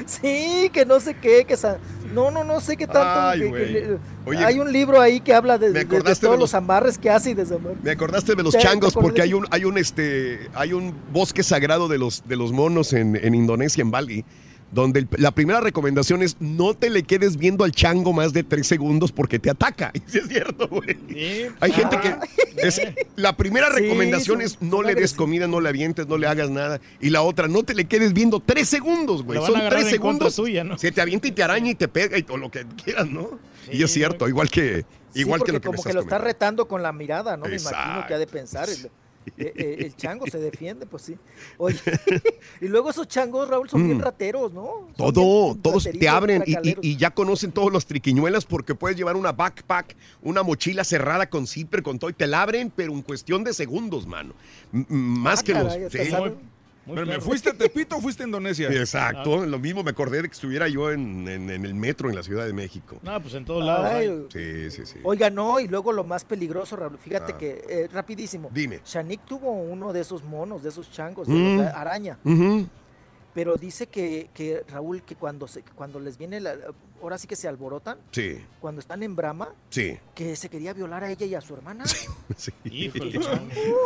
Sí, 0.06 0.70
que 0.72 0.84
no 0.86 1.00
sé 1.00 1.14
qué, 1.14 1.44
que 1.44 1.56
sa- 1.56 1.78
no, 2.14 2.30
no, 2.30 2.44
no 2.44 2.60
sé 2.60 2.76
qué 2.76 2.86
tanto. 2.86 3.00
Ay, 3.20 3.38
que- 3.40 3.44
que 3.44 3.50
güey. 3.50 3.72
le- 3.72 3.98
Oye, 4.26 4.44
hay 4.44 4.58
un 4.58 4.72
libro 4.72 5.00
ahí 5.00 5.20
que 5.20 5.34
habla 5.34 5.58
de, 5.58 5.66
me 5.68 5.72
de- 5.72 5.78
de 5.84 5.86
acordaste 5.86 6.26
de 6.26 6.28
todos 6.28 6.38
los- 6.38 6.50
los 6.50 6.54
amarres 6.54 6.98
que 6.98 7.10
hace 7.10 7.30
y 7.30 7.34
desamarres. 7.34 7.82
Me 7.82 7.90
acordaste 7.90 8.34
de 8.34 8.42
los 8.42 8.56
changos 8.56 8.94
porque 8.94 9.22
hay 9.22 9.34
un, 9.34 9.46
hay 9.50 9.64
un 9.64 9.78
este, 9.78 10.48
hay 10.54 10.72
un 10.72 10.94
bosque 11.12 11.42
sagrado 11.42 11.88
de 11.88 11.98
los, 11.98 12.26
de 12.28 12.36
los 12.36 12.52
monos 12.52 12.92
en, 12.92 13.16
en 13.16 13.34
Indonesia, 13.34 13.82
en 13.82 13.90
Bali, 13.90 14.24
donde 14.72 15.00
el- 15.00 15.08
la 15.18 15.30
primera 15.32 15.60
recomendación 15.60 16.22
es 16.22 16.36
no 16.40 16.74
te 16.74 16.90
le 16.90 17.02
quedes 17.02 17.36
viendo 17.36 17.64
al 17.64 17.72
chango 17.72 18.12
más 18.12 18.32
de 18.32 18.44
tres 18.44 18.66
segundos 18.66 19.10
porque 19.12 19.38
te 19.38 19.50
ataca. 19.50 19.90
Y 19.94 19.98
sí 20.06 20.18
es 20.18 20.28
cierto, 20.28 20.68
güey. 20.68 20.96
Hay 21.60 21.72
gente 21.72 21.98
que 22.00 22.16
es- 22.66 22.80
la 23.16 23.36
primera 23.36 23.68
recomendación 23.68 24.40
es 24.40 24.60
no 24.62 24.78
son 24.78 24.86
le 24.86 24.94
des 24.94 25.12
comida, 25.14 25.46
no 25.46 25.60
le 25.60 25.68
avientes, 25.68 26.06
no 26.06 26.16
le 26.18 26.26
hagas 26.26 26.50
nada. 26.50 26.80
Y 27.00 27.10
la 27.10 27.22
otra, 27.22 27.48
no 27.48 27.62
te 27.62 27.74
le 27.74 27.84
quedes 27.86 28.12
viendo 28.12 28.40
tres 28.40 28.68
segundos, 28.68 29.22
güey. 29.24 29.40
Son 29.44 29.60
tres 29.68 29.88
segundos. 29.88 30.36
tuya, 30.36 30.64
¿no? 30.64 30.78
Se 30.78 30.92
te 30.92 31.00
avienta 31.00 31.28
y 31.28 31.32
te 31.32 31.42
araña 31.42 31.70
y 31.70 31.74
te 31.74 31.88
pega 31.88 32.16
y 32.18 32.22
todo 32.22 32.36
lo 32.36 32.50
que 32.50 32.64
quieras, 32.84 33.08
¿no? 33.08 33.38
y 33.70 33.82
es 33.84 33.92
cierto, 33.92 34.28
igual 34.28 34.50
que, 34.50 34.84
Sí, 35.12 35.20
igual 35.20 35.42
que 35.44 35.52
lo 35.52 35.60
que 35.60 35.68
me 35.68 35.74
como 35.76 35.82
que 35.84 35.92
lo 35.92 36.00
está 36.00 36.18
retando 36.18 36.66
con 36.66 36.82
la 36.82 36.92
mirada, 36.92 37.36
¿no? 37.36 37.44
Me 37.46 37.56
imagino 37.56 37.70
Exacto. 37.70 38.06
que 38.08 38.14
ha 38.14 38.18
de 38.18 38.26
pensar. 38.26 38.68
El, 39.36 39.46
eh, 39.46 39.52
eh, 39.54 39.76
el 39.80 39.96
chango 39.96 40.26
se 40.26 40.38
defiende, 40.38 40.86
pues 40.86 41.02
sí. 41.02 41.16
Oye, 41.58 41.78
y 42.60 42.68
luego 42.68 42.90
esos 42.90 43.06
changos, 43.06 43.48
Raúl, 43.48 43.68
son 43.68 43.84
bien 43.84 43.98
Mm. 43.98 44.00
rateros, 44.00 44.52
¿no? 44.52 44.88
Son 44.96 45.12
Todo, 45.12 45.44
bien 45.52 45.62
todos 45.62 45.84
te 45.84 46.08
abren 46.08 46.42
y, 46.46 46.50
y- 46.50 46.52
tracaleros. 46.54 46.84
y 46.84 46.96
ya 46.96 47.10
conocen 47.10 47.52
todos 47.52 47.70
los 47.72 47.84
triquiñuelas 47.86 48.46
porque 48.46 48.74
puedes 48.74 48.96
llevar 48.96 49.16
una 49.16 49.32
backpack, 49.32 49.94
una 50.22 50.42
mochila 50.42 50.84
cerrada 50.84 51.28
con 51.28 51.46
zipper, 51.46 51.82
con 51.82 51.98
todo, 51.98 52.08
y 52.10 52.14
te 52.14 52.26
la 52.26 52.42
abren, 52.42 52.72
pero 52.74 52.92
en 52.92 53.02
cuestión 53.02 53.44
de 53.44 53.52
segundos, 53.52 54.06
mano. 54.06 54.32
M- 54.72 54.86
más 54.88 55.40
Ah, 55.40 55.42
que 55.44 55.52
caray, 55.52 55.80
los... 55.82 55.92
sí. 55.92 55.98
Pero 56.94 57.06
me 57.06 57.20
fuiste 57.20 57.50
a 57.50 57.54
Tepito 57.54 57.96
o 57.96 58.00
fuiste 58.00 58.22
a 58.22 58.26
Indonesia. 58.26 58.68
Exacto, 58.70 59.44
lo 59.46 59.58
mismo 59.58 59.82
me 59.82 59.90
acordé 59.90 60.22
de 60.22 60.28
que 60.28 60.34
estuviera 60.34 60.68
yo 60.68 60.90
en, 60.90 61.26
en- 61.28 61.50
en 61.50 61.64
el 61.64 61.74
metro 61.74 62.08
en 62.08 62.16
la 62.16 62.22
Ciudad 62.22 62.46
de 62.46 62.52
México. 62.52 62.98
No, 63.02 63.20
pues 63.20 63.34
en 63.34 63.44
todos 63.44 63.64
lados. 63.64 63.86
Ay. 63.90 64.26
Sí, 64.32 64.70
sí, 64.70 64.86
sí. 64.86 64.98
Oiga, 65.02 65.30
no, 65.30 65.60
y 65.60 65.68
luego 65.68 65.92
lo 65.92 66.04
más 66.04 66.24
peligroso, 66.24 66.76
Raúl, 66.76 66.98
fíjate 66.98 67.32
Ah. 67.32 67.38
que, 67.38 67.64
eh, 67.68 67.88
rapidísimo. 67.92 68.50
Dime. 68.52 68.80
Shanik 68.84 69.24
tuvo 69.24 69.50
uno 69.52 69.92
de 69.92 70.00
esos 70.00 70.24
monos, 70.24 70.62
de 70.62 70.68
esos 70.70 70.90
changos, 70.90 71.26
de 71.28 71.34
Mm. 71.34 71.58
de 71.58 71.66
araña. 71.68 72.18
Pero 73.32 73.54
dice 73.54 73.86
que, 73.86 74.28
que 74.34 74.64
Raúl, 74.68 75.02
que 75.02 75.14
cuando, 75.14 75.46
se, 75.46 75.62
cuando 75.62 76.00
les 76.00 76.18
viene, 76.18 76.40
la, 76.40 76.56
ahora 77.00 77.16
sí 77.16 77.28
que 77.28 77.36
se 77.36 77.46
alborotan, 77.46 77.96
Sí, 78.10 78.44
cuando 78.60 78.80
están 78.80 79.04
en 79.04 79.14
Brahma, 79.14 79.54
sí. 79.68 79.96
que 80.16 80.34
se 80.34 80.48
quería 80.48 80.72
violar 80.72 81.04
a 81.04 81.10
ella 81.12 81.26
y 81.26 81.34
a 81.36 81.40
su 81.40 81.54
hermana. 81.54 81.84
Sí, 82.36 82.52
Híjole, 82.64 83.12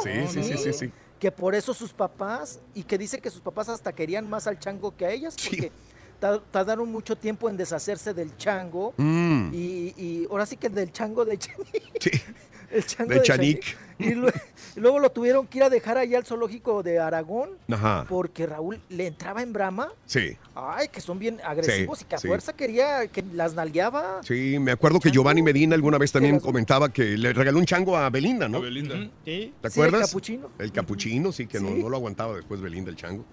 sí, 0.03 0.11
sí, 0.31 0.43
sí, 0.45 0.57
sí, 0.59 0.73
sí. 0.73 0.91
Que 1.19 1.31
por 1.33 1.55
eso 1.55 1.73
sus 1.73 1.93
papás, 1.93 2.59
y 2.75 2.83
que 2.83 2.99
dice 2.99 3.21
que 3.21 3.31
sus 3.31 3.41
papás 3.41 3.69
hasta 3.69 3.93
querían 3.93 4.29
más 4.29 4.47
al 4.47 4.59
chango 4.59 4.95
que 4.97 5.07
a 5.07 5.11
ellas, 5.11 5.35
porque 5.43 5.73
ta- 6.21 6.41
tardaron 6.51 6.91
mucho 6.91 7.17
tiempo 7.17 7.49
en 7.49 7.57
deshacerse 7.57 8.13
del 8.13 8.37
chango. 8.37 8.93
Mm. 8.97 9.51
Y, 9.55 9.95
y 9.97 10.27
ahora 10.31 10.45
sí 10.45 10.57
que 10.57 10.69
del 10.69 10.93
chango 10.93 11.25
de 11.25 11.39
Chanik. 11.39 12.01
Sí. 12.01 12.11
El 12.75 12.85
chango 12.87 13.13
De 13.15 13.23
Chanik. 13.23 13.61
Chanik. 13.63 13.79
Y, 13.97 14.15
lue- 14.17 14.33
y 14.77 14.81
luego 14.81 14.99
lo 14.99 15.11
tuvieron 15.11 15.47
que 15.47 15.59
ir 15.59 15.65
a 15.65 15.71
dejar 15.71 15.97
allá 15.99 16.19
al 16.19 16.25
zoológico 16.27 16.83
de 16.83 16.99
Aragón. 16.99 17.51
Ajá. 17.71 18.05
Porque 18.09 18.45
Raúl 18.47 18.81
le 18.89 19.07
entraba 19.07 19.41
en 19.43 19.53
brama. 19.53 19.93
Sí, 20.05 20.37
Ay, 20.57 20.89
que 20.89 21.01
son 21.01 21.19
bien 21.21 21.41
agresivos 21.45 22.03
y 22.03 22.05
que 22.05 22.17
a 22.17 22.19
sí. 22.19 22.27
fuerza 22.27 22.53
quería 22.55 23.07
que 23.07 23.23
las 23.33 23.55
nalgueaba. 23.55 24.21
sí, 24.25 24.59
me 24.59 24.73
acuerdo 24.73 24.99
que 24.99 25.11
Giovanni 25.13 25.43
Medina 25.43 25.77
alguna 25.77 25.97
vez 25.99 26.11
también 26.11 26.41
comentaba 26.41 26.93
que 26.93 27.17
le 27.17 27.33
regaló 27.33 27.59
un 27.61 27.67
chango 27.67 27.97
a 27.97 28.11
Belinda, 28.11 28.49
¿no? 28.49 28.59
A 28.59 28.63
Belinda. 28.63 28.97
Sí. 29.25 29.53
¿Te 29.61 29.71
Sí, 29.71 29.81
el 29.81 29.87
acuerdas? 29.87 30.09
capuchino. 30.11 30.51
El 30.59 30.73
capuchino, 30.73 31.31
sí, 31.33 31.47
que 31.47 31.61
no 31.61 31.89
lo 31.89 31.97
aguantaba 31.97 32.35
después 32.35 32.61
Belinda 32.61 32.91
el 32.91 32.97
chango. 32.97 33.25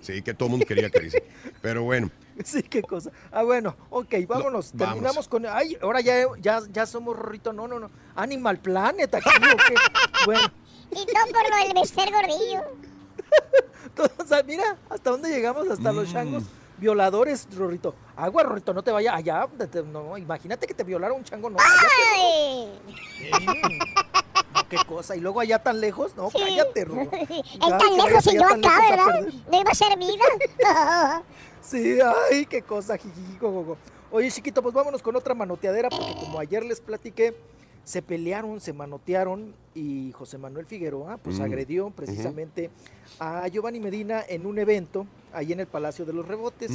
Sí, 0.00 0.22
que 0.22 0.32
todo 0.34 0.46
el 0.46 0.50
mundo 0.52 0.66
quería 0.66 0.88
acariciar. 0.88 1.22
Pero 1.62 1.82
bueno, 1.84 2.10
Sí, 2.44 2.62
qué 2.62 2.82
cosa. 2.82 3.10
Ah, 3.32 3.42
bueno, 3.42 3.74
ok, 3.90 4.14
vámonos. 4.26 4.72
Lo- 4.72 4.78
Terminamos 4.78 5.16
vamos. 5.16 5.28
con. 5.28 5.46
Ay, 5.46 5.76
ahora 5.82 6.00
ya, 6.00 6.26
ya, 6.40 6.60
ya 6.72 6.86
somos 6.86 7.16
Rorrito. 7.16 7.52
No, 7.52 7.66
no, 7.68 7.78
no. 7.80 7.90
Animal 8.14 8.58
Planet 8.58 9.12
aquí, 9.14 9.28
¿o 9.28 9.56
qué? 9.56 9.74
Bueno, 10.26 10.48
Y 10.90 11.04
todo 11.06 11.26
por 11.32 11.50
lo 11.50 11.56
del 11.64 11.74
Bester 11.74 12.10
Gordillo. 12.12 12.62
o 14.18 14.24
sea, 14.26 14.42
mira, 14.44 14.76
hasta 14.88 15.10
dónde 15.10 15.30
llegamos, 15.30 15.68
hasta 15.68 15.92
Mm. 15.92 15.96
los 15.96 16.12
changos 16.12 16.44
violadores, 16.78 17.48
Rorrito. 17.56 17.94
Agua, 18.16 18.44
Rorrito, 18.44 18.72
no 18.72 18.82
te 18.82 18.92
vaya 18.92 19.14
allá. 19.16 19.48
te- 19.58 19.66
te- 19.66 19.82
No, 19.82 20.16
imagínate 20.16 20.66
que 20.66 20.74
te 20.74 20.84
violara 20.84 21.12
un 21.12 21.24
chango, 21.24 21.50
no. 21.50 21.56
cállate, 21.56 21.86
Ay. 22.14 23.78
no, 24.54 24.68
qué 24.68 24.76
cosa. 24.86 25.16
Y 25.16 25.20
luego 25.20 25.40
allá 25.40 25.58
tan 25.62 25.80
lejos, 25.80 26.14
no, 26.16 26.30
cállate, 26.30 26.84
Rorro. 26.84 27.00
Él 27.12 27.28
Ya, 27.60 27.78
tan 27.78 27.96
lejos 27.96 28.04
vayas 28.04 28.26
y 28.28 28.34
yo 28.36 28.44
acá, 28.44 28.80
¿verdad? 28.90 29.26
No 29.50 29.60
iba 29.60 29.70
a 29.70 29.74
ser 29.74 29.98
vida. 29.98 31.22
Sí, 31.60 31.98
ay, 32.30 32.46
qué 32.46 32.62
cosa, 32.62 32.96
jijiji, 32.96 33.38
gogogo. 33.38 33.76
Oye, 34.10 34.30
chiquito, 34.30 34.62
pues 34.62 34.74
vámonos 34.74 35.02
con 35.02 35.14
otra 35.16 35.34
manoteadera, 35.34 35.90
porque 35.90 36.14
como 36.14 36.38
ayer 36.38 36.64
les 36.64 36.80
platiqué, 36.80 37.34
se 37.84 38.02
pelearon, 38.02 38.60
se 38.60 38.72
manotearon 38.72 39.54
y 39.74 40.12
José 40.12 40.36
Manuel 40.38 40.66
Figueroa 40.66 41.16
pues 41.18 41.38
Mm. 41.38 41.42
agredió 41.42 41.90
precisamente 41.90 42.70
a 43.18 43.48
Giovanni 43.48 43.80
Medina 43.80 44.22
en 44.28 44.44
un 44.46 44.58
evento 44.58 45.06
ahí 45.32 45.52
en 45.52 45.60
el 45.60 45.66
Palacio 45.66 46.04
de 46.04 46.12
los 46.12 46.26
Rebotes. 46.28 46.70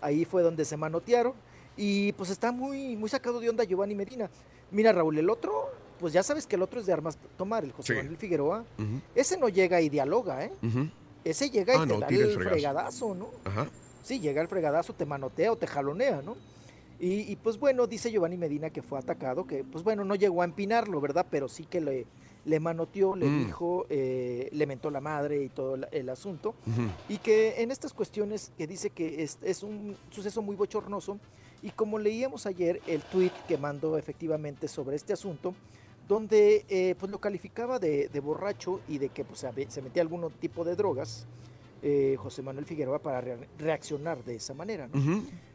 Ahí 0.00 0.24
fue 0.24 0.42
donde 0.42 0.64
se 0.64 0.76
manotearon 0.76 1.32
y 1.76 2.12
pues 2.12 2.30
está 2.30 2.52
muy, 2.52 2.96
muy 2.96 3.08
sacado 3.10 3.40
de 3.40 3.48
onda 3.48 3.64
Giovanni 3.64 3.94
Medina. 3.96 4.30
Mira 4.70 4.92
Raúl, 4.92 5.18
el 5.18 5.30
otro, 5.30 5.70
pues 5.98 6.12
ya 6.12 6.22
sabes 6.22 6.46
que 6.46 6.54
el 6.56 6.62
otro 6.62 6.78
es 6.80 6.86
de 6.86 6.92
armas 6.92 7.18
tomar, 7.36 7.64
el 7.64 7.72
José 7.72 7.94
Sí. 7.94 7.98
Manuel 7.98 8.16
Figueroa. 8.16 8.64
Ese 9.16 9.36
no 9.36 9.48
llega 9.48 9.80
y 9.80 9.88
dialoga, 9.88 10.44
¿eh? 10.44 10.52
Ese 11.24 11.50
llega 11.50 11.74
y 11.74 11.78
Ah, 11.78 11.86
te 11.86 11.92
no, 11.94 12.00
da 12.00 12.06
el 12.08 12.34
fregadazo, 12.34 13.14
¿no? 13.16 13.28
Ajá. 13.44 13.68
Sí, 14.02 14.20
llega 14.20 14.42
el 14.42 14.48
fregadazo, 14.48 14.92
te 14.92 15.06
manotea 15.06 15.52
o 15.52 15.56
te 15.56 15.66
jalonea, 15.66 16.22
¿no? 16.22 16.36
Y, 16.98 17.32
y, 17.32 17.36
pues 17.36 17.58
bueno, 17.58 17.86
dice 17.86 18.10
Giovanni 18.12 18.36
Medina 18.36 18.70
que 18.70 18.82
fue 18.82 18.98
atacado, 18.98 19.44
que 19.46 19.64
pues 19.64 19.82
bueno, 19.82 20.04
no 20.04 20.14
llegó 20.14 20.42
a 20.42 20.44
empinarlo, 20.44 21.00
¿verdad? 21.00 21.26
Pero 21.30 21.48
sí 21.48 21.64
que 21.64 21.80
le, 21.80 22.06
le 22.44 22.60
manoteó, 22.60 23.16
le 23.16 23.26
Mm. 23.28 23.44
dijo, 23.46 23.86
eh, 23.90 24.48
le 24.52 24.66
mentó 24.66 24.88
la 24.90 25.00
madre 25.00 25.42
y 25.42 25.48
todo 25.48 25.74
el, 25.74 25.86
el 25.90 26.08
asunto. 26.08 26.54
Y 27.08 27.18
que 27.18 27.60
en 27.62 27.72
estas 27.72 27.92
cuestiones 27.92 28.52
que 28.56 28.66
dice 28.68 28.90
que 28.90 29.22
es, 29.24 29.38
es 29.42 29.62
un 29.64 29.96
suceso 30.10 30.42
muy 30.42 30.54
bochornoso, 30.54 31.18
y 31.60 31.70
como 31.70 31.98
leíamos 31.98 32.46
ayer 32.46 32.80
el 32.86 33.00
tweet 33.02 33.32
que 33.48 33.56
mandó 33.56 33.96
efectivamente 33.98 34.68
sobre 34.68 34.94
este 34.96 35.12
asunto, 35.12 35.54
donde 36.08 36.64
eh, 36.68 36.94
pues 36.98 37.10
lo 37.10 37.18
calificaba 37.20 37.78
de, 37.78 38.08
de 38.08 38.20
borracho 38.20 38.80
y 38.88 38.98
de 38.98 39.08
que 39.08 39.24
pues, 39.24 39.44
se 39.68 39.82
metía 39.82 40.02
algún 40.02 40.30
tipo 40.40 40.64
de 40.64 40.76
drogas, 40.76 41.26
eh, 41.82 42.16
José 42.18 42.42
Manuel 42.42 42.64
Figueroa 42.64 43.00
para 43.00 43.20
re- 43.20 43.48
reaccionar 43.58 44.22
de 44.24 44.36
esa 44.36 44.54
manera. 44.54 44.88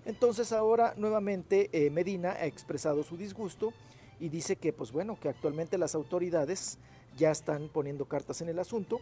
Entonces 0.06 0.52
ahora 0.52 0.94
nuevamente 0.98 1.70
eh, 1.72 1.90
Medina 1.90 2.32
ha 2.34 2.46
expresado 2.46 3.04
su 3.04 3.18
disgusto 3.18 3.74
y 4.20 4.30
dice 4.30 4.56
que 4.56 4.74
pues 4.74 4.92
bueno, 4.92 5.18
que 5.20 5.30
actualmente 5.30 5.78
las 5.78 5.96
autoridades 5.96 6.78
ya 7.18 7.32
están 7.32 7.70
poniendo 7.70 8.06
cartas 8.06 8.42
en 8.42 8.50
el 8.50 8.60
asunto, 8.60 9.00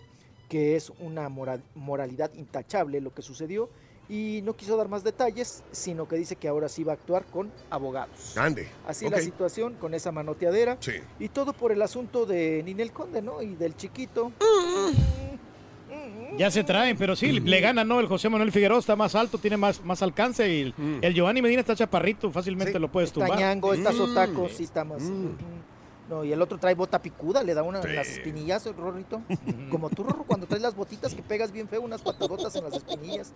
que 0.50 0.76
es 0.76 0.92
una 1.00 1.28
moral- 1.30 1.64
moralidad 1.74 2.32
intachable 2.34 3.02
lo 3.02 3.14
que 3.14 3.22
sucedió 3.22 3.70
y 4.08 4.42
no 4.44 4.56
quiso 4.56 4.78
dar 4.78 4.88
más 4.88 5.04
detalles, 5.04 5.64
sino 5.72 6.08
que 6.08 6.16
dice 6.16 6.36
que 6.36 6.48
ahora 6.48 6.70
sí 6.70 6.84
va 6.84 6.92
a 6.92 6.96
actuar 6.96 7.26
con 7.26 7.52
abogados. 7.72 8.38
Ande. 8.38 8.68
Así 8.88 9.10
la 9.10 9.20
situación 9.20 9.74
con 9.76 9.96
esa 9.96 10.12
manoteadera 10.12 10.78
Sí. 10.80 10.92
y 11.20 11.30
todo 11.30 11.54
por 11.54 11.72
el 11.72 11.82
asunto 11.82 12.28
de 12.28 12.62
Ninel 12.64 12.92
Conde, 12.92 13.24
¿no? 13.24 13.42
Y 13.42 13.56
del 13.56 13.76
chiquito. 13.76 14.32
Ya 16.38 16.52
se 16.52 16.64
traen, 16.64 16.98
pero 16.98 17.16
sí, 17.16 17.40
le 17.40 17.62
gana, 17.62 17.84
¿no? 17.84 18.00
El 18.00 18.08
José 18.08 18.30
Manuel 18.30 18.52
Figueroa 18.52 18.80
está 18.80 18.96
más 18.96 19.16
alto, 19.16 19.38
tiene 19.38 19.58
más, 19.58 19.84
más 19.84 20.02
alcance 20.02 20.48
y 20.54 20.62
el, 20.62 20.74
el 21.02 21.14
Giovanni 21.14 21.42
Medina 21.42 21.62
está 21.62 21.76
chaparrito, 21.76 22.32
fácilmente 22.32 22.78
lo 22.80 22.92
puedes 22.92 23.12
tumbar. 23.12 23.32
Tañango, 23.38 23.74
está 23.74 23.92
Mm. 23.92 23.96
sotaco, 23.98 24.50
sí 24.50 24.64
está 24.64 24.84
más. 24.84 25.02
ujú. 25.04 25.32
No, 26.08 26.24
y 26.24 26.32
el 26.32 26.40
otro 26.40 26.60
trae 26.60 26.76
bota 26.76 27.02
picuda, 27.02 27.42
le 27.42 27.56
da 27.56 27.64
una 27.64 27.82
en 27.82 27.96
las 27.96 28.06
Sí. 28.06 28.14
espinillas, 28.20 28.64
Rorrito. 28.76 29.24
Como 29.72 29.90
tú, 29.90 30.04
Rorro, 30.04 30.24
cuando 30.24 30.46
traes 30.46 30.62
las 30.62 30.76
botitas 30.76 31.16
que 31.16 31.24
pegas 31.24 31.52
bien 31.52 31.68
feo, 31.68 31.82
unas 31.82 32.04
patadotas 32.04 32.56
en 32.56 32.64
las 32.66 32.76
espinillas. 32.76 33.34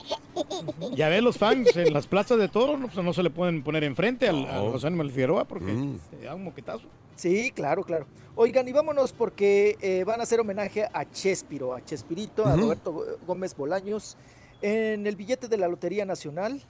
Ya 0.96 1.10
ves 1.10 1.24
los 1.24 1.38
fans 1.40 1.76
en 1.76 1.92
las 1.94 2.06
plazas 2.06 2.38
de 2.38 2.48
toro, 2.48 2.78
no, 2.78 2.88
Pues 2.90 3.04
no 3.04 3.12
se 3.14 3.24
le 3.24 3.32
pueden 3.32 3.64
poner 3.64 3.84
enfrente 3.84 4.28
al. 4.30 4.46
José 4.72 4.90
Manuel 4.92 5.10
Figueroa 5.10 5.46
porque 5.46 5.72
Mm. 5.74 5.98
se 6.12 6.26
da 6.26 6.36
un 6.36 6.44
moquetazo. 6.44 6.84
Sí, 7.20 7.52
claro, 7.52 7.84
claro. 7.84 8.08
Oigan, 8.38 8.66
y 8.70 8.72
vámonos 8.72 9.12
porque 9.12 9.78
eh, 9.82 10.06
van 10.06 10.22
a 10.22 10.24
hacer 10.24 10.40
homenaje 10.40 10.88
a 10.94 11.04
Chespiro, 11.04 11.76
a 11.76 11.84
Chespirito, 11.84 12.46
a. 12.46 12.56
Roberto 12.56 13.18
Gómez 13.28 13.54
Bolaños. 13.58 14.16
En 14.62 15.06
el 15.06 15.18
billete 15.18 15.50
de 15.50 15.58
la 15.58 15.68
Lotería 15.68 16.06
Nacional 16.06 16.62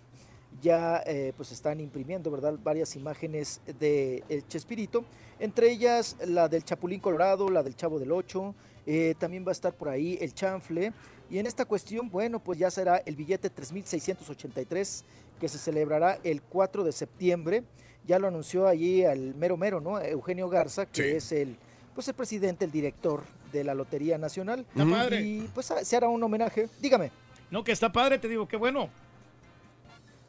ya 0.59 1.03
eh, 1.05 1.33
pues 1.37 1.51
están 1.51 1.79
imprimiendo, 1.79 2.31
¿verdad? 2.31 2.57
Varias 2.63 2.95
imágenes 2.95 3.61
de 3.79 4.23
el 4.27 4.47
Chespirito, 4.47 5.05
entre 5.39 5.69
ellas 5.69 6.17
la 6.25 6.47
del 6.47 6.63
Chapulín 6.63 6.99
Colorado, 6.99 7.47
la 7.49 7.61
del 7.61 7.75
Chavo 7.75 7.99
del 7.99 8.11
Ocho, 8.11 8.55
eh, 8.87 9.13
también 9.19 9.45
va 9.45 9.49
a 9.49 9.51
estar 9.51 9.75
por 9.75 9.89
ahí 9.89 10.17
el 10.19 10.33
chanfle. 10.33 10.93
Y 11.29 11.37
en 11.37 11.45
esta 11.45 11.65
cuestión, 11.65 12.09
bueno, 12.09 12.39
pues 12.39 12.57
ya 12.57 12.71
será 12.71 12.97
el 13.05 13.15
billete 13.15 13.51
3683 13.51 15.05
que 15.39 15.47
se 15.47 15.59
celebrará 15.59 16.17
el 16.23 16.41
4 16.41 16.83
de 16.83 16.91
septiembre. 16.91 17.63
Ya 18.05 18.19
lo 18.19 18.27
anunció 18.27 18.67
allí 18.67 19.05
al 19.05 19.35
mero 19.35 19.57
mero, 19.57 19.79
¿no? 19.79 19.99
Eugenio 19.99 20.49
Garza, 20.49 20.85
que 20.85 21.17
es 21.17 21.31
el 21.31 21.57
pues 21.93 22.07
el 22.07 22.13
presidente, 22.13 22.65
el 22.65 22.71
director 22.71 23.23
de 23.51 23.63
la 23.63 23.73
Lotería 23.73 24.17
Nacional. 24.17 24.65
Está 24.69 24.85
padre. 24.89 25.21
Y 25.21 25.49
pues 25.53 25.71
se 25.83 25.95
hará 25.97 26.07
un 26.07 26.23
homenaje. 26.23 26.69
Dígame. 26.79 27.11
No, 27.51 27.63
que 27.63 27.71
está 27.71 27.91
padre, 27.91 28.19
te 28.19 28.27
digo, 28.27 28.47
qué 28.47 28.57
bueno. 28.57 28.89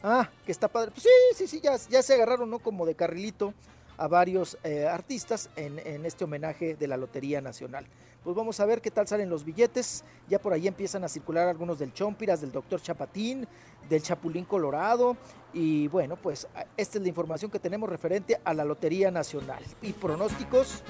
Ah, 0.03 0.29
que 0.45 0.53
está 0.53 0.69
padre. 0.69 0.91
Pues 0.91 1.05
sí, 1.05 1.37
sí, 1.37 1.47
sí, 1.47 1.61
ya, 1.63 1.77
ya 1.89 2.03
se 2.03 2.15
agarraron, 2.15 2.51
¿no? 2.51 2.59
Como 2.59 2.87
de 2.87 2.95
carrilito 2.95 3.55
a 3.99 4.09
varios 4.09 4.57
eh, 4.65 4.87
artistas 4.87 5.51
en, 5.57 5.79
en 5.79 6.07
este 6.07 6.25
homenaje 6.25 6.75
de 6.75 6.89
la 6.89 6.97
Lotería 6.97 7.41
Nacional. 7.41 7.87
Pues 8.23 8.37
vamos 8.37 8.61
a 8.61 8.67
ver 8.67 8.83
qué 8.83 8.91
tal 8.91 9.09
salen 9.09 9.31
los 9.31 9.45
billetes. 9.45 10.05
Ya 10.29 10.39
por 10.39 10.53
ahí 10.53 10.69
empiezan 10.69 11.05
a 11.05 11.09
circular 11.09 11.49
algunos 11.49 11.79
del 11.79 11.93
Chompiras, 11.95 12.41
del 12.43 12.53
Doctor 12.53 12.83
Chapatín, 12.83 13.47
del 13.89 14.03
Chapulín 14.03 14.45
Colorado. 14.45 15.17
Y 15.55 15.89
bueno, 15.89 16.17
pues 16.17 16.47
esta 16.77 16.99
es 16.99 17.03
la 17.03 17.09
información 17.09 17.51
que 17.51 17.59
tenemos 17.59 17.89
referente 17.89 18.39
a 18.45 18.53
la 18.53 18.65
Lotería 18.65 19.11
Nacional. 19.11 19.63
Y 19.81 19.93
pronósticos 19.93 20.83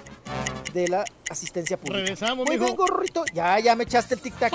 de 0.75 0.89
la 0.89 1.05
asistencia 1.31 1.77
pública. 1.77 2.01
Regresamos, 2.01 2.47
Muy 2.47 2.59
bien, 2.59 2.77
Rorrito. 2.77 3.25
Ya, 3.33 3.59
ya 3.61 3.77
me 3.77 3.85
echaste 3.85 4.15
el 4.15 4.23
tic-tac. 4.23 4.53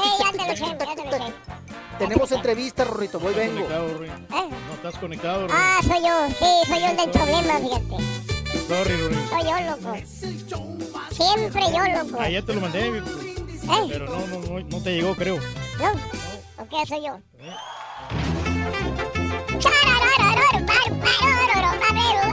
Tenemos 1.98 2.32
entrevista, 2.34 2.84
Rorrito. 2.84 3.20
Voy 3.20 3.34
vengo. 3.34 3.62
¿Eh? 3.62 4.28
No 4.30 4.74
estás 4.76 4.98
conectado, 5.00 5.48
Rory. 5.48 5.54
Ah, 5.56 5.80
soy 5.82 6.02
yo, 6.02 6.28
sí, 6.28 6.68
soy 6.68 6.80
yo 6.82 6.88
el 6.88 6.98
del 6.98 7.10
problema, 7.10 7.58
fíjate. 7.60 8.04
Sorry, 8.68 8.98
Rory. 9.02 9.16
Soy 9.30 9.44
yo, 9.44 10.58
loco. 10.58 10.75
Siempre 11.16 11.62
yo, 11.72 11.80
loco. 12.04 12.20
Ayer 12.20 12.46
te 12.46 12.54
lo 12.54 12.62
mandé. 12.62 12.88
¿Eh? 12.88 13.04
pero 13.90 14.06
no, 14.06 14.28
no, 14.28 14.40
no, 14.40 14.60
no 14.60 14.82
te 14.82 14.96
llegó, 14.96 15.16
creo. 15.16 15.38
¿No? 15.80 15.92
¿O 16.62 16.68
qué 16.68 16.86
soy 16.86 17.06
yo? 17.06 17.18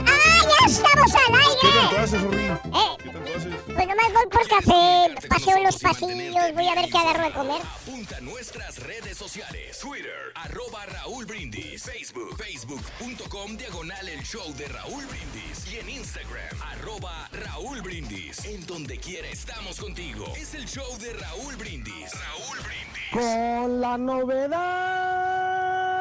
¡Ah, 0.05 0.43
ya 0.49 0.65
estamos 0.67 1.15
al 1.15 1.31
¿Qué 1.63 1.69
tanto 1.79 1.97
haces, 1.97 2.21
Rory? 2.21 2.43
¿Eh? 2.43 2.57
¿Qué 3.03 3.09
tanto 3.09 3.31
haces? 3.37 3.53
Pues 3.65 3.87
nomás 3.87 4.13
voy 4.13 4.27
por 4.29 4.47
café, 4.49 5.27
paseo 5.29 5.57
en 5.57 5.63
los 5.63 5.77
pasillos, 5.79 6.53
voy 6.53 6.67
a 6.67 6.75
ver 6.75 6.89
qué 6.89 6.97
agarro 6.97 7.23
de 7.23 7.31
comer. 7.31 7.61
Apunta 7.61 8.19
nuestras 8.21 8.79
redes 8.79 9.17
sociales. 9.17 9.79
Twitter, 9.79 10.33
arroba 10.35 10.85
Raúl 10.85 11.25
Brindis. 11.25 11.83
Facebook, 11.83 12.35
facebook.com, 12.37 13.55
diagonal 13.57 14.09
el 14.09 14.21
show 14.23 14.53
de 14.55 14.67
Raúl 14.67 15.05
Brindis. 15.05 15.71
Y 15.71 15.79
en 15.79 15.89
Instagram, 15.89 16.61
arroba 16.61 17.29
Raúl 17.31 17.81
Brindis. 17.81 18.43
En 18.45 18.65
donde 18.65 18.97
quiera 18.97 19.29
estamos 19.29 19.79
contigo. 19.79 20.25
Es 20.35 20.53
el 20.55 20.67
show 20.67 20.97
de 20.99 21.13
Raúl 21.13 21.55
Brindis. 21.55 22.11
Raúl 22.11 22.57
Brindis. 22.59 23.09
Con 23.11 23.79
la 23.81 23.97
novedad. 23.97 25.92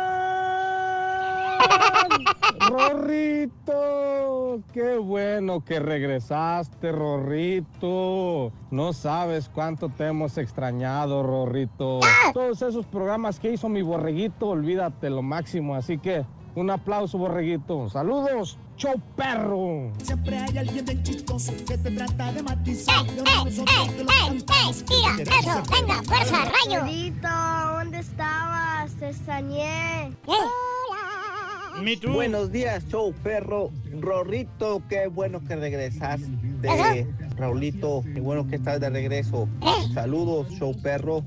Rorrito, 2.68 4.60
qué 4.72 4.96
bueno 4.96 5.64
que 5.64 5.80
regresaste, 5.80 6.92
Rorrito. 6.92 8.52
No 8.70 8.92
sabes 8.92 9.50
cuánto 9.52 9.88
te 9.88 10.06
hemos 10.06 10.38
extrañado, 10.38 11.22
Rorrito. 11.22 12.00
Todos 12.32 12.62
esos 12.62 12.86
programas 12.86 13.38
que 13.40 13.52
hizo 13.52 13.68
mi 13.68 13.82
borreguito, 13.82 14.48
olvídate 14.48 15.10
lo 15.10 15.22
máximo. 15.22 15.74
Así 15.74 15.98
que 15.98 16.24
un 16.54 16.70
aplauso, 16.70 17.18
borreguito. 17.18 17.88
Saludos, 17.90 18.58
show 18.76 18.94
perro. 19.16 19.90
Siempre 20.02 20.36
hay 20.38 20.58
alguien 20.58 20.84
bien 20.84 21.02
chistoso 21.02 21.52
que 21.66 21.78
te 21.78 21.90
trata 21.90 22.32
de 22.32 22.42
matizar. 22.42 23.06
Y 23.06 23.18
ahora 23.18 23.44
nosotros 23.44 23.96
te 23.96 24.04
lo 24.04 24.10
cantamos. 24.10 24.84
Tira, 24.84 25.38
eso, 25.38 25.62
venga, 25.70 26.02
fuerza, 26.02 26.36
rayo. 26.44 26.80
Rorrito, 26.80 27.28
¿dónde 27.78 27.98
estabas? 27.98 28.92
Te 28.96 29.08
extrañé. 29.08 30.12
Buenos 32.12 32.52
días, 32.52 32.84
show 32.88 33.12
perro. 33.22 33.70
Rorrito, 34.00 34.82
qué 34.88 35.06
bueno 35.06 35.40
que 35.44 35.56
regresaste. 35.56 37.06
Raulito, 37.36 38.02
qué 38.14 38.20
bueno 38.20 38.46
que 38.46 38.56
estás 38.56 38.80
de 38.80 38.90
regreso. 38.90 39.48
Saludos, 39.94 40.48
show 40.50 40.74
perro. 40.82 41.24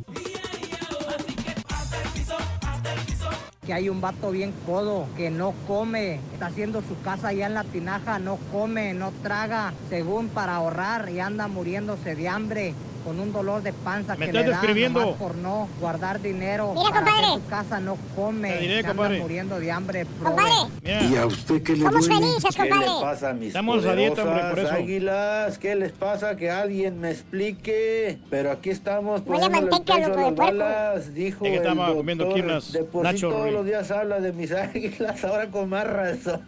que 3.66 3.74
hay 3.74 3.90
un 3.90 4.00
vato 4.00 4.30
bien 4.30 4.54
codo 4.68 5.08
que 5.18 5.32
no 5.32 5.54
come, 5.68 6.20
está 6.34 6.48
haciendo 6.48 6.84
su 6.84 7.02
casa 7.02 7.30
allá 7.30 7.48
en 7.48 7.56
la 7.56 7.64
tinaja, 7.64 8.20
no 8.20 8.38
come, 8.52 8.94
no 8.94 9.12
traga, 9.24 9.74
según 9.90 10.28
para 10.28 10.58
ahorrar 10.58 11.10
y 11.10 11.20
anda 11.20 11.48
muriéndose 11.48 12.16
de 12.16 12.30
hambre 12.30 12.76
con 13.06 13.20
un 13.20 13.32
dolor 13.32 13.62
de 13.64 13.72
panza 13.72 14.14
Me 14.16 14.26
que 14.26 14.32
estás 14.32 14.44
le 14.46 14.50
da 14.52 14.58
describiendo. 14.60 15.00
nomás 15.00 15.16
por 15.18 15.36
no 15.36 15.70
guardar 15.80 16.22
dinero 16.22 16.74
Mira, 16.76 16.90
para 16.90 17.00
compadre. 17.06 17.26
hacer 17.28 17.42
su 17.42 17.48
casa, 17.48 17.80
no 17.80 17.98
come, 18.16 18.52
Te 18.52 18.60
diré, 18.60 18.74
se 18.74 18.80
anda 18.80 18.90
compadre. 18.90 19.20
muriendo 19.22 19.60
de 19.60 19.72
hambre. 19.72 20.06
Compadre. 20.22 20.52
Mira. 20.84 21.22
a 21.22 21.26
usted 21.28 21.62
qué 21.64 21.74
le 21.76 21.86
Somos 21.86 22.08
duele? 22.08 22.26
felices, 22.28 22.56
¿Qué 22.56 22.62
compadre. 22.70 22.86
le 22.94 23.02
pasa 23.02 23.30
a 23.30 23.34
mis 23.34 23.48
Estamos 23.50 23.86
a 23.86 23.96
dieta, 23.96 24.24
hombre, 24.24 24.40
por 24.42 24.50
poderosas 24.50 24.74
eso. 24.76 24.84
águilas? 24.84 25.58
¿Qué 25.60 25.76
les 25.76 25.92
pasa? 25.92 26.36
Que 26.36 26.50
alguien 26.52 27.00
me 27.00 27.12
explique. 27.12 28.18
Pero 28.30 28.52
aquí 28.52 28.70
estamos 28.72 29.22
Huele 29.26 29.46
a 29.46 29.50
poniéndole 29.50 29.58
el 29.66 29.70
manteca, 29.72 29.96
pecho 29.96 30.08
loco, 30.10 30.20
a 30.20 30.24
de 30.24 30.30
las 30.32 30.36
puerco. 30.36 30.58
balas, 30.58 31.14
dijo 31.14 31.46
Es 31.46 31.52
que 31.52 31.58
el 31.58 31.62
estaba 31.62 31.76
doctor. 31.76 31.96
comiendo 31.98 32.30
aquí 32.32 32.42
unas 32.42 32.72
Deposito 32.72 33.04
nachos, 33.04 33.34
Rorrito. 33.34 33.58
los 33.58 33.66
días 33.66 33.92
habla 33.92 34.20
de 34.20 34.34
mis 34.34 34.52
águilas, 34.54 35.24
ahora 35.24 35.48
con 35.52 35.70
más 35.70 35.86
razón. 35.88 36.42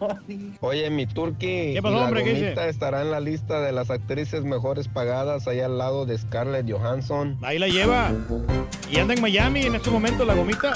Oye, 0.60 0.90
mi 0.90 1.06
turqui, 1.06 1.74
¿Qué 1.74 1.80
pasó, 1.82 1.96
hombre? 2.04 2.24
¿Qué 2.24 2.34
dice? 2.34 2.68
estará 2.68 3.02
en 3.02 3.10
la 3.10 3.20
lista 3.20 3.60
de 3.60 3.72
las 3.72 3.90
actrices 3.90 4.44
mejores 4.44 4.88
pagadas 4.88 5.46
allá 5.48 5.66
al 5.66 5.78
lado 5.78 6.06
de 6.06 6.16
Scarlett 6.18 6.47
Johansson. 6.66 7.38
Ahí 7.42 7.58
la 7.58 7.68
lleva. 7.68 8.12
Y 8.90 8.98
anda 8.98 9.14
en 9.14 9.20
Miami 9.20 9.62
en 9.62 9.74
este 9.74 9.90
momento 9.90 10.24
la 10.24 10.34
gomita. 10.34 10.72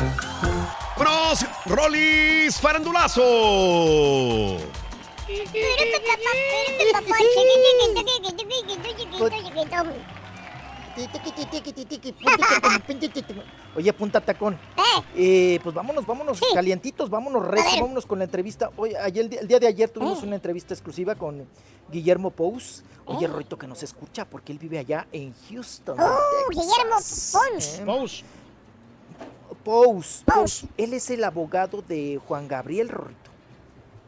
¡Bros! 0.97 1.45
¡Rolis! 1.67 2.59
¡Farandulazo! 2.61 4.59
Oye, 13.77 13.93
punta 13.93 14.21
tacón. 14.21 14.59
Eh, 15.17 15.59
pues 15.63 15.75
vámonos, 15.75 16.07
vámonos 16.07 16.41
calientitos, 16.55 17.09
vámonos 17.11 17.47
recio, 17.47 17.81
vámonos 17.83 18.07
con 18.07 18.19
la 18.19 18.25
entrevista. 18.25 18.71
Oye, 18.77 18.97
ayer, 18.99 19.25
el, 19.25 19.31
día- 19.31 19.41
el 19.41 19.49
día 19.49 19.59
de 19.59 19.67
ayer 19.67 19.89
tuvimos 19.89 20.23
una 20.23 20.35
entrevista 20.37 20.75
exclusiva 20.75 21.15
con 21.15 21.47
Guillermo 21.91 22.31
Pous. 22.31 22.83
Oye, 23.07 23.27
Roito, 23.27 23.59
que 23.59 23.67
nos 23.67 23.83
escucha 23.83 24.25
porque 24.25 24.53
él 24.53 24.59
vive 24.59 24.79
allá 24.79 25.07
en 25.13 25.35
Houston. 25.51 25.99
Oh. 25.99 26.19
Guillermo 26.51 26.95
Pons. 26.97 27.79
Eh, 27.79 27.83
Pous. 27.85 28.25
Pous. 29.65 30.23
Pous. 30.25 30.65
Él 30.77 30.93
es 30.95 31.11
el 31.11 31.25
abogado 31.25 31.83
de 31.83 32.21
Juan 32.27 32.49
Gabriel 32.49 32.89
Rorrito. 32.89 33.22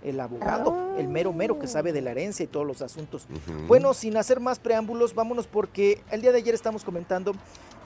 El 0.05 0.21
abogado, 0.21 0.97
el 0.99 1.09
mero 1.09 1.33
mero 1.33 1.59
que 1.59 1.67
sabe 1.67 1.93
de 1.93 2.03
la 2.03 2.11
herencia 2.11 2.45
y 2.45 2.47
todos 2.47 2.67
los 2.67 2.83
asuntos. 2.83 3.27
Bueno, 3.67 3.95
sin 3.95 4.17
hacer 4.19 4.39
más 4.39 4.59
preámbulos, 4.59 5.15
vámonos 5.15 5.47
porque 5.47 6.03
el 6.11 6.21
día 6.21 6.31
de 6.31 6.39
ayer 6.39 6.55
estamos 6.55 6.85
comentando 6.85 7.33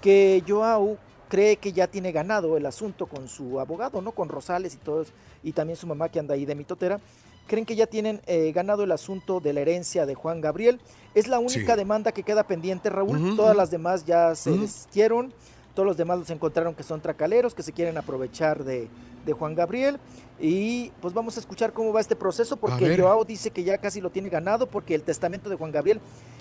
que 0.02 0.42
Joao 0.46 0.98
cree 1.28 1.56
que 1.56 1.72
ya 1.72 1.86
tiene 1.86 2.10
ganado 2.10 2.56
el 2.56 2.66
asunto 2.66 3.06
con 3.06 3.28
su 3.28 3.60
abogado, 3.60 4.02
¿no? 4.02 4.12
Con 4.12 4.28
Rosales 4.28 4.74
y 4.74 4.78
todos, 4.78 5.12
y 5.44 5.52
también 5.52 5.76
su 5.76 5.86
mamá 5.86 6.08
que 6.08 6.18
anda 6.18 6.34
ahí 6.34 6.44
de 6.44 6.54
mitotera. 6.56 6.98
Creen 7.46 7.64
que 7.64 7.76
ya 7.76 7.86
tienen 7.86 8.20
eh, 8.26 8.50
ganado 8.52 8.82
el 8.82 8.92
asunto 8.92 9.38
de 9.40 9.52
la 9.52 9.60
herencia 9.60 10.04
de 10.04 10.14
Juan 10.14 10.40
Gabriel. 10.40 10.80
Es 11.14 11.28
la 11.28 11.38
única 11.38 11.72
Sí. 11.74 11.78
demanda 11.78 12.12
que 12.12 12.22
queda 12.22 12.42
pendiente, 12.46 12.90
Raúl. 12.90 13.36
Todas 13.36 13.56
las 13.56 13.70
demás 13.70 14.04
ya 14.04 14.34
se 14.34 14.50
Ujú. 14.50 14.62
desistieron. 14.62 15.32
Todos 15.74 15.86
los 15.86 15.96
demás 15.96 16.18
los 16.18 16.30
encontraron 16.30 16.74
que 16.74 16.82
son 16.82 17.00
tracaleros, 17.00 17.54
que 17.54 17.62
se 17.62 17.72
quieren 17.72 17.96
aprovechar 17.96 18.64
de, 18.64 18.88
de 19.28 19.34
Juan 19.34 19.54
Gabriel. 19.54 20.00
Y 20.40 20.90
pues 21.00 21.14
vamos 21.14 21.36
a 21.36 21.40
escuchar 21.40 21.72
cómo 21.72 21.92
va 21.92 22.00
este 22.00 22.16
proceso, 22.16 22.56
porque. 22.56 22.96
Joao 22.96 23.24
dice 23.24 23.50
que 23.50 23.62
ya 23.62 23.78
casi 23.78 24.00
lo 24.00 24.10
tiene 24.10 24.28
ganado, 24.28 24.66
porque 24.66 24.94
el 24.94 25.02
testamento 25.02 25.48
de 25.48 25.56
Juan 25.56 25.70
Gabriel 25.70 26.00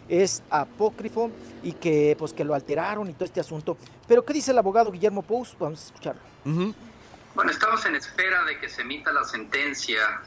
es 0.10 0.42
apócrifo 0.50 1.30
y 1.64 1.74
que 1.74 2.16
pues 2.18 2.34
que 2.34 2.44
lo 2.44 2.56
alteraron 2.56 3.10
y 3.10 3.14
todo 3.14 3.26
este 3.26 3.40
asunto. 3.40 3.78
Pero 4.08 4.24
¿qué 4.24 4.34
dice 4.34 4.52
el 4.52 4.58
abogado 4.58 4.92
Guillermo 4.92 5.22
Pous? 5.22 5.56
Vamos 5.60 5.84
a 5.84 5.86
escucharlo. 5.88 6.22
Bueno, 7.36 7.52
estamos 7.52 7.86
en 7.86 7.96
espera 7.96 8.44
de 8.46 8.58
que 8.60 8.70
se 8.70 8.82
emita 8.82 9.12
la 9.12 9.24
sentencia 9.26 10.22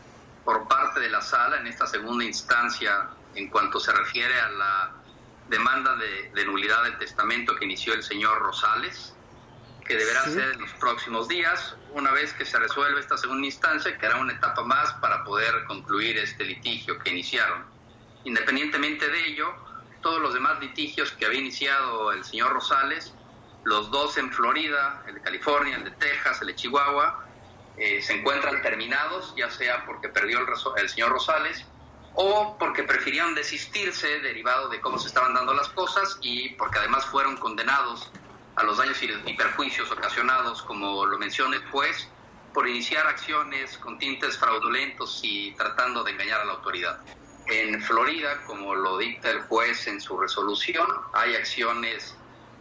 por 0.44 0.68
parte 0.68 1.00
de 1.00 1.08
la 1.08 1.22
sala 1.22 1.58
en 1.58 1.66
esta 1.66 1.86
segunda 1.86 2.24
instancia 2.24 3.08
en 3.34 3.48
cuanto 3.48 3.80
se 3.80 3.92
refiere 3.92 4.34
a 4.34 4.48
la 4.50 4.90
demanda 5.48 5.96
de, 5.96 6.30
de 6.34 6.44
nulidad 6.44 6.84
del 6.84 6.98
testamento 6.98 7.56
que 7.56 7.64
inició 7.64 7.94
el 7.94 8.02
señor 8.02 8.38
Rosales, 8.40 9.14
que 9.90 9.96
deberá 9.96 10.22
Sí. 10.22 10.34
ser 10.34 10.52
en 10.52 10.60
los 10.60 10.70
próximos 10.74 11.26
días. 11.26 11.74
Una 11.94 12.12
vez 12.12 12.32
que 12.34 12.44
se 12.44 12.56
resuelve 12.60 13.00
esta 13.00 13.18
segunda 13.18 13.44
instancia, 13.44 13.98
quedará 13.98 14.18
una 14.18 14.32
etapa 14.34 14.62
más 14.62 14.92
para 14.94 15.24
poder 15.24 15.64
concluir 15.64 16.16
este 16.16 16.44
litigio 16.44 16.96
que 17.00 17.10
iniciaron. 17.10 17.64
Independientemente 18.22 19.08
de 19.08 19.26
ello, 19.26 19.52
todos 20.00 20.20
los 20.22 20.32
demás 20.32 20.60
litigios 20.60 21.10
que 21.10 21.26
había 21.26 21.40
iniciado 21.40 22.12
el 22.12 22.24
señor 22.24 22.52
Rosales, 22.52 23.12
los 23.64 23.90
dos 23.90 24.16
en 24.16 24.32
Florida, 24.32 25.02
el 25.08 25.16
de 25.16 25.22
California, 25.22 25.74
el 25.74 25.82
de 25.82 25.90
Texas, 25.90 26.40
el 26.40 26.46
de 26.46 26.54
Chihuahua, 26.54 27.26
eh, 27.76 28.00
se 28.00 28.12
encuentran 28.12 28.62
terminados, 28.62 29.34
ya 29.36 29.50
sea 29.50 29.84
porque 29.86 30.08
perdió 30.08 30.38
el, 30.38 30.46
el 30.76 30.88
señor 30.88 31.10
Rosales 31.10 31.66
o 32.14 32.56
porque 32.58 32.84
prefirieron 32.84 33.34
desistirse 33.34 34.20
derivado 34.20 34.68
de 34.68 34.80
cómo 34.80 35.00
se 35.00 35.08
estaban 35.08 35.34
dando 35.34 35.52
las 35.52 35.68
cosas 35.70 36.16
y 36.20 36.50
porque 36.50 36.78
además 36.78 37.06
fueron 37.06 37.36
condenados 37.38 38.08
a 38.60 38.64
los 38.64 38.76
daños 38.76 38.98
y 39.02 39.32
perjuicios 39.34 39.90
ocasionados, 39.90 40.62
como 40.62 41.06
lo 41.06 41.18
menciona 41.18 41.56
el 41.56 41.64
juez, 41.70 42.08
por 42.52 42.68
iniciar 42.68 43.06
acciones 43.06 43.78
con 43.78 43.98
tintes 43.98 44.36
fraudulentos 44.36 45.20
y 45.22 45.52
tratando 45.52 46.04
de 46.04 46.12
engañar 46.12 46.42
a 46.42 46.44
la 46.44 46.52
autoridad. 46.54 46.98
En 47.46 47.80
Florida, 47.80 48.42
como 48.46 48.74
lo 48.74 48.98
dicta 48.98 49.30
el 49.30 49.40
juez 49.42 49.86
en 49.86 50.00
su 50.00 50.18
resolución, 50.18 50.86
hay 51.14 51.36
acciones 51.36 52.14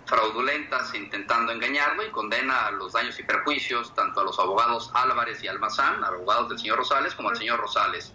fraudulentas 0.05 0.93
intentando 0.95 1.51
engañarlo 1.51 2.05
y 2.05 2.11
condena 2.11 2.67
a 2.67 2.71
los 2.71 2.93
daños 2.93 3.19
y 3.19 3.23
perjuicios 3.23 3.93
tanto 3.93 4.21
a 4.21 4.23
los 4.23 4.39
abogados 4.39 4.89
Álvarez 4.93 5.43
y 5.43 5.47
Almazán, 5.47 6.03
abogados 6.03 6.49
del 6.49 6.59
señor 6.59 6.77
Rosales, 6.77 7.13
como 7.13 7.29
al 7.29 7.37
señor 7.37 7.59
Rosales. 7.59 8.13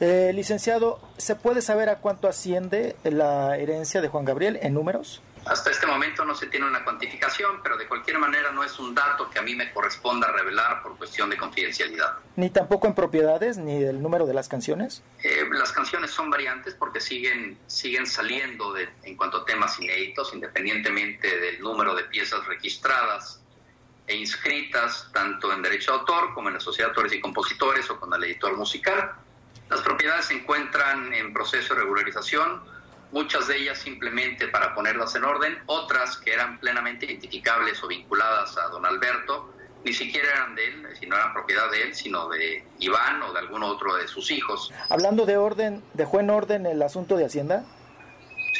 Eh, 0.00 0.32
licenciado, 0.34 1.00
¿se 1.18 1.36
puede 1.36 1.60
saber 1.60 1.90
a 1.90 1.96
cuánto 1.96 2.28
asciende 2.28 2.96
la 3.04 3.56
herencia 3.58 4.00
de 4.00 4.08
Juan 4.08 4.24
Gabriel 4.24 4.58
en 4.62 4.74
números? 4.74 5.20
Hasta 5.46 5.70
este 5.70 5.86
momento 5.86 6.24
no 6.24 6.34
se 6.34 6.46
tiene 6.46 6.66
una 6.66 6.84
cuantificación, 6.84 7.62
pero 7.62 7.76
de 7.76 7.86
cualquier 7.86 8.18
manera 8.18 8.52
no 8.52 8.62
es 8.62 8.78
un 8.78 8.94
dato 8.94 9.30
que 9.30 9.38
a 9.38 9.42
mí 9.42 9.54
me 9.54 9.72
corresponda 9.72 10.30
revelar 10.32 10.82
por 10.82 10.96
cuestión 10.96 11.30
de 11.30 11.36
confidencialidad. 11.36 12.18
Ni 12.36 12.50
tampoco 12.50 12.86
en 12.86 12.94
propiedades, 12.94 13.56
ni 13.56 13.82
el 13.82 14.02
número 14.02 14.26
de 14.26 14.34
las 14.34 14.48
canciones. 14.48 15.02
Eh, 15.22 15.48
las 15.50 15.72
canciones 15.72 16.10
son 16.10 16.30
variantes 16.30 16.74
porque 16.74 17.00
siguen, 17.00 17.58
siguen 17.66 18.06
saliendo 18.06 18.72
de, 18.72 18.88
en 19.02 19.16
cuanto 19.16 19.38
a 19.38 19.44
temas 19.44 19.78
inéditos, 19.80 20.32
independientemente 20.34 21.40
del 21.40 21.60
número 21.60 21.94
de 21.94 22.04
piezas 22.04 22.46
registradas 22.46 23.40
e 24.06 24.16
inscritas 24.16 25.08
tanto 25.12 25.52
en 25.52 25.62
derecho 25.62 25.92
de 25.92 25.98
autor 26.00 26.34
como 26.34 26.48
en 26.48 26.54
la 26.54 26.60
Sociedad 26.60 26.88
de 26.88 26.90
Autores 26.90 27.12
y 27.12 27.20
Compositores 27.20 27.88
o 27.90 27.98
con 27.98 28.12
el 28.12 28.24
editor 28.24 28.56
musical. 28.56 29.12
Las 29.68 29.80
propiedades 29.82 30.26
se 30.26 30.34
encuentran 30.34 31.12
en 31.14 31.32
proceso 31.32 31.74
de 31.74 31.80
regularización, 31.80 32.60
muchas 33.12 33.48
de 33.48 33.56
ellas 33.56 33.78
simplemente 33.78 34.48
para 34.48 34.74
ponerlas 34.74 35.14
en 35.14 35.24
orden, 35.24 35.58
otras 35.66 36.16
que 36.18 36.32
eran 36.32 36.58
plenamente 36.58 37.06
identificables 37.06 37.82
o 37.82 37.88
vinculadas 37.88 38.56
a 38.58 38.68
don 38.68 38.86
Alberto, 38.86 39.54
ni 39.84 39.92
siquiera 39.92 40.28
eran 40.28 40.54
de 40.54 40.66
él, 40.66 40.86
si 40.98 41.06
no 41.06 41.16
eran 41.16 41.32
propiedad 41.32 41.70
de 41.70 41.82
él, 41.82 41.94
sino 41.94 42.28
de 42.28 42.64
Iván 42.78 43.22
o 43.22 43.32
de 43.32 43.38
algún 43.38 43.62
otro 43.62 43.96
de 43.96 44.06
sus 44.08 44.30
hijos. 44.30 44.72
Hablando 44.88 45.24
de 45.26 45.36
orden, 45.36 45.82
¿dejó 45.94 46.20
en 46.20 46.30
orden 46.30 46.66
el 46.66 46.82
asunto 46.82 47.16
de 47.16 47.24
Hacienda? 47.24 47.64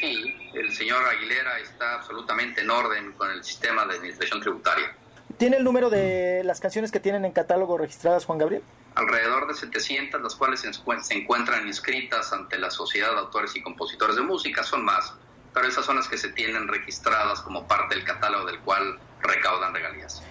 Sí, 0.01 0.35
el 0.55 0.73
señor 0.73 1.05
Aguilera 1.05 1.59
está 1.59 1.97
absolutamente 1.97 2.63
en 2.63 2.71
orden 2.71 3.13
con 3.13 3.31
el 3.31 3.45
sistema 3.45 3.85
de 3.85 3.97
administración 3.97 4.41
tributaria. 4.41 4.95
¿Tiene 5.37 5.59
el 5.59 5.65
número 5.65 5.91
de 5.91 6.43
las 6.45 6.61
canciones 6.61 6.91
que 6.91 7.01
tienen 7.01 7.25
en 7.25 7.33
catálogo 7.33 7.77
registradas 7.77 8.25
Juan 8.25 8.39
Gabriel? 8.39 8.63
Alrededor 8.95 9.47
de 9.47 9.55
700, 9.55 10.21
las 10.21 10.35
cuales 10.35 10.61
se 10.61 10.71
encu- 10.71 11.01
se 11.01 11.15
encuentran 11.15 11.67
inscritas 11.67 12.33
ante 12.33 12.59
la 12.59 12.71
Sociedad 12.71 13.13
de 13.13 13.19
Autores 13.19 13.55
y 13.57 13.63
Compositores 13.63 14.17
de 14.17 14.23
Música, 14.23 14.63
son 14.65 14.85
más, 14.85 15.15
pero 15.55 15.67
esas 15.67 15.85
son 15.85 15.97
las 15.97 16.09
que 16.09 16.19
se 16.19 16.31
tienen 16.31 16.67
registradas 16.69 17.41
como 17.41 17.67
parte 17.69 17.95
del 17.95 18.05
catálogo 18.05 18.47
del 18.47 18.59
cual 18.61 18.99
recaudan 19.23 19.75
regalías. 19.75 20.23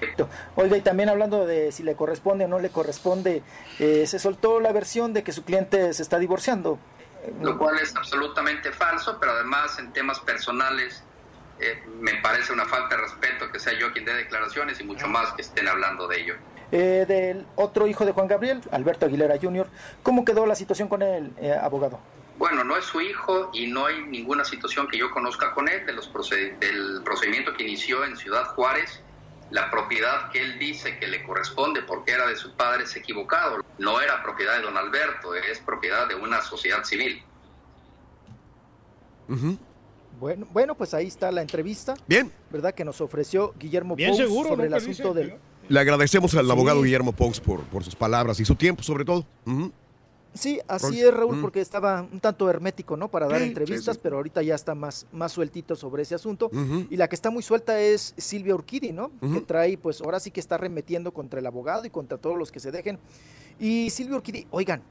Oiga, 0.55 0.75
y 0.77 0.81
también 0.81 1.09
hablando 1.09 1.45
de 1.45 1.71
si 1.71 1.83
le 1.83 1.95
corresponde 1.95 2.45
o 2.45 2.47
no 2.47 2.59
le 2.59 2.69
corresponde, 2.69 3.43
eh, 3.79 4.05
se 4.07 4.19
soltó 4.19 4.59
la 4.59 4.71
versión 4.71 5.13
de 5.13 5.23
que 5.23 5.31
su 5.31 5.43
cliente 5.45 5.93
se 5.93 6.01
está 6.01 6.19
divorciando. 6.19 6.79
lo 7.41 7.57
cual 7.57 7.77
es 7.79 7.95
absolutamente 7.95 8.71
falso, 8.71 9.17
pero 9.19 9.33
además 9.33 9.77
en 9.79 9.91
temas 9.93 10.19
personales 10.21 11.03
eh, 11.59 11.83
me 11.99 12.15
parece 12.21 12.53
una 12.53 12.65
falta 12.65 12.95
de 12.95 13.01
respeto 13.03 13.51
que 13.51 13.59
sea 13.59 13.73
yo 13.73 13.91
quien 13.91 14.05
dé 14.05 14.13
declaraciones 14.13 14.79
y 14.79 14.83
mucho 14.85 15.07
más 15.07 15.31
que 15.33 15.41
estén 15.41 15.67
hablando 15.67 16.07
de 16.07 16.21
ello. 16.21 16.35
Eh, 16.71 17.05
del 17.07 17.45
otro 17.55 17.87
hijo 17.87 18.05
de 18.05 18.11
Juan 18.11 18.27
Gabriel, 18.27 18.61
Alberto 18.71 19.05
Aguilera 19.07 19.37
Jr., 19.41 19.67
¿cómo 20.03 20.23
quedó 20.23 20.45
la 20.45 20.53
situación 20.55 20.87
con 20.87 21.01
el 21.01 21.31
eh, 21.41 21.51
abogado? 21.53 21.99
Bueno, 22.37 22.63
no 22.63 22.77
es 22.77 22.85
su 22.85 23.01
hijo 23.01 23.49
y 23.53 23.67
no 23.67 23.87
hay 23.87 24.03
ninguna 24.03 24.45
situación 24.45 24.87
que 24.87 24.97
yo 24.97 25.11
conozca 25.11 25.53
con 25.53 25.67
él 25.67 25.85
de 25.85 25.93
los 25.93 26.13
proced- 26.13 26.57
del 26.59 27.01
procedimiento 27.03 27.53
que 27.53 27.63
inició 27.63 28.05
en 28.05 28.15
Ciudad 28.15 28.45
Juárez. 28.55 29.01
La 29.51 29.71
propiedad 29.71 30.29
que 30.31 30.43
él 30.43 30.59
dice 30.59 30.99
que 30.99 31.07
le 31.07 31.23
corresponde 31.23 31.81
porque 31.81 32.11
era 32.11 32.27
de 32.27 32.35
su 32.35 32.53
padre 32.53 32.83
es 32.83 32.95
equivocado. 32.95 33.57
No 33.79 33.99
era 33.99 34.21
propiedad 34.21 34.57
de 34.57 34.61
don 34.61 34.77
Alberto, 34.77 35.33
es 35.33 35.59
propiedad 35.59 36.07
de 36.07 36.13
una 36.15 36.41
sociedad 36.43 36.83
civil. 36.83 37.23
Bueno, 40.19 40.47
bueno, 40.51 40.75
pues 40.75 40.93
ahí 40.93 41.07
está 41.07 41.31
la 41.31 41.41
entrevista. 41.41 41.95
Bien. 42.07 42.31
¿Verdad? 42.49 42.73
Que 42.73 42.85
nos 42.85 43.01
ofreció 43.01 43.53
Guillermo 43.57 43.95
Bien 43.95 44.09
Pous 44.11 44.17
seguro, 44.19 44.49
sobre 44.49 44.69
¿no? 44.69 44.75
el 44.77 44.81
asunto 44.81 45.13
dice, 45.13 45.29
del... 45.31 45.39
Le 45.69 45.79
agradecemos 45.79 46.35
al 46.35 46.45
Sí. 46.45 46.51
abogado 46.51 46.81
Guillermo 46.81 47.13
Pous 47.13 47.39
por, 47.39 47.61
por 47.63 47.83
sus 47.83 47.95
palabras 47.95 48.39
y 48.39 48.45
su 48.45 48.55
tiempo, 48.55 48.83
sobre 48.83 49.05
todo. 49.05 49.25
Sí, 50.33 50.59
así 50.67 51.01
es, 51.01 51.11
Raúl, 51.13 51.41
porque 51.41 51.59
estaba 51.59 52.01
un 52.11 52.19
tanto 52.19 52.47
hermético, 52.49 52.95
¿no? 52.95 53.07
Para 53.09 53.27
dar 53.27 53.39
Sí, 53.41 53.47
entrevistas, 53.47 53.95
sí, 53.95 53.97
sí. 53.97 53.99
pero 54.03 54.17
ahorita 54.17 54.43
ya 54.43 54.53
está 54.55 54.75
más, 54.75 55.07
más 55.11 55.31
sueltito 55.31 55.75
sobre 55.75 56.03
ese 56.03 56.15
asunto. 56.15 56.51
Y 56.89 56.97
la 56.97 57.07
que 57.07 57.15
está 57.15 57.29
muy 57.31 57.41
suelta 57.43 57.79
es 57.79 58.13
Silvia 58.17 58.53
Urquidi, 58.55 58.91
¿no? 58.91 59.11
Que 59.21 59.41
trae, 59.41 59.77
pues 59.77 60.01
ahora 60.01 60.19
sí 60.19 60.29
que 60.31 60.39
está 60.39 60.57
remetiendo 60.57 61.11
contra 61.11 61.39
el 61.39 61.45
abogado 61.47 61.85
y 61.85 61.89
contra 61.89 62.17
todos 62.17 62.37
los 62.37 62.51
que 62.51 62.59
se 62.59 62.71
dejen. 62.71 62.99
Y 63.59 63.89
Silvia 63.89 64.17
Urquidi, 64.17 64.45
oigan, 64.51 64.81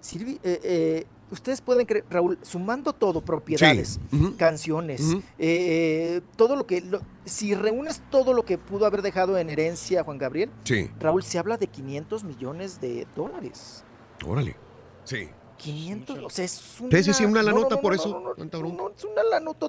Silvi, 0.00 0.38
eh, 0.42 0.60
eh, 0.62 1.06
ustedes 1.30 1.60
pueden 1.60 1.86
creer, 1.86 2.04
Raúl, 2.10 2.38
sumando 2.42 2.92
todo, 2.92 3.20
propiedades, 3.20 3.98
canciones, 4.36 5.02
eh, 5.38 6.20
todo 6.36 6.56
lo 6.56 6.66
que, 6.66 6.80
lo- 6.80 7.00
si 7.24 7.54
reúnes 7.54 8.00
todo 8.10 8.32
lo 8.32 8.44
que 8.44 8.58
pudo 8.58 8.86
haber 8.86 9.02
dejado 9.02 9.36
en 9.38 9.50
herencia 9.50 10.04
Juan 10.04 10.18
Gabriel, 10.18 10.50
Sí, 10.64 10.90
Raúl, 11.00 11.22
se 11.22 11.38
habla 11.38 11.56
de 11.56 11.66
500 11.66 12.24
millones 12.24 12.80
de 12.80 13.06
dólares. 13.16 13.84
órale. 14.26 14.56
Sí. 15.04 15.28
500, 15.58 16.18
o 16.18 16.28
sea, 16.30 16.44
es 16.44 16.80
una... 16.80 16.90
Sí, 16.98 17.04
sí, 17.04 17.14
sí, 17.14 17.24
una 17.24 17.42
no, 17.42 17.52
no, 17.52 17.68
por 17.80 17.94
no, 17.96 18.00
eso. 18.02 18.08
no, 18.10 18.20
no, 18.20 18.34
Tanta 18.34 18.58
no, 18.58 18.64
bronca. 18.64 18.82
no, 18.82 18.90
es 18.90 19.04
una 19.04 19.22
lanota. 19.24 19.68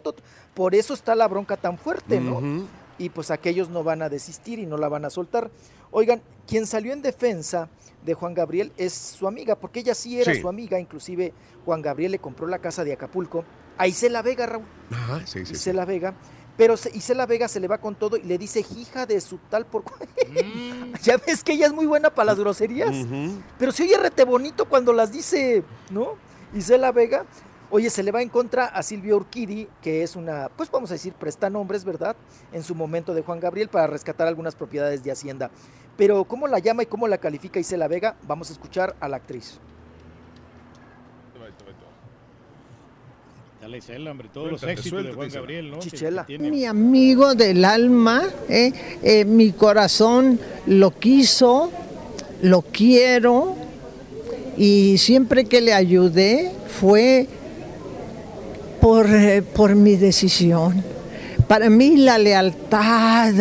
Por 0.53 0.75
eso 0.75 0.93
está 0.93 1.15
la 1.15 1.27
bronca 1.29 1.55
tan 1.55 1.77
fuerte, 1.77 2.19
¿no? 2.19 2.41
Y 2.99 3.09
pues 3.09 3.31
aquellos 3.31 3.69
no 3.69 3.83
van 3.83 4.01
a 4.01 4.09
desistir 4.09 4.59
y 4.59 4.65
no 4.65 4.75
la 4.77 4.89
van 4.89 5.05
a 5.05 5.09
soltar. 5.09 5.49
Oigan, 5.91 6.21
quien 6.45 6.65
salió 6.67 6.91
en 6.91 7.01
defensa 7.01 7.69
de 8.07 8.15
Juan 8.15 8.33
Gabriel 8.33 8.71
es 8.77 8.93
su 8.93 9.27
amiga, 9.27 9.55
porque 9.55 9.81
ella 9.81 9.93
sí 9.93 10.19
era 10.19 10.33
Sí. 10.33 10.41
su 10.41 10.49
amiga, 10.49 10.79
inclusive 10.79 11.33
Juan 11.65 11.83
Gabriel 11.83 12.13
le 12.13 12.19
compró 12.19 12.47
la 12.47 12.57
casa 12.57 12.83
de 12.83 12.93
Acapulco 12.93 13.43
a 13.77 13.85
Isela 13.87 14.23
Vega, 14.23 14.47
Raúl. 14.47 14.65
Ajá, 14.91 15.19
sí, 15.27 15.39
sí. 15.39 15.45
sí. 15.47 15.53
Isela 15.53 15.85
Vega. 15.85 16.15
Pero 16.57 16.75
se- 16.75 16.89
Isela 16.97 17.27
Vega 17.27 17.47
se 17.47 17.59
le 17.59 17.67
va 17.67 17.77
con 17.77 17.93
todo 17.93 18.17
y 18.17 18.23
le 18.23 18.39
dice 18.39 18.65
hija 18.75 19.05
de 19.05 19.21
su 19.21 19.37
tal 19.37 19.67
por 19.67 19.83
cual". 19.83 19.99
ya 21.03 21.17
ves 21.17 21.43
que 21.43 21.51
ella 21.53 21.67
es 21.67 21.73
muy 21.73 21.85
buena 21.85 22.09
para 22.09 22.27
las 22.27 22.39
groserías. 22.39 22.95
Pero 23.59 23.71
se 23.71 23.83
oye 23.83 23.95
rete 23.97 24.23
bonito 24.23 24.65
cuando 24.67 24.91
las 24.93 25.11
dice, 25.11 25.63
¿no? 25.91 26.15
Isela 26.55 26.91
Vega. 26.91 27.25
Oye, 27.69 27.89
se 27.89 28.01
le 28.01 28.11
va 28.13 28.21
en 28.21 28.29
contra 28.29 28.65
a 28.67 28.81
Silvia 28.81 29.13
Urquidi, 29.17 29.67
que 29.81 30.01
es 30.01 30.15
una, 30.15 30.47
pues 30.55 30.71
vamos 30.71 30.89
a 30.89 30.93
decir, 30.93 31.11
prestanombres, 31.13 31.83
¿verdad? 31.83 32.15
En 32.53 32.63
su 32.63 32.73
momento 32.73 33.13
de 33.13 33.21
Juan 33.23 33.41
Gabriel 33.41 33.67
para 33.67 33.87
rescatar 33.87 34.25
algunas 34.25 34.55
propiedades 34.55 35.03
de 35.03 35.11
Hacienda. 35.11 35.51
Pero 35.97 36.23
cómo 36.25 36.47
la 36.47 36.59
llama 36.59 36.83
y 36.83 36.85
cómo 36.85 37.07
la 37.07 37.17
califica 37.17 37.59
Isela 37.59 37.87
Vega, 37.87 38.15
vamos 38.27 38.49
a 38.49 38.53
escuchar 38.53 38.95
a 38.99 39.07
la 39.09 39.17
actriz. 39.17 39.59
Dale, 43.61 43.79
Isela, 43.79 44.11
hombre, 44.11 44.29
todos 44.31 44.51
los 44.51 44.59
Suéltate, 44.61 44.79
éxitos 44.87 45.03
de 45.05 45.13
Juan 45.13 45.27
Isela. 45.27 45.41
Gabriel, 45.41 45.71
¿no? 45.71 45.79
Que- 45.79 45.89
Chichela. 45.89 46.21
que 46.25 46.27
tiene. 46.37 46.49
Mi 46.51 46.65
amigo 46.65 47.33
del 47.33 47.65
alma, 47.65 48.23
¿eh? 48.47 48.71
Eh, 49.01 49.25
mi 49.25 49.51
corazón 49.51 50.39
lo 50.67 50.91
quiso, 50.91 51.71
lo 52.43 52.61
quiero 52.61 53.55
y 54.57 54.97
siempre 54.99 55.45
que 55.45 55.59
le 55.61 55.73
ayudé 55.73 56.51
fue 56.79 57.27
por, 58.79 59.07
eh, 59.07 59.41
por 59.41 59.75
mi 59.75 59.95
decisión. 59.95 60.83
Para 61.47 61.69
mí 61.69 61.97
la 61.97 62.17
lealtad 62.19 63.33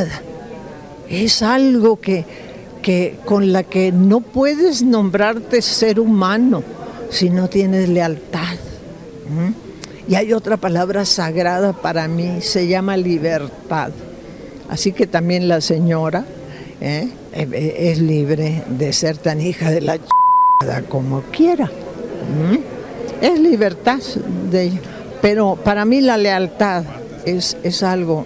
es 1.10 1.42
algo 1.42 2.00
que, 2.00 2.24
que 2.86 3.18
con 3.24 3.52
la 3.52 3.64
que 3.64 3.90
no 3.90 4.20
puedes 4.20 4.84
nombrarte 4.84 5.60
ser 5.60 5.98
humano 5.98 6.62
si 7.10 7.30
no 7.30 7.48
tienes 7.48 7.88
lealtad. 7.88 8.54
Y 10.06 10.14
hay 10.14 10.32
otra 10.32 10.56
palabra 10.56 11.04
sagrada 11.04 11.72
para 11.72 12.06
mí, 12.06 12.40
se 12.42 12.68
llama 12.68 12.96
libertad. 12.96 13.90
Así 14.68 14.92
que 14.92 15.08
también 15.08 15.48
la 15.48 15.60
señora 15.60 16.24
¿eh? 16.80 17.08
Eh, 17.32 17.48
eh, 17.52 17.74
es 17.90 17.98
libre 17.98 18.62
de 18.68 18.92
ser 18.92 19.16
tan 19.16 19.40
hija 19.40 19.72
de 19.72 19.80
la 19.80 19.98
ch... 19.98 20.88
como 20.88 21.22
quiera. 21.22 21.68
Es 23.20 23.40
libertad 23.40 23.98
de 24.48 24.62
ella. 24.62 24.80
Pero 25.20 25.56
para 25.56 25.84
mí 25.84 26.00
la 26.02 26.16
lealtad 26.16 26.84
es, 27.24 27.56
es 27.64 27.82
algo 27.82 28.24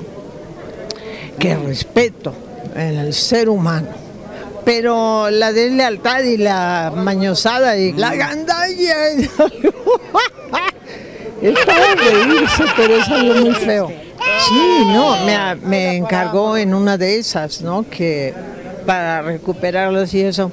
que 1.39 1.57
respeto 1.57 2.35
en 2.77 2.99
el 2.99 3.15
ser 3.15 3.49
humano. 3.49 4.10
Pero 4.65 5.31
la 5.31 5.53
deslealtad 5.53 6.23
y 6.23 6.37
la 6.37 6.93
mañosada 6.95 7.77
y 7.77 7.93
la 7.93 8.15
gandalla 8.15 9.09
es 11.43 11.59
para 11.67 11.95
reírse, 11.95 12.65
pero 12.77 12.97
es 12.97 13.09
algo 13.09 13.35
muy 13.47 13.55
feo. 13.55 13.89
Sí, 14.49 14.85
no, 14.87 15.17
me, 15.25 15.55
me 15.67 15.97
encargó 15.97 16.57
en 16.57 16.75
una 16.75 16.97
de 16.99 17.19
esas, 17.19 17.63
¿no? 17.63 17.85
Que 17.89 18.35
para 18.87 19.23
recuperarlas 19.23 20.13
y 20.15 20.23
eso. 20.23 20.53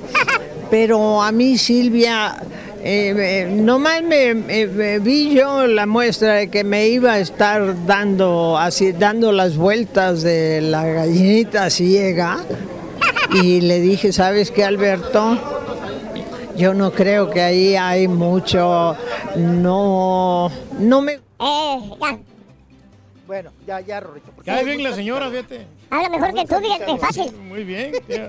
Pero 0.70 1.22
a 1.22 1.32
mí, 1.32 1.58
Silvia, 1.58 2.36
eh, 2.84 3.14
eh, 3.18 3.48
nomás 3.50 4.04
me, 4.04 4.34
me- 4.34 4.68
me 4.68 5.00
vi 5.00 5.34
yo 5.34 5.66
la 5.68 5.86
muestra 5.86 6.34
de 6.36 6.50
que 6.50 6.64
me 6.64 6.88
iba 6.88 7.14
a 7.14 7.20
estar 7.20 7.86
dando, 7.86 8.58
así, 8.58 8.92
dando 8.94 9.32
las 9.32 9.56
vueltas 9.58 10.22
de 10.24 10.62
la 10.62 10.86
gallinita 10.86 11.70
ciega. 11.70 12.40
Y 13.34 13.62
le 13.62 13.80
dije, 13.80 14.14
¿sabes 14.14 14.52
qué, 14.52 14.64
Alberto? 14.64 15.38
Yo 16.56 16.74
no 16.74 16.92
creo 16.92 17.30
que 17.30 17.42
ahí 17.42 17.76
hay 17.76 18.08
mucho, 18.08 18.96
no, 19.36 20.52
no 20.80 21.02
me... 21.02 21.20
Bueno, 23.28 23.52
ya, 23.68 23.82
ya, 23.82 24.00
Rorrito. 24.00 24.32
porque 24.34 24.50
Cae 24.50 24.64
bien 24.64 24.82
la 24.82 24.94
señora, 24.94 25.30
fíjate. 25.30 25.68
Habla 25.90 26.10
mejor 26.10 26.34
que 26.34 26.46
tú, 26.46 26.56
fíjate, 26.60 26.98
fácil. 26.98 27.32
Muy 27.34 27.64
bien. 27.64 27.92
ya. 28.08 28.28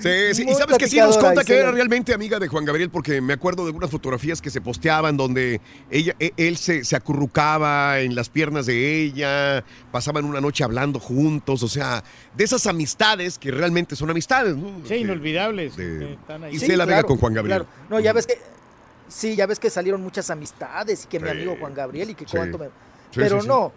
Sí, 0.00 0.34
sí, 0.34 0.46
y 0.48 0.54
sabes 0.54 0.78
que 0.78 0.88
sí 0.88 0.98
nos 0.98 1.18
conta 1.18 1.44
que 1.44 1.58
era 1.58 1.70
realmente 1.70 2.14
amiga 2.14 2.38
de 2.38 2.48
Juan 2.48 2.64
Gabriel 2.64 2.90
porque 2.90 3.20
me 3.20 3.34
acuerdo 3.34 3.62
de 3.64 3.68
algunas 3.68 3.90
fotografías 3.90 4.40
que 4.40 4.50
se 4.50 4.60
posteaban 4.60 5.16
donde 5.16 5.60
ella, 5.90 6.14
e- 6.18 6.32
él 6.36 6.56
se, 6.56 6.84
se 6.84 6.96
acurrucaba 6.96 8.00
en 8.00 8.14
las 8.14 8.28
piernas 8.28 8.66
de 8.66 9.02
ella, 9.02 9.62
pasaban 9.92 10.24
una 10.24 10.40
noche 10.40 10.64
hablando 10.64 10.98
juntos, 10.98 11.62
o 11.62 11.68
sea, 11.68 12.02
de 12.36 12.44
esas 12.44 12.66
amistades 12.66 13.38
que 13.38 13.50
realmente 13.50 13.94
son 13.96 14.10
amistades, 14.10 14.56
¿no? 14.56 14.80
Sí, 14.86 14.94
inolvidables. 14.96 15.76
de- 15.76 16.14
están 16.14 16.44
ahí. 16.44 16.52
Y 16.54 16.56
Isela 16.56 16.84
Vega 16.86 17.02
con 17.02 17.18
Juan 17.18 17.34
Gabriel. 17.34 17.58
claro. 17.66 17.70
No, 17.90 18.00
ya 18.00 18.12
ves 18.12 18.26
que. 18.26 18.38
Sí, 19.08 19.34
ya 19.36 19.46
ves 19.46 19.58
que 19.58 19.70
salieron 19.70 20.00
muchas 20.02 20.30
amistades 20.30 21.04
y 21.04 21.08
que 21.08 21.18
mi 21.18 21.26
Sí. 21.26 21.32
amigo 21.32 21.56
Juan 21.58 21.74
Gabriel 21.74 22.10
y 22.10 22.14
que 22.14 22.24
Sí. 22.26 22.36
cuánto 22.36 22.58
me. 22.58 22.66
Sí, 22.66 22.70
Pero 23.16 23.36
sí, 23.36 23.42
sí. 23.42 23.48
no. 23.48 23.72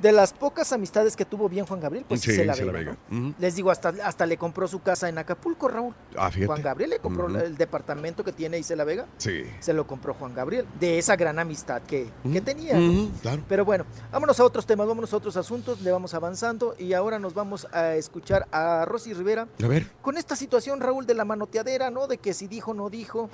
De 0.00 0.12
las 0.12 0.32
pocas 0.32 0.72
amistades 0.72 1.14
que 1.16 1.24
tuvo 1.24 1.48
bien 1.48 1.66
Juan 1.66 1.80
Gabriel, 1.80 2.04
pues 2.08 2.20
Sí, 2.20 2.32
se 2.32 2.44
la 2.44 2.54
Isela 2.54 2.72
Vega. 2.72 2.92
Vega. 2.92 2.98
¿no? 3.10 3.18
Ujú. 3.28 3.34
Les 3.38 3.54
digo, 3.54 3.70
hasta, 3.70 3.92
hasta 4.04 4.26
le 4.26 4.36
compró 4.36 4.66
su 4.68 4.80
casa 4.82 5.08
en 5.08 5.18
Acapulco, 5.18 5.68
Raúl. 5.68 5.94
Ah. 6.16 6.30
Juan 6.46 6.62
Gabriel 6.62 6.90
le 6.90 6.98
compró 6.98 7.26
el 7.28 7.56
departamento 7.56 8.24
que 8.24 8.32
tiene 8.32 8.58
Isela 8.58 8.84
Vega. 8.84 9.06
Sí. 9.18 9.42
Se 9.60 9.72
lo 9.72 9.86
compró 9.86 10.14
Juan 10.14 10.34
Gabriel. 10.34 10.66
De 10.78 10.98
esa 10.98 11.16
gran 11.16 11.38
amistad 11.38 11.82
que, 11.82 12.08
que 12.32 12.40
tenía. 12.40 12.74
claro. 13.22 13.42
Pero 13.48 13.64
bueno, 13.64 13.84
vámonos 14.10 14.38
a 14.40 14.44
otros 14.44 14.66
temas, 14.66 14.86
vámonos 14.86 15.12
a 15.12 15.16
otros 15.16 15.36
asuntos, 15.36 15.80
le 15.82 15.90
vamos 15.92 16.14
avanzando 16.14 16.74
y 16.78 16.92
ahora 16.94 17.18
nos 17.18 17.34
vamos 17.34 17.66
a 17.72 17.94
escuchar 17.94 18.46
a 18.52 18.84
Rosy 18.86 19.12
Rivera 19.12 19.46
A 19.62 19.66
ver. 19.66 19.86
con 20.02 20.16
esta 20.16 20.36
situación, 20.36 20.80
Raúl, 20.80 21.06
de 21.06 21.14
la 21.14 21.24
manoteadera, 21.24 21.90
¿no? 21.90 22.06
De 22.06 22.18
que 22.18 22.32
si 22.34 22.46
dijo 22.46 22.70
o 22.70 22.74
no 22.74 22.88
dijo, 22.90 23.28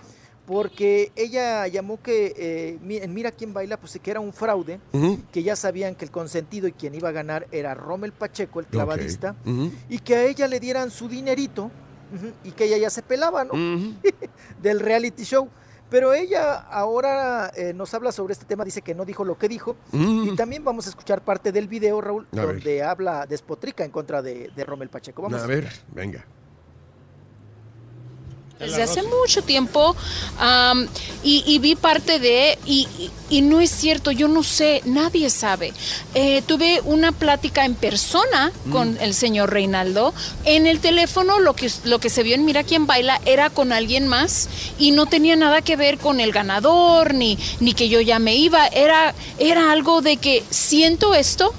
porque 0.46 1.10
ella 1.16 1.66
llamó 1.66 2.00
que 2.00 2.32
eh, 2.36 2.78
en 3.02 3.14
Mira 3.14 3.32
quién 3.32 3.52
baila, 3.52 3.76
pues 3.78 3.98
que 4.00 4.10
era 4.10 4.20
un 4.20 4.32
fraude, 4.32 4.80
que 5.32 5.42
ya 5.42 5.56
sabían 5.56 5.94
que 5.94 6.04
el 6.04 6.10
consentido 6.10 6.68
y 6.68 6.72
quien 6.72 6.94
iba 6.94 7.08
a 7.08 7.12
ganar 7.12 7.46
era 7.50 7.74
Rommel 7.74 8.12
Pacheco, 8.12 8.60
el 8.60 8.66
clavadista, 8.66 9.34
y 9.88 9.98
que 9.98 10.14
a 10.16 10.24
ella 10.24 10.46
le 10.46 10.60
dieran 10.60 10.90
su 10.90 11.08
dinerito 11.08 11.70
y 12.44 12.52
que 12.52 12.64
ella 12.64 12.78
ya 12.78 12.90
se 12.90 13.02
pelaba, 13.02 13.44
¿no? 13.44 13.52
Del 14.62 14.80
reality 14.80 15.24
show. 15.24 15.48
Pero 15.88 16.12
ella 16.12 16.54
ahora 16.54 17.52
eh, 17.54 17.72
nos 17.72 17.94
habla 17.94 18.10
sobre 18.10 18.32
este 18.32 18.44
tema, 18.44 18.64
dice 18.64 18.82
que 18.82 18.92
no 18.92 19.04
dijo 19.04 19.24
lo 19.24 19.38
que 19.38 19.48
dijo. 19.48 19.76
Y 19.92 20.34
también 20.34 20.64
vamos 20.64 20.86
a 20.86 20.90
escuchar 20.90 21.22
parte 21.22 21.52
del 21.52 21.68
video, 21.68 22.00
Raúl, 22.00 22.26
A 22.32 22.36
ver. 22.44 22.46
donde 22.56 22.82
habla, 22.82 23.24
despotrica 23.26 23.84
en 23.84 23.92
contra 23.92 24.20
de, 24.20 24.50
de 24.54 24.64
Rommel 24.64 24.88
Pacheco. 24.88 25.22
Vamos 25.22 25.40
A 25.42 25.46
ver, 25.46 25.68
venga. 25.92 26.24
Desde 28.58 28.82
hace 28.82 29.02
mucho 29.02 29.42
tiempo 29.42 29.94
y, 31.22 31.42
y 31.46 31.58
vi 31.58 31.74
parte 31.74 32.18
de, 32.18 32.58
y, 32.64 32.88
y- 32.98 33.10
y 33.28 33.42
no 33.42 33.60
es 33.60 33.70
cierto, 33.72 34.12
yo 34.12 34.28
no 34.28 34.44
sé, 34.44 34.82
nadie 34.84 35.30
sabe. 35.30 35.72
Eh, 36.14 36.42
tuve 36.46 36.80
una 36.84 37.10
plática 37.10 37.64
en 37.64 37.74
persona 37.74 38.52
con 38.70 38.96
el 39.00 39.14
señor 39.14 39.52
Reinaldo. 39.52 40.14
En 40.44 40.68
el 40.68 40.78
teléfono 40.78 41.40
lo 41.40 41.54
que, 41.54 41.68
lo 41.84 41.98
que 41.98 42.08
se 42.08 42.22
vio 42.22 42.36
en 42.36 42.44
Mira 42.44 42.62
quién 42.62 42.86
baila 42.86 43.20
era 43.26 43.50
con 43.50 43.72
alguien 43.72 44.06
más 44.06 44.48
y 44.78 44.92
no 44.92 45.06
tenía 45.06 45.34
nada 45.34 45.60
que 45.60 45.74
ver 45.74 45.98
con 45.98 46.20
el 46.20 46.30
ganador, 46.30 47.14
ni, 47.14 47.36
ni 47.58 47.74
que 47.74 47.88
yo 47.88 48.00
ya 48.00 48.20
me 48.20 48.36
iba. 48.36 48.68
Era, 48.68 49.12
era 49.38 49.72
algo 49.72 50.02
de 50.02 50.18
que 50.18 50.44
siento 50.50 51.12
esto, 51.12 51.52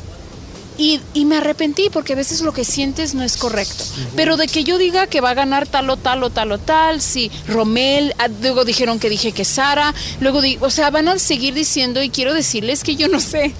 y, 0.77 1.01
y 1.13 1.25
me 1.25 1.37
arrepentí 1.37 1.89
porque 1.91 2.13
a 2.13 2.15
veces 2.15 2.41
lo 2.41 2.53
que 2.53 2.63
sientes 2.63 3.13
no 3.13 3.23
es 3.23 3.37
correcto. 3.37 3.83
Pero 4.15 4.37
de 4.37 4.47
que 4.47 4.63
yo 4.63 4.77
diga 4.77 5.07
que 5.07 5.21
va 5.21 5.31
a 5.31 5.33
ganar 5.33 5.67
tal 5.67 5.89
o 5.89 5.97
tal 5.97 6.23
o 6.23 6.29
tal 6.29 6.51
o 6.51 6.57
tal, 6.57 7.01
si 7.01 7.31
Romel, 7.47 8.13
ah, 8.17 8.27
luego 8.41 8.65
dijeron 8.65 8.99
que 8.99 9.09
dije 9.09 9.31
que 9.31 9.45
Sara, 9.45 9.93
luego 10.19 10.41
di, 10.41 10.57
o 10.61 10.69
sea, 10.69 10.89
van 10.89 11.07
a 11.07 11.19
seguir 11.19 11.53
diciendo 11.53 12.01
y 12.03 12.09
quiero 12.09 12.33
decirles 12.33 12.83
que 12.83 12.95
yo 12.95 13.07
no 13.07 13.19
sé. 13.19 13.53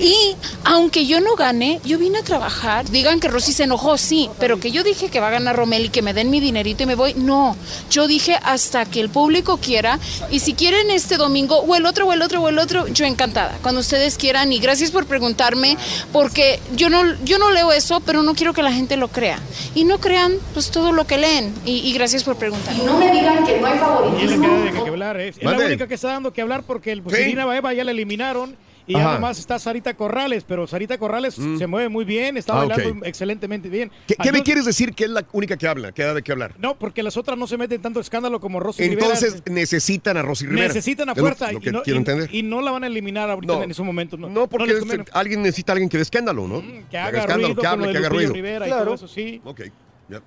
Y 0.00 0.36
aunque 0.64 1.06
yo 1.06 1.20
no 1.20 1.36
gane, 1.36 1.80
yo 1.84 1.98
vine 1.98 2.18
a 2.18 2.22
trabajar. 2.22 2.88
Digan 2.90 3.20
que 3.20 3.28
Rosy 3.28 3.52
se 3.52 3.64
enojó, 3.64 3.98
sí, 3.98 4.30
pero 4.38 4.58
que 4.58 4.70
yo 4.70 4.82
dije 4.82 5.08
que 5.08 5.20
va 5.20 5.28
a 5.28 5.32
ganar 5.32 5.56
Romel 5.56 5.86
y 5.86 5.88
que 5.90 6.02
me 6.02 6.14
den 6.14 6.30
mi 6.30 6.40
dinerito 6.40 6.82
y 6.82 6.86
me 6.86 6.94
voy, 6.94 7.14
no. 7.14 7.56
Yo 7.90 8.06
dije 8.06 8.38
hasta 8.42 8.84
que 8.86 9.00
el 9.00 9.10
público 9.10 9.58
quiera 9.58 9.98
y 10.30 10.40
si 10.40 10.54
quieren 10.54 10.90
este 10.90 11.16
domingo 11.16 11.58
o 11.58 11.76
el 11.76 11.86
otro 11.86 12.06
o 12.06 12.12
el 12.12 12.22
otro 12.22 12.40
o 12.40 12.48
el 12.48 12.58
otro, 12.58 12.86
yo 12.88 13.04
encantada. 13.04 13.58
Cuando 13.62 13.80
ustedes 13.80 14.16
quieran 14.16 14.52
y 14.52 14.58
gracias 14.58 14.90
por 14.90 15.06
preguntarme 15.06 15.76
porque 16.12 16.60
yo 16.76 16.88
no, 16.90 17.02
yo 17.24 17.38
no 17.38 17.50
leo 17.50 17.72
eso, 17.72 18.00
pero 18.00 18.22
no 18.22 18.34
quiero 18.34 18.52
que 18.52 18.62
la 18.62 18.72
gente 18.72 18.96
lo 18.96 19.08
crea. 19.08 19.38
Y 19.74 19.84
no 19.84 19.98
crean 19.98 20.32
pues 20.54 20.70
todo 20.70 20.92
lo 20.92 21.06
que 21.06 21.18
leen. 21.18 21.54
Y, 21.64 21.78
y 21.88 21.92
gracias 21.92 22.24
por 22.24 22.36
preguntar. 22.36 22.74
No 22.76 22.98
me 22.98 23.10
digan 23.10 23.44
que 23.44 23.60
no 23.60 23.66
hay 23.66 23.72
Y 23.72 23.76
es 23.76 23.80
la 23.80 23.86
favoritismo. 23.86 24.64
que, 24.72 24.82
que 24.82 24.88
hablar, 24.88 25.20
¿eh? 25.20 25.28
Es 25.28 25.42
la 25.42 25.56
única 25.56 25.86
que 25.88 25.94
está 25.94 26.08
dando 26.08 26.32
que 26.32 26.42
hablar 26.42 26.62
porque 26.64 26.92
el 26.92 27.02
pues, 27.02 27.16
Sí. 27.16 27.22
Irina 27.22 27.44
Baeva 27.44 27.72
ya 27.72 27.84
la 27.84 27.90
eliminaron. 27.90 28.56
Y 28.86 28.96
Ajá. 28.96 29.14
nomás 29.14 29.38
está 29.38 29.58
Sarita 29.58 29.94
Corrales, 29.94 30.44
pero 30.44 30.66
Sarita 30.66 30.98
Corrales 30.98 31.34
se 31.34 31.66
mueve 31.66 31.88
muy 31.88 32.04
bien, 32.04 32.36
está 32.36 32.54
Ah, 32.60 32.64
bailando 32.66 33.04
excelentemente 33.06 33.68
bien. 33.68 33.90
¿Qué, 34.08 34.16
qué 34.20 34.32
me 34.32 34.42
quieres 34.42 34.64
decir 34.64 34.92
que 34.94 35.04
es 35.04 35.10
la 35.10 35.24
única 35.32 35.56
que 35.56 35.68
habla? 35.68 35.92
Que 35.92 36.02
da 36.02 36.14
de 36.14 36.22
qué 36.22 36.32
hablar. 36.32 36.54
No, 36.58 36.76
porque 36.78 37.02
las 37.02 37.16
otras 37.16 37.38
no 37.38 37.46
se 37.46 37.56
meten 37.56 37.80
tanto 37.80 38.00
escándalo 38.00 38.40
como 38.40 38.58
Rosy 38.58 38.82
Rivera. 38.88 39.06
Entonces 39.06 39.42
necesitan 39.48 40.16
a 40.16 40.22
Rosy 40.22 40.46
Rivera. 40.46 40.66
Necesitan 40.68 41.08
a 41.08 41.12
Es 41.12 41.18
lo- 41.18 41.22
fuerza 41.24 41.52
Lo, 41.52 41.60
y, 41.62 41.70
no, 41.70 41.82
quiero 41.82 41.96
y- 41.96 41.98
entender. 41.98 42.34
y 42.34 42.42
no 42.42 42.60
la 42.60 42.72
van 42.72 42.84
a 42.84 42.88
eliminar 42.88 43.30
ahorita 43.30 43.52
No. 43.54 43.62
en 43.62 43.70
ese 43.70 43.82
momento. 43.82 44.16
No, 44.16 44.28
No, 44.28 44.48
porque 44.48 44.72
es- 44.72 44.82
alguien 45.12 45.42
necesita 45.42 45.72
a 45.72 45.74
alguien 45.74 45.88
que 45.88 45.96
dé 45.98 46.02
escándalo, 46.02 46.48
¿no? 46.48 46.60
que 46.90 46.98
haga 46.98 47.20
escándalo, 47.20 47.48
ruido 47.48 47.60
que 47.62 47.66
hable, 47.68 47.92
que 47.92 47.98
haga 47.98 48.08
ruido. 48.08 48.32
Rivera 48.32 48.66
y 48.66 48.68
Claro. 48.68 48.84
todo 48.86 48.94
eso, 48.94 49.08
sí. 49.08 49.40
Ok. 49.44 49.60
ya. 50.08 50.20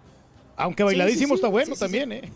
Aunque 0.57 0.83
bailadísimo 0.83 1.27
sí, 1.27 1.31
sí, 1.33 1.35
está 1.35 1.47
bueno 1.49 1.65
sí, 1.67 1.73
sí, 1.73 1.79
también, 1.79 2.11
¿eh? 2.13 2.31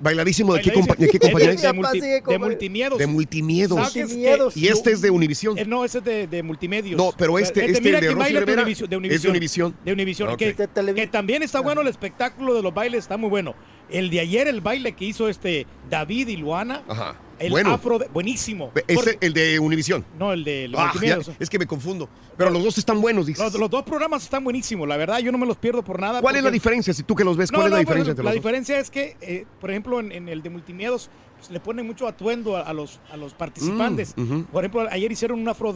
Bailadísimo, 0.00 0.52
¿de 0.54 0.60
qué, 0.60 0.70
Bailadísimo. 0.70 0.94
compa- 0.94 0.98
de 0.98 1.08
qué 1.08 1.18
compañía? 1.18 1.50
De, 1.54 1.72
multi- 1.72 2.00
de 2.30 2.38
multimiedos. 2.38 2.98
De 2.98 3.06
multimiedos. 3.06 3.78
¿Sabes 3.78 3.96
Multimiedos. 3.96 4.54
que- 4.54 4.60
Y 4.60 4.68
este 4.68 4.92
es 4.92 5.00
de 5.00 5.10
Univisión. 5.10 5.58
Eh, 5.58 5.64
no, 5.64 5.84
ese 5.84 5.98
es 5.98 6.04
de, 6.04 6.26
de 6.26 6.42
multimedios. 6.42 6.96
No, 6.98 7.12
pero 7.16 7.38
este- 7.38 7.64
Es 7.64 7.70
este 7.72 7.80
Mira 7.82 8.00
de 8.00 8.10
Rosy 8.12 8.28
Rivera 8.34 8.44
de 8.46 8.52
Univisión. 8.62 8.90
De 8.90 9.14
es 9.14 9.22
de 9.22 9.28
Univisión. 9.30 9.76
De 9.84 9.92
Univisión, 9.92 10.36
que, 10.36 10.54
que 10.54 11.06
también 11.06 11.42
está 11.42 11.60
bueno 11.60 11.80
el 11.80 11.88
espectáculo 11.88 12.54
de 12.54 12.62
los 12.62 12.74
bailes, 12.74 13.00
está 13.04 13.16
muy 13.16 13.30
bueno. 13.30 13.54
El 13.88 14.10
de 14.10 14.20
ayer, 14.20 14.48
el 14.48 14.60
baile 14.60 14.92
que 14.92 15.04
hizo 15.04 15.28
este 15.28 15.66
David 15.88 16.28
y 16.28 16.36
Luana. 16.36 16.82
Ajá. 16.88 17.16
El 17.38 17.50
Bueno. 17.50 17.72
afro, 17.74 17.98
de- 17.98 18.06
buenísimo. 18.08 18.70
Porque- 18.72 19.18
el 19.20 19.32
de 19.32 19.58
Univisión. 19.58 20.04
no, 20.18 20.32
el 20.32 20.42
de 20.44 20.68
los 20.68 20.80
Ah, 20.80 20.92
ya, 21.02 21.18
es 21.38 21.50
que 21.50 21.58
me 21.58 21.66
confundo. 21.66 22.08
Pero 22.36 22.50
los 22.50 22.62
dos 22.64 22.78
están 22.78 23.00
buenos, 23.00 23.26
dices. 23.26 23.42
Los, 23.44 23.60
los 23.60 23.70
dos 23.70 23.82
programas 23.82 24.22
están 24.22 24.44
buenísimos, 24.44 24.86
la 24.88 24.96
verdad, 24.96 25.18
yo 25.18 25.32
no 25.32 25.38
me 25.38 25.46
los 25.46 25.56
pierdo 25.56 25.82
por 25.82 26.00
nada. 26.00 26.20
¿Cuál 26.20 26.36
es 26.36 26.42
la 26.42 26.50
diferencia? 26.50 26.92
Si 26.94 27.02
tú 27.02 27.14
que 27.14 27.24
los 27.24 27.36
ves, 27.36 27.50
No, 27.52 27.58
¿cuál 27.58 27.66
es 27.68 27.72
la 27.72 27.78
diferencia 27.78 28.10
entre 28.10 28.24
La 28.24 28.30
los 28.30 28.34
diferencia 28.36 28.78
es 28.78 28.90
que, 28.90 29.16
eh, 29.20 29.44
por 29.60 29.70
ejemplo, 29.70 30.00
en, 30.00 30.12
en 30.12 30.28
el 30.28 30.42
de 30.42 30.50
multimiedos 30.50 31.10
pues, 31.38 31.50
le 31.50 31.60
ponen 31.60 31.86
mucho 31.86 32.06
atuendo 32.08 32.56
a, 32.56 32.62
a 32.62 32.72
los, 32.72 33.00
a 33.12 33.16
los 33.16 33.34
participantes. 33.34 34.14
Mm. 34.16 34.42
Por 34.44 34.64
ejemplo, 34.64 34.86
ayer 34.90 35.10
hicieron 35.12 35.38
un 35.40 35.48
afro 35.48 35.72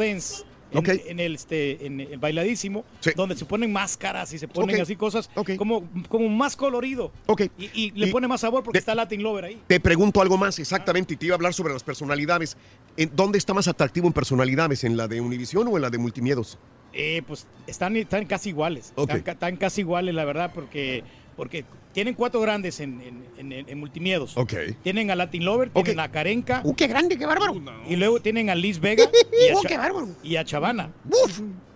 dance. 0.73 1.05
En, 1.10 1.20
el, 1.20 1.34
este, 1.34 1.86
en 1.86 2.00
el 2.00 2.18
bailadísimo, 2.18 2.84
Sí. 3.00 3.10
donde 3.16 3.36
se 3.36 3.44
ponen 3.44 3.73
máscaras 3.73 4.32
y 4.32 4.39
se 4.39 4.49
ponen 4.49 4.81
así 4.81 4.97
cosas 4.97 5.31
como, 5.58 5.89
como 6.08 6.28
más 6.28 6.57
colorido. 6.57 7.12
Y, 7.58 7.70
y 7.74 7.90
le 7.92 8.08
Y- 8.08 8.12
pone 8.12 8.28
más 8.28 8.40
sabor 8.40 8.62
porque 8.62 8.76
de- 8.76 8.81
está 8.81 8.94
Latin 8.94 9.23
Lover 9.23 9.44
ahí. 9.47 9.60
Te 9.66 9.81
pregunto 9.81 10.20
algo 10.20 10.36
más 10.36 10.58
exactamente 10.58 11.15
y 11.15 11.16
te 11.16 11.26
iba 11.26 11.34
a 11.34 11.36
hablar 11.36 11.55
sobre 11.55 11.73
las 11.73 11.82
personalidades. 11.82 12.57
¿En 12.97 13.10
¿Dónde 13.15 13.39
está 13.39 13.55
más 13.55 13.68
atractivo 13.68 14.07
en 14.07 14.12
personalidades? 14.12 14.84
¿En 14.84 14.97
la 14.97 15.08
de 15.08 15.20
Univisión 15.20 15.68
o 15.68 15.76
en 15.76 15.82
la 15.82 15.90
de 15.90 15.99
Multimiedos? 15.99 16.58
Eh, 16.92 17.23
pues 17.26 17.47
están, 17.68 17.97
están 17.97 18.26
casi 18.26 18.49
iguales. 18.49 18.92
Están, 18.97 19.23
están 19.24 19.57
casi 19.57 19.82
iguales, 19.82 20.12
la 20.15 20.24
verdad, 20.24 20.50
porque, 20.52 21.05
porque 21.41 21.65
tienen 21.94 22.12
cuatro 22.12 22.39
grandes 22.43 22.81
en, 22.81 23.01
en, 23.39 23.51
en- 23.51 23.67
en 23.67 23.78
multimiedos. 23.81 24.36
Ok. 24.36 24.52
Tienen 24.83 25.10
a 25.10 25.17
Latin 25.17 25.43
Lover, 25.43 25.70
tienen 25.70 25.99
a 25.99 26.10
Karenka. 26.12 26.60
¡Uh, 26.67 26.75
qué 26.75 26.86
grande, 26.86 27.17
qué 27.17 27.25
bárbaro! 27.25 27.55
Y 27.89 27.97
luego 27.97 28.20
tienen 28.20 28.51
a 28.51 28.55
Liz 28.55 28.78
Vega 28.78 29.05
y 29.33 29.51
a, 29.51 29.57
¡Uh, 29.57 29.62
qué 29.67 29.78
bárbaro! 29.78 30.09
y 30.23 30.36
a 30.36 30.44
Chavana. 30.44 30.93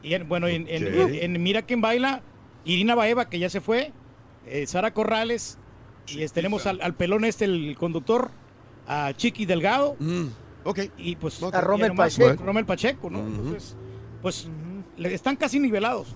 Y 0.02 0.12
en- 0.12 0.28
bueno, 0.28 0.49
en, 0.49 0.68
en- 0.68 0.86
Ok. 1.01 1.09
en- 1.15 1.34
en 1.36 1.43
Mira 1.43 1.62
quién 1.62 1.81
baila, 1.81 2.20
Irina 2.67 2.94
Baeva, 2.94 3.31
que 3.31 3.39
ya 3.39 3.49
se 3.49 3.62
fue, 3.62 3.91
eh, 4.44 4.67
Sara 4.67 4.93
Corrales, 4.93 5.57
y 6.09 6.20
es- 6.20 6.34
tenemos 6.34 6.67
al, 6.67 6.83
al 6.83 6.93
pelón 6.94 7.25
este, 7.25 7.47
el 7.47 7.75
conductor, 7.78 8.33
a 8.86 9.15
Chiqui 9.17 9.47
Delgado. 9.47 9.97
ok. 10.65 10.78
Y 10.99 11.17
pues 11.17 11.43
A 11.43 11.47
y 11.47 11.51
nomás- 11.89 12.18
Pacheco. 12.18 12.44
Rommel 12.44 12.67
Pacheco, 12.67 13.09
¿no? 13.09 13.20
Entonces, 13.20 13.76
pues 14.20 14.47
le- 14.99 15.15
están 15.15 15.36
casi 15.36 15.59
nivelados. 15.59 16.15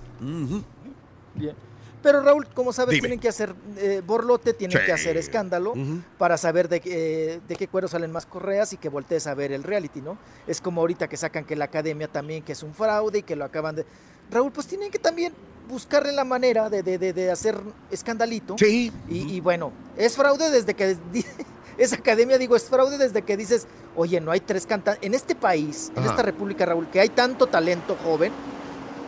Bien. 1.35 1.55
Pero 2.02 2.20
Raúl, 2.23 2.47
como 2.55 2.73
sabes, 2.73 2.93
Dime. 2.94 3.02
tienen 3.09 3.20
que 3.20 3.28
hacer 3.28 3.55
eh, 3.77 4.02
borlote, 4.07 4.52
tienen 4.52 4.78
Sí. 4.78 4.85
que 4.86 4.93
hacer 4.93 5.17
escándalo 5.17 5.75
para 6.17 6.36
saber 6.36 6.68
de, 6.68 6.81
qué- 6.81 7.41
de 7.49 7.57
qué 7.57 7.67
cuero 7.68 7.89
salen 7.89 8.12
más 8.12 8.25
correas 8.27 8.73
y 8.73 8.77
que 8.77 8.89
voltees 8.89 9.27
a 9.27 9.35
ver 9.35 9.52
el 9.52 9.62
reality, 9.65 10.01
¿no? 10.01 10.17
Es 10.47 10.60
como 10.60 10.81
ahorita 10.81 11.09
que 11.09 11.17
sacan 11.17 11.44
que 11.44 11.57
la 11.57 11.65
academia 11.67 12.09
también 12.09 12.43
que 12.43 12.52
es 12.52 12.62
un 12.62 12.75
fraude 12.75 13.18
y 13.18 13.23
que 13.23 13.35
lo 13.36 13.44
acaban 13.44 13.75
de... 13.77 13.85
Raúl, 14.31 14.52
pues 14.52 14.67
tienen 14.67 14.91
que 14.91 14.99
también 14.99 15.33
buscarle 15.68 16.12
la 16.12 16.25
manera 16.25 16.70
de, 16.70 16.83
de- 16.83 16.99
de- 16.99 17.12
de 17.12 17.31
hacer 17.31 17.59
escandalito. 17.91 18.57
Sí. 18.59 18.93
Y, 19.09 19.35
y 19.35 19.41
bueno, 19.41 19.73
es 19.97 20.17
fraude 20.17 20.51
desde 20.51 20.75
que... 20.75 20.97
Esa 21.78 21.94
academia, 21.94 22.39
digo, 22.39 22.57
es 22.57 22.65
fraude 22.65 22.99
desde 22.99 23.23
que 23.23 23.36
dices, 23.36 23.68
oye, 23.94 24.20
no 24.20 24.33
hay 24.33 24.41
tres 24.41 24.67
cantantes. 24.67 25.05
En 25.07 25.15
este 25.15 25.36
país, 25.36 25.93
en 25.94 26.02
esta 26.05 26.23
república, 26.23 26.67
Raúl, 26.67 26.89
que 26.91 26.99
hay 27.01 27.09
tanto 27.09 27.47
talento 27.47 27.97
joven, 28.02 28.33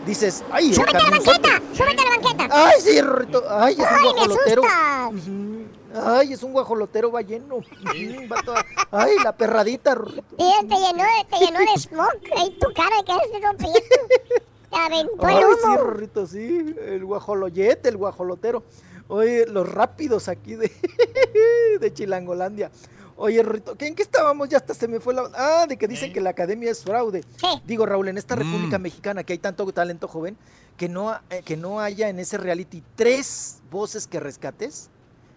dices, 0.07 0.43
ay, 0.51 0.73
¡Súbete 0.75 0.97
a 0.97 1.03
la 1.03 1.11
banqueta! 1.11 1.49
Soto". 1.59 1.75
¡Súbete 1.75 2.03
a 2.03 2.05
la 2.05 2.11
banqueta! 2.11 2.49
Ay, 2.51 2.81
sí, 2.81 3.01
Rorrito. 3.01 3.43
Ay, 3.49 3.75
es 3.75 3.79
un 3.81 3.87
¡Ay, 3.87 4.03
me 4.05 4.13
guajolotero. 4.13 4.63
Ay, 5.95 6.33
es 6.33 6.43
un 6.43 6.53
guajolotero 6.53 7.11
va 7.11 7.23
lleno. 7.23 7.57
Ujú, 7.57 7.67
va 8.33 8.43
toda- 8.43 8.65
Ay, 8.91 9.17
la 9.25 9.37
perradita, 9.37 9.95
Rorrito. 9.95 10.23
Sí, 10.39 10.53
te 10.69 10.75
llenó, 10.77 11.03
de- 11.05 11.27
te 11.31 11.45
llenó 11.45 11.59
de 11.59 11.79
smoke. 11.81 12.31
Ahí 12.37 12.57
tu 12.61 12.73
cara 12.73 12.97
quedaste 13.05 13.41
todo 13.41 13.57
prieto. 13.57 14.41
Te 14.71 14.77
aventó 14.77 15.29
el 15.29 15.37
Ay, 15.37 15.43
sí, 15.61 15.67
humo. 15.67 15.77
Rorrito, 15.79 16.27
sí. 16.27 16.75
El 16.87 17.05
guajoloyete, 17.05 17.89
el 17.89 17.97
guajolotero. 17.97 18.63
Oye, 19.09 19.47
los 19.47 19.69
rápidos 19.69 20.29
aquí 20.29 20.55
de, 20.55 20.71
de 21.81 21.93
Chilangolandia. 21.93 22.71
Oye, 23.23 23.45
¿qué- 23.77 23.87
¿en 23.87 23.95
qué 23.95 24.03
estábamos? 24.03 24.49
Ya 24.49 24.57
hasta 24.57 24.73
se 24.73 24.89
me 24.89 24.99
fue 24.99 25.13
la... 25.13 25.31
Ah, 25.35 25.67
de 25.69 25.77
que 25.77 25.87
dicen 25.87 26.11
que 26.13 26.21
la 26.23 26.31
academia 26.31 26.71
es 26.71 26.83
fraude. 26.83 27.23
Digo, 27.67 27.85
Raúl, 27.85 28.09
en 28.09 28.17
esta 28.17 28.35
República 28.35 28.79
Mexicana 28.79 29.25
que 29.25 29.35
hay 29.35 29.39
tanto 29.39 29.71
talento 29.73 30.09
joven, 30.09 30.39
que 30.79 30.89
no, 30.89 31.11
ha- 31.11 31.23
eh, 31.29 31.43
que 31.45 31.55
no 31.57 31.81
haya 31.81 32.09
en 32.09 32.19
ese 32.19 32.39
reality 32.39 32.83
tres 32.97 33.61
voces 33.71 34.07
que 34.07 34.21
rescates, 34.21 34.89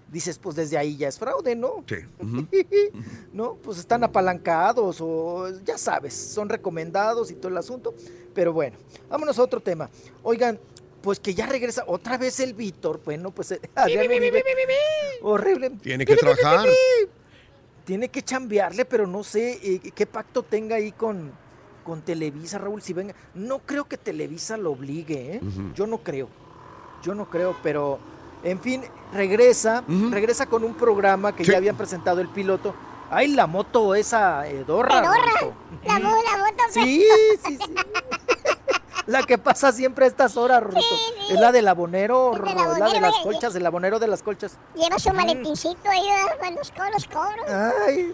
dices, 0.09 0.39
pues 0.39 0.55
desde 0.55 0.77
ahí 0.77 0.95
ya 0.95 1.09
es 1.09 1.19
fraude, 1.19 1.55
¿no? 1.55 1.83
Sí. 1.89 1.95
¿no? 3.33 3.55
Pues 3.55 3.79
están 3.79 4.03
apalancados 4.05 4.97
o 5.01 5.49
ya 5.65 5.77
sabes, 5.77 6.13
son 6.13 6.47
recomendados 6.47 7.31
y 7.31 7.33
todo 7.35 7.49
el 7.49 7.57
asunto. 7.57 7.93
Pero 8.33 8.53
bueno, 8.53 8.77
vámonos 9.09 9.37
a 9.39 9.43
otro 9.43 9.59
tema. 9.59 9.89
Oigan, 10.23 10.57
pues 11.01 11.19
que 11.19 11.33
ya 11.33 11.47
regresa 11.47 11.83
otra 11.85 12.17
vez 12.17 12.39
el 12.39 12.53
Víctor. 12.53 13.01
Bueno, 13.03 13.31
pues 13.31 13.51
eh, 13.51 13.59
Adrián 13.75 14.05
Uribe, 14.19 14.43
horrible. 15.21 15.69
Tiene 15.81 16.05
que 16.05 16.13
trabajar. 16.15 16.69
Tiene 17.85 18.09
que 18.09 18.21
chambearle, 18.21 18.85
pero 18.85 19.05
no 19.07 19.23
sé 19.23 19.59
eh, 19.61 19.79
qué 19.93 20.05
pacto 20.05 20.43
tenga 20.43 20.77
ahí 20.77 20.91
con, 20.93 21.31
con 21.83 22.01
Televisa, 22.01 22.57
Raúl. 22.57 22.81
Si 22.81 22.93
venga, 22.93 23.13
no 23.33 23.59
creo 23.59 23.85
que 23.85 23.97
Televisa 23.97 24.55
lo 24.57 24.71
obligue, 24.71 25.35
¿eh? 25.35 25.41
Yo 25.75 25.85
no 25.85 25.97
creo. 25.97 26.29
Yo 27.01 27.13
no 27.13 27.29
creo, 27.29 27.55
pero 27.61 27.99
en 28.43 28.59
fin, 28.61 28.81
regresa, 29.11 29.83
regresa 30.09 30.45
con 30.45 30.63
un 30.63 30.75
programa 30.75 31.35
que 31.35 31.43
Sí. 31.43 31.51
ya 31.51 31.57
habían 31.57 31.75
presentado 31.75 32.21
el 32.21 32.29
piloto. 32.29 32.73
Ay, 33.09 33.27
la 33.27 33.47
moto 33.47 33.93
esa 33.95 34.47
Edorra. 34.47 35.01
Pedorra. 35.01 35.17
Rorrito. 35.41 35.53
La, 35.85 35.99
la 35.99 36.07
moto. 36.09 36.63
Sí, 36.71 37.05
sí, 37.45 37.57
sí. 37.57 37.75
La 39.05 39.23
que 39.23 39.37
pasa 39.37 39.71
siempre 39.71 40.05
a 40.05 40.07
estas 40.07 40.37
horas, 40.37 40.63
Rorrito. 40.63 40.85
Es 41.29 41.39
la 41.39 41.51
del 41.51 41.67
abonero, 41.67 42.33
es 42.33 42.79
la 42.79 42.89
de 42.89 43.01
las 43.01 43.15
colchas, 43.23 43.53
el 43.55 43.65
abonero 43.65 43.99
de 43.99 44.07
las 44.07 44.23
colchas. 44.23 44.57
Lleva 44.75 44.97
su 44.97 45.11
maletincito 45.11 45.89
ahí 45.89 46.03
los, 46.55 46.71
con 46.71 46.91
los 46.91 47.05
cobros. 47.07 47.49
Ay, 47.85 48.13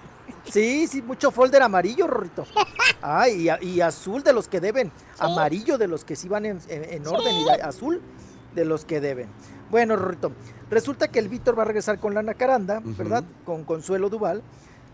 sí, 0.49 0.87
sí, 0.87 1.01
mucho 1.01 1.29
folder 1.31 1.61
amarillo, 1.61 2.07
Rorrito. 2.07 2.45
Ay, 3.01 3.49
y, 3.61 3.81
azul 3.81 4.23
de 4.23 4.33
los 4.33 4.47
que 4.47 4.59
deben. 4.59 4.91
Amarillo 5.19 5.77
de 5.77 5.87
los 5.87 6.03
que 6.03 6.15
sí 6.15 6.27
van 6.27 6.45
en, 6.45 6.59
en- 6.67 6.85
en 6.93 7.07
orden 7.07 7.35
y 7.35 7.49
azul 7.61 8.01
de 8.55 8.65
los 8.65 8.83
que 8.85 8.99
deben. 8.99 9.29
Bueno, 9.69 9.95
Rorrito, 9.95 10.31
resulta 10.71 11.07
que 11.09 11.19
el 11.19 11.29
Víctor 11.29 11.57
va 11.57 11.61
a 11.61 11.65
regresar 11.65 11.99
con 11.99 12.15
Lana 12.15 12.33
Caranda, 12.33 12.79
Ujú. 12.79 12.95
¿verdad? 12.97 13.23
Con 13.45 13.63
Consuelo 13.63 14.09
Duval. 14.09 14.41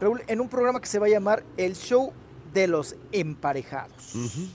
Raúl, 0.01 0.21
en 0.27 0.41
un 0.41 0.49
programa 0.49 0.81
que 0.81 0.87
se 0.87 0.99
va 0.99 1.05
a 1.05 1.09
llamar 1.09 1.43
El 1.55 1.75
Show 1.77 2.11
de 2.53 2.67
los 2.67 2.95
Emparejados. 3.13 4.13
Ujú. 4.13 4.47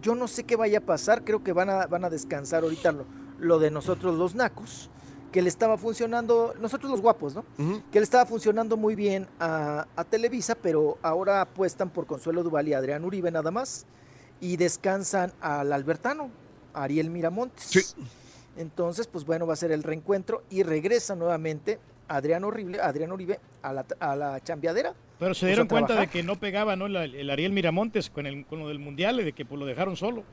Yo 0.00 0.14
no 0.14 0.28
sé 0.28 0.44
qué 0.44 0.56
vaya 0.56 0.78
a 0.78 0.80
pasar, 0.80 1.24
creo 1.24 1.42
que 1.42 1.52
van 1.52 1.70
a, 1.70 1.86
van 1.86 2.04
a 2.04 2.10
descansar 2.10 2.62
ahorita 2.62 2.92
lo, 2.92 3.04
lo 3.38 3.58
de 3.58 3.70
nosotros 3.70 4.16
los 4.16 4.34
nacos, 4.34 4.90
que 5.32 5.42
le 5.42 5.48
estaba 5.48 5.76
funcionando, 5.76 6.54
nosotros 6.60 6.90
los 6.90 7.00
guapos, 7.00 7.34
¿no? 7.34 7.44
Que 7.90 7.98
le 7.98 8.04
estaba 8.04 8.24
funcionando 8.24 8.76
muy 8.76 8.94
bien 8.94 9.26
a, 9.40 9.86
a 9.96 10.04
Televisa, 10.04 10.54
pero 10.54 10.98
ahora 11.02 11.40
apuestan 11.40 11.90
por 11.90 12.06
Consuelo 12.06 12.42
Duval 12.42 12.68
y 12.68 12.74
Adrián 12.74 13.04
Uribe 13.04 13.30
nada 13.32 13.50
más, 13.50 13.86
y 14.40 14.56
descansan 14.56 15.32
al 15.40 15.72
Albertano, 15.72 16.30
Ariel 16.72 17.10
Miramontes. 17.10 17.96
Entonces, 18.56 19.08
pues 19.08 19.24
bueno, 19.24 19.46
va 19.46 19.54
a 19.54 19.56
ser 19.56 19.72
el 19.72 19.82
reencuentro 19.82 20.44
y 20.50 20.62
regresa 20.62 21.16
nuevamente 21.16 21.80
Adrián, 22.08 22.44
Horrible, 22.44 22.80
Adrián 22.80 23.12
Uribe 23.12 23.40
a 23.62 23.72
la, 23.72 23.84
a 24.00 24.16
la 24.16 24.40
chambeadera. 24.42 24.94
Pero 25.18 25.34
se 25.34 25.46
dieron 25.46 25.68
cuenta 25.68 25.94
de 25.94 26.06
que 26.08 26.22
no 26.22 26.36
pegaba 26.38 26.76
¿no? 26.76 26.88
La- 26.88 27.04
el 27.04 27.30
Ariel 27.30 27.52
Miramontes 27.52 28.10
con, 28.10 28.26
el, 28.26 28.44
con 28.46 28.58
lo 28.58 28.68
del 28.68 28.78
Mundial 28.78 29.20
y 29.20 29.24
de 29.24 29.32
que 29.32 29.44
pues, 29.44 29.58
lo 29.58 29.64
dejaron 29.66 29.96
solo. 29.96 30.24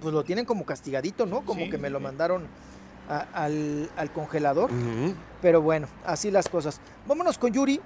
pues 0.00 0.14
lo 0.14 0.24
tienen 0.24 0.44
como 0.44 0.64
castigadito, 0.64 1.26
¿no? 1.26 1.42
Como 1.42 1.64
Sí, 1.64 1.70
que 1.70 1.78
me 1.78 1.88
sí, 1.88 1.92
lo 1.92 2.00
mandaron 2.00 2.46
a- 3.08 3.26
al, 3.44 3.90
al 3.96 4.12
congelador. 4.12 4.70
Pero 5.42 5.60
bueno, 5.62 5.88
así 6.04 6.30
las 6.30 6.48
cosas. 6.48 6.80
Vámonos 7.06 7.38
con 7.38 7.52
Yuri. 7.52 7.80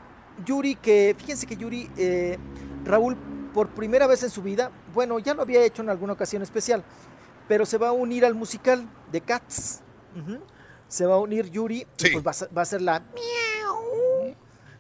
Yuri, 0.45 0.75
que 0.77 1.15
fíjense 1.19 1.47
que 1.47 1.57
Yuri, 1.57 1.89
eh, 1.97 2.39
Raúl, 2.85 3.17
por 3.53 3.69
primera 3.69 4.07
vez 4.07 4.23
en 4.25 4.31
su 4.31 4.43
vida, 4.43 4.71
bueno, 4.93 5.19
ya 5.19 5.35
lo 5.35 5.43
había 5.43 5.63
hecho 5.65 5.83
en 5.83 5.89
alguna 5.91 6.13
ocasión 6.13 6.43
especial, 6.43 6.83
pero 7.47 7.65
se 7.67 7.79
va 7.79 7.89
a 7.89 7.93
unir 7.93 8.25
al 8.25 8.35
musical 8.35 8.85
de 9.13 9.21
Cats. 9.21 9.81
Ujú. 10.21 10.39
Se 10.95 11.07
va 11.07 11.17
a 11.17 11.19
unir 11.19 11.51
Yuri, 11.51 11.81
y 11.81 12.11
pues 12.13 12.25
va 12.25 12.31
a, 12.31 12.35
ser, 12.35 12.57
va 12.57 12.63
a 12.63 12.65
ser 12.65 12.81
la 12.81 13.01
miau, 13.01 14.33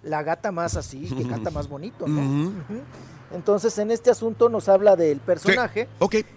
la 0.04 0.22
gata 0.22 0.52
más 0.52 0.76
así, 0.76 1.00
que 1.08 1.26
canta 1.26 1.50
más 1.50 1.68
bonito. 1.68 2.06
Entonces, 3.32 3.76
en 3.78 3.90
este 3.90 4.10
asunto 4.10 4.48
nos 4.48 4.68
habla 4.68 4.94
del 4.94 5.18
personaje 5.18 5.88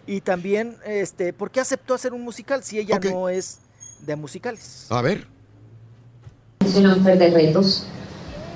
y 0.08 0.22
también, 0.22 0.78
este, 0.84 1.32
¿por 1.32 1.52
qué 1.52 1.60
aceptó 1.60 1.94
hacer 1.94 2.12
un 2.12 2.24
musical 2.24 2.64
si 2.64 2.80
ella 2.80 3.00
no 3.00 3.30
es 3.30 3.60
de 4.00 4.16
musicales? 4.16 4.88
A 4.90 5.04
ver. 5.04 5.28
Soy 6.66 6.84
una 6.84 6.96
mujer 6.96 7.20
de 7.20 7.30
retos 7.30 7.86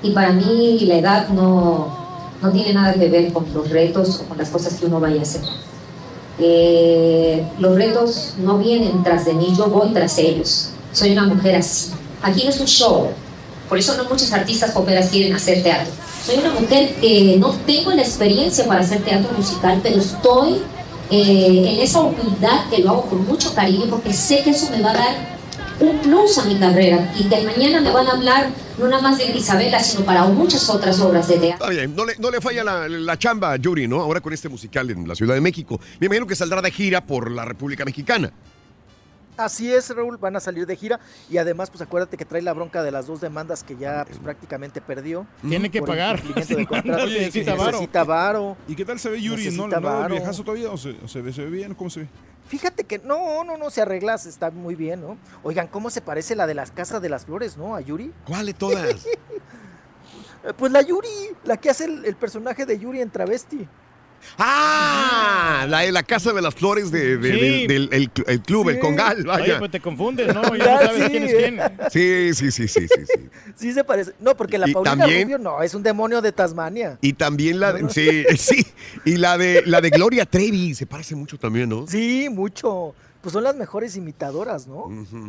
y 0.02 0.10
para 0.10 0.32
mí 0.32 0.80
la 0.80 0.96
edad 0.96 1.28
no, 1.28 1.96
no 2.42 2.50
tiene 2.50 2.74
nada 2.74 2.94
que 2.94 3.08
ver 3.08 3.32
con 3.32 3.46
los 3.54 3.70
retos 3.70 4.22
o 4.22 4.24
con 4.24 4.38
las 4.38 4.50
cosas 4.50 4.74
que 4.74 4.86
uno 4.86 4.98
vaya 4.98 5.20
a 5.20 5.22
hacer. 5.22 5.42
Eh, 6.40 7.46
los 7.60 7.76
retos 7.76 8.34
no 8.38 8.58
vienen 8.58 9.04
tras 9.04 9.24
de 9.24 9.34
mí, 9.34 9.54
yo 9.56 9.66
voy 9.66 9.92
tras 9.92 10.18
ellos. 10.18 10.71
Soy 10.92 11.12
una 11.12 11.24
mujer 11.24 11.56
así. 11.56 11.92
Aquí 12.22 12.44
no 12.44 12.50
es 12.50 12.60
un 12.60 12.66
show, 12.66 13.10
por 13.68 13.78
eso 13.78 13.96
no 13.96 14.04
muchos 14.04 14.32
artistas 14.32 14.70
poperas 14.72 15.08
quieren 15.08 15.34
hacer 15.34 15.62
teatro. 15.62 15.92
Soy 16.24 16.36
una 16.38 16.52
mujer 16.52 16.94
que 17.00 17.36
no 17.38 17.50
tengo 17.66 17.90
la 17.92 18.02
experiencia 18.02 18.66
para 18.66 18.80
hacer 18.80 19.02
teatro 19.02 19.30
musical, 19.36 19.80
pero 19.82 19.98
estoy 19.98 20.60
eh, 21.10 21.64
en 21.68 21.80
esa 21.80 22.00
humildad 22.00 22.68
que 22.70 22.78
lo 22.82 22.90
hago 22.90 23.02
con 23.06 23.26
mucho 23.26 23.54
cariño 23.54 23.86
porque 23.90 24.12
sé 24.12 24.42
que 24.42 24.50
eso 24.50 24.70
me 24.70 24.80
va 24.82 24.90
a 24.90 24.94
dar 24.94 25.32
un 25.80 25.98
plus 25.98 26.38
a 26.38 26.44
mi 26.44 26.58
carrera 26.58 27.12
y 27.18 27.24
que 27.24 27.40
mañana 27.42 27.80
me 27.80 27.90
van 27.90 28.06
a 28.06 28.12
hablar 28.12 28.50
no 28.78 28.88
nada 28.88 29.02
más 29.02 29.18
de 29.18 29.24
Isabela, 29.36 29.80
sino 29.80 30.04
para 30.04 30.24
muchas 30.24 30.68
otras 30.70 31.00
obras 31.00 31.28
de 31.28 31.38
teatro. 31.38 31.66
No 31.88 32.04
le, 32.04 32.16
no 32.18 32.30
le 32.30 32.40
falla 32.40 32.62
la, 32.62 32.88
la 32.88 33.18
chamba 33.18 33.56
Yuri, 33.56 33.88
¿no? 33.88 34.00
Ahora 34.00 34.20
con 34.20 34.32
este 34.32 34.48
musical 34.48 34.90
en 34.90 35.08
la 35.08 35.14
Ciudad 35.14 35.34
de 35.34 35.40
México. 35.40 35.80
Me 35.98 36.06
imagino 36.06 36.26
que 36.26 36.36
saldrá 36.36 36.62
de 36.62 36.70
gira 36.70 37.04
por 37.04 37.30
la 37.30 37.44
República 37.44 37.84
Mexicana. 37.84 38.32
Así 39.36 39.72
es, 39.72 39.88
Raúl, 39.94 40.18
van 40.18 40.36
a 40.36 40.40
salir 40.40 40.66
de 40.66 40.76
gira 40.76 41.00
y 41.30 41.38
además, 41.38 41.70
pues 41.70 41.80
acuérdate 41.80 42.16
que 42.18 42.24
trae 42.26 42.42
la 42.42 42.52
bronca 42.52 42.82
de 42.82 42.90
las 42.90 43.06
dos 43.06 43.20
demandas 43.20 43.64
que 43.64 43.76
ya 43.76 44.04
pues, 44.06 44.18
prácticamente 44.18 44.80
perdió. 44.82 45.26
Tiene 45.40 45.70
que 45.70 45.80
pagar. 45.82 46.16
incumplimiento 46.18 46.56
de 46.56 46.66
contrato. 46.66 47.04
Oye, 47.04 47.18
necesita, 47.20 47.56
necesita 47.56 48.04
varo. 48.04 48.56
¿Y 48.68 48.76
qué 48.76 48.84
tal 48.84 48.98
se 48.98 49.08
ve 49.08 49.22
Yuri? 49.22 49.42
¿No, 49.44 49.66
Necesita 49.66 49.80
no 49.80 49.86
varo. 49.88 50.14
viejazo 50.14 50.44
todavía 50.44 50.70
o 50.70 50.76
se, 50.76 50.92
ve, 51.22 51.32
se 51.32 51.44
ve 51.44 51.50
bien? 51.50 51.74
¿Cómo 51.74 51.88
se 51.88 52.00
ve? 52.00 52.08
Fíjate 52.46 52.84
que 52.84 52.98
no, 52.98 53.42
no, 53.44 53.56
no, 53.56 53.70
se 53.70 53.80
arregla, 53.80 54.18
se 54.18 54.28
está 54.28 54.50
muy 54.50 54.74
bien, 54.74 55.00
¿no? 55.00 55.16
Oigan, 55.42 55.66
¿cómo 55.68 55.88
se 55.88 56.02
parece 56.02 56.36
la 56.36 56.46
de 56.46 56.52
las 56.54 56.70
casas 56.70 57.00
de 57.00 57.08
las 57.08 57.24
flores, 57.24 57.56
no? 57.56 57.74
A 57.74 57.80
Yuri. 57.80 58.12
¿Cuál 58.26 58.46
de 58.46 58.54
todas? 58.54 59.06
Eh, 60.44 60.52
Pues 60.56 60.72
la 60.72 60.82
Yuri, 60.82 61.08
la 61.44 61.56
que 61.56 61.70
hace 61.70 61.84
el, 61.84 62.04
el 62.04 62.16
personaje 62.16 62.66
de 62.66 62.76
Yuri 62.78 63.00
en 63.00 63.10
Travesti. 63.10 63.68
¡Ah! 64.38 65.66
La 65.68 65.80
de 65.80 65.92
la 65.92 66.02
Casa 66.02 66.32
de 66.32 66.42
las 66.42 66.54
Flores 66.54 66.90
de, 66.90 67.16
de- 67.18 67.32
Sí. 67.32 67.66
del, 67.66 67.88
del- 67.88 67.88
el, 68.02 68.12
cl- 68.14 68.24
el 68.26 68.40
club, 68.42 68.68
el 68.70 68.78
Congal, 68.78 69.18
Oye, 69.18 69.26
vaya. 69.26 69.58
pues 69.58 69.70
te 69.70 69.80
confundes, 69.80 70.34
¿no? 70.34 70.42
Ya 70.56 70.74
no 70.74 70.86
sabes 70.86 71.10
quién 71.10 71.24
es 71.24 71.34
quién. 71.34 71.60
Sí, 71.90 72.34
sí, 72.34 72.50
sí, 72.50 72.68
sí, 72.68 72.86
sí, 72.88 73.06
sí. 73.06 73.28
Sí 73.54 73.72
se 73.72 73.84
parece. 73.84 74.12
No, 74.20 74.36
porque 74.36 74.58
la 74.58 74.68
Y 74.68 74.72
Paulina 74.72 74.96
también- 74.96 75.24
Rubio 75.24 75.38
no, 75.38 75.62
es 75.62 75.74
un 75.74 75.82
demonio 75.82 76.20
de 76.22 76.32
Tasmania. 76.32 76.98
Y 77.00 77.12
también 77.14 77.60
la 77.60 77.72
de, 77.72 77.88
sí, 77.90 78.24
sí, 78.38 78.66
y 79.04 79.16
la 79.16 79.38
de 79.38 79.62
la 79.66 79.80
de 79.80 79.90
Gloria 79.90 80.24
Trevi, 80.26 80.74
se 80.74 80.86
parece 80.86 81.14
mucho 81.14 81.38
también, 81.38 81.68
¿no? 81.68 81.86
Sí, 81.86 82.28
mucho. 82.30 82.94
Pues 83.20 83.34
son 83.34 83.44
las 83.44 83.54
mejores 83.54 83.94
imitadoras, 83.96 84.66
¿no? 84.66 84.88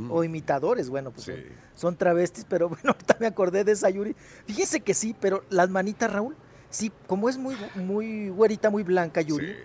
O 0.10 0.24
imitadores, 0.24 0.90
bueno, 0.90 1.12
pues 1.12 1.26
son, 1.26 1.36
son 1.76 1.96
travestis, 1.96 2.44
pero 2.50 2.68
bueno, 2.70 2.86
ahorita 2.86 3.18
me 3.20 3.28
acordé 3.28 3.64
de 3.64 3.74
esa 3.74 3.88
Yuri. 3.92 4.16
Fíjese 4.48 4.80
que 4.80 4.96
sí, 4.96 5.16
pero 5.20 5.44
las 5.52 5.70
manitas, 5.70 6.12
Raúl, 6.12 6.36
sí, 6.74 6.92
como 7.08 7.30
es 7.30 7.38
muy, 7.38 7.56
muy 7.76 8.30
güerita, 8.30 8.70
muy 8.72 8.82
blanca 8.84 9.22
Yuri, 9.22 9.56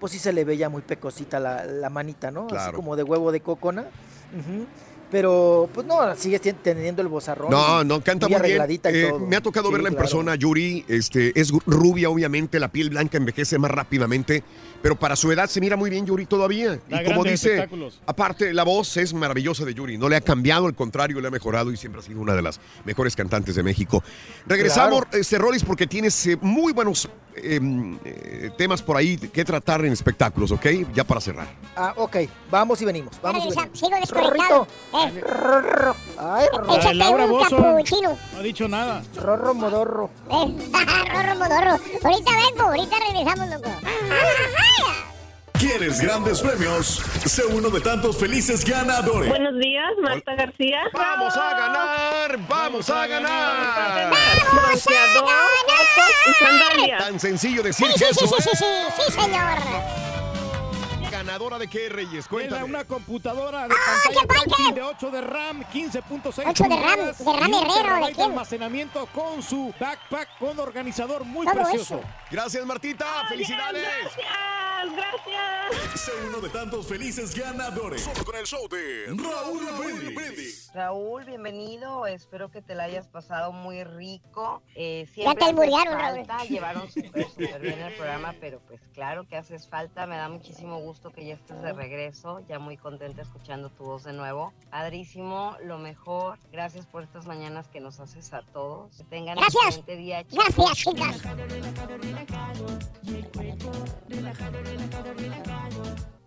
pues 0.00 0.12
sí 0.12 0.18
se 0.18 0.32
le 0.32 0.44
veía 0.44 0.68
muy 0.68 0.82
pecosita 0.82 1.38
la, 1.38 1.64
la 1.64 1.88
manita, 1.88 2.30
¿no? 2.32 2.42
Así 2.46 2.54
Claro. 2.54 2.76
como 2.76 2.96
de 2.96 3.04
huevo 3.04 3.30
de 3.30 3.40
cocona. 3.40 3.86
Pero, 5.08 5.68
pues 5.72 5.86
no, 5.86 6.14
sigue 6.16 6.40
teniendo 6.40 7.00
el 7.00 7.06
bozarrón. 7.06 7.48
No, 7.50 7.84
no, 7.84 8.00
canta 8.02 8.26
muy 8.28 8.40
bien. 8.40 8.60
y 8.68 8.74
Eh, 8.82 9.06
todo. 9.08 9.20
me 9.20 9.36
ha 9.36 9.40
tocado 9.40 9.68
Sí, 9.68 9.72
verla 9.74 9.88
en 9.88 9.94
claro. 9.94 10.02
persona, 10.04 10.34
Yuri. 10.34 10.84
Este, 10.88 11.38
es 11.40 11.52
rubia, 11.64 12.10
obviamente, 12.10 12.58
la 12.58 12.68
piel 12.68 12.90
blanca 12.90 13.16
envejece 13.16 13.56
más 13.58 13.70
rápidamente, 13.70 14.42
pero 14.82 14.96
para 14.96 15.16
su 15.16 15.30
edad 15.32 15.48
se 15.48 15.60
mira 15.60 15.76
muy 15.76 15.90
bien 15.90 16.06
Yuri 16.06 16.26
todavía. 16.26 16.78
Da 16.88 17.02
y 17.02 17.06
como 17.06 17.24
dice, 17.24 17.68
aparte, 18.06 18.52
la 18.54 18.64
voz 18.64 18.96
es 18.96 19.12
maravillosa 19.14 19.64
de 19.64 19.74
Yuri. 19.74 19.98
No 19.98 20.08
le 20.08 20.16
ha 20.16 20.20
cambiado, 20.20 20.66
al 20.66 20.74
contrario, 20.74 21.20
le 21.20 21.28
ha 21.28 21.30
mejorado 21.30 21.72
y 21.72 21.76
siempre 21.76 22.00
ha 22.00 22.04
sido 22.04 22.20
una 22.20 22.34
de 22.34 22.42
las 22.42 22.60
mejores 22.84 23.16
cantantes 23.16 23.54
de 23.54 23.62
México. 23.62 24.02
Regresamos, 24.46 25.04
este, 25.12 25.38
Rolis, 25.38 25.64
porque 25.64 25.86
tienes 25.86 26.26
eh, 26.26 26.38
muy 26.40 26.72
buenos 26.72 27.08
eh, 27.38 27.60
eh, 28.04 28.50
temas 28.56 28.80
por 28.80 28.96
ahí 28.96 29.18
que 29.18 29.44
tratar 29.44 29.84
en 29.84 29.92
espectáculos, 29.92 30.50
¿ok? 30.52 30.66
Ya 30.94 31.04
para 31.04 31.20
cerrar. 31.20 31.46
Ah, 31.76 31.92
ok, 31.96 32.16
vamos 32.50 32.80
y 32.80 32.84
venimos. 32.86 33.20
Vamos 33.20 33.44
y 33.44 33.48
venimos. 33.50 33.78
Sigo 33.78 33.96
desconectado. 34.00 34.66
Eh, 34.94 35.22
Ay, 36.18 36.46
Échate 36.70 36.94
Laura 36.94 37.26
un 37.26 37.42
capuchino. 37.42 38.16
no 38.32 38.38
ha 38.38 38.42
dicho 38.42 38.68
nada. 38.68 39.02
Rorro 39.16 39.52
modorro. 39.54 40.10
Eh, 40.30 40.56
Rorro 41.12 41.34
modorro. 41.36 41.78
Ahorita 42.04 42.30
vengo, 42.32 42.62
ahorita 42.68 42.96
regresamos, 43.06 43.48
loco. 43.50 43.70
¿Quieres 45.58 46.00
grandes 46.02 46.40
premios? 46.42 47.02
Sé 47.24 47.44
uno 47.46 47.70
de 47.70 47.80
tantos 47.80 48.18
felices 48.18 48.62
ganadores. 48.64 49.30
Buenos 49.30 49.58
días, 49.58 49.90
Marta 50.02 50.34
García. 50.34 50.80
¡Vamos 50.92 51.34
a 51.34 51.50
ganar! 51.56 52.38
¡Vamos 52.46 52.90
a 52.90 53.06
ganar! 53.06 54.12
Bronceador, 54.52 55.24
ojos 55.24 56.10
y 56.26 56.44
sandalias. 56.44 56.98
Tan 57.04 57.18
sencillo 57.18 57.62
decir 57.62 57.86
Sí, 57.86 57.92
que 57.94 57.98
sí, 57.98 58.14
sí, 58.18 58.24
eso, 58.24 58.36
sí, 58.36 58.42
sí, 58.42 58.56
sí, 58.58 59.02
sí, 59.06 59.12
señor. 59.12 59.58
¿Ganadora 61.36 61.58
de 61.58 61.68
qué, 61.68 61.90
Reyes? 61.90 62.12
Era 62.24 62.28
Cuéntame. 62.30 62.64
una 62.64 62.84
computadora 62.86 63.68
de 63.68 63.74
pantalla 63.74 64.26
táctil 64.26 64.74
de 64.74 64.82
8 64.82 65.10
de 65.10 65.20
RAM, 65.20 65.62
15.6 65.64 66.44
8 66.46 66.64
de 66.64 66.76
RAM, 66.76 66.98
de 66.98 67.40
RAM 67.40 67.54
Herrero, 67.54 67.74
¿de 67.74 67.82
terabyte 67.82 68.14
quién? 68.14 68.30
almacenamiento 68.30 69.04
con 69.12 69.42
su 69.42 69.74
backpack 69.78 70.38
con 70.38 70.58
organizador 70.58 71.24
muy 71.26 71.44
Todo 71.46 71.56
precioso. 71.56 72.00
Gracias, 72.30 72.64
Martita. 72.64 73.04
¡Felicidades! 73.28 73.82
Gracias, 73.84 74.96
gracias. 74.96 76.00
Sé 76.00 76.12
uno 76.26 76.38
de 76.40 76.48
tantos 76.48 76.86
felices 76.86 77.34
ganadores. 77.34 78.02
Solo 78.02 78.24
con 78.24 78.36
el 78.36 78.46
show 78.46 78.66
de 78.68 79.06
Raúl 79.08 79.66
Brindis. 80.14 80.70
Raúl, 80.72 81.24
bienvenido. 81.24 82.06
Espero 82.06 82.50
que 82.50 82.62
te 82.62 82.74
la 82.74 82.84
hayas 82.84 83.08
pasado 83.08 83.52
muy 83.52 83.84
rico. 83.84 84.62
Eh, 84.74 85.04
Ya 85.08 85.12
siempre 85.12 85.34
te 85.34 85.44
haces 85.44 85.48
alburearon, 85.50 85.98
Raúl. 86.26 86.48
Llevaron 86.48 86.90
súper, 86.90 87.28
súper 87.28 87.60
bien 87.60 87.80
el 87.80 87.92
programa, 87.94 88.34
pero 88.40 88.60
pues 88.60 88.80
claro 88.94 89.26
que 89.28 89.36
haces 89.36 89.68
falta. 89.68 90.06
Me 90.06 90.16
da 90.16 90.28
muchísimo 90.28 90.78
gusto 90.80 91.10
que 91.10 91.24
ya 91.26 91.34
estés 91.34 91.60
de 91.62 91.72
regreso. 91.72 92.40
Ya 92.48 92.58
muy 92.58 92.76
contenta 92.76 93.22
escuchando 93.22 93.70
tu 93.70 93.84
voz 93.84 94.04
de 94.04 94.12
nuevo. 94.12 94.52
Padrísimo, 94.70 95.56
lo 95.64 95.78
mejor. 95.78 96.38
Gracias 96.52 96.86
por 96.86 97.02
estas 97.02 97.26
mañanas 97.26 97.68
que 97.68 97.80
nos 97.80 98.00
haces 98.00 98.32
a 98.32 98.42
todos. 98.42 98.96
Que 98.96 99.04
tengan 99.04 99.36
Gracias. 99.36 99.78
excelente 99.78 99.96
día, 99.96 100.24
chicos. 100.24 100.44
Gracias, 100.56 100.78
chicas. 100.78 101.22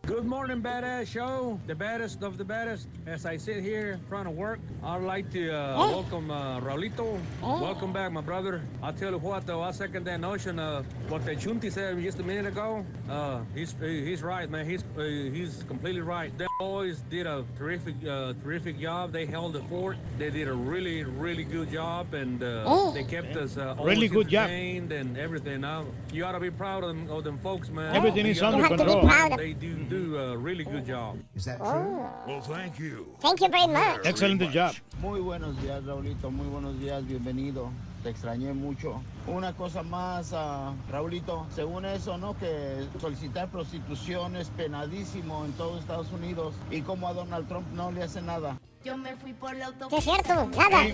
Good 0.09 0.25
morning, 0.25 0.59
Badass 0.59 1.05
Show, 1.05 1.59
the 1.67 1.75
baddest 1.75 2.23
of 2.23 2.39
the 2.39 2.43
baddest. 2.43 2.87
As 3.05 3.27
I 3.27 3.37
sit 3.37 3.61
here 3.63 3.91
in 3.91 3.99
front 4.09 4.27
of 4.27 4.33
work, 4.35 4.59
I'd 4.83 5.03
like 5.03 5.29
to 5.33 5.51
uh, 5.51 5.75
Oh. 5.77 5.91
welcome 5.91 6.31
uh, 6.31 6.59
Raulito. 6.61 7.19
Welcome 7.43 7.93
back, 7.93 8.11
my 8.11 8.21
brother. 8.21 8.63
I'll 8.81 8.91
tell 8.91 9.11
you 9.11 9.19
what, 9.19 9.45
though, 9.45 9.61
I 9.61 9.69
second 9.69 10.05
that 10.05 10.19
notion 10.19 10.57
of 10.57 10.87
what 11.09 11.25
the 11.25 11.35
Chunti 11.35 11.71
said 11.71 12.01
just 12.01 12.17
a 12.19 12.23
minute 12.23 12.47
ago. 12.47 12.83
Uh, 13.07 13.41
he's 13.53 13.75
he's 13.79 14.23
right, 14.23 14.49
man. 14.49 14.65
He's 14.67 14.83
uh, 14.97 15.03
he's 15.03 15.63
completely 15.67 16.01
right. 16.01 16.35
Them 16.39 16.49
boys 16.59 17.03
did 17.11 17.27
a 17.27 17.45
terrific 17.55 17.93
uh, 18.03 18.33
terrific 18.43 18.79
job. 18.79 19.11
They 19.11 19.27
held 19.27 19.53
the 19.53 19.61
fort. 19.69 19.97
They 20.17 20.31
did 20.31 20.47
a 20.47 20.53
really 20.53 21.03
really 21.03 21.43
good 21.43 21.69
job, 21.71 22.15
and 22.15 22.41
uh, 22.41 22.63
Oh. 22.65 22.91
they 22.93 23.03
kept 23.03 23.35
us 23.35 23.57
uh, 23.57 23.75
Really 23.77 24.07
always 24.07 24.11
good 24.11 24.27
job. 24.29 24.49
entertained 24.49 24.91
and 24.91 25.17
everything. 25.19 25.61
Now 25.61 25.85
you 26.11 26.25
ought 26.25 26.31
to 26.33 26.39
be 26.39 26.49
proud 26.51 26.83
of 26.83 26.89
them, 26.89 27.09
of 27.11 27.23
them 27.23 27.37
folks, 27.43 27.69
man. 27.69 27.95
Everything 27.95 28.25
is 28.25 28.41
under 28.41 28.67
control. 28.67 29.01
proud. 29.07 29.37
They 29.37 29.53
do 29.53 29.75
do 29.75 29.98
a 29.99 30.37
really 30.37 30.63
good 30.63 30.85
job. 30.85 31.17
Is 31.35 31.45
that 31.45 31.57
true? 31.57 32.05
Well, 32.27 32.41
thank 32.41 32.79
you. 32.79 33.15
Thank 33.19 33.41
you 33.41 33.49
very 33.49 33.67
much. 33.67 34.05
Excellent 34.05 34.41
job. 34.51 34.73
Muy 35.01 35.19
buenos 35.21 35.55
días, 35.61 35.83
Raulito. 35.85 36.31
Muy 36.31 36.47
buenos 36.47 36.79
días. 36.79 37.05
Bienvenido. 37.05 37.71
Te 38.03 38.09
extrañé 38.09 38.53
mucho. 38.53 39.01
Una 39.27 39.53
cosa 39.53 39.83
más, 39.83 40.31
ah, 40.33 40.73
Raulito. 40.89 41.45
Según 41.53 41.85
eso, 41.85 42.17
¿no? 42.17 42.37
Que 42.37 42.87
solicitar 42.99 43.49
prostitución 43.49 44.35
es 44.35 44.49
penadísimo 44.49 45.45
en 45.45 45.51
todo 45.53 45.79
Estados 45.79 46.11
Unidos. 46.11 46.55
Y 46.71 46.81
como 46.81 47.07
a 47.07 47.13
Donald 47.13 47.47
Trump 47.47 47.67
no 47.73 47.91
le 47.91 48.03
hace 48.03 48.21
nada. 48.21 48.57
Yo 48.83 48.95
me 48.95 49.13
fui 49.17 49.33
por 49.33 49.53
la 49.55 49.67
autopista. 49.67 49.97
es 49.97 50.03
cierto, 50.05 50.49
nada. 50.57 50.85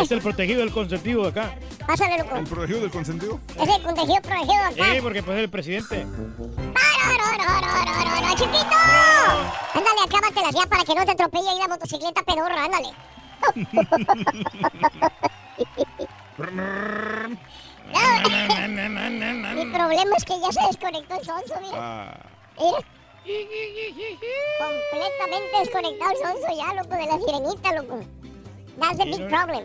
Es 0.00 0.10
el 0.10 0.20
protegido 0.20 0.60
del 0.60 0.72
consentido 0.72 1.22
de 1.22 1.28
acá. 1.28 1.54
Pásale, 1.86 2.18
loco. 2.18 2.36
¿El 2.36 2.44
protegido 2.44 2.80
del 2.80 2.90
consentido? 2.90 3.40
Es 3.56 3.68
el 3.68 3.82
protegido 3.82 4.20
de 4.22 4.32
acá. 4.32 4.94
Sí, 4.94 5.00
porque 5.00 5.22
pues 5.22 5.36
es 5.36 5.44
el 5.44 5.50
presidente. 5.50 6.06
¡Oro, 7.30 8.34
chiquito! 8.36 8.76
Ándale, 9.74 10.02
acábatelas 10.04 10.54
ya 10.54 10.66
para 10.66 10.84
que 10.84 10.94
no 10.94 11.04
te 11.04 11.10
atropelle 11.12 11.48
ahí 11.48 11.58
la 11.58 11.68
motocicleta 11.68 12.22
pedorra, 12.22 12.64
ándale. 12.64 12.90
Mi 19.54 19.66
problema 19.72 20.16
es 20.16 20.24
que 20.24 20.40
ya 20.40 20.50
se 20.52 20.60
desconectó 20.66 21.14
el 21.16 21.24
sonso, 21.24 21.54
mira. 21.60 21.76
Ah. 21.76 22.16
Mira. 22.58 22.78
Completamente 24.58 25.58
desconectado 25.60 26.10
el 26.12 26.18
sonso 26.18 26.48
ya, 26.56 26.72
loco, 26.74 26.94
de 26.94 27.06
la 27.06 27.18
sirenita, 27.18 27.72
loco. 27.74 28.00
That's 28.78 28.98
the 28.98 29.04
big 29.04 29.28
problem. 29.28 29.64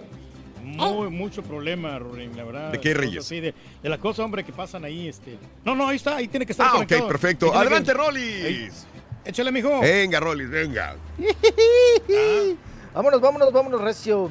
Muy, 0.65 1.09
mucho 1.09 1.43
problema, 1.43 1.97
Rorín, 1.99 2.35
la 2.35 2.43
verdad. 2.43 2.71
¿De 2.71 2.79
qué, 2.79 2.93
Reyes? 2.93 3.23
así, 3.25 3.39
de, 3.39 3.53
de 3.83 3.89
las 3.89 3.99
cosas, 3.99 4.25
hombre, 4.25 4.43
que 4.43 4.51
pasan 4.51 4.83
ahí, 4.85 5.07
este. 5.07 5.37
No, 5.63 5.75
no, 5.75 5.87
ahí 5.87 5.95
está, 5.97 6.15
ahí 6.17 6.27
tiene 6.27 6.45
que 6.45 6.51
estar 6.53 6.67
Ah, 6.67 6.69
ok, 6.71 6.75
conectado. 6.75 7.07
perfecto. 7.07 7.45
Ahí 7.47 7.51
tiene 7.51 7.65
Adelante, 7.67 7.91
que- 7.91 7.97
Rolis. 7.97 8.45
Ahí. 8.45 8.69
Échale, 9.25 9.51
mijo. 9.51 9.79
Venga, 9.81 10.19
Rolis, 10.19 10.49
venga. 10.49 10.95
Vámonos, 12.93 13.19
vámonos, 13.21 13.51
vámonos, 13.51 13.81
Recio. 13.81 14.29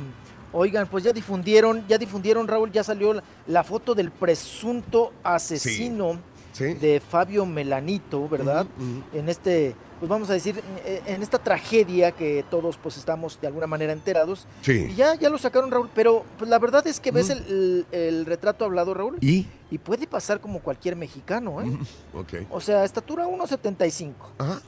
Oigan, 0.52 0.86
pues 0.86 1.02
ya 1.04 1.12
difundieron, 1.12 1.84
ya 1.88 1.98
difundieron, 1.98 2.46
Raúl, 2.46 2.70
ya 2.70 2.84
salió 2.84 3.12
la, 3.14 3.22
la 3.48 3.64
foto 3.64 3.94
del 3.94 4.10
presunto 4.12 5.12
asesino 5.24 6.18
de 6.58 7.00
Fabio 7.06 7.44
Melanito, 7.44 8.28
¿verdad? 8.28 8.64
En 9.12 9.28
este, 9.28 9.74
pues 9.98 10.08
vamos 10.08 10.28
a 10.30 10.32
decir, 10.34 10.60
eh, 10.84 11.02
en 11.06 11.22
esta 11.22 11.38
tragedia 11.38 12.12
que 12.12 12.44
todos 12.50 12.76
pues 12.76 12.96
estamos 12.96 13.40
de 13.40 13.46
alguna 13.46 13.66
manera 13.66 13.92
enterados. 13.92 14.46
Sí. 14.62 14.88
Y 14.90 14.94
ya, 14.94 15.14
ya 15.14 15.30
lo 15.30 15.38
sacaron, 15.38 15.70
Raúl, 15.70 15.88
pero 15.94 16.24
pues, 16.38 16.50
la 16.50 16.58
verdad 16.58 16.86
es 16.86 17.00
que 17.00 17.10
ves 17.10 17.30
el, 17.30 17.38
el- 17.48 17.86
el 17.92 18.26
retrato 18.26 18.64
hablado, 18.64 18.94
Raúl. 18.94 19.18
¿Y? 19.20 19.46
Y 19.70 19.78
puede 19.78 20.06
pasar 20.06 20.40
como 20.40 20.60
cualquier 20.60 20.96
mexicano, 20.96 21.62
¿eh? 21.62 21.78
O 22.50 22.60
sea, 22.60 22.84
estatura 22.84 23.26
1.75. 23.26 24.12
Ajá. 24.38 24.60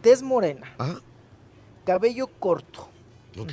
Tez 0.00 0.22
morena. 0.22 0.72
Ajá. 0.78 1.00
Cabello 1.84 2.26
corto. 2.38 2.88
Ok. 3.38 3.52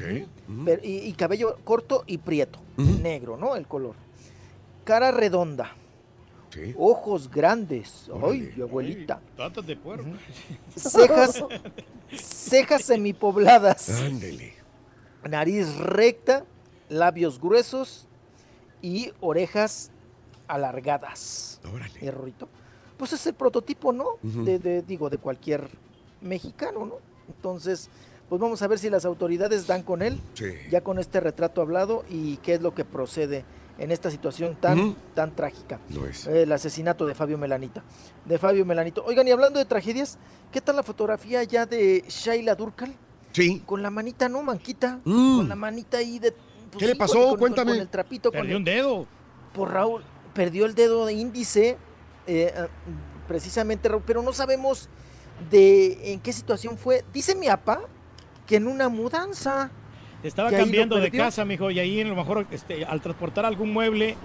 Pero- 0.65 0.81
y, 0.83 0.97
y 0.97 1.13
cabello 1.13 1.57
corto 1.63 2.03
y 2.07 2.17
prieto. 2.17 2.59
Negro, 2.77 3.37
¿no? 3.37 3.55
El 3.55 3.67
color. 3.67 3.95
Cara 4.83 5.11
redonda. 5.11 5.75
Sí. 6.49 6.73
Ojos 6.77 7.29
grandes. 7.29 8.09
Ay, 8.23 8.53
abuelita. 8.61 9.19
Patas 9.37 9.65
de 9.67 9.75
puerco. 9.75 10.07
Cejas, 10.75 11.43
cejas 12.11 12.81
semipobladas. 12.83 13.89
Ándele. 14.01 14.53
Nariz 15.29 15.75
recta, 15.77 16.45
labios 16.89 17.39
gruesos 17.39 18.07
y 18.81 19.11
orejas 19.19 19.91
alargadas. 20.47 21.59
Órale. 21.71 21.93
Errorito. 22.01 22.47
Pues 22.97 23.13
es 23.13 23.25
el 23.27 23.33
prototipo, 23.35 23.93
¿no? 23.93 24.05
De, 24.23 24.59
de- 24.59 24.81
digo, 24.81 25.09
de 25.09 25.17
cualquier 25.17 25.69
mexicano, 26.21 26.85
¿no? 26.85 26.95
Entonces, 27.27 27.89
pues 28.27 28.41
vamos 28.41 28.61
a 28.61 28.67
ver 28.67 28.79
si 28.79 28.89
las 28.89 29.05
autoridades 29.05 29.67
dan 29.67 29.83
con 29.83 30.01
él, 30.01 30.19
Sí. 30.33 30.45
ya 30.69 30.81
con 30.81 30.99
este 30.99 31.19
retrato 31.19 31.61
hablado 31.61 32.03
y 32.09 32.37
qué 32.37 32.55
es 32.55 32.61
lo 32.61 32.73
que 32.73 32.83
procede 32.85 33.45
en 33.79 33.91
esta 33.91 34.11
situación 34.11 34.55
tan, 34.59 34.95
tan 35.15 35.35
trágica. 35.35 35.79
Lo 35.89 36.05
es. 36.05 36.27
El 36.27 36.51
asesinato 36.51 37.05
de 37.05 37.15
Fabio 37.15 37.37
Melanita. 37.37 37.81
De 38.25 38.37
Fabio 38.37 38.65
Melanito. 38.65 39.03
Oigan, 39.05 39.27
y 39.27 39.31
hablando 39.31 39.57
de 39.57 39.65
tragedias, 39.65 40.17
¿qué 40.51 40.59
tal 40.61 40.75
la 40.75 40.83
fotografía 40.83 41.43
ya 41.43 41.65
de 41.65 42.03
Shaila 42.07 42.55
Durkal? 42.55 42.93
Sí. 43.31 43.63
Con 43.65 43.81
la 43.81 43.89
manita, 43.89 44.27
¿no? 44.27 44.43
Manquita. 44.43 44.99
Mm. 45.05 45.37
Con 45.37 45.49
la 45.49 45.55
manita 45.55 45.97
ahí 45.97 46.19
de. 46.19 46.31
pues 46.33 46.77
¿Qué 46.79 46.87
le 46.87 46.95
pasó? 46.95 47.13
con- 47.13 47.29
con- 47.29 47.37
Cuéntame. 47.39 47.71
Con 47.71 47.79
el 47.81 47.87
trapito. 47.89 48.31
con 48.31 48.39
Perdió 48.41 48.51
el- 48.51 48.57
un 48.57 48.63
dedo. 48.65 49.07
Por 49.53 49.71
Raúl, 49.71 50.03
perdió 50.33 50.65
el 50.65 50.75
dedo 50.75 51.05
de 51.05 51.13
índice, 51.13 51.77
eh, 52.27 52.53
ah, 52.57 52.67
precisamente, 53.27 53.87
Raúl, 53.89 54.03
pero 54.05 54.21
no 54.21 54.33
sabemos 54.33 54.89
de 55.49 56.11
en 56.13 56.19
qué 56.19 56.33
situación 56.33 56.77
fue. 56.77 57.03
Dice 57.13 57.33
mi 57.35 57.47
papá 57.47 57.81
que 58.45 58.57
en 58.57 58.67
una 58.67 58.89
mudanza. 58.89 59.71
Estaba 60.23 60.51
cambiando 60.51 60.97
de 60.97 61.11
casa, 61.11 61.45
mijo, 61.45 61.71
y 61.71 61.79
ahí 61.79 62.01
a 62.01 62.05
lo 62.05 62.15
mejor 62.15 62.45
este, 62.51 62.83
al 62.85 62.99
transportar 63.01 63.45
algún 63.45 63.71
mueble 63.71 64.15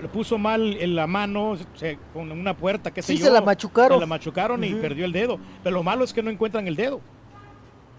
le 0.00 0.08
puso 0.08 0.38
mal 0.38 0.76
en 0.80 0.94
la 0.96 1.06
mano 1.06 1.58
se- 1.74 1.98
con 2.14 2.32
una 2.32 2.56
puerta, 2.56 2.90
qué 2.90 3.02
sé 3.02 3.12
Sí, 3.12 3.18
yo. 3.18 3.26
se 3.26 3.30
la 3.30 3.42
machucaron. 3.42 3.98
Se 3.98 4.00
la 4.00 4.06
machucaron 4.06 4.64
y 4.64 4.74
perdió 4.74 5.04
el 5.04 5.12
dedo. 5.12 5.38
Pero 5.62 5.74
lo 5.74 5.82
malo 5.82 6.02
es 6.04 6.14
que 6.14 6.22
no 6.22 6.30
encuentran 6.30 6.66
el 6.66 6.76
dedo. 6.76 7.00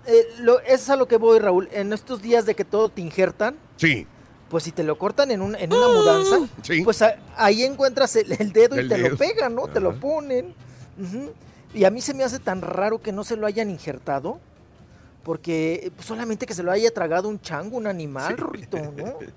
eh, 0.05 0.25
lo, 0.39 0.59
eso 0.61 0.73
es 0.73 0.89
a 0.89 0.95
lo 0.97 1.07
que 1.07 1.15
voy, 1.17 1.39
Raúl. 1.39 1.69
En 1.71 1.93
estos 1.93 2.21
días 2.21 2.45
de 2.45 2.55
que 2.55 2.65
todo 2.65 2.89
te 2.89 2.99
injertan, 3.01 3.55
Sí. 3.77 4.05
pues 4.49 4.63
si 4.65 4.71
te 4.71 4.83
lo 4.83 4.97
cortan 4.97 5.29
en, 5.31 5.41
un, 5.41 5.55
en 5.55 5.71
una 5.71 5.87
mudanza, 5.87 6.39
pues 6.83 7.01
a- 7.03 7.15
ahí 7.37 7.63
encuentras 7.63 8.15
el, 8.17 8.31
el 8.33 8.51
dedo 8.51 8.75
y 8.81 8.87
te 8.89 8.97
dedo. 8.97 9.09
lo 9.11 9.17
pegan, 9.17 9.53
¿no? 9.55 9.67
Te 9.67 9.79
lo 9.79 9.93
ponen. 9.99 10.53
Y 11.73 11.85
a 11.85 11.89
mí 11.91 12.01
se 12.01 12.13
me 12.13 12.23
hace 12.23 12.39
tan 12.39 12.61
raro 12.61 13.01
que 13.01 13.11
no 13.13 13.23
se 13.23 13.37
lo 13.37 13.45
hayan 13.47 13.69
injertado. 13.69 14.39
Porque 15.23 15.91
pues, 15.95 16.07
solamente 16.07 16.45
que 16.45 16.53
se 16.53 16.63
lo 16.63 16.71
haya 16.71 16.93
tragado 16.93 17.29
un 17.29 17.39
chango, 17.39 17.77
un 17.77 17.87
animal, 17.87 18.37
Rorrito, 18.37 18.77
¿no? 18.77 19.15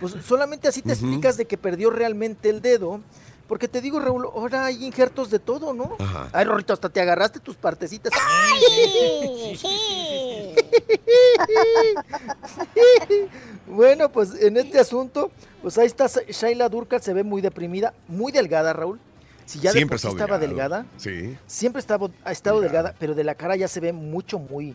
Pues 0.00 0.14
solamente 0.26 0.66
así 0.66 0.82
te 0.82 0.94
explicas 0.94 1.36
de 1.36 1.44
que 1.44 1.56
perdió 1.56 1.88
realmente 1.88 2.50
el 2.50 2.60
dedo. 2.60 3.00
Porque 3.46 3.68
te 3.68 3.80
digo, 3.80 4.00
Raúl, 4.00 4.26
ahora 4.34 4.64
hay 4.64 4.84
injertos 4.84 5.30
de 5.30 5.38
todo, 5.38 5.72
¿no? 5.72 5.96
Ajá. 6.00 6.28
Ay, 6.32 6.44
Rorrito, 6.44 6.72
hasta 6.72 6.88
te 6.88 7.00
agarraste 7.00 7.38
tus 7.38 7.54
partecitas. 7.54 8.12
¡Ay! 8.14 9.56
Sí. 9.62 10.54
bueno, 13.66 14.10
pues 14.10 14.34
en 14.40 14.56
este 14.56 14.78
asunto, 14.78 15.30
pues 15.60 15.78
ahí 15.78 15.86
está 15.86 16.06
Shaila 16.06 16.68
Durkal, 16.68 17.02
se 17.02 17.12
ve 17.12 17.22
muy 17.22 17.40
deprimida, 17.40 17.94
muy 18.08 18.32
delgada, 18.32 18.72
Raúl. 18.72 18.98
Si 19.52 19.58
ya 19.60 19.70
Siempre 19.72 19.98
de 19.98 20.02
por 20.02 20.10
sí 20.12 20.16
estaba 20.16 20.38
delgada, 20.38 20.86
Sí. 20.96 21.36
siempre 21.46 21.80
estaba, 21.80 22.08
ha 22.24 22.32
estado 22.32 22.62
delgada, 22.62 22.94
pero 22.98 23.14
de 23.14 23.22
la 23.22 23.34
cara 23.34 23.54
ya 23.54 23.68
se 23.68 23.80
ve 23.80 23.92
mucho, 23.92 24.38
muy, 24.38 24.74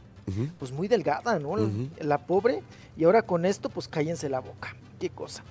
pues 0.59 0.71
muy 0.71 0.87
delgada, 0.87 1.39
¿no? 1.39 1.55
La- 1.99 2.19
pobre. 2.19 2.61
Y 2.95 3.03
ahora 3.05 3.23
con 3.23 3.45
esto, 3.45 3.69
pues 3.69 3.87
cállense 3.87 4.29
la 4.29 4.39
boca. 4.39 4.75
Qué 4.99 5.09
cosa. 5.09 5.41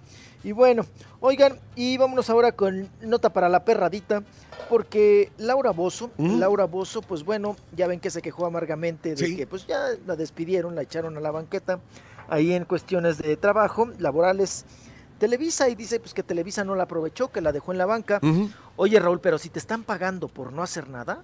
Y 0.44 0.52
bueno, 0.52 0.86
oigan, 1.18 1.58
y 1.74 1.96
vámonos 1.96 2.30
ahora 2.30 2.52
con 2.52 2.88
nota 3.00 3.32
para 3.32 3.48
la 3.48 3.64
perradita, 3.64 4.22
porque 4.68 5.32
Laura 5.38 5.72
Bozo. 5.72 6.12
Laura 6.18 6.66
Bozo, 6.66 7.02
pues 7.02 7.24
bueno, 7.24 7.56
ya 7.76 7.88
ven 7.88 7.98
que 7.98 8.10
se 8.10 8.22
quejó 8.22 8.46
amargamente 8.46 9.16
de 9.16 9.26
Sí. 9.26 9.36
que 9.36 9.48
pues 9.48 9.66
ya 9.66 9.80
la 10.06 10.14
despidieron, 10.14 10.76
la 10.76 10.82
echaron 10.82 11.16
a 11.16 11.20
la 11.20 11.32
banqueta, 11.32 11.80
ahí 12.28 12.52
en 12.52 12.64
cuestiones 12.64 13.18
de 13.18 13.36
trabajo, 13.36 13.88
laborales. 13.98 14.64
Televisa 15.19 15.69
y 15.69 15.75
dice 15.75 16.01
pues 16.01 16.15
que 16.15 16.23
Televisa 16.23 16.65
no 16.65 16.75
la 16.75 16.85
aprovechó, 16.85 17.31
que 17.31 17.41
la 17.41 17.53
dejó 17.53 17.73
en 17.73 17.78
la 17.78 17.86
banca. 17.86 18.20
Oye 18.77 18.99
Raúl, 19.01 19.20
pero 19.20 19.39
si 19.39 19.49
te 19.49 19.59
están 19.59 19.83
pagando 19.83 20.28
por 20.28 20.53
no 20.53 20.62
hacer 20.62 20.89
nada, 20.89 21.23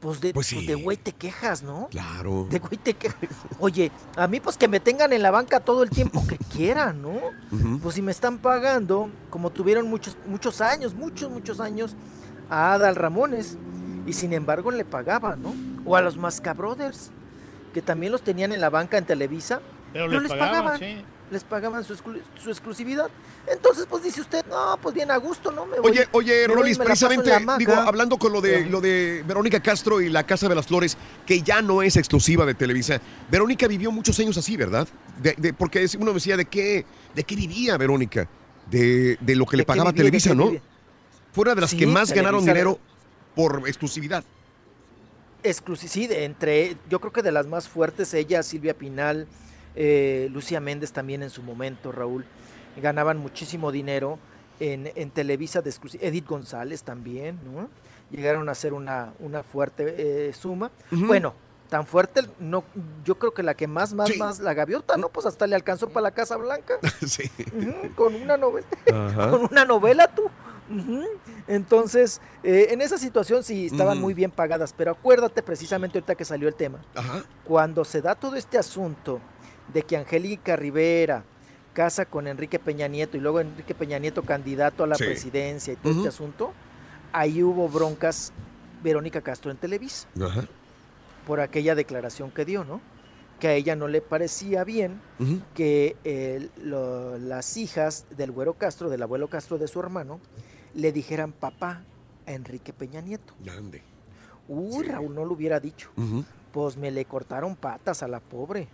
pues 0.00 0.20
de, 0.20 0.32
Pues 0.34 0.52
pues 0.52 0.66
de 0.66 0.74
güey 0.74 0.96
te 0.96 1.12
quejas, 1.12 1.62
¿no? 1.62 1.88
Claro. 1.90 2.46
De 2.50 2.58
güey 2.58 2.76
te 2.76 2.94
quejas. 2.94 3.18
Oye, 3.58 3.90
a 4.16 4.26
mí 4.28 4.40
pues 4.40 4.56
que 4.56 4.68
me 4.68 4.78
tengan 4.78 5.12
en 5.12 5.22
la 5.22 5.30
banca 5.30 5.60
todo 5.60 5.82
el 5.82 5.90
tiempo 5.90 6.24
que 6.26 6.36
quieran, 6.52 7.02
¿no? 7.02 7.18
Pues 7.82 7.94
si 7.94 8.02
me 8.02 8.12
están 8.12 8.38
pagando, 8.38 9.10
como 9.30 9.50
tuvieron 9.50 9.88
muchos, 9.88 10.16
muchos 10.26 10.60
años, 10.60 10.94
muchos, 10.94 11.30
muchos 11.30 11.60
años, 11.60 11.96
a 12.50 12.74
Adal 12.74 12.94
Ramones, 12.94 13.58
y 14.06 14.12
sin 14.12 14.32
embargo 14.32 14.70
le 14.70 14.84
pagaban, 14.84 15.42
¿no? 15.42 15.54
O 15.84 15.96
a 15.96 16.00
los 16.00 16.16
Masca 16.16 16.52
Brothers, 16.54 17.10
que 17.74 17.82
también 17.82 18.12
los 18.12 18.22
tenían 18.22 18.52
en 18.52 18.60
la 18.60 18.70
banca 18.70 18.98
en 18.98 19.04
Televisa, 19.06 19.60
Pero 19.92 20.06
no 20.06 20.20
les 20.20 20.22
les 20.22 20.30
pagaban, 20.30 20.64
pagaban, 20.64 20.78
sí. 20.78 21.04
Les 21.30 21.42
pagaban 21.44 21.82
su, 21.84 21.94
exclu- 21.94 22.22
su 22.42 22.50
exclusividad. 22.50 23.08
Entonces, 23.48 23.86
pues 23.88 24.02
dice 24.04 24.20
usted, 24.20 24.44
no, 24.46 24.78
pues 24.80 24.94
bien 24.94 25.10
a 25.10 25.16
gusto, 25.16 25.50
¿no? 25.50 25.66
Me 25.66 25.80
voy, 25.80 25.90
Oye, 25.90 26.08
oye, 26.12 26.46
Rolis, 26.46 26.78
precisamente, 26.78 27.30
digo, 27.58 27.72
hablando 27.72 28.16
con 28.16 28.32
lo 28.32 28.40
de, 28.40 28.66
lo 28.66 28.80
de 28.80 29.24
Verónica 29.26 29.60
Castro 29.60 30.00
y 30.00 30.08
la 30.08 30.24
Casa 30.24 30.48
de 30.48 30.54
las 30.54 30.66
Flores, 30.66 30.96
que 31.26 31.42
ya 31.42 31.62
no 31.62 31.82
es 31.82 31.96
exclusiva 31.96 32.46
de 32.46 32.54
Televisa. 32.54 33.00
Verónica 33.30 33.66
vivió 33.66 33.90
muchos 33.90 34.18
años 34.20 34.36
así, 34.38 34.56
¿verdad? 34.56 34.86
De- 35.20 35.34
de- 35.36 35.52
porque 35.52 35.84
uno 35.98 36.12
decía, 36.12 36.36
¿de 36.36 36.44
qué, 36.44 36.84
¿de 37.14 37.24
qué 37.24 37.34
vivía 37.36 37.76
Verónica? 37.76 38.28
De, 38.70 39.16
de 39.20 39.36
lo 39.36 39.46
que 39.46 39.56
le 39.56 39.62
¿De 39.62 39.64
qué 39.64 39.68
pagaba 39.68 39.90
vivía? 39.90 40.04
¿De 40.04 40.10
Televisa, 40.10 40.34
¿no? 40.34 40.46
vivía? 40.46 40.62
Fue 41.32 41.42
una 41.42 41.54
de 41.54 41.60
las 41.60 41.70
Sí, 41.70 41.76
que 41.76 41.86
más 41.86 42.12
ganaron 42.12 42.40
dinero 42.44 42.78
por 43.34 43.62
exclusividad. 43.66 44.24
exclusi- 45.42 45.88
sí, 45.88 46.06
de 46.06 46.24
entre, 46.24 46.76
yo 46.88 46.98
creo 47.00 47.12
que 47.12 47.22
de 47.22 47.30
las 47.32 47.46
más 47.46 47.68
fuertes, 47.68 48.12
ella, 48.14 48.42
Silvia 48.42 48.74
Pinal, 48.74 49.26
eh, 49.76 50.28
Lucía 50.32 50.60
Méndez 50.60 50.92
también 50.92 51.22
en 51.22 51.30
su 51.30 51.42
momento, 51.42 51.92
Raúl, 51.92 52.24
ganaban 52.80 53.18
muchísimo 53.18 53.70
dinero 53.70 54.18
en, 54.58 54.90
en 54.94 55.10
Televisa 55.10 55.62
de 55.62 55.70
exclusiva. 55.70 56.04
Edith 56.04 56.26
González 56.26 56.82
también, 56.82 57.38
¿no? 57.44 57.68
Llegaron 58.10 58.48
a 58.48 58.52
hacer 58.52 58.72
una, 58.72 59.12
una 59.18 59.42
fuerte 59.42 60.28
eh, 60.28 60.32
suma. 60.32 60.70
Bueno, 60.90 61.34
tan 61.68 61.86
fuerte, 61.86 62.22
no, 62.38 62.62
yo 63.04 63.18
creo 63.18 63.34
que 63.34 63.42
la 63.42 63.54
que 63.54 63.66
más, 63.66 63.92
más, 63.92 64.08
Sí. 64.08 64.18
más, 64.18 64.38
la 64.40 64.54
gaviota, 64.54 64.96
¿no? 64.96 65.08
Pues 65.08 65.26
hasta 65.26 65.46
le 65.46 65.56
alcanzó 65.56 65.88
para 65.88 66.02
la 66.04 66.10
Casa 66.12 66.36
Blanca, 66.36 66.74
sí. 67.06 67.28
Con 67.94 68.14
una 68.14 68.36
novela 68.36 68.66
con 69.30 69.48
una 69.50 69.64
novela 69.64 70.08
tú. 70.14 70.30
Entonces, 71.48 72.20
eh, 72.42 72.68
en 72.70 72.80
esa 72.82 72.98
situación 72.98 73.42
sí 73.44 73.66
estaban 73.66 74.00
muy 74.00 74.14
bien 74.14 74.30
pagadas, 74.30 74.72
pero 74.76 74.92
acuérdate 74.92 75.42
precisamente 75.42 75.98
ahorita 75.98 76.14
que 76.14 76.24
salió 76.24 76.48
el 76.48 76.54
tema, 76.54 76.78
cuando 77.44 77.84
se 77.84 78.02
da 78.02 78.14
todo 78.14 78.36
este 78.36 78.58
asunto 78.58 79.20
de 79.72 79.82
que 79.82 79.96
Angélica 79.96 80.56
Rivera 80.56 81.24
casa 81.72 82.06
con 82.06 82.26
Enrique 82.26 82.58
Peña 82.58 82.88
Nieto 82.88 83.16
y 83.16 83.20
luego 83.20 83.40
Enrique 83.40 83.74
Peña 83.74 83.98
Nieto 83.98 84.22
candidato 84.22 84.84
a 84.84 84.86
la 84.86 84.96
Sí. 84.96 85.04
presidencia 85.04 85.72
y 85.74 85.76
todo 85.76 85.92
este 85.92 86.08
asunto, 86.08 86.52
ahí 87.12 87.42
hubo 87.42 87.68
broncas 87.68 88.32
Verónica 88.82 89.20
Castro 89.20 89.50
en 89.50 89.56
Televisa 89.56 90.06
por 91.26 91.40
aquella 91.40 91.74
declaración 91.74 92.30
que 92.30 92.44
dio, 92.44 92.64
¿no? 92.64 92.80
que 93.40 93.48
a 93.48 93.52
ella 93.52 93.76
no 93.76 93.86
le 93.88 94.00
parecía 94.00 94.64
bien 94.64 94.98
que 95.54 95.94
eh, 96.04 96.48
lo- 96.62 97.18
las 97.18 97.58
hijas 97.58 98.06
del 98.16 98.30
güero 98.32 98.54
Castro, 98.54 98.88
del 98.88 99.02
abuelo 99.02 99.28
Castro 99.28 99.58
de 99.58 99.68
su 99.68 99.78
hermano, 99.78 100.20
le 100.72 100.90
dijeran 100.90 101.32
papá 101.32 101.82
a 102.26 102.32
Enrique 102.32 102.72
Peña 102.72 103.02
Nieto. 103.02 103.34
Grande. 103.44 103.82
Uy, 104.48 104.86
Raúl 104.86 105.14
no 105.14 105.26
lo 105.26 105.34
hubiera 105.34 105.60
dicho. 105.60 105.90
Pues 106.52 106.78
me 106.78 106.90
le 106.90 107.04
cortaron 107.04 107.56
patas 107.56 108.02
a 108.02 108.08
la 108.08 108.20
pobre. 108.20 108.68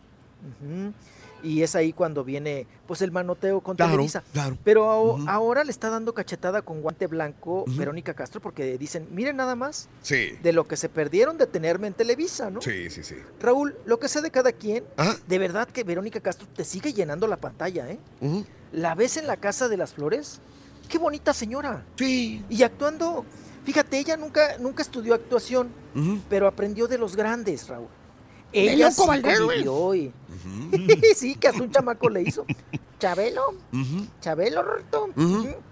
Y 1.45 1.62
es 1.62 1.75
ahí 1.75 1.93
cuando 1.93 2.23
viene 2.23 2.69
pues 2.87 3.03
el 3.03 3.11
manoteo 3.11 3.61
con 3.62 3.75
Claro, 3.77 3.93
Televisa. 3.93 4.23
claro. 4.33 4.57
Pero 4.62 5.19
ahora 5.29 5.65
le 5.65 5.73
está 5.73 5.91
dando 5.91 6.15
cachetada 6.15 6.62
con 6.62 6.83
guante 6.83 7.09
blanco. 7.09 7.65
Verónica 7.67 8.15
Castro 8.15 8.41
porque 8.41 8.79
dicen, 8.79 9.09
miren 9.11 9.37
nada 9.37 9.57
más 9.57 9.89
Sí. 10.03 10.39
de 10.41 10.53
lo 10.53 10.69
que 10.69 10.77
se 10.77 10.89
perdieron 10.89 11.39
de 11.39 11.49
tenerme 11.49 11.89
en 11.89 11.95
Televisa, 11.95 12.49
¿no? 12.49 12.61
Sí, 12.62 12.91
sí, 12.91 13.03
sí. 13.03 13.17
Raúl, 13.41 13.75
lo 13.87 13.99
que 13.99 14.07
sea 14.07 14.23
de 14.23 14.31
cada 14.31 14.53
quien, 14.53 14.85
Ajá. 14.97 15.17
de 15.27 15.39
verdad 15.39 15.67
que 15.69 15.83
Verónica 15.83 16.21
Castro 16.21 16.47
te 16.55 16.65
sigue 16.65 16.93
llenando 16.93 17.27
la 17.27 17.37
pantalla, 17.39 17.91
¿eh? 17.91 17.99
¿La 18.71 18.95
ves 18.95 19.17
en 19.17 19.27
la 19.27 19.37
Casa 19.37 19.69
de 19.69 19.77
las 19.77 19.93
Flores? 19.95 20.41
¡Qué 20.89 20.99
bonita 20.99 21.33
señora! 21.33 21.85
Sí. 21.97 22.45
Y 22.51 22.62
actuando, 22.62 23.25
fíjate, 23.65 23.99
ella 23.99 24.17
nunca, 24.17 24.59
nunca 24.59 24.83
estudió 24.83 25.15
actuación, 25.15 25.71
pero 26.31 26.47
aprendió 26.47 26.87
de 26.87 26.99
los 26.99 27.17
grandes, 27.17 27.67
Raúl. 27.69 27.89
Ella 28.53 28.89
Loco 28.91 29.07
Valdés, 29.07 29.41
güey. 29.41 30.07
y... 30.07 30.13
sí, 31.17 31.35
que 31.37 31.49
hasta 31.49 31.63
un 31.63 31.71
chamaco 31.71 32.09
le 32.09 32.23
hizo. 32.23 32.45
Chabelo, 32.99 33.51
Ujú. 33.73 34.07
Chabelo. 34.21 34.63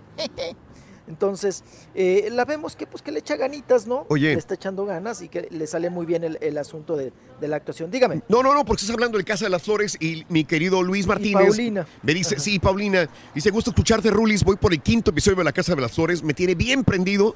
Entonces, 1.09 1.65
eh, 1.95 2.29
la 2.31 2.45
vemos 2.45 2.77
que 2.77 2.87
pues 2.87 3.03
que 3.03 3.11
le 3.11 3.19
echa 3.19 3.35
ganitas, 3.37 3.85
¿no? 3.87 4.07
Oye. 4.11 4.33
Le 4.33 4.39
está 4.39 4.55
echando 4.55 4.85
ganas 4.87 5.21
y 5.23 5.29
que 5.29 5.49
le 5.51 5.67
sale 5.67 5.91
muy 5.91 6.07
bien 6.07 6.23
el, 6.23 6.39
el 6.41 6.57
asunto 6.57 6.97
de, 6.97 7.13
de 7.41 7.49
la 7.49 7.57
actuación. 7.57 7.91
Dígame. 7.91 8.23
No, 8.29 8.45
no, 8.45 8.55
no, 8.55 8.65
porque 8.65 8.83
estás 8.83 8.95
hablando 8.95 9.19
del 9.19 9.25
Casa 9.25 9.47
de 9.47 9.51
las 9.51 9.63
Flores 9.63 9.97
y 10.01 10.25
mi 10.29 10.45
querido 10.45 10.83
Luis 10.85 11.09
Martínez. 11.09 11.49
Paulina. 11.49 11.87
Me 12.03 12.15
dice, 12.15 12.37
Ajá. 12.37 12.45
sí, 12.45 12.61
Paulina. 12.61 13.09
Dice, 13.35 13.51
gusto 13.51 13.71
escucharte, 13.71 14.09
Rulis. 14.11 14.45
Voy 14.45 14.55
por 14.57 14.73
el 14.73 14.81
quinto 14.81 15.11
episodio 15.11 15.39
de 15.39 15.45
La 15.45 15.53
Casa 15.53 15.75
de 15.75 15.81
las 15.81 15.93
Flores. 15.93 16.23
Me 16.23 16.33
tiene 16.33 16.55
bien 16.55 16.85
prendido. 16.85 17.35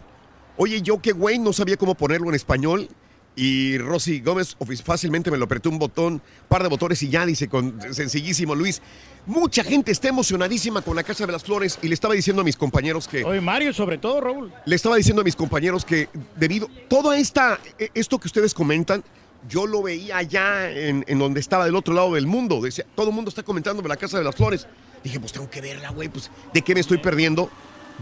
Oye, 0.56 0.80
yo 0.80 1.02
qué 1.02 1.10
güey, 1.10 1.40
no 1.40 1.52
sabía 1.52 1.76
cómo 1.76 1.96
ponerlo 1.96 2.28
en 2.28 2.36
español. 2.36 2.88
Y 3.36 3.78
Rosy 3.78 4.20
Gómez 4.20 4.56
fácilmente 4.84 5.28
me 5.30 5.36
lo 5.36 5.46
apretó 5.46 5.68
un 5.68 5.78
botón, 5.78 6.22
par 6.48 6.62
de 6.62 6.68
botones 6.68 7.02
y 7.02 7.08
ya, 7.08 7.26
dice, 7.26 7.48
con 7.48 7.80
sencillísimo, 7.92 8.54
Luis. 8.54 8.80
Mucha 9.26 9.64
gente 9.64 9.90
está 9.90 10.08
emocionadísima 10.08 10.82
con 10.82 10.94
La 10.94 11.02
Casa 11.02 11.26
de 11.26 11.32
las 11.32 11.42
Flores 11.42 11.78
y 11.82 11.88
le 11.88 11.94
estaba 11.94 12.14
diciendo 12.14 12.42
a 12.42 12.44
mis 12.44 12.56
compañeros 12.56 13.08
que... 13.08 13.24
Oye, 13.24 13.40
Mario, 13.40 13.72
sobre 13.72 13.98
todo, 13.98 14.20
Raúl. 14.20 14.52
Le 14.66 14.76
estaba 14.76 14.96
diciendo 14.96 15.22
a 15.22 15.24
mis 15.24 15.34
compañeros 15.34 15.84
que 15.84 16.08
debido 16.36 16.68
toda 16.88 17.18
esta 17.18 17.58
e- 17.78 17.90
esto 17.94 18.18
que 18.20 18.28
ustedes 18.28 18.54
comentan, 18.54 19.02
yo 19.48 19.66
lo 19.66 19.82
veía 19.82 20.18
allá 20.18 20.70
en, 20.70 21.04
en 21.08 21.18
donde 21.18 21.40
estaba 21.40 21.64
del 21.64 21.74
otro 21.74 21.92
lado 21.92 22.14
del 22.14 22.26
mundo. 22.26 22.60
Decía, 22.60 22.84
todo 22.94 23.08
el 23.08 23.14
mundo 23.14 23.30
está 23.30 23.42
comentando 23.42 23.82
de 23.82 23.88
la 23.88 23.96
Casa 23.96 24.16
de 24.18 24.24
las 24.24 24.36
Flores. 24.36 24.66
Dije, 25.02 25.18
pues 25.18 25.32
tengo 25.32 25.50
que 25.50 25.60
verla, 25.60 25.90
güey, 25.90 26.08
pues 26.08 26.30
¿de 26.52 26.62
qué 26.62 26.72
me 26.74 26.80
estoy 26.80 26.98
perdiendo? 26.98 27.50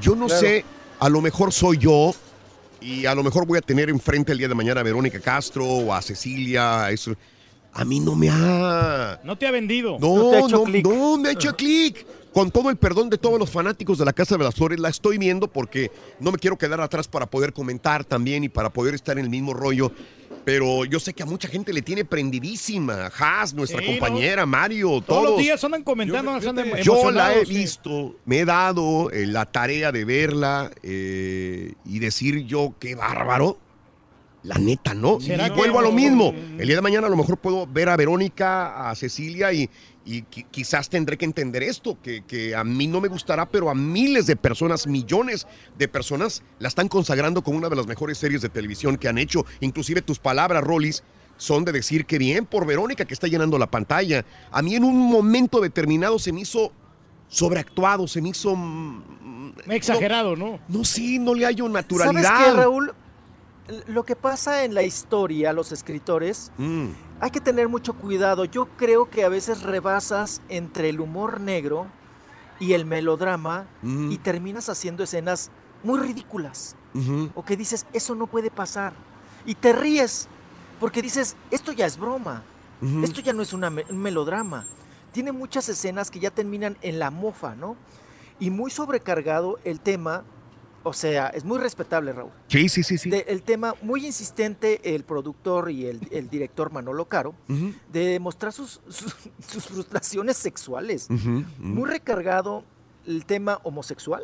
Yo 0.01 0.15
no 0.15 0.27
Claro. 0.27 0.41
sé, 0.41 0.65
a 1.01 1.09
lo 1.09 1.21
mejor 1.21 1.53
soy 1.53 1.79
yo 1.79 2.15
y 2.83 3.07
a 3.07 3.15
lo 3.15 3.23
mejor 3.23 3.47
voy 3.47 3.59
a 3.59 3.63
tener 3.63 3.89
enfrente 3.91 4.33
el 4.33 4.39
día 4.39 4.49
de 4.49 4.55
mañana 4.55 4.81
a 4.81 4.85
Verónica 4.85 5.21
Castro 5.21 5.65
o 5.67 5.95
a 5.95 6.03
Cecilia, 6.03 6.85
a 6.85 6.91
eso. 6.91 7.15
A 7.75 7.85
mí 7.87 8.01
no 8.01 8.15
me 8.15 8.29
ha 8.31 9.19
No 9.25 9.37
te 9.39 9.47
ha 9.47 9.51
vendido. 9.51 9.99
no, 9.99 10.31
te 10.31 10.37
ha 10.37 10.41
no, 10.41 10.47
hecho 10.47 10.63
clic. 10.65 10.87
no, 10.87 11.19
me 11.19 11.29
ha 11.31 11.33
hecho 11.33 11.57
clic. 11.57 12.07
Con 12.33 12.51
todo 12.51 12.71
el 12.71 12.77
perdón 12.77 13.11
de 13.11 13.19
todos 13.19 13.39
los 13.39 13.51
fanáticos 13.51 13.99
de 13.99 14.07
la 14.07 14.13
Casa 14.15 14.39
de 14.39 14.45
las 14.45 14.55
Flores, 14.55 14.81
la 14.81 14.89
estoy 14.89 15.19
viendo 15.19 15.49
porque 15.49 15.91
no 16.19 16.33
me 16.33 16.39
quiero 16.39 16.57
quedar 16.57 16.81
atrás 16.81 17.07
para 17.07 17.27
poder 17.27 17.53
comentar 17.53 18.05
también 18.05 18.43
y 18.45 18.49
para 18.49 18.71
poder 18.71 18.95
estar 18.95 19.19
en 19.19 19.25
el 19.25 19.31
mismo 19.31 19.53
rollo. 19.53 19.93
Pero 20.45 20.85
yo 20.85 20.99
sé 20.99 21.15
que 21.15 21.23
a 21.23 21.27
mucha 21.27 21.47
gente 21.49 21.73
le 21.73 21.83
tiene 21.83 22.05
prendidísima. 22.05 23.11
Haas, 23.17 23.55
nuestra 23.55 23.81
Sí, 23.81 23.87
compañera, 23.87 24.45
Mario, 24.45 24.89
Todos 24.89 25.07
todos. 25.07 25.25
los 25.31 25.39
días 25.39 25.63
andan 25.63 25.85
comentando, 25.85 26.39
Yo- 26.41 26.49
andan 26.51 26.65
fíjate, 26.65 26.83
Yo 26.83 27.11
la 27.13 27.35
he 27.35 27.47
sí. 27.47 27.55
visto, 27.59 28.17
me 28.25 28.41
he 28.41 28.45
dado 28.45 29.11
eh, 29.13 29.27
la 29.27 29.47
tarea 29.47 29.93
de 29.93 30.05
verla 30.05 30.71
eh, 30.83 31.75
y 31.85 31.99
decir 32.01 32.45
yo, 32.45 32.75
qué 32.81 32.95
bárbaro. 32.97 33.59
La 34.45 34.57
neta, 34.59 34.93
¿no? 34.93 35.19
Y 35.21 35.27
¿Será 35.27 35.51
que 35.51 35.55
vuelvo 35.55 35.79
a 35.79 35.83
lo 35.83 35.93
mismo. 35.93 36.35
El 36.59 36.67
día 36.67 36.75
de 36.75 36.83
mañana 36.83 37.07
a 37.07 37.11
lo 37.11 37.17
mejor 37.17 37.37
puedo 37.39 37.65
ver 37.65 37.89
a 37.89 37.97
Verónica, 37.97 38.91
a 38.91 38.95
Cecilia 38.97 39.53
y, 39.53 39.71
y 40.05 40.23
qui- 40.25 40.47
quizás 40.51 40.89
tendré 40.89 41.17
que 41.17 41.25
entender 41.25 41.63
esto, 41.63 41.97
que, 42.03 42.23
que 42.25 42.55
a 42.57 42.65
mí 42.65 42.87
no 42.89 43.01
me 43.01 43.09
gustará, 43.09 43.47
pero 43.47 43.71
a 43.71 43.75
miles 43.75 44.27
de 44.27 44.35
personas, 44.37 44.87
millones 44.87 45.47
de 45.79 45.87
personas 45.89 46.43
la 46.59 46.69
están 46.69 46.89
consagrando 46.89 47.43
como 47.43 47.59
una 47.59 47.69
de 47.69 47.77
las 47.77 47.87
mejores 47.87 48.19
series 48.19 48.43
de 48.43 48.49
televisión 48.49 48.97
que 48.97 49.09
han 49.09 49.19
hecho. 49.19 49.45
Inclusive 49.61 50.03
tus 50.03 50.19
palabras, 50.19 50.65
Rollis, 50.65 51.05
son 51.37 51.65
de 51.65 51.73
decir 51.73 52.05
que 52.05 52.19
bien 52.19 52.47
por 52.47 52.67
Verónica 52.67 53.05
que 53.05 53.15
está 53.15 53.27
llenando 53.29 53.59
la 53.59 53.71
pantalla. 53.71 54.25
A 54.51 54.61
mí 54.63 54.75
en 54.75 54.85
un 54.85 54.97
momento 54.99 55.61
determinado 55.61 56.19
se 56.19 56.33
me 56.33 56.41
hizo 56.41 56.73
sobreactuado, 57.29 58.07
se 58.09 58.21
me 58.21 58.31
hizo... 58.31 58.55
mm, 58.55 59.03
Exagerado, 59.71 60.35
¿no? 60.37 60.59
No, 60.69 60.85
sí, 60.85 61.19
no 61.19 61.35
le 61.35 61.45
hallo 61.47 61.65
¿Sabes 61.67 61.73
naturalidad. 61.75 62.45
qué, 62.45 62.53
Raúl? 62.61 62.93
Lo 63.87 64.05
que 64.05 64.17
pasa 64.17 64.65
en 64.65 64.75
la 64.75 64.83
historia, 64.83 65.53
los 65.53 65.73
escritores, 65.73 66.51
Mm, 66.59 66.89
hay 67.23 67.31
que 67.31 67.41
tener 67.41 67.69
mucho 67.69 67.95
cuidado. 67.95 68.45
Yo 68.45 68.67
creo 68.77 69.09
que 69.09 69.25
a 69.25 69.29
veces 69.29 69.63
rebasas 69.63 70.43
entre 70.49 70.89
el 70.89 71.01
humor 71.01 71.41
negro 71.41 71.87
y 72.61 72.73
el 72.75 72.85
melodrama 72.85 73.67
y 74.11 74.19
terminas 74.19 74.69
haciendo 74.69 75.03
escenas 75.05 75.51
muy 75.85 75.99
ridículas. 76.01 76.77
O 77.35 77.45
que 77.45 77.57
dices, 77.57 77.87
eso 77.93 78.15
no 78.15 78.27
puede 78.27 78.51
pasar. 78.51 78.93
Y 79.47 79.55
te 79.55 79.73
ríes, 79.73 80.29
porque 80.79 81.01
dices, 81.01 81.37
esto 81.51 81.73
ya 81.73 81.87
es 81.87 81.97
broma. 81.97 82.43
Esto 83.05 83.21
ya 83.21 83.33
no 83.33 83.43
es 83.43 83.53
una 83.53 83.71
me- 83.71 83.87
un 83.89 83.99
melodrama. 83.99 84.65
Tiene 85.13 85.31
muchas 85.33 85.69
escenas 85.69 86.11
que 86.11 86.19
ya 86.21 86.31
terminan 86.33 86.77
en 86.83 86.99
la 86.99 87.11
mofa, 87.11 87.55
¿no? 87.55 87.77
Y 88.41 88.51
muy 88.51 88.71
sobrecargado 88.73 89.59
el 89.65 89.79
tema, 89.79 90.25
o 90.85 90.93
sea, 90.93 91.29
es 91.29 91.45
muy 91.45 91.59
respetable, 91.59 92.13
Raúl. 92.13 92.31
Sí, 92.49 92.69
sí, 92.69 92.83
sí, 92.83 92.99
sí. 92.99 93.11
De- 93.11 93.25
el 93.29 93.43
tema 93.43 93.75
muy 93.83 94.05
insistente, 94.07 94.95
el 94.95 95.05
productor 95.05 95.71
y 95.71 95.87
el, 95.87 96.01
el 96.11 96.29
director 96.29 96.73
Manolo 96.73 97.07
Caro, 97.07 97.35
de 97.93 98.19
mostrar 98.21 98.53
sus, 98.53 98.81
sus, 98.89 99.15
sus 99.47 99.65
frustraciones 99.67 100.37
sexuales. 100.37 101.09
Muy 101.59 101.89
recargado 101.89 102.65
el 103.07 103.25
tema 103.27 103.61
homosexual, 103.65 104.23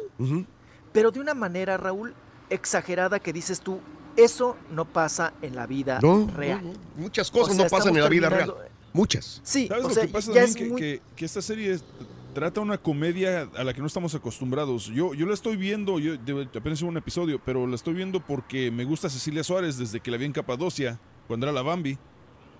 pero 0.93 1.11
de 1.11 1.21
una 1.21 1.35
manera, 1.35 1.77
Raúl, 1.77 2.15
exagerada 2.51 3.19
que 3.21 3.33
dices 3.33 3.61
tú, 3.61 3.81
eso 4.17 4.57
no 4.73 4.85
pasa 4.85 5.33
en 5.43 5.55
la 5.55 5.67
vida 5.67 6.01
No, 6.03 6.29
real. 6.35 6.65
no, 6.65 6.73
no. 6.73 6.79
Muchas 6.97 7.31
cosas 7.31 7.53
O 7.53 7.55
sea, 7.55 7.65
no 7.65 7.71
pasan 7.71 7.97
en 7.97 8.03
la 8.03 8.09
vida 8.09 8.29
real. 8.29 8.53
Muchas. 8.93 9.41
Sí, 9.45 9.69
¿Sabes 9.69 9.85
o 9.85 9.89
lo 9.89 9.95
sea, 9.95 10.07
que 10.07 10.13
pasa 10.13 10.27
también? 10.33 10.45
es 10.49 10.57
Que, 10.57 10.65
muy... 10.65 10.81
que- 10.81 11.03
que 11.15 11.25
esta 11.25 11.41
serie 11.43 11.75
es- 11.75 11.85
trata 12.35 12.61
una 12.61 12.79
comedia 12.79 13.49
a 13.57 13.65
la 13.65 13.73
que 13.75 13.81
no 13.81 13.87
estamos 13.87 14.15
acostumbrados. 14.15 14.87
Yo, 14.87 15.15
yo 15.15 15.27
la 15.27 15.35
estoy 15.35 15.57
viendo, 15.57 15.99
yo 15.99 16.17
de- 16.17 16.49
apenas 16.57 16.81
hubo 16.83 16.91
un 16.91 16.97
episodio, 16.97 17.41
pero 17.45 17.67
la 17.67 17.75
estoy 17.75 17.95
viendo 17.95 18.21
porque 18.21 18.71
me 18.71 18.85
gusta 18.85 19.09
Cecilia 19.09 19.43
Suárez 19.43 19.77
desde 19.79 20.01
que 20.01 20.11
la 20.11 20.17
vi 20.17 20.27
en 20.27 20.33
Capadocia, 20.33 21.01
cuando 21.27 21.47
era 21.47 21.53
la 21.53 21.63
Bambi. 21.63 21.99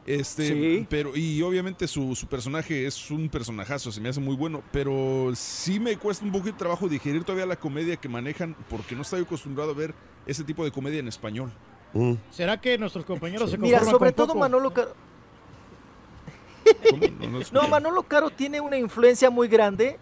Este, 0.07 0.49
Sí. 0.49 0.87
pero, 0.89 1.15
y 1.15 1.43
obviamente 1.43 1.87
su, 1.87 2.15
su 2.17 2.27
personaje 2.29 2.87
es 2.87 3.11
un 3.11 3.29
personajazo, 3.29 3.93
se 3.93 4.01
me 4.01 4.09
hace 4.09 4.21
muy 4.21 4.35
bueno, 4.37 4.63
pero 4.73 5.33
sí 5.35 5.79
me 5.79 5.99
cuesta 5.99 6.25
un 6.25 6.33
poco 6.33 6.47
de 6.47 6.53
trabajo 6.55 6.89
digerir 6.89 7.25
todavía 7.25 7.45
la 7.45 7.57
comedia 7.57 7.97
que 7.97 8.09
manejan 8.09 8.57
porque 8.71 8.95
no 8.97 9.03
estoy 9.03 9.21
acostumbrado 9.21 9.73
a 9.73 9.75
ver 9.75 9.95
ese 10.27 10.45
tipo 10.45 10.65
de 10.65 10.71
comedia 10.71 10.99
en 11.01 11.09
español. 11.09 11.53
Mm. 11.93 12.15
¿Será 12.31 12.59
que 12.59 12.79
nuestros 12.79 13.05
compañeros 13.05 13.51
se 13.51 13.59
Mira, 13.59 13.81
sobre 13.85 14.11
con 14.11 14.15
todo 14.15 14.27
poco? 14.29 14.39
Manolo. 14.39 14.73
No, 17.53 17.69
Manolo 17.69 18.03
Caro 18.03 18.31
tiene 18.31 18.61
una 18.61 18.77
influencia 18.77 19.31
muy 19.31 19.49
grande 19.49 19.99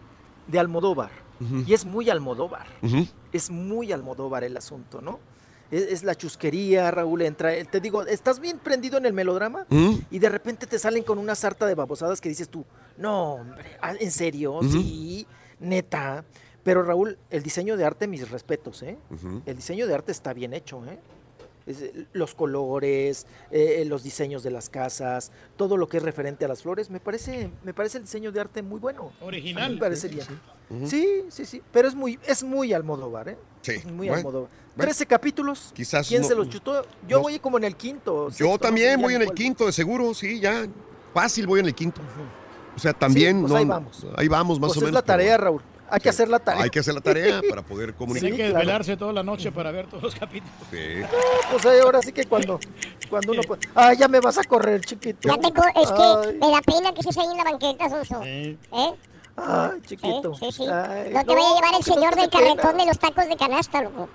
de 0.46 0.58
Almodóvar. 0.58 1.10
Y 1.66 1.74
es 1.74 1.84
muy 1.84 2.08
Almodóvar. 2.08 2.66
Es 3.32 3.50
muy 3.50 3.92
Almodóvar 3.92 4.44
el 4.44 4.56
asunto, 4.56 5.00
¿no? 5.00 5.18
Es, 5.70 5.82
es 5.82 6.04
la 6.04 6.14
chusquería, 6.14 6.90
Raúl, 6.90 7.22
entra... 7.22 7.52
Te 7.64 7.80
digo, 7.80 8.04
estás 8.06 8.40
bien 8.40 8.58
prendido 8.58 8.96
en 8.98 9.06
el 9.06 9.12
melodrama 9.12 9.66
y 10.10 10.18
de 10.18 10.28
repente 10.28 10.66
te 10.66 10.78
salen 10.78 11.02
con 11.02 11.18
una 11.18 11.34
sarta 11.34 11.66
de 11.66 11.74
babosadas 11.74 12.20
que 12.20 12.28
dices 12.28 12.48
tú, 12.48 12.64
no, 12.96 13.34
hombre, 13.34 13.64
ah, 13.82 13.94
¿en 13.98 14.10
serio? 14.10 14.60
Sí, 14.62 15.26
neta. 15.58 16.24
Pero 16.62 16.82
Raúl, 16.82 17.18
el 17.30 17.42
diseño 17.42 17.76
de 17.76 17.84
arte, 17.84 18.08
mis 18.08 18.28
respetos, 18.30 18.82
¿eh? 18.82 18.96
El 19.44 19.56
diseño 19.56 19.86
de 19.86 19.94
arte 19.94 20.12
está 20.12 20.32
bien 20.32 20.54
hecho, 20.54 20.84
¿eh? 20.86 20.98
Es, 21.66 21.82
eh, 21.82 22.06
los 22.12 22.34
colores, 22.34 23.26
eh, 23.50 23.84
los 23.86 24.02
diseños 24.04 24.42
de 24.44 24.50
las 24.52 24.68
casas, 24.70 25.32
todo 25.56 25.76
lo 25.76 25.88
que 25.88 25.96
es 25.96 26.02
referente 26.02 26.44
a 26.44 26.48
las 26.48 26.62
flores, 26.62 26.90
me 26.90 27.00
parece, 27.00 27.50
me 27.64 27.74
parece 27.74 27.98
el 27.98 28.04
diseño 28.04 28.30
de 28.30 28.40
arte 28.40 28.62
muy 28.62 28.78
bueno. 28.78 29.12
A 29.18 29.22
mí 29.22 29.26
Original. 29.28 29.74
Me 29.74 29.80
parece 29.80 30.08
bien. 30.08 30.26
Ujú. 30.70 30.86
Sí, 30.86 31.22
sí, 31.28 31.44
sí, 31.44 31.62
pero 31.72 31.88
es 31.88 31.94
muy, 31.94 32.18
es 32.26 32.42
muy 32.44 32.72
Almodóvar, 32.72 33.28
¿eh? 33.30 33.38
Sí. 33.62 33.72
Es 33.72 33.84
muy 33.84 34.06
Bueno, 34.08 34.14
Almodóvar. 34.14 34.50
bueno. 34.76 34.82
13 34.92 35.06
capítulos. 35.06 35.72
Quizás 35.74 36.06
¿Quién 36.08 36.22
no- 36.22 36.28
se 36.28 36.34
los 36.36 36.48
chutó? 36.48 36.82
Yo 37.08 37.16
no- 37.18 37.22
voy 37.24 37.38
como 37.40 37.58
en 37.58 37.64
el 37.64 37.76
quinto. 37.76 38.26
sexto, 38.30 38.44
Yo 38.44 38.46
no 38.48 38.52
sé 38.54 38.58
también 38.60 39.00
voy 39.00 39.14
en 39.14 39.22
el 39.22 39.32
quinto, 39.32 39.66
de 39.66 39.72
seguro, 39.72 40.14
sí, 40.14 40.38
ya. 40.40 40.66
Fácil 41.14 41.46
voy 41.46 41.60
en 41.60 41.66
el 41.66 41.74
quinto. 41.74 42.00
O 42.76 42.78
sea, 42.78 42.92
también. 42.92 43.40
pues 43.40 43.50
no, 43.52 43.58
ahí 43.58 43.64
vamos. 43.64 44.06
Ahí 44.16 44.28
vamos, 44.28 44.60
más 44.60 44.68
Pues 44.68 44.76
o 44.76 44.80
es 44.80 44.84
menos. 44.84 44.94
la 44.94 45.00
pero 45.02 45.06
tarea, 45.18 45.36
Raúl. 45.38 45.62
Hay 45.90 45.98
que 46.00 46.04
Sí. 46.04 46.08
hacer 46.10 46.28
la 46.28 46.38
tarea. 46.38 46.62
Hay 46.64 46.70
que 46.70 46.78
hacer 46.80 46.94
la 46.94 47.00
tarea 47.00 47.40
para 47.48 47.62
poder 47.62 47.94
comunicar. 47.94 48.30
que 48.30 48.36
claro. 48.36 48.52
desvelarse 48.54 48.96
toda 48.96 49.12
la 49.12 49.22
noche 49.22 49.52
para 49.52 49.70
ver 49.70 49.86
todos 49.86 50.02
los 50.02 50.14
capítulos. 50.14 50.54
Sí. 50.70 51.02
Pues 51.50 51.66
ahí 51.66 51.80
ahora 51.80 52.02
sí 52.02 52.12
que 52.12 52.24
cuando, 52.24 52.58
Cuando 53.08 53.32
uno 53.32 53.42
puede... 53.42 53.60
Ah, 53.74 53.92
ya 53.94 54.08
me 54.08 54.20
vas 54.20 54.38
a 54.38 54.44
correr, 54.44 54.80
chiquito. 54.84 55.28
Ya 55.28 55.36
te 55.38 55.48
es 55.48 55.92
que 55.92 56.32
me 56.38 56.50
da 56.50 56.60
pena 56.62 56.92
que 56.92 57.00
estés 57.00 57.18
ahí 57.18 57.26
en 57.30 57.36
la 57.36 57.44
banqueta, 57.44 57.88
Sonso. 57.88 58.20
¿Eh? 58.24 58.56
Ay, 59.36 59.80
chiquito. 59.86 60.34
Sí, 60.34 60.46
sí, 60.46 60.52
sí. 60.52 60.66
Ay, 60.66 61.10
no 61.12 61.24
te 61.24 61.34
vaya 61.34 61.50
a 61.50 61.54
llevar 61.54 61.74
el 61.78 61.84
señor 61.84 62.16
del 62.16 62.30
carretón 62.30 62.76
de 62.78 62.86
los 62.86 62.98
tacos 62.98 63.28
de 63.28 63.36
canasta, 63.36 63.82
loco. 63.82 64.08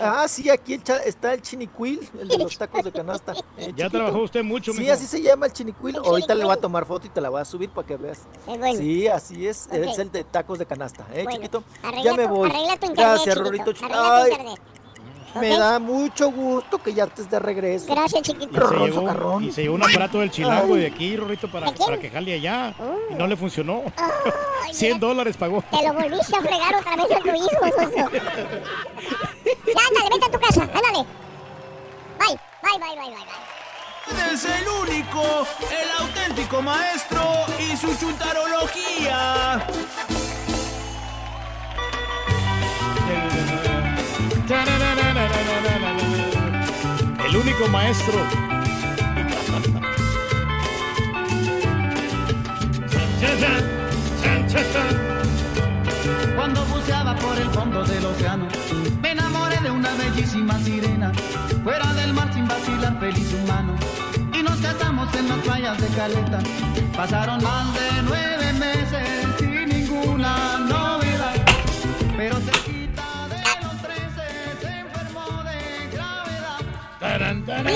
Ah, 0.00 0.26
sí, 0.28 0.50
aquí 0.50 0.74
está 0.74 1.34
el 1.34 1.42
chinicuil, 1.42 2.08
el 2.20 2.28
de 2.28 2.38
los 2.38 2.56
tacos 2.58 2.84
de 2.84 2.92
canasta. 2.92 3.34
Eh, 3.56 3.72
Ya 3.76 3.88
trabajó 3.88 4.18
usted 4.22 4.42
mucho, 4.42 4.72
Sí, 4.72 4.80
mijo. 4.80 4.92
así 4.92 5.06
se 5.06 5.22
llama 5.22 5.46
el 5.46 5.52
chinicuil. 5.52 5.96
Ahorita 5.96 6.34
le 6.34 6.44
voy 6.44 6.52
a 6.52 6.56
tomar 6.60 6.84
foto 6.86 7.06
y 7.06 7.10
te 7.10 7.20
la 7.20 7.28
voy 7.30 7.40
a 7.40 7.44
subir 7.44 7.70
para 7.70 7.86
que 7.86 7.96
veas. 7.96 8.20
bueno. 8.46 8.74
Sí, 8.78 9.06
así 9.08 9.46
es. 9.46 9.68
Es 9.70 9.98
el 9.98 10.10
de 10.10 10.24
tacos 10.24 10.58
de 10.58 10.66
canasta, 10.66 11.06
¿eh, 11.12 11.22
Bueno, 11.24 11.30
chiquito? 11.32 11.64
arregla 11.82 12.02
Ya 12.04 12.14
me 12.16 12.26
tu- 12.26 12.34
voy. 12.34 12.50
arregla 12.50 12.76
tu 12.76 12.86
internet, 12.86 12.96
Gracias, 12.96 13.34
chiquito, 13.34 13.44
Rorito. 13.44 13.72
chi- 13.72 13.84
arregla 13.84 14.02
tu 14.02 14.12
Ay, 14.14 14.30
internet. 14.32 14.60
Me 15.40 15.56
da 15.56 15.78
mucho 15.78 16.30
gusto 16.30 16.78
que 16.82 16.94
ya 16.94 17.04
estés 17.04 17.30
de 17.30 17.38
regreso. 17.38 17.94
Gracias, 17.94 18.22
chiquito. 18.22 18.56
Y 18.56 18.68
se, 18.68 18.74
llevó, 18.84 19.00
socarrón. 19.00 19.44
y 19.44 19.52
se 19.52 19.62
llevó 19.62 19.74
un 19.76 19.82
aparato 19.82 20.18
del 20.20 20.30
chilango 20.30 20.74
Ay. 20.74 20.80
de 20.80 20.86
aquí, 20.86 21.16
Rorrito, 21.16 21.50
para, 21.50 21.72
para 21.72 21.98
que 21.98 22.10
jale 22.10 22.34
allá. 22.34 22.74
Y 23.10 23.14
no 23.14 23.26
le 23.26 23.36
funcionó. 23.36 23.82
Ay, 23.96 24.72
100 24.74 25.00
dólares 25.00 25.36
pagó. 25.36 25.62
Te 25.70 25.82
lo 25.86 25.92
volviste 25.94 26.36
a 26.36 26.40
fregar 26.40 26.74
otra 26.74 26.96
vez 26.96 27.06
a 27.10 27.20
tu 27.20 27.28
hijo. 27.28 27.48
Ya, 29.66 29.80
ándale, 29.88 30.08
vete 30.12 30.26
a 30.26 30.30
tu 30.30 30.38
casa, 30.40 30.62
ándale. 30.62 31.04
Bye, 32.18 32.38
bye, 32.62 32.78
bye, 32.78 32.96
bye, 32.96 33.10
bye. 33.10 33.24
bye. 33.24 34.32
Es 34.32 34.44
el 34.44 34.68
único, 34.68 35.22
el 35.70 35.90
auténtico 36.06 36.62
maestro 36.62 37.22
y 37.58 37.76
su 37.76 37.94
chuntarología. 37.96 39.66
El 47.34 47.40
único 47.40 47.66
maestro. 47.66 48.14
Cuando 56.36 56.64
buceaba 56.66 57.16
por 57.16 57.36
el 57.36 57.50
fondo 57.50 57.82
del 57.82 58.04
océano, 58.04 58.46
me 59.02 59.10
enamoré 59.10 59.60
de 59.60 59.70
una 59.72 59.92
bellísima 59.94 60.56
sirena. 60.60 61.10
Fuera 61.64 61.92
del 61.94 62.12
mar 62.12 62.32
sin 62.32 62.46
vacilar, 62.46 63.00
feliz 63.00 63.34
humano. 63.42 63.74
Y 64.32 64.40
nos 64.40 64.60
casamos 64.60 65.12
en 65.16 65.28
las 65.28 65.38
playas 65.38 65.80
de 65.80 65.88
Caleta. 65.88 66.38
Pasaron 66.96 67.42
más 67.42 67.74
de 67.74 68.02
nueve 68.04 68.52
meses 68.52 69.08
sin 69.40 69.68
ninguna 69.70 70.58
novedad. 70.58 71.34
Pero 72.16 72.36
cerquita 72.36 72.73
gravedad. 77.44 77.74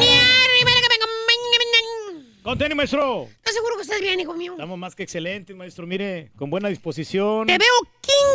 Con 2.43 2.57
tenis, 2.57 2.77
maestro. 2.77 3.25
¿Estás 3.25 3.55
seguro 3.55 3.77
que 3.77 3.83
estás 3.83 4.01
bien, 4.01 4.19
hijo 4.21 4.33
mío? 4.33 4.53
Estamos 4.53 4.79
más 4.79 4.95
que 4.95 5.03
excelentes, 5.03 5.55
maestro. 5.55 5.87
Mire, 5.87 6.31
con 6.37 6.49
buena 6.49 6.69
disposición. 6.69 7.47
Te 7.47 7.59
veo 7.59 7.69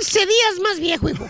15 0.01 0.19
días 0.19 0.59
más 0.61 0.79
viejo, 0.79 1.09
hijo. 1.09 1.27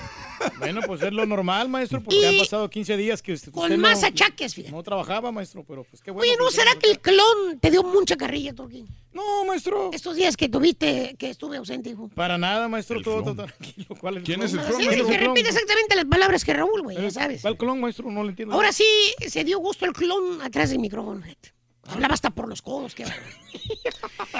Bueno, 0.60 0.82
pues 0.86 1.02
es 1.02 1.14
lo 1.14 1.26
normal, 1.26 1.70
maestro, 1.70 2.02
porque 2.02 2.20
Y 2.20 2.26
han 2.26 2.38
pasado 2.38 2.70
15 2.70 2.98
días 2.98 3.22
que 3.22 3.34
usted, 3.34 3.52
con 3.52 3.64
usted 3.64 3.78
más 3.78 4.02
no, 4.02 4.08
achaques, 4.08 4.56
fíjate. 4.56 4.72
No 4.76 4.84
trabajaba, 4.84 5.32
maestro, 5.32 5.64
pero 5.68 5.84
pues 5.84 6.02
qué 6.02 6.12
bueno. 6.12 6.30
Oye, 6.30 6.38
¿no 6.40 6.48
que 6.50 6.56
será 6.56 6.76
que 6.76 6.92
el 6.92 7.00
clon 7.00 7.60
te 7.60 7.72
dio 7.72 7.84
mucha 7.84 8.16
carrilla, 8.16 8.54
Turquín? 8.54 8.88
No, 9.12 9.46
maestro. 9.46 9.92
Estos 9.94 10.16
días 10.16 10.36
que 10.38 10.50
tuviste, 10.50 11.16
que 11.18 11.30
estuve 11.30 11.58
ausente, 11.58 11.90
hijo. 11.90 12.10
Para 12.16 12.38
nada, 12.38 12.68
maestro, 12.68 13.02
todo, 13.02 13.24
todo 13.24 13.36
tranquilo. 13.46 13.88
¿Cuál 14.00 14.18
es 14.18 14.24
¿Quién 14.24 14.42
es 14.44 14.54
el 14.54 14.60
clon? 14.60 14.70
clon, 14.70 14.82
Sí, 14.82 14.88
maestro? 14.88 15.08
que 15.08 15.18
repite 15.18 15.50
exactamente 15.50 15.96
las 15.96 16.06
palabras 16.06 16.44
que 16.46 16.54
Raúl, 16.54 16.82
güey, 16.82 17.02
ya 17.02 17.12
sabes. 17.12 17.42
¿Cuál 17.42 17.58
clon, 17.58 17.80
maestro? 17.80 18.10
No 18.12 18.24
lo 18.24 18.30
entiendo. 18.30 18.54
Ahora 18.56 18.72
sí 18.72 18.86
se 19.28 19.44
dio 19.44 19.60
gusto 19.60 19.86
el 19.86 19.94
clon 19.94 20.42
atrás 20.42 20.70
del 20.70 20.80
micrófono. 20.80 21.22
gente. 21.22 21.54
Hablaba 21.86 22.14
hasta 22.14 22.30
por 22.30 22.48
los 22.48 22.62
codos, 22.62 22.96
qué. 22.96 23.04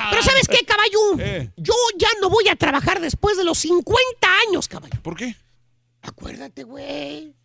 Pero 0.10 0.24
¿sabes 0.24 0.48
qué, 0.48 0.66
caballo? 0.66 1.00
Eh. 1.20 1.52
Yo 1.58 1.74
ya 1.98 2.08
no 2.22 2.30
voy 2.30 2.48
a 2.48 2.56
trabajar 2.56 3.02
después 3.02 3.36
de 3.38 3.44
los 3.44 3.58
50 3.60 4.00
años, 4.48 4.68
caballo. 4.68 4.94
¿Por 5.02 5.16
qué? 5.18 5.36
Acuérdate, 6.04 6.64
güey. 6.64 7.36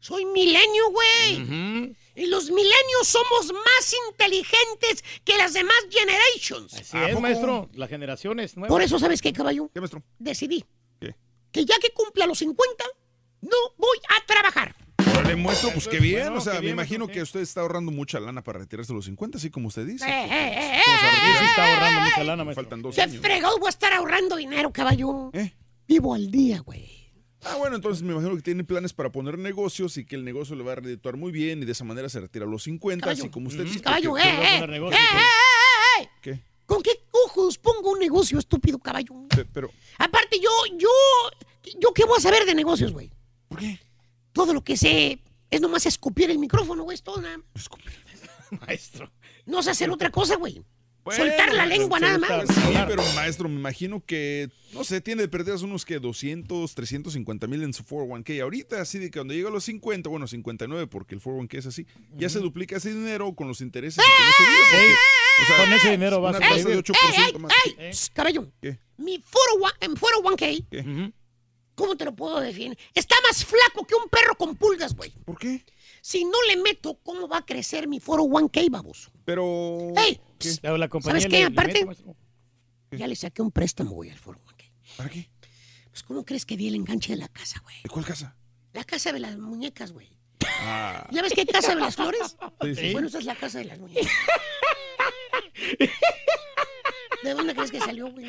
Soy 0.00 0.24
milenio, 0.26 0.90
güey. 0.92 1.96
Y 2.14 2.26
los 2.26 2.44
milenios 2.50 3.06
somos 3.06 3.52
más 3.52 3.94
inteligentes 4.10 5.02
que 5.24 5.36
las 5.36 5.54
demás 5.54 5.74
generations. 5.90 6.74
Así 6.74 6.96
es, 6.98 7.20
maestro. 7.20 7.68
La 7.74 7.88
generación 7.88 8.38
es 8.40 8.56
nueva. 8.56 8.68
Por 8.68 8.82
eso, 8.82 8.98
¿sabes 8.98 9.20
qué, 9.22 9.32
caballo? 9.32 9.70
¿Qué, 9.72 9.80
maestro? 9.80 10.02
Decidí 10.18 10.64
¿Qué? 11.00 11.14
que 11.50 11.64
ya 11.64 11.78
que 11.80 11.90
cumpla 11.90 12.26
los 12.26 12.38
50, 12.38 12.84
no 13.42 13.56
voy 13.76 13.98
a 14.08 14.24
trabajar. 14.26 14.74
Le 15.26 15.36
muestro, 15.36 15.70
pues 15.72 15.86
qué 15.88 15.98
bien. 16.00 16.22
bueno, 16.22 16.38
o 16.38 16.40
sea, 16.40 16.54
me 16.54 16.60
bien, 16.60 16.72
imagino 16.72 17.06
que 17.06 17.20
usted 17.20 17.40
está 17.40 17.60
ahorrando 17.60 17.90
mucha 17.92 18.18
lana 18.18 18.42
para 18.42 18.60
retirarse 18.60 18.92
a 18.92 18.96
los 18.96 19.04
50, 19.04 19.36
así 19.36 19.50
como 19.50 19.68
usted 19.68 19.84
dice. 19.84 20.08
Eh, 20.08 20.24
eh, 20.24 20.28
eh, 20.30 20.78
eh, 20.78 20.82
sí 21.38 21.44
está 21.44 21.74
ahorrando 21.74 22.00
eh, 22.00 22.04
mucha 22.04 22.20
eh. 22.20 22.24
lana, 22.24 22.44
maestro. 22.44 22.64
Faltan 22.64 22.82
dos 22.82 22.94
Se 22.94 23.02
años. 23.02 23.20
fregado, 23.20 23.58
voy 23.58 23.66
a 23.66 23.70
estar 23.70 23.92
ahorrando 23.92 24.36
dinero, 24.36 24.72
caballo. 24.72 25.30
¿Eh? 25.34 25.52
Vivo 25.86 26.14
al 26.14 26.30
día, 26.30 26.60
güey. 26.60 26.97
Ah, 27.44 27.56
bueno, 27.56 27.76
entonces 27.76 28.02
me 28.02 28.12
imagino 28.12 28.34
que 28.36 28.42
tiene 28.42 28.64
planes 28.64 28.92
para 28.92 29.10
poner 29.12 29.38
negocios 29.38 29.96
y 29.96 30.04
que 30.04 30.16
el 30.16 30.24
negocio 30.24 30.56
le 30.56 30.64
va 30.64 30.72
a 30.72 30.76
redituar 30.76 31.16
muy 31.16 31.30
bien 31.32 31.62
y 31.62 31.66
de 31.66 31.72
esa 31.72 31.84
manera 31.84 32.08
se 32.08 32.20
retira 32.20 32.44
a 32.44 32.48
los 32.48 32.64
50, 32.64 33.04
Caballo. 33.04 33.22
así 33.22 33.30
como 33.30 33.48
usted 33.48 33.64
dice. 33.64 33.80
Caballo, 33.80 34.10
porque- 34.10 34.24
eh, 34.28 34.32
eh, 34.56 34.58
eh, 34.62 34.66
negocio, 34.66 34.98
eh, 34.98 35.02
eh, 35.14 36.02
eh. 36.02 36.08
¿Qué? 36.20 36.40
¿Con 36.66 36.82
qué 36.82 36.90
ojos 37.26 37.56
pongo 37.58 37.92
un 37.92 37.98
negocio, 38.00 38.38
estúpido 38.38 38.78
caballo? 38.78 39.14
Pe- 39.28 39.44
Pero, 39.46 39.70
Aparte, 39.98 40.38
yo, 40.40 40.50
yo, 40.76 40.88
yo 41.80 41.92
qué 41.94 42.04
voy 42.04 42.18
a 42.18 42.20
saber 42.20 42.44
de 42.44 42.54
negocios, 42.54 42.92
güey. 42.92 43.10
¿por 43.48 43.58
qué? 43.60 43.78
Todo 44.32 44.52
lo 44.52 44.62
que 44.62 44.76
sé 44.76 45.20
es 45.50 45.60
nomás 45.60 45.86
escupir 45.86 46.30
el 46.30 46.38
micrófono, 46.38 46.82
güey, 46.82 46.96
es 46.96 47.02
todo 47.02 47.20
nada. 47.22 47.38
Maestro. 48.66 49.10
No 49.46 49.62
sé 49.62 49.70
hacer 49.70 49.90
otra 49.90 50.10
cosa, 50.10 50.36
güey. 50.36 50.62
Bueno, 51.08 51.24
Soltar 51.24 51.54
la 51.54 51.64
lengua 51.64 51.98
nada 51.98 52.18
más. 52.18 52.48
Sí, 52.54 52.74
pero 52.86 53.02
maestro, 53.14 53.48
me 53.48 53.54
imagino 53.54 54.04
que, 54.04 54.50
no 54.74 54.84
sé, 54.84 55.00
tiene 55.00 55.22
de 55.22 55.28
perdidas 55.28 55.62
unos 55.62 55.86
que 55.86 55.98
200, 55.98 56.74
350 56.74 57.46
mil 57.46 57.62
en 57.62 57.72
su 57.72 57.82
401k. 57.82 58.42
Ahorita, 58.42 58.82
así 58.82 58.98
de 58.98 59.06
que 59.10 59.18
cuando 59.18 59.32
llega 59.32 59.48
a 59.48 59.52
los 59.52 59.64
50, 59.64 60.10
bueno, 60.10 60.26
59, 60.26 60.86
porque 60.86 61.14
el 61.14 61.22
401k 61.22 61.54
es 61.54 61.66
así, 61.66 61.86
ya 62.14 62.28
se 62.28 62.40
duplica 62.40 62.76
ese 62.76 62.92
dinero 62.92 63.34
con 63.34 63.48
los 63.48 63.62
intereses 63.62 64.04
con 64.04 64.28
eso 64.28 64.42
vive, 64.50 64.62
porque, 64.70 64.94
o 65.42 65.46
sea, 65.46 65.56
Con 65.64 65.72
ese 65.72 65.90
dinero 65.92 66.20
vas 66.20 66.36
a 66.36 66.40
tasa 66.40 66.54
de 66.56 66.64
vivir. 66.64 66.84
8% 66.84 67.38
más. 67.38 67.52
¡Ey! 67.78 67.90
Caballo, 68.12 68.52
¿Qué? 68.60 68.78
mi 68.98 69.18
401 69.18 69.72
en 69.80 69.94
401k, 69.94 70.66
¿Qué? 70.70 71.12
¿cómo 71.74 71.96
te 71.96 72.04
lo 72.04 72.14
puedo 72.14 72.38
definir? 72.40 72.76
Está 72.92 73.14
más 73.26 73.46
flaco 73.46 73.86
que 73.86 73.94
un 73.94 74.10
perro 74.10 74.34
con 74.36 74.56
pulgas, 74.56 74.94
güey. 74.94 75.14
¿Por 75.24 75.38
qué? 75.38 75.64
Si 76.02 76.24
no 76.24 76.36
le 76.48 76.58
meto, 76.58 76.98
¿cómo 77.02 77.28
va 77.28 77.38
a 77.38 77.46
crecer 77.46 77.88
mi 77.88 77.98
401k, 77.98 78.70
baboso? 78.70 79.10
Pero... 79.24 79.94
¡Ey! 79.96 80.20
Pero 80.62 80.76
la 80.76 80.88
compañía 80.88 81.20
¿Sabes 81.20 81.32
qué? 81.32 81.40
le 81.40 81.46
Aparte-. 81.46 81.86
Ya 82.92 83.06
le 83.06 83.16
saqué 83.16 83.42
un 83.42 83.50
préstamo, 83.50 83.90
güey, 83.92 84.10
al 84.10 84.20
401k. 84.20 84.72
¿Para 84.96 85.10
qué? 85.10 85.30
Pues, 85.90 86.02
¿cómo 86.02 86.24
crees 86.24 86.46
que 86.46 86.56
di 86.56 86.68
el 86.68 86.74
enganche 86.74 87.12
de 87.12 87.18
la 87.18 87.28
casa, 87.28 87.60
güey? 87.62 87.76
¿De 87.82 87.88
cuál 87.90 88.04
casa? 88.04 88.36
La 88.72 88.84
casa 88.84 89.12
de 89.12 89.20
las 89.20 89.36
muñecas, 89.36 89.92
güey. 89.92 90.08
Ah, 90.60 91.08
¿Ya 91.10 91.22
ves 91.22 91.32
que 91.32 91.40
hay 91.40 91.46
casa 91.46 91.74
de 91.74 91.80
las 91.80 91.96
flores? 91.96 92.36
Sí, 92.62 92.74
sí. 92.74 92.92
Bueno, 92.92 93.08
esa 93.08 93.18
es 93.18 93.24
la 93.24 93.34
casa 93.34 93.58
de 93.58 93.64
las 93.64 93.78
muñecas. 93.78 94.10
¿De 97.22 97.34
dónde 97.34 97.54
crees 97.54 97.70
que 97.70 97.80
salió, 97.80 98.10
güey? 98.10 98.26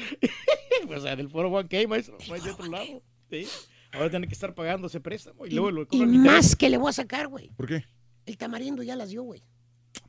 O 0.90 1.00
sea, 1.00 1.16
del 1.16 1.30
foro 1.30 1.52
1K, 1.52 1.88
maestro. 1.88 2.18
No 2.28 2.34
hay 2.34 2.42
de 2.42 2.52
otro 2.52 2.66
lado. 2.68 3.04
Sí. 3.30 3.48
Ahora 3.92 4.10
tiene 4.10 4.28
que 4.28 4.34
estar 4.34 4.54
pagando 4.54 4.88
ese 4.88 5.00
préstamo 5.00 5.46
y 5.46 5.52
luego 5.52 5.72
lo 5.72 5.88
Y 5.92 6.06
más 6.06 6.56
que 6.56 6.70
le 6.70 6.78
voy 6.78 6.90
a 6.90 6.94
sacar, 6.94 7.28
güey. 7.28 7.50
¿Por 7.56 7.68
qué? 7.68 7.86
El 8.26 8.38
tamarindo 8.38 8.84
ya 8.84 8.96
las 8.96 9.10
dio, 9.10 9.24
güey. 9.24 9.44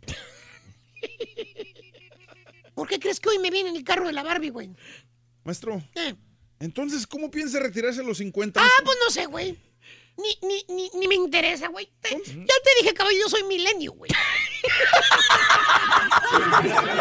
¿Por 2.81 2.89
qué 2.89 2.99
crees 2.99 3.21
que 3.21 3.29
hoy 3.29 3.39
me 3.39 3.51
viene 3.51 3.69
en 3.69 3.77
el 3.77 3.85
carro 3.85 4.07
de 4.07 4.15
la 4.15 4.23
Barbie, 4.23 4.49
güey? 4.49 4.71
Maestro, 5.45 5.83
¿Qué? 5.95 6.17
entonces, 6.61 7.07
¿cómo 7.07 7.31
piensa 7.31 7.59
retirarse 7.61 8.01
a 8.01 8.03
los 8.05 8.17
50? 8.17 8.59
Ah, 8.59 8.63
maestro? 8.63 8.85
pues 8.87 8.97
no 9.05 9.11
sé, 9.11 9.27
güey. 9.27 9.59
Ni, 10.17 10.49
ni, 10.49 10.65
ni, 10.75 10.91
ni 10.95 11.07
me 11.07 11.15
interesa, 11.15 11.69
güey. 11.69 11.93
Te- 12.01 12.09
Ya 12.25 12.55
te 12.65 12.71
dije, 12.81 12.95
caballo, 12.95 13.19
yo 13.21 13.29
soy 13.29 13.43
milenio, 13.45 13.93
güey. 13.93 14.11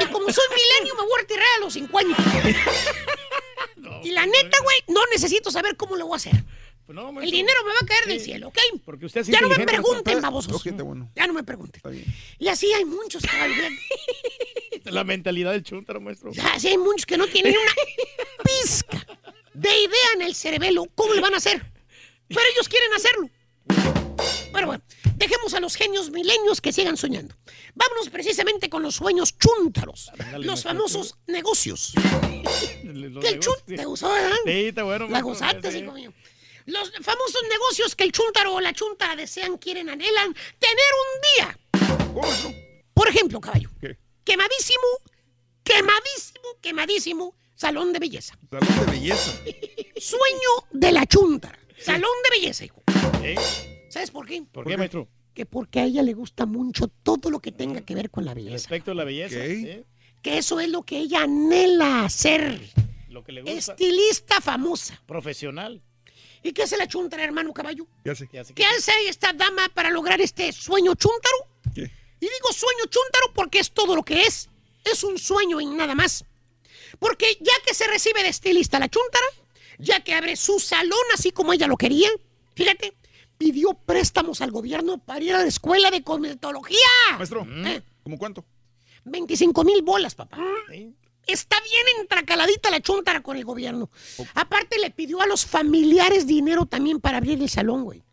y 0.01 0.05
como 0.07 0.29
soy 0.33 0.43
milenio, 0.53 0.95
me 0.95 1.01
voy 1.03 1.13
a 1.15 1.21
retirar 1.21 1.45
a 1.55 1.59
los 1.61 1.71
50. 1.71 2.23
y 4.03 4.11
la 4.11 4.25
neta, 4.25 4.57
güey, 4.61 4.83
no 4.89 4.99
necesito 5.13 5.49
saber 5.49 5.77
cómo 5.77 5.95
lo 5.95 6.07
voy 6.07 6.15
a 6.15 6.17
hacer. 6.17 6.43
Pues 6.89 6.95
no, 6.95 7.21
El 7.21 7.29
dinero 7.29 7.59
me 7.67 7.69
va 7.69 7.77
a 7.83 7.85
caer 7.85 8.05
del 8.07 8.17
Sí. 8.19 8.25
cielo, 8.25 8.47
¿ok? 8.47 8.57
Porque 8.83 9.05
usted 9.05 9.21
es 9.21 9.27
Ya 9.27 9.39
no 9.41 9.49
me 9.49 9.63
pregunten, 9.63 10.19
babosos. 10.21 10.51
Ojete, 10.53 10.81
bueno. 10.81 11.11
Ya 11.15 11.27
no 11.27 11.33
me 11.33 11.43
pregunten. 11.43 11.79
Y 12.39 12.47
así 12.47 12.73
hay 12.73 12.83
muchos, 12.83 13.21
es 13.23 14.91
la 14.91 15.03
mentalidad 15.03 15.51
del 15.51 15.61
chuntaro, 15.61 16.01
maestro. 16.01 16.31
Ya, 16.31 16.47
así 16.55 16.67
hay 16.69 16.79
muchos 16.79 17.05
que 17.05 17.15
no 17.15 17.27
tienen 17.27 17.53
una 17.55 17.71
pizca 18.43 19.05
de 19.53 19.69
idea 19.69 20.07
en 20.15 20.23
el 20.23 20.33
cerebelo. 20.33 20.87
¿Cómo 20.95 21.13
le 21.13 21.21
van 21.21 21.35
a 21.35 21.37
hacer? 21.37 21.63
Pero 22.27 22.41
ellos 22.55 22.67
quieren 22.67 22.91
hacerlo. 22.95 23.29
Pero 24.51 24.65
bueno, 24.65 24.83
dejemos 25.15 25.53
a 25.53 25.59
los 25.59 25.75
genios 25.75 26.09
milenios 26.09 26.59
que 26.59 26.73
sigan 26.73 26.97
soñando. 26.97 27.35
Vámonos 27.75 28.09
precisamente 28.09 28.67
con 28.67 28.81
los 28.81 28.95
sueños 28.95 29.35
chúntaros. 29.37 30.09
Ándale, 30.17 30.43
Los 30.47 30.65
maestro. 30.65 30.71
famosos 30.71 31.19
negocios. 31.27 31.93
Los 32.83 33.23
Que 33.23 33.29
el 33.29 33.39
negocios, 33.39 33.63
sí. 33.67 33.75
¿Te 33.75 33.85
gustó, 33.85 34.09
verdad? 34.09 34.35
Sí, 34.43 34.51
está 34.69 34.81
bueno. 34.81 35.07
La 35.07 35.21
gozaste, 35.21 35.71
sí. 35.71 35.83
mío. 35.83 36.11
Los 36.69 36.91
famosos 37.01 37.41
negocios 37.49 37.95
que 37.95 38.03
el 38.03 38.11
chúntaro 38.11 38.53
o 38.53 38.59
la 38.61 38.73
chunta 38.73 39.15
desean, 39.15 39.57
quieren, 39.57 39.89
anhelan 39.89 40.33
tener 40.59 40.91
un 41.03 41.21
día. 41.35 41.59
Por 42.93 43.07
esto, 43.07 43.41
caballo. 43.41 43.69
Quemadísimo, 44.23 44.87
quemadísimo, 45.63 46.47
quemadísimo 46.61 47.35
salón 47.55 47.91
de 47.93 47.99
belleza. 47.99 48.37
Salón 48.51 48.85
de 48.85 48.91
belleza. 48.91 49.31
Sueño 49.97 50.49
de 50.71 50.91
la 50.91 51.05
chunta. 51.05 51.57
Salón 51.79 52.11
de 52.25 52.39
belleza, 52.39 52.65
hijo. 52.65 52.83
¿Sabes 53.89 54.11
por 54.11 54.27
qué? 54.27 54.43
¿Por 54.51 54.67
qué, 54.67 54.77
maestro? 54.77 55.07
Que 55.33 55.45
porque 55.45 55.79
a 55.79 55.85
ella 55.85 56.03
le 56.03 56.13
gusta 56.13 56.45
mucho 56.45 56.87
todo 56.87 57.31
lo 57.31 57.39
que 57.39 57.51
tenga 57.51 57.81
que 57.81 57.95
ver 57.95 58.11
con 58.11 58.25
la 58.25 58.31
El 58.31 58.35
belleza. 58.35 58.55
aspecto 58.57 58.91
de 58.91 58.95
la 58.95 59.03
belleza. 59.05 59.37
¿eh? 59.43 59.85
Que 60.21 60.37
eso 60.37 60.59
es 60.59 60.69
lo 60.69 60.83
que 60.83 60.99
ella 60.99 61.23
anhela 61.23 62.03
hacer. 62.03 62.59
Lo 63.07 63.23
que 63.23 63.31
le 63.31 63.41
gusta. 63.41 63.71
Estilista 63.71 64.41
famosa. 64.41 65.01
Profesional. 65.07 65.81
¿Y 66.43 66.53
qué 66.53 66.63
hace 66.63 66.77
la 66.77 66.87
chuntara, 66.87 67.23
hermano 67.23 67.53
caballo? 67.53 67.85
¿Qué 68.03 68.11
hace? 68.11 68.27
¿Qué 68.27 68.65
hace 68.65 68.91
esta 69.07 69.33
dama 69.33 69.69
para 69.73 69.89
lograr 69.89 70.21
este 70.21 70.51
sueño 70.51 70.95
chúntaro? 70.95 71.35
¿Qué? 71.75 71.81
Y 71.81 72.25
digo 72.25 72.51
sueño 72.53 72.83
chúntaro 72.89 73.33
porque 73.33 73.59
es 73.59 73.71
todo 73.71 73.95
lo 73.95 74.03
que 74.03 74.23
es. 74.23 74.49
Es 74.83 75.03
un 75.03 75.17
sueño 75.17 75.59
y 75.59 75.65
nada 75.65 75.95
más. 75.95 76.25
Porque 76.99 77.37
ya 77.39 77.53
que 77.65 77.73
se 77.73 77.87
recibe 77.87 78.23
de 78.23 78.29
estilista 78.29 78.79
la 78.79 78.89
chúntara, 78.89 79.25
ya 79.77 80.01
que 80.03 80.13
abre 80.13 80.35
su 80.35 80.59
salón 80.59 80.99
así 81.13 81.31
como 81.31 81.53
ella 81.53 81.67
lo 81.67 81.77
quería, 81.77 82.09
fíjate, 82.55 82.93
pidió 83.37 83.73
préstamos 83.73 84.41
al 84.41 84.51
gobierno 84.51 84.97
para 84.97 85.23
ir 85.23 85.33
a 85.33 85.39
la 85.39 85.47
escuela 85.47 85.91
de 85.91 86.03
cosmetología. 86.03 86.77
Maestro, 87.17 87.45
¿Eh? 87.65 87.81
¿cómo 88.03 88.17
cuánto? 88.17 88.45
25 89.05 89.63
mil 89.63 89.81
bolas, 89.81 90.15
papá. 90.15 90.39
Está 91.31 91.57
bien 91.63 92.01
entracaladita 92.01 92.69
la 92.69 92.81
chuntara 92.81 93.21
con 93.21 93.37
el 93.37 93.45
gobierno. 93.45 93.89
Aparte 94.35 94.77
le 94.79 94.91
pidió 94.91 95.21
a 95.21 95.27
los 95.27 95.45
familiares 95.45 96.25
dinero 96.27 96.65
también 96.65 96.99
para 96.99 97.17
abrir 97.17 97.41
el 97.41 97.49
salón, 97.49 97.83
güey. 97.83 98.03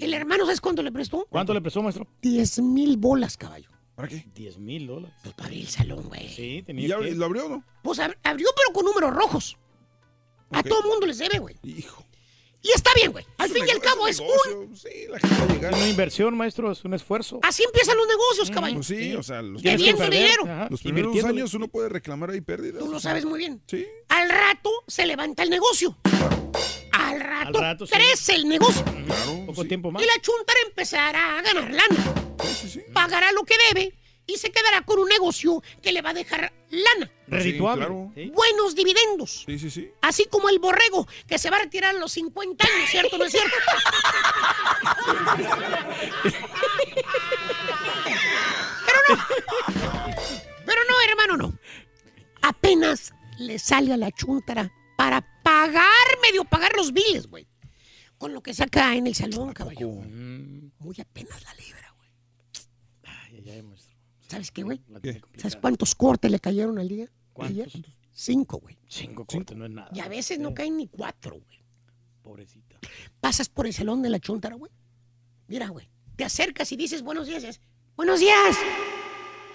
El 0.00 0.14
hermano, 0.14 0.44
¿sabes 0.44 0.60
cuánto 0.60 0.82
le 0.82 0.90
prestó? 0.92 1.26
¿Cuánto 1.28 1.52
le 1.54 1.60
prestó, 1.60 1.82
maestro? 1.82 2.06
10 2.22 2.60
mil 2.60 2.96
bolas, 2.96 3.36
caballo. 3.36 3.68
¿Para 3.94 4.08
qué? 4.08 4.26
10 4.34 4.58
mil 4.58 4.86
dólares. 4.86 5.14
Pues 5.22 5.34
para 5.34 5.48
abrir 5.48 5.60
el 5.62 5.68
salón, 5.68 6.04
güey. 6.08 6.28
Sí, 6.28 6.56
¿Y 6.58 6.62
tenía 6.62 6.88
ya 6.88 6.98
que... 6.98 7.14
lo 7.14 7.26
abrió 7.26 7.46
o 7.46 7.48
no? 7.50 7.64
Pues 7.82 7.98
ab- 7.98 8.16
abrió, 8.24 8.48
pero 8.56 8.72
con 8.74 8.84
números 8.86 9.14
rojos. 9.14 9.58
A 10.50 10.62
todo 10.62 10.80
el 10.82 10.86
mundo 10.88 11.06
les 11.06 11.18
debe, 11.18 11.38
güey. 11.38 11.56
Hijo. 11.62 12.04
Y 12.62 12.70
está 12.74 12.90
bien, 12.94 13.10
güey. 13.10 13.26
Al 13.38 13.46
Es 13.48 13.52
fin 13.52 13.64
y 13.66 13.70
al 13.70 13.80
cabo 13.80 14.06
es 14.06 14.20
es 14.20 14.20
un. 14.20 14.76
Sí, 14.76 14.88
la 15.08 15.18
gente. 15.18 15.66
Es 15.66 15.72
una 15.74 15.88
inversión, 15.88 16.36
maestro, 16.36 16.70
es 16.70 16.84
un 16.84 16.94
esfuerzo. 16.94 17.40
Así 17.42 17.64
empiezan 17.64 17.96
los 17.96 18.06
negocios, 18.06 18.50
caballo. 18.50 18.76
Pues 18.76 18.86
sí, 18.86 19.14
o 19.14 19.22
sea, 19.22 19.42
los, 19.42 19.62
perder, 19.62 20.10
dinero. 20.10 20.44
ajá, 20.44 20.68
los 20.70 20.80
primeros 20.82 21.24
años 21.24 21.54
uno 21.54 21.66
puede 21.68 21.88
reclamar 21.88 22.30
ahí 22.30 22.40
pérdidas. 22.40 22.78
Tú 22.78 22.90
lo 22.90 23.00
sabes 23.00 23.24
muy 23.24 23.38
bien. 23.38 23.60
Sí. 23.66 23.86
Al 24.08 24.28
rato 24.28 24.70
se 24.86 25.06
levanta 25.06 25.42
el 25.42 25.50
negocio. 25.50 25.98
Al 26.92 27.20
rato, 27.20 27.60
rato, 27.60 27.86
sí. 27.86 27.92
crece 27.94 28.34
el 28.34 28.48
negocio. 28.48 28.84
Claro. 28.84 29.46
Poco 29.46 29.62
sí. 29.62 29.68
tiempo 29.68 29.90
más. 29.90 30.02
Y 30.02 30.06
la 30.06 30.20
chuntara 30.20 30.58
empezará 30.66 31.38
a 31.38 31.42
ganar 31.42 31.64
lana. 31.70 32.36
Sí, 32.42 32.54
sí, 32.62 32.68
sí. 32.68 32.80
Pagará 32.92 33.32
lo 33.32 33.42
que 33.42 33.54
debe 33.68 33.98
y 34.26 34.36
se 34.36 34.50
quedará 34.52 34.82
con 34.82 34.98
un 35.00 35.08
negocio 35.08 35.62
que 35.82 35.92
le 35.92 36.00
va 36.02 36.10
a 36.10 36.14
dejar 36.14 36.52
lana. 36.70 37.10
Redituable. 37.32 37.86
claro. 37.86 38.12
¿sí? 38.14 38.30
Buenos 38.34 38.74
dividendos. 38.74 39.44
Sí, 39.46 39.58
sí, 39.58 39.70
sí. 39.70 39.90
Así 40.00 40.26
como 40.26 40.48
el 40.48 40.58
borrego 40.58 41.06
que 41.26 41.38
se 41.38 41.50
va 41.50 41.56
a 41.56 41.60
retirar 41.60 41.94
a 41.94 41.98
los 41.98 42.12
50 42.12 42.64
años, 42.64 42.90
¿cierto 42.90 43.16
o 43.16 43.18
no 43.18 43.24
es 43.24 43.32
cierto? 43.32 43.56
Pero 48.86 48.98
no. 49.08 49.24
Pero 50.66 50.80
no, 50.88 50.94
hermano, 51.10 51.36
no. 51.36 51.58
Apenas 52.42 53.12
le 53.38 53.58
sale 53.58 53.92
a 53.92 53.96
la 53.96 54.10
chuntara 54.10 54.72
para 54.96 55.20
pagar, 55.42 55.84
medio 56.22 56.44
pagar 56.44 56.72
los 56.76 56.92
biles, 56.92 57.26
güey. 57.28 57.46
Con 58.18 58.32
lo 58.32 58.42
que 58.42 58.54
saca 58.54 58.94
en 58.94 59.06
el 59.06 59.14
salón, 59.14 59.52
caballo. 59.52 59.88
Muy 59.90 60.96
apenas 61.00 61.42
la 61.42 61.54
libra, 61.54 61.94
güey. 61.96 62.10
Ay, 63.04 63.36
ay, 63.38 63.50
ay, 63.50 63.62
maestro. 63.62 63.96
¿Sabes 64.28 64.50
qué, 64.50 64.62
güey? 64.62 64.80
¿Sabes 65.36 65.56
cuántos 65.56 65.94
cortes 65.94 66.30
le 66.30 66.38
cayeron 66.38 66.78
al 66.78 66.88
día? 66.88 67.10
¿Cuántos? 67.32 67.80
Cinco, 68.12 68.58
güey. 68.58 68.78
Cinco 68.88 69.24
cortes 69.24 69.56
no 69.56 69.64
es 69.64 69.70
nada. 69.70 69.90
Y 69.94 70.00
a 70.00 70.08
veces 70.08 70.38
no 70.38 70.52
caen 70.54 70.76
ni 70.76 70.86
cuatro, 70.88 71.40
güey. 71.40 71.62
Pobrecita. 72.22 72.78
pasas 73.20 73.48
por 73.48 73.66
el 73.66 73.72
salón 73.72 74.02
de 74.02 74.10
la 74.10 74.20
chuntara, 74.20 74.54
güey. 74.54 74.70
Mira, 75.48 75.68
güey. 75.68 75.88
Te 76.16 76.24
acercas 76.24 76.70
y 76.72 76.76
dices 76.76 77.02
buenos 77.02 77.26
días. 77.26 77.42
es, 77.42 77.60
buenos 77.96 78.20
días. 78.20 78.56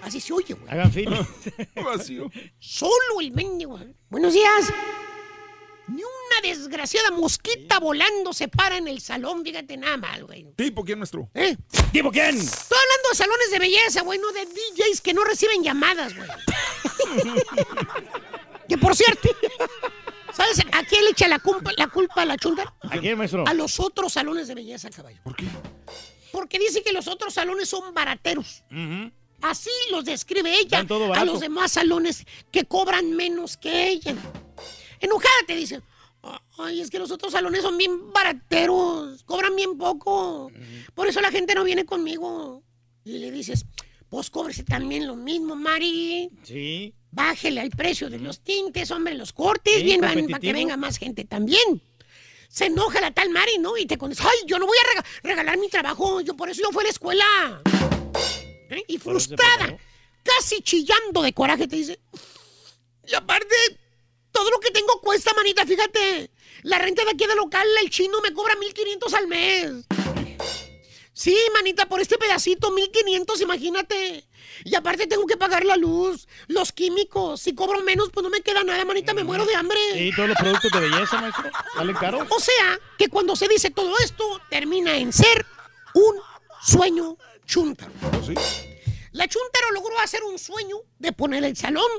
Así 0.02 0.20
se 0.20 0.32
oye, 0.32 0.54
güey. 0.54 0.70
Hagan 0.70 0.92
fila. 0.92 1.26
Vacío. 1.84 2.30
Solo 2.58 3.20
el 3.20 3.32
mendigo. 3.32 3.78
güey. 3.78 3.94
Buenos 4.10 4.34
días. 4.34 4.72
Ni 5.88 6.02
una 6.02 6.40
desgraciada 6.42 7.10
mosquita 7.10 7.78
volando 7.78 8.32
se 8.32 8.48
para 8.48 8.76
en 8.76 8.88
el 8.88 9.00
salón, 9.00 9.42
fíjate 9.42 9.76
nada 9.76 9.96
mal, 9.96 10.24
güey. 10.24 10.46
¿Tipo 10.54 10.84
quién, 10.84 10.98
maestro? 10.98 11.30
¿Eh? 11.34 11.56
¿Tipo 11.92 12.10
quién? 12.10 12.36
Estoy 12.36 12.78
hablando 12.78 13.08
de 13.08 13.14
salones 13.14 13.50
de 13.50 13.58
belleza, 13.58 14.02
güey, 14.02 14.18
no 14.18 14.30
de 14.32 14.44
DJs 14.44 15.00
que 15.00 15.14
no 15.14 15.24
reciben 15.24 15.62
llamadas, 15.62 16.14
güey. 16.14 16.28
que 18.68 18.76
por 18.76 18.94
cierto, 18.94 19.30
¿sabes 20.34 20.60
a 20.72 20.84
quién 20.84 21.04
le 21.04 21.10
echa 21.10 21.26
la 21.26 21.38
culpa, 21.38 21.72
la 21.76 21.88
culpa 21.88 22.22
a 22.22 22.26
la 22.26 22.36
chunta? 22.36 22.74
¿A 22.82 22.98
quién, 22.98 23.16
maestro? 23.16 23.44
A 23.46 23.54
los 23.54 23.80
otros 23.80 24.12
salones 24.12 24.46
de 24.48 24.54
belleza, 24.54 24.90
caballo. 24.90 25.20
¿Por 25.24 25.36
qué? 25.36 25.46
Porque 26.32 26.58
dice 26.58 26.82
que 26.82 26.92
los 26.92 27.08
otros 27.08 27.32
salones 27.32 27.70
son 27.70 27.94
barateros. 27.94 28.62
Ujú. 28.70 29.10
Así 29.40 29.70
los 29.90 30.04
describe 30.04 30.52
ella 30.52 30.84
a 31.14 31.24
los 31.24 31.40
demás 31.40 31.72
salones 31.72 32.26
que 32.50 32.64
cobran 32.64 33.12
menos 33.14 33.56
que 33.56 33.88
ella. 33.88 34.14
Enojada 35.00 35.34
te 35.46 35.54
dice, 35.56 35.80
ay, 36.58 36.80
es 36.80 36.90
que 36.90 36.98
los 36.98 37.10
otros 37.10 37.32
salones 37.32 37.62
son 37.62 37.76
bien 37.78 38.12
barateros, 38.12 39.22
cobran 39.24 39.54
bien 39.56 39.76
poco. 39.78 40.50
Por 40.94 41.08
eso 41.08 41.20
la 41.20 41.30
gente 41.30 41.54
no 41.54 41.64
viene 41.64 41.84
conmigo. 41.84 42.62
Y 43.04 43.18
le 43.18 43.30
dices, 43.30 43.64
pues 44.08 44.28
cóbrese 44.30 44.64
también 44.64 45.06
lo 45.06 45.16
mismo, 45.16 45.54
Mari. 45.56 46.30
Sí. 46.42 46.94
Bájele 47.10 47.60
al 47.60 47.70
precio 47.70 48.10
de 48.10 48.18
los 48.18 48.40
tintes, 48.40 48.90
hombre, 48.90 49.14
los 49.14 49.32
cortes, 49.32 49.76
Sí, 49.76 49.82
bien, 49.82 50.00
para 50.00 50.38
que 50.40 50.52
venga 50.52 50.76
más 50.76 50.98
gente 50.98 51.24
también. 51.24 51.82
Se 52.50 52.66
enoja 52.66 53.00
la 53.00 53.12
tal 53.12 53.30
Mari, 53.30 53.58
¿no? 53.60 53.76
Y 53.76 53.86
te 53.86 53.96
contesta, 53.96 54.24
ay, 54.28 54.38
yo 54.46 54.58
no 54.58 54.66
voy 54.66 54.76
a 54.78 54.88
rega- 54.94 55.06
regalar 55.22 55.58
mi 55.58 55.68
trabajo, 55.68 56.20
yo 56.20 56.34
por 56.36 56.48
eso 56.50 56.62
yo 56.62 56.70
fui 56.70 56.80
a 56.80 56.84
la 56.84 56.90
escuela. 56.90 57.62
¿Eh? 58.70 58.84
Y 58.88 58.98
frustrada, 58.98 59.76
casi 60.22 60.60
chillando 60.62 61.22
de 61.22 61.32
coraje, 61.32 61.66
te 61.66 61.76
dice, 61.76 61.98
y 63.06 63.14
aparte, 63.14 63.54
todo 64.38 64.50
lo 64.50 64.60
que 64.60 64.70
tengo 64.70 65.00
cuesta, 65.00 65.32
manita, 65.34 65.66
fíjate. 65.66 66.30
La 66.62 66.78
renta 66.78 67.04
de 67.04 67.10
aquí 67.10 67.26
del 67.26 67.36
local, 67.36 67.66
el 67.82 67.90
chino 67.90 68.20
me 68.20 68.32
cobra 68.32 68.54
1500 68.54 69.14
al 69.14 69.26
mes. 69.26 69.72
Sí, 71.12 71.36
manita, 71.52 71.88
por 71.88 72.00
este 72.00 72.16
pedacito, 72.18 72.70
1500, 72.70 73.40
imagínate. 73.40 74.28
Y 74.64 74.76
aparte 74.76 75.08
tengo 75.08 75.26
que 75.26 75.36
pagar 75.36 75.64
la 75.64 75.76
luz, 75.76 76.28
los 76.46 76.70
químicos. 76.70 77.40
Si 77.40 77.52
cobro 77.52 77.82
menos, 77.82 78.10
pues 78.12 78.22
no 78.22 78.30
me 78.30 78.40
queda 78.42 78.62
nada, 78.62 78.84
manita, 78.84 79.12
me 79.12 79.24
muero 79.24 79.44
de 79.44 79.56
hambre. 79.56 79.80
Sí, 79.94 80.12
todos 80.14 80.28
los 80.28 80.38
productos 80.38 80.70
de 80.70 80.80
belleza, 80.80 81.20
maestro. 81.20 81.50
¿Salen 81.74 81.96
caros? 81.96 82.28
O 82.30 82.38
sea, 82.38 82.78
que 82.96 83.08
cuando 83.08 83.34
se 83.34 83.48
dice 83.48 83.70
todo 83.70 83.92
esto, 83.98 84.40
termina 84.48 84.96
en 84.96 85.12
ser 85.12 85.44
un 85.94 86.14
sueño 86.62 87.16
chúntaro. 87.44 87.90
¿Sí? 88.24 88.34
La 89.10 89.26
chúntaro 89.26 89.72
logró 89.72 89.98
hacer 89.98 90.22
un 90.22 90.38
sueño 90.38 90.76
de 91.00 91.12
poner 91.12 91.42
el 91.42 91.56
salón, 91.56 91.90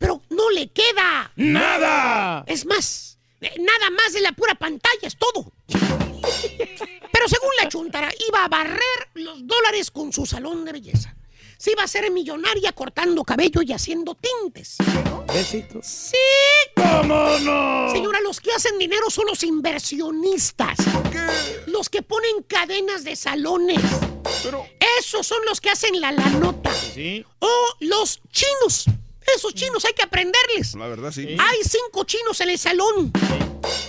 pero 0.00 0.22
no 0.30 0.50
le 0.50 0.72
queda. 0.72 1.30
¡Nada! 1.36 2.42
Es 2.48 2.64
más, 2.64 3.18
eh, 3.42 3.52
nada 3.58 3.90
más 3.90 4.14
de 4.14 4.22
la 4.22 4.32
pura 4.32 4.54
pantalla, 4.54 5.06
es 5.06 5.16
todo. 5.16 5.52
Pero 7.12 7.28
según 7.28 7.50
la 7.60 7.68
chuntara, 7.68 8.10
iba 8.28 8.44
a 8.44 8.48
barrer 8.48 9.08
los 9.14 9.46
dólares 9.46 9.90
con 9.90 10.12
su 10.12 10.24
salón 10.24 10.64
de 10.64 10.72
belleza. 10.72 11.14
Se 11.58 11.72
iba 11.72 11.82
a 11.82 11.84
hacer 11.84 12.10
millonaria 12.10 12.72
cortando 12.72 13.22
cabello 13.24 13.60
y 13.60 13.72
haciendo 13.72 14.14
tintes. 14.16 14.78
Besitos. 15.26 15.84
Sí. 15.86 16.16
¿Cómo 16.74 17.38
no? 17.40 17.90
Señora, 17.92 18.20
los 18.22 18.40
que 18.40 18.52
hacen 18.52 18.78
dinero 18.78 19.10
son 19.10 19.26
los 19.26 19.42
inversionistas. 19.42 20.78
Los 21.66 21.90
que 21.90 22.00
ponen 22.00 22.42
cadenas 22.44 23.04
de 23.04 23.16
salones. 23.16 23.82
Pero, 24.42 24.66
Esos 24.98 25.26
son 25.26 25.44
los 25.44 25.60
que 25.60 25.68
hacen 25.68 26.00
la, 26.00 26.12
la 26.12 26.26
nota. 26.30 26.72
Sí. 26.72 27.22
O 27.40 27.50
los 27.80 28.20
chinos. 28.30 28.86
Esos 29.36 29.54
chinos 29.54 29.84
hay 29.84 29.92
que 29.92 30.02
aprenderles. 30.02 30.74
la 30.74 30.88
verdad 30.88 31.12
sí. 31.12 31.36
Hay 31.38 31.58
cinco 31.62 32.04
chinos 32.04 32.40
en 32.40 32.50
el 32.50 32.58
salón. 32.58 33.12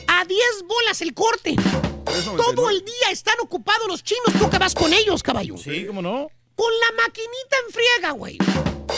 A 0.08 0.26
10 0.26 0.40
bolas 0.68 1.02
el 1.02 1.14
corte. 1.14 1.56
3.99. 1.56 2.36
Todo 2.56 2.70
el 2.70 2.84
día 2.86 3.10
están 3.11 3.36
ocupados 3.42 3.88
los 3.88 4.03
chinos. 4.03 4.28
Tú 4.38 4.50
que 4.50 4.58
vas 4.58 4.74
con 4.76 4.94
ellos, 4.94 5.24
caballo. 5.24 5.58
Sí, 5.58 5.86
¿cómo 5.86 6.02
no? 6.02 6.30
Con 6.56 6.72
la 6.80 7.03
maquinita 7.03 7.58
en 7.66 7.74
friega, 7.74 8.11
güey. 8.11 8.38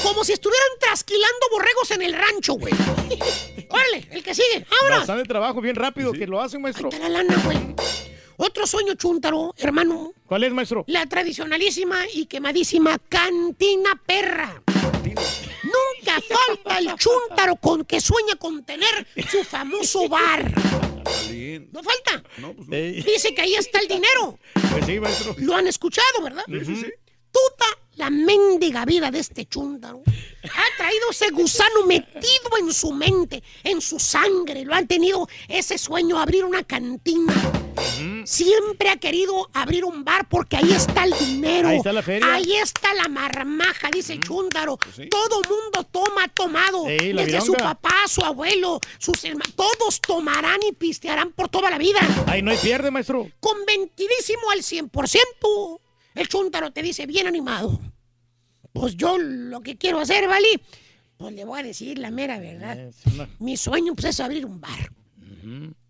Como 0.01 0.23
si 0.23 0.33
estuvieran 0.33 0.67
trasquilando 0.79 1.47
borregos 1.51 1.91
en 1.91 2.01
el 2.01 2.13
rancho, 2.13 2.53
güey. 2.53 2.73
Órale, 3.69 4.07
el 4.11 4.23
que 4.23 4.33
sigue. 4.35 4.65
¡Ahora! 4.81 4.97
Bastante 4.99 5.23
trabajo, 5.27 5.61
bien 5.61 5.75
rápido 5.75 6.11
que 6.11 6.27
lo 6.27 6.41
hacen, 6.41 6.61
maestro. 6.61 6.89
Está 6.89 7.07
la 7.07 7.23
lana, 7.23 7.41
güey. 7.45 7.57
Otro 8.37 8.65
sueño 8.67 8.95
chúntaro, 8.95 9.53
hermano. 9.57 10.11
¿Cuál 10.25 10.43
es, 10.43 10.51
maestro? 10.51 10.83
La 10.87 11.05
tradicionalísima 11.05 12.05
y 12.13 12.25
quemadísima 12.25 12.97
cantina 13.07 14.01
perra. 14.05 14.61
Nunca 15.03 15.92
falta 16.21 16.77
el 16.79 16.95
chúntaro 16.95 17.55
con 17.55 17.85
que 17.85 18.01
sueña 18.01 18.35
con 18.35 18.63
tener 18.63 19.07
su 19.29 19.43
famoso 19.43 20.07
bar. 20.09 20.51
No 21.71 21.83
falta. 21.83 22.23
No, 22.37 22.53
pues 22.53 22.67
no. 22.67 22.75
Dice 22.75 23.33
que 23.35 23.41
ahí 23.41 23.55
está 23.55 23.79
el 23.79 23.87
dinero. 23.87 24.39
pues 24.71 24.85
sí, 24.85 24.99
maestro. 24.99 25.35
Lo 25.39 25.55
han 25.55 25.67
escuchado, 25.67 26.23
¿verdad? 26.23 26.43
Sí, 26.47 26.65
sí, 26.65 26.75
sí. 26.75 26.93
Tuta 27.31 27.65
esta 27.93 28.09
mendiga 28.09 28.85
vida 28.85 29.11
de 29.11 29.19
este 29.19 29.45
chúndaro 29.45 30.01
ha 30.43 30.77
traído 30.77 31.11
ese 31.11 31.29
gusano 31.29 31.85
metido 31.85 32.57
en 32.59 32.73
su 32.73 32.91
mente, 32.91 33.43
en 33.63 33.79
su 33.81 33.99
sangre. 33.99 34.65
Lo 34.65 34.73
han 34.73 34.87
tenido 34.87 35.27
ese 35.47 35.77
sueño, 35.77 36.19
abrir 36.19 36.43
una 36.43 36.63
cantina. 36.63 37.33
Siempre 38.25 38.89
ha 38.89 38.97
querido 38.97 39.49
abrir 39.53 39.85
un 39.85 40.03
bar 40.03 40.27
porque 40.27 40.57
ahí 40.57 40.71
está 40.71 41.03
el 41.03 41.13
dinero. 41.17 41.69
Ahí 41.69 41.77
está 41.77 41.93
la 41.93 42.01
feria. 42.01 42.33
Ahí 42.33 42.53
está 42.55 42.93
la 42.93 43.07
marmaja, 43.07 43.89
dice 43.91 44.13
el 44.13 44.19
chúndaro. 44.21 44.77
sí. 44.95 45.07
Todo 45.07 45.41
mundo 45.47 45.83
toma, 45.91 46.25
ha 46.25 46.27
tomado. 46.27 46.87
La 46.87 47.25
Desde 47.25 47.41
su 47.41 47.53
papá, 47.53 47.93
su 48.07 48.21
abuelo, 48.21 48.79
sus 48.97 49.23
hermanos. 49.23 49.53
Todos 49.55 50.01
tomarán 50.01 50.59
y 50.67 50.73
pistearán 50.73 51.31
por 51.31 51.47
toda 51.47 51.69
la 51.69 51.77
vida. 51.77 51.99
Ahí 52.27 52.41
no 52.41 52.51
hay 52.51 52.57
pierde, 52.57 52.91
maestro. 52.91 53.29
Convencidísimo 53.39 54.49
al 54.51 54.59
100%. 54.59 55.79
El 56.15 56.27
chúntaro 56.27 56.71
te 56.71 56.81
dice 56.81 57.05
bien 57.05 57.27
animado. 57.27 57.79
Pues 58.71 58.95
yo 58.95 59.17
lo 59.17 59.61
que 59.61 59.77
quiero 59.77 59.99
hacer, 59.99 60.27
¿vale? 60.27 60.47
Pues 61.17 61.33
le 61.33 61.45
voy 61.45 61.59
a 61.59 61.63
decir 61.63 61.97
la 61.99 62.11
mera 62.11 62.39
verdad. 62.39 62.91
Mi 63.39 63.55
sueño 63.57 63.93
pues, 63.93 64.05
es 64.05 64.19
abrir 64.19 64.45
un 64.45 64.59
bar. 64.59 64.91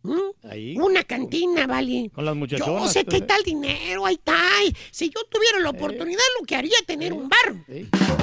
¿Mm? 0.05 0.17
Ahí. 0.49 0.75
Una 0.77 1.03
cantina, 1.03 1.65
¿vale? 1.67 2.09
Con 2.13 2.25
las 2.25 2.33
Yo 2.33 2.39
muchachonas. 2.39 2.91
sé 2.91 3.05
que 3.05 3.15
hay 3.15 3.21
entonces. 3.21 3.27
tal 3.27 3.43
dinero, 3.43 4.05
ahí 4.05 4.15
está. 4.15 4.35
y 4.67 4.75
Si 4.91 5.09
yo 5.09 5.23
tuviera 5.29 5.59
la 5.59 5.69
oportunidad, 5.69 6.21
lo 6.39 6.45
que 6.45 6.55
haría 6.55 6.75
es 6.79 6.85
tener 6.85 7.13
un 7.13 7.29
bar. 7.29 7.65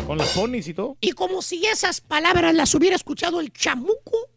Con 0.06 0.18
las 0.18 0.28
ponis 0.30 0.68
y 0.68 0.74
todo. 0.74 0.96
Y 1.00 1.12
como 1.12 1.40
si 1.40 1.64
esas 1.66 2.00
palabras 2.00 2.54
las 2.54 2.74
hubiera 2.74 2.96
escuchado 2.96 3.40
el 3.40 3.52
chamuco, 3.52 4.28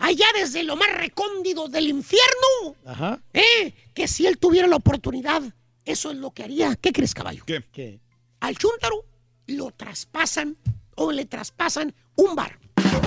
allá 0.00 0.26
desde 0.34 0.64
lo 0.64 0.74
más 0.74 0.92
recóndido 0.96 1.68
del 1.68 1.88
infierno, 1.88 2.74
Ajá. 2.86 3.20
¿eh? 3.32 3.74
que 3.94 4.08
si 4.08 4.26
él 4.26 4.38
tuviera 4.38 4.66
la 4.66 4.76
oportunidad, 4.76 5.42
eso 5.88 6.10
es 6.10 6.18
lo 6.18 6.32
que 6.32 6.44
haría. 6.44 6.76
¿Qué 6.76 6.92
crees, 6.92 7.14
caballo? 7.14 7.44
¿Qué? 7.46 7.64
¿Qué? 7.72 8.00
Al 8.40 8.56
chúntaro 8.56 9.06
lo 9.46 9.70
traspasan 9.70 10.56
o 10.96 11.10
le 11.10 11.24
traspasan 11.24 11.94
un 12.14 12.36
bar. 12.36 12.58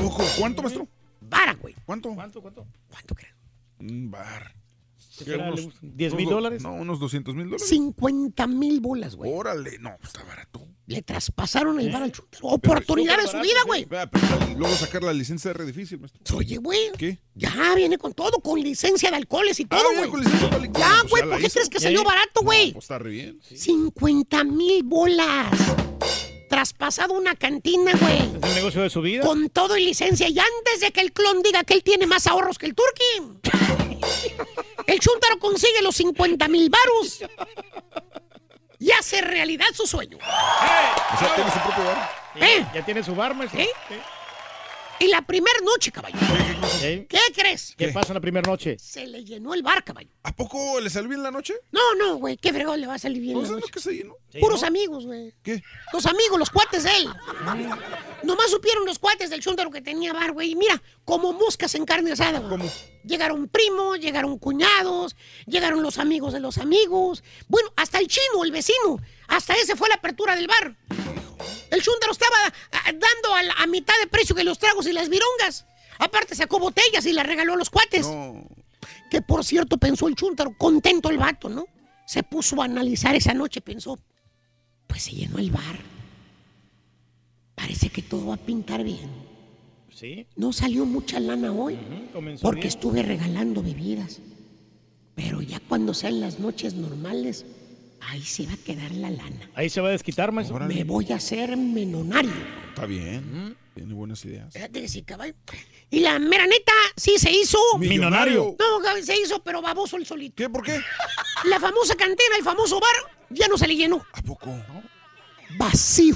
Ojo, 0.04 0.24
¿cuánto, 0.40 0.64
maestro? 0.64 0.88
Vara, 1.22 1.54
güey. 1.54 1.76
¿Cuánto? 1.86 2.14
¿Cuánto, 2.16 2.42
cuánto? 2.42 2.66
¿Cuánto 2.90 3.16
crees? 3.16 3.36
Un 3.80 4.10
bar. 4.10 4.56
¿10 5.20 6.16
mil 6.16 6.30
dólares? 6.30 6.62
No, 6.64 6.74
unos 6.74 7.00
200 7.00 7.36
mil 7.36 7.46
dólares. 7.46 7.68
50 7.68 8.48
mil 8.48 8.80
bolas, 8.80 9.16
güey. 9.16 9.32
Órale, 9.34 9.78
no, 9.80 9.96
está 10.04 10.24
barato. 10.24 10.68
Le 10.88 11.02
traspasaron 11.04 11.80
el 11.80 11.90
bar 11.92 12.04
al 12.04 12.12
chúntaro. 12.12 12.48
Oportunidad 12.48 13.18
de 13.22 13.28
su 13.28 13.38
vida, 13.40 13.60
güey. 13.66 13.86
Pero 13.86 14.10
luego 14.58 14.76
sacar 14.76 15.04
la 15.04 15.14
licencia 15.14 15.54
de 15.54 15.66
difícil, 15.66 16.00
maestro. 16.00 16.38
Oye, 16.38 16.58
güey. 16.58 16.92
¿Qué? 16.98 17.20
Ya 17.36 17.74
viene 17.76 17.98
con 17.98 18.14
todo, 18.14 18.40
con 18.42 18.60
licencia 18.62 19.10
de 19.10 19.16
alcoholes 19.18 19.60
y 19.60 19.66
todo, 19.66 19.80
Ah, 19.80 19.84
viene 19.92 20.08
güey. 20.08 20.12
con 20.12 20.20
licencia 20.22 20.50
de 20.50 20.56
alcohol. 20.56 20.82
Ya, 20.82 20.96
Pues 21.02 21.10
güey, 21.12 21.24
¿por 21.24 21.40
qué 21.40 21.46
hizo. 21.46 21.54
crees 21.54 21.70
que 21.70 21.78
¿Y 21.78 21.82
salió 21.82 22.04
barato, 22.04 22.42
güey? 22.42 22.68
No, 22.68 22.74
pues 22.74 22.84
está 22.86 23.00
re 23.00 23.10
bien. 23.10 23.40
50 23.56 24.44
mil 24.44 24.84
bolas. 24.84 25.50
Traspasado 26.50 27.14
una 27.14 27.36
cantina, 27.36 27.94
güey. 27.98 28.18
Es 28.44 28.50
el 28.50 28.56
negocio 28.56 28.82
de 28.82 28.90
su 28.90 29.02
vida. 29.02 29.24
Con 29.24 29.50
todo 29.50 29.78
y 29.78 29.86
licencia. 29.86 30.28
Y 30.28 30.38
antes 30.40 30.82
de 30.82 30.92
que 30.92 31.00
el 31.00 31.14
clon 31.14 31.42
diga 31.42 31.64
que 31.64 31.76
él 31.76 31.84
tiene 31.84 32.06
más 32.08 32.28
ahorros 32.28 32.58
que 32.58 32.66
el 32.66 32.76
turqui. 32.76 33.40
El 34.88 35.00
chúntaro 35.00 35.40
consigue 35.40 35.82
los 35.82 35.96
50 35.96 36.48
mil 36.48 36.70
varos. 36.70 37.24
Y 38.80 38.92
hace 38.92 39.22
realidad 39.22 39.68
su 39.74 39.86
sueño. 39.86 40.18
O 40.18 41.20
sea, 41.20 41.36
tiene 41.36 41.52
su 41.52 41.60
propio 41.60 41.84
bar. 41.84 42.12
¿Eh? 42.36 42.66
Ya 42.74 42.86
tiene 42.86 43.04
su 43.04 43.16
bar, 43.16 43.36
maestro. 43.36 43.60
¿Eh? 43.60 43.70
Y 45.02 45.08
la 45.08 45.24
primera 45.24 45.58
noche, 45.64 45.92
caballo. 45.92 46.16
¿Eh? 46.84 47.08
¿Qué 47.10 47.18
crees? 47.34 47.74
¿Qué 47.76 47.88
pasa 47.88 48.10
en 48.10 48.14
la 48.14 48.20
primera 48.22 48.48
noche? 48.48 48.78
Se 48.78 49.08
le 49.08 49.24
llenó 49.24 49.56
el 49.56 49.64
bar, 49.64 49.84
caballo. 49.84 50.10
¿A 50.22 50.36
poco 50.36 50.80
le 50.80 50.92
salió 50.92 51.10
bien 51.10 51.24
la 51.24 51.32
noche? 51.32 51.56
No, 51.72 51.96
no, 51.96 52.18
güey. 52.18 52.38
¿Qué 52.38 52.54
fregón 52.54 52.80
le 52.80 52.86
va 52.86 52.94
a 52.94 53.00
salir 53.00 53.20
bien? 53.20 53.34
Pues 53.34 53.50
la 53.50 53.56
es 53.56 53.56
lo 53.56 53.60
noche? 53.62 53.72
que 53.74 53.80
se 53.80 53.94
llenó. 53.96 54.16
Puros 54.40 54.62
amigos, 54.62 55.08
güey. 55.08 55.34
¿Qué? 55.42 55.64
Los 55.92 56.06
amigos, 56.06 56.38
los 56.38 56.52
cuates 56.52 56.84
de 56.84 56.92
él. 56.98 57.08
Nomás 58.24 58.52
supieron 58.52 58.86
los 58.86 59.00
cuates 59.00 59.32
del 59.32 59.42
chúndaro 59.42 59.72
que 59.72 59.82
tenía 59.82 60.14
bar, 60.14 60.34
güey. 60.34 60.52
Y 60.52 60.56
mira, 60.56 60.80
como 61.04 61.34
moscas 61.34 61.74
en 61.74 61.86
carne 61.86 62.12
asada, 62.12 62.38
güey. 62.38 62.52
¿Cómo? 62.52 62.72
Llegaron 63.04 63.48
primos, 63.48 64.00
llegaron 64.00 64.38
cuñados, 64.38 65.16
llegaron 65.48 65.82
los 65.82 65.98
amigos 65.98 66.32
de 66.32 66.42
los 66.42 66.60
amigos. 66.60 67.24
Bueno, 67.48 67.74
hasta 67.76 67.98
el 67.98 68.08
chino, 68.08 68.44
el 68.44 68.52
vecino. 68.52 69.00
Hasta 69.28 69.56
ese 69.56 69.76
fue 69.76 69.90
la 69.90 69.96
apertura 69.96 70.36
del 70.36 70.46
bar. 70.46 70.76
El 71.72 71.82
chúndaro 71.82 72.12
estaba 72.12 72.36
ah, 72.74 72.92
dando 72.92 73.34
a, 73.36 73.44
la- 73.44 73.54
a 73.54 73.66
mitad 73.68 73.94
de 74.00 74.08
precio 74.08 74.36
que 74.36 74.44
los 74.44 74.60
tragos 74.60 74.86
y 74.88 74.94
las 74.94 75.10
virongas. 75.10 75.66
Aparte 75.98 76.36
sacó 76.36 76.60
botellas 76.60 77.06
y 77.06 77.14
las 77.14 77.26
regaló 77.26 77.54
a 77.54 77.58
los 77.58 77.70
cuates. 77.70 78.06
No. 78.08 78.46
Que 79.10 79.22
por 79.22 79.44
cierto 79.44 79.78
pensó 79.78 80.08
el 80.08 80.16
chúntaro, 80.16 80.56
contento 80.58 81.10
el 81.10 81.18
vato, 81.18 81.50
¿no? 81.50 81.66
Se 82.06 82.24
puso 82.24 82.62
a 82.62 82.66
analizar 82.66 83.16
esa 83.16 83.34
noche, 83.34 83.62
pensó, 83.62 83.98
pues 84.88 85.04
se 85.04 85.12
llenó 85.12 85.38
el 85.38 85.52
bar. 85.52 85.80
Parece 87.56 87.90
que 87.90 88.02
todo 88.02 88.28
va 88.28 88.36
a 88.36 88.38
pintar 88.38 88.84
bien. 88.84 89.10
Sí. 89.94 90.26
No 90.36 90.52
salió 90.52 90.86
mucha 90.86 91.20
lana 91.20 91.52
hoy 91.52 91.78
porque 92.42 92.62
bien. 92.62 92.68
estuve 92.68 93.04
regalando 93.04 93.62
bebidas. 93.62 94.20
Pero 95.16 95.42
ya 95.42 95.60
cuando 95.60 95.94
sean 95.94 96.20
las 96.22 96.40
noches 96.40 96.74
normales, 96.74 97.46
ahí 98.02 98.22
se 98.24 98.46
va 98.46 98.54
a 98.54 98.58
quedar 98.58 98.92
la 98.92 99.10
lana. 99.10 99.50
Ahí 99.56 99.70
se 99.70 99.82
va 99.82 99.90
a 99.90 99.92
desquitar, 99.92 100.32
maestro. 100.32 100.60
Me 100.60 100.84
voy 100.84 101.12
a 101.12 101.16
hacer 101.16 101.56
menonario. 101.58 102.32
Está 102.70 102.86
bien. 102.86 103.56
Tiene 103.74 103.94
buenas 103.94 104.24
ideas. 104.26 104.54
Fíjate 104.54 104.82
que 104.82 104.88
sí, 104.88 105.04
caballo. 105.04 105.34
Y 105.90 106.00
la 106.02 106.20
mera 106.20 106.46
neta, 106.46 106.74
sí 106.98 107.18
se 107.18 107.32
hizo. 107.32 107.58
Millonario. 107.80 108.56
No, 108.60 109.02
se 109.04 109.20
hizo, 109.20 109.42
pero 109.44 109.62
baboso 109.62 109.98
el 109.98 110.06
solito. 110.06 110.36
¿Qué? 110.36 110.50
¿Por 110.50 110.64
qué? 110.64 110.80
La 111.46 111.60
famosa 111.60 111.96
cantina, 111.96 112.36
el 112.38 112.44
famoso 112.44 112.80
bar, 112.80 113.16
ya 113.30 113.48
no 113.48 113.58
se 113.58 113.68
le 113.68 113.76
llenó. 113.76 114.06
¿A 114.14 114.22
poco? 114.22 114.54
Vacío. 115.58 116.16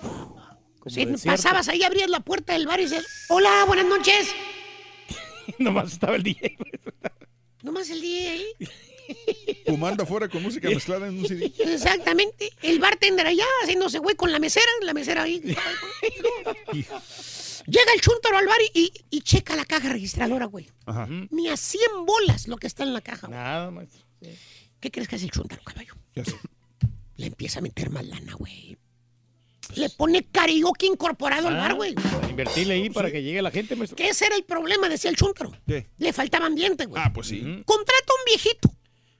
Como 0.00 0.90
Sí, 0.94 1.04
desierto. 1.04 1.24
pasabas 1.26 1.68
ahí, 1.68 1.82
abrías 1.82 2.08
la 2.10 2.20
puerta 2.20 2.52
del 2.54 2.66
bar 2.66 2.80
y 2.80 2.84
dices, 2.84 3.06
hola, 3.28 3.64
buenas 3.66 3.86
noches. 3.86 4.28
Nomás 5.58 5.92
estaba 5.92 6.16
el 6.16 6.22
DJ. 6.22 6.56
Nomás 7.62 7.90
el 7.90 8.00
día 8.00 8.32
ahí. 8.32 8.44
Fumando 9.66 10.02
afuera 10.04 10.28
con 10.28 10.42
música 10.42 10.68
mezclada 10.70 11.08
en 11.08 11.18
un 11.18 11.26
CD. 11.26 11.52
Exactamente. 11.58 12.50
El 12.62 12.78
bartender 12.78 13.26
allá 13.26 13.44
haciéndose 13.62 13.98
güey 13.98 14.14
con 14.16 14.30
la 14.32 14.38
mesera, 14.38 14.66
la 14.82 14.94
mesera 14.94 15.22
ahí. 15.24 15.40
Llega 17.66 17.92
el 17.94 18.00
chúntaro 18.00 18.36
al 18.38 18.46
bar 18.46 18.58
y, 18.74 18.80
y- 18.80 18.92
y 19.10 19.20
checa 19.22 19.56
la 19.56 19.64
caja 19.64 19.88
registradora, 19.88 20.46
güey. 20.46 20.68
Ajá. 20.86 21.08
Ni 21.30 21.48
a 21.48 21.56
100 21.56 22.06
bolas 22.06 22.46
lo 22.46 22.56
que 22.58 22.66
está 22.68 22.84
en 22.84 22.92
la 22.94 23.00
caja. 23.00 23.26
güey. 23.26 23.38
Nada, 23.38 23.70
maestro. 23.70 24.02
¿Qué 24.80 24.90
crees 24.90 25.08
que 25.08 25.16
hace 25.16 25.24
el 25.24 25.30
chúntaro, 25.32 25.62
caballo? 25.64 25.94
Ya 26.14 26.24
sé. 26.24 26.36
Le 27.16 27.26
empieza 27.26 27.58
a 27.58 27.62
meter 27.62 27.90
más 27.90 28.06
lana, 28.06 28.34
güey. 28.34 28.76
Le 29.74 29.90
pone 29.90 30.22
karaoke 30.22 30.86
incorporado 30.86 31.48
al 31.48 31.56
Ah, 31.56 31.60
bar, 31.60 31.74
güey. 31.74 31.94
para 31.94 32.28
Invertirle 32.28 32.74
ahí 32.74 32.90
para 32.90 33.10
que 33.10 33.20
llegue 33.22 33.42
la 33.42 33.50
gente, 33.50 33.74
maestro. 33.74 33.96
Que 33.96 34.10
ese 34.10 34.26
era 34.26 34.36
el 34.36 34.44
problema, 34.44 34.88
decía 34.88 35.10
el 35.10 35.16
chúntaro. 35.16 35.50
¿Qué? 35.66 35.88
Le 35.98 36.12
faltaba 36.12 36.46
ambiente, 36.46 36.86
güey. 36.86 37.02
Ah, 37.04 37.12
pues 37.12 37.26
sí. 37.28 37.40
Contrata 37.64 38.12
un 38.12 38.24
viejito. 38.26 38.70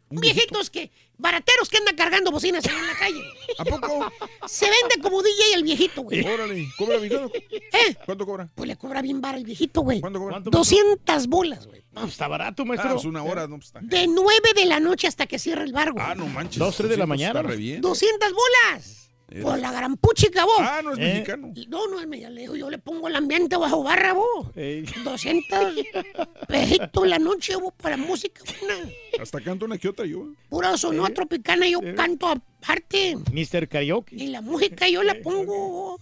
Un 0.09 0.21
viejitos 0.21 0.71
que, 0.71 0.91
barateros 1.19 1.69
que 1.69 1.79
andan 1.79 1.97
cargando 1.97 2.31
bocinas 2.31 2.65
ahí 2.67 2.77
en 2.77 2.87
la 2.87 2.95
calle. 2.97 3.23
¿A 3.59 3.65
poco? 3.65 4.13
Se 4.47 4.67
vende 4.67 5.01
como 5.03 5.21
DJ 5.23 5.55
el 5.55 5.65
viejito, 5.65 6.03
güey. 6.03 6.25
Órale. 6.25 6.69
¿Cobra 6.79 6.99
vigano? 6.99 7.29
¿Eh? 7.35 7.97
¿Cuánto 8.05 8.25
cobra? 8.25 8.49
Pues 8.55 8.69
le 8.69 8.77
cobra 8.77 9.03
bien 9.03 9.21
vara 9.21 9.37
el 9.37 9.45
viejito, 9.45 9.81
güey. 9.81 10.01
¿Cuánto 10.01 10.21
cobra? 10.21 10.35
¿Cuánto, 10.35 10.51
200 10.51 11.27
bolas, 11.27 11.67
güey. 11.67 11.83
No, 11.93 12.05
está 12.07 12.29
barato, 12.29 12.63
Ah, 12.63 12.67
maestro. 12.67 12.97
es 12.97 13.05
una 13.05 13.23
hora. 13.25 13.49
No, 13.49 13.57
pues 13.57 13.67
está. 13.67 13.81
De 13.83 14.07
9 14.07 14.31
de 14.55 14.67
la 14.67 14.79
noche 14.79 15.09
hasta 15.09 15.27
que 15.27 15.39
cierra 15.41 15.65
el 15.65 15.73
bar, 15.73 15.91
güey. 15.93 16.05
Ah, 16.07 16.15
no 16.15 16.27
manches. 16.27 16.59
Dos, 16.59 16.77
tres 16.77 16.91
de 16.91 16.97
la 16.97 17.03
pues, 17.07 17.09
mañana, 17.19 17.31
Está 17.41 17.43
re 17.43 17.49
pues. 17.49 17.59
bien. 17.59 17.81
200 17.81 18.33
bolas. 18.33 19.06
Era. 19.29 19.43
Por 19.43 19.59
la 19.59 19.73
gran 19.73 19.97
puchica, 19.97 20.45
vos. 20.45 20.55
Ah, 20.61 20.81
no 20.85 20.93
es 20.93 20.99
Eh. 20.99 21.03
mexicano. 21.03 21.53
No, 21.69 21.89
no 21.89 21.99
es 22.01 22.07
me- 22.07 22.31
le 22.31 22.41
digo, 22.43 22.55
yo 22.55 22.71
le 22.71 22.79
pongo 22.79 23.09
el 23.09 23.17
ambiente 23.17 23.57
bajo 23.57 23.83
barra, 23.83 24.13
vos. 24.13 24.49
Ey. 24.55 24.85
200 25.03 25.75
pejitos 26.49 27.07
la 27.09 27.19
noche, 27.19 27.57
vos, 27.57 27.73
para 27.77 27.97
música 27.97 28.43
buena. 28.61 28.89
Hasta 29.21 29.41
canto 29.41 29.65
una 29.65 29.79
que 29.79 29.89
otra 29.89 30.07
yo. 30.07 30.29
Pura 30.49 30.77
sonora 30.77 31.13
tropicana, 31.13 31.67
yo 31.69 31.81
canto 31.97 32.29
aparte. 32.29 33.17
Mr. 33.33 33.69
Karaoke. 33.69 34.15
Y 34.17 34.29
la 34.29 34.41
música 34.41 34.89
yo 34.89 35.03
la 35.03 35.17
pongo. 35.21 35.99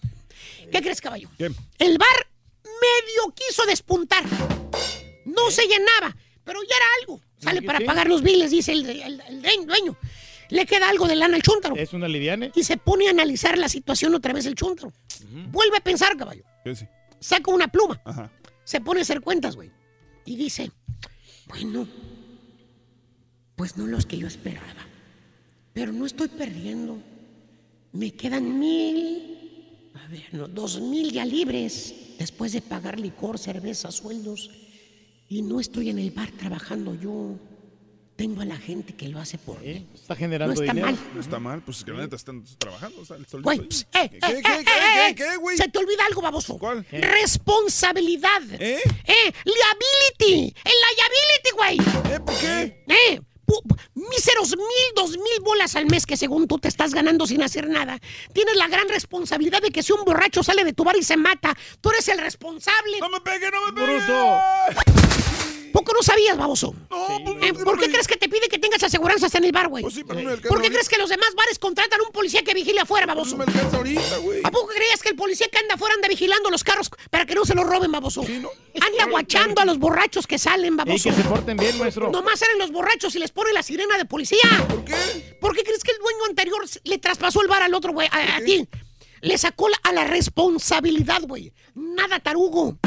¿Qué 0.70 0.80
crees, 0.82 1.00
caballo? 1.00 1.30
¿Qué? 1.38 1.50
El 1.78 1.98
bar 1.98 2.26
medio 2.64 3.34
quiso 3.34 3.64
despuntar. 3.66 4.22
No 5.24 5.50
se 5.50 5.62
llenaba, 5.66 6.14
pero 6.44 6.60
ya 6.62 6.76
era 6.76 6.86
algo. 7.00 7.20
Sale 7.38 7.60
¿Qué 7.60 7.66
para 7.66 7.80
pagar 7.80 8.06
los 8.08 8.22
biles, 8.22 8.50
dice 8.50 8.72
el, 8.72 8.88
el- 8.88 9.20
el 9.28 9.42
dueño- 9.42 9.66
dueño. 9.66 9.96
Le 10.50 10.66
queda 10.66 10.88
algo 10.88 11.06
de 11.06 11.16
lana 11.16 11.36
al 11.36 11.42
chúntaro. 11.42 11.76
Es 11.76 11.92
una 11.92 12.08
liviane. 12.08 12.52
Y 12.54 12.64
se 12.64 12.76
pone 12.76 13.08
a 13.08 13.10
analizar 13.10 13.56
la 13.58 13.68
situación 13.68 14.14
otra 14.14 14.32
vez 14.32 14.46
el 14.46 14.54
chúntaro. 14.54 14.92
Vuelve 15.50 15.78
a 15.78 15.80
pensar, 15.80 16.16
caballo. 16.16 16.44
¿Qué 16.62 16.74
sí? 16.76 16.86
Saca 17.20 17.50
una 17.50 17.68
pluma. 17.68 18.00
Ajá. 18.04 18.30
Se 18.64 18.80
pone 18.80 19.00
a 19.00 19.02
hacer 19.02 19.20
cuentas, 19.20 19.56
güey. 19.56 19.70
Y 20.24 20.36
dice, 20.36 20.70
bueno, 21.46 21.86
pues 23.56 23.76
no 23.76 23.86
los 23.86 24.06
que 24.06 24.18
yo 24.18 24.26
esperaba. 24.26 24.86
Pero 25.72 25.92
no 25.92 26.06
estoy 26.06 26.28
perdiendo. 26.28 26.98
Me 27.92 28.12
quedan 28.12 28.58
mil, 28.58 29.90
a 29.94 30.08
ver, 30.08 30.24
no, 30.32 30.48
dos 30.48 30.80
mil 30.80 31.12
ya 31.12 31.24
libres 31.24 31.94
después 32.18 32.52
de 32.52 32.60
pagar 32.60 32.98
licor, 32.98 33.38
cerveza, 33.38 33.90
sueldos. 33.90 34.50
Y 35.28 35.42
no 35.42 35.60
estoy 35.60 35.90
en 35.90 35.98
el 35.98 36.10
bar 36.10 36.30
trabajando 36.32 36.94
yo. 36.94 37.38
Tengo 38.16 38.42
a 38.42 38.44
la 38.44 38.56
gente 38.56 38.94
que 38.94 39.08
lo 39.08 39.18
hace 39.18 39.38
por 39.38 39.60
mí. 39.60 39.86
Está 39.94 40.14
generando 40.14 40.54
No 40.54 40.60
está 40.60 40.72
dinero. 40.72 40.92
mal. 40.92 41.10
No 41.14 41.20
está 41.20 41.38
mal, 41.38 41.62
pues 41.62 41.84
que 41.84 41.90
la 41.92 41.98
neta 41.98 42.16
están 42.16 42.44
trabajando. 42.58 43.00
o 43.00 43.04
sea, 43.04 43.16
el 43.16 43.26
Güey, 43.42 43.58
pss, 43.68 43.86
eh, 43.92 44.08
¿Qué, 44.10 44.16
eh, 44.16 44.20
qué, 44.20 44.26
eh, 44.28 44.42
qué, 44.42 44.60
eh, 44.60 44.64
qué, 44.64 45.08
eh, 45.08 45.14
qué, 45.14 45.36
güey? 45.36 45.56
Se 45.56 45.68
te 45.68 45.78
olvida 45.78 46.04
algo, 46.06 46.22
baboso. 46.22 46.56
¿Cuál? 46.58 46.86
Responsabilidad. 46.90 48.42
¿Eh? 48.52 48.80
Eh, 49.04 49.32
liability. 49.44 50.54
El 50.64 50.72
liability, 50.96 51.50
güey. 51.56 51.78
¿Eh? 52.14 52.20
¿Por 52.20 52.38
qué? 52.38 52.84
Eh, 52.88 53.20
míseros 53.94 54.56
mil, 54.56 54.66
dos 54.96 55.10
mil 55.10 55.40
bolas 55.42 55.76
al 55.76 55.86
mes 55.86 56.06
que 56.06 56.16
según 56.16 56.48
tú 56.48 56.58
te 56.58 56.68
estás 56.68 56.94
ganando 56.94 57.26
sin 57.26 57.42
hacer 57.42 57.68
nada. 57.68 57.98
Tienes 58.32 58.56
la 58.56 58.68
gran 58.68 58.88
responsabilidad 58.88 59.60
de 59.60 59.70
que 59.70 59.82
si 59.82 59.92
un 59.92 60.04
borracho 60.04 60.42
sale 60.42 60.64
de 60.64 60.72
tu 60.72 60.82
bar 60.84 60.96
y 60.96 61.02
se 61.02 61.16
mata, 61.16 61.54
tú 61.80 61.90
eres 61.90 62.08
el 62.08 62.18
responsable. 62.18 62.98
¡No 63.00 63.08
me 63.10 63.20
pegue, 63.20 63.50
no 63.50 63.66
me 63.66 63.72
pegue! 63.72 63.96
Bruto. 63.98 65.03
¿Poco 65.74 65.92
no 65.92 66.02
sabías, 66.04 66.36
baboso? 66.38 66.72
No, 66.88 67.06
pues, 67.24 67.36
Eh, 67.42 67.52
no, 67.52 67.64
¿Por 67.64 67.74
no 67.74 67.82
qué 67.82 67.90
crees 67.90 68.06
que 68.06 68.16
te 68.16 68.28
pide 68.28 68.46
que 68.48 68.60
tengas 68.60 68.80
aseguranzas 68.84 69.34
en 69.34 69.42
el 69.42 69.50
bar, 69.50 69.66
güey? 69.66 69.82
Pues 69.82 69.94
sí, 69.94 70.04
pero 70.04 70.20
no 70.20 70.30
me 70.30 70.36
¿Por 70.36 70.62
qué 70.62 70.70
crees 70.70 70.88
que 70.88 70.98
los 70.98 71.08
demás 71.10 71.34
bares 71.36 71.58
contratan 71.58 72.00
a 72.00 72.04
un 72.04 72.12
policía 72.12 72.42
que 72.44 72.54
vigile 72.54 72.78
afuera, 72.80 73.06
No 73.06 73.14
baboso? 73.16 73.36
me 73.36 73.42
alcanza 73.42 73.78
ahorita, 73.78 74.18
güey. 74.18 74.40
¿A 74.44 74.52
poco 74.52 74.68
creías 74.68 75.02
que 75.02 75.08
el 75.08 75.16
policía 75.16 75.48
que 75.50 75.58
anda 75.58 75.74
afuera 75.74 75.96
anda 75.96 76.06
vigilando 76.06 76.48
los 76.48 76.62
carros 76.62 76.90
para 77.10 77.26
que 77.26 77.34
no 77.34 77.44
se 77.44 77.56
los 77.56 77.66
roben, 77.66 77.90
baboso? 77.90 78.22
Sí, 78.22 78.38
¿no? 78.40 78.50
Anda 78.86 79.06
guachando 79.10 79.60
a 79.62 79.64
los 79.64 79.78
borrachos 79.80 80.28
que 80.28 80.38
salen, 80.38 80.74
Y 80.74 80.76
baboso. 80.76 81.08
que 81.10 81.16
se 81.16 81.24
porten 81.24 81.56
bien, 81.56 81.76
maestro. 81.76 82.08
Nomás 82.08 82.38
salen 82.38 82.58
los 82.60 82.70
borrachos 82.70 83.12
y 83.16 83.18
les 83.18 83.32
pone 83.32 83.52
la 83.52 83.64
sirena 83.64 83.98
de 83.98 84.04
policía. 84.04 84.38
¿Por 84.68 84.84
qué? 84.84 85.36
¿Por 85.40 85.56
qué 85.56 85.64
crees 85.64 85.82
que 85.82 85.90
el 85.90 85.98
dueño 85.98 86.24
anterior 86.28 86.64
le 86.84 86.98
traspasó 86.98 87.42
el 87.42 87.48
bar 87.48 87.62
al 87.62 87.74
otro, 87.74 87.92
güey? 87.92 88.06
A, 88.12 88.36
a 88.36 88.40
ti. 88.44 88.68
Le 89.22 89.38
sacó 89.38 89.68
la- 89.68 89.80
a 89.82 89.92
la 89.92 90.04
responsabilidad, 90.04 91.22
güey. 91.22 91.52
Nada 91.74 92.20
tarugo. 92.20 92.78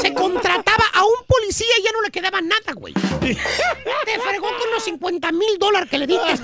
Se 0.00 0.14
contrataba 0.14 0.84
a 0.92 1.04
un 1.04 1.24
policía 1.26 1.74
y 1.78 1.82
ya 1.82 1.92
no 1.92 2.02
le 2.02 2.10
quedaba 2.10 2.40
nada, 2.40 2.72
güey. 2.74 2.94
Te 2.94 4.20
fregó 4.20 4.48
con 4.58 4.70
los 4.72 4.84
50 4.84 5.32
mil 5.32 5.58
dólares 5.58 5.90
que 5.90 5.98
le 5.98 6.06
diste. 6.06 6.34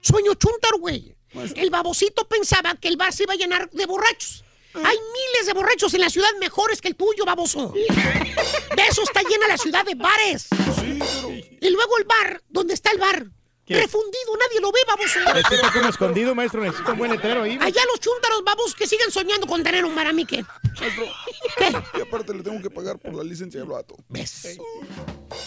Sueño 0.00 0.34
chúntaro, 0.34 0.78
güey. 0.78 1.14
El 1.56 1.70
babosito 1.70 2.26
pensaba 2.28 2.74
que 2.74 2.88
el 2.88 2.96
bar 2.96 3.12
se 3.12 3.22
iba 3.24 3.34
a 3.34 3.36
llenar 3.36 3.70
de 3.70 3.86
borrachos. 3.86 4.44
Hay 4.74 4.96
miles 4.96 5.46
de 5.46 5.52
borrachos 5.52 5.92
en 5.94 6.00
la 6.00 6.10
ciudad 6.10 6.28
mejores 6.40 6.80
que 6.80 6.88
el 6.88 6.96
tuyo, 6.96 7.24
baboso. 7.24 7.72
De 7.72 8.82
eso 8.88 9.02
está 9.02 9.22
llena 9.22 9.48
la 9.48 9.58
ciudad 9.58 9.84
de 9.84 9.94
bares. 9.94 10.48
Y 11.60 11.70
luego 11.70 11.98
el 11.98 12.04
bar, 12.04 12.42
donde 12.48 12.74
está 12.74 12.90
el 12.90 12.98
bar, 12.98 13.26
¿Qué? 13.64 13.76
refundido, 13.80 14.36
nadie 14.38 14.60
lo 14.60 14.72
ve, 14.72 14.80
baboso. 14.86 15.20
Necesito 15.34 15.72
como 15.72 15.88
escondido, 15.88 16.34
maestro. 16.34 16.62
Necesito 16.62 16.92
un 16.92 16.98
buen 16.98 17.12
letrero 17.12 17.44
ahí. 17.44 17.58
Allá 17.60 17.80
los 17.86 18.00
chúntaros 18.00 18.42
babos 18.44 18.74
que 18.74 18.86
siguen 18.88 19.10
soñando 19.10 19.46
con 19.46 19.62
tener 19.62 19.84
un 19.84 19.94
¿qué? 20.26 20.44
Maestro, 20.80 21.04
¿Qué? 21.58 21.72
y 21.98 22.00
aparte 22.00 22.34
le 22.34 22.42
tengo 22.42 22.60
que 22.60 22.70
pagar 22.70 22.98
por 22.98 23.14
la 23.14 23.22
licencia 23.22 23.60
del 23.60 23.68
vato. 23.68 23.94
¿Ves? 24.08 24.58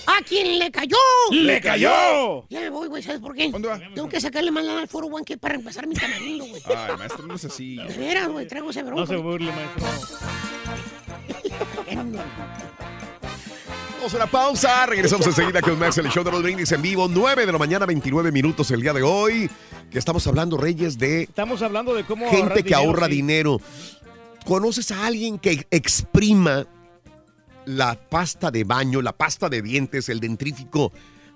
¿A 0.06 0.22
quién 0.24 0.60
le 0.60 0.72
cayó? 0.72 0.96
¡Le 1.32 1.60
cayó! 1.60 2.48
Ya 2.50 2.62
me 2.62 2.70
voy, 2.70 2.88
güey, 2.88 3.04
¿sabes 3.04 3.20
por 3.20 3.36
qué? 3.36 3.52
¿Dónde 3.52 3.68
va? 3.68 3.80
Tengo 3.94 4.08
que 4.08 4.22
sacarle 4.22 4.52
más 4.52 4.64
lana 4.64 4.82
al 4.82 4.88
foro 4.88 5.08
One 5.08 5.26
que 5.26 5.38
para 5.38 5.56
empezar 5.56 5.86
mi 5.88 5.96
tamarindo, 5.96 6.46
güey. 6.46 6.62
Ay, 6.66 6.98
maestro, 6.98 7.28
no 7.28 7.36
es 7.36 7.44
así. 7.44 7.76
De 7.76 7.98
veras, 7.98 8.30
güey, 8.30 8.48
traigo 8.48 8.70
ese 8.70 8.84
bronco. 8.84 9.02
No 9.02 9.08
se 9.08 9.16
burle, 9.18 9.52
maestro. 9.52 9.86
Vamos 14.06 14.14
a 14.14 14.24
una 14.24 14.32
pausa. 14.32 14.86
Regresamos 14.86 15.26
enseguida 15.26 15.64
con 15.64 15.80
Max, 15.80 15.98
el 15.98 16.08
show 16.10 16.24
de 16.24 16.30
los 16.30 16.44
brindis 16.44 16.72
en 16.72 16.80
vivo. 16.80 17.08
9 17.10 17.44
de 17.44 17.52
la 17.52 17.58
mañana, 17.58 17.88
29 17.88 18.32
minutos 18.32 18.70
el 18.70 18.80
día 18.80 18.94
de 18.94 19.02
hoy. 19.02 19.50
Que 19.90 19.98
estamos 19.98 20.28
hablando, 20.28 20.58
Reyes, 20.58 21.00
de 21.00 21.24
Estamos 21.24 21.64
hablando 21.64 21.96
de 21.96 22.04
cómo 22.04 22.30
gente 22.30 22.62
que 22.62 22.66
dinero, 22.66 22.78
ahorra 22.78 23.08
sí. 23.08 23.14
dinero. 23.14 23.60
¿Conoces 24.46 24.92
a 24.92 25.08
alguien 25.08 25.40
que 25.40 25.66
exprima 25.72 26.68
la 27.66 27.96
pasta 27.96 28.52
de 28.52 28.64
baño, 28.64 29.02
la 29.02 29.14
pasta 29.14 29.50
de 29.50 29.64
dientes, 29.64 30.08
el 30.10 30.20
dentrífico, 30.20 30.92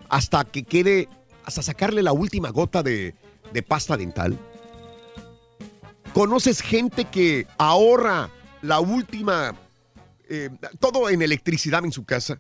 hasta 0.08 0.46
que 0.46 0.62
quede, 0.62 1.10
hasta 1.46 1.64
sacarle 1.64 2.04
la 2.04 2.12
última 2.12 2.52
gota 2.52 2.84
de, 2.84 3.16
de 3.52 3.64
pasta 3.64 3.98
dental? 3.98 4.38
¿Conoces 6.14 6.62
gente 6.62 7.06
que 7.06 7.48
ahorra 7.58 8.30
la 8.62 8.80
última, 8.80 9.56
eh, 10.30 10.52
todo 10.80 11.10
en 11.10 11.24
electricidad 11.24 11.84
en 11.84 11.92
su 11.92 12.06
casa? 12.06 12.40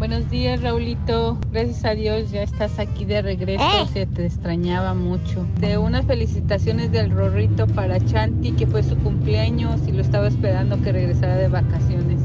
Buenos 0.06 0.28
días, 0.28 0.60
Raulito. 0.60 1.38
Gracias 1.50 1.82
a 1.86 1.94
Dios 1.94 2.30
ya 2.30 2.42
estás 2.42 2.78
aquí 2.78 3.06
de 3.06 3.22
regreso. 3.22 3.64
¿Eh? 3.64 3.86
Se 3.90 4.04
te 4.04 4.26
extrañaba 4.26 4.92
mucho. 4.92 5.46
De 5.60 5.78
unas 5.78 6.04
felicitaciones 6.04 6.92
del 6.92 7.10
Rorrito 7.10 7.66
para 7.68 7.98
Chanti, 8.04 8.52
que 8.52 8.66
fue 8.66 8.82
su 8.82 8.98
cumpleaños 8.98 9.80
y 9.88 9.92
lo 9.92 10.02
estaba 10.02 10.28
esperando 10.28 10.78
que 10.82 10.92
regresara 10.92 11.38
de 11.38 11.48
vacaciones. 11.48 12.20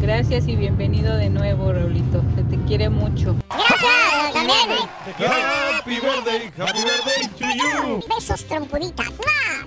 Gracias 0.00 0.48
y 0.48 0.56
bienvenido 0.56 1.16
de 1.16 1.30
nuevo, 1.30 1.72
Raulito. 1.72 2.24
Se 2.34 2.42
te 2.42 2.56
quiere 2.64 2.90
mucho. 2.90 3.36
Gracias, 3.50 4.32
también. 4.32 4.81
Happy 5.02 5.98
birthday, 5.98 6.50
happy 6.56 6.82
birthday 6.84 7.26
to 7.36 7.46
you. 7.58 8.00
Besos, 8.08 8.44
trompudita. 8.46 9.02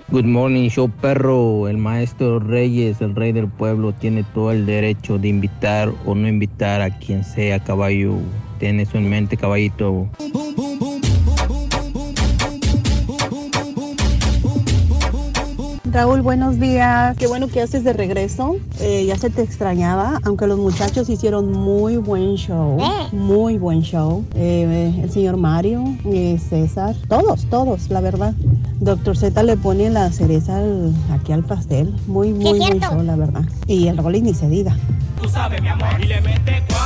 Good 0.10 0.24
morning, 0.24 0.70
show 0.70 0.88
perro. 0.88 1.68
El 1.68 1.78
maestro 1.78 2.40
Reyes, 2.40 3.02
el 3.02 3.14
rey 3.16 3.34
del 3.34 3.50
pueblo, 3.50 3.92
tiene 3.92 4.24
todo 4.34 4.52
el 4.52 4.66
derecho 4.66 5.18
de 5.18 5.28
invitar 5.28 5.92
o 6.06 6.16
no 6.16 6.30
invitar 6.30 6.82
a 6.82 6.90
quien 6.90 7.26
sea 7.26 7.62
caballo. 7.62 8.14
Tiene 8.60 8.84
eso 8.84 8.98
en 8.98 9.10
mente, 9.10 9.36
caballito. 9.36 10.08
Raúl, 15.96 16.22
buenos 16.22 16.60
días. 16.60 17.16
Qué 17.16 17.26
bueno 17.26 17.48
que 17.48 17.62
haces 17.62 17.86
de 17.86 17.94
regreso. 17.94 18.58
Eh, 18.82 19.06
ya 19.08 19.18
se 19.18 19.30
te 19.30 19.42
extrañaba, 19.42 20.20
aunque 20.26 20.46
los 20.46 20.60
muchachos 20.60 21.08
hicieron 21.10 21.54
muy 21.54 21.96
buen 21.96 22.36
show. 22.36 22.78
Muy 23.14 23.58
buen 23.58 23.82
show. 23.82 24.26
Eh, 24.36 24.94
el 25.02 25.10
señor 25.10 25.38
Mario, 25.38 25.86
eh, 26.04 26.38
César, 26.50 26.98
todos, 27.08 27.46
todos, 27.46 27.90
la 27.90 28.02
verdad. 28.02 28.34
Doctor 28.82 29.16
Z 29.16 29.42
le 29.44 29.56
pone 29.56 29.90
la 29.90 30.12
cereza 30.12 30.58
al- 30.58 30.94
aquí 31.14 31.32
al 31.32 31.46
pastel. 31.46 31.96
Muy, 32.08 32.34
muy 32.34 32.60
buen 32.60 32.82
show, 32.82 33.02
la 33.02 33.16
verdad. 33.16 33.44
Y 33.66 33.88
el 33.88 33.96
Rolling 33.98 34.24
ni 34.24 34.34
se 34.34 34.50
diga. 34.50 34.76
Tú 35.22 35.30
sabes, 35.30 35.62
mi 35.62 35.70
amor. 35.70 35.88
Y 36.02 36.08
le 36.08 36.20
mete 36.20 36.62
cuá, 36.68 36.85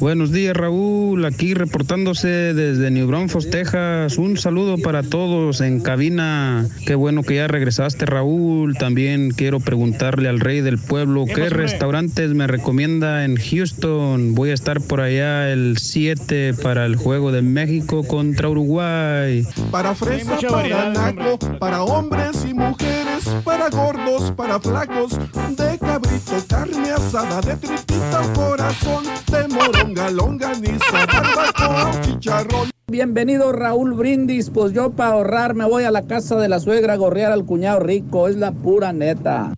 Buenos 0.00 0.30
días, 0.30 0.56
Raúl. 0.56 1.24
Aquí 1.24 1.54
reportándose 1.54 2.28
desde 2.28 2.88
New 2.92 3.08
Braunfels, 3.08 3.50
Texas. 3.50 4.16
Un 4.16 4.36
saludo 4.36 4.78
para 4.78 5.02
todos 5.02 5.60
en 5.60 5.80
cabina. 5.80 6.68
Qué 6.86 6.94
bueno 6.94 7.24
que 7.24 7.34
ya 7.34 7.48
regresaste, 7.48 8.06
Raúl. 8.06 8.76
También 8.76 9.32
quiero 9.32 9.58
preguntarle 9.58 10.28
al 10.28 10.38
rey 10.38 10.60
del 10.60 10.78
pueblo 10.78 11.24
qué 11.26 11.48
restaurantes 11.48 12.30
me 12.30 12.46
recomienda 12.46 13.24
en 13.24 13.36
Houston. 13.36 14.36
Voy 14.36 14.50
a 14.50 14.54
estar 14.54 14.80
por 14.80 15.00
allá 15.00 15.50
el 15.50 15.78
7 15.78 16.54
para 16.62 16.86
el 16.86 16.94
juego 16.94 17.32
de 17.32 17.42
México 17.42 18.06
contra 18.06 18.48
Uruguay. 18.48 19.44
Para 19.72 19.96
fresa, 19.96 20.38
para 20.48 20.90
naco, 20.90 21.38
para 21.58 21.82
hombres 21.82 22.46
y 22.48 22.54
mujeres, 22.54 23.28
para 23.42 23.68
gordos, 23.68 24.30
para 24.36 24.60
flacos, 24.60 25.18
de 25.56 25.76
cabrito, 25.78 26.44
carne 26.48 26.92
asada, 26.92 27.40
de 27.40 27.56
tripita 27.56 28.32
corazón, 28.32 29.04
de 29.32 29.48
moronga, 29.88 30.10
longaniza, 30.10 31.06
barbacoa, 31.06 32.00
chicharrón. 32.02 32.70
Bienvenido 32.88 33.52
Raúl 33.52 33.94
Brindis, 33.94 34.50
pues 34.50 34.72
yo 34.72 34.90
para 34.90 35.12
ahorrar 35.12 35.54
me 35.54 35.64
voy 35.64 35.84
a 35.84 35.90
la 35.90 36.06
casa 36.06 36.36
de 36.36 36.48
la 36.48 36.60
suegra 36.60 36.94
a 36.94 36.96
gorrear 36.96 37.32
al 37.32 37.44
cuñado 37.44 37.80
rico, 37.80 38.28
es 38.28 38.36
la 38.36 38.52
pura 38.52 38.92
neta. 38.92 39.52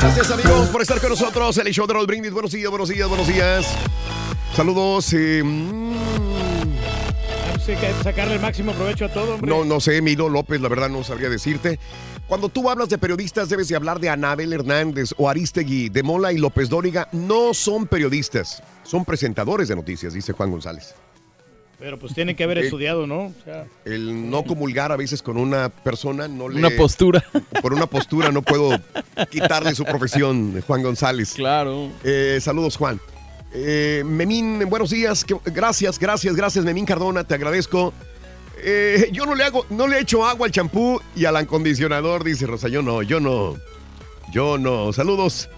Gracias 0.00 0.30
amigos 0.30 0.68
por 0.68 0.82
estar 0.82 1.00
con 1.00 1.10
nosotros. 1.10 1.58
El 1.58 1.72
show 1.72 1.86
de 1.86 1.94
Raúl 1.94 2.06
Brindis. 2.06 2.32
Buenos 2.32 2.52
días, 2.52 2.70
buenos 2.70 2.88
días, 2.88 3.08
buenos 3.08 3.26
días. 3.26 3.66
Saludos. 4.54 5.12
eh, 5.12 5.42
mm, 5.44 5.94
sacarle 8.02 8.34
el 8.34 8.40
máximo 8.40 8.72
provecho 8.72 9.04
a 9.04 9.08
todo, 9.08 9.34
hombre. 9.34 9.50
no, 9.50 9.64
no 9.64 9.78
sé, 9.78 10.00
Milo 10.00 10.28
López, 10.28 10.60
la 10.60 10.68
verdad 10.68 10.88
no 10.88 11.04
sabría 11.04 11.28
decirte. 11.28 11.78
Cuando 12.28 12.50
tú 12.50 12.68
hablas 12.68 12.90
de 12.90 12.98
periodistas, 12.98 13.48
debes 13.48 13.68
de 13.68 13.76
hablar 13.76 14.00
de 14.00 14.10
Anabel 14.10 14.52
Hernández 14.52 15.14
o 15.16 15.30
Aristegui, 15.30 15.88
de 15.88 16.02
Mola 16.02 16.30
y 16.32 16.36
López 16.36 16.68
Dóriga. 16.68 17.08
No 17.12 17.54
son 17.54 17.86
periodistas, 17.86 18.62
son 18.84 19.04
presentadores 19.06 19.68
de 19.68 19.76
noticias, 19.76 20.12
dice 20.12 20.34
Juan 20.34 20.50
González. 20.50 20.94
Pero 21.78 21.98
pues 21.98 22.12
tiene 22.12 22.36
que 22.36 22.44
haber 22.44 22.58
Eh, 22.58 22.64
estudiado, 22.64 23.06
¿no? 23.06 23.26
O 23.26 23.34
sea, 23.44 23.64
El 23.86 24.28
no 24.28 24.42
comulgar 24.44 24.92
a 24.92 24.96
veces 24.96 25.22
con 25.22 25.38
una 25.38 25.68
persona 25.70 26.28
no 26.28 26.48
le... 26.50 26.58
Una 26.58 26.70
postura. 26.76 27.24
Por 27.62 27.72
una 27.72 27.86
postura 27.86 28.30
no 28.30 28.42
puedo 28.42 28.78
quitarle 29.30 29.74
su 29.74 29.84
profesión, 29.84 30.60
Juan 30.66 30.82
González. 30.82 31.32
Claro. 31.34 31.88
Eh, 32.04 32.40
saludos, 32.42 32.76
Juan. 32.76 33.00
Eh, 33.54 34.02
Memín, 34.04 34.68
buenos 34.68 34.90
días. 34.90 35.24
gracias, 35.46 35.98
gracias, 35.98 36.36
gracias, 36.36 36.62
Memín 36.64 36.84
Cardona, 36.84 37.24
te 37.24 37.34
agradezco. 37.34 37.94
Eh, 38.62 39.10
yo 39.12 39.26
no 39.26 39.34
le 39.34 39.44
hago, 39.44 39.66
no 39.70 39.86
le 39.86 40.00
echo 40.00 40.24
agua 40.26 40.46
al 40.46 40.52
champú 40.52 41.00
y 41.14 41.24
al 41.24 41.36
acondicionador, 41.36 42.24
dice 42.24 42.46
Rosa. 42.46 42.68
Yo 42.68 42.82
no, 42.82 43.02
yo 43.02 43.20
no. 43.20 43.56
Yo 44.32 44.58
no. 44.58 44.92
Saludos. 44.92 45.48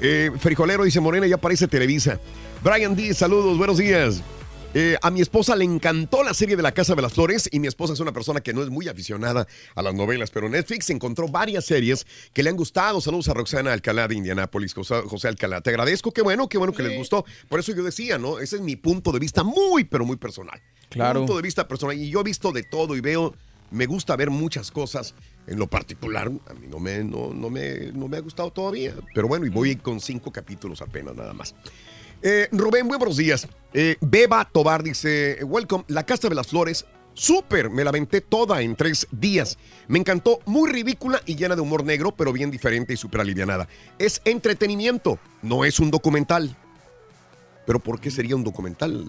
Eh, 0.00 0.30
Frijolero 0.38 0.84
dice 0.84 1.00
Morena, 1.00 1.26
ya 1.26 1.36
aparece 1.36 1.68
Televisa. 1.68 2.18
Brian 2.62 2.94
D, 2.94 3.14
saludos, 3.14 3.58
buenos 3.58 3.78
días. 3.78 4.22
Eh, 4.74 4.96
a 5.02 5.10
mi 5.10 5.20
esposa 5.20 5.54
le 5.54 5.64
encantó 5.64 6.22
la 6.22 6.32
serie 6.32 6.56
de 6.56 6.62
La 6.62 6.72
Casa 6.72 6.94
de 6.94 7.02
las 7.02 7.12
Flores 7.12 7.46
y 7.52 7.60
mi 7.60 7.68
esposa 7.68 7.92
es 7.92 8.00
una 8.00 8.12
persona 8.12 8.40
que 8.40 8.54
no 8.54 8.62
es 8.62 8.70
muy 8.70 8.88
aficionada 8.88 9.46
a 9.74 9.82
las 9.82 9.94
novelas, 9.94 10.30
pero 10.30 10.48
Netflix 10.48 10.88
encontró 10.88 11.28
varias 11.28 11.66
series 11.66 12.06
que 12.32 12.42
le 12.42 12.48
han 12.48 12.56
gustado. 12.56 12.98
Saludos 13.02 13.28
a 13.28 13.34
Roxana 13.34 13.74
Alcalá 13.74 14.08
de 14.08 14.14
Indianápolis, 14.14 14.72
José, 14.72 15.02
José 15.06 15.28
Alcalá. 15.28 15.60
Te 15.60 15.68
agradezco, 15.68 16.10
qué 16.10 16.22
bueno, 16.22 16.48
qué 16.48 16.56
bueno 16.56 16.72
que 16.72 16.82
les 16.82 16.96
gustó. 16.96 17.26
Por 17.50 17.60
eso 17.60 17.74
yo 17.74 17.82
decía, 17.82 18.16
¿no? 18.16 18.38
Ese 18.38 18.56
es 18.56 18.62
mi 18.62 18.76
punto 18.76 19.12
de 19.12 19.18
vista 19.18 19.42
muy, 19.42 19.84
pero 19.84 20.06
muy 20.06 20.16
personal. 20.16 20.58
Claro. 20.88 21.20
Punto 21.20 21.36
de 21.36 21.42
vista 21.42 21.68
personal. 21.68 21.98
Y 21.98 22.08
yo 22.08 22.20
he 22.20 22.24
visto 22.24 22.50
de 22.50 22.62
todo 22.62 22.96
y 22.96 23.02
veo, 23.02 23.34
me 23.70 23.84
gusta 23.84 24.16
ver 24.16 24.30
muchas 24.30 24.70
cosas. 24.70 25.14
En 25.46 25.58
lo 25.58 25.66
particular, 25.66 26.30
a 26.48 26.54
mí 26.54 26.66
no 26.66 26.78
me, 26.78 27.04
no, 27.04 27.34
no 27.34 27.50
me, 27.50 27.92
no 27.92 28.08
me 28.08 28.16
ha 28.16 28.20
gustado 28.20 28.50
todavía. 28.50 28.94
Pero 29.14 29.28
bueno, 29.28 29.44
y 29.44 29.50
voy 29.50 29.76
con 29.76 30.00
cinco 30.00 30.32
capítulos 30.32 30.80
apenas, 30.80 31.14
nada 31.14 31.34
más. 31.34 31.54
Eh, 32.24 32.48
Rubén, 32.52 32.86
muy 32.86 32.98
buenos 32.98 33.16
días. 33.16 33.48
Eh, 33.74 33.96
Beba 34.00 34.48
Tobar 34.50 34.84
dice, 34.84 35.42
welcome, 35.42 35.84
La 35.88 36.06
Casa 36.06 36.28
de 36.28 36.36
las 36.36 36.46
Flores, 36.46 36.86
súper, 37.14 37.68
me 37.68 37.82
la 37.82 37.90
aventé 37.90 38.20
toda 38.20 38.62
en 38.62 38.76
tres 38.76 39.08
días. 39.10 39.58
Me 39.88 39.98
encantó, 39.98 40.38
muy 40.46 40.70
ridícula 40.70 41.20
y 41.26 41.34
llena 41.34 41.56
de 41.56 41.62
humor 41.62 41.84
negro, 41.84 42.12
pero 42.12 42.32
bien 42.32 42.52
diferente 42.52 42.92
y 42.92 42.96
súper 42.96 43.22
alivianada. 43.22 43.66
Es 43.98 44.22
entretenimiento, 44.24 45.18
no 45.42 45.64
es 45.64 45.80
un 45.80 45.90
documental. 45.90 46.56
Pero 47.66 47.80
¿por 47.80 48.00
qué 48.00 48.10
sería 48.12 48.36
un 48.36 48.44
documental, 48.44 49.04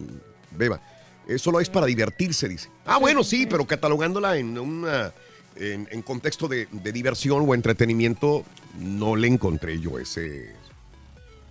Beba? 0.49 0.81
Eh, 1.27 1.37
solo 1.37 1.59
es 1.59 1.69
para 1.69 1.85
divertirse, 1.85 2.49
dice. 2.49 2.69
Ah, 2.83 2.97
bueno, 2.97 3.23
sí, 3.23 3.45
pero 3.45 3.65
catalogándola 3.65 4.37
en 4.37 4.57
una... 4.57 5.13
En, 5.55 6.01
contexto 6.01 6.47
de 6.47 6.67
diversión 6.91 7.47
o 7.47 7.53
entretenimiento, 7.53 8.43
no 8.79 9.15
le 9.15 9.27
encontré 9.27 9.79
yo 9.79 9.99
ese, 9.99 10.55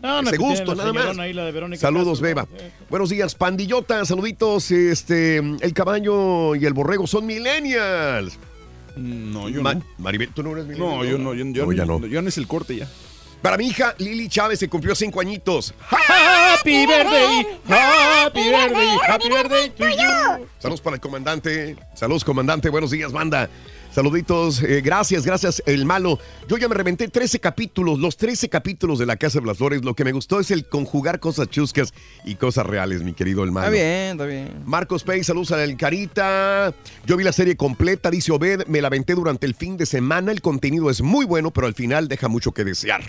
no, 0.02 0.22
no, 0.22 0.28
ese 0.28 0.36
gusto, 0.36 0.74
la 0.74 0.84
nada 0.84 0.92
más. 0.92 1.18
ahí, 1.18 1.32
la 1.32 1.44
de 1.44 1.52
Verónica 1.52 1.80
Saludos, 1.80 2.20
Castro, 2.20 2.24
Beba. 2.26 2.46
¿no? 2.50 2.58
Eh, 2.58 2.72
Buenos 2.90 3.10
días, 3.10 3.34
pandillota, 3.34 4.04
saluditos. 4.04 4.70
Este, 4.70 5.36
el 5.38 5.72
caballo 5.72 6.54
y 6.54 6.66
el 6.66 6.72
borrego 6.72 7.06
son 7.06 7.26
millennials. 7.26 8.38
No, 8.96 9.48
yo 9.48 9.62
Ma- 9.62 9.74
no. 9.74 9.82
Maribel, 9.98 10.28
¿tú 10.34 10.42
no 10.42 10.52
eres 10.52 10.66
millennial? 10.66 10.96
No, 10.98 11.04
yo 11.04 11.16
no, 11.18 11.32
yo, 11.34 11.44
yo 11.46 11.66
No, 11.66 11.72
ya 11.72 11.84
no. 11.86 12.06
Ya 12.06 12.20
no 12.20 12.28
es 12.28 12.36
el 12.38 12.46
corte 12.46 12.76
ya. 12.76 12.88
Para 13.40 13.56
mi 13.56 13.66
hija, 13.66 13.94
Lili 13.98 14.28
Chávez 14.28 14.60
se 14.60 14.68
cumplió 14.68 14.94
cinco 14.94 15.20
añitos. 15.20 15.74
Happy 15.90 16.86
birthday, 16.86 17.46
happy 17.68 18.40
birthday, 18.40 18.96
happy 19.08 19.28
birthday 19.28 19.70
to 19.70 19.88
you. 19.88 20.46
Saludos 20.60 20.80
para 20.80 20.94
el 20.94 21.00
comandante. 21.00 21.76
Saludos, 21.94 22.24
comandante. 22.24 22.68
Buenos 22.68 22.92
días, 22.92 23.10
banda. 23.10 23.50
Saluditos. 23.94 24.62
eh, 24.62 24.80
gracias, 24.80 25.26
gracias, 25.26 25.62
el 25.66 25.84
malo. 25.84 26.18
Yo 26.48 26.56
ya 26.56 26.66
me 26.66 26.74
reventé 26.74 27.08
13 27.08 27.40
capítulos, 27.40 27.98
los 27.98 28.16
13 28.16 28.48
capítulos 28.48 28.98
de 28.98 29.04
La 29.04 29.16
Casa 29.16 29.38
de 29.38 29.46
las 29.46 29.58
Flores. 29.58 29.84
Lo 29.84 29.94
que 29.94 30.04
me 30.04 30.12
gustó 30.12 30.40
es 30.40 30.50
el 30.50 30.64
conjugar 30.64 31.20
cosas 31.20 31.48
chuscas 31.48 31.92
y 32.24 32.36
cosas 32.36 32.64
reales, 32.64 33.02
mi 33.02 33.12
querido 33.12 33.44
el 33.44 33.52
malo. 33.52 33.66
Está 33.66 33.76
bien, 33.76 34.12
está 34.12 34.24
bien. 34.24 34.62
Marcos 34.64 35.04
Pay, 35.04 35.22
saludos 35.24 35.52
al 35.52 35.76
Carita. 35.76 36.72
Yo 37.04 37.18
vi 37.18 37.24
la 37.24 37.32
serie 37.32 37.54
completa, 37.54 38.10
dice 38.10 38.32
Obed, 38.32 38.66
me 38.66 38.80
la 38.80 38.86
aventé 38.86 39.14
durante 39.14 39.44
el 39.44 39.54
fin 39.54 39.76
de 39.76 39.84
semana. 39.84 40.32
El 40.32 40.40
contenido 40.40 40.88
es 40.88 41.02
muy 41.02 41.26
bueno, 41.26 41.50
pero 41.50 41.66
al 41.66 41.74
final 41.74 42.08
deja 42.08 42.28
mucho 42.28 42.52
que 42.52 42.64
desear. 42.64 43.02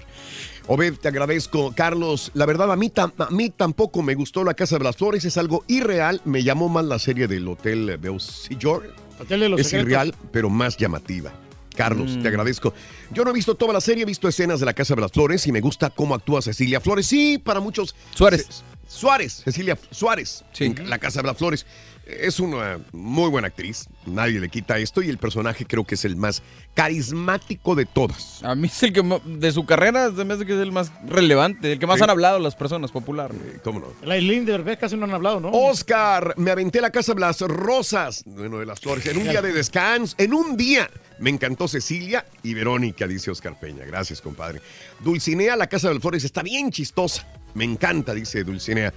Obed, 0.67 0.95
te 0.95 1.07
agradezco. 1.07 1.73
Carlos, 1.73 2.31
la 2.33 2.45
verdad, 2.45 2.69
a 2.71 2.75
mí, 2.75 2.91
a 2.97 3.29
mí 3.31 3.49
tampoco 3.49 4.01
me 4.01 4.15
gustó 4.15 4.43
La 4.43 4.53
Casa 4.53 4.77
de 4.77 4.83
las 4.83 4.97
Flores, 4.97 5.23
es 5.23 5.37
algo 5.37 5.63
irreal. 5.67 6.19
Me 6.25 6.43
llamó 6.43 6.67
más 6.67 6.83
la 6.83 6.99
serie 6.99 7.27
del 7.27 7.47
Hotel 7.47 7.97
Beausejour. 7.97 9.02
Hotel 9.19 9.40
de 9.42 9.50
los 9.50 9.59
Es 9.61 9.67
Secretos. 9.67 9.88
irreal, 9.90 10.16
pero 10.32 10.50
más 10.50 10.77
llamativa. 10.77 11.32
Carlos, 11.75 12.11
Mm. 12.17 12.22
te 12.22 12.27
agradezco. 12.27 12.74
Yo 13.11 13.24
no 13.24 13.32
he 13.32 13.33
visto 13.33 13.56
toda 13.56 13.74
la 13.74 13.82
serie, 13.82 14.03
he 14.03 14.06
visto 14.06 14.27
escenas 14.27 14.59
de 14.59 14.66
La 14.67 14.74
Casa 14.74 14.93
de 14.95 15.01
las 15.01 15.11
Flores 15.11 15.48
y 15.48 15.51
me 15.51 15.59
gusta 15.59 15.90
cómo 15.90 16.14
actúa 16.14 16.42
Cecilia 16.42 16.80
Flores. 16.80 17.08
Sí, 17.08 17.40
para 17.43 17.59
muchos. 17.59 17.95
Suárez. 18.14 18.64
Suárez, 18.88 19.42
Cecilia 19.43 19.77
Suárez. 19.90 20.43
en 20.59 20.88
La 20.90 21.00
Casa 21.00 21.22
de 21.22 21.27
las 21.27 21.38
Flores. 21.38 21.66
Es 22.06 22.41
una 22.41 22.80
muy 22.91 23.30
buena 23.30 23.48
actriz, 23.48 23.88
nadie 24.06 24.40
le 24.41 24.49
quita 24.49 24.77
esto 24.77 25.01
y 25.01 25.07
el 25.09 25.17
personaje 25.17 25.65
creo 25.65 25.85
que 25.85 25.95
es 25.95 26.03
el 26.03 26.17
más 26.17 26.43
carismático 26.73 27.75
de 27.75 27.85
todas. 27.85 28.43
A 28.43 28.56
mí 28.56 28.67
es 28.67 28.83
el 28.83 28.91
que 28.91 29.01
de 29.25 29.51
su 29.53 29.65
carrera 29.65 30.11
se 30.14 30.25
me 30.25 30.33
hace 30.33 30.45
que 30.45 30.53
es 30.53 30.59
el 30.59 30.72
más 30.73 30.91
relevante, 31.07 31.72
el 31.72 31.80
que 31.80 31.88
más 31.88 31.98
Sí. 31.98 32.03
han 32.03 32.09
hablado 32.09 32.40
las 32.40 32.56
personas 32.56 32.91
popular. 32.91 33.32
¿Cómo 33.64 33.80
no? 33.80 33.88
La 34.06 34.15
Aislinn 34.15 34.45
de 34.45 34.77
casi 34.77 34.98
no 34.98 35.06
han 35.06 35.14
hablado, 35.14 35.40
¿no? 35.40 35.49
Oscar, 35.51 36.33
me 36.38 36.51
aventé 36.51 36.82
la 36.82 36.90
Casa 36.91 37.14
de 37.14 37.22
las 37.22 37.40
Rosas, 37.41 38.23
bueno, 38.25 38.59
de 38.59 38.65
las 38.65 38.80
Flores, 38.82 39.06
en 39.06 39.17
un 39.17 39.23
día 39.30 39.41
de 39.41 39.53
descanso, 39.53 40.15
en 40.17 40.33
un 40.33 40.57
día. 40.57 40.90
Me 41.19 41.30
encantó 41.30 41.67
Cecilia 41.69 42.25
y 42.43 42.53
Verónica, 42.53 43.07
dice 43.07 43.32
Oscar 43.32 43.57
Peña. 43.59 43.85
Gracias, 43.85 44.19
compadre. 44.19 44.61
Dulcinea, 44.99 45.56
la 45.56 45.67
Casa 45.67 45.88
de 45.88 45.93
las 45.93 46.01
Flores, 46.01 46.23
está 46.25 46.43
bien 46.43 46.69
chistosa. 46.69 47.25
Me 47.53 47.64
encanta, 47.64 48.14
dice 48.14 48.43
Dulcinea. 48.43 48.93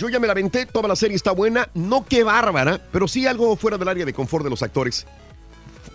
Yo 0.00 0.08
ya 0.08 0.18
me 0.18 0.26
la 0.26 0.32
aventé, 0.32 0.64
toda 0.64 0.88
la 0.88 0.96
serie 0.96 1.14
está 1.14 1.32
buena, 1.32 1.68
no 1.74 2.06
qué 2.08 2.24
bárbara, 2.24 2.80
pero 2.90 3.06
sí 3.06 3.26
algo 3.26 3.54
fuera 3.54 3.76
del 3.76 3.86
área 3.88 4.06
de 4.06 4.14
confort 4.14 4.42
de 4.44 4.48
los 4.50 4.62
actores. 4.62 5.06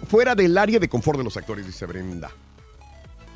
Fuera 0.08 0.35
del 0.35 0.56
área 0.58 0.77
de 0.80 0.88
confort 0.88 1.17
de 1.17 1.24
los 1.24 1.35
actores, 1.38 1.66
dice 1.66 1.88
Brenda. 1.88 2.30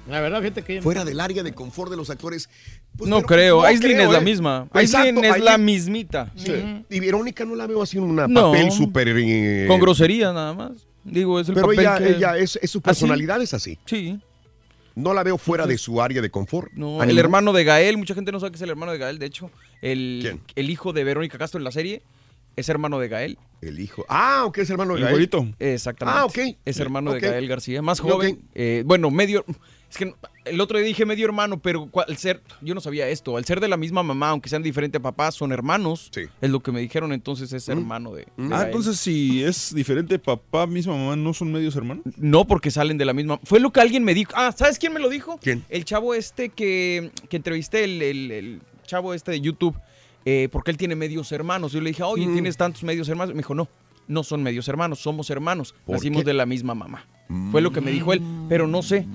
La 0.08 0.20
verdad, 0.22 0.40
fíjate 0.42 0.64
que... 0.64 0.82
Fuera 0.82 1.04
del 1.06 1.20
área 1.20 1.42
de 1.42 1.54
confort 1.54 1.90
de 1.90 1.98
los 1.98 2.10
actores. 2.12 2.50
pues, 2.98 3.10
no 3.10 3.18
pero- 3.18 3.28
creo, 3.28 3.56
no 3.62 3.68
Aislinn 3.68 3.94
creo, 3.98 4.06
es 4.08 4.12
la 4.14 4.18
¿eh? 4.20 4.22
misma. 4.22 4.68
Aislinn 4.74 5.24
es 5.24 5.40
la 5.44 5.56
Aislinn- 5.58 5.64
mismita. 5.64 6.32
Sí. 6.36 6.84
Y 6.90 7.00
Verónica 7.00 7.46
no 7.46 7.56
la 7.56 7.66
veo 7.68 7.82
así 7.82 7.98
en 7.98 8.04
un 8.04 8.16
No. 8.16 8.52
papel 8.52 8.72
súper... 8.72 9.08
eh, 9.10 9.66
Con 9.68 9.80
grosería 9.80 10.32
nada 10.34 10.54
más. 10.54 10.72
Digo, 11.04 11.40
es 11.40 11.48
el 11.50 11.56
Pero 11.56 11.68
papel 11.68 11.80
ella, 11.80 11.98
que... 11.98 12.10
ella 12.10 12.38
es, 12.38 12.60
es 12.62 12.70
su 12.70 12.78
¿Ah, 12.80 12.82
sí? 12.82 12.86
personalidad, 12.86 13.42
es 13.42 13.54
así. 13.56 13.80
Sí. 13.86 14.20
No 14.96 15.14
la 15.14 15.24
veo 15.24 15.38
fuera 15.38 15.66
de 15.66 15.78
su 15.78 16.02
área 16.02 16.22
de 16.22 16.30
confort. 16.30 16.72
No, 16.74 17.00
¿A 17.00 17.04
el 17.04 17.10
ningún- 17.10 17.20
hermano 17.20 17.54
de 17.54 17.64
Gael, 17.64 17.98
mucha 17.98 18.14
gente 18.16 18.32
no 18.32 18.40
sabe 18.40 18.52
que 18.52 18.58
es 18.58 18.62
el 18.64 18.70
hermano 18.70 18.92
de 18.92 18.98
Gael, 18.98 19.18
de 19.20 19.26
hecho, 19.28 19.50
el, 19.82 20.40
el 20.56 20.70
hijo 20.70 20.94
de 20.94 21.04
Verónica 21.04 21.38
Castro 21.38 21.58
en 21.60 21.64
la 21.64 21.72
serie 21.72 22.02
Es 22.56 22.68
hermano 22.70 23.00
de 23.00 23.08
Gael. 23.08 23.38
El 23.62 23.80
hijo. 23.80 24.06
Ah, 24.10 24.44
ok, 24.46 24.58
es 24.60 24.70
hermano 24.70 24.94
de 24.94 25.00
El 25.00 25.04
Gael. 25.04 25.14
güerito. 25.14 25.48
Exactamente. 25.60 26.20
Ah, 26.20 26.26
ok. 26.26 26.58
Es 26.66 26.80
hermano 26.80 27.14
de 27.14 27.20
Gael 27.20 27.48
García. 27.48 27.82
Más 27.82 28.00
joven. 28.00 28.42
eh, 28.56 28.84
bueno, 28.86 29.10
medio. 29.12 29.46
Es 29.90 29.98
que 29.98 30.14
el 30.46 30.62
otro 30.62 30.78
día 30.78 30.86
dije 30.88 31.04
medio 31.06 31.26
hermano, 31.26 31.60
pero 31.60 31.90
al 32.08 32.16
ser. 32.18 32.42
Yo 32.62 32.74
no 32.76 32.80
sabía 32.82 33.08
esto. 33.10 33.36
Al 33.38 33.44
ser 33.46 33.60
de 33.60 33.68
la 33.68 33.76
misma 33.76 34.04
mamá, 34.04 34.30
aunque 34.30 34.48
sean 34.50 34.62
diferentes 34.64 35.02
papás, 35.02 35.36
son 35.36 35.52
hermanos. 35.52 36.10
Es 36.42 36.50
lo 36.50 36.60
que 36.62 36.72
me 36.72 36.80
dijeron, 36.80 37.12
entonces 37.12 37.52
es 37.54 37.68
hermano 37.70 38.14
de. 38.14 38.22
de 38.24 38.28
Ah, 38.46 38.50
Gael. 38.50 38.66
entonces 38.68 38.98
si 39.00 39.44
es 39.44 39.74
diferente 39.74 40.20
papá, 40.20 40.66
misma 40.68 40.96
mamá, 40.96 41.16
¿no 41.16 41.34
son 41.34 41.52
medios 41.52 41.76
hermanos? 41.76 42.04
No, 42.18 42.46
porque 42.46 42.72
salen 42.72 42.98
de 42.98 43.06
la 43.06 43.14
misma. 43.14 43.40
Fue 43.44 43.60
lo 43.60 43.72
que 43.74 43.82
alguien 43.82 44.04
me 44.04 44.14
dijo. 44.14 44.32
Ah, 44.36 44.54
¿sabes 44.56 44.78
quién 44.80 44.94
me 44.94 45.00
lo 45.00 45.10
dijo? 45.10 45.40
¿Quién? 45.42 45.64
El 45.70 45.84
chavo 45.86 46.14
este 46.14 46.50
que, 46.50 47.12
que 47.30 47.38
entrevisté, 47.38 47.84
el, 47.84 48.02
el- 48.02 48.32
el 48.32 48.62
chavo 48.90 49.14
este 49.14 49.32
de 49.32 49.42
YouTube, 49.42 49.76
eh, 50.26 50.50
porque 50.52 50.72
él 50.72 50.78
tiene 50.78 50.96
medios 50.96 51.32
hermanos. 51.32 51.72
Yo 51.72 51.80
le 51.82 51.90
dije, 51.92 52.04
oye, 52.04 52.28
Mm. 52.28 52.34
¿tienes 52.34 52.58
tantos 52.58 52.84
medios 52.84 53.08
hermanos? 53.08 53.34
Me 53.36 53.40
dijo, 53.42 53.56
no, 53.56 53.68
no 54.08 54.24
son 54.24 54.42
medios 54.44 54.68
hermanos, 54.68 55.00
somos 55.00 55.30
hermanos. 55.30 55.74
¿Por 55.86 55.96
Nacimos 55.96 56.24
qué? 56.24 56.28
de 56.28 56.34
la 56.34 56.46
misma 56.46 56.74
mamá. 56.76 57.06
Fue 57.52 57.62
lo 57.62 57.72
que 57.72 57.80
me 57.80 57.92
dijo 57.92 58.12
él, 58.12 58.24
pero 58.50 58.66
no 58.66 58.82
sé. 58.82 59.06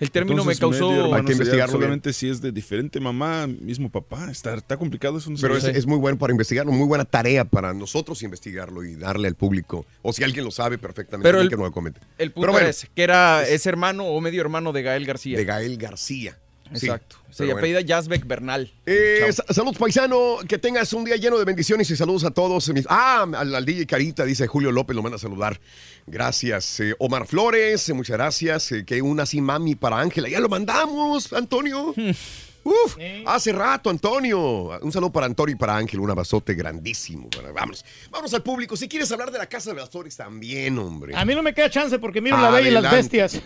El 0.00 0.10
término 0.10 0.42
Entonces, 0.42 0.60
me 0.60 0.60
causó. 0.60 1.14
Hay 1.14 1.24
que 1.24 1.32
investigarlo. 1.32 1.72
Solamente 1.72 2.12
si 2.12 2.28
es 2.28 2.42
de 2.42 2.52
diferente 2.52 3.00
mamá, 3.00 3.46
mismo 3.46 3.88
papá. 3.90 4.30
Está, 4.30 4.52
está 4.54 4.76
complicado 4.76 5.16
eso. 5.16 5.30
no 5.30 5.38
Pero 5.40 5.56
es, 5.56 5.86
muy 5.86 5.96
bueno 5.96 6.18
para 6.18 6.30
investigarlo, 6.30 6.72
muy 6.72 6.86
buena 6.86 7.06
tarea 7.06 7.46
para 7.46 7.72
nosotros 7.72 8.22
investigarlo 8.22 8.84
y 8.84 8.96
darle 8.96 9.28
al 9.28 9.34
público. 9.34 9.86
O 10.02 10.12
si 10.12 10.22
alguien 10.24 10.44
lo 10.44 10.50
sabe 10.50 10.76
perfectamente, 10.76 11.26
Pero 11.26 11.40
el- 11.40 11.48
que 11.48 11.56
no 11.56 11.62
lo 11.62 11.72
comente. 11.72 12.00
El 12.18 12.32
punto 12.32 12.42
Pero 12.42 12.52
bueno, 12.52 12.68
es 12.68 12.86
que 12.94 13.02
era, 13.02 13.48
es 13.48 13.64
hermano 13.64 14.04
o 14.04 14.20
medio 14.20 14.42
hermano 14.42 14.72
de 14.74 14.82
Gael 14.82 15.06
García. 15.06 15.38
de 15.38 15.44
Gael 15.46 15.78
García. 15.78 16.36
Sí, 16.74 16.86
Exacto. 16.86 17.16
Se 17.30 17.44
pero 17.44 17.52
bueno. 17.54 17.58
apellida 17.58 17.96
Jasbeck 17.96 18.26
Bernal. 18.26 18.70
Eh, 18.86 19.18
Chao. 19.20 19.32
sa- 19.32 19.54
salud 19.54 19.76
paisano, 19.78 20.38
que 20.46 20.58
tengas 20.58 20.92
un 20.92 21.04
día 21.04 21.16
lleno 21.16 21.38
de 21.38 21.44
bendiciones 21.44 21.90
y 21.90 21.96
saludos 21.96 22.24
a 22.24 22.30
todos. 22.30 22.68
Mis- 22.70 22.86
Ah, 22.88 23.26
al, 23.34 23.54
al 23.54 23.64
DJ 23.64 23.86
Carita, 23.86 24.24
dice 24.24 24.46
Julio 24.46 24.70
López, 24.70 24.94
lo 24.94 25.02
manda 25.02 25.16
a 25.16 25.18
saludar. 25.18 25.58
Gracias. 26.06 26.80
Eh, 26.80 26.94
Omar 26.98 27.26
Flores, 27.26 27.88
eh, 27.88 27.94
muchas 27.94 28.16
gracias. 28.16 28.72
Eh, 28.72 28.84
que 28.84 29.00
una 29.00 29.22
así 29.22 29.40
mami 29.40 29.74
para 29.74 29.98
Ángela. 29.98 30.28
Ya 30.28 30.40
lo 30.40 30.48
mandamos, 30.48 31.32
Antonio. 31.32 31.94
Uf, 32.64 32.96
hace 33.26 33.52
rato, 33.52 33.90
Antonio. 33.90 34.78
Un 34.80 34.92
saludo 34.92 35.10
para 35.12 35.26
Antonio 35.26 35.54
y 35.54 35.58
para 35.58 35.76
Ángel, 35.76 36.00
un 36.00 36.10
abrazote 36.10 36.54
grandísimo. 36.54 37.28
Bueno, 37.34 37.52
Vamos, 37.52 37.84
vamos 38.10 38.32
al 38.34 38.42
público. 38.42 38.76
Si 38.76 38.88
quieres 38.88 39.10
hablar 39.12 39.30
de 39.32 39.38
la 39.38 39.46
Casa 39.46 39.70
de 39.70 39.76
las 39.80 39.90
Flores 39.90 40.16
también, 40.16 40.78
hombre. 40.78 41.14
A 41.16 41.24
mí 41.24 41.34
no 41.34 41.42
me 41.42 41.52
queda 41.54 41.68
chance 41.70 41.98
porque 41.98 42.20
miro 42.20 42.38
la 42.40 42.50
bella 42.50 42.68
y 42.68 42.70
las 42.72 42.84
Adelante. 42.84 43.16
bestias. 43.18 43.42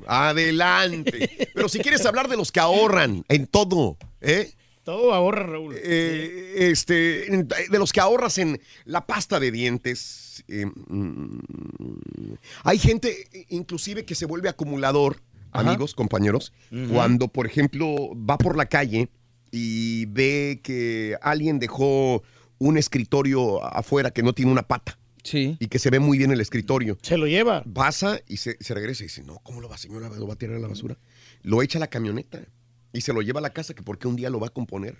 Adelante. 0.06 1.50
Pero 1.54 1.68
si 1.68 1.78
quieres 1.78 2.04
hablar 2.06 2.28
de 2.28 2.36
los 2.36 2.50
que 2.52 2.60
ahorran 2.60 3.24
en 3.28 3.46
todo, 3.46 3.96
¿eh? 4.20 4.52
Todo 4.84 5.12
ahorra, 5.12 5.44
Raúl. 5.46 5.74
Eh, 5.76 6.54
este, 6.70 7.26
de 7.28 7.78
los 7.78 7.92
que 7.92 8.00
ahorras 8.00 8.38
en 8.38 8.60
la 8.84 9.04
pasta 9.04 9.40
de 9.40 9.50
dientes. 9.50 10.44
eh, 10.46 10.64
mm, 10.66 11.38
hay 12.62 12.78
gente, 12.78 13.28
inclusive, 13.48 14.04
que 14.04 14.14
se 14.14 14.26
vuelve 14.26 14.48
acumulador, 14.48 15.20
Ajá. 15.58 15.68
amigos, 15.70 15.94
compañeros, 15.94 16.52
cuando, 16.92 17.28
por 17.28 17.46
ejemplo, 17.46 17.94
va 18.14 18.38
por 18.38 18.56
la 18.56 18.66
calle 18.66 19.08
y 19.50 20.06
ve 20.06 20.60
que 20.62 21.16
alguien 21.22 21.58
dejó 21.58 22.22
un 22.58 22.78
escritorio 22.78 23.64
afuera 23.64 24.10
que 24.10 24.22
no 24.22 24.32
tiene 24.32 24.50
una 24.52 24.62
pata. 24.66 24.98
Sí. 25.22 25.56
Y 25.58 25.66
que 25.66 25.78
se 25.78 25.90
ve 25.90 25.98
muy 25.98 26.18
bien 26.18 26.30
el 26.30 26.40
escritorio. 26.40 26.96
Se 27.02 27.16
lo 27.18 27.26
lleva. 27.26 27.64
Pasa 27.74 28.20
y 28.28 28.36
se, 28.36 28.56
se 28.60 28.74
regresa 28.74 29.02
y 29.02 29.06
dice, 29.06 29.24
no, 29.24 29.40
¿cómo 29.42 29.60
lo 29.60 29.68
va, 29.68 29.76
señora? 29.76 30.08
¿Lo 30.08 30.26
va 30.26 30.34
a 30.34 30.36
tirar 30.36 30.56
a 30.56 30.60
la 30.60 30.68
basura? 30.68 30.96
Lo 31.42 31.62
echa 31.62 31.78
a 31.78 31.80
la 31.80 31.88
camioneta 31.88 32.40
y 32.92 33.00
se 33.00 33.12
lo 33.12 33.22
lleva 33.22 33.40
a 33.40 33.42
la 33.42 33.50
casa 33.50 33.74
que 33.74 33.82
porque 33.82 34.06
un 34.08 34.14
día 34.16 34.30
lo 34.30 34.38
va 34.40 34.46
a 34.46 34.50
componer. 34.50 34.98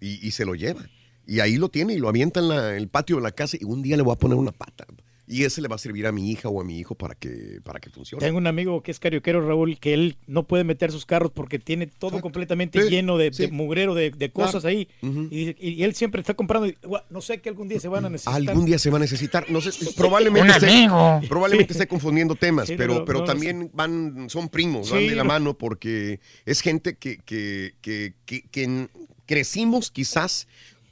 Y, 0.00 0.26
y 0.26 0.30
se 0.32 0.44
lo 0.44 0.54
lleva. 0.54 0.86
Y 1.26 1.40
ahí 1.40 1.56
lo 1.56 1.68
tiene 1.68 1.92
y 1.94 1.98
lo 1.98 2.08
avienta 2.08 2.40
en 2.40 2.48
la- 2.48 2.76
el 2.76 2.88
patio 2.88 3.16
de 3.16 3.22
la 3.22 3.30
casa 3.32 3.56
y 3.60 3.64
un 3.64 3.82
día 3.82 3.96
le 3.96 4.02
voy 4.02 4.12
a 4.14 4.16
poner 4.18 4.38
una 4.38 4.52
pata. 4.52 4.86
Y 5.28 5.42
ese 5.42 5.60
le 5.60 5.66
va 5.66 5.74
a 5.74 5.78
servir 5.78 6.06
a 6.06 6.12
mi 6.12 6.30
hija 6.30 6.48
o 6.48 6.60
a 6.60 6.64
mi 6.64 6.78
hijo 6.78 6.94
para 6.94 7.16
que, 7.16 7.60
para 7.64 7.80
que 7.80 7.90
funcione. 7.90 8.24
Tengo 8.24 8.38
un 8.38 8.46
amigo 8.46 8.82
que 8.82 8.92
es 8.92 9.00
carioquero, 9.00 9.44
Raúl, 9.46 9.78
que 9.80 9.92
él 9.92 10.16
no 10.28 10.44
puede 10.46 10.62
meter 10.62 10.92
sus 10.92 11.04
carros 11.04 11.32
porque 11.34 11.58
tiene 11.58 11.88
todo 11.88 12.20
completamente 12.20 12.80
Sí, 12.82 12.88
lleno 12.90 13.18
de, 13.18 13.32
sí. 13.32 13.46
de 13.46 13.52
mugrero, 13.52 13.94
de, 13.94 14.10
de 14.12 14.30
cosas 14.30 14.62
Claro. 14.62 14.68
ahí. 14.68 14.88
y, 15.02 15.56
y 15.68 15.82
él 15.82 15.94
siempre 15.96 16.20
está 16.20 16.34
comprando. 16.34 16.68
y, 16.68 16.74
"Gua- 16.82 17.02
No 17.10 17.20
sé 17.20 17.40
que 17.40 17.48
algún 17.48 17.66
día 17.68 17.80
se 17.80 17.88
van 17.88 18.04
a 18.04 18.08
necesitar. 18.10 18.34
Algún 18.36 18.66
día 18.66 18.78
se 18.78 18.88
va 18.90 18.98
a 18.98 19.00
necesitar, 19.00 19.50
no 19.50 19.60
sé, 19.60 19.70
probablemente, 19.96 20.48
Un 20.48 20.54
esté, 20.54 20.70
amigo. 20.70 21.20
probablemente 21.28 21.74
Sí. 21.74 21.78
esté 21.80 21.88
confundiendo 21.88 22.36
temas, 22.36 22.68
Sí, 22.68 22.74
pero, 22.76 22.94
no, 22.94 23.04
pero 23.04 23.18
no 23.20 23.24
también 23.24 23.68
van, 23.74 24.30
son 24.30 24.48
primos, 24.48 24.90
van 24.90 25.00
Sí, 25.00 25.08
de 25.08 25.16
la 25.16 25.24
no. 25.24 25.28
mano 25.28 25.54
porque 25.58 26.20
es 26.44 26.60
gente 26.60 26.94
que, 26.96 27.18
que, 27.18 27.74
que, 27.80 28.14
que- 28.24 28.88
crecimos 29.26 29.90
quizás 29.90 30.46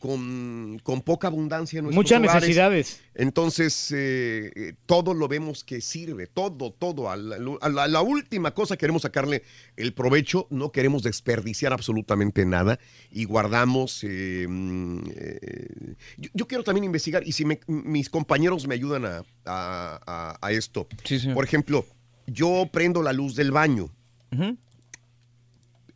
con, 0.08 0.78
con 0.82 1.00
poca 1.00 1.28
abundancia 1.28 1.78
en 1.78 1.86
Muchas 1.86 2.18
hogares. 2.18 2.34
necesidades. 2.42 3.00
Entonces, 3.14 3.90
eh, 3.90 4.52
eh, 4.54 4.74
todo 4.84 5.14
lo 5.14 5.28
vemos 5.28 5.64
que 5.64 5.80
sirve, 5.80 6.26
todo, 6.26 6.72
todo. 6.72 7.08
A 7.10 7.16
la, 7.16 7.36
a 7.62 7.68
la- 7.70 7.84
a 7.84 7.88
la 7.88 8.02
última 8.02 8.52
cosa 8.52 8.76
queremos 8.76 9.00
sacarle 9.00 9.44
el 9.78 9.94
provecho, 9.94 10.46
no 10.50 10.72
queremos 10.72 11.02
desperdiciar 11.04 11.72
absolutamente 11.72 12.44
nada 12.44 12.78
y 13.10 13.24
guardamos. 13.24 14.00
eh, 14.04 14.44
mm, 14.46 14.98
eh, 15.16 15.94
yo, 16.18 16.28
yo 16.34 16.46
quiero 16.48 16.64
también 16.64 16.84
investigar 16.84 17.26
y 17.26 17.32
si 17.32 17.46
me- 17.46 17.60
mis 17.66 18.10
compañeros 18.10 18.66
me 18.66 18.74
ayudan 18.74 19.06
a, 19.06 19.18
a- 19.46 20.00
a- 20.06 20.38
a 20.38 20.52
esto. 20.52 20.86
Por 21.32 21.44
ejemplo, 21.46 21.86
yo 22.26 22.68
prendo 22.70 23.00
la 23.02 23.14
luz 23.14 23.36
del 23.36 23.52
baño, 23.52 23.88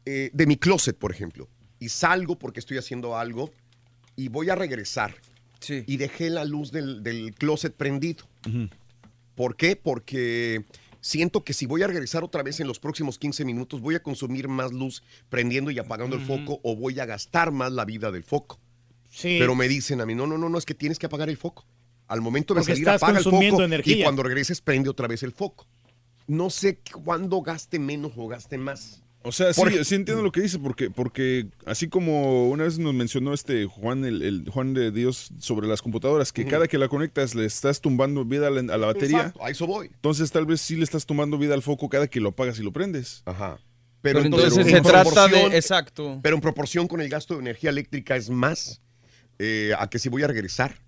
eh, 0.06 0.30
de 0.32 0.46
mi 0.46 0.56
closet, 0.56 0.96
por 0.96 1.10
ejemplo, 1.12 1.46
y 1.78 1.90
salgo 1.90 2.38
porque 2.38 2.60
estoy 2.60 2.78
haciendo 2.78 3.18
algo 3.18 3.50
y 4.18 4.28
voy 4.28 4.50
a 4.50 4.56
regresar. 4.56 5.14
Y 5.86 5.96
dejé 5.96 6.28
la 6.28 6.44
luz 6.44 6.72
del, 6.72 7.02
del 7.02 7.34
closet 7.34 7.74
prendido. 7.74 8.24
¿Por 9.34 9.56
qué? 9.56 9.76
Porque 9.76 10.64
siento 11.00 11.44
que 11.44 11.52
si 11.52 11.66
voy 11.66 11.82
a 11.82 11.86
regresar 11.86 12.24
otra 12.24 12.42
vez 12.42 12.58
en 12.60 12.66
los 12.66 12.80
próximos 12.80 13.18
15 13.18 13.44
minutos, 13.44 13.80
voy 13.80 13.94
a 13.94 14.02
consumir 14.02 14.48
más 14.48 14.72
luz 14.72 15.02
prendiendo 15.28 15.70
y 15.70 15.78
apagando 15.78 16.16
el 16.16 16.22
foco 16.22 16.60
o 16.64 16.74
voy 16.76 16.98
a 16.98 17.06
gastar 17.06 17.52
más 17.52 17.72
la 17.72 17.84
vida 17.84 18.10
del 18.10 18.24
foco. 18.24 18.58
Sí. 19.08 19.36
Pero 19.38 19.54
me 19.54 19.68
dicen 19.68 20.00
a 20.00 20.06
mí, 20.06 20.14
no, 20.14 20.26
no, 20.26 20.36
no, 20.36 20.48
no, 20.48 20.58
es 20.58 20.64
que 20.64 20.74
tienes 20.74 20.98
que 20.98 21.06
apagar 21.06 21.28
el 21.28 21.36
foco. 21.36 21.64
Al 22.08 22.20
momento 22.20 22.54
de 22.54 22.60
Porque 22.60 22.72
salir, 22.72 22.88
estás 22.88 23.02
apaga 23.02 23.18
el 23.18 23.24
foco 23.24 23.62
energía. 23.62 23.96
y 23.96 24.02
cuando 24.02 24.22
regreses 24.24 24.60
prende 24.60 24.88
otra 24.90 25.06
vez 25.06 25.22
el 25.22 25.32
foco. 25.32 25.66
No 26.26 26.50
sé 26.50 26.80
cuándo 27.04 27.40
gaste 27.40 27.78
menos 27.78 28.12
o 28.16 28.26
gaste 28.26 28.58
más. 28.58 29.02
O 29.24 29.32
sea, 29.32 29.52
sí, 29.52 29.60
sí 29.84 29.94
entiendo 29.96 30.22
lo 30.22 30.30
que 30.32 30.40
dice, 30.40 30.58
porque, 30.58 30.90
porque 30.90 31.48
así 31.66 31.88
como 31.88 32.48
una 32.48 32.64
vez 32.64 32.78
nos 32.78 32.94
mencionó 32.94 33.34
este 33.34 33.66
Juan, 33.66 34.04
el, 34.04 34.22
el 34.22 34.48
Juan 34.48 34.74
de 34.74 34.90
Dios 34.92 35.30
sobre 35.40 35.66
las 35.66 35.82
computadoras, 35.82 36.32
que 36.32 36.46
cada 36.46 36.68
que 36.68 36.78
la 36.78 36.88
conectas 36.88 37.34
le 37.34 37.44
estás 37.44 37.80
tumbando 37.80 38.24
vida 38.24 38.46
a 38.46 38.50
la, 38.50 38.72
a 38.72 38.78
la 38.78 38.86
batería. 38.86 39.18
Exacto, 39.18 39.44
a 39.44 39.50
eso 39.50 39.66
voy. 39.66 39.86
Entonces 39.92 40.30
tal 40.30 40.46
vez 40.46 40.60
sí 40.60 40.76
le 40.76 40.84
estás 40.84 41.04
tumbando 41.04 41.36
vida 41.36 41.54
al 41.54 41.62
foco 41.62 41.88
cada 41.88 42.06
que 42.06 42.20
lo 42.20 42.30
apagas 42.30 42.58
y 42.58 42.62
lo 42.62 42.72
prendes. 42.72 43.22
Ajá. 43.26 43.58
Pero 44.00 44.20
entonces 44.20 44.56
en 44.56 44.66
se 44.70 44.80
trata 44.80 45.26
de- 45.26 45.56
exacto. 45.56 46.20
Pero 46.22 46.36
en 46.36 46.40
proporción 46.40 46.86
con 46.86 47.00
el 47.00 47.08
gasto 47.08 47.34
de 47.34 47.40
energía 47.40 47.70
eléctrica 47.70 48.14
es 48.16 48.30
más 48.30 48.80
eh, 49.40 49.72
a 49.78 49.90
que 49.90 49.98
si 49.98 50.08
voy 50.08 50.22
a 50.22 50.28
regresar. 50.28 50.80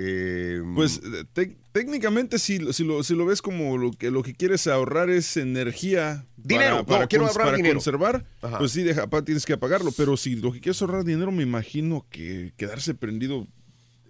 Eh, 0.00 0.62
Pues 0.76 1.00
eh, 1.02 1.24
técnicamente 1.72 2.38
si, 2.38 2.58
lo- 2.60 2.72
si, 2.72 2.84
lo, 2.84 3.02
si 3.02 3.14
lo 3.14 3.26
ves 3.26 3.42
como 3.42 3.76
lo 3.76 3.90
que, 3.90 4.10
lo 4.12 4.22
que 4.22 4.34
quieres 4.34 4.66
ahorrar 4.68 5.10
es 5.10 5.36
energía 5.36 6.24
Dinero, 6.36 6.86
para, 6.86 7.02
no, 7.02 7.08
quiero 7.08 7.26
ahorrar 7.26 7.46
para 7.46 7.56
dinero. 7.56 7.74
conservar, 7.74 8.24
Ajá. 8.40 8.58
pues 8.58 8.72
sí, 8.72 8.82
deja, 8.84 9.08
tienes 9.24 9.44
que 9.44 9.54
apagarlo. 9.54 9.90
Pero 9.92 10.16
si 10.16 10.36
lo 10.36 10.52
que 10.52 10.60
quieres 10.60 10.80
ahorrar 10.82 11.04
dinero, 11.04 11.32
me 11.32 11.42
imagino 11.42 12.06
que 12.10 12.52
quedarse 12.56 12.94
prendido 12.94 13.46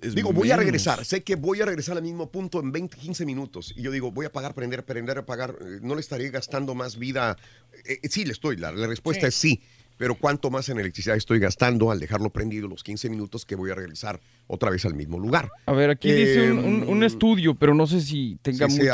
es 0.02 0.14
Digo, 0.14 0.32
voy 0.32 0.50
a 0.52 0.56
regresar. 0.56 1.04
Sé 1.04 1.24
que 1.24 1.34
voy 1.34 1.60
a 1.60 1.64
regresar 1.64 1.96
al 1.96 2.04
mismo 2.04 2.30
punto 2.30 2.60
en 2.60 2.70
20, 2.70 2.96
15 2.96 3.24
minutos. 3.26 3.74
Y 3.76 3.82
yo 3.82 3.90
digo, 3.90 4.12
voy 4.12 4.26
a 4.26 4.30
pagar, 4.32 4.54
prender, 4.54 4.84
prender, 4.84 5.18
apagar. 5.18 5.56
Eh, 5.60 5.78
No 5.82 5.94
le 5.96 6.00
estaré 6.00 6.30
gastando 6.30 6.74
más 6.76 6.98
vida. 6.98 7.36
Eh, 7.84 7.98
eh, 8.02 8.08
sí, 8.08 8.24
le 8.24 8.32
estoy. 8.32 8.56
La, 8.58 8.70
la 8.70 8.86
respuesta 8.86 9.22
Sí. 9.22 9.26
es 9.28 9.34
sí. 9.34 9.62
Pero 9.98 10.14
¿cuánto 10.14 10.48
más 10.50 10.68
en 10.68 10.78
electricidad 10.78 11.16
estoy 11.16 11.38
gastando 11.40 11.90
al 11.90 11.98
dejarlo 12.00 12.30
prendido 12.30 12.68
los 12.68 12.82
15 12.82 13.10
minutos 13.10 13.44
que 13.44 13.56
voy 13.56 13.70
a 13.70 13.74
regresar 13.74 14.20
otra 14.46 14.70
vez 14.70 14.84
al 14.86 14.94
mismo 14.94 15.18
lugar? 15.18 15.50
A 15.66 15.72
ver, 15.72 15.90
aquí 15.90 16.10
dice 16.12 16.52
un, 16.52 16.60
un- 16.60 16.84
un 16.88 17.02
estudio, 17.04 17.54
pero 17.56 17.74
no 17.74 17.86
sé 17.86 18.00
si 18.00 18.38
tenga 18.40 18.68
sí 18.70 18.78
mucho 18.80 18.92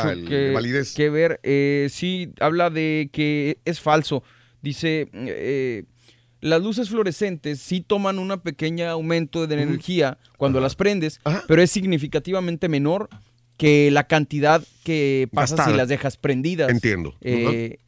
que, 0.95 1.11
ver. 1.11 1.39
Eh, 1.43 1.89
sí, 1.91 2.33
habla 2.41 2.71
de 2.71 3.11
que 3.13 3.59
es 3.65 3.81
falso. 3.81 4.23
Dice, 4.63 5.09
eh, 5.13 5.85
las 6.41 6.63
luces 6.63 6.89
fluorescentes 6.89 7.61
sí 7.61 7.83
toman 7.83 8.19
un 8.19 8.39
pequeño 8.41 8.89
aumento 8.89 9.47
de 9.47 9.63
energía 9.63 10.19
cuando 10.39 10.59
las 10.61 10.75
prendes, 10.75 11.21
pero 11.47 11.61
es 11.63 11.71
significativamente 11.71 12.69
menor 12.69 13.09
que 13.59 13.91
la 13.91 14.07
cantidad 14.07 14.63
que 14.85 15.29
pasa 15.33 15.55
Gastada. 15.57 15.71
si 15.73 15.77
las 15.77 15.89
dejas 15.89 16.17
prendidas. 16.17 16.71
Entiendo. 16.71 17.15
Eh, 17.21 17.79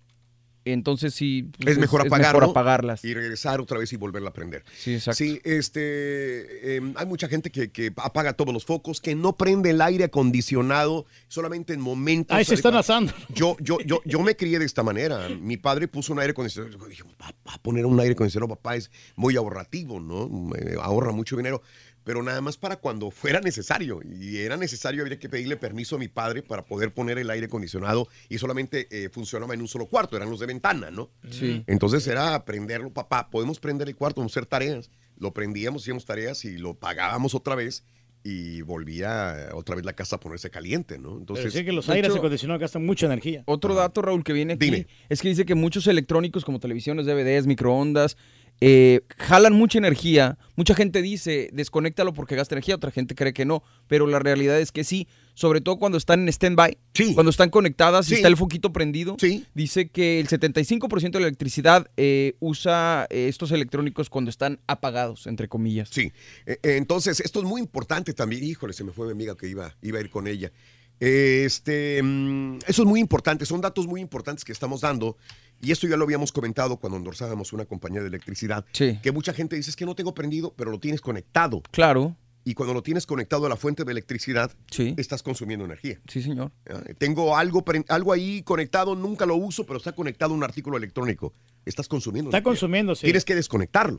Entonces 0.67 1.15
sí. 1.15 1.49
pues, 1.61 1.75
es 1.75 1.79
mejor 1.79 2.05
apagarlo 2.05 2.51
apagarlas. 2.51 3.05
y 3.05 3.15
regresar 3.15 3.61
otra 3.61 3.79
vez 3.79 3.93
y 3.93 3.97
volverla 3.97 4.31
a 4.31 4.33
prender. 4.33 4.65
Sí, 4.77 4.95
exacto. 4.95 5.17
Sí, 5.17 5.41
este, 5.45 6.77
eh, 6.77 6.93
hay 6.97 7.07
mucha 7.07 7.29
gente 7.29 7.51
que, 7.51 7.71
que 7.71 7.93
apaga 7.97 8.33
todos 8.33 8.53
los 8.53 8.65
focos, 8.65 9.01
que 9.01 9.15
no 9.15 9.37
prende 9.37 9.71
el 9.71 9.81
aire 9.81 10.03
acondicionado 10.05 11.07
solamente 11.29 11.73
en 11.73 11.81
momentos. 11.81 12.37
Ahí 12.37 12.45
se 12.45 12.55
están 12.55 12.75
asando. 12.75 13.13
Yo, 13.29 13.57
yo, 13.61 13.79
yo, 13.87 14.01
yo 14.05 14.21
me 14.23 14.35
crié 14.35 14.59
de 14.59 14.65
esta 14.65 14.83
manera. 14.83 15.29
Mi 15.29 15.57
padre 15.57 15.87
puso 15.87 16.13
un 16.13 16.19
aire 16.19 16.33
acondicionado. 16.33 16.77
Yo 16.77 16.85
dije, 16.87 17.05
papá, 17.17 17.59
poner 17.63 17.87
un 17.87 18.01
aire 18.01 18.15
acondicionado, 18.15 18.49
papá, 18.49 18.75
es 18.75 18.91
muy 19.15 19.37
ahorrativo, 19.37 20.01
¿no? 20.01 20.29
Me 20.29 20.75
ahorra 20.83 21.13
mucho 21.13 21.37
dinero. 21.37 21.63
Pero 22.07 22.23
nada 22.23 22.41
más 22.41 22.57
para 22.57 22.77
cuando 22.77 23.11
fuera 23.11 23.41
necesario. 23.41 23.99
Y 24.09 24.37
era 24.37 24.57
necesario, 24.57 25.03
habría 25.03 25.19
que 25.19 25.29
pedirle 25.29 25.57
permiso 25.57 25.97
a 25.97 25.99
mi 25.99 26.07
padre 26.07 26.41
para 26.41 26.65
poder 26.65 26.95
poner 26.95 27.19
el 27.19 27.29
aire 27.31 27.47
acondicionado 27.47 28.07
y 28.29 28.39
solamente 28.39 28.87
eh, 28.93 29.09
funcionaba 29.09 29.55
en 29.55 29.61
un 29.61 29.67
solo 29.67 29.87
cuarto, 29.87 30.17
eran 30.17 30.31
los 30.31 30.39
de 30.39 30.47
ventana, 30.47 30.93
¿no? 30.93 31.11
Sí. 31.31 31.65
Entonces 31.67 32.07
era 32.07 32.45
prenderlo, 32.45 32.93
papá, 32.93 33.29
podemos 33.29 33.59
prender 33.59 33.89
el 33.89 33.97
cuarto, 33.97 34.21
vamos 34.21 34.37
a 34.37 34.39
hacer 34.39 34.47
tareas. 34.47 34.89
Lo 35.19 35.35
prendíamos, 35.35 35.83
hacíamos 35.83 36.05
tareas 36.05 36.45
y 36.45 36.59
lo 36.59 36.75
pagábamos 36.75 37.35
otra 37.35 37.57
vez 37.57 37.83
y 38.23 38.61
volvía 38.63 39.49
otra 39.55 39.75
vez 39.77 39.85
la 39.85 39.93
casa 39.95 40.17
a 40.17 40.21
ponerse 40.21 40.49
caliente, 40.51 40.99
¿no? 40.99 41.09
Pero 41.11 41.19
Entonces, 41.21 41.53
sí 41.53 41.65
que 41.65 41.73
los 41.73 41.89
aires 41.89 42.11
hecho- 42.11 42.19
acondicionados 42.19 42.61
gastan 42.61 42.87
mucha 42.87 43.07
energía. 43.07 43.43
Otro 43.47 43.75
dato, 43.75 44.03
Raúl, 44.03 44.23
que 44.25 44.33
viene 44.33 44.55
aquí 44.55 44.65
Dime. 44.67 44.87
es 45.09 45.23
que 45.23 45.29
dice 45.29 45.45
que 45.45 45.55
muchos 45.55 45.87
electrónicos 45.89 46.45
como 46.45 46.61
televisiones, 46.61 47.07
DVDs, 47.07 47.47
microondas, 47.47 48.17
eh, 48.61 49.01
jalan 49.19 49.53
mucha 49.53 49.79
energía. 49.79 50.39
Mucha 50.57 50.75
gente 50.75 51.03
dice, 51.03 51.51
desconéctalo 51.53 52.15
porque 52.15 52.35
gasta 52.37 52.55
energía, 52.55 52.77
otra 52.77 52.91
gente 52.91 53.15
cree 53.15 53.33
que 53.35 53.45
no, 53.45 53.63
pero 53.89 54.07
la 54.07 54.19
realidad 54.19 54.59
es 54.59 54.73
que 54.73 54.85
sí, 54.85 55.07
sobre 55.35 55.61
todo 55.61 55.79
cuando 55.79 55.99
están 55.99 56.23
en 56.23 56.29
stand-by, 56.31 56.79
cuando 57.15 57.29
están 57.29 57.51
conectadas 57.51 58.07
y 58.07 58.11
Sí. 58.11 58.15
está 58.17 58.29
el 58.29 58.39
foquito 58.39 58.73
prendido, 58.73 59.17
dice 59.55 59.89
que 59.91 60.19
el 60.19 60.29
75% 60.29 61.19
de 61.19 61.21
la 61.21 61.27
electricidad 61.29 61.91
eh, 61.99 62.37
usa 62.41 63.07
eh, 63.11 63.29
estos 63.29 63.51
electrónicos 63.53 64.09
cuando 64.09 64.31
están 64.31 64.59
apagados, 64.67 65.27
entre 65.27 65.49
comillas. 65.49 65.91
Sí, 65.93 66.11
Eh, 66.47 66.59
eh, 66.63 66.77
entonces 66.79 67.21
esto 67.21 67.41
es 67.41 67.45
muy 67.45 67.61
importante 67.61 68.15
también. 68.15 68.43
Híjole, 68.45 68.73
se 68.73 68.85
me 68.85 68.93
fue 68.93 69.07
mi 69.07 69.13
amiga 69.13 69.37
que 69.37 69.49
iba, 69.49 69.77
iba 69.83 69.99
a 69.99 70.01
ir 70.01 70.09
con 70.09 70.27
ella. 70.27 70.51
Este, 70.99 72.03
mm, 72.03 72.61
eso 72.67 72.83
es 72.83 72.89
muy 72.89 73.01
importante, 73.01 73.45
son 73.45 73.61
datos 73.61 73.87
muy 73.87 74.01
importantes 74.01 74.45
que 74.45 74.53
estamos 74.53 74.81
dando. 74.81 75.19
Y 75.61 75.73
esto 75.73 75.87
ya 75.87 75.97
lo 75.97 76.05
habíamos 76.05 76.33
comentado 76.33 76.77
cuando 76.77 76.99
endorsábamos 76.99 77.53
una 77.53 77.65
compañía 77.65 78.01
de 78.01 78.09
electricidad. 78.09 78.65
Que 78.73 79.13
mucha 79.13 79.33
gente 79.33 79.57
dice 79.57 79.71
es 79.71 79.77
que 79.77 79.87
no 79.87 79.95
tengo 79.95 80.15
prendido, 80.15 80.55
pero 80.57 80.71
lo 80.71 80.79
tienes 80.79 81.01
conectado. 81.01 81.63
Claro. 81.71 82.17
Y 82.45 82.55
cuando 82.55 82.75
lo 82.75 82.83
tienes 82.85 83.07
conectado 83.07 83.47
a 83.47 83.49
la 83.49 83.57
fuente 83.57 83.83
de 83.83 83.91
electricidad, 83.91 84.53
estás 84.97 85.25
consumiendo 85.25 85.65
energía. 85.65 85.99
Sí, 86.07 86.23
señor. 86.23 86.53
¿Ya? 86.65 86.81
Tengo 86.95 87.37
algo, 87.37 87.65
algo 87.89 88.13
ahí 88.13 88.43
conectado, 88.43 88.95
nunca 88.95 89.27
lo 89.27 89.35
uso, 89.35 89.67
pero 89.67 89.79
está 89.79 89.91
conectado 89.91 90.33
a 90.33 90.37
un 90.37 90.45
artículo 90.45 90.77
electrónico. 90.77 91.35
Estás 91.65 91.89
consumiendo. 91.89 92.31
Está 92.31 92.39
energía. 92.39 92.51
consumiendo, 92.53 92.95
sí. 92.95 93.03
Tienes 93.03 93.25
que 93.25 93.35
desconectarlo. 93.35 93.99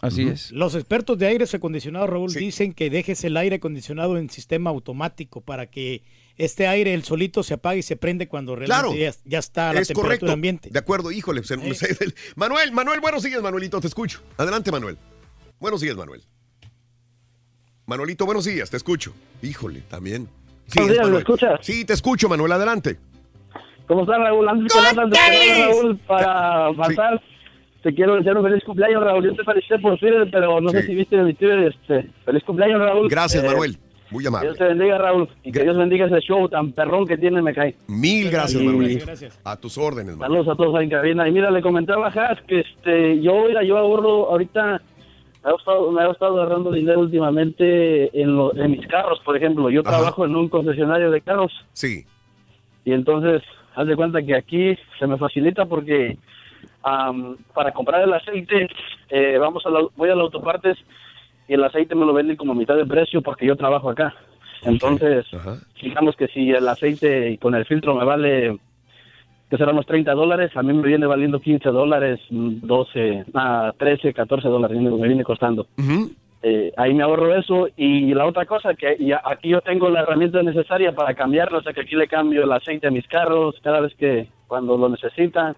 Así 0.00 0.26
es. 0.26 0.50
Los 0.50 0.74
expertos 0.74 1.16
de 1.18 1.28
aires 1.28 1.54
acondicionados, 1.54 2.10
Raúl, 2.10 2.34
dicen 2.34 2.72
que 2.72 2.90
dejes 2.90 3.22
el 3.22 3.36
aire 3.36 3.56
acondicionado 3.56 4.18
en 4.18 4.28
sistema 4.28 4.70
automático 4.70 5.40
para 5.40 5.70
que 5.70 6.02
este 6.36 6.66
aire, 6.66 6.94
el 6.94 7.04
solito, 7.04 7.42
se 7.42 7.54
apague 7.54 7.78
y 7.78 7.82
se 7.82 7.96
prende 7.96 8.26
cuando 8.28 8.56
Claro. 8.56 8.90
realmente 8.92 9.18
ya, 9.24 9.30
ya 9.30 9.38
está 9.38 9.72
la 9.72 9.80
es 9.80 9.88
temperatura 9.88 10.16
correcto. 10.18 10.32
ambiente. 10.32 10.70
De 10.70 10.78
acuerdo, 10.78 11.10
híjole. 11.12 11.42
se- 11.44 11.74
se- 11.74 12.14
Manuel, 12.36 12.72
Manuel, 12.72 13.00
buenos 13.00 13.22
días, 13.22 13.40
Manuelito, 13.42 13.80
te 13.80 13.86
escucho. 13.86 14.20
Adelante, 14.36 14.70
Manuel. 14.72 14.96
Buenos 15.60 15.80
días, 15.80 15.96
Manuel. 15.96 16.22
Manuelito, 17.86 18.24
buenos 18.24 18.44
días, 18.46 18.70
te 18.70 18.76
escucho. 18.76 19.12
Híjole, 19.42 19.80
también. 19.88 20.28
Sí, 20.68 20.78
Buenos 20.78 20.92
días, 20.96 21.10
¿me 21.10 21.18
escuchas? 21.18 21.60
Sí, 21.62 21.84
te 21.84 21.92
escucho, 21.92 22.28
Manuel, 22.28 22.52
adelante. 22.52 22.98
¿Cómo 23.86 24.02
estás, 24.02 24.16
Raúl? 24.18 24.48
Antes 24.48 24.72
que 24.72 24.80
nada, 24.80 25.02
antes 25.02 25.20
que 25.20 25.58
nada, 25.58 25.66
Raúl, 25.68 25.98
para 26.06 26.64
avanzar, 26.66 27.22
te 27.82 27.94
quiero 27.94 28.14
desear 28.16 28.38
un 28.38 28.44
feliz 28.44 28.64
cumpleaños, 28.64 29.04
Raúl. 29.04 29.24
Yo 29.26 29.34
te 29.36 29.44
felicité 29.44 29.78
por 29.78 29.98
Twitter, 29.98 30.26
pero 30.32 30.58
no 30.62 30.70
sé 30.70 30.80
Sí. 30.80 30.86
si 30.88 30.94
viste 30.94 31.16
mi 31.22 31.34
Twitter. 31.34 31.58
Este, 31.74 32.10
feliz 32.24 32.42
cumpleaños, 32.44 32.80
Raúl. 32.80 33.08
Gracias, 33.10 33.44
Eh, 33.44 33.46
Manuel. 33.46 33.78
Muy 34.14 34.26
amable. 34.26 34.46
Dios 34.48 34.58
te 34.58 34.64
bendiga, 34.64 34.96
Raúl. 34.96 35.28
Y 35.42 35.50
que 35.52 35.62
Dios 35.64 35.76
bendiga 35.76 36.06
ese 36.06 36.20
show 36.20 36.48
tan 36.48 36.72
perrón 36.72 37.06
que 37.06 37.18
tiene, 37.18 37.42
me 37.42 37.52
cae. 37.52 37.74
Mil 37.88 38.30
gracias, 38.30 38.62
Y- 38.62 38.64
Manuel. 38.66 39.02
A 39.44 39.56
tus 39.56 39.76
órdenes, 39.76 40.16
Manuel. 40.16 40.44
Saludos 40.44 40.54
a 40.54 40.56
todos 40.56 40.80
en 40.82 40.88
cabina. 40.90 41.28
Y 41.28 41.32
mira, 41.32 41.50
le 41.50 41.60
comentaba 41.60 42.06
a 42.08 42.36
que 42.46 42.60
este, 42.60 43.20
yo, 43.20 43.44
mira, 43.48 43.62
yo 43.64 43.76
ahorro 43.76 44.30
ahorita, 44.30 44.80
me 45.44 45.50
ha 45.50 45.54
estado, 45.56 45.90
me 45.92 46.02
ha 46.02 46.10
estado 46.10 46.40
agarrando 46.40 46.70
dinero 46.72 47.00
últimamente 47.00 48.18
en, 48.20 48.36
lo- 48.36 48.54
en 48.56 48.70
mis 48.70 48.86
carros, 48.86 49.20
por 49.24 49.36
ejemplo. 49.36 49.68
Yo 49.68 49.82
trabajo 49.82 50.24
en 50.24 50.36
un 50.36 50.48
concesionario 50.48 51.10
de 51.10 51.20
carros. 51.20 51.52
Sí. 51.72 52.06
Y 52.84 52.92
entonces, 52.92 53.42
haz 53.74 53.86
de 53.86 53.96
cuenta 53.96 54.22
que 54.22 54.36
aquí 54.36 54.78
se 54.98 55.06
me 55.06 55.18
facilita 55.18 55.66
porque 55.66 56.16
am, 56.82 57.36
para 57.54 57.72
comprar 57.72 58.02
el 58.02 58.12
aceite, 58.12 58.68
eh, 59.10 59.36
vamos 59.38 59.64
a 59.66 59.70
la- 59.70 59.86
voy 59.96 60.08
a 60.10 60.14
la 60.14 60.22
autopartes 60.22 60.76
y 61.48 61.54
el 61.54 61.64
aceite 61.64 61.94
me 61.94 62.06
lo 62.06 62.12
venden 62.12 62.36
como 62.36 62.52
a 62.52 62.56
mitad 62.56 62.76
de 62.76 62.86
precio 62.86 63.22
porque 63.22 63.46
yo 63.46 63.56
trabajo 63.56 63.90
acá. 63.90 64.14
Entonces, 64.62 65.26
digamos 65.82 66.16
que 66.16 66.28
si 66.28 66.50
el 66.50 66.66
aceite 66.66 67.38
con 67.38 67.54
el 67.54 67.66
filtro 67.66 67.94
me 67.94 68.04
vale, 68.04 68.56
que 69.50 69.56
serán 69.56 69.74
unos 69.74 69.86
30 69.86 70.12
dólares, 70.12 70.56
a 70.56 70.62
mí 70.62 70.72
me 70.72 70.88
viene 70.88 71.06
valiendo 71.06 71.40
15 71.40 71.68
dólares, 71.68 72.20
mm, 72.30 72.60
12, 72.62 73.24
ah, 73.34 73.72
13, 73.76 74.14
14 74.14 74.48
dólares, 74.48 74.78
me 74.80 75.06
viene 75.06 75.22
costando. 75.22 75.66
Eh, 76.46 76.72
ahí 76.76 76.92
me 76.92 77.02
ahorro 77.02 77.34
eso 77.34 77.68
y 77.74 78.12
la 78.12 78.26
otra 78.26 78.44
cosa 78.44 78.74
que 78.74 78.98
aquí 79.24 79.48
yo 79.48 79.62
tengo 79.62 79.88
la 79.88 80.00
herramienta 80.00 80.42
necesaria 80.42 80.92
para 80.92 81.14
cambiarlo, 81.14 81.56
o 81.56 81.62
sea 81.62 81.72
que 81.72 81.80
aquí 81.80 81.94
le 81.96 82.06
cambio 82.06 82.44
el 82.44 82.52
aceite 82.52 82.86
a 82.86 82.90
mis 82.90 83.08
carros 83.08 83.58
cada 83.62 83.80
vez 83.80 83.94
que 83.94 84.28
cuando 84.46 84.76
lo 84.76 84.90
necesitan. 84.90 85.56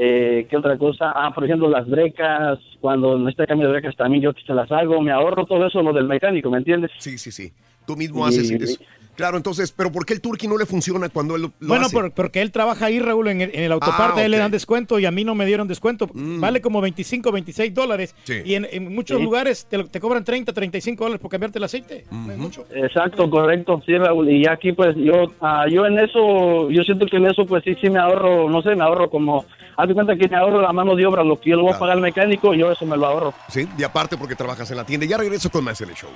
Eh, 0.00 0.46
¿Qué 0.48 0.56
otra 0.56 0.78
cosa? 0.78 1.10
Ah, 1.12 1.32
por 1.34 1.44
ejemplo, 1.44 1.68
las 1.68 1.88
brecas, 1.88 2.58
cuando 2.80 3.18
necesita 3.18 3.46
cambio 3.48 3.66
de 3.66 3.72
brecas 3.74 3.96
también 3.96 4.22
yo 4.22 4.32
que 4.32 4.42
se 4.42 4.54
las 4.54 4.70
hago, 4.70 5.00
me 5.02 5.10
ahorro 5.10 5.44
todo 5.44 5.66
eso 5.66 5.82
lo 5.82 5.92
del 5.92 6.06
mecánico, 6.06 6.48
¿me 6.50 6.58
entiendes? 6.58 6.92
Sí, 6.98 7.18
sí, 7.18 7.32
sí. 7.32 7.52
Tú 7.84 7.96
mismo 7.96 8.24
Y- 8.24 8.28
haces 8.28 8.50
eso. 8.50 8.80
Claro, 9.16 9.36
entonces, 9.36 9.72
pero 9.72 9.90
¿por 9.90 10.06
qué 10.06 10.14
el 10.14 10.20
Turkey 10.20 10.48
no 10.48 10.56
le 10.56 10.64
funciona 10.64 11.08
cuando 11.08 11.34
él 11.34 11.42
lo, 11.42 11.48
lo 11.58 11.66
Bueno, 11.66 11.86
hace? 11.86 11.96
por- 11.96 12.12
porque 12.12 12.40
él 12.40 12.52
trabaja 12.52 12.86
ahí, 12.86 13.00
Raúl, 13.00 13.26
en 13.26 13.40
el, 13.40 13.50
en 13.52 13.64
el 13.64 13.72
autoparte, 13.72 14.20
a 14.20 14.24
él 14.24 14.30
le 14.30 14.36
dan 14.38 14.52
descuento 14.52 15.00
y 15.00 15.06
a 15.06 15.10
mí 15.10 15.24
no 15.24 15.34
me 15.34 15.44
dieron 15.44 15.66
descuento. 15.66 16.08
Vale 16.14 16.60
como 16.60 16.80
25, 16.80 17.32
26 17.32 17.74
dólares. 17.74 18.14
Sí. 18.22 18.34
Y 18.44 18.54
en, 18.54 18.68
en 18.70 18.94
muchos 18.94 19.16
Sí. 19.18 19.22
lugares 19.24 19.66
te, 19.68 19.78
lo- 19.78 19.86
te 19.88 19.98
cobran 19.98 20.22
30, 20.22 20.52
35 20.52 21.02
dólares 21.02 21.20
por 21.20 21.32
cambiarte 21.32 21.58
el 21.58 21.64
aceite. 21.64 22.04
No 22.12 22.30
es 22.30 22.38
mucho. 22.38 22.64
Exacto, 22.72 23.28
correcto, 23.28 23.82
sí, 23.84 23.98
Raúl. 23.98 24.30
Y 24.30 24.46
aquí, 24.46 24.70
pues, 24.70 24.94
yo 24.94 25.32
ah, 25.40 25.66
yo 25.68 25.84
en 25.84 25.98
eso, 25.98 26.70
yo 26.70 26.84
siento 26.84 27.06
que 27.06 27.16
en 27.16 27.26
eso, 27.26 27.44
pues, 27.44 27.64
sí, 27.64 27.74
sí 27.80 27.90
me 27.90 27.98
ahorro, 27.98 28.48
no 28.48 28.62
sé, 28.62 28.76
me 28.76 28.84
ahorro 28.84 29.10
como, 29.10 29.46
haz 29.78 29.86
de 29.86 29.94
cuenta 29.94 30.16
que 30.16 30.28
me 30.28 30.36
ahorro 30.36 30.60
la 30.60 30.72
mano 30.72 30.96
de 30.96 31.06
obra, 31.06 31.22
lo 31.22 31.40
que 31.40 31.50
yo 31.50 31.56
le 31.56 31.62
voy 31.62 31.72
a 31.72 31.78
pagar 31.78 31.96
al 31.96 32.02
mecánico, 32.02 32.52
yo 32.52 32.72
eso 32.72 32.84
me 32.84 32.96
lo 32.96 33.06
ahorro. 33.06 33.34
Sí, 33.48 33.66
y 33.78 33.84
aparte 33.84 34.16
porque 34.18 34.34
trabajas 34.34 34.68
en 34.72 34.76
la 34.76 34.84
tienda. 34.84 35.06
Ya 35.06 35.16
regreso 35.16 35.50
con 35.50 35.64
más 35.64 35.80
en 35.80 35.90
el 35.90 35.94
show. 35.94 36.10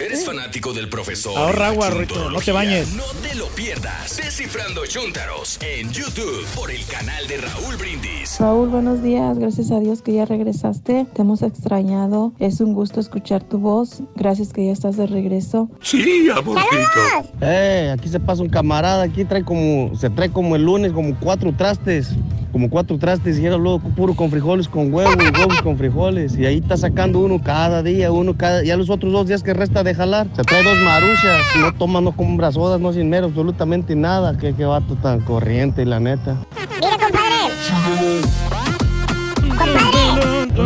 ¿Eres 0.00 0.24
fanático 0.24 0.72
del 0.72 0.88
profesor? 0.88 1.36
Ahorra 1.36 1.68
agua, 1.68 1.90
Rito, 1.90 2.30
no 2.30 2.40
te 2.40 2.52
bañes. 2.52 2.94
No 2.94 3.02
te 3.20 3.34
lo 3.34 3.46
pierdas. 3.48 4.16
Descifrando 4.16 4.86
Chuntaros 4.86 5.58
en 5.60 5.90
YouTube 5.90 6.46
por 6.54 6.70
el 6.70 6.84
canal 6.86 7.26
de 7.26 7.38
Raúl 7.38 7.76
Brindis. 7.76 8.38
Raúl, 8.38 8.68
buenos 8.68 9.02
días. 9.02 9.36
Gracias 9.36 9.72
a 9.72 9.80
Dios 9.80 10.02
que 10.02 10.12
ya 10.12 10.24
regresaste. 10.24 11.04
Te 11.12 11.22
hemos 11.22 11.42
extrañado. 11.42 12.32
Es 12.38 12.60
un 12.60 12.74
gusto 12.74 13.00
escuchar 13.00 13.42
tu 13.42 13.58
voz. 13.58 14.02
Gracias 14.14 14.52
que 14.52 14.66
ya 14.66 14.72
estás 14.72 14.96
de 14.96 15.08
regreso. 15.08 15.68
Sí, 15.82 16.28
amorcito. 16.30 17.32
Eh, 17.40 17.92
aquí 17.92 18.08
se 18.08 18.20
pasa 18.20 18.42
un 18.42 18.50
camarada, 18.50 19.02
aquí 19.02 19.24
trae 19.24 19.42
como, 19.42 19.96
se 19.96 20.10
trae 20.10 20.30
como 20.30 20.54
el 20.54 20.62
lunes, 20.62 20.92
como 20.92 21.18
cuatro 21.18 21.52
trastes, 21.56 22.10
como 22.52 22.70
cuatro 22.70 22.98
trastes, 22.98 23.38
y 23.38 23.42
llega 23.42 23.56
luego 23.56 23.80
puro 23.80 24.14
con 24.14 24.30
frijoles, 24.30 24.68
con 24.68 24.92
huevos, 24.92 25.16
y 25.16 25.38
huevos 25.38 25.60
con 25.62 25.76
frijoles, 25.76 26.36
y 26.36 26.46
ahí 26.46 26.58
está 26.58 26.76
sacando 26.76 27.20
uno 27.20 27.42
cada 27.42 27.82
día, 27.82 28.10
uno 28.10 28.36
cada, 28.36 28.64
ya 28.64 28.76
los 28.76 28.90
otros 28.90 29.12
dos 29.12 29.26
días 29.28 29.42
que 29.42 29.54
resta 29.54 29.82
de 29.82 29.87
jalar, 29.94 30.26
se 30.34 30.42
trae 30.42 30.62
dos 30.62 30.78
maruchas, 30.78 31.42
no 31.60 31.72
toma, 31.72 32.00
no 32.00 32.12
compra 32.12 32.52
sodas, 32.52 32.80
no 32.80 32.92
sin 32.92 33.08
mero, 33.08 33.26
absolutamente 33.26 33.94
nada, 33.94 34.36
qué, 34.38 34.54
qué 34.54 34.64
vato 34.64 34.96
tan 34.96 35.20
corriente, 35.20 35.84
la 35.84 36.00
neta. 36.00 36.36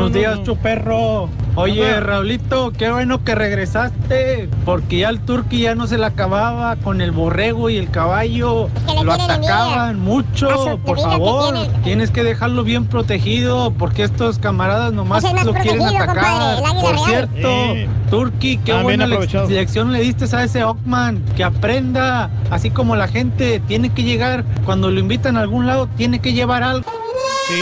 Buenos 0.02 0.18
días, 0.18 0.42
chuperro. 0.42 1.28
Oye, 1.54 2.00
Raulito, 2.00 2.72
qué 2.72 2.90
bueno 2.90 3.22
que 3.22 3.34
regresaste, 3.36 4.48
porque 4.64 4.98
ya 4.98 5.10
el 5.10 5.20
turqui 5.20 5.60
ya 5.60 5.74
no 5.76 5.86
se 5.86 5.96
la 5.96 6.08
acababa 6.08 6.74
con 6.76 7.00
el 7.00 7.12
borrego 7.12 7.70
y 7.70 7.76
el 7.76 7.88
caballo. 7.90 8.68
le 8.96 9.04
Lo 9.04 9.12
atacaban 9.12 10.00
mucho, 10.00 10.78
por 10.84 10.96
que 10.96 11.02
favor. 11.02 11.54
Tienes 11.84 12.10
que 12.10 12.24
dejarlo 12.24 12.64
bien 12.64 12.86
protegido, 12.86 13.70
porque 13.72 14.02
estos 14.02 14.38
camaradas 14.40 14.92
nomás 14.92 15.22
es 15.24 15.44
lo 15.44 15.52
quieren 15.52 15.78
compadre, 15.78 15.98
atacar. 15.98 16.56
Por 16.80 16.94
real. 16.94 17.04
cierto, 17.06 17.48
Eh. 17.48 17.88
Turqui, 18.10 18.56
qué 18.58 18.72
Ah, 18.72 18.82
buena 18.82 19.06
le- 19.06 19.18
lección 19.48 19.92
le 19.92 20.00
diste 20.00 20.24
a 20.34 20.42
ese 20.42 20.64
Ockman. 20.64 21.22
Que 21.36 21.44
aprenda, 21.44 22.28
así 22.50 22.70
como 22.70 22.96
la 22.96 23.06
gente 23.08 23.60
tiene 23.68 23.90
que 23.90 24.02
llegar, 24.02 24.44
cuando 24.64 24.90
lo 24.90 24.98
invitan 24.98 25.36
a 25.36 25.40
algún 25.40 25.66
lado, 25.66 25.88
tiene 25.96 26.18
que 26.18 26.32
llevar 26.32 26.62
algo. 26.64 26.90
Sí. 27.48 27.54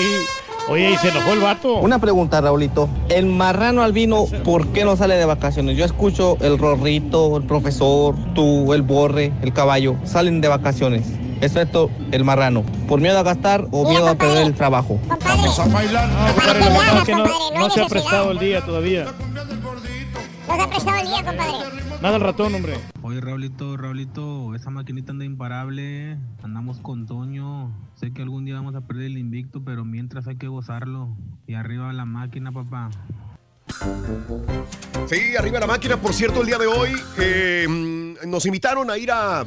Oye, 0.70 0.92
y 0.92 0.96
se 0.98 1.08
enojó 1.08 1.32
el 1.32 1.40
vato. 1.40 1.74
Una 1.78 1.98
pregunta, 1.98 2.40
Raulito. 2.40 2.88
El 3.08 3.26
marrano 3.26 3.82
albino, 3.82 4.26
¿por 4.44 4.68
qué 4.68 4.84
no 4.84 4.96
sale 4.96 5.16
de 5.16 5.24
vacaciones? 5.24 5.76
Yo 5.76 5.84
escucho 5.84 6.36
el 6.40 6.58
rorrito, 6.58 7.36
el 7.36 7.42
profesor, 7.42 8.14
tú, 8.36 8.72
el 8.72 8.82
borre, 8.82 9.32
el 9.42 9.52
caballo, 9.52 9.96
salen 10.04 10.40
de 10.40 10.46
vacaciones. 10.46 11.08
Excepto 11.40 11.90
el 12.12 12.22
marrano. 12.22 12.62
¿Por 12.86 13.00
miedo 13.00 13.18
a 13.18 13.24
gastar 13.24 13.66
o 13.72 13.88
miedo 13.88 14.06
a 14.08 14.14
perder 14.14 14.46
el 14.46 14.54
trabajo? 14.54 15.00
Vamos 15.24 15.58
a 15.58 15.66
bailar. 15.66 16.08
No, 16.08 16.34
compadre, 16.34 16.60
lo 16.60 16.66
que 16.66 16.70
pasa 16.76 16.98
es 16.98 17.04
que 17.04 17.14
no, 17.14 17.24
no 17.58 17.70
se 17.70 17.82
ha 17.82 17.86
prestado 17.86 18.30
el 18.30 18.38
día 18.38 18.60
todavía. 18.64 19.06
No 20.46 20.56
se 20.56 20.62
ha 20.62 20.68
prestado 20.68 20.98
el 20.98 21.06
día, 21.08 21.24
compadre. 21.24 21.89
Nada 22.02 22.16
al 22.16 22.22
ratón, 22.22 22.54
hombre. 22.54 22.78
Oye, 23.02 23.20
Raulito, 23.20 23.76
Raulito, 23.76 24.54
esa 24.54 24.70
maquinita 24.70 25.12
anda 25.12 25.26
imparable. 25.26 26.16
Andamos 26.42 26.78
con 26.78 27.06
Toño. 27.06 27.70
Sé 27.94 28.14
que 28.14 28.22
algún 28.22 28.46
día 28.46 28.54
vamos 28.54 28.74
a 28.74 28.80
perder 28.80 29.04
el 29.04 29.18
invicto, 29.18 29.62
pero 29.62 29.84
mientras 29.84 30.26
hay 30.26 30.36
que 30.36 30.48
gozarlo. 30.48 31.14
Y 31.46 31.54
arriba 31.54 31.92
la 31.92 32.06
máquina, 32.06 32.52
papá. 32.52 32.88
Sí, 35.08 35.36
arriba 35.38 35.60
la 35.60 35.66
máquina. 35.66 35.98
Por 35.98 36.14
cierto, 36.14 36.40
el 36.40 36.46
día 36.46 36.56
de 36.56 36.66
hoy 36.68 36.90
eh, 37.18 37.66
mm, 37.68 38.30
nos 38.30 38.46
invitaron 38.46 38.90
a 38.90 38.96
ir 38.96 39.10
a 39.10 39.44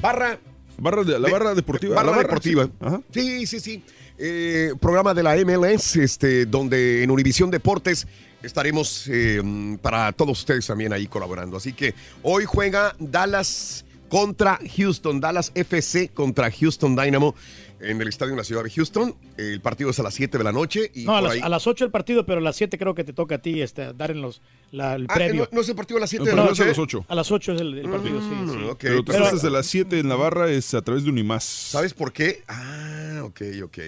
Barra. 0.00 0.38
Barra 0.78 1.04
de, 1.04 1.18
la 1.18 1.30
barra 1.30 1.54
deportiva. 1.54 1.94
Barra 1.94 2.10
la 2.10 2.16
barra, 2.16 2.28
deportiva. 2.28 2.64
sí. 2.64 2.72
Ajá. 2.80 3.00
Sí, 3.10 3.46
sí, 3.46 3.60
sí. 3.60 3.84
Eh, 4.16 4.72
programa 4.80 5.12
de 5.12 5.22
la 5.22 5.36
MLS, 5.36 5.96
este, 5.96 6.46
donde 6.46 7.02
en 7.02 7.10
Univisión 7.10 7.50
Deportes 7.50 8.06
estaremos 8.42 9.06
eh, 9.08 9.42
para 9.80 10.12
todos 10.12 10.38
ustedes 10.40 10.66
también 10.66 10.92
ahí 10.92 11.06
colaborando. 11.06 11.56
Así 11.56 11.72
que 11.72 11.94
hoy 12.22 12.44
juega 12.44 12.94
Dallas 12.98 13.84
contra 14.08 14.58
Houston, 14.76 15.20
Dallas 15.20 15.52
FC 15.54 16.08
contra 16.08 16.50
Houston 16.50 16.94
Dynamo 16.94 17.34
en 17.80 18.00
el 18.00 18.08
estadio 18.08 18.32
en 18.32 18.36
la 18.38 18.44
ciudad 18.44 18.62
de 18.62 18.70
Houston. 18.70 19.14
El 19.38 19.60
partido 19.60 19.90
es 19.90 19.98
a 19.98 20.02
las 20.04 20.14
7 20.14 20.36
de 20.38 20.44
la 20.44 20.52
noche. 20.52 20.90
Y 20.94 21.04
No, 21.04 21.16
a 21.16 21.22
las, 21.22 21.32
ahí- 21.32 21.40
a 21.42 21.48
las 21.48 21.66
8 21.66 21.84
el 21.86 21.90
partido, 21.90 22.24
pero 22.26 22.38
a 22.38 22.42
las 22.42 22.54
7 22.56 22.78
creo 22.78 22.94
que 22.94 23.02
te 23.04 23.12
toca 23.12 23.36
a 23.36 23.38
ti 23.38 23.60
este, 23.62 23.92
dar 23.94 24.10
en 24.10 24.20
los, 24.20 24.40
la- 24.70 24.94
el 24.96 25.06
Ah, 25.08 25.14
previo. 25.14 25.48
¿no, 25.50 25.56
no 25.56 25.60
es 25.62 25.68
el 25.70 25.74
partido 25.74 25.96
a 25.96 26.00
las 26.02 26.10
7 26.10 26.24
No, 26.24 26.30
de 26.30 26.36
la 26.36 26.42
pero 26.42 26.52
es 26.52 26.58
noche? 26.58 26.62
a 26.64 26.68
las 26.72 26.78
8. 26.78 27.04
A 27.08 27.14
las 27.14 27.30
8 27.32 27.52
es 27.54 27.60
el, 27.62 27.78
el 27.78 27.88
partido, 27.90 28.20
sí, 28.20 28.26
sí. 28.28 28.34
Mm. 28.34 28.76
Pero 28.78 28.96
tú 28.98 29.04
Pero- 29.12 29.24
estás 29.24 29.32
desde 29.32 29.50
las 29.50 29.66
7 29.66 29.98
en 29.98 30.08
la 30.08 30.14
barra, 30.16 30.50
es 30.50 30.74
a 30.74 30.82
través 30.82 31.02
de 31.04 31.10
Unimás. 31.10 31.42
¿Sabes 31.44 31.92
por 31.94 32.12
qué? 32.12 32.44
Ah, 32.46 33.22
ok, 33.24 33.40
ok. 33.64 33.78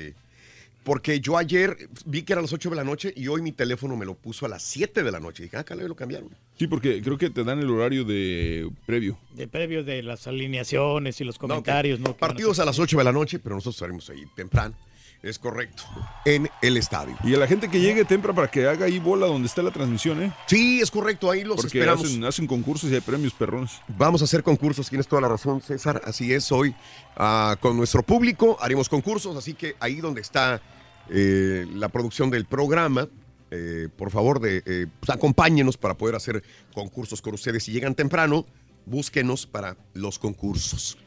Porque 0.85 1.19
yo 1.19 1.39
ayer 1.39 1.89
vi 2.05 2.23
que 2.23 2.35
era 2.35 2.41
a 2.41 2.43
las 2.43 2.53
8 2.53 2.71
de 2.71 2.77
la 2.77 2.85
noche 2.85 3.13
y 3.17 3.27
hoy 3.29 3.41
mi 3.41 3.53
teléfono 3.53 3.97
me 3.97 4.05
lo 4.05 4.15
puso 4.15 4.45
a 4.45 4.49
las 4.51 4.63
7 4.63 5.03
de 5.03 5.11
la 5.11 5.19
noche. 5.19 5.43
Y 5.43 5.47
dije, 5.47 5.57
ah, 5.57 5.65
caray, 5.65 5.89
lo 5.89 5.97
cambiaron. 5.97 6.29
Sí, 6.59 6.67
porque 6.67 7.03
creo 7.03 7.17
que 7.17 7.31
te 7.31 7.43
dan 7.43 7.59
el 7.59 7.71
horario 7.71 8.05
de 8.05 8.71
previo. 8.87 9.19
De 9.33 9.49
previo 9.49 9.83
de 9.83 10.03
las 10.03 10.27
alineaciones 10.27 11.21
y 11.21 11.25
los 11.25 11.39
comentarios. 11.39 12.01
¿no? 12.01 12.15
Partidos 12.17 12.59
a 12.59 12.67
las 12.67 12.79
8 12.79 12.99
de 12.99 13.05
la 13.05 13.13
noche, 13.13 13.39
pero 13.39 13.55
nosotros 13.55 13.77
estaremos 13.77 14.09
ahí 14.11 14.25
temprano. 14.37 14.77
Es 15.25 15.39
correcto. 15.39 15.85
En 16.27 16.51
el 16.61 16.77
estadio. 16.77 17.17
Y 17.25 17.35
a 17.35 17.39
la 17.39 17.47
gente 17.47 17.71
que 17.71 17.81
llegue 17.81 18.05
temprano 18.05 18.35
para 18.37 18.51
que 18.51 18.67
haga 18.67 18.85
ahí 18.85 18.99
bola 18.99 19.25
donde 19.25 19.47
está 19.47 19.63
la 19.63 19.71
transmisión, 19.71 20.23
¿eh? 20.23 20.31
Sí, 20.47 20.83
es 20.83 20.91
correcto, 20.91 21.31
ahí 21.31 21.45
los 21.45 21.57
Porque 21.57 21.79
esperamos. 21.79 22.05
hacen, 22.05 22.25
hacen 22.25 22.47
concursos 22.47 22.91
y 22.91 22.95
hay 22.95 23.01
premios 23.01 23.33
perrones. 23.33 23.71
Vamos 23.97 24.21
a 24.21 24.27
hacer 24.27 24.43
concursos, 24.43 24.87
tienes 24.91 25.09
toda 25.09 25.23
la 25.23 25.29
razón, 25.29 25.63
César. 25.63 26.03
Así 26.05 26.31
es, 26.35 26.53
hoy 26.53 26.75
ah, 27.17 27.57
con 27.59 27.75
nuestro 27.75 28.03
público 28.03 28.59
haremos 28.61 28.91
concursos, 28.91 29.35
así 29.35 29.55
que 29.55 29.77
ahí 29.81 30.03
donde 30.03 30.21
está 30.21 30.61
eh, 31.11 31.67
la 31.75 31.89
producción 31.89 32.31
del 32.31 32.45
programa, 32.47 33.09
eh, 33.51 33.89
por 33.97 34.11
favor, 34.11 34.41
de, 34.41 34.63
eh, 34.67 34.87
pues, 35.01 35.11
acompáñenos 35.11 35.77
para 35.77 35.95
poder 35.95 36.15
hacer 36.15 36.43
concursos 36.75 37.21
con 37.23 37.35
ustedes. 37.35 37.65
Si 37.65 37.73
llegan 37.73 37.95
temprano, 37.95 38.47
búsquenos 38.87 39.47
para 39.47 39.77
los 39.95 40.19
concursos. 40.19 40.99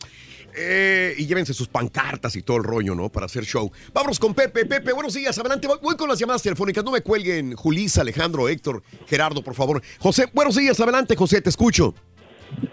Eh, 0.60 1.14
y 1.18 1.28
llévense 1.28 1.54
sus 1.54 1.68
pancartas 1.68 2.36
y 2.36 2.42
todo 2.42 2.58
el 2.58 2.64
rollo, 2.64 2.96
¿no? 2.96 3.10
Para 3.10 3.28
hacer 3.28 3.44
show. 3.44 3.72
Vámonos 3.94 4.18
con 4.18 4.34
Pepe. 4.34 4.66
Pepe, 4.66 4.92
buenos 4.92 5.14
días. 5.14 5.38
Adelante. 5.38 5.68
Voy- 5.68 5.78
Voy 5.84 5.96
con 5.96 6.10
las 6.10 6.18
llamadas 6.18 6.42
telefónicas. 6.42 6.84
No 6.84 6.92
me 6.92 7.02
cuelguen. 7.02 7.54
Julisa, 7.56 8.02
Alejandro, 8.02 8.50
Héctor, 8.50 8.82
Gerardo, 9.06 9.44
por 9.44 9.54
favor. 9.54 9.82
José, 10.00 10.26
buenos 10.34 10.56
días. 10.56 10.80
Adelante, 10.80 11.16
José, 11.16 11.42
te 11.42 11.50
escucho. 11.50 11.94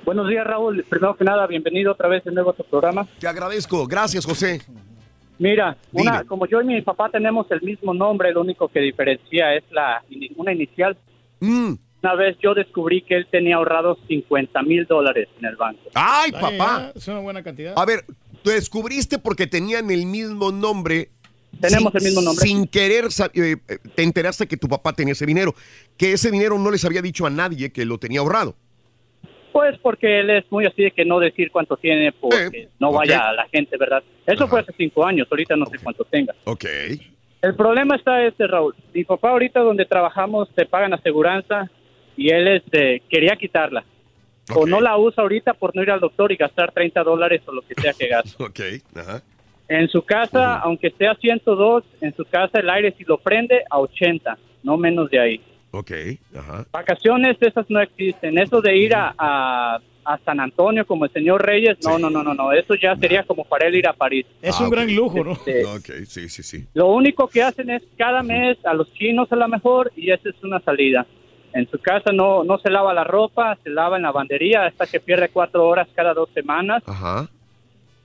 Buenos 0.07 0.29
días, 0.31 0.47
Raúl. 0.47 0.83
Primero 0.89 1.15
que 1.17 1.25
nada, 1.25 1.47
bienvenido 1.47 1.93
otra 1.93 2.09
vez 2.09 2.25
de 2.25 2.31
nuevo 2.33 2.51
a 2.51 2.55
tu 2.55 2.65
programa. 2.65 3.07
Te 3.19 3.27
agradezco. 3.27 3.87
Gracias, 3.87 4.25
José. 4.25 4.63
Mira, 5.39 5.77
una, 5.93 6.25
como 6.25 6.47
yo 6.47 6.61
y 6.63 6.65
mi 6.65 6.83
papá 6.83 7.09
tenemos 7.11 7.47
el 7.51 7.61
mismo 7.63 7.93
nombre, 7.93 8.33
lo 8.33 8.43
único 8.43 8.69
que 8.69 8.81
diferencia 8.81 9.55
es 9.55 9.65
la 9.71 10.03
una 10.37 10.53
inicial. 10.53 10.97
Mm. 11.41 11.73
Una 12.03 12.15
vez 12.15 12.37
yo 12.43 12.55
descubrí 12.55 13.03
que 13.03 13.17
él 13.17 13.27
tenía 13.31 13.57
ahorrados 13.57 13.99
50 14.09 14.63
mil 14.63 14.85
dólares 14.87 15.29
en 15.39 15.47
el 15.47 15.57
banco. 15.57 15.81
¡Ay, 15.95 16.31
papá! 16.33 16.93
ya, 16.93 16.93
Es 16.95 17.09
una 17.09 17.21
buena 17.21 17.43
cantidad. 17.43 17.73
A 17.77 17.85
ver, 17.87 18.05
tú 18.43 18.51
descubriste 18.51 19.19
porque 19.19 19.47
tenían 19.47 19.91
el 19.91 20.05
mismo 20.07 20.53
nombre. 20.53 21.11
Tenemos 21.61 21.93
sin- 21.93 21.99
el 22.01 22.05
mismo 22.05 22.21
nombre. 22.21 22.47
Sin 22.47 22.67
querer, 22.67 23.07
eh, 23.07 23.57
eh, 23.69 23.79
te 23.95 24.03
enteraste 24.03 24.47
que 24.47 24.57
tu 24.57 24.69
papá 24.69 24.93
tenía 24.93 25.13
ese 25.13 25.25
dinero. 25.25 25.55
Que 25.97 26.13
ese 26.13 26.31
dinero 26.31 26.59
no 26.59 26.71
les 26.71 26.85
había 26.85 27.01
dicho 27.01 27.25
a 27.27 27.31
nadie 27.31 27.73
que 27.73 27.85
lo 27.85 27.97
tenía 27.99 28.21
ahorrado. 28.21 28.55
Pues 29.55 29.79
porque 29.79 30.19
él 30.19 30.31
es 30.31 30.51
muy 30.51 30.67
así 30.67 30.83
de 30.83 30.91
que 30.91 31.05
no 31.05 31.21
decir 31.21 31.53
cuánto 31.53 31.77
tiene 31.77 32.11
porque 32.11 32.71
no 32.81 32.91
vaya 32.91 33.29
a 33.29 33.33
la 33.35 33.47
gente, 33.47 33.77
¿verdad? 33.77 34.03
Eso 34.27 34.49
fue 34.49 34.59
hace 34.59 34.73
cinco 34.77 35.07
años, 35.07 35.29
ahorita 35.31 35.55
no 35.55 35.65
sé 35.67 35.79
cuánto 35.81 36.03
tenga. 36.03 36.35
Ok. 36.43 36.65
El 37.41 37.55
problema 37.55 37.95
está 37.95 38.27
este, 38.27 38.49
Raúl. 38.49 38.75
Mi 38.93 39.05
papá 39.05 39.31
ahorita 39.31 39.61
donde 39.61 39.85
trabajamos 39.85 40.53
te 40.57 40.67
pagan 40.67 40.93
aseguranza 40.93 41.71
y 42.17 42.31
él 42.31 42.49
este, 42.49 43.01
quería 43.09 43.37
quitarla. 43.37 43.85
O 44.57 44.67
no 44.67 44.81
la 44.81 44.99
usa 44.99 45.23
ahorita 45.23 45.55
por 45.55 45.77
no 45.77 45.85
ir 45.85 45.93
al 45.93 46.01
doctor 46.01 46.33
y 46.33 46.37
gastar 46.37 46.73
30 46.73 47.05
dólares 47.05 47.43
o 47.47 47.53
lo 47.53 47.63
que 47.63 47.81
sea 47.81 47.93
que 47.93 48.09
gaste. 48.09 48.35
Ok. 48.43 48.61
Ajá. 48.97 49.23
En 49.69 49.89
su 49.89 50.03
casa, 50.03 50.59
aunque 50.59 50.89
esté 50.89 51.07
a 51.07 51.15
102, 51.15 51.85
en 52.01 52.13
su 52.17 52.25
casa 52.25 52.59
el 52.59 52.69
aire 52.71 52.93
si 52.99 53.05
lo 53.05 53.19
prende 53.19 53.63
a 53.71 53.79
80, 53.79 54.37
no 54.65 54.77
menos 54.77 55.09
de 55.11 55.21
ahí. 55.21 55.41
Ok. 55.79 55.91
Ajá. 56.39 56.67
Vacaciones 56.73 57.37
esas 57.41 57.69
no 57.69 57.81
existen. 57.81 58.39
Eso 58.39 58.61
de 58.61 58.77
ir 58.77 58.95
a, 58.95 59.15
a, 59.19 59.79
a 60.05 60.19
San 60.25 60.41
Antonio 60.41 60.87
como 60.87 61.05
el 61.07 61.13
señor 61.13 61.45
Reyes, 61.45 61.79
no, 61.85 61.99
no, 61.99 62.11
no, 62.11 62.23
no, 62.23 62.35
no. 62.35 62.53
Eso 62.53 62.75
ya 62.75 62.95
sería 62.97 63.23
como 63.25 63.45
para 63.45 63.67
él 63.69 63.75
ir 63.77 63.87
a 63.89 63.93
París. 63.93 64.27
Es 64.43 64.61
Ah, 64.61 64.65
un 64.65 64.71
gran 64.71 64.95
lujo, 64.95 65.25
¿no? 65.25 65.33
Este, 65.47 65.65
Ok, 65.65 66.07
sí, 66.07 66.29
sí, 66.29 66.43
sí. 66.43 66.67
lo 66.75 66.89
único 66.89 67.29
que 67.29 67.43
hacen 67.43 67.71
es 67.71 67.83
cada 67.99 68.23
mes 68.23 68.57
a 68.65 68.75
los 68.75 68.93
chinos 68.95 69.31
a 69.33 69.37
lo 69.37 69.49
mejor 69.49 69.93
y 69.97 70.11
esa 70.11 70.29
es 70.29 70.37
una 70.43 70.61
salida. 70.61 71.07
En 71.53 71.71
su 71.71 71.79
casa 71.79 72.11
no, 72.13 72.43
no 72.43 72.59
se 72.59 72.69
lava 72.69 72.93
la 72.93 73.05
ropa, 73.05 73.57
se 73.63 73.71
lava 73.71 73.97
en 73.97 74.03
lavandería 74.03 74.67
hasta 74.67 74.87
que 74.89 74.99
pierde 74.99 75.29
cuatro 75.29 75.65
horas 75.69 75.87
cada 75.95 76.13
dos 76.13 76.29
semanas 76.35 76.83
Ajá. 76.85 77.29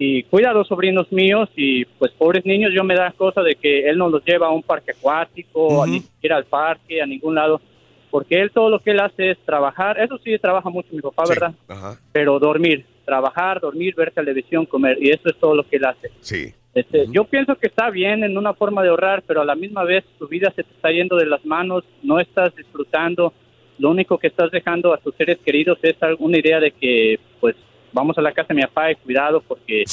Y 0.01 0.23
cuida 0.23 0.51
a 0.51 0.53
dos 0.53 0.69
sobrinos 0.69 1.11
míos 1.11 1.49
y 1.57 1.83
pues 1.83 2.11
pobres 2.13 2.45
niños 2.45 2.71
yo 2.73 2.85
me 2.85 2.95
da 2.95 3.11
cosa 3.11 3.41
de 3.41 3.55
que 3.55 3.87
él 3.89 3.97
no 3.97 4.09
los 4.09 4.23
lleva 4.23 4.47
a 4.47 4.51
un 4.51 4.63
parque 4.63 4.91
acuático, 4.91 5.83
a 5.83 5.87
ni 5.87 5.99
siquiera 5.99 6.37
al 6.37 6.45
parque, 6.45 7.01
a 7.01 7.05
ningún 7.05 7.35
lado, 7.35 7.61
porque 8.09 8.39
él 8.39 8.49
todo 8.51 8.69
lo 8.69 8.79
que 8.79 8.91
él 8.91 9.01
hace 9.01 9.31
es 9.31 9.37
trabajar, 9.39 9.99
eso 9.99 10.17
sí 10.23 10.39
trabaja 10.39 10.69
mucho 10.69 10.87
mi 10.93 11.01
papá, 11.01 11.25
¿verdad? 11.27 11.53
Ajá. 11.67 11.99
Pero 12.13 12.39
dormir, 12.39 12.85
trabajar, 13.03 13.59
dormir, 13.59 13.93
ver 13.93 14.11
televisión, 14.11 14.65
comer 14.65 14.97
y 15.01 15.09
eso 15.09 15.27
es 15.27 15.35
todo 15.35 15.53
lo 15.53 15.67
que 15.67 15.75
él 15.75 15.85
hace. 15.85 16.09
Sí. 16.21 16.53
Este, 16.73 17.07
Yo 17.11 17.25
pienso 17.25 17.55
que 17.57 17.67
está 17.67 17.89
bien 17.89 18.23
en 18.23 18.37
una 18.37 18.53
forma 18.53 18.81
de 18.83 18.89
ahorrar, 18.89 19.23
pero 19.27 19.41
a 19.41 19.45
la 19.45 19.55
misma 19.55 19.83
vez 19.83 20.05
tu 20.17 20.29
vida 20.29 20.49
se 20.55 20.63
te 20.63 20.71
está 20.71 20.91
yendo 20.91 21.17
de 21.17 21.25
las 21.25 21.43
manos, 21.43 21.83
no 22.03 22.21
estás 22.21 22.55
disfrutando, 22.55 23.33
lo 23.79 23.89
único 23.89 24.17
que 24.17 24.27
estás 24.27 24.49
dejando 24.51 24.93
a 24.93 24.97
tus 24.97 25.13
seres 25.15 25.39
queridos 25.39 25.77
es 25.81 25.95
una 26.19 26.37
idea 26.37 26.59
de 26.59 26.71
que, 26.71 27.19
pues, 27.41 27.55
vamos 27.93 28.17
a 28.17 28.21
la 28.21 28.31
casa 28.31 28.49
de 28.49 28.55
mi 28.55 28.61
papá 28.61 28.91
y 28.91 28.95
cuidado 28.95 29.41
porque, 29.41 29.83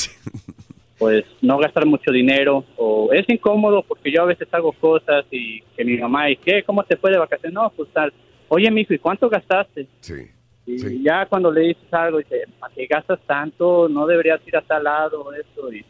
pues, 0.98 1.24
no 1.42 1.58
gastar 1.58 1.86
mucho 1.86 2.10
dinero, 2.10 2.64
o 2.76 3.12
es 3.12 3.28
incómodo 3.28 3.82
porque 3.82 4.12
yo 4.12 4.22
a 4.22 4.26
veces 4.26 4.48
hago 4.52 4.72
cosas 4.72 5.24
y 5.30 5.60
que 5.76 5.84
mi 5.84 5.96
mamá, 5.96 6.30
¿y 6.30 6.36
qué? 6.36 6.62
¿Cómo 6.64 6.84
te 6.84 6.96
fue 6.96 7.10
de 7.10 7.18
vacaciones? 7.18 7.54
No, 7.54 7.70
pues 7.76 7.88
tal. 7.92 8.12
Oye, 8.48 8.70
mijo, 8.70 8.94
¿y 8.94 8.98
cuánto 8.98 9.28
gastaste? 9.28 9.86
Sí. 10.00 10.30
Y 10.66 11.04
ya 11.04 11.26
cuando 11.26 11.52
le 11.52 11.60
dices 11.60 11.92
algo, 11.92 12.18
dice, 12.18 12.42
¿para 12.58 12.74
qué 12.74 12.86
gastas 12.86 13.20
tanto? 13.26 13.88
No 13.88 14.04
deberías 14.06 14.40
ir 14.46 14.56
a 14.56 14.62
tal 14.62 14.82
lado, 14.82 15.32
eso. 15.32 15.72
Y... 15.72 15.84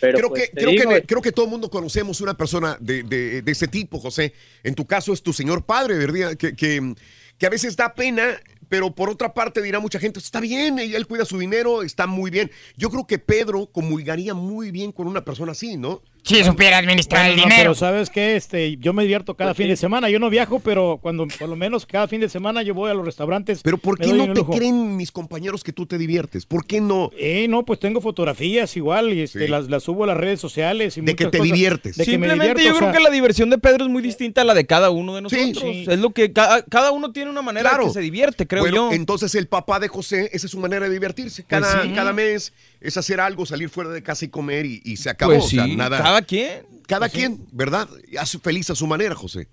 Pero 0.00 0.18
creo, 0.18 0.28
pues, 0.30 0.48
que, 0.48 0.56
creo, 0.56 0.70
digo, 0.70 0.90
que, 0.90 1.02
creo 1.02 1.20
que 1.20 1.32
todo 1.32 1.44
el 1.44 1.50
mundo 1.50 1.68
conocemos 1.68 2.22
una 2.22 2.34
persona 2.34 2.78
de, 2.80 3.02
de, 3.02 3.42
de 3.42 3.52
ese 3.52 3.68
tipo, 3.68 3.98
José. 3.98 4.32
En 4.64 4.74
tu 4.74 4.86
caso 4.86 5.12
es 5.12 5.22
tu 5.22 5.34
señor 5.34 5.66
padre, 5.66 5.98
¿verdad? 5.98 6.34
Que, 6.36 6.56
que, 6.56 6.94
que 7.36 7.46
a 7.46 7.50
veces 7.50 7.76
da 7.76 7.94
pena, 7.94 8.40
pero 8.70 8.94
por 8.94 9.10
otra 9.10 9.34
parte 9.34 9.60
dirá 9.60 9.80
mucha 9.80 9.98
gente, 9.98 10.20
está 10.20 10.40
bien, 10.40 10.78
él 10.78 11.06
cuida 11.08 11.24
su 11.24 11.38
dinero, 11.38 11.82
está 11.82 12.06
muy 12.06 12.30
bien. 12.30 12.52
Yo 12.76 12.88
creo 12.88 13.04
que 13.04 13.18
Pedro 13.18 13.66
comulgaría 13.66 14.32
muy 14.32 14.70
bien 14.70 14.92
con 14.92 15.08
una 15.08 15.24
persona 15.24 15.52
así, 15.52 15.76
¿no? 15.76 16.02
Si 16.22 16.44
supiera 16.44 16.78
administrar 16.78 17.22
Bueno, 17.22 17.32
el 17.32 17.36
no, 17.38 17.42
dinero. 17.44 17.62
pero 17.62 17.74
sabes 17.74 18.10
que 18.10 18.36
este, 18.36 18.76
yo 18.76 18.92
me 18.92 19.02
divierto 19.02 19.34
cada 19.34 19.50
Pues 19.50 19.58
fin 19.58 19.68
de 19.68 19.76
semana. 19.76 20.08
Yo 20.10 20.18
no 20.18 20.30
viajo, 20.30 20.60
pero 20.60 20.98
cuando 21.02 21.26
por 21.26 21.48
lo 21.48 21.56
menos 21.56 21.86
cada 21.86 22.06
fin 22.08 22.20
de 22.20 22.28
semana 22.28 22.62
yo 22.62 22.74
voy 22.74 22.90
a 22.90 22.94
los 22.94 23.04
restaurantes. 23.04 23.60
Pero 23.62 23.78
¿por 23.78 23.98
qué 23.98 24.12
no 24.12 24.32
te 24.32 24.40
lujo. 24.40 24.52
creen 24.54 24.96
mis 24.96 25.10
compañeros 25.12 25.64
que 25.64 25.72
tú 25.72 25.86
te 25.86 25.98
diviertes? 25.98 26.46
¿Por 26.46 26.66
qué 26.66 26.80
no? 26.80 27.10
Eh, 27.18 27.46
no, 27.48 27.64
pues 27.64 27.80
tengo 27.80 28.00
fotografías 28.00 28.76
igual 28.76 29.12
y 29.12 29.22
este, 29.22 29.40
Sí. 29.40 29.48
las, 29.48 29.68
las 29.70 29.82
subo 29.82 30.04
a 30.04 30.06
las 30.08 30.16
redes 30.16 30.40
sociales. 30.40 30.96
Y 30.96 31.00
De 31.00 31.16
que 31.16 31.26
te 31.26 31.38
cosas. 31.38 31.52
diviertes. 31.52 31.96
De 31.96 32.04
que 32.04 32.10
me 32.18 32.26
Simplemente 32.28 32.44
divierto, 32.44 32.62
yo 32.62 32.74
o 32.74 32.78
creo 32.78 32.90
sea, 32.92 32.98
que 32.98 33.04
la 33.04 33.10
diversión 33.10 33.50
de 33.50 33.58
Pedro 33.58 33.84
es 33.84 33.90
muy 33.90 34.02
distinta 34.02 34.42
a 34.42 34.44
la 34.44 34.54
de 34.54 34.66
cada 34.66 34.90
uno 34.90 35.14
de 35.14 35.22
nosotros. 35.22 35.58
Sí. 35.62 35.86
Es 35.88 35.98
lo 35.98 36.10
que 36.10 36.32
cada, 36.32 36.62
cada 36.64 36.90
uno 36.92 37.12
tiene 37.12 37.30
una 37.30 37.42
manera 37.42 37.70
Claro. 37.70 37.86
que 37.86 37.92
se 37.92 38.00
divierte, 38.00 38.46
creo 38.46 38.62
bueno, 38.62 38.90
yo. 38.90 38.92
entonces 38.92 39.34
el 39.34 39.46
papá 39.48 39.80
de 39.80 39.88
José, 39.88 40.28
esa 40.32 40.46
es 40.46 40.50
su 40.52 40.58
manera 40.58 40.86
de 40.86 40.92
divertirse. 40.92 41.42
Pues 41.44 41.60
Cada, 41.62 41.82
sí. 41.82 41.92
cada 41.94 42.12
mes 42.12 42.52
es 42.80 42.96
hacer 42.96 43.20
algo, 43.20 43.46
salir 43.46 43.68
fuera 43.70 43.90
de 43.90 44.02
casa 44.02 44.24
y 44.24 44.28
comer 44.28 44.66
y, 44.66 44.80
y 44.84 44.96
se 44.96 45.10
acabó. 45.10 45.32
Pues 45.32 45.44
o 45.44 45.48
sea, 45.48 45.64
sí, 45.64 45.76
nada. 45.76 45.98
Cada 46.10 46.22
quien. 46.22 46.62
Cada 46.86 47.00
Pues 47.00 47.12
sí. 47.12 47.18
quien, 47.18 47.38
¿verdad? 47.52 47.88
Hace 48.18 48.38
feliz 48.40 48.68
a 48.70 48.74
su 48.74 48.86
manera, 48.86 49.14
José. 49.14 49.46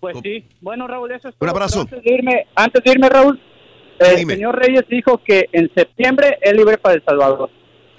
Pues 0.00 0.16
sí. 0.22 0.44
Bueno, 0.60 0.86
Raúl, 0.86 1.10
eso 1.12 1.28
es 1.28 1.34
Un 1.34 1.38
todo. 1.40 1.50
abrazo. 1.50 1.84
Pero 1.86 1.96
Antes 1.98 2.04
de 2.10 2.14
irme, 2.16 2.46
antes 2.54 2.84
de 2.84 2.90
irme 2.90 3.08
Raúl, 3.08 3.40
el 3.98 4.16
dime. 4.16 4.34
señor 4.34 4.56
Reyes 4.58 4.84
dijo 4.88 5.20
que 5.24 5.46
en 5.52 5.70
septiembre 5.74 6.38
él 6.42 6.56
libre 6.56 6.78
para 6.78 6.94
El 6.94 7.04
Salvador. 7.04 7.50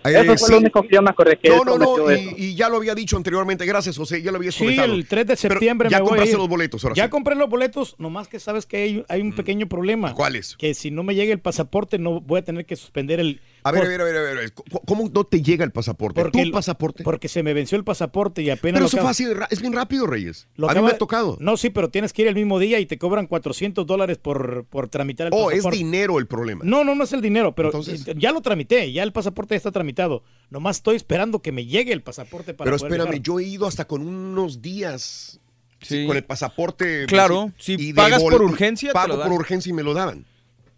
Eh, 0.06 0.14
eso 0.14 0.24
fue 0.26 0.38
sí. 0.38 0.52
lo 0.54 0.58
único 0.60 0.82
que 0.82 0.96
yo 0.96 1.02
me 1.02 1.10
acordé 1.10 1.38
que 1.38 1.50
No, 1.50 1.64
no, 1.66 1.78
no, 1.78 2.12
y, 2.16 2.34
y 2.38 2.56
ya 2.56 2.70
lo 2.70 2.78
había 2.78 2.96
dicho 2.96 3.18
anteriormente. 3.18 3.66
Gracias, 3.66 3.98
José, 3.98 4.22
ya 4.24 4.32
lo 4.32 4.38
habías 4.38 4.56
Sí, 4.56 4.64
comentado. 4.64 4.94
el 4.94 5.06
3 5.08 5.28
de 5.28 5.36
Pero 5.36 5.54
septiembre 5.54 5.90
ya 5.90 5.98
me 5.98 6.02
voy 6.04 6.08
a 6.08 6.10
compraste 6.12 6.32
ir. 6.32 6.38
los 6.38 6.48
boletos, 6.48 6.84
ahora 6.86 6.96
Ya 6.96 7.04
sí. 7.04 7.08
Mm. 7.08 7.12
compré 7.12 7.36
los 7.36 7.50
boletos, 7.50 7.96
nomás 8.00 8.30
que 8.30 8.40
sabes 8.40 8.66
que 8.66 8.78
hay, 8.78 9.06
hay 9.10 9.20
un 9.22 9.34
pequeño 9.34 9.68
problema. 9.68 10.14
¿Cuál 10.16 10.38
es? 10.38 10.56
Que 10.56 10.74
si 10.74 10.90
no 10.90 11.04
me 11.04 11.16
llega 11.16 11.34
el 11.34 11.40
pasaporte 11.40 12.00
no 12.00 12.22
voy 12.22 12.40
a 12.40 12.44
tener 12.46 12.66
que 12.66 12.78
suspender 12.78 13.20
el, 13.20 13.42
A 13.64 13.72
ver, 13.72 13.82
a 13.82 13.84
Por- 13.84 13.90
ver, 13.90 14.02
a 14.02 14.04
ver, 14.06 14.16
a 14.18 14.22
ver, 14.22 14.38
a 14.38 14.40
ver, 14.42 14.54
¿cómo- 14.54 14.82
¿Cómo 14.86 15.12
no 15.14 15.24
te 15.26 15.42
llega 15.42 15.66
el 15.66 15.72
pasaporte? 15.72 16.22
Porque 16.22 16.38
¿Tu 16.40 16.44
el- 16.46 16.52
pasaporte? 16.52 17.04
Porque 17.04 17.28
se 17.28 17.44
me 17.44 17.54
venció 17.54 17.78
el 17.78 17.84
pasaporte 17.84 18.42
y 18.42 18.50
apenas 18.50 18.76
Pero 18.76 18.84
lo 18.84 18.88
eso 18.88 18.98
acabo- 18.98 19.10
fácil, 19.10 19.36
es 19.50 19.62
bien 19.62 19.74
rápido, 19.74 20.08
Reyes. 20.08 20.48
lo 20.56 20.68
a 20.70 20.74
mí 20.74 20.76
me 20.76 20.80
acaba- 20.88 20.96
ha 20.96 20.98
tocado. 20.98 21.38
No, 21.40 21.58
sí, 21.58 21.70
pero 21.70 21.90
tienes 21.90 22.14
que 22.14 22.22
ir 22.22 22.28
el 22.30 22.36
mismo 22.36 22.58
día 22.60 22.80
y 22.80 22.86
te 22.86 22.98
cobran 22.98 23.28
400 23.28 23.86
dólares 23.86 24.18
por, 24.18 24.66
por 24.70 24.88
tramitar 24.88 25.28
el 25.28 25.34
Oh, 25.34 25.52
es 25.52 25.58
pasaporte. 25.58 25.78
dinero 25.78 26.20
el 26.20 26.28
problema. 26.28 26.62
No, 26.64 26.84
no, 26.84 26.96
no 26.96 27.04
es 27.04 27.14
el 27.14 27.22
dinero, 27.22 27.54
pero 27.56 27.72
eh, 27.86 28.14
ya 28.18 28.32
lo 28.32 28.42
tramité, 28.42 28.92
ya 28.94 29.04
el 29.04 29.12
pasaporte 29.12 29.54
ya 29.54 29.58
está 29.58 29.72
tramitado. 29.72 30.24
Nomás 30.50 30.78
estoy 30.78 30.96
esperando 30.96 31.42
que 31.42 31.52
me 31.52 31.66
llegue 31.66 31.92
el 31.94 32.02
pasaporte 32.02 32.54
para 32.54 32.66
Pero 32.70 32.78
poder 32.78 32.92
espérame, 32.92 33.10
viajar. 33.12 33.24
yo 33.24 33.40
he 33.40 33.44
ido 33.44 33.68
hasta 33.68 33.86
con 33.86 34.08
unos 34.08 34.62
días 34.62 35.40
sí, 35.82 36.06
con 36.08 36.16
el 36.18 36.24
pasaporte. 36.24 37.06
Claro, 37.08 37.52
sí, 37.58 37.78
si 37.78 37.94
pagas 37.94 38.22
por 38.24 38.42
urgencia, 38.42 38.90
te 38.90 38.94
Pago 38.94 39.10
lo 39.10 39.18
dan. 39.18 39.30
por 39.30 39.40
urgencia 39.40 39.70
y 39.70 39.74
me 39.74 39.84
lo 39.84 39.94
daban. 39.94 40.26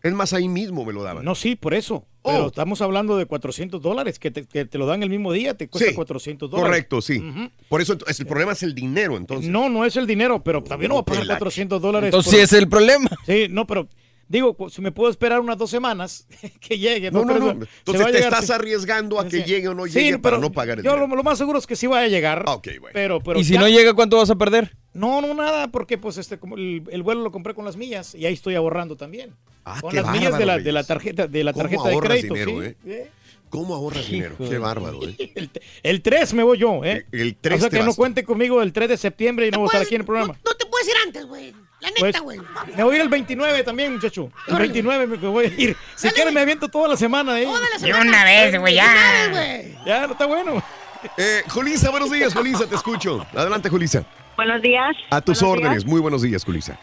Es 0.03 0.13
más, 0.13 0.33
ahí 0.33 0.47
mismo 0.47 0.83
me 0.83 0.93
lo 0.93 1.03
daban. 1.03 1.23
No, 1.23 1.35
sí, 1.35 1.55
por 1.55 1.73
eso. 1.75 2.07
Oh. 2.23 2.31
Pero 2.31 2.47
estamos 2.47 2.81
hablando 2.81 3.17
de 3.17 3.25
400 3.27 3.81
dólares, 3.81 4.17
que 4.19 4.31
te, 4.31 4.45
que 4.45 4.65
te 4.65 4.77
lo 4.77 4.85
dan 4.88 5.03
el 5.03 5.09
mismo 5.09 5.31
día, 5.31 5.55
te 5.55 5.67
cuesta 5.67 5.89
Sí, 5.89 5.95
400 5.95 6.49
dólares. 6.49 6.69
Correcto, 6.69 7.01
sí. 7.01 7.21
Por 7.69 7.81
eso 7.81 7.97
ent- 7.97 8.19
el 8.19 8.25
problema 8.25 8.51
es 8.53 8.63
el 8.63 8.73
dinero, 8.73 9.15
entonces. 9.17 9.49
No, 9.49 9.69
no 9.69 9.85
es 9.85 9.95
el 9.97 10.07
dinero, 10.07 10.43
pero 10.43 10.63
también 10.63 10.89
no 10.89 10.95
voy 10.95 11.01
a 11.01 11.05
pagar 11.05 11.21
te 11.23 11.27
la- 11.27 11.38
400 11.38 11.81
dólares. 11.81 12.07
Entonces 12.07 12.31
sí 12.31 12.39
es 12.39 12.53
el 12.53 12.67
problema. 12.67 13.09
Sí, 13.25 13.47
no, 13.49 13.67
pero 13.67 13.88
digo, 14.27 14.55
si 14.69 14.81
me 14.81 14.91
puedo 14.91 15.11
esperar 15.11 15.39
unas 15.39 15.57
dos 15.57 15.69
semanas 15.69 16.25
que 16.59 16.80
llegue. 16.80 17.11
No, 17.11 17.23
no, 17.25 17.38
no. 17.38 17.45
va 17.47 17.51
Entonces 17.51 18.05
te 18.07 18.11
llegar, 18.13 18.33
estás 18.33 18.45
sí. 18.47 18.53
arriesgando 18.53 19.19
a 19.19 19.25
que 19.27 19.38
Sí. 19.38 19.43
llegue 19.43 19.67
o 19.67 19.73
no 19.75 19.85
Sí, 19.85 19.93
llegue 19.99 20.19
para 20.19 20.38
pero 20.38 20.41
no 20.41 20.51
pagar 20.51 20.80
el 20.80 20.83
Yo 20.85 20.91
dinero. 20.91 21.07
lo, 21.07 21.15
lo 21.15 21.23
más 21.23 21.38
seguro 21.38 21.59
es 21.59 21.67
que 21.67 21.75
sí 21.75 21.85
vaya 21.88 22.05
a 22.05 22.09
llegar. 22.09 22.43
Ah, 22.47 22.53
ok, 22.53 22.67
bueno. 22.80 22.93
Pero, 22.93 23.19
pero 23.21 23.39
y 23.39 23.43
si 23.43 23.53
ya- 23.53 23.59
no 23.59 23.67
llega, 23.69 23.93
¿cuánto 23.93 24.17
vas 24.17 24.30
a 24.30 24.35
perder? 24.35 24.75
No, 24.93 25.21
no, 25.21 25.33
nada, 25.33 25.67
porque 25.69 25.97
pues 25.97 26.17
este, 26.17 26.37
como 26.37 26.57
el, 26.57 26.83
el 26.91 27.03
vuelo 27.03 27.21
lo 27.21 27.31
compré 27.31 27.53
con 27.53 27.63
las 27.65 27.77
millas 27.77 28.13
y 28.15 28.25
ahí 28.25 28.33
estoy 28.33 28.55
ahorrando 28.55 28.95
también. 28.97 29.29
con 29.29 29.37
Ah, 29.65 29.79
qué 29.89 30.01
las 30.01 30.11
millas 30.11 30.37
de 30.37 30.45
la, 30.45 30.57
de 30.59 30.71
la 30.71 30.83
tarjeta, 30.83 31.27
de 31.27 31.43
la 31.43 31.53
¿Cómo 31.53 31.63
tarjeta 31.63 31.87
de 31.87 31.93
ahorras 31.93 32.09
crédito. 32.11 32.33
dinero, 32.33 32.75
sí. 32.83 32.89
eh? 32.91 33.09
¿Cómo 33.49 33.75
ahorras 33.75 34.07
dinero? 34.07 34.35
Qué 34.37 34.57
bárbaro, 34.57 34.99
¿eh? 35.07 35.49
El 35.83 36.01
3 36.01 36.33
me 36.33 36.43
voy 36.43 36.57
yo, 36.57 36.83
¿eh? 36.83 37.05
El 37.11 37.35
3 37.35 37.57
O 37.57 37.61
sea 37.61 37.69
te 37.69 37.77
que 37.77 37.83
no 37.83 37.93
cuente 37.95 38.23
conmigo 38.23 38.61
el 38.61 38.73
3 38.73 38.89
de 38.89 38.97
septiembre 38.97 39.47
y 39.47 39.51
no 39.51 39.59
voy 39.59 39.65
a 39.65 39.67
estar 39.67 39.81
aquí 39.81 39.95
en 39.95 40.01
el 40.01 40.05
programa. 40.05 40.37
No 40.45 40.53
te 40.55 40.65
puedes 40.65 40.87
ir 40.87 40.93
antes, 41.05 41.25
güey. 41.25 41.53
La 41.79 41.87
neta, 41.89 41.99
Pues, 41.99 42.21
güey. 42.21 42.39
me 42.77 42.83
voy 42.83 42.93
a 42.93 42.95
ir 42.97 43.01
el 43.03 43.09
29 43.09 43.63
también, 43.63 43.93
muchacho. 43.93 44.29
El 44.47 44.55
29 44.57 45.07
me, 45.07 45.17
me 45.17 45.27
voy 45.27 45.45
a 45.45 45.47
ir. 45.47 45.75
Si 45.95 46.09
quieres 46.09 46.33
me 46.33 46.41
aviento 46.41 46.67
toda 46.69 46.87
la 46.89 46.95
semana, 46.97 47.39
¿eh? 47.41 47.47
De 47.81 47.93
una 47.93 48.23
vez, 48.23 48.59
güey, 48.59 48.75
ya. 48.75 49.61
Ya, 49.85 50.05
no 50.07 50.13
está 50.13 50.25
bueno. 50.27 50.61
Eh, 51.17 51.41
Julisa, 51.49 51.89
buenos 51.89 52.11
días, 52.11 52.33
Julisa, 52.33 52.67
te 52.67 52.75
escucho. 52.75 53.25
Adelante, 53.33 53.69
Julisa. 53.69 54.05
Buenos 54.35 54.61
días. 54.61 54.95
A 55.10 55.22
tus 55.22 55.42
Buenos 55.42 55.58
órdenes. 55.58 55.80
días. 55.84 55.85
Muy 55.85 56.01
buenos 56.01 56.22
días, 56.22 56.43
Julisa. 56.43 56.77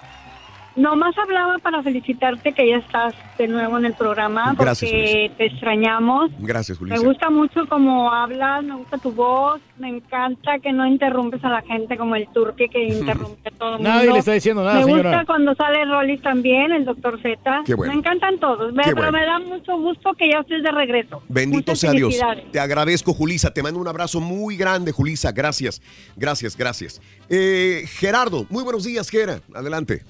Nomás 0.79 1.17
hablaba 1.19 1.59
para 1.59 1.83
felicitarte 1.83 2.53
que 2.53 2.69
ya 2.69 2.77
estás 2.77 3.13
de 3.37 3.49
nuevo 3.49 3.79
en 3.79 3.85
el 3.85 3.95
programa 3.95 4.55
Gracias, 4.57 4.91
porque 4.91 5.33
te 5.37 5.47
extrañamos. 5.47 6.31
Gracias, 6.39 6.81
Me 6.81 6.91
Julisa. 6.91 7.07
gusta 7.07 7.31
mucho 7.31 7.67
cómo 7.69 8.13
hablas, 8.13 8.63
me 8.63 8.77
gusta 8.77 8.97
tu 8.99 9.11
voz, 9.13 9.61
me 9.79 9.89
encanta 9.89 10.59
que 10.61 10.73
no 10.73 10.87
interrumpes 10.87 11.43
a 11.45 11.49
la 11.51 11.63
gente 11.63 11.97
como 11.97 12.15
el 12.15 12.29
turque 12.29 12.69
que 12.69 12.85
interrumpe 12.89 13.49
a 13.49 13.53
todo 13.53 13.69
el 13.71 13.75
mundo. 13.79 13.89
Nadie 13.91 14.13
le 14.13 14.19
está 14.21 14.33
diciendo 14.33 14.63
nada, 14.63 14.77
Me 14.79 14.85
señora. 14.85 15.11
gusta 15.11 15.25
cuando 15.27 15.55
sale 15.57 15.85
Rollis 15.85 16.23
también, 16.23 16.71
el 16.73 16.85
doctor 16.85 17.21
Z. 17.21 17.63
Qué 17.67 17.75
bueno. 17.75 17.93
Me 17.93 17.99
encantan 17.99 18.39
todos, 18.39 18.73
Qué 18.73 18.81
pero 18.85 18.97
bueno. 18.97 19.13
me 19.13 19.25
da 19.27 19.39
mucho 19.41 19.77
gusto 19.79 20.13
que 20.15 20.31
ya 20.31 20.41
estés 20.41 20.63
de 20.63 20.71
regreso. 20.71 21.23
Bendito 21.29 21.73
Muchas 21.73 21.81
sea 21.81 21.91
Dios. 21.91 22.17
Te 22.53 22.61
agradezco, 22.61 23.13
Julisa. 23.13 23.53
Te 23.53 23.63
mando 23.65 23.81
un 23.81 23.89
abrazo 23.89 24.21
muy 24.21 24.57
grande, 24.57 24.93
Julisa. 24.93 25.33
Gracias, 25.33 25.83
gracias, 26.17 26.57
gracias. 26.57 27.03
Eh, 27.29 27.83
Gerardo, 27.99 28.47
muy 28.49 28.63
buenos 28.63 28.85
días, 28.85 29.11
Gera. 29.11 29.41
Adelante. 29.55 30.03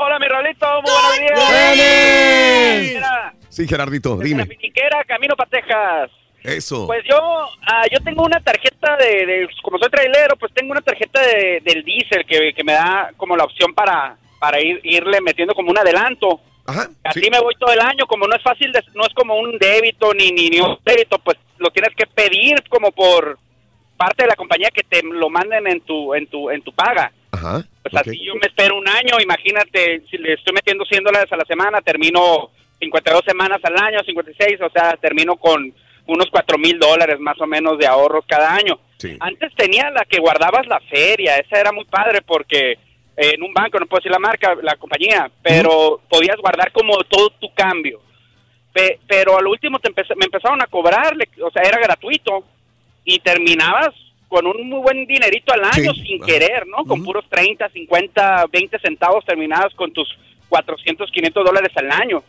Hola, 0.00 0.18
mi 0.20 0.26
Rolito, 0.28 0.66
muy 0.82 0.92
buenos 0.92 1.74
días. 1.74 3.32
Sí, 3.48 3.66
Gerardito, 3.66 4.16
desde 4.16 4.36
la 4.36 4.44
dime. 4.44 4.56
finiquera, 4.56 5.02
camino 5.04 5.34
para 5.34 5.50
Texas. 5.50 6.10
Eso. 6.44 6.86
Pues 6.86 7.02
yo, 7.08 7.16
ah, 7.66 7.82
yo 7.90 7.98
tengo 8.04 8.22
una 8.22 8.38
tarjeta 8.40 8.96
de, 8.96 9.26
de- 9.26 9.48
como 9.62 9.76
soy 9.78 9.90
trailero, 9.90 10.36
pues 10.36 10.52
tengo 10.54 10.70
una 10.70 10.80
tarjeta 10.82 11.20
de- 11.20 11.60
del 11.64 11.82
diésel 11.84 12.24
que, 12.26 12.52
que 12.54 12.62
me 12.62 12.74
da 12.74 13.10
como 13.16 13.36
la 13.36 13.42
opción 13.42 13.74
para, 13.74 14.16
para 14.38 14.60
ir, 14.60 14.80
irle 14.84 15.20
metiendo 15.20 15.52
como 15.54 15.70
un 15.70 15.78
adelanto. 15.78 16.40
Así 17.02 17.28
me 17.30 17.40
voy 17.40 17.54
todo 17.58 17.72
el 17.72 17.80
año, 17.80 18.06
como 18.06 18.26
no 18.28 18.36
es 18.36 18.42
fácil, 18.42 18.70
de- 18.70 18.84
no 18.94 19.02
es 19.04 19.12
como 19.14 19.34
un 19.36 19.58
débito 19.58 20.14
ni, 20.14 20.30
ni, 20.30 20.48
ni 20.48 20.60
un 20.60 20.78
débito, 20.84 21.18
pues 21.18 21.36
lo 21.58 21.70
tienes 21.70 21.92
que 21.96 22.06
pedir 22.06 22.62
como 22.68 22.92
por 22.92 23.36
parte 23.96 24.22
de 24.22 24.28
la 24.28 24.36
compañía 24.36 24.68
que 24.72 24.84
te 24.84 25.02
lo 25.02 25.28
manden 25.28 25.66
en 25.66 25.80
tu, 25.80 26.14
en 26.14 26.28
tu, 26.28 26.50
en 26.50 26.62
tu 26.62 26.72
paga. 26.72 27.10
Ajá. 27.38 27.64
Pues 27.82 27.94
así 28.10 28.24
yo 28.24 28.34
me 28.34 28.46
espero 28.46 28.76
un 28.76 28.88
año, 28.88 29.16
imagínate, 29.22 30.02
si 30.10 30.18
le 30.18 30.34
estoy 30.34 30.52
metiendo 30.54 30.84
100 30.84 31.04
dólares 31.04 31.32
a 31.32 31.36
la 31.36 31.44
semana, 31.44 31.80
termino 31.80 32.50
52 32.80 33.22
semanas 33.26 33.58
al 33.64 33.76
año, 33.76 33.98
56, 34.04 34.60
o 34.62 34.70
sea, 34.70 34.96
termino 35.00 35.36
con 35.36 35.72
unos 36.06 36.26
4 36.30 36.58
mil 36.58 36.78
dólares 36.78 37.18
más 37.20 37.40
o 37.40 37.46
menos 37.46 37.78
de 37.78 37.86
ahorros 37.86 38.24
cada 38.26 38.54
año. 38.54 38.78
Antes 39.20 39.52
tenía 39.54 39.90
la 39.90 40.04
que 40.04 40.18
guardabas 40.20 40.66
la 40.66 40.80
feria, 40.80 41.36
esa 41.36 41.60
era 41.60 41.72
muy 41.72 41.84
padre 41.84 42.20
porque 42.22 42.72
eh, 42.72 43.32
en 43.34 43.42
un 43.42 43.52
banco, 43.52 43.78
no 43.78 43.86
puedo 43.86 43.98
decir 44.00 44.12
la 44.12 44.18
marca, 44.18 44.56
la 44.62 44.76
compañía, 44.76 45.30
pero 45.42 46.00
podías 46.08 46.36
guardar 46.36 46.70
como 46.72 46.96
todo 47.04 47.30
tu 47.40 47.52
cambio. 47.54 48.00
Pe- 48.72 49.00
pero 49.08 49.36
al 49.38 49.46
último 49.46 49.78
te 49.80 49.88
empeza- 49.88 50.14
me 50.16 50.26
empezaron 50.26 50.60
a 50.62 50.66
cobrar, 50.66 51.16
le- 51.16 51.28
o 51.42 51.50
sea, 51.50 51.62
era 51.62 51.78
gratuito 51.78 52.44
y 53.04 53.18
terminabas 53.18 53.90
con 54.28 54.46
un 54.46 54.68
muy 54.68 54.80
buen 54.80 55.06
dinerito 55.06 55.52
al 55.52 55.64
año 55.64 55.92
Sí. 55.94 56.02
sin 56.06 56.20
querer, 56.22 56.66
¿no? 56.66 56.84
Con 56.84 57.02
puros 57.02 57.24
30, 57.28 57.68
50, 57.70 58.44
20 58.52 58.78
centavos 58.78 59.24
terminabas 59.24 59.72
con 59.74 59.92
tus 59.92 60.08
400, 60.48 61.10
500 61.10 61.44
dólares 61.44 61.70
al 61.76 61.90
año. 61.90 62.22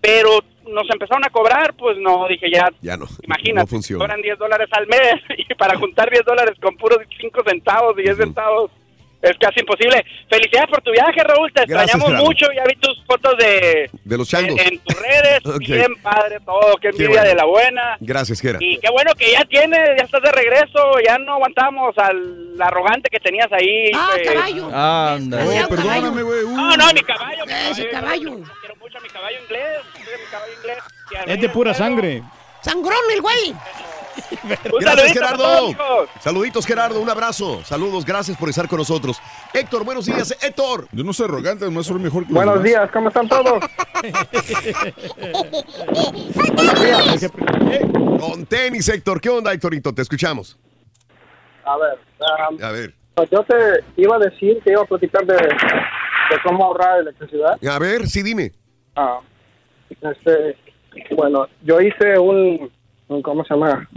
Pero 0.00 0.30
nos 0.70 0.88
empezaron 0.90 1.24
a 1.24 1.30
cobrar, 1.30 1.74
pues 1.74 1.98
no, 1.98 2.26
dije 2.28 2.50
ya, 2.50 2.68
Ya 2.80 2.96
no. 2.96 3.06
imagínate, 3.22 3.64
No 3.64 3.66
funciona. 3.66 4.04
cobran 4.04 4.22
10 4.22 4.38
dólares 4.38 4.68
al 4.72 4.86
mes 4.86 5.14
y 5.38 5.54
para 5.54 5.78
juntar 5.78 6.10
10 6.10 6.24
dólares 6.24 6.56
con 6.60 6.76
puros 6.76 6.98
5 7.20 7.42
centavos, 7.46 7.96
10 7.96 8.16
centavos, 8.16 8.70
es 9.22 9.36
casi 9.38 9.60
imposible. 9.60 10.04
Felicidades 10.28 10.68
por 10.70 10.80
tu 10.82 10.90
viaje, 10.92 11.22
Raúl, 11.24 11.52
te 11.52 11.64
Gracias, 11.66 11.94
extrañamos 11.94 12.08
Gerardo. 12.08 12.24
mucho, 12.26 12.46
ya 12.56 12.64
vi 12.64 12.74
tus 12.76 13.04
fotos 13.06 13.34
de 13.38 13.90
De 14.04 14.16
los 14.18 14.28
changos. 14.28 14.58
en, 14.60 14.72
en 14.74 14.78
tus 14.80 14.96
redes, 14.98 15.40
bien 15.58 15.94
padre 16.02 16.38
todo, 16.44 16.76
qué 16.80 16.88
envidia 16.88 17.08
bueno. 17.08 17.24
de 17.28 17.34
la 17.34 17.44
buena. 17.44 17.96
Gracias, 18.00 18.40
Gera. 18.40 18.58
Y 18.60 18.78
qué 18.78 18.90
bueno 18.90 19.12
que 19.14 19.32
ya 19.32 19.44
tienes, 19.44 19.80
ya 19.98 20.04
estás 20.04 20.22
de 20.22 20.32
regreso, 20.32 20.92
ya 21.06 21.18
no 21.18 21.34
aguantamos 21.34 21.96
al 21.98 22.56
arrogante 22.60 23.08
que 23.10 23.20
tenías 23.20 23.48
ahí. 23.52 23.90
Ah, 23.94 24.10
eh. 24.18 24.22
caballo. 24.24 24.66
Anda. 24.74 25.44
Oh, 25.44 25.68
perdóname, 25.68 26.22
güey. 26.22 26.42
uh. 26.44 26.56
No, 26.56 26.76
no, 26.76 26.92
mi 26.92 27.00
caballo. 27.02 27.44
mi 27.46 27.52
Ese 27.70 27.88
caballo. 27.88 28.30
Quiero 28.60 28.76
mucho 28.80 28.98
a 28.98 29.00
mi 29.00 29.08
caballo 29.08 29.36
inglés, 29.42 29.80
mi 29.96 30.30
caballo 30.30 30.52
inglés. 30.58 30.78
Y 31.10 31.16
al 31.16 31.30
Es 31.30 31.40
de 31.40 31.48
pura 31.48 31.74
sangre. 31.74 32.22
Sangrón 32.62 32.98
el 33.14 33.20
güey. 33.22 33.54
Un 34.42 34.80
Gracias, 34.80 35.12
todos, 35.12 35.14
Gerardo. 35.76 35.76
Saluditos, 36.20 36.66
Gerardo. 36.66 37.00
Un 37.00 37.10
abrazo. 37.10 37.62
Saludos, 37.64 38.04
gracias 38.04 38.36
por 38.36 38.48
estar 38.48 38.68
con 38.68 38.78
nosotros. 38.78 39.20
Héctor, 39.52 39.84
buenos 39.84 40.06
días, 40.06 40.36
Héctor. 40.42 40.88
Yo 40.92 41.04
no 41.04 41.12
soy 41.12 41.26
arrogante, 41.26 41.64
además 41.64 41.86
soy 41.86 41.98
mejor 42.00 42.26
que 42.26 42.32
Buenos 42.32 42.62
días, 42.62 42.90
¿cómo 42.92 43.08
están 43.08 43.28
todos? 43.28 43.62
Con 48.20 48.46
tenis, 48.46 48.88
Héctor. 48.88 49.20
¿Qué 49.20 49.28
onda, 49.30 49.52
Héctorito? 49.52 49.92
Te 49.94 50.02
escuchamos. 50.02 50.58
A 51.64 51.76
ver, 51.76 51.98
um, 52.50 52.62
A 52.64 52.70
ver. 52.72 52.94
yo 53.30 53.42
te 53.44 53.54
iba 53.96 54.16
a 54.16 54.18
decir 54.18 54.58
que 54.64 54.72
iba 54.72 54.82
a 54.82 54.84
platicar 54.84 55.24
de, 55.26 55.34
de 55.34 56.36
cómo 56.44 56.64
ahorrar 56.64 57.00
electricidad. 57.00 57.58
A 57.68 57.78
ver, 57.78 58.08
sí, 58.08 58.22
dime. 58.22 58.52
Ah, 58.96 59.20
este, 59.90 60.56
bueno, 61.14 61.46
yo 61.62 61.80
hice 61.80 62.18
un, 62.18 62.36
un- 62.36 62.72
¿cómo 63.22 63.44
se 63.44 63.54
llama? 63.54 63.88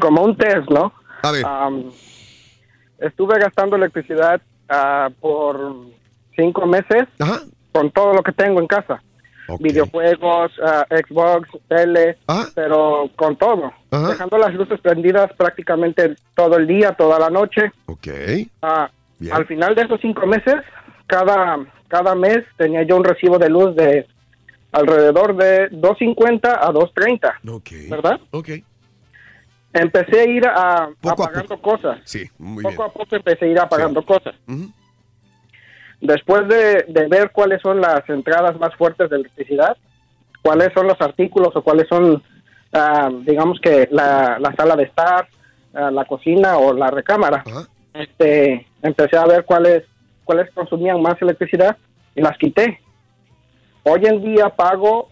Como 0.00 0.22
un 0.22 0.36
test, 0.36 0.68
¿no? 0.70 0.92
A 1.22 1.30
ver. 1.30 1.44
Um, 1.44 1.90
estuve 2.98 3.38
gastando 3.38 3.76
electricidad 3.76 4.40
ah, 4.68 5.08
por 5.20 5.74
cinco 6.36 6.66
meses 6.66 7.06
con 7.72 7.90
todo 7.90 8.12
lo 8.12 8.22
que 8.22 8.32
tengo 8.32 8.60
en 8.60 8.66
casa. 8.66 9.02
Videojuegos, 9.60 10.52
ah, 10.62 10.84
Xbox, 10.90 11.48
tele, 11.68 12.18
pero 12.54 13.08
con 13.16 13.36
todo. 13.36 13.72
Dejando 13.90 14.38
las 14.38 14.52
luces 14.54 14.80
prendidas 14.80 15.32
prácticamente 15.36 16.16
todo 16.34 16.56
el 16.56 16.66
día, 16.66 16.92
toda 16.92 17.18
la 17.18 17.30
noche. 17.30 17.72
Ok. 17.86 18.08
Ah, 18.60 18.90
Bien. 19.18 19.34
al 19.34 19.46
final 19.46 19.74
de 19.74 19.82
esos 19.82 20.00
cinco 20.00 20.26
meses, 20.26 20.56
cada, 21.06 21.58
cada 21.88 22.14
mes 22.14 22.38
tenía 22.56 22.82
yo 22.82 22.96
un 22.96 23.04
recibo 23.04 23.38
de 23.38 23.48
luz 23.48 23.74
de 23.76 24.06
alrededor 24.72 25.36
de 25.36 25.70
2.50 25.70 26.58
a 26.60 26.70
2.30. 26.72 27.88
¿Verdad? 27.90 28.20
Ok. 28.30 28.50
Empecé 29.72 30.20
a 30.20 30.24
ir 30.24 30.46
a, 30.46 30.88
Poco 31.00 31.22
a 31.22 31.26
apagando 31.26 31.60
cosas. 31.60 31.98
Sí, 32.04 32.24
muy 32.38 32.62
poco 32.62 32.76
bien. 32.76 32.90
a 32.90 32.92
poco 32.92 33.16
empecé 33.16 33.44
a 33.44 33.48
ir 33.48 33.60
apagando 33.60 34.04
cosas. 34.04 34.34
Después 36.00 36.48
de, 36.48 36.84
de 36.88 37.08
ver 37.08 37.30
cuáles 37.30 37.60
son 37.62 37.80
las 37.80 38.08
entradas 38.08 38.58
más 38.58 38.74
fuertes 38.76 39.10
de 39.10 39.16
electricidad, 39.16 39.76
cuáles 40.42 40.72
son 40.74 40.86
los 40.86 41.00
artículos 41.00 41.54
o 41.56 41.62
cuáles 41.62 41.88
son, 41.88 42.22
ah, 42.72 43.10
digamos 43.22 43.58
que 43.60 43.88
la, 43.90 44.38
la 44.38 44.54
sala 44.54 44.76
de 44.76 44.84
estar, 44.84 45.28
ah, 45.74 45.90
la 45.90 46.04
cocina 46.04 46.56
o 46.56 46.72
la 46.72 46.90
recámara, 46.90 47.42
este, 47.92 48.66
empecé 48.82 49.16
a 49.16 49.26
ver 49.26 49.44
cuáles, 49.44 49.84
cuáles 50.24 50.50
consumían 50.52 51.02
más 51.02 51.20
electricidad 51.20 51.76
y 52.14 52.22
las 52.22 52.38
quité. 52.38 52.80
Hoy 53.88 54.00
en 54.04 54.22
día 54.22 54.48
pago 54.48 55.10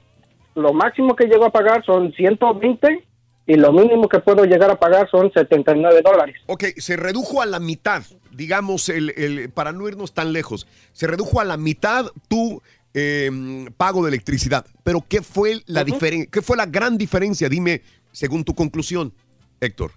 lo 0.56 0.72
máximo 0.72 1.14
que 1.14 1.26
llego 1.26 1.44
a 1.44 1.50
pagar 1.50 1.84
son 1.84 2.12
120 2.12 3.04
y 3.46 3.54
lo 3.54 3.72
mínimo 3.72 4.08
que 4.08 4.18
puedo 4.18 4.44
llegar 4.44 4.70
a 4.70 4.76
pagar 4.78 5.08
son 5.10 5.30
79 5.32 6.00
dólares. 6.02 6.36
Ok, 6.46 6.64
se 6.78 6.96
redujo 6.96 7.40
a 7.40 7.46
la 7.46 7.60
mitad, 7.60 8.02
digamos, 8.32 8.88
el, 8.88 9.12
el- 9.16 9.50
para 9.50 9.72
no 9.72 9.86
irnos 9.88 10.12
tan 10.14 10.32
lejos, 10.32 10.66
se 10.92 11.06
redujo 11.06 11.40
a 11.40 11.44
la 11.44 11.56
mitad 11.56 12.06
tu 12.28 12.60
eh, 12.94 13.30
pago 13.76 14.02
de 14.02 14.08
electricidad. 14.08 14.64
Pero 14.82 15.04
¿qué 15.08 15.20
fue 15.22 15.60
la 15.66 15.84
diferencia? 15.84 16.28
¿Qué 16.32 16.42
fue 16.42 16.56
la 16.56 16.66
gran 16.66 16.96
diferencia? 16.98 17.48
Dime, 17.48 17.82
según 18.12 18.44
tu 18.44 18.54
conclusión, 18.54 19.12
Héctor. 19.60 19.92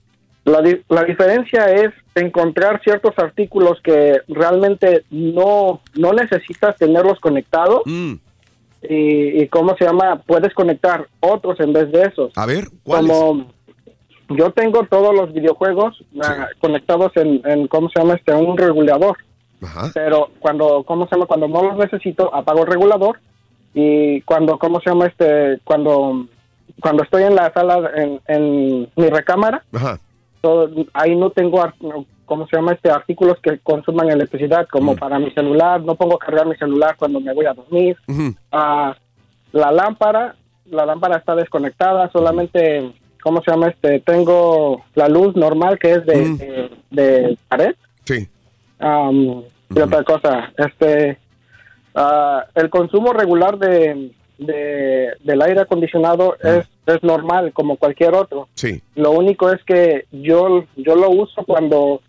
La, 0.46 0.62
di- 0.62 0.82
la 0.90 1.04
diferencia 1.04 1.66
es 1.74 1.94
encontrar 2.16 2.82
ciertos 2.84 3.14
artículos 3.18 3.80
que 3.84 4.22
realmente 4.28 5.04
no, 5.10 5.82
no 5.96 6.14
necesitas 6.14 6.76
tenerlos 6.78 7.20
conectados. 7.20 7.82
Mm. 7.86 8.14
Y, 8.84 9.42
y 9.42 9.48
cómo 9.48 9.76
se 9.78 9.86
llama, 9.86 10.22
puedes 10.26 10.54
conectar 10.54 11.08
otros 11.20 11.60
en 11.60 11.74
vez 11.74 11.92
de 11.92 12.04
esos. 12.04 12.32
A 12.38 12.46
ver, 12.46 12.66
¿cuáles? 12.84 13.12
Como 13.12 13.48
yo 14.30 14.52
tengo 14.52 14.84
todos 14.90 15.16
los 15.16 15.34
videojuegos 15.34 16.04
ah, 16.22 16.48
conectados 16.60 17.12
en, 17.16 17.42
en, 17.46 17.68
¿cómo 17.68 17.90
se 17.90 18.00
llama? 18.00 18.16
Este, 18.16 18.34
un 18.34 18.58
regulador. 18.58 19.18
Pero 19.94 20.30
cuando, 20.40 20.84
¿cómo 20.84 21.08
se 21.08 21.16
llama? 21.16 21.26
Cuando 21.26 21.48
no 21.48 21.64
los 21.64 21.78
necesito, 21.78 22.34
apago 22.36 22.62
el 22.62 22.68
regulador. 22.72 23.20
Y 23.74 24.22
cuando, 24.22 24.60
¿cómo 24.60 24.80
se 24.82 24.90
llama? 24.90 25.08
Este, 25.08 25.60
cuando, 25.64 26.28
cuando 26.82 27.04
estoy 27.04 27.24
en 27.24 27.36
la 27.36 27.52
sala, 27.54 27.90
en, 27.96 28.20
en 28.28 28.90
mi 28.96 29.10
recámara, 29.10 29.64
Ajá. 29.74 30.00
todo- 30.42 30.70
ahí 30.94 31.16
no 31.16 31.30
tengo, 31.32 31.64
¿cómo 32.28 32.46
se 32.48 32.56
llama? 32.56 32.74
Este, 32.74 32.92
artículos 32.92 33.40
que 33.42 33.58
consuman 33.64 34.12
electricidad, 34.12 34.68
como 34.70 34.96
para 34.96 35.18
mi 35.18 35.32
celular. 35.32 35.82
No 35.82 35.96
pongo 35.96 36.18
a 36.18 36.20
cargar 36.20 36.46
mi 36.46 36.56
celular 36.56 36.96
cuando 37.00 37.20
me 37.20 37.34
voy 37.34 37.48
a 37.48 37.54
dormir. 37.56 37.98
Ah, 38.52 38.96
la 39.52 39.72
lámpara, 39.72 40.36
la 40.66 40.86
lámpara 40.86 41.18
está 41.18 41.34
desconectada, 41.36 42.12
solamente, 42.12 42.92
¿cómo 43.24 43.42
se 43.42 43.50
llama? 43.50 43.70
Este, 43.70 44.00
tengo 44.02 44.84
la 44.94 45.08
luz 45.10 45.36
normal 45.36 45.80
que 45.80 45.92
es 45.94 46.06
de, 46.06 46.36
de, 46.36 46.70
de 46.92 47.38
pared. 47.48 47.74
Sí. 48.04 48.28
Am, 48.80 49.42
y 49.76 49.80
otra 49.80 50.04
cosa, 50.04 50.52
este, 50.58 51.18
ah, 51.96 52.46
el 52.56 52.70
consumo 52.70 53.12
regular 53.14 53.58
de, 53.58 54.12
de- 54.38 55.14
del 55.24 55.42
aire 55.42 55.62
acondicionado 55.62 56.36
es, 56.44 56.68
es 56.86 57.04
normal 57.04 57.52
como 57.54 57.78
cualquier 57.78 58.14
otro. 58.14 58.48
Sí. 58.54 58.82
Lo 58.96 59.12
único 59.12 59.52
es 59.52 59.64
que 59.64 60.06
yo, 60.12 60.64
yo 60.76 60.96
lo 60.96 61.10
uso 61.10 61.44
cuando 61.46 62.02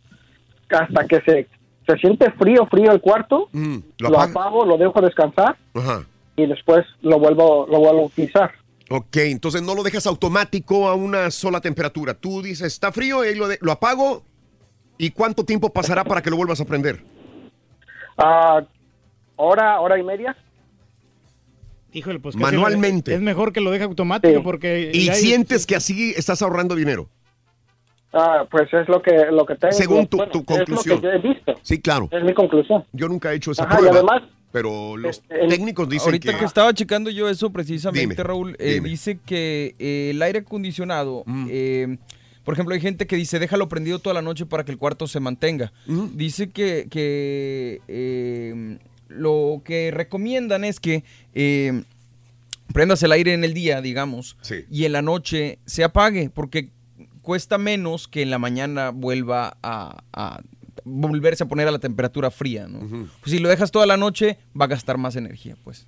hasta 0.70 1.06
que 1.06 1.20
se, 1.22 1.46
se 1.86 1.96
siente 1.98 2.30
frío, 2.32 2.66
frío 2.66 2.92
el 2.92 3.00
cuarto, 3.00 3.48
Mm, 3.52 3.78
¿Lo 3.98 4.20
apago, 4.20 4.64
lo 4.64 4.76
dejo 4.76 5.00
descansar 5.00 5.56
Ajá. 5.74 6.04
y 6.36 6.46
después 6.46 6.84
lo 7.02 7.18
vuelvo, 7.18 7.66
lo 7.70 7.78
vuelvo 7.78 8.02
a 8.02 8.06
utilizar. 8.06 8.52
Ok, 8.90 9.16
entonces 9.18 9.60
no 9.62 9.74
lo 9.74 9.82
dejas 9.82 10.06
automático 10.06 10.88
a 10.88 10.94
una 10.94 11.30
sola 11.30 11.60
temperatura. 11.60 12.14
Tú 12.14 12.40
dices, 12.42 12.66
está 12.72 12.90
frío, 12.92 13.24
y 13.24 13.28
ahí 13.28 13.34
lo, 13.34 13.46
de- 13.48 13.58
lo 13.60 13.72
apago. 13.72 14.22
¿Y 14.96 15.10
cuánto 15.10 15.44
tiempo 15.44 15.70
pasará 15.72 16.04
para 16.04 16.22
que 16.22 16.30
lo 16.30 16.36
vuelvas 16.36 16.60
a 16.60 16.64
prender? 16.64 17.02
Ah, 18.16 18.62
hora, 19.36 19.78
hora 19.80 19.98
y 19.98 20.02
media. 20.02 20.36
Híjole, 21.92 22.18
pues 22.18 22.36
Manualmente. 22.36 23.14
Es 23.14 23.20
mejor 23.20 23.52
que 23.52 23.60
lo 23.60 23.70
deje 23.70 23.84
automático 23.84 24.42
porque... 24.42 24.90
¿Y 24.92 25.08
hay- 25.08 25.16
sientes 25.20 25.66
que 25.66 25.76
así 25.76 26.12
estás 26.16 26.42
ahorrando 26.42 26.74
dinero? 26.74 27.08
Ah, 28.12 28.46
pues 28.50 28.72
es 28.72 28.88
lo 28.88 29.02
que, 29.02 29.12
lo 29.30 29.44
que 29.44 29.54
tengo. 29.56 29.72
Según 29.72 30.06
tu, 30.06 30.16
bueno, 30.16 30.32
tu 30.32 30.38
Es 30.40 30.46
lo 30.48 30.56
conclusión. 30.56 31.00
que 31.00 31.06
yo 31.06 31.12
he 31.12 31.18
visto. 31.18 31.54
Sí, 31.62 31.80
claro. 31.80 32.08
Es 32.10 32.22
mi 32.24 32.32
conclusión. 32.34 32.84
Yo 32.92 33.08
nunca 33.08 33.32
he 33.32 33.36
hecho 33.36 33.52
esa 33.52 33.64
Ajá, 33.64 33.74
y 33.74 33.78
prueba. 33.78 33.96
además, 33.96 34.22
pero 34.50 34.96
los 34.96 35.22
el- 35.28 35.48
técnicos 35.50 35.88
dicen 35.90 36.06
Ahorita 36.08 36.32
que... 36.32 36.38
que... 36.38 36.44
estaba 36.46 36.72
checando 36.72 37.10
yo 37.10 37.28
eso 37.28 37.50
precisamente, 37.50 38.14
Dime, 38.14 38.24
Raúl, 38.24 38.56
eh, 38.58 38.74
dime. 38.74 38.88
dice 38.88 39.18
que 39.26 39.74
eh, 39.78 40.10
el 40.14 40.22
aire 40.22 40.38
acondicionado, 40.38 41.22
Mm. 41.26 41.46
eh, 41.50 41.98
por 42.44 42.54
ejemplo, 42.54 42.74
hay 42.74 42.80
gente 42.80 43.06
que 43.06 43.16
dice 43.16 43.38
déjalo 43.38 43.68
prendido 43.68 43.98
toda 43.98 44.14
la 44.14 44.22
noche 44.22 44.46
para 44.46 44.64
que 44.64 44.72
el 44.72 44.78
cuarto 44.78 45.06
se 45.06 45.20
mantenga. 45.20 45.70
Mm. 45.86 46.16
Dice 46.16 46.48
que, 46.48 46.86
que, 46.90 47.82
eh, 47.88 48.78
lo 49.08 49.60
que 49.66 49.90
recomiendan 49.90 50.64
es 50.64 50.80
que 50.80 51.04
eh, 51.34 51.82
prendas 52.72 53.02
el 53.02 53.12
aire 53.12 53.34
en 53.34 53.44
el 53.44 53.52
día, 53.52 53.82
digamos, 53.82 54.38
Sí. 54.40 54.64
y 54.70 54.86
en 54.86 54.92
la 54.92 55.02
noche 55.02 55.58
se 55.66 55.84
apague, 55.84 56.30
porque 56.30 56.70
cuesta 57.28 57.58
menos 57.58 58.08
que 58.08 58.22
en 58.22 58.30
la 58.30 58.38
mañana 58.38 58.88
vuelva 58.88 59.58
a, 59.62 60.02
a 60.14 60.40
volverse 60.88 61.44
a 61.44 61.46
poner 61.48 61.68
a 61.68 61.70
la 61.70 61.78
temperatura 61.78 62.30
fría, 62.30 62.66
¿no? 62.68 62.80
Pues 63.20 63.30
si 63.32 63.38
lo 63.38 63.48
dejas 63.48 63.70
toda 63.70 63.86
la 63.86 63.96
noche, 63.96 64.38
va 64.58 64.64
a 64.64 64.68
gastar 64.68 64.98
más 64.98 65.16
energía, 65.16 65.56
pues. 65.64 65.86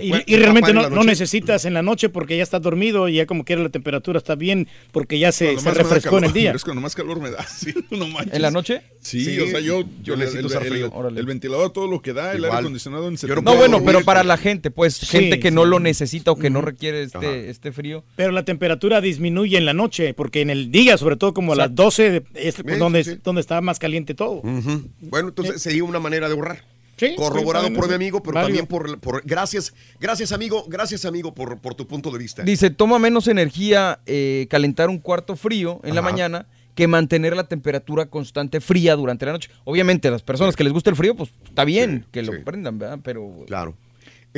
Y, 0.00 0.12
y 0.32 0.36
realmente 0.36 0.72
no, 0.72 0.88
no 0.88 1.04
necesitas 1.04 1.64
en 1.64 1.74
la 1.74 1.82
noche 1.82 2.08
porque 2.08 2.36
ya 2.36 2.42
estás 2.42 2.62
dormido 2.62 3.08
y 3.08 3.14
ya 3.16 3.26
como 3.26 3.44
quiera 3.44 3.62
la 3.62 3.68
temperatura 3.68 4.18
está 4.18 4.34
bien 4.34 4.68
porque 4.92 5.18
ya 5.18 5.32
se, 5.32 5.56
refrescó 5.56 6.18
en 6.18 6.24
el 6.24 6.32
día. 6.32 6.52
Es 6.52 6.64
que 6.64 6.74
nomás 6.74 6.94
calor 6.94 7.20
me 7.20 7.30
da, 7.30 7.42
sí, 7.48 7.74
no 7.90 8.06
manches. 8.08 8.34
¿En 8.34 8.42
la 8.42 8.50
noche? 8.50 8.82
Sí, 9.00 9.24
Sí, 9.24 9.38
o 9.40 9.46
sea, 9.48 9.60
yo, 9.60 9.84
yo 10.02 10.14
el- 10.14 10.20
necesito 10.20 10.40
el, 10.40 10.46
usar 10.46 10.62
el- 10.62 10.68
frío. 10.68 10.86
el- 10.86 10.92
Órale. 10.94 11.20
el 11.20 11.26
ventilador, 11.26 11.72
todo 11.72 11.86
lo 11.88 12.00
que 12.02 12.12
da, 12.12 12.32
el 12.32 12.44
aire 12.44 12.56
acondicionado 12.56 13.08
en 13.08 13.14
Yo 13.14 13.18
70 13.18 13.42
No, 13.50 13.56
bueno, 13.56 13.82
pero 13.84 14.02
para 14.04 14.22
la 14.24 14.36
gente, 14.36 14.70
pues, 14.70 14.94
Sí, 14.96 15.06
gente 15.06 15.38
que 15.40 15.48
sí. 15.50 15.54
no 15.54 15.64
lo 15.64 15.80
necesita 15.80 16.30
o 16.30 16.36
que 16.36 16.50
no 16.50 16.60
requiere 16.60 17.02
este, 17.02 17.50
este 17.50 17.72
frío. 17.72 18.04
Pero 18.16 18.32
la 18.32 18.44
temperatura 18.44 19.00
disminuye 19.00 19.58
en 19.58 19.64
la 19.64 19.74
noche 19.74 20.14
porque 20.14 20.40
en 20.40 20.50
el 20.50 20.70
día, 20.70 20.96
sobre 20.98 21.16
todo 21.16 21.34
como 21.34 21.52
a 21.52 21.56
las 21.56 21.74
12, 21.74 22.24
es 22.34 22.56
donde, 22.78 23.18
donde 23.22 23.40
está 23.40 23.60
más 23.60 23.78
caliente 23.78 24.14
todo. 24.14 24.35
Bueno, 24.42 25.28
entonces 25.28 25.60
sería 25.62 25.84
una 25.84 25.98
manera 26.00 26.28
de 26.28 26.34
ahorrar. 26.34 26.64
Sí, 26.96 27.14
Corroborado 27.14 27.70
por 27.74 27.88
mi 27.88 27.94
amigo, 27.94 28.22
pero 28.22 28.34
Válido. 28.34 28.46
también 28.48 28.66
por, 28.66 28.98
por- 29.00 29.22
gracias, 29.26 29.74
gracias 30.00 30.32
amigo, 30.32 30.64
gracias 30.66 31.04
amigo 31.04 31.34
por, 31.34 31.58
por 31.58 31.74
tu 31.74 31.86
punto 31.86 32.10
de 32.10 32.18
vista. 32.18 32.42
Dice, 32.42 32.70
toma 32.70 32.98
menos 32.98 33.28
energía 33.28 34.00
eh, 34.06 34.46
calentar 34.48 34.88
un 34.88 34.98
cuarto 34.98 35.36
frío 35.36 35.80
en 35.84 35.94
la 35.94 36.00
mañana 36.00 36.46
que 36.74 36.86
mantener 36.86 37.36
la 37.36 37.48
temperatura 37.48 38.06
constante 38.06 38.60
fría 38.62 38.96
durante 38.96 39.26
la 39.26 39.32
noche. 39.32 39.50
Obviamente, 39.64 40.08
a 40.08 40.10
las 40.10 40.22
personas 40.22 40.56
que 40.56 40.64
les 40.64 40.72
gusta 40.72 40.88
el 40.88 40.96
frío, 40.96 41.14
pues 41.14 41.30
está 41.44 41.64
bien 41.64 42.06
que 42.12 42.22
lo 42.22 42.32
prendan, 42.44 42.78
¿verdad? 42.78 42.98
Pero... 43.02 43.44
Claro. 43.46 43.74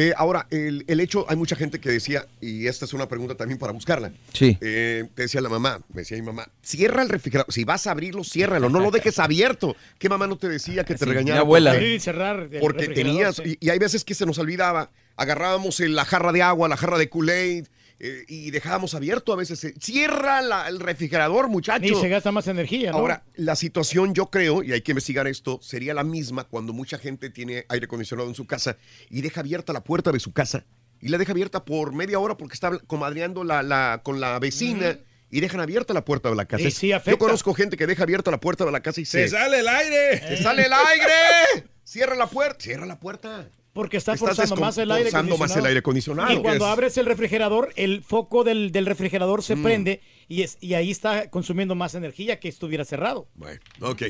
Eh, 0.00 0.12
ahora, 0.16 0.46
el, 0.50 0.84
el 0.86 1.00
hecho, 1.00 1.26
hay 1.28 1.34
mucha 1.34 1.56
gente 1.56 1.80
que 1.80 1.90
decía, 1.90 2.24
y 2.40 2.68
esta 2.68 2.84
es 2.84 2.92
una 2.92 3.08
pregunta 3.08 3.34
también 3.34 3.58
para 3.58 3.72
buscarla. 3.72 4.12
Sí. 4.32 4.56
Eh, 4.60 5.08
te 5.16 5.22
decía 5.22 5.40
la 5.40 5.48
mamá, 5.48 5.80
me 5.92 6.02
decía 6.02 6.16
mi 6.18 6.22
mamá, 6.22 6.48
cierra 6.62 7.02
el 7.02 7.08
refrigerador. 7.08 7.52
Si 7.52 7.64
vas 7.64 7.88
a 7.88 7.90
abrirlo, 7.90 8.22
ciérralo, 8.22 8.68
no 8.68 8.78
lo 8.78 8.92
dejes 8.92 9.18
abierto. 9.18 9.74
¿Qué 9.98 10.08
mamá 10.08 10.28
no 10.28 10.38
te 10.38 10.48
decía 10.48 10.84
que 10.84 10.94
te 10.94 11.00
Sí, 11.00 11.04
regañara? 11.04 11.40
mi 11.40 11.44
abuela. 11.44 11.70
Porque- 11.72 11.84
Abrir 11.84 11.96
y 11.96 12.00
cerrar 12.00 12.48
el 12.52 12.60
Porque 12.60 12.86
tenías, 12.88 13.36
sí. 13.36 13.56
y, 13.60 13.66
y 13.66 13.70
hay 13.70 13.78
veces 13.80 14.04
que 14.04 14.14
se 14.14 14.24
nos 14.24 14.38
olvidaba, 14.38 14.90
agarrábamos 15.16 15.80
el- 15.80 15.96
la 15.96 16.04
jarra 16.04 16.30
de 16.30 16.42
agua, 16.42 16.68
la 16.68 16.76
jarra 16.76 16.96
de 16.96 17.10
Kool-Aid, 17.10 17.66
eh, 18.00 18.24
y 18.28 18.50
dejábamos 18.50 18.94
abierto 18.94 19.32
a 19.32 19.36
veces. 19.36 19.62
eh, 19.64 19.74
Cierra 19.80 20.40
la- 20.42 20.68
el 20.68 20.78
refrigerador, 20.80 21.48
muchacho. 21.48 21.84
Y 21.84 21.94
se 21.94 22.08
gasta 22.08 22.30
más 22.32 22.46
energía, 22.46 22.92
¿no? 22.92 22.98
Ahora, 22.98 23.24
la 23.34 23.56
situación 23.56 24.14
yo 24.14 24.26
creo, 24.30 24.62
y 24.62 24.72
hay 24.72 24.82
que 24.82 24.92
investigar 24.92 25.26
esto, 25.26 25.58
sería 25.62 25.94
la 25.94 26.04
misma 26.04 26.44
cuando 26.44 26.72
mucha 26.72 26.98
gente 26.98 27.30
tiene 27.30 27.66
aire 27.68 27.86
acondicionado 27.86 28.28
en 28.28 28.34
su 28.34 28.46
casa 28.46 28.76
y 29.10 29.20
deja 29.20 29.40
abierta 29.40 29.72
la 29.72 29.82
puerta 29.82 30.12
de 30.12 30.20
su 30.20 30.32
casa 30.32 30.64
y 31.00 31.08
la 31.08 31.18
deja 31.18 31.32
abierta 31.32 31.64
por 31.64 31.92
media 31.92 32.18
hora 32.18 32.36
porque 32.36 32.54
está 32.54 32.78
comadreando 32.86 33.44
la, 33.44 33.62
la- 33.62 34.00
con 34.04 34.20
la 34.20 34.38
vecina. 34.38 34.98
Y 35.30 35.40
dejan 35.40 35.60
abierta 35.60 35.92
la 35.92 36.06
puerta 36.06 36.30
de 36.30 36.36
la 36.36 36.46
casa. 36.46 36.62
Y 36.66 36.70
sí 36.70 36.88
Yo 36.88 37.18
conozco 37.18 37.52
gente 37.52 37.76
que 37.76 37.86
deja 37.86 38.04
abierta 38.04 38.30
la 38.30 38.40
puerta 38.40 38.64
de 38.64 38.72
la 38.72 38.80
casa 38.80 39.02
y 39.02 39.04
se, 39.04 39.24
¡Se 39.24 39.36
sale 39.36 39.58
el 39.60 39.68
aire! 39.68 40.20
¡Se 40.26 40.42
sale 40.42 40.64
el 40.64 40.72
aire! 40.72 41.68
Cierra 41.84 42.14
la 42.16 42.26
puerta. 42.28 42.58
Cierra 42.64 42.86
la 42.86 42.98
puerta. 42.98 43.46
Porque 43.72 43.96
está 43.98 44.14
Estás 44.14 44.28
forzando 44.36 44.56
más 44.56 44.76
el 44.78 44.90
aire 44.90 45.10
forzando 45.10 45.38
más 45.38 45.54
el 45.56 45.64
aire 45.66 45.78
acondicionado. 45.80 46.32
Y 46.32 46.38
cuando 46.42 46.64
Es- 46.64 46.70
abres 46.72 46.96
el 46.98 47.06
refrigerador, 47.06 47.72
el 47.76 48.02
foco 48.02 48.42
del, 48.42 48.72
del 48.72 48.86
refrigerador 48.86 49.42
se 49.42 49.54
Mm. 49.56 49.62
prende 49.62 50.00
y, 50.26 50.42
es, 50.42 50.58
y 50.60 50.74
ahí 50.74 50.90
está 50.90 51.30
consumiendo 51.30 51.74
más 51.74 51.94
energía 51.94 52.40
que 52.40 52.48
estuviera 52.48 52.84
cerrado. 52.84 53.28
Bueno, 53.34 53.60
ok. 53.82 54.02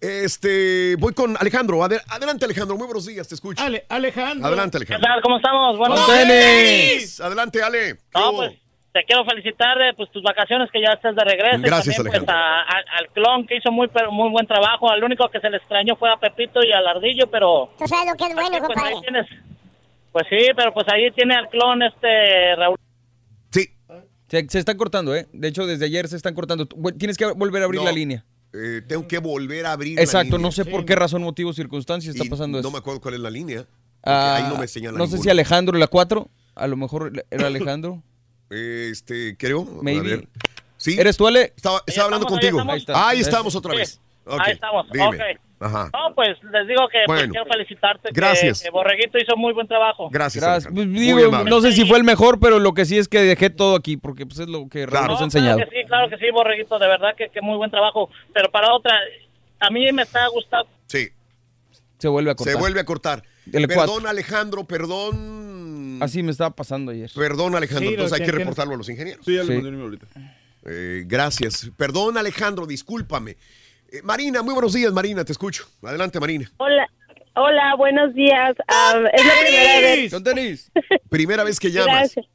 Este, 0.00 0.96
voy 0.98 1.12
con 1.14 1.36
Alejandro. 1.38 1.82
Ade- 1.84 2.02
adelante, 2.08 2.44
Alejandro. 2.44 2.76
Muy 2.76 2.86
buenos 2.86 3.06
días, 3.06 3.28
te 3.28 3.34
escucho. 3.34 3.62
Ale, 3.62 3.86
Alejandro. 3.88 4.46
Adelante, 4.46 4.78
¿Qué 4.78 4.84
Alejandro. 4.94 5.08
tal? 5.08 5.22
¿Cómo 5.22 5.36
estamos? 5.36 5.78
Buenos 5.78 6.00
¡Con 6.00 6.14
días. 6.28 7.20
Adelante, 7.20 7.62
Ale. 7.62 7.94
¿Qué 7.96 8.00
No, 8.14 8.32
pues 8.32 8.52
te 8.98 9.04
quiero 9.04 9.24
felicitar 9.24 9.76
de 9.78 9.92
pues, 9.94 10.10
tus 10.10 10.22
vacaciones 10.22 10.70
que 10.70 10.80
ya 10.80 10.92
estás 10.94 11.14
de 11.14 11.22
regreso. 11.24 11.58
Y 11.58 11.62
Gracias, 11.62 11.96
también, 11.96 12.24
pues, 12.24 12.28
Alejandro. 12.28 12.34
a- 12.34 12.60
a- 12.62 12.98
al 12.98 13.08
clon 13.10 13.46
que 13.46 13.56
hizo 13.56 13.70
muy 13.70 13.88
muy 14.10 14.30
buen 14.30 14.46
trabajo. 14.46 14.90
Al 14.90 15.04
único 15.04 15.28
que 15.28 15.40
se 15.40 15.50
le 15.50 15.58
extrañó 15.58 15.96
fue 15.96 16.10
a 16.10 16.16
Pepito 16.16 16.60
y 16.64 16.72
al 16.72 16.86
Ardillo, 16.86 17.26
pero 17.30 17.70
Tú 17.78 17.86
sabes 17.86 18.06
lo 18.10 18.16
que 18.16 18.24
es 18.24 18.34
bueno, 18.34 18.58
pues, 18.66 18.78
ahí 18.78 18.92
compadre. 18.92 18.94
tienes. 19.02 19.26
Pues 20.12 20.26
sí, 20.30 20.48
pero 20.56 20.72
pues 20.72 20.86
ahí 20.88 21.10
tiene 21.12 21.34
al 21.34 21.48
clon 21.50 21.82
este 21.82 22.56
Raúl. 22.56 22.76
Se, 24.28 24.44
se 24.48 24.58
están 24.58 24.76
cortando, 24.76 25.14
¿eh? 25.14 25.28
De 25.32 25.46
hecho, 25.48 25.66
desde 25.66 25.84
ayer 25.84 26.08
se 26.08 26.16
están 26.16 26.34
cortando. 26.34 26.66
Tienes 26.98 27.16
que 27.16 27.26
volver 27.26 27.62
a 27.62 27.66
abrir 27.66 27.80
No, 27.80 27.84
la 27.86 27.92
línea. 27.92 28.24
eh, 28.52 28.82
tengo 28.88 29.06
que 29.06 29.18
volver 29.18 29.66
a 29.66 29.72
abrir 29.72 29.94
la 29.96 30.02
Exacto, 30.02 30.36
línea. 30.36 30.48
no 30.48 30.50
sé 30.52 30.64
por 30.64 30.84
qué 30.84 30.96
razón, 30.96 31.22
motivo, 31.22 31.52
circunstancia 31.52 32.10
está 32.10 32.24
Y 32.24 32.28
pasando 32.28 32.56
No 32.56 32.60
eso. 32.60 32.70
me 32.72 32.78
acuerdo 32.78 33.00
cuál 33.00 33.14
es 33.14 33.20
la 33.20 33.30
línea. 33.30 33.66
Ah, 34.02 34.36
ahí 34.38 34.42
no 34.52 34.58
me 34.58 34.66
señala 34.66 34.98
No 34.98 35.06
sé 35.06 35.18
si. 35.18 35.30
Alejandro 35.30 35.78
la 35.78 35.86
4, 35.86 36.28
a 36.56 36.66
lo 36.66 36.76
mejor 36.76 37.12
era 37.30 37.46
Alejandro. 37.46 38.02
Este, 38.50 39.36
creo. 39.36 39.62
A 39.62 39.82
Maybe. 39.82 40.00
ver. 40.08 40.28
Sí. 40.76 40.96
¿Eres 40.98 41.16
tú, 41.16 41.26
Ale? 41.26 41.52
Estaba, 41.56 41.82
estaba 41.86 42.04
hablando 42.06 42.26
estamos, 42.26 42.44
ahí 42.44 42.50
contigo. 42.50 42.74
estamos. 42.76 43.02
Ahí 43.08 43.16
Ahí 43.16 43.20
estamos, 43.22 43.54
otra 43.56 43.72
Sí, 43.72 43.78
vez. 43.78 44.00
Ok, 44.26 44.40
Ahí 44.44 44.52
estamos. 44.52 44.86
dime. 44.92 45.06
Ok. 45.06 45.14
Ajá. 45.58 45.90
No, 45.90 46.14
pues 46.14 46.36
les 46.52 46.68
digo 46.68 46.86
que 46.92 46.98
pues, 47.06 47.18
Bueno. 47.20 47.32
quiero 47.32 47.46
felicitarte. 47.46 48.08
que- 48.08 48.14
Gracias. 48.14 48.62
Que, 48.62 48.70
Borreguito 48.70 49.16
hizo 49.18 49.36
muy 49.36 49.54
buen 49.54 49.66
trabajo. 49.66 50.10
Gracias. 50.10 50.44
Gracias. 50.44 50.72
Pues, 50.74 50.92
digo, 50.92 51.30
no 51.44 51.60
sé 51.62 51.72
si 51.72 51.86
fue 51.86 51.96
el 51.96 52.04
mejor, 52.04 52.38
pero 52.38 52.58
lo 52.58 52.74
que 52.74 52.84
sí 52.84 52.98
es 52.98 53.08
que 53.08 53.20
dejé 53.20 53.48
todo 53.48 53.74
aquí, 53.74 53.96
porque 53.96 54.26
pues, 54.26 54.38
es 54.40 54.48
lo 54.48 54.68
que 54.68 54.84
Raúl 54.84 55.08
nos 55.08 55.20
ha 55.22 55.24
enseñado. 55.24 55.56
Claro 55.56 55.70
que 55.70 55.80
sí, 55.80 55.86
claro 55.86 56.10
que 56.10 56.18
sí, 56.18 56.30
Borreguito, 56.30 56.78
de 56.78 56.86
verdad 56.88 57.14
que, 57.16 57.30
que 57.30 57.40
muy 57.40 57.56
buen 57.56 57.70
trabajo. 57.70 58.10
Pero 58.34 58.50
para 58.50 58.74
otra, 58.74 58.92
a 59.60 59.70
mí 59.70 59.90
me 59.92 60.02
está 60.02 60.26
gustando. 60.28 60.68
Sí. 60.88 61.08
Se 61.98 62.08
vuelve 62.08 62.32
a 62.32 62.34
cortar. 62.34 62.52
Se 62.52 62.58
vuelve 62.60 62.80
a 62.80 62.84
cortar. 62.84 63.22
El 63.50 63.66
perdón, 63.66 63.86
cuatro. 63.88 64.08
Alejandro, 64.10 64.64
perdón. 64.64 65.55
Así 66.00 66.22
me 66.22 66.30
estaba 66.30 66.50
pasando 66.50 66.92
ayer. 66.92 67.10
Perdón, 67.14 67.54
Alejandro. 67.54 67.88
Sí, 67.88 67.94
Entonces 67.94 68.20
hay 68.20 68.26
que 68.26 68.32
reportarlo 68.32 68.74
a 68.74 68.76
los 68.76 68.88
ingenieros. 68.88 69.24
Sí, 69.24 69.34
ya 69.34 69.42
le 69.42 69.46
Sí. 69.48 69.52
mandé 69.54 69.68
un 69.68 69.74
email 69.74 69.84
ahorita. 69.84 70.06
Eh, 70.68 71.04
gracias. 71.06 71.70
Perdón, 71.76 72.18
Alejandro, 72.18 72.66
discúlpame. 72.66 73.32
Eh, 73.92 74.00
Marina, 74.02 74.42
muy 74.42 74.52
buenos 74.54 74.72
días, 74.72 74.92
Marina, 74.92 75.24
te 75.24 75.32
escucho. 75.32 75.64
Adelante, 75.82 76.18
Marina. 76.18 76.50
Hola, 76.56 76.86
hola, 77.34 77.74
buenos 77.76 78.14
días. 78.14 78.54
Ah, 78.68 78.94
es 79.12 79.24
la 79.24 79.32
primera 79.42 79.80
vez. 79.80 80.12
Con 80.12 80.24
tenis. 80.24 80.72
Primera 81.10 81.44
vez 81.44 81.60
que 81.60 81.70
llamas. 81.70 81.86
Gracias. 82.14 82.26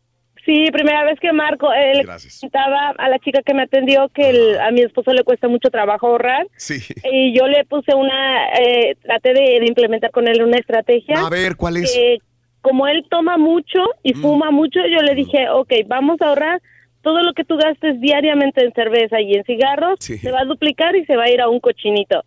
Sí, 0.44 0.66
primera 0.72 1.04
vez 1.04 1.20
que 1.20 1.32
marco. 1.34 1.72
Eh, 1.72 1.94
le 1.98 2.02
Gracias. 2.04 2.40
comentaba 2.40 2.96
a 2.98 3.10
la 3.10 3.20
chica 3.20 3.42
que 3.46 3.54
me 3.54 3.62
atendió 3.64 4.10
que 4.10 4.28
el- 4.32 4.60
a 4.60 4.72
mi 4.72 4.82
esposo 4.82 5.14
le 5.14 5.24
cuesta 5.24 5.48
mucho 5.48 5.70
trabajo 5.70 6.08
ahorrar. 6.08 6.48
Sí. 6.58 6.80
Y 7.04 7.38
yo 7.38 7.46
le 7.48 7.64
puse 7.66 7.94
una, 7.94 8.50
eh, 8.54 8.96
traté 9.04 9.34
de, 9.36 9.60
de 9.60 9.66
implementar 9.68 10.10
con 10.10 10.28
él 10.28 10.42
una 10.42 10.58
estrategia. 10.58 11.20
A 11.20 11.30
ver, 11.30 11.56
¿cuál 11.56 11.78
es? 11.78 11.94
que 11.94 12.18
como 12.62 12.88
él 12.88 13.06
toma 13.10 13.38
mucho 13.38 13.84
y 14.04 14.14
Mm. 14.14 14.22
fuma 14.22 14.52
mucho, 14.52 14.80
yo 14.88 15.02
le 15.02 15.16
dije, 15.16 15.50
ok, 15.50 15.72
vamos 15.88 16.22
a 16.22 16.28
ahorrar 16.30 16.62
todo 17.02 17.22
lo 17.24 17.34
que 17.34 17.44
tú 17.44 17.58
gastes 17.58 18.00
diariamente 18.00 18.64
en 18.64 18.72
cerveza 18.74 19.20
y 19.20 19.34
en 19.34 19.44
cigarros, 19.44 19.98
Sí. 20.00 20.18
se 20.20 20.32
va 20.32 20.42
a 20.42 20.46
duplicar 20.46 20.96
y 20.96 21.06
se 21.06 21.16
va 21.16 21.24
a 21.24 21.32
ir 21.32 21.42
a 21.42 21.50
un 21.50 21.60
cochinito. 21.60 22.24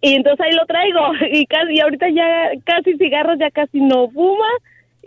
Y 0.00 0.14
entonces 0.14 0.44
ahí 0.46 0.52
lo 0.52 0.66
traigo 0.66 1.00
y 1.32 1.46
casi 1.46 1.74
y 1.74 1.80
ahorita 1.80 2.08
ya 2.10 2.50
casi 2.64 2.96
cigarros 2.98 3.38
ya 3.38 3.50
casi 3.50 3.80
no 3.80 4.08
fuma 4.10 4.46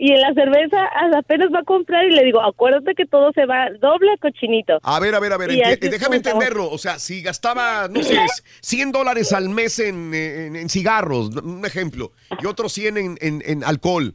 y 0.04 0.10
en 0.12 0.20
la 0.20 0.34
cerveza 0.34 0.78
apenas 1.16 1.46
va 1.54 1.60
a 1.60 1.64
comprar 1.64 2.04
y 2.04 2.10
le 2.10 2.24
digo, 2.24 2.40
acuérdate 2.42 2.92
que 2.96 3.06
todo 3.06 3.30
se 3.32 3.46
va 3.46 3.68
doble 3.80 4.18
cochinito. 4.20 4.78
A 4.82 4.98
ver, 4.98 5.14
a 5.14 5.20
ver, 5.20 5.32
a 5.32 5.36
ver, 5.36 5.50
enti- 5.50 5.90
déjame 5.90 6.16
entenderlo. 6.16 6.68
O 6.68 6.76
sea, 6.78 6.98
si 6.98 7.22
gastaba, 7.22 7.86
no 7.88 8.02
sé, 8.02 8.18
100 8.62 8.90
dólares 8.90 9.32
al 9.32 9.48
mes 9.48 9.78
en, 9.78 10.12
en- 10.12 10.56
en 10.56 10.68
cigarros, 10.68 11.28
un 11.36 11.64
ejemplo, 11.64 12.10
y 12.42 12.46
otros 12.46 12.72
100 12.72 12.96
en, 12.96 13.18
en- 13.20 13.42
en 13.46 13.62
alcohol, 13.62 14.12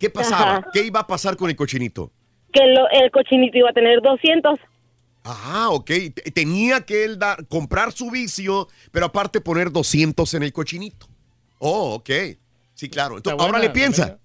¿qué 0.00 0.10
pasaba? 0.10 0.56
Ajá. 0.56 0.66
¿Qué 0.72 0.82
iba 0.82 0.98
a 0.98 1.06
pasar 1.06 1.36
con 1.36 1.48
el 1.50 1.54
cochinito? 1.54 2.10
Que 2.52 2.66
lo- 2.66 2.88
el 2.90 3.08
cochinito 3.12 3.58
iba 3.58 3.70
a 3.70 3.72
tener 3.72 4.00
200. 4.02 4.58
Ah, 5.22 5.68
ok. 5.70 5.90
Tenía 6.34 6.80
que 6.80 7.04
él 7.04 7.16
dar, 7.16 7.46
comprar 7.46 7.92
su 7.92 8.10
vicio, 8.10 8.66
pero 8.90 9.06
aparte 9.06 9.40
poner 9.40 9.70
200 9.70 10.34
en 10.34 10.42
el 10.42 10.52
cochinito. 10.52 11.06
Oh, 11.58 11.94
ok. 11.94 12.10
Sí, 12.74 12.88
claro. 12.88 13.18
Entonces, 13.18 13.40
ahora 13.40 13.60
le 13.60 13.70
piensa. 13.70 14.18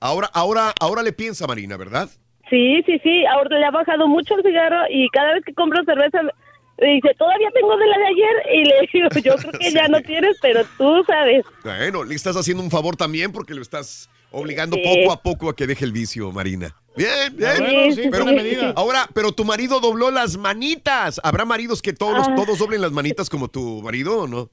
Ahora, 0.00 0.28
ahora, 0.34 0.72
ahora 0.80 1.02
le 1.02 1.12
piensa, 1.12 1.46
Marina, 1.46 1.76
¿verdad? 1.76 2.08
Sí, 2.50 2.82
sí, 2.86 2.98
sí. 3.02 3.24
Ahora 3.26 3.58
le 3.58 3.64
ha 3.64 3.70
bajado 3.70 4.06
mucho 4.08 4.34
el 4.36 4.42
cigarro 4.42 4.82
y 4.90 5.08
cada 5.10 5.34
vez 5.34 5.44
que 5.44 5.54
compro 5.54 5.82
cerveza 5.84 6.20
me 6.78 6.88
dice, 6.88 7.08
todavía 7.18 7.48
tengo 7.54 7.74
de 7.76 7.86
la 7.86 7.98
de 7.98 8.06
ayer. 8.06 8.54
Y 8.54 8.64
le 8.64 8.74
digo, 8.92 9.08
yo 9.24 9.36
creo 9.36 9.52
que 9.58 9.70
ya 9.72 9.88
no 9.88 10.00
tienes, 10.02 10.36
pero 10.42 10.62
tú 10.78 11.02
sabes. 11.06 11.44
Bueno, 11.64 12.04
le 12.04 12.14
estás 12.14 12.36
haciendo 12.36 12.62
un 12.62 12.70
favor 12.70 12.96
también 12.96 13.32
porque 13.32 13.54
lo 13.54 13.62
estás 13.62 14.08
obligando 14.30 14.76
Sí. 14.76 14.82
poco 14.84 15.12
a 15.12 15.22
poco 15.22 15.48
a 15.48 15.56
que 15.56 15.66
deje 15.66 15.84
el 15.84 15.92
vicio, 15.92 16.30
Marina. 16.32 16.74
Bien, 16.96 17.34
bien. 17.36 17.52
Bueno, 17.58 17.94
sí, 17.94 18.08
pero, 18.10 18.24
medida. 18.26 18.72
ahora, 18.76 19.06
pero 19.14 19.32
tu 19.32 19.44
marido 19.44 19.80
dobló 19.80 20.10
las 20.10 20.36
manitas. 20.36 21.20
¿Habrá 21.24 21.44
maridos 21.44 21.80
que 21.82 21.92
todos, 21.92 22.26
Ah. 22.28 22.34
todos 22.36 22.58
doblen 22.58 22.80
las 22.82 22.92
manitas 22.92 23.28
como 23.30 23.48
tu 23.48 23.80
marido 23.82 24.20
o 24.22 24.26
no? 24.28 24.50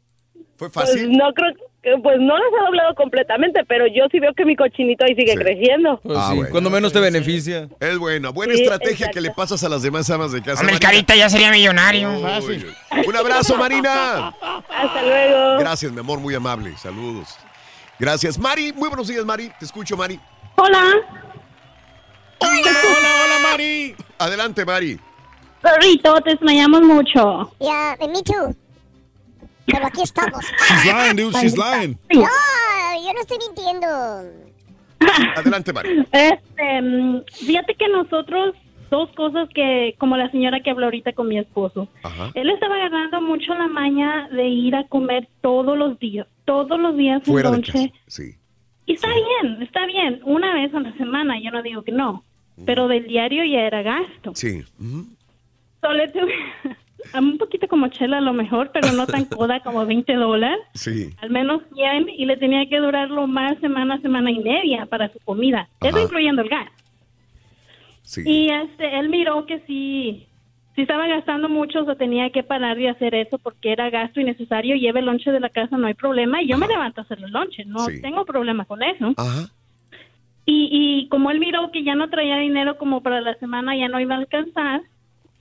¿Fue 0.56 0.70
Pues 0.70 0.74
fácil? 0.74 1.12
no 1.12 1.34
creo 1.34 1.54
que, 1.56 1.62
pues 2.02 2.18
no 2.20 2.38
las 2.38 2.48
ha 2.60 2.66
doblado 2.66 2.95
completamente, 2.95 3.64
pero 3.68 3.86
yo 3.88 4.06
sí 4.12 4.20
veo 4.20 4.34
que 4.34 4.45
mi 4.45 4.56
cochinito 4.56 5.03
ahí 5.06 5.16
sigue 5.16 5.36
creciendo. 5.36 6.00
Pues 6.02 6.18
Ah, 6.18 6.28
sí, 6.30 6.36
bueno. 6.38 6.50
cuando 6.52 6.70
menos 6.70 6.94
te 6.94 7.00
beneficia. 7.00 7.68
Es 7.80 7.98
buena, 7.98 8.30
buena 8.30 8.53
Sí, 8.53 8.62
estrategia 8.62 8.94
exacto. 9.08 9.14
que 9.16 9.22
le 9.22 9.32
pasas 9.32 9.64
a 9.64 9.70
las 9.70 9.82
demás 9.84 10.10
amas 10.10 10.32
de 10.32 10.42
casa. 10.42 10.62
Hombre, 10.62 10.80
carita 10.80 11.16
ya 11.16 11.30
sería 11.30 11.52
millonario. 11.52 12.10
Uy, 12.12 12.66
Un 13.06 13.16
abrazo, 13.16 13.58
Marina. 13.58 14.30
Hasta 14.70 15.02
luego. 15.03 15.58
Gracias, 15.60 15.92
mi 15.92 16.00
amor, 16.00 16.20
muy 16.20 16.34
amable. 16.36 16.76
Saludos. 16.78 17.38
Gracias. 18.00 18.38
Mari, 18.40 18.72
muy 18.74 18.88
buenos 18.90 19.08
días, 19.08 19.26
Mari. 19.26 19.52
Te 19.60 19.66
escucho, 19.66 19.95
Mari. 19.98 20.20
Hola. 20.56 20.84
Hola, 22.40 22.72
hola, 23.26 23.50
Mari. 23.52 23.95
Adelante, 24.20 24.66
Mari. 24.66 25.00
Perrito, 25.62 26.14
te 26.22 26.32
extrañamos 26.32 26.82
mucho. 26.82 27.53
Ya, 27.60 27.95
me 28.02 28.22
too. 28.24 28.56
Pero 29.66 29.85
aquí 29.88 30.01
estamos. 30.03 30.43
She's 30.67 30.85
lying, 30.93 31.16
dude. 31.16 31.35
She's 31.40 31.58
lying. 31.58 31.98
No, 32.14 32.22
yo 32.22 33.14
no 33.14 33.22
estoy 33.22 33.38
mintiendo. 33.40 33.88
Adelante, 35.35 35.74
Mari. 35.74 36.06
Este, 36.11 36.82
mm, 36.82 37.24
fíjate 37.45 37.75
que 37.75 37.88
nosotros, 37.90 38.56
dos 38.90 39.09
cosas 39.16 39.50
que, 39.53 39.95
como 39.98 40.16
la 40.17 40.30
señora 40.32 40.61
que 40.61 40.69
habló 40.69 40.85
ahorita 40.85 41.14
con 41.14 41.27
mi 41.27 41.38
esposo, 41.38 41.88
Ajá. 42.03 42.32
él 42.35 42.50
estaba 42.50 42.75
agarrando 42.75 43.22
mucho 43.22 43.53
la 43.56 43.67
maña 43.67 44.27
de 44.30 44.48
ir 44.48 44.75
a 44.75 44.88
comer 44.88 45.27
todos 45.42 45.77
los 45.77 46.00
días, 46.00 46.27
todos 46.45 46.80
los 46.80 46.95
días 46.95 47.17
en 47.25 47.33
Fuera 47.33 47.51
de 47.51 47.58
noche. 47.58 47.72
casa. 47.74 47.88
Sí. 48.08 48.35
Y 48.85 48.93
está 48.93 49.08
bien, 49.08 49.61
está 49.61 49.85
bien, 49.85 50.19
una 50.25 50.53
vez 50.53 50.74
a 50.74 50.80
la 50.80 50.93
semana, 50.98 51.40
yo 51.42 51.51
no 51.51 51.61
digo 51.64 51.83
que 51.83 51.92
no, 51.93 52.24
pero 52.66 52.88
del 52.88 53.08
diario 53.08 53.43
ya 53.45 53.61
era 53.61 53.82
gasto. 53.82 54.33
Sí. 54.35 54.64
Le 54.80 56.08
tuve 56.09 56.33
un 57.19 57.38
poquito 57.38 57.67
como 57.67 57.88
chela 57.90 58.17
a 58.17 58.22
lo 58.22 58.33
mejor, 58.33 58.72
pero 58.73 58.91
no 58.93 59.06
tan 59.07 59.25
coda 59.38 59.59
como 59.61 59.85
20 59.85 60.14
dólares, 60.15 60.59
Sí. 60.73 61.09
al 61.22 61.30
menos 61.30 61.61
100, 61.73 62.09
y 62.09 62.25
le 62.25 62.38
tenía 62.38 62.67
que 62.67 62.80
durar 62.80 63.09
lo 63.09 63.27
más 63.27 63.57
semana, 63.59 63.99
semana 64.01 64.32
y 64.32 64.40
media 64.40 64.85
para 64.85 65.11
su 65.11 65.19
comida, 65.19 65.67
eso 65.82 65.99
incluyendo 65.99 66.41
el 66.41 66.49
gas. 66.49 66.69
Sí. 68.03 68.22
Y 68.25 68.49
este, 68.49 68.99
él 68.99 69.09
miró 69.09 69.45
que 69.45 69.59
sí, 69.67 70.27
si 70.75 70.82
estaba 70.82 71.07
gastando 71.07 71.49
mucho, 71.49 71.85
se 71.85 71.95
tenía 71.95 72.30
que 72.32 72.43
parar 72.43 72.77
de 72.77 72.90
hacer 72.90 73.15
eso 73.15 73.38
porque 73.38 73.72
era 73.72 73.90
gasto 73.90 74.19
innecesario. 74.19 74.75
Lleve 74.75 74.99
el 74.99 75.06
lonche 75.06 75.32
de 75.32 75.40
la 75.40 75.49
casa, 75.49 75.77
no 75.77 75.88
hay 75.88 75.93
problema. 75.93 76.41
Y 76.41 76.48
yo 76.48 76.57
me 76.57 76.67
levanto 76.67 76.99
a 76.99 77.03
hacer 77.03 77.19
el 77.23 77.32
lonche, 77.32 77.64
no 77.65 77.80
Sí. 77.85 78.01
tengo 78.01 78.25
problema 78.25 78.65
con 78.65 78.82
eso. 78.83 79.14
Ajá. 79.17 79.49
Y, 80.45 80.69
y 80.72 81.07
como 81.09 81.32
él 81.32 81.40
miró 81.40 81.72
que 81.72 81.83
ya 81.83 81.95
no 81.95 82.09
traía 82.09 82.38
dinero 82.38 82.77
como 82.77 83.01
para 83.01 83.22
la 83.22 83.35
semana, 83.35 83.77
ya 83.77 83.88
no 83.88 83.99
iba 83.99 84.15
a 84.15 84.17
alcanzar, 84.17 84.82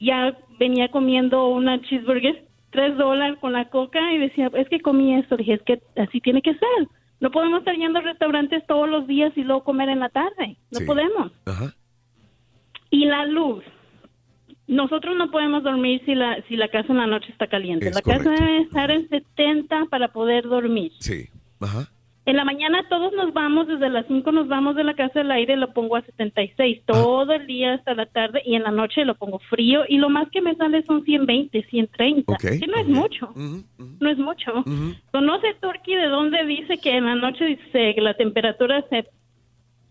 ya 0.04 0.36
venía 0.58 0.88
comiendo 0.90 1.48
una 1.48 1.80
cheeseburger, 1.82 2.44
tres 2.70 2.96
dólares 2.96 3.38
con 3.40 3.52
la 3.52 3.68
coca 3.68 4.12
y 4.12 4.18
decía, 4.18 4.50
es 4.54 4.68
que 4.68 4.80
comí 4.80 5.14
esto. 5.14 5.36
Dije, 5.36 5.54
es 5.54 5.62
que 5.62 5.80
así 5.96 6.20
tiene 6.20 6.42
que 6.42 6.52
ser. 6.54 6.88
No 7.20 7.30
podemos 7.30 7.60
estar 7.60 7.76
yendo 7.76 8.00
a 8.00 8.02
restaurantes 8.02 8.66
todos 8.66 8.88
los 8.88 9.06
días 9.06 9.32
y 9.36 9.42
luego 9.44 9.62
comer 9.64 9.88
en 9.88 10.00
la 10.00 10.08
tarde. 10.08 10.56
No 10.70 10.80
Sí. 10.80 10.84
podemos. 10.86 11.30
Ajá. 11.46 11.72
Y 12.90 13.04
la 13.06 13.26
luz. 13.26 13.62
Nosotros 14.66 15.16
no 15.16 15.30
podemos 15.30 15.62
dormir 15.62 16.02
si 16.04 16.14
la, 16.14 16.42
si 16.48 16.56
la 16.56 16.68
casa 16.68 16.92
en 16.92 16.98
la 16.98 17.06
noche 17.06 17.30
está 17.30 17.46
caliente. 17.46 17.88
Es 17.88 17.94
la 17.94 18.02
casa 18.02 18.30
debe 18.30 18.58
estar 18.62 18.90
en 18.90 19.08
70 19.08 19.84
para 19.90 20.08
poder 20.08 20.44
dormir. 20.48 20.92
Sí. 20.98 21.28
Ajá. 21.60 21.88
En 22.24 22.36
la 22.36 22.44
mañana 22.44 22.86
todos 22.88 23.12
nos 23.14 23.32
vamos, 23.32 23.66
desde 23.66 23.88
las 23.88 24.06
5 24.06 24.30
nos 24.30 24.46
vamos 24.46 24.76
de 24.76 24.84
la 24.84 24.94
casa 24.94 25.18
del 25.20 25.32
aire, 25.32 25.56
lo 25.56 25.72
pongo 25.72 25.96
a 25.96 26.02
76 26.02 26.78
Ah. 26.82 26.92
todo 26.92 27.32
el 27.32 27.46
día 27.46 27.74
hasta 27.74 27.94
la 27.94 28.06
tarde 28.06 28.42
y 28.44 28.54
en 28.54 28.62
la 28.62 28.70
noche 28.70 29.04
lo 29.04 29.16
pongo 29.16 29.40
frío 29.40 29.82
y 29.88 29.98
lo 29.98 30.08
más 30.08 30.28
que 30.30 30.40
me 30.40 30.54
sale 30.54 30.84
son 30.84 31.04
120, 31.04 31.62
130, 31.64 32.32
Ok, 32.32 32.40
que 32.60 32.66
no 32.68 32.76
es 32.76 32.86
mucho, 32.88 33.32
no 33.34 34.08
es 34.08 34.18
mucho. 34.18 34.64
Pero 35.10 35.24
no 35.24 35.40
sé, 35.40 35.54
Turkey, 35.60 35.96
de 35.96 36.06
dónde 36.06 36.44
dice 36.44 36.78
que 36.78 36.96
en 36.96 37.06
la 37.06 37.16
noche 37.16 37.44
dice 37.44 37.94
que 37.94 38.00
la 38.00 38.14
temperatura 38.14 38.84
se, 38.88 39.04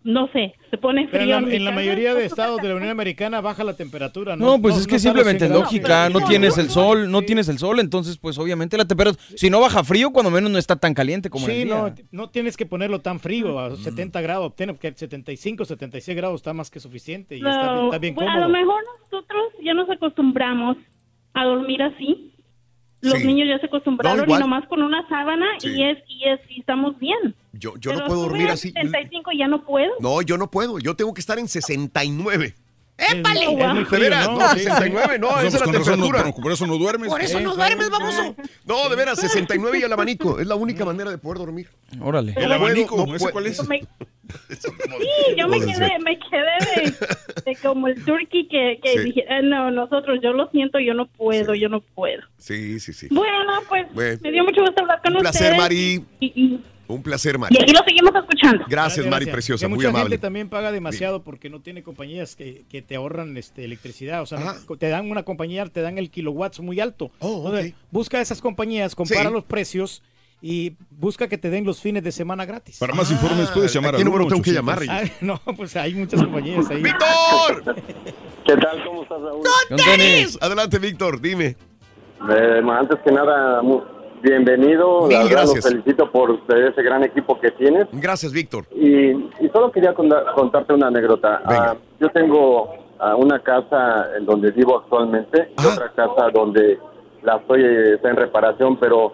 no 0.04 0.28
sé, 0.34 0.56
se 0.72 0.78
pone 0.80 1.08
Pero 1.12 1.24
frío. 1.24 1.38
en 1.38 1.64
la, 1.64 1.70
en 1.70 1.76
mayoría 1.76 2.16
de 2.16 2.26
estados 2.26 2.60
de 2.62 2.70
la 2.70 2.76
Unión 2.76 2.90
Americana 2.90 3.40
baja 3.40 3.64
la 3.64 3.76
temperatura. 3.76 4.36
No, 4.36 4.60
pues 4.60 4.76
es 4.78 4.88
no 4.88 4.92
que 4.94 5.00
simplemente 5.00 5.46
es 5.46 5.52
100 5.52 5.52
grados. 5.52 5.64
lógica, 5.74 6.10
no 6.10 6.28
tienes 6.28 6.58
el 6.58 6.70
sol, 6.70 7.12
no 7.12 7.22
tienes 7.22 7.48
el 7.50 7.60
sol, 7.60 7.80
entonces 7.80 8.18
pues 8.18 8.38
obviamente 8.40 8.78
la 8.78 8.86
temperatura, 8.86 9.24
si 9.36 9.50
no 9.52 9.60
baja 9.60 9.84
frío, 9.84 10.12
cuando 10.12 10.32
menos 10.32 10.50
no 10.50 10.58
está 10.58 10.76
tan 10.76 10.94
caliente 10.96 11.30
como 11.30 11.48
en 11.48 11.54
Sí, 11.54 11.62
el 11.62 11.70
no, 11.70 11.90
día. 11.92 12.06
no 12.12 12.30
tienes 12.30 12.58
que 12.58 12.66
ponerlo 12.66 13.00
tan 13.02 13.20
frío, 13.20 13.60
a 13.60 13.76
70 13.76 14.22
grados, 14.22 14.56
tiene 14.56 14.76
que 14.76 14.92
75, 14.92 15.66
76 15.66 16.18
grados 16.18 16.36
está 16.42 16.54
más 16.54 16.72
que 16.72 16.80
suficiente 16.80 17.36
y 17.36 17.40
está, 17.40 17.66
No, 17.76 17.86
está 17.86 17.98
bien 18.00 18.16
bueno, 18.16 18.32
cómodo. 18.32 18.46
a 18.46 18.48
lo 18.48 18.54
mejor 18.58 18.82
nosotros 19.04 19.44
ya 19.64 19.74
nos 19.76 19.90
acostumbramos 19.90 20.78
a 21.34 21.46
dormir 21.46 21.82
así. 21.84 22.34
Los 23.02 23.16
Sí. 23.20 23.26
niños 23.28 23.48
ya 23.48 23.58
se 23.60 23.66
acostumbraron 23.68 24.28
No, 24.28 24.36
y 24.36 24.40
nomás 24.40 24.68
con 24.68 24.82
una 24.84 25.08
sábana 25.10 25.46
Sí. 25.60 25.70
y 25.76 25.84
es 25.84 25.98
y 26.08 26.28
es 26.28 26.40
y 26.50 26.60
estamos 26.60 26.98
bien. 27.00 27.34
Yo, 27.54 27.74
yo 27.78 27.94
no 27.94 28.06
puedo 28.06 28.22
dormir 28.22 28.50
así. 28.50 28.72
75 28.72 29.32
ya 29.38 29.48
no 29.48 29.64
puedo. 29.66 29.92
No, 30.00 30.22
yo 30.22 30.38
no 30.38 30.50
puedo. 30.50 30.80
Yo 30.80 30.96
tengo 30.96 31.14
que 31.14 31.22
estar 31.22 31.38
en 31.40 31.48
69. 31.48 32.56
¡Épale! 32.98 33.44
Es 33.44 33.50
muy 33.50 33.80
De 33.80 33.86
frío, 33.86 34.00
veras, 34.02 34.28
¿no? 34.30 34.38
no, 34.38 34.50
Sí, 34.50 34.60
sí. 34.60 34.66
69, 34.66 35.18
no, 35.20 35.32
No, 35.32 35.40
esa 35.40 35.48
es 35.48 35.54
la 35.54 35.60
razón 35.60 35.72
no- 36.00 36.06
temperatura. 36.06 36.36
por- 36.44 36.52
eso 36.52 36.68
no 36.68 36.78
duermes. 36.78 37.10
Por 37.10 37.22
eso 37.22 37.40
no 37.40 37.56
duermes, 37.56 37.90
baboso. 37.90 38.36
No, 38.66 38.90
de 38.90 38.96
veras, 38.96 39.20
69 39.20 39.80
y 39.80 39.82
el 39.82 39.92
abanico. 39.92 40.40
Es 40.40 40.46
la 40.46 40.54
única 40.56 40.86
manera 40.86 41.10
de 41.10 41.18
poder 41.18 41.40
dormir. 41.40 41.68
Órale. 42.00 42.34
El 42.38 42.44
No 42.44 42.58
puedo, 42.60 42.66
abanico, 42.66 43.06
no 43.08 43.16
¿ese 43.16 43.32
cuál 43.32 43.48
es? 43.48 43.68
Me- 43.68 43.80
sí, 44.50 45.36
yo 45.38 45.48
me 45.48 45.60
quedé, 45.66 46.00
me 46.00 46.20
quedé 46.20 46.82
de 46.84 46.94
de 47.46 47.56
como 47.56 47.88
el 47.88 48.04
turkey 48.06 48.48
que, 48.48 48.80
que 48.84 48.94
Sí. 48.94 49.00
dije, 49.00 49.26
"Ah, 49.30 49.42
no, 49.42 49.72
nosotros, 49.72 50.20
yo 50.22 50.32
lo 50.34 50.50
siento, 50.52 50.80
yo 50.80 50.94
no 50.94 51.08
puedo, 51.08 51.56
yo 51.56 51.70
no 51.70 51.82
puedo. 51.82 52.22
Sí, 52.38 52.80
sí, 52.80 52.94
sí. 52.94 53.08
Bueno, 53.10 53.34
pues 53.68 53.88
Bueno. 53.94 54.20
me 54.22 54.32
dio 54.32 54.44
mucho 54.44 54.62
gusto 54.62 54.82
hablar 54.82 55.02
con 55.04 55.16
Un 55.16 55.22
placer, 55.22 55.42
ustedes. 55.54 55.58
Mari. 55.58 56.06
Y, 56.20 56.26
y- 56.40 56.64
Un 56.94 57.04
placer, 57.04 57.38
Mari. 57.40 57.56
y 57.58 57.64
aquí 57.64 57.72
lo 57.74 57.80
seguimos 57.86 58.12
escuchando. 58.16 58.66
Gracias, 58.68 59.06
Mari 59.08 59.26
Preciosa, 59.28 59.66
Que 59.66 59.70
muy 59.70 59.78
mucha 59.78 59.90
amable. 59.90 60.10
gente 60.10 60.18
también 60.22 60.50
paga 60.50 60.72
demasiado 60.72 61.24
porque 61.24 61.50
no 61.50 61.62
tiene 61.62 61.84
compañías 61.84 62.36
que, 62.36 62.66
que 62.70 62.82
te 62.82 62.96
ahorran 62.96 63.38
este, 63.38 63.66
electricidad. 63.66 64.22
O 64.22 64.26
sea, 64.26 64.40
no- 64.40 64.78
te 64.78 64.90
dan 64.90 65.10
una 65.10 65.24
compañía, 65.24 65.66
te 65.66 65.82
dan 65.82 65.98
el 65.98 66.10
kilowatts 66.12 66.60
muy 66.60 66.80
alto. 66.80 67.12
Entonces, 67.22 67.74
Busca 67.92 68.20
esas 68.22 68.42
compañías, 68.42 68.96
compara 68.96 69.22
Oh, 69.22 69.28
Sí. 69.28 69.34
los 69.34 69.44
precios 69.46 70.04
y 70.42 70.74
busca 70.90 71.28
que 71.28 71.38
te 71.38 71.50
den 71.52 71.66
los 71.66 71.80
fines 71.82 72.04
de 72.04 72.12
semana 72.12 72.46
gratis. 72.46 72.80
Para 72.80 72.94
más 72.96 73.12
informes 73.12 73.50
puedes 73.52 73.72
llamar 73.74 73.94
¿a 73.96 73.98
qué 74.00 74.04
número 74.04 74.26
tengo 74.28 74.42
que 74.42 74.52
1-800. 74.52 74.54
llamar? 74.54 74.80
Ah, 74.90 75.02
no, 75.22 75.40
pues 75.56 75.76
hay 75.76 75.94
muchas 75.94 76.22
compañías 76.24 76.68
ahí. 76.70 76.82
¡Víctor! 76.82 77.76
¿Qué 78.46 78.58
tal? 78.58 78.84
¿Cómo 78.86 79.04
estás, 79.04 79.22
Raúl? 79.22 79.44
Adelante, 80.42 80.80
Víctor, 80.80 81.22
dime. 81.22 81.56
Eh, 82.30 82.62
antes 82.72 83.00
que 83.06 83.12
nada, 83.12 83.62
bienvenido. 84.22 85.02
Mil 85.08 85.12
La 85.12 85.24
verdad, 85.24 85.32
gracias. 85.32 85.66
Los 85.66 85.74
felicito 85.74 86.12
por 86.12 86.40
ese 86.50 86.82
gran 86.84 87.04
equipo 87.04 87.40
que 87.40 87.52
tienes. 87.52 87.88
Gracias, 87.92 88.32
Víctor. 88.32 88.66
Y, 88.72 89.12
y 89.12 89.50
solo 89.52 89.72
quería 89.72 89.94
contar- 89.94 90.26
contarte 90.36 90.74
una 90.74 90.88
anécdota. 90.88 91.42
Ah, 91.46 91.76
yo 92.00 92.10
tengo 92.10 92.74
ah, 93.00 93.16
una 93.16 93.40
casa 93.40 94.08
en 94.18 94.26
donde 94.26 94.52
vivo 94.52 94.78
actualmente 94.80 95.52
y 95.62 95.66
otra 95.66 95.90
casa 95.94 96.30
donde 96.34 96.80
la 97.24 97.38
estoy 97.38 97.64
está 97.94 98.10
en 98.10 98.16
reparación, 98.16 98.78
pero 98.78 99.14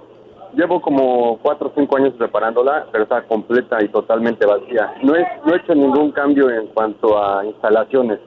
llevo 0.53 0.81
como 0.81 1.37
cuatro 1.41 1.67
o 1.67 1.71
cinco 1.75 1.97
años 1.97 2.13
reparándola, 2.17 2.87
pero 2.91 3.03
está 3.03 3.21
completa 3.23 3.77
y 3.83 3.89
totalmente 3.89 4.45
vacía. 4.45 4.93
No, 5.03 5.13
es, 5.15 5.27
no 5.45 5.53
he 5.53 5.57
hecho 5.57 5.75
ningún 5.75 6.11
cambio 6.11 6.49
en 6.49 6.67
cuanto 6.67 7.17
a 7.21 7.45
instalaciones. 7.45 8.19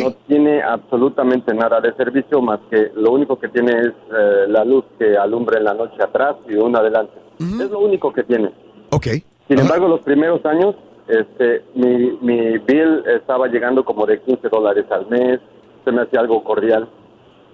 No 0.00 0.12
tiene 0.26 0.62
absolutamente 0.62 1.54
nada 1.54 1.80
de 1.80 1.92
servicio 1.94 2.40
más 2.40 2.58
que 2.70 2.90
lo 2.94 3.12
único 3.12 3.38
que 3.38 3.48
tiene 3.48 3.72
es 3.72 3.88
eh, 3.88 4.46
la 4.48 4.64
luz 4.64 4.84
que 4.98 5.16
alumbra 5.16 5.58
en 5.58 5.64
la 5.64 5.74
noche 5.74 6.02
atrás 6.02 6.36
y 6.48 6.54
una 6.54 6.80
adelante. 6.80 7.12
Es 7.38 7.70
lo 7.70 7.78
único 7.80 8.12
que 8.12 8.22
tiene. 8.24 8.50
Ok. 8.90 9.06
Sin 9.48 9.58
embargo, 9.58 9.88
los 9.88 10.00
primeros 10.00 10.44
años, 10.44 10.74
este, 11.08 11.64
mi, 11.74 12.18
mi 12.20 12.58
bill 12.58 13.02
estaba 13.06 13.46
llegando 13.46 13.84
como 13.84 14.06
de 14.06 14.20
15 14.20 14.48
dólares 14.48 14.84
al 14.90 15.06
mes, 15.08 15.40
se 15.84 15.92
me 15.92 16.02
hacía 16.02 16.20
algo 16.20 16.44
cordial. 16.44 16.88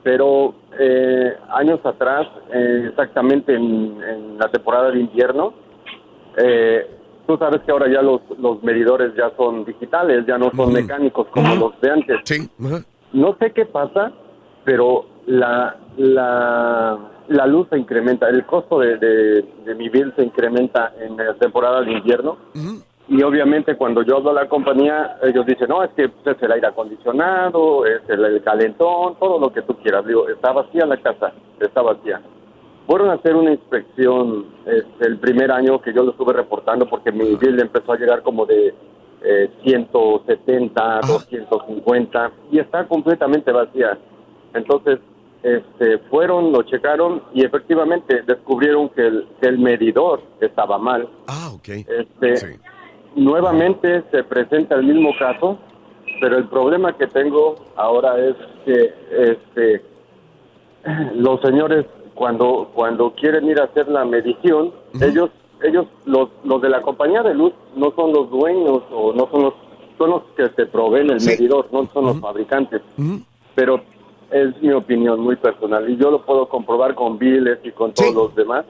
Pero 0.02 0.54
eh, 0.78 1.36
años 1.50 1.80
atrás, 1.84 2.26
eh, 2.52 2.86
exactamente 2.88 3.54
en, 3.54 3.98
en 4.02 4.38
la 4.38 4.48
temporada 4.48 4.90
de 4.90 5.00
invierno, 5.00 5.52
eh, 6.36 6.95
tú 7.26 7.36
sabes 7.36 7.60
que 7.62 7.72
ahora 7.72 7.88
ya 7.90 8.02
los, 8.02 8.20
los 8.38 8.62
medidores 8.62 9.14
ya 9.16 9.30
son 9.36 9.64
digitales, 9.64 10.24
ya 10.26 10.38
no 10.38 10.50
son 10.54 10.72
mecánicos 10.72 11.26
como 11.28 11.54
los 11.54 11.80
de 11.80 11.90
antes. 11.90 12.18
No 13.12 13.36
sé 13.38 13.52
qué 13.52 13.66
pasa, 13.66 14.12
pero 14.64 15.06
la, 15.26 15.76
la, 15.96 16.98
la 17.28 17.46
luz 17.46 17.68
se 17.70 17.78
incrementa, 17.78 18.28
el 18.28 18.44
costo 18.46 18.80
de, 18.80 18.96
de, 18.98 19.42
de 19.64 19.74
mi 19.74 19.88
bill 19.88 20.12
se 20.16 20.22
incrementa 20.24 20.92
en 21.00 21.16
la 21.16 21.34
temporada 21.34 21.82
de 21.82 21.92
invierno. 21.92 22.36
Y 23.08 23.22
obviamente 23.22 23.76
cuando 23.76 24.02
yo 24.02 24.16
hablo 24.16 24.30
a 24.30 24.34
la 24.34 24.48
compañía, 24.48 25.16
ellos 25.22 25.46
dicen, 25.46 25.68
no, 25.68 25.82
es 25.84 25.90
que 25.90 26.08
pues, 26.08 26.36
es 26.36 26.42
el 26.42 26.50
aire 26.50 26.66
acondicionado, 26.66 27.86
es 27.86 28.02
el, 28.08 28.24
el 28.24 28.42
calentón, 28.42 29.14
todo 29.20 29.38
lo 29.38 29.52
que 29.52 29.62
tú 29.62 29.76
quieras. 29.76 30.04
Digo, 30.06 30.28
está 30.28 30.52
vacía 30.52 30.84
la 30.86 30.96
casa, 30.96 31.32
está 31.60 31.82
vacía. 31.82 32.20
Fueron 32.86 33.10
a 33.10 33.14
hacer 33.14 33.34
una 33.34 33.50
inspección 33.50 34.46
este, 34.64 35.06
el 35.06 35.18
primer 35.18 35.50
año 35.50 35.80
que 35.80 35.92
yo 35.92 36.04
lo 36.04 36.12
estuve 36.12 36.32
reportando 36.32 36.88
porque 36.88 37.10
mi 37.10 37.34
bill 37.34 37.60
empezó 37.60 37.92
a 37.92 37.98
llegar 37.98 38.22
como 38.22 38.46
de 38.46 38.74
eh, 39.22 39.50
170, 39.64 41.00
250 41.06 42.32
y 42.52 42.58
está 42.60 42.86
completamente 42.86 43.50
vacía. 43.50 43.98
Entonces, 44.54 45.00
este, 45.42 45.98
fueron, 46.10 46.52
lo 46.52 46.62
checaron 46.62 47.22
y 47.34 47.44
efectivamente 47.44 48.22
descubrieron 48.22 48.88
que 48.90 49.06
el, 49.06 49.26
que 49.40 49.48
el 49.48 49.58
medidor 49.58 50.22
estaba 50.40 50.78
mal. 50.78 51.08
Ah, 51.26 51.50
ok. 51.54 51.68
Este, 51.68 52.58
Nuevamente 53.16 54.04
se 54.10 54.22
presenta 54.24 54.74
el 54.74 54.84
mismo 54.84 55.10
caso, 55.18 55.58
pero 56.20 56.36
el 56.36 56.48
problema 56.48 56.94
que 56.98 57.06
tengo 57.06 57.54
ahora 57.74 58.18
es 58.18 58.36
que 58.66 58.94
este, 59.10 59.82
los 61.14 61.40
señores 61.40 61.86
cuando 62.16 62.70
cuando 62.74 63.12
quieren 63.14 63.48
ir 63.48 63.60
a 63.60 63.64
hacer 63.64 63.86
la 63.88 64.04
medición, 64.04 64.72
ellos 65.00 65.30
ellos 65.62 65.86
los 66.04 66.30
los 66.42 66.60
de 66.60 66.68
la 66.68 66.82
compañía 66.82 67.22
de 67.22 67.34
luz 67.34 67.52
no 67.76 67.92
son 67.94 68.12
los 68.12 68.28
dueños 68.30 68.82
o 68.90 69.12
no 69.12 69.28
son 69.30 69.42
los 69.44 69.54
son 69.96 70.10
los 70.10 70.22
que 70.36 70.48
te 70.48 70.66
proveen 70.66 71.10
el 71.10 71.24
medidor, 71.24 71.68
no 71.72 71.88
son 71.92 72.06
los 72.06 72.20
fabricantes. 72.20 72.82
Pero 73.54 73.80
es 74.30 74.60
mi 74.60 74.72
opinión 74.72 75.20
muy 75.20 75.36
personal 75.36 75.88
y 75.88 75.96
yo 75.96 76.10
lo 76.10 76.22
puedo 76.22 76.48
comprobar 76.48 76.94
con 76.94 77.18
biles 77.18 77.58
y 77.62 77.70
con 77.70 77.92
todos 77.92 78.14
los 78.14 78.34
demás 78.34 78.64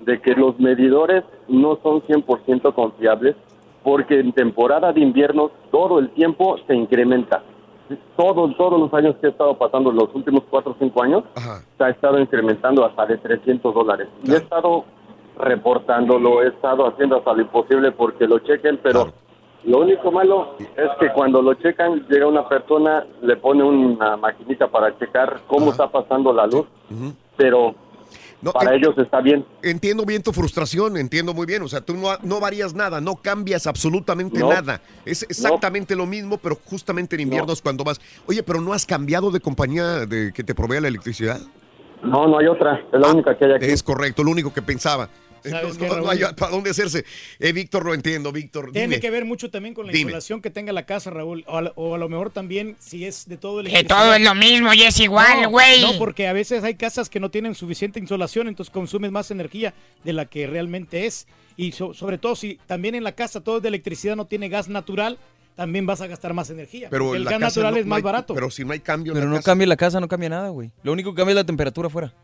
de 0.00 0.20
que 0.20 0.34
los 0.34 0.58
medidores 0.60 1.24
no 1.48 1.78
son 1.82 2.02
100% 2.02 2.74
confiables 2.74 3.34
porque 3.82 4.20
en 4.20 4.32
temporada 4.32 4.92
de 4.92 5.00
invierno 5.00 5.50
todo 5.70 5.98
el 5.98 6.10
tiempo 6.10 6.58
se 6.66 6.74
incrementa. 6.74 7.42
Todos, 8.16 8.56
todos 8.56 8.80
los 8.80 8.92
años 8.94 9.16
que 9.20 9.28
he 9.28 9.30
estado 9.30 9.56
pasando, 9.56 9.90
los 9.92 10.14
últimos 10.14 10.42
cuatro 10.50 10.72
o 10.72 10.76
cinco 10.78 11.02
años, 11.02 11.24
se 11.76 11.84
ha 11.84 11.88
estado 11.90 12.18
incrementando 12.18 12.84
hasta 12.84 13.06
de 13.06 13.18
300 13.18 13.74
dólares. 13.74 14.08
Y 14.24 14.32
he 14.32 14.36
estado 14.36 14.84
reportándolo, 15.38 16.42
he 16.42 16.48
estado 16.48 16.86
haciendo 16.86 17.16
hasta 17.16 17.32
lo 17.32 17.42
imposible 17.42 17.92
porque 17.92 18.26
lo 18.26 18.40
chequen, 18.40 18.78
pero 18.82 19.08
lo 19.64 19.80
único 19.80 20.10
malo 20.10 20.54
es 20.58 20.90
que 21.00 21.12
cuando 21.12 21.42
lo 21.42 21.54
checan, 21.54 22.06
llega 22.08 22.26
una 22.26 22.48
persona, 22.48 23.04
le 23.22 23.36
pone 23.36 23.62
una 23.62 24.16
maquinita 24.16 24.68
para 24.68 24.96
checar 24.98 25.40
cómo 25.46 25.70
está 25.70 25.88
pasando 25.88 26.32
la 26.32 26.46
luz, 26.46 26.66
pero 27.36 27.74
para 28.52 28.74
ellos 28.74 28.96
está 28.98 29.20
bien. 29.20 29.44
Entiendo 29.62 30.04
bien 30.04 30.22
tu 30.22 30.32
frustración, 30.32 30.96
entiendo 30.96 31.34
muy 31.34 31.46
bien. 31.46 31.62
O 31.62 31.68
sea, 31.68 31.80
tú 31.80 31.94
no, 31.94 32.10
no 32.22 32.40
varías 32.40 32.74
nada, 32.74 33.00
no 33.00 33.16
cambias 33.16 33.66
absolutamente 33.66 34.38
No. 34.40 34.50
nada. 34.50 34.80
Es 35.04 35.22
exactamente 35.24 35.96
lo 35.96 36.06
mismo, 36.06 36.38
pero 36.38 36.56
justamente 36.64 37.16
en 37.16 37.22
invierno 37.22 37.52
es 37.52 37.62
cuando 37.62 37.84
vas. 37.84 38.00
Oye, 38.26 38.42
pero 38.42 38.60
no 38.60 38.72
has 38.72 38.86
cambiado 38.86 39.30
de 39.30 39.40
compañía 39.40 40.06
de 40.06 40.32
que 40.32 40.44
te 40.44 40.54
provea 40.54 40.80
la 40.80 40.88
electricidad. 40.88 41.40
No, 42.02 42.28
no 42.28 42.38
hay 42.38 42.46
otra, 42.46 42.80
es 42.92 43.00
la 43.00 43.08
única 43.08 43.36
que 43.36 43.44
hay 43.44 43.52
aquí. 43.54 43.64
Es 43.66 43.82
correcto, 43.82 44.22
lo 44.22 44.30
único 44.30 44.52
que 44.52 44.62
pensaba. 44.62 45.08
¿Sabes 45.44 45.74
No, 45.78 45.80
qué, 45.80 45.88
no- 45.88 46.00
no 46.00 46.10
hay 46.10 46.20
para 46.36 46.52
dónde 46.52 46.70
hacerse. 46.70 47.04
Eh, 47.38 47.52
Víctor, 47.52 47.84
lo 47.84 47.94
entiendo, 47.94 48.32
Víctor. 48.32 48.72
Tiene 48.72 48.88
dime. 48.88 49.00
que 49.00 49.10
ver 49.10 49.24
mucho 49.24 49.50
también 49.50 49.74
con 49.74 49.86
la 49.86 49.92
Dime. 49.92 50.10
insolación 50.10 50.40
que 50.42 50.50
tenga 50.50 50.72
la 50.72 50.86
casa, 50.86 51.10
Raúl. 51.10 51.44
O 51.46 51.56
a, 51.58 51.62
lo- 51.62 51.72
o 51.76 51.94
a 51.94 51.98
lo 51.98 52.08
mejor 52.08 52.30
también 52.30 52.76
si 52.78 53.04
es 53.04 53.28
de 53.28 53.36
todo 53.36 53.60
el 53.60 53.68
Que 53.68 53.84
todo 53.84 54.14
es 54.14 54.20
lo 54.22 54.34
mismo 54.34 54.72
y 54.74 54.82
es 54.82 54.98
igual, 55.00 55.48
güey. 55.48 55.82
No, 55.82 55.98
porque 55.98 56.26
a 56.28 56.32
veces 56.32 56.64
hay 56.64 56.74
casas 56.74 57.08
que 57.08 57.20
no 57.20 57.30
tienen 57.30 57.54
suficiente 57.54 57.98
insolación, 58.00 58.48
entonces 58.48 58.72
consumes 58.72 59.10
más 59.10 59.30
energía 59.30 59.74
de 60.04 60.12
la 60.12 60.24
que 60.26 60.46
realmente 60.46 61.06
es. 61.06 61.26
Y 61.56 61.72
so- 61.72 61.92
sobre 61.94 62.18
todo 62.18 62.36
si 62.36 62.58
también 62.66 62.94
en 62.94 63.04
la 63.04 63.12
casa 63.12 63.40
todo 63.40 63.56
es 63.56 63.62
de 63.62 63.68
electricidad, 63.68 64.14
no 64.16 64.26
tiene 64.26 64.48
gas 64.48 64.68
natural, 64.68 65.18
también 65.56 65.86
vas 65.86 66.00
a 66.00 66.06
gastar 66.06 66.34
más 66.34 66.50
energía. 66.50 66.88
Pero 66.88 67.16
el 67.16 67.24
gas 67.24 67.40
natural 67.40 67.74
no- 67.74 67.80
es 67.80 67.84
no 67.84 67.90
más 67.90 67.96
hay- 67.96 68.02
barato. 68.04 68.32
Pero 68.34 68.48
si 68.48 68.64
no 68.64 68.72
hay 68.72 68.78
cambio 68.78 69.10
en 69.12 69.14
Pero 69.14 69.26
la 69.26 69.30
no 69.30 69.36
casa. 69.38 69.46
cambia 69.50 69.66
la 69.66 69.76
casa, 69.76 69.98
no 69.98 70.06
cambia 70.06 70.28
nada, 70.28 70.50
güey. 70.50 70.70
Lo 70.84 70.92
único 70.92 71.12
que 71.12 71.16
cambia 71.16 71.32
es 71.32 71.36
la 71.36 71.44
temperatura 71.44 71.88
afuera. 71.88 72.14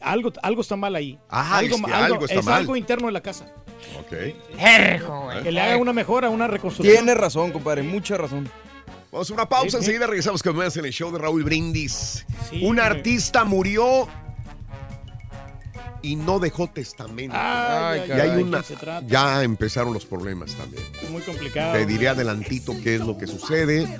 Algo, 0.00 0.32
algo 0.42 0.60
está 0.62 0.76
mal 0.76 0.94
ahí. 0.94 1.18
Ah, 1.28 1.58
algo, 1.58 1.76
es 1.76 1.82
que 1.82 1.92
algo- 1.92 2.04
algo 2.14 2.24
está 2.26 2.38
es 2.40 2.44
mal. 2.44 2.54
algo 2.54 2.76
interno 2.76 3.06
de 3.06 3.12
la 3.12 3.20
casa. 3.20 3.46
Ok. 4.00 4.10
Que 5.42 5.52
le 5.52 5.60
haga 5.60 5.76
una 5.76 5.92
mejora, 5.92 6.28
una 6.30 6.46
reconstrucción. 6.46 6.96
Tiene 6.96 7.14
razón, 7.14 7.52
compadre, 7.52 7.82
mucha 7.82 8.16
razón. 8.16 8.48
Vamos 9.10 9.30
a 9.30 9.34
una 9.34 9.48
pausa, 9.48 9.70
Sí, 9.70 9.76
enseguida 9.78 10.06
regresamos 10.06 10.42
con 10.42 10.54
más 10.56 10.76
en 10.76 10.84
el 10.84 10.92
show 10.92 11.10
de 11.10 11.18
Raúl 11.18 11.42
Brindis. 11.42 12.26
Sí, 12.50 12.56
Un 12.64 12.76
güey. 12.76 12.86
artista 12.86 13.44
murió 13.44 14.06
y 16.02 16.14
no 16.16 16.38
dejó 16.38 16.68
testamento. 16.68 17.34
Ay, 17.36 18.00
y 18.06 18.12
ay, 18.12 18.20
hay 18.20 18.30
ay, 18.30 18.42
una, 18.42 18.62
ya 19.06 19.42
empezaron 19.42 19.92
los 19.94 20.04
problemas 20.06 20.54
también. 20.54 20.82
Es 21.02 21.10
muy 21.10 21.22
complicado. 21.22 21.72
Te 21.72 21.86
diré 21.86 22.08
adelantito 22.08 22.72
qué 22.84 22.96
es 22.96 23.00
lo 23.00 23.16
que 23.18 23.26
sucede. 23.26 23.98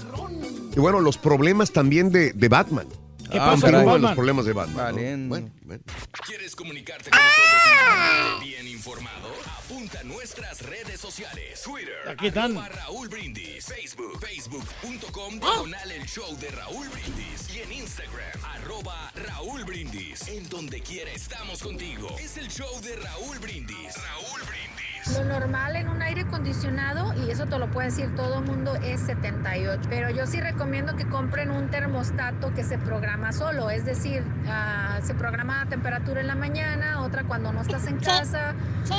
Y 0.77 0.81
bueno, 0.81 1.01
los 1.01 1.19
problemas 1.19 1.73
también 1.73 2.11
de, 2.13 2.33
de 2.33 2.49
Batman. 2.49 2.87
¿Qué 3.31 3.39
Ah, 3.39 3.47
pasa 3.53 3.67
con 3.73 3.85
Batman? 3.85 4.03
los 4.03 4.13
problemas 4.13 4.45
de 4.47 4.53
Batman. 4.53 4.95
¿no? 4.95 5.29
Bueno, 5.29 5.51
bueno. 5.69 5.85
¿Quieres 6.27 6.57
comunicarte 6.57 7.11
con 7.11 7.21
nosotros 7.21 8.41
bien 8.41 8.67
informado? 8.67 9.29
Apunta 9.59 10.01
a 10.01 10.03
nuestras 10.03 10.63
redes 10.63 10.99
sociales. 10.99 11.63
Twitter, 11.63 12.09
Aquí 12.09 12.29
están. 12.29 12.55
Raúl 12.55 13.09
Brindis. 13.09 13.67
Facebook, 13.67 14.19
facebook.com, 14.19 15.39
diagonal 15.39 15.93
el 15.93 16.07
show 16.07 16.37
de 16.39 16.51
Raúl 16.51 16.89
Brindis. 16.89 17.55
Y 17.55 17.61
en 17.61 17.73
Instagram, 17.73 18.45
arroba 18.45 19.13
Raúl 19.15 19.65
Brindis. 19.65 20.27
En 20.29 20.49
donde 20.49 20.81
quiera 20.81 21.11
estamos 21.13 21.63
contigo. 21.63 22.17
Es 22.19 22.39
el 22.39 22.49
show 22.49 22.81
de 22.81 22.97
Raúl 22.97 23.39
Brindis. 23.39 23.95
Raúl 23.95 24.41
Brindis. 24.49 24.89
Lo 25.17 25.25
normal 25.25 25.77
en 25.77 25.89
un 25.89 26.03
aire 26.03 26.23
acondicionado, 26.23 27.15
y 27.25 27.31
eso 27.31 27.47
te 27.47 27.59
lo 27.59 27.71
puede 27.71 27.89
decir 27.89 28.15
todo 28.15 28.41
el 28.41 28.45
mundo, 28.45 28.75
es 28.77 29.01
78. 29.01 29.89
Pero 29.89 30.11
yo 30.11 30.27
sí 30.27 30.39
recomiendo 30.41 30.97
que 30.97 31.07
compren 31.09 31.51
un 31.51 31.71
termostato 31.71 32.53
que 32.53 32.63
se 32.63 32.77
programa 32.79 33.33
solo, 33.33 33.71
es 33.71 33.87
decir, 33.87 34.23
ah, 34.47 34.99
se 35.03 35.15
programa 35.15 35.58
temperatura 35.67 36.21
en 36.21 36.27
la 36.27 36.35
mañana, 36.35 37.03
otra 37.03 37.25
cuando 37.25 37.53
no 37.53 37.63
estás 37.63 37.87
en 37.87 37.99
casa, 37.99 38.55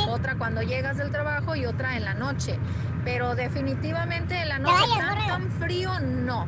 otra 0.07 0.35
cuando 0.35 0.61
llegas 0.61 0.97
del 0.97 1.11
trabajo 1.11 1.55
y 1.55 1.65
otra 1.65 1.97
en 1.97 2.05
la 2.05 2.13
noche. 2.13 2.57
Pero 3.03 3.35
definitivamente 3.35 4.41
en 4.41 4.49
la 4.49 4.59
noche 4.59 4.85
tan, 4.97 5.27
tan 5.27 5.51
frío, 5.51 5.99
no. 5.99 6.47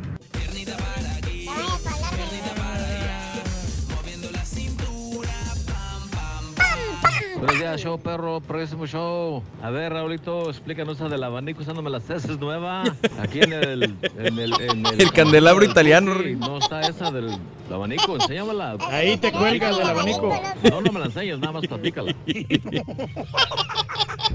Buenos 7.42 7.58
días, 7.58 7.82
show 7.82 7.98
perro, 8.00 8.40
próximo 8.40 8.86
show. 8.86 9.42
A 9.64 9.72
ver, 9.72 9.92
Raulito, 9.92 10.48
explícanos 10.52 10.98
esa 10.98 11.10
del 11.10 11.24
abanico 11.24 11.62
usándome 11.62 11.90
las 11.90 12.08
heces 12.08 12.38
nueva. 12.38 12.84
Aquí 13.20 13.40
en 13.40 13.54
el... 13.54 13.84
En 14.16 14.38
el, 14.38 14.54
en 14.62 14.86
El 14.86 15.12
candelabro 15.12 15.66
italiano. 15.66 16.14
Sí, 16.22 16.36
no 16.36 16.60
está 16.60 16.82
esa 16.82 17.10
del 17.10 17.36
abanico, 17.72 18.14
enséñamela. 18.14 18.78
Ahí 18.92 19.18
te 19.18 19.32
cuelga 19.32 19.76
del 19.76 19.88
abanico. 19.88 20.40
No, 20.70 20.82
no 20.82 20.92
me 20.92 21.00
la 21.00 21.08
enseñes, 21.08 21.40
nada 21.40 21.54
más 21.54 21.66
platícala. 21.66 22.16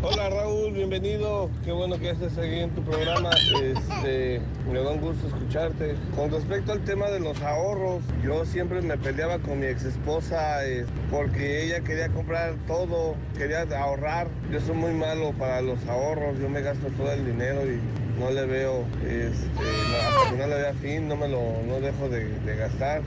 Hola 0.02 0.28
Raúl, 0.28 0.72
bienvenido. 0.72 1.48
Qué 1.64 1.72
bueno 1.72 1.98
que 1.98 2.10
estés 2.10 2.36
aquí 2.36 2.58
en 2.58 2.70
tu 2.74 2.82
programa. 2.82 3.30
Este, 3.62 4.40
me 4.70 4.80
da 4.80 4.90
un 4.90 5.00
gusto 5.00 5.26
escucharte. 5.26 5.96
Con 6.14 6.30
respecto 6.30 6.72
al 6.72 6.84
tema 6.84 7.06
de 7.06 7.20
los 7.20 7.40
ahorros, 7.40 8.02
yo 8.22 8.44
siempre 8.44 8.82
me 8.82 8.98
peleaba 8.98 9.38
con 9.38 9.60
mi 9.60 9.66
ex 9.66 9.84
esposa 9.84 10.58
porque 11.10 11.64
ella 11.64 11.80
quería 11.80 12.08
comprar 12.08 12.54
todo, 12.66 12.95
quería 13.36 13.62
ahorrar. 13.78 14.28
Yo 14.52 14.60
soy 14.60 14.75
muy 14.76 14.92
malo 14.92 15.33
para 15.39 15.60
los 15.60 15.78
ahorros, 15.86 16.39
yo 16.41 16.49
me 16.49 16.60
gasto 16.62 16.86
todo 16.97 17.12
el 17.12 17.25
dinero 17.26 17.60
y 17.65 17.78
no 18.20 18.31
le 18.31 18.47
veo, 18.47 18.84
este, 19.05 19.62
no, 19.62 19.97
hasta 20.18 20.31
que 20.31 20.36
no 20.36 20.47
le 20.47 20.55
vea 20.55 20.75
fin, 20.75 21.07
no 21.08 21.16
me 21.16 21.28
lo 21.28 21.41
no 21.66 21.81
dejo 21.81 22.08
de, 22.08 22.25
de 22.41 22.57
gastar. 22.57 23.02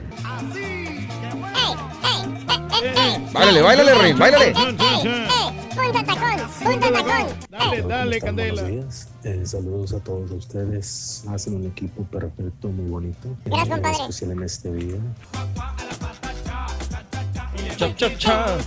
Báilale, 3.32 3.62
báilale, 3.62 4.12
báilale. 4.14 4.52
Punta 4.52 6.04
tacón, 6.04 6.48
punta 6.62 6.92
tacón. 6.92 7.26
Dale, 7.50 7.82
dale, 7.82 8.20
Candela. 8.20 8.62
Buenos 8.62 8.84
días. 8.86 9.08
Eh, 9.24 9.42
saludos 9.44 9.92
a 9.92 10.00
todos 10.00 10.30
ustedes. 10.30 11.24
Hacen 11.28 11.54
un 11.54 11.66
equipo 11.66 12.02
perfecto, 12.04 12.68
muy 12.68 12.90
bonito. 12.90 13.28
Gracias, 13.44 13.66
Eh, 13.68 13.70
compadre. 13.70 13.96
especial 14.02 14.30
en 14.32 14.42
este 14.42 14.72
día. 14.72 14.96
Cha, 17.80 17.96
cha, 17.96 18.18
cha. 18.18 18.58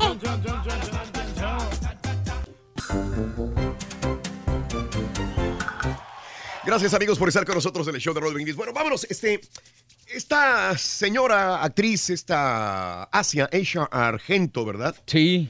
Gracias 6.66 6.95
amigos 6.95 7.19
por 7.19 7.27
estar 7.27 7.45
con 7.45 7.53
nosotros 7.53 7.88
en 7.88 7.93
el 7.93 8.01
show 8.01 8.16
de 8.16 8.19
Roll 8.19 8.33
Brindis. 8.33 8.56
Bueno, 8.56 8.74
vámonos. 8.74 9.06
Este, 9.08 9.40
esta 10.08 10.75
señora 10.80 11.64
actriz, 11.64 12.09
esta 12.09 13.03
Asia, 13.03 13.48
Asia 13.53 13.88
Argento, 13.92 14.66
¿verdad? 14.66 14.95
Sí. 15.06 15.48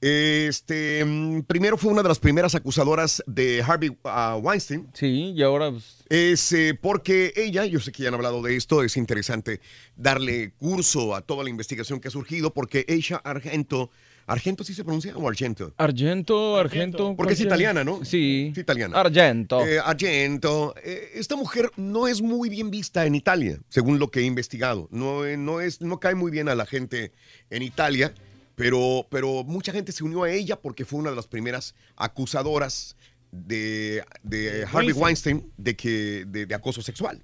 Este, 0.00 1.04
mm, 1.04 1.42
primero 1.42 1.76
fue 1.76 1.92
una 1.92 2.02
de 2.02 2.08
las 2.08 2.18
primeras 2.18 2.54
acusadoras 2.54 3.22
de 3.26 3.62
Harvey 3.62 3.94
ah, 4.04 4.38
Weinstein. 4.40 4.88
Sí, 4.94 5.34
y 5.36 5.42
ahora 5.42 5.70
pues, 5.70 6.01
Es 6.12 6.52
eh, 6.52 6.78
porque 6.78 7.32
ella, 7.36 7.64
yo 7.64 7.80
sé 7.80 7.90
que 7.90 8.02
ya 8.02 8.10
han 8.10 8.14
hablado 8.14 8.42
de 8.42 8.54
esto, 8.54 8.82
es 8.82 8.98
interesante 8.98 9.62
darle 9.96 10.52
curso 10.58 11.14
a 11.14 11.22
toda 11.22 11.42
la 11.42 11.48
investigación 11.48 12.00
que 12.00 12.08
ha 12.08 12.10
surgido, 12.10 12.52
porque 12.52 12.84
Asia 12.86 13.16
Argento, 13.16 13.90
¿Argento 14.26 14.62
sí 14.62 14.74
se 14.74 14.84
pronuncia 14.84 15.16
o 15.16 15.26
Argento? 15.26 15.72
Argento, 15.78 16.58
Argento. 16.58 17.16
Porque 17.16 17.32
es 17.32 17.40
italiana, 17.40 17.82
¿no? 17.82 18.04
Sí. 18.04 18.50
Es 18.52 18.58
italiana. 18.58 19.00
Argento. 19.00 19.66
Eh, 19.66 19.78
Argento. 19.78 20.74
Eh, 20.84 21.12
esta 21.14 21.34
mujer 21.34 21.70
no 21.78 22.06
es 22.06 22.20
muy 22.20 22.50
bien 22.50 22.70
vista 22.70 23.06
en 23.06 23.14
Italia, 23.14 23.58
según 23.70 23.98
lo 23.98 24.10
que 24.10 24.20
he 24.20 24.24
investigado. 24.24 24.88
No, 24.90 25.24
eh, 25.24 25.38
no, 25.38 25.62
es, 25.62 25.80
no 25.80 25.98
cae 25.98 26.14
muy 26.14 26.30
bien 26.30 26.50
a 26.50 26.54
la 26.54 26.66
gente 26.66 27.12
en 27.48 27.62
Italia, 27.62 28.12
pero, 28.54 29.06
pero 29.10 29.44
mucha 29.44 29.72
gente 29.72 29.92
se 29.92 30.04
unió 30.04 30.24
a 30.24 30.30
ella 30.30 30.60
porque 30.60 30.84
fue 30.84 31.00
una 31.00 31.08
de 31.08 31.16
las 31.16 31.26
primeras 31.26 31.74
acusadoras 31.96 32.96
de, 33.32 34.04
de 34.22 34.64
Harvey 34.70 34.92
Weinstein 34.92 35.50
de, 35.56 35.74
que, 35.74 36.24
de, 36.28 36.46
de 36.46 36.54
acoso 36.54 36.80
sexual. 36.82 37.20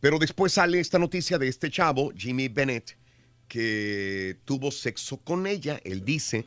Pero 0.00 0.18
después 0.18 0.52
sale 0.52 0.80
esta 0.80 0.98
noticia 0.98 1.38
de 1.38 1.46
este 1.48 1.70
chavo, 1.70 2.12
Jimmy 2.16 2.48
Bennett, 2.48 2.96
que 3.46 4.36
tuvo 4.44 4.70
sexo 4.70 5.18
con 5.18 5.46
ella, 5.46 5.80
él 5.84 6.04
dice. 6.04 6.46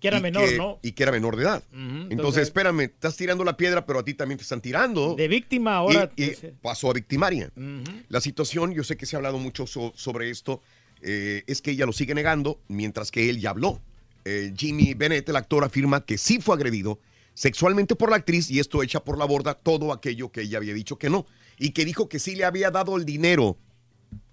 Que 0.00 0.08
era 0.08 0.20
menor, 0.20 0.46
que- 0.48 0.56
¿no? 0.58 0.78
Y 0.82 0.92
que 0.92 1.02
era 1.02 1.10
menor 1.12 1.34
de 1.36 1.42
edad. 1.44 1.62
Ujú, 1.72 1.78
entonces, 1.80 2.10
entonces- 2.10 2.42
espérame, 2.48 2.80
estás 2.82 3.16
tirando 3.16 3.42
la 3.42 3.56
piedra, 3.56 3.86
pero 3.86 4.00
a 4.00 4.04
ti 4.04 4.12
también 4.12 4.36
te 4.36 4.42
están 4.42 4.60
tirando. 4.60 5.14
De 5.14 5.28
víctima 5.28 5.76
ahora. 5.76 6.10
Y, 6.14 6.24
y 6.24 6.34
pasó 6.60 6.90
a 6.90 6.92
victimaria. 6.92 7.50
Ujú. 7.56 7.84
La 8.10 8.20
situación, 8.20 8.74
yo 8.74 8.84
sé 8.84 8.96
que 8.98 9.06
se 9.06 9.16
ha 9.16 9.18
hablado 9.18 9.38
mucho 9.38 9.66
so- 9.66 9.92
sobre 9.96 10.28
esto, 10.30 10.62
eh, 11.00 11.42
es 11.46 11.62
que 11.62 11.70
ella 11.70 11.86
lo 11.86 11.92
sigue 11.92 12.14
negando, 12.14 12.60
mientras 12.68 13.10
que 13.10 13.30
él 13.30 13.40
ya 13.40 13.50
habló. 13.50 13.80
Eh, 14.26 14.52
Jimmy 14.56 14.92
Bennett, 14.94 15.28
el 15.28 15.36
actor, 15.36 15.64
afirma 15.64 16.04
que 16.04 16.18
sí 16.18 16.38
fue 16.40 16.54
agredido 16.54 17.00
sexualmente 17.36 17.94
por 17.94 18.08
la 18.10 18.16
actriz 18.16 18.50
y 18.50 18.58
esto 18.60 18.82
echa 18.82 19.04
por 19.04 19.18
la 19.18 19.26
borda 19.26 19.54
todo 19.54 19.92
aquello 19.92 20.32
que 20.32 20.40
ella 20.40 20.56
había 20.56 20.72
dicho 20.72 20.98
que 20.98 21.10
no. 21.10 21.26
Y 21.58 21.70
que 21.70 21.84
dijo 21.84 22.08
que 22.08 22.18
sí 22.18 22.34
le 22.34 22.44
había 22.44 22.70
dado 22.70 22.96
el 22.96 23.04
dinero, 23.04 23.58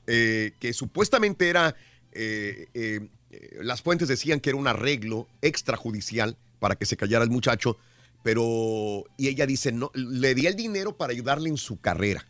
eh, 0.07 0.53
que 0.59 0.73
supuestamente 0.73 1.49
era, 1.49 1.75
eh, 2.13 2.67
eh, 2.73 3.09
las 3.61 3.81
fuentes 3.81 4.07
decían 4.07 4.39
que 4.39 4.51
era 4.51 4.57
un 4.57 4.67
arreglo 4.67 5.27
extrajudicial 5.41 6.37
para 6.59 6.75
que 6.75 6.85
se 6.85 6.95
callara 6.95 7.25
el 7.25 7.29
muchacho, 7.29 7.77
pero, 8.23 9.03
y 9.17 9.27
ella 9.27 9.45
dice, 9.45 9.73
no, 9.73 9.91
le 9.93 10.33
di 10.33 10.47
el 10.47 10.55
dinero 10.55 10.95
para 10.95 11.11
ayudarle 11.11 11.49
en 11.49 11.57
su 11.57 11.79
carrera 11.79 12.25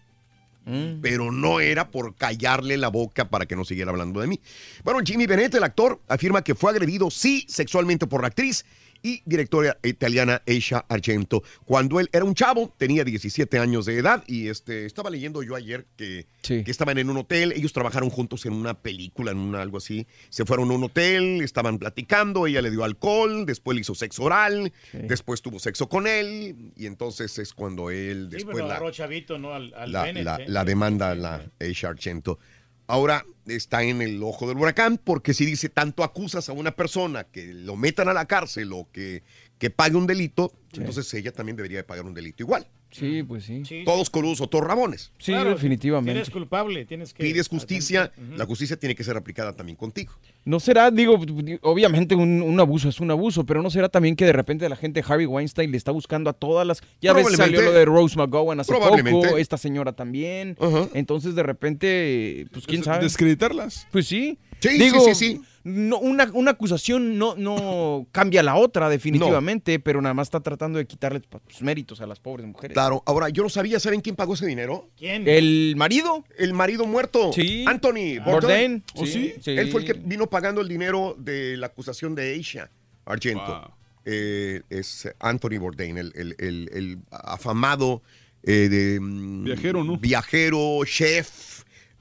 pero 1.01 1.29
no 1.29 1.59
era 1.59 1.91
por 1.91 2.15
callarle 2.15 2.77
la 2.77 2.87
boca 2.87 3.29
para 3.29 3.45
que 3.45 3.53
no 3.53 3.65
siguiera 3.65 3.91
hablando 3.91 4.21
de 4.21 4.27
mí. 4.27 4.39
Bueno, 4.85 5.01
Jimmy 5.03 5.25
Bennett, 5.25 5.53
el 5.55 5.63
actor, 5.65 5.99
afirma 6.07 6.41
que 6.41 6.55
fue 6.55 6.71
agredido, 6.71 7.11
sí, 7.11 7.45
sexualmente 7.49 8.07
por 8.07 8.21
la 8.21 8.27
actriz 8.27 8.63
y 9.03 9.21
directora 9.25 9.77
italiana 9.83 10.41
Aisha 10.47 10.85
Argento. 10.89 11.43
Cuando 11.65 11.99
él 11.99 12.09
era 12.11 12.23
un 12.25 12.33
chavo, 12.33 12.73
tenía 12.77 13.03
17 13.03 13.59
años 13.59 13.85
de 13.85 13.97
edad 13.97 14.23
y 14.27 14.47
este, 14.47 14.85
estaba 14.85 15.09
leyendo 15.09 15.43
yo 15.43 15.55
ayer 15.55 15.85
que, 15.97 16.25
que 16.41 16.63
estaban 16.71 16.97
en 16.97 17.09
un 17.09 17.17
hotel, 17.17 17.51
ellos 17.51 17.73
trabajaron 17.73 18.09
juntos 18.09 18.45
en 18.45 18.53
una 18.53 18.73
película, 18.81 19.31
en 19.31 19.37
una, 19.37 19.61
algo 19.61 19.77
así. 19.77 20.07
Se 20.29 20.45
fueron 20.45 20.71
a 20.71 20.73
un 20.75 20.83
hotel, 20.85 21.41
estaban 21.41 21.77
platicando, 21.77 22.47
ella 22.47 22.61
le 22.61 22.71
dio 22.71 22.83
alcohol, 22.83 23.45
después 23.45 23.75
le 23.75 23.81
hizo 23.81 23.93
sexo 23.93 24.23
oral, 24.23 24.71
después 24.93 25.41
tuvo 25.41 25.59
sexo 25.59 25.89
con 25.89 26.07
él 26.07 26.71
y 26.77 26.85
entonces 26.85 27.37
es 27.39 27.53
cuando 27.53 27.91
él 27.91 28.29
Sí, 28.31 28.37
después 28.37 28.55
pero 28.55 28.67
la, 28.67 28.91
chavito, 28.91 29.37
¿no? 29.37 29.53
Al, 29.53 29.73
al 29.75 29.91
la, 29.91 30.03
Bennett, 30.03 30.23
la- 30.23 30.35
¿eh? 30.37 30.45
la 30.47 30.63
demanda 30.63 31.13
la 31.13 31.45
Aisha 31.59 31.89
Argento. 31.89 32.39
Ahora 32.87 33.25
está 33.45 33.83
en 33.83 34.01
el 34.01 34.21
ojo 34.23 34.47
del 34.47 34.57
huracán 34.57 34.99
porque 35.03 35.33
si 35.33 35.45
dice 35.45 35.69
tanto 35.69 36.03
acusas 36.03 36.49
a 36.49 36.53
una 36.53 36.75
persona 36.75 37.25
que 37.25 37.53
lo 37.53 37.75
metan 37.75 38.09
a 38.09 38.13
la 38.13 38.25
cárcel 38.25 38.71
o 38.73 38.87
que, 38.91 39.23
que 39.57 39.69
pague 39.69 39.95
un 39.95 40.07
delito, 40.07 40.53
entonces 40.73 41.13
ella 41.13 41.31
también 41.31 41.55
debería 41.55 41.79
de 41.79 41.83
pagar 41.83 42.05
un 42.05 42.13
delito 42.13 42.43
igual. 42.43 42.67
Sí, 42.93 43.23
pues 43.23 43.45
sí. 43.45 43.63
Todos 43.85 44.09
coludos 44.09 44.41
o 44.41 44.47
todos 44.47 44.65
rabones. 44.65 45.11
Sí, 45.17 45.33
definitivamente. 45.33 46.19
Eres 46.19 46.29
culpable, 46.29 46.85
tienes 46.85 47.13
que. 47.13 47.23
Pides 47.23 47.47
justicia, 47.49 48.11
la 48.35 48.45
justicia 48.45 48.77
tiene 48.77 48.95
que 48.95 49.03
ser 49.03 49.17
aplicada 49.17 49.53
también 49.53 49.75
contigo. 49.75 50.13
No 50.45 50.59
será, 50.59 50.91
digo, 50.91 51.19
obviamente 51.61 52.15
un, 52.15 52.41
un 52.41 52.59
abuso 52.59 52.89
es 52.89 52.99
un 52.99 53.11
abuso, 53.11 53.45
pero 53.45 53.61
no 53.61 53.69
será 53.69 53.89
también 53.89 54.15
que 54.15 54.25
de 54.25 54.33
repente 54.33 54.67
la 54.67 54.75
gente 54.75 55.03
Harvey 55.07 55.25
Weinstein 55.25 55.71
le 55.71 55.77
está 55.77 55.91
buscando 55.91 56.29
a 56.29 56.33
todas 56.33 56.67
las... 56.67 56.81
Ya 57.01 57.13
ves, 57.13 57.31
salió 57.35 57.61
lo 57.61 57.71
de 57.71 57.85
Rose 57.85 58.17
McGowan 58.17 58.59
hace 58.59 58.73
poco, 58.73 59.37
esta 59.37 59.57
señora 59.57 59.93
también. 59.93 60.57
Entonces 60.93 61.35
de 61.35 61.43
repente, 61.43 62.45
pues 62.51 62.65
quién 62.67 62.83
sabe. 62.83 63.03
¿Descreditarlas? 63.03 63.87
Pues 63.91 64.07
sí. 64.07 64.37
Sí, 64.69 64.77
Digo, 64.77 64.99
sí, 65.01 65.15
sí, 65.15 65.35
sí. 65.35 65.41
No, 65.65 65.97
una, 65.99 66.29
una 66.33 66.51
acusación 66.51 67.17
no, 67.17 67.35
no 67.35 68.05
cambia 68.11 68.43
la 68.43 68.55
otra 68.55 68.89
definitivamente, 68.89 69.79
pero 69.79 70.01
nada 70.01 70.13
más 70.13 70.27
está 70.27 70.41
tratando 70.41 70.77
de 70.77 70.85
quitarle 70.85 71.21
pues, 71.21 71.61
méritos 71.61 72.01
a 72.01 72.05
las 72.07 72.19
pobres 72.19 72.45
mujeres. 72.45 72.73
Claro, 72.75 73.01
ahora 73.05 73.29
yo 73.29 73.43
no 73.43 73.49
sabía, 73.49 73.79
¿saben 73.79 74.01
quién 74.01 74.15
pagó 74.17 74.33
ese 74.33 74.45
dinero? 74.45 74.89
¿Quién? 74.97 75.25
¿El 75.27 75.75
marido? 75.77 76.25
El 76.37 76.53
marido 76.53 76.85
muerto. 76.85 77.31
Sí. 77.33 77.63
Anthony 77.67 78.19
Ah. 78.19 78.25
Bourdain. 78.25 78.83
¿Oh, 78.95 79.05
sí, 79.05 79.11
sí? 79.11 79.33
sí. 79.41 79.51
Él 79.51 79.71
fue 79.71 79.81
el 79.81 79.87
que 79.87 79.93
vino 79.93 80.27
pagando 80.29 80.59
el 80.59 80.67
dinero 80.67 81.15
de 81.17 81.55
la 81.55 81.67
acusación 81.67 82.13
de 82.15 82.33
Aisha 82.33 82.69
Argento. 83.05 83.73
Eh, 84.05 84.61
es 84.69 85.07
Anthony 85.19 85.59
Bourdain, 85.59 85.97
el, 85.97 86.11
el- 86.15 86.35
el- 86.39 86.69
el 86.73 86.97
afamado 87.09 88.01
eh, 88.45 88.67
de, 88.69 88.99
mm, 88.99 89.43
Viajero, 89.45 89.83
¿no? 89.85 89.97
Viajero, 89.97 90.79
chef, 90.83 91.52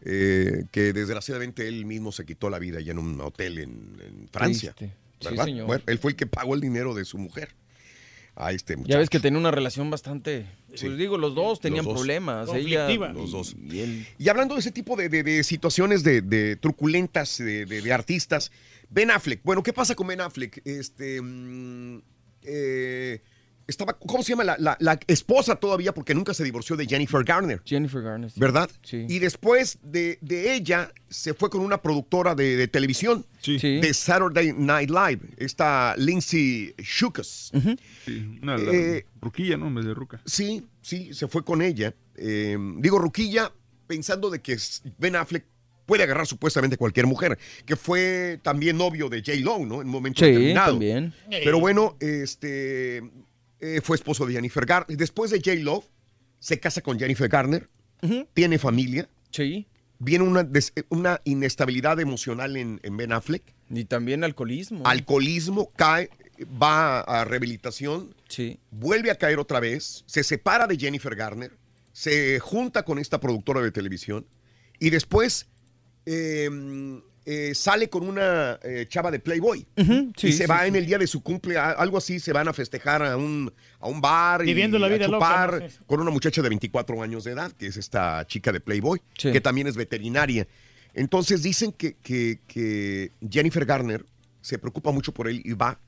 eh, 0.05 0.65
que 0.71 0.93
desgraciadamente 0.93 1.67
él 1.69 1.85
mismo 1.87 2.13
se 2.13 2.25
quitó 2.25 2.51
la 2.51 2.59
vida 2.59 2.81
ya 2.81 2.93
en 2.93 2.99
un 2.99 3.21
hotel 3.21 3.59
en, 3.59 3.97
en 4.07 4.29
Francia. 4.31 4.73
Triste. 4.73 4.97
Sí, 5.21 5.29
¿verdad? 5.29 5.45
señor. 5.45 5.67
Bueno, 5.67 5.85
él 5.87 5.99
fue 5.99 6.11
el 6.13 6.17
que 6.17 6.27
pagó 6.27 6.55
el 6.55 6.61
dinero 6.61 6.95
de 6.95 7.05
su 7.05 7.19
mujer. 7.19 7.51
A 8.35 8.51
este 8.53 8.77
muchacho. 8.79 8.93
Ya 8.95 8.99
ves 8.99 9.11
que 9.11 9.21
tenía 9.21 9.39
una 9.39 9.51
relación 9.51 9.91
bastante... 9.91 10.47
Sí. 10.75 10.87
Pues 10.87 10.97
digo, 10.97 11.19
los 11.19 11.35
dos 11.35 11.61
tenían 11.61 11.85
Los 11.85 11.93
dos. 11.93 12.01
problemas. 12.01 12.49
Ella, 12.55 12.89
Los 13.13 13.31
dos. 13.31 13.55
y 13.63 13.81
él. 13.81 14.07
Y 14.19 14.31
hablando 14.31 14.55
de 14.55 14.61
ese 14.61 14.71
tipo 14.73 14.97
de, 14.97 15.11
de- 15.11 15.23
de 15.23 15.45
situaciones 15.45 16.03
de, 16.03 16.23
de 16.23 16.57
truculentas 16.57 17.37
de, 17.37 17.67
de- 17.67 17.83
de 17.83 17.93
artistas, 17.93 18.51
Ben 18.89 19.11
Affleck. 19.11 19.43
Bueno, 19.45 19.63
¿qué 19.63 19.75
pasa 19.75 19.95
con 19.95 20.07
Ben 20.07 20.23
Affleck? 20.23 20.63
Este, 20.67 21.21
mm, 21.21 21.99
eh, 22.45 23.21
estaba, 23.73 23.95
¿cómo 23.99 24.23
se 24.23 24.31
llama? 24.31 24.45
La, 24.45 24.57
la- 24.59 24.77
la 24.81 24.99
esposa 25.09 25.57
todavía, 25.57 25.93
porque 25.93 26.15
nunca 26.15 26.33
se 26.35 26.45
divorció 26.45 26.77
de 26.77 26.87
Jennifer 26.87 27.25
Garner. 27.25 27.61
Jennifer 27.65 28.01
Garner. 28.03 28.31
sí. 28.31 28.39
¿Verdad? 28.39 28.71
Sí. 28.83 29.07
Y 29.09 29.19
después 29.19 29.79
de, 29.83 30.19
de 30.21 30.55
ella 30.55 30.93
se 31.09 31.35
fue 31.35 31.51
con 31.51 31.61
una 31.63 31.83
productora 31.83 32.35
de, 32.35 32.57
de 32.57 32.69
televisión 32.69 33.27
Sí. 33.41 33.59
de 33.59 33.93
Saturday 33.95 34.53
Night 34.57 34.91
Live, 34.91 35.21
esta 35.37 35.95
Lindsay 35.99 36.75
Shukas. 36.79 37.51
Una, 38.43 38.57
la- 38.59 38.73
Eh, 38.73 39.07
ruquilla, 39.21 39.57
¿no? 39.57 39.67
En 39.67 39.75
vez 39.75 39.85
de 39.85 39.95
ruca. 39.95 40.21
Sí, 40.25 40.65
sí, 40.81 41.13
se 41.15 41.27
fue 41.29 41.45
con 41.45 41.61
ella. 41.63 41.95
Eh, 42.17 42.57
digo 42.79 42.99
Ruquilla 42.99 43.53
pensando 43.87 44.31
de 44.31 44.41
que 44.41 44.57
Ben 44.99 45.17
Affleck 45.17 45.45
puede 45.87 46.05
agarrar 46.05 46.27
supuestamente 46.27 46.75
a 46.75 46.79
cualquier 46.79 47.07
mujer, 47.07 47.37
que 47.67 47.75
fue 47.77 48.39
también 48.43 48.79
novio 48.79 49.09
de 49.09 49.19
J. 49.19 49.33
Lo, 49.41 49.59
¿no? 49.59 49.77
En 49.83 49.89
un 49.89 49.89
momento 49.89 50.21
Sí, 50.21 50.27
determinado. 50.31 50.71
también. 50.73 51.13
Pero 51.29 51.59
bueno, 51.59 51.97
este 52.01 53.03
eh, 53.63 53.81
fue 53.83 53.97
esposo 53.97 54.27
de 54.27 54.35
Jennifer 54.35 54.67
Garner. 54.67 54.95
Después 54.99 55.31
de 55.31 55.39
J. 55.39 55.55
Lo, 55.63 55.83
se 56.39 56.61
casa 56.61 56.83
con 56.83 56.99
Jennifer 56.99 57.29
Garner, 57.29 57.71
tiene 58.35 58.59
familia. 58.59 59.09
Sí. 59.31 59.67
Viene 59.99 60.25
una, 60.25 60.47
una 60.91 61.21
inestabilidad 61.25 62.01
emocional 62.01 62.57
en, 62.57 62.81
en 62.83 62.97
Ben 62.97 63.13
Affleck. 63.13 63.43
Y 63.71 63.85
también 63.85 64.25
alcoholismo. 64.25 64.85
Alcoholismo, 64.85 65.71
cae, 65.77 66.11
va 66.61 67.01
a 67.01 67.25
rehabilitación, 67.25 68.15
Sí. 68.29 68.59
vuelve 68.71 69.11
a 69.11 69.15
caer 69.15 69.39
otra 69.39 69.61
vez, 69.61 70.03
se 70.07 70.25
separa 70.25 70.67
de 70.67 70.77
Jennifer 70.77 71.15
Garner, 71.15 71.53
se 71.93 72.41
junta 72.41 72.83
con 72.85 72.99
esta 72.99 73.21
productora 73.21 73.61
de 73.61 73.71
televisión 73.71 74.27
y 74.81 74.91
después 74.91 75.47
eh, 76.07 76.51
eh, 77.25 77.55
sale 77.55 77.89
con 77.89 78.07
una 78.07 78.59
eh, 78.63 78.87
chava 78.89 79.11
de 79.11 79.19
Playboy. 79.21 79.67
sí, 80.17 80.29
y 80.29 80.33
se 80.33 80.45
sí, 80.45 80.47
va 80.47 80.63
sí. 80.63 80.69
en 80.69 80.77
el 80.77 80.87
día 80.87 80.99
de 80.99 81.07
su 81.07 81.23
cumple, 81.23 81.57
a- 81.57 81.71
algo 81.71 81.99
así, 81.99 82.19
se 82.21 82.33
van 82.33 82.49
a 82.49 82.53
festejar 82.53 83.03
a 83.03 83.17
un, 83.17 83.53
a 83.81 83.87
un 83.89 84.01
bar 84.01 84.43
Viviendo 84.45 84.77
y 84.77 84.81
la 84.81 84.87
a 84.87 84.91
vida 84.91 85.07
loca, 85.09 85.17
chupar 85.27 85.71
sí. 85.71 85.79
con 85.87 86.01
una 86.01 86.11
muchacha 86.11 86.43
de 86.43 86.49
24 86.49 87.03
años 87.03 87.25
de 87.25 87.33
edad, 87.33 87.53
que 87.53 87.67
es 87.67 87.77
esta 87.77 88.27
chica 88.27 88.51
de 88.53 88.61
Playboy, 88.61 89.01
que 89.17 89.41
también 89.41 89.67
es 89.67 89.77
veterinaria. 89.77 90.47
Entonces 90.95 91.43
dicen 91.43 91.73
que, 91.73 91.95
que- 92.03 92.41
que 92.47 93.13
Jennifer 93.31 93.65
Garner 93.65 94.05
se 94.41 94.59
preocupa 94.59 94.91
mucho 94.91 95.13
por 95.15 95.29
él 95.29 95.41
y 95.45 95.53
va 95.53 95.79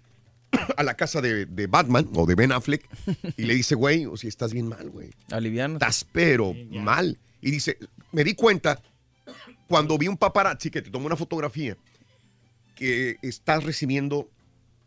a 0.76 0.82
la 0.84 0.94
casa 0.94 1.20
de, 1.20 1.46
de 1.46 1.66
Batman 1.66 2.08
o 2.14 2.26
de 2.26 2.36
Ben 2.36 2.52
Affleck 2.52 2.88
y 3.36 3.42
le 3.42 3.54
dice, 3.54 3.74
güey, 3.74 4.06
o 4.06 4.16
si 4.16 4.28
estás 4.28 4.52
bien 4.52 4.68
mal, 4.68 4.88
güey. 4.90 5.10
Aliviana. 5.32 5.74
Estás 5.74 6.06
pero 6.12 6.54
mal. 6.70 7.18
Y 7.40 7.50
dice, 7.50 7.76
me 8.12 8.22
di 8.24 8.34
cuenta 8.34 8.80
cuando 9.68 9.98
vi 9.98 10.08
un 10.08 10.16
paparazzi 10.16 10.70
que 10.70 10.82
te 10.82 10.90
tomó 10.90 11.06
una 11.06 11.16
fotografía 11.16 11.76
que 12.74 13.16
estás 13.22 13.64
recibiendo, 13.64 14.28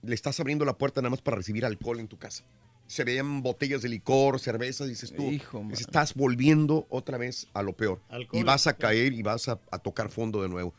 le 0.01 0.15
estás 0.15 0.39
abriendo 0.39 0.65
la 0.65 0.77
puerta 0.77 1.01
nada 1.01 1.09
más 1.11 1.21
para 1.21 1.37
recibir 1.37 1.65
alcohol 1.65 1.99
en 1.99 2.07
tu 2.07 2.17
casa. 2.17 2.43
Se 2.87 3.03
veían 3.03 3.41
botellas 3.41 3.81
de 3.81 3.89
licor, 3.89 4.39
cervezas, 4.39 4.87
dices 4.87 5.13
tú, 5.13 5.29
dices, 5.29 5.81
estás 5.81 6.13
volviendo 6.13 6.87
otra 6.89 7.17
vez 7.17 7.47
a 7.53 7.61
lo 7.61 7.73
peor. 7.73 8.01
Alcohol. 8.09 8.39
Y 8.39 8.43
vas 8.43 8.67
a 8.67 8.77
caer 8.77 9.13
y 9.13 9.21
vas 9.23 9.49
a, 9.49 9.59
a 9.71 9.79
tocar 9.79 10.09
fondo 10.09 10.41
de 10.41 10.49
nuevo. 10.49 10.73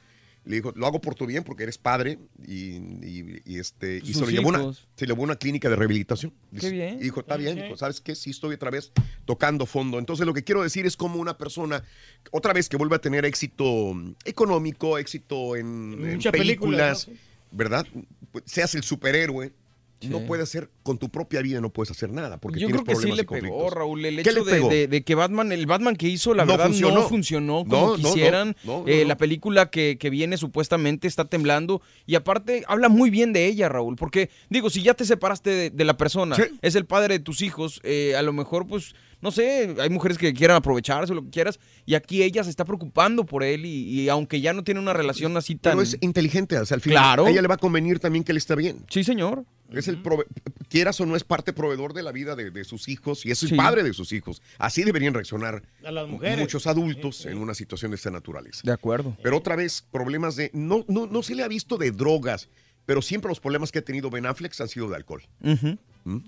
Le 0.49 0.57
dijo, 0.57 0.73
lo 0.75 0.87
hago 0.87 0.99
por 0.99 1.15
tu 1.15 1.27
bien 1.27 1.45
porque 1.45 1.65
eres 1.65 1.77
padre 1.77 2.19
y, 2.47 2.77
y- 2.77 3.43
y, 3.45 3.59
este, 3.59 4.01
y 4.03 4.15
se 4.15 4.21
lo 4.21 4.31
llevó 4.31 4.49
a 4.49 4.53
una, 4.53 4.59
se 4.97 5.07
llevó 5.07 5.21
a 5.21 5.25
una 5.25 5.37
clínica 5.37 5.69
de 5.69 5.77
rehabilitación. 5.77 6.33
Qué 6.59 6.71
bien. 6.71 6.97
Y 6.99 7.03
dijo, 7.05 7.21
está 7.21 7.37
bien, 7.37 7.57
dijo, 7.65 7.77
¿sabes 7.77 8.01
qué? 8.01 8.15
Sí 8.15 8.31
estoy 8.31 8.55
otra 8.55 8.71
vez 8.71 8.91
tocando 9.27 9.67
fondo. 9.67 9.99
Entonces 9.99 10.25
lo 10.27 10.33
que 10.33 10.43
quiero 10.45 10.63
decir 10.63 10.87
es 10.87 10.97
como 10.97 11.21
una 11.21 11.37
persona, 11.37 11.85
otra 12.31 12.55
vez 12.55 12.71
que 12.71 12.79
vuelve 12.79 12.97
a 12.97 12.99
tener 12.99 13.27
éxito 13.27 13.93
económico, 14.25 14.97
éxito 14.97 15.55
en, 15.55 15.67
en 16.01 16.15
Muchas 16.15 16.33
películas, 16.33 17.05
películas, 17.05 17.09
¿verdad? 17.53 17.87
Pues, 18.33 18.45
Seas 18.47 18.75
el 18.75 18.83
superhéroe, 18.85 19.53
Sí. 20.01 20.09
no 20.09 20.21
puedes 20.27 20.45
hacer, 20.45 20.71
con 20.85 20.97
tu 20.99 21.09
propia 21.09 21.43
vida 21.43 21.61
no 21.61 21.71
puedes 21.71 21.91
hacer 21.91 22.11
nada. 22.13 22.39
Porque 22.39 22.61
Yo 22.61 22.69
tienes 22.69 22.85
creo 22.85 22.97
que 22.97 23.03
sí 23.03 23.13
le 23.13 23.25
pegó, 23.25 23.69
Raúl. 23.69 24.05
El 24.05 24.23
¿Qué 24.23 24.31
hecho 24.31 24.45
de, 24.45 24.53
pegó? 24.53 24.69
de- 24.69 24.87
de 24.87 25.03
que 25.03 25.15
Batman, 25.17 25.51
el 25.51 25.67
Batman 25.67 25.97
que 25.97 26.07
hizo, 26.09 26.35
la 26.35 26.45
No 26.45 26.53
verdad, 26.53 26.67
funcionó. 26.67 26.95
no 26.95 27.09
funcionó 27.09 27.65
como 27.69 27.89
No, 27.89 27.95
quisieran. 27.97 28.57
no, 28.65 28.85
Eh. 28.87 29.05
La 29.05 29.17
película 29.17 29.71
que, 29.71 29.97
que 29.99 30.09
viene 30.11 30.37
supuestamente 30.37 31.09
está 31.09 31.25
temblando. 31.25 31.83
Y 32.07 32.15
aparte, 32.15 32.65
habla 32.69 32.89
muy 32.89 33.11
bien 33.11 33.33
de 33.33 33.47
ella, 33.47 33.69
Raúl. 33.69 33.97
Porque, 33.97 34.31
digo, 34.51 34.71
si 34.71 34.83
ya 34.83 34.95
te 34.95 35.05
separaste 35.05 35.51
de, 35.51 35.71
de 35.71 35.85
la 35.85 35.97
persona, 35.97 36.37
es 36.63 36.75
el 36.77 36.85
padre 36.87 37.15
de 37.19 37.25
tus 37.25 37.43
hijos, 37.43 37.81
eh, 37.83 38.15
a 38.17 38.23
lo 38.23 38.33
mejor, 38.33 38.67
pues, 38.69 38.95
no 39.21 39.31
sé, 39.31 39.75
hay 39.81 39.91
mujeres 39.91 40.17
que 40.19 40.33
quieran 40.33 40.57
aprovecharse 40.57 41.13
o 41.13 41.17
lo 41.17 41.23
que 41.25 41.31
quieras. 41.31 41.59
Y 41.87 41.95
aquí 41.95 42.23
ella 42.23 42.45
se 42.45 42.51
está 42.51 42.65
preocupando 42.65 43.25
por 43.27 43.43
él. 43.43 43.65
Y, 43.67 44.03
y 44.03 44.09
aunque 44.09 44.41
ya 44.41 44.53
no 44.53 44.63
tiene 44.65 44.81
una 44.81 44.93
relación 44.93 45.37
así 45.37 45.55
tan. 45.57 45.73
Pero 45.73 45.83
es 45.83 45.97
inteligente, 46.01 46.59
o 46.59 46.65
sea, 46.67 46.75
al 46.77 46.81
final 46.81 46.99
Claro. 47.03 47.27
a 47.27 47.31
ella 47.31 47.43
le 47.43 47.49
va 47.49 47.55
a 47.55 47.59
convenir 47.59 47.99
también 47.99 48.25
que 48.25 48.33
él 48.33 48.39
esté 48.39 48.55
bien. 48.57 48.85
Sí, 48.91 49.03
señor. 49.05 49.45
Es 49.73 49.87
el 49.87 50.03
prove- 50.03 50.25
quieras 50.71 50.99
o 51.01 51.05
no 51.07 51.15
es 51.15 51.25
parte 51.25 51.53
proveedor 51.53 51.93
de 51.93 52.03
la 52.03 52.11
vida 52.11 52.35
de, 52.37 52.51
de 52.51 52.65
sus 52.65 52.89
hijos 52.89 53.27
y 53.27 53.31
es 53.33 53.43
el 53.43 53.51
Sí. 53.51 53.55
padre 53.55 53.83
de 53.83 53.93
sus 53.93 54.13
hijos. 54.13 54.41
Así 54.59 54.83
deberían 54.83 55.13
reaccionar 55.13 55.63
A 55.85 55.91
las 55.93 56.09
mujeres. 56.09 56.39
muchos 56.39 56.67
adultos 56.67 57.27
en 57.27 57.37
una 57.37 57.53
situación 57.53 57.91
de 57.91 57.97
esta 57.97 58.11
naturaleza. 58.11 58.61
De 58.65 58.73
acuerdo. 58.73 59.15
Pero 59.23 59.37
otra 59.37 59.57
vez, 59.57 59.85
problemas 59.91 60.37
de. 60.37 60.51
No, 60.55 60.85
no, 60.89 61.07
no 61.07 61.23
se 61.23 61.35
le 61.35 61.43
ha 61.43 61.49
visto 61.49 61.77
de 61.77 61.91
drogas, 61.91 62.49
pero 62.87 63.03
siempre 63.03 63.29
los 63.29 63.41
problemas 63.41 63.71
que 63.71 63.81
ha 63.81 63.83
tenido 63.85 64.09
Ben 64.09 64.25
Affleck 64.25 64.59
han 64.59 64.69
sido 64.69 64.89
de 64.89 64.97
alcohol. 64.97 65.23
¿Mm? 65.41 65.53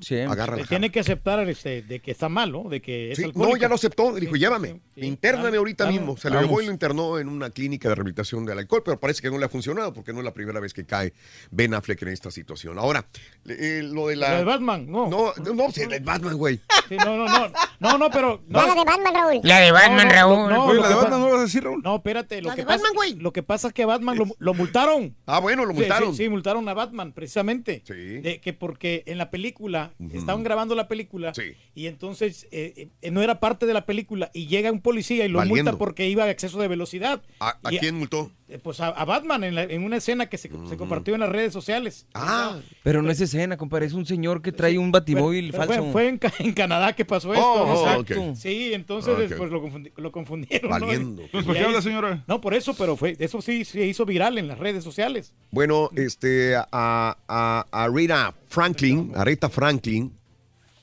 Siempre. 0.00 0.32
Agarra 0.32 0.56
la 0.56 0.62
Se 0.62 0.68
tiene 0.68 0.90
que 0.90 1.00
aceptar 1.00 1.48
este, 1.48 1.82
de 1.82 2.00
que 2.00 2.10
está 2.10 2.28
mal, 2.28 2.52
¿no? 2.52 2.68
De 2.68 2.80
que 2.80 3.12
es 3.12 3.18
Sí, 3.18 3.30
no, 3.34 3.56
ya 3.56 3.68
lo 3.68 3.74
aceptó. 3.74 4.14
Dijo, 4.14 4.34
Sí, 4.34 4.40
llévame. 4.40 4.68
sí, 4.68 4.80
sí. 4.96 5.06
Intername 5.06 5.56
ahorita 5.56 5.86
mismo. 5.86 6.16
Se 6.16 6.30
lo 6.30 6.40
llevó 6.40 6.60
y 6.62 6.66
lo 6.66 6.72
internó 6.72 7.18
en 7.18 7.28
una 7.28 7.50
clínica 7.50 7.88
de 7.88 7.94
rehabilitación 7.94 8.44
del 8.46 8.58
alcohol, 8.58 8.82
pero 8.84 8.98
parece 9.00 9.22
que 9.22 9.30
no 9.30 9.38
le 9.38 9.44
ha 9.46 9.48
funcionado 9.48 9.92
porque 9.92 10.12
no 10.12 10.18
es 10.20 10.24
la 10.24 10.34
primera 10.34 10.60
vez 10.60 10.72
que 10.74 10.84
cae 10.84 11.12
Ben 11.50 11.74
Affleck 11.74 12.02
en 12.02 12.08
esta 12.08 12.30
situación. 12.30 12.78
Ahora, 12.78 13.06
eh, 13.48 13.82
lo 13.84 14.08
de 14.08 14.16
la. 14.16 14.30
La 14.30 14.38
de 14.38 14.44
Batman, 14.44 14.86
no. 14.90 15.08
No, 15.08 15.32
no, 15.54 15.70
sí, 15.70 15.82
la 15.82 15.88
de 15.88 16.00
Batman, 16.00 16.36
güey. 16.36 16.60
Sí, 16.88 16.96
no, 16.96 17.16
no, 17.16 17.26
no. 17.26 17.52
No, 17.80 17.98
no, 17.98 18.10
pero. 18.10 18.42
No, 18.48 18.66
La 18.66 18.74
de 18.74 18.84
Batman, 18.84 19.14
Raúl. 19.14 19.40
La 19.44 19.60
de 19.60 19.70
Batman, 19.72 19.96
no, 19.96 20.04
no, 20.04 20.10
Raúl. 20.14 20.50
no, 20.50 20.72
lo 20.74 20.82
la 20.82 20.88
de 20.88 20.94
Batman 20.94 21.20
no 21.20 21.30
vas 21.30 21.38
a 21.38 21.42
decir, 21.42 21.62
Raúl. 21.64 21.80
No, 21.82 21.96
espérate. 21.96 22.42
Lo 22.42 22.48
La 22.48 22.54
que 22.54 22.62
de 22.62 22.66
pasa, 22.66 22.78
Batman, 22.78 22.92
güey. 22.94 23.14
Lo 23.14 23.32
que 23.32 23.42
pasa 23.42 23.68
es 23.68 23.74
que 23.74 23.82
a 23.82 23.86
Batman 23.86 24.18
lo, 24.18 24.26
lo 24.38 24.54
multaron. 24.54 25.14
Ah, 25.26 25.38
bueno, 25.38 25.64
lo 25.64 25.72
Sí, 25.72 25.78
multaron. 25.78 26.14
Sí, 26.16 26.24
sí, 26.24 26.28
multaron 26.28 26.68
a 26.68 26.74
Batman, 26.74 27.12
precisamente. 27.12 27.82
Sí. 27.86 27.94
De 28.20 28.40
que 28.40 28.52
porque 28.52 29.04
en 29.06 29.18
la 29.18 29.30
película, 29.30 29.69
estaban 30.12 30.42
grabando 30.42 30.74
la 30.74 30.88
película, 30.88 31.32
Sí. 31.34 31.52
y 31.74 31.86
entonces 31.86 32.46
eh, 32.50 32.88
eh, 33.02 33.10
no 33.10 33.22
era 33.22 33.40
parte 33.40 33.66
de 33.66 33.74
la 33.74 33.86
película, 33.86 34.30
y 34.34 34.46
llega 34.46 34.70
un 34.72 34.80
policía 34.80 35.24
y 35.24 35.28
lo 35.28 35.38
Valiendo. 35.38 35.72
multa 35.72 35.78
porque 35.78 36.08
iba 36.08 36.24
a 36.24 36.30
exceso 36.30 36.58
de 36.60 36.68
velocidad. 36.68 37.22
¿A, 37.40 37.58
a 37.62 37.72
Y 37.72 37.78
quién 37.78 37.96
multó? 37.96 38.30
Eh, 38.50 38.58
Pues 38.62 38.80
a, 38.80 38.88
a 38.88 39.04
Batman 39.04 39.44
en, 39.44 39.54
la- 39.54 39.62
en 39.64 39.82
una 39.84 39.96
escena 39.96 40.26
que 40.28 40.36
se, 40.38 40.50
se 40.68 40.76
compartió 40.76 41.14
en 41.14 41.20
las 41.20 41.28
redes 41.30 41.52
sociales. 41.52 42.06
Ah, 42.14 42.58
Pero 42.82 43.02
no 43.02 43.10
es 43.10 43.20
escena, 43.20 43.56
compadre. 43.56 43.86
Es 43.86 43.92
un 43.92 44.04
señor 44.06 44.42
que 44.42 44.52
trae 44.52 44.78
un 44.78 44.90
batimóvil 44.92 45.50
Pero 45.52 45.64
falso. 45.64 45.82
Fue, 45.84 45.92
fue 45.92 46.08
en, 46.08 46.18
Ca- 46.18 46.32
en 46.38 46.52
Canadá 46.52 46.92
que 46.94 47.04
pasó 47.04 47.32
esto. 47.32 47.46
Oh, 47.46 47.66
¿no? 48.04 48.22
oh. 48.30 48.34
Sí, 48.36 48.72
entonces 48.74 49.14
pues 49.36 49.50
lo, 49.50 49.62
confundi- 49.62 49.92
lo 49.96 50.12
confundieron. 50.12 50.70
¿no? 50.70 50.78
Valiendo. 50.80 51.22
Entonces, 51.22 51.46
¿por 51.46 51.56
Y 51.56 51.58
qué 51.58 51.64
habla, 51.64 51.82
señora? 51.82 52.24
No, 52.26 52.40
por 52.40 52.54
eso, 52.54 52.74
pero 52.74 52.96
fue 52.96 53.16
eso 53.18 53.40
sí 53.42 53.64
se 53.64 53.86
hizo 53.86 54.04
viral 54.04 54.38
en 54.38 54.48
las 54.48 54.58
redes 54.58 54.82
sociales. 54.84 55.34
Bueno, 55.50 55.90
este, 55.96 56.56
a, 56.56 56.66
a, 56.72 57.66
a 57.70 57.88
Rita 57.88 58.34
Franklin, 58.48 59.12
a 59.14 59.24
Rita 59.24 59.48
Franklin, 59.48 60.12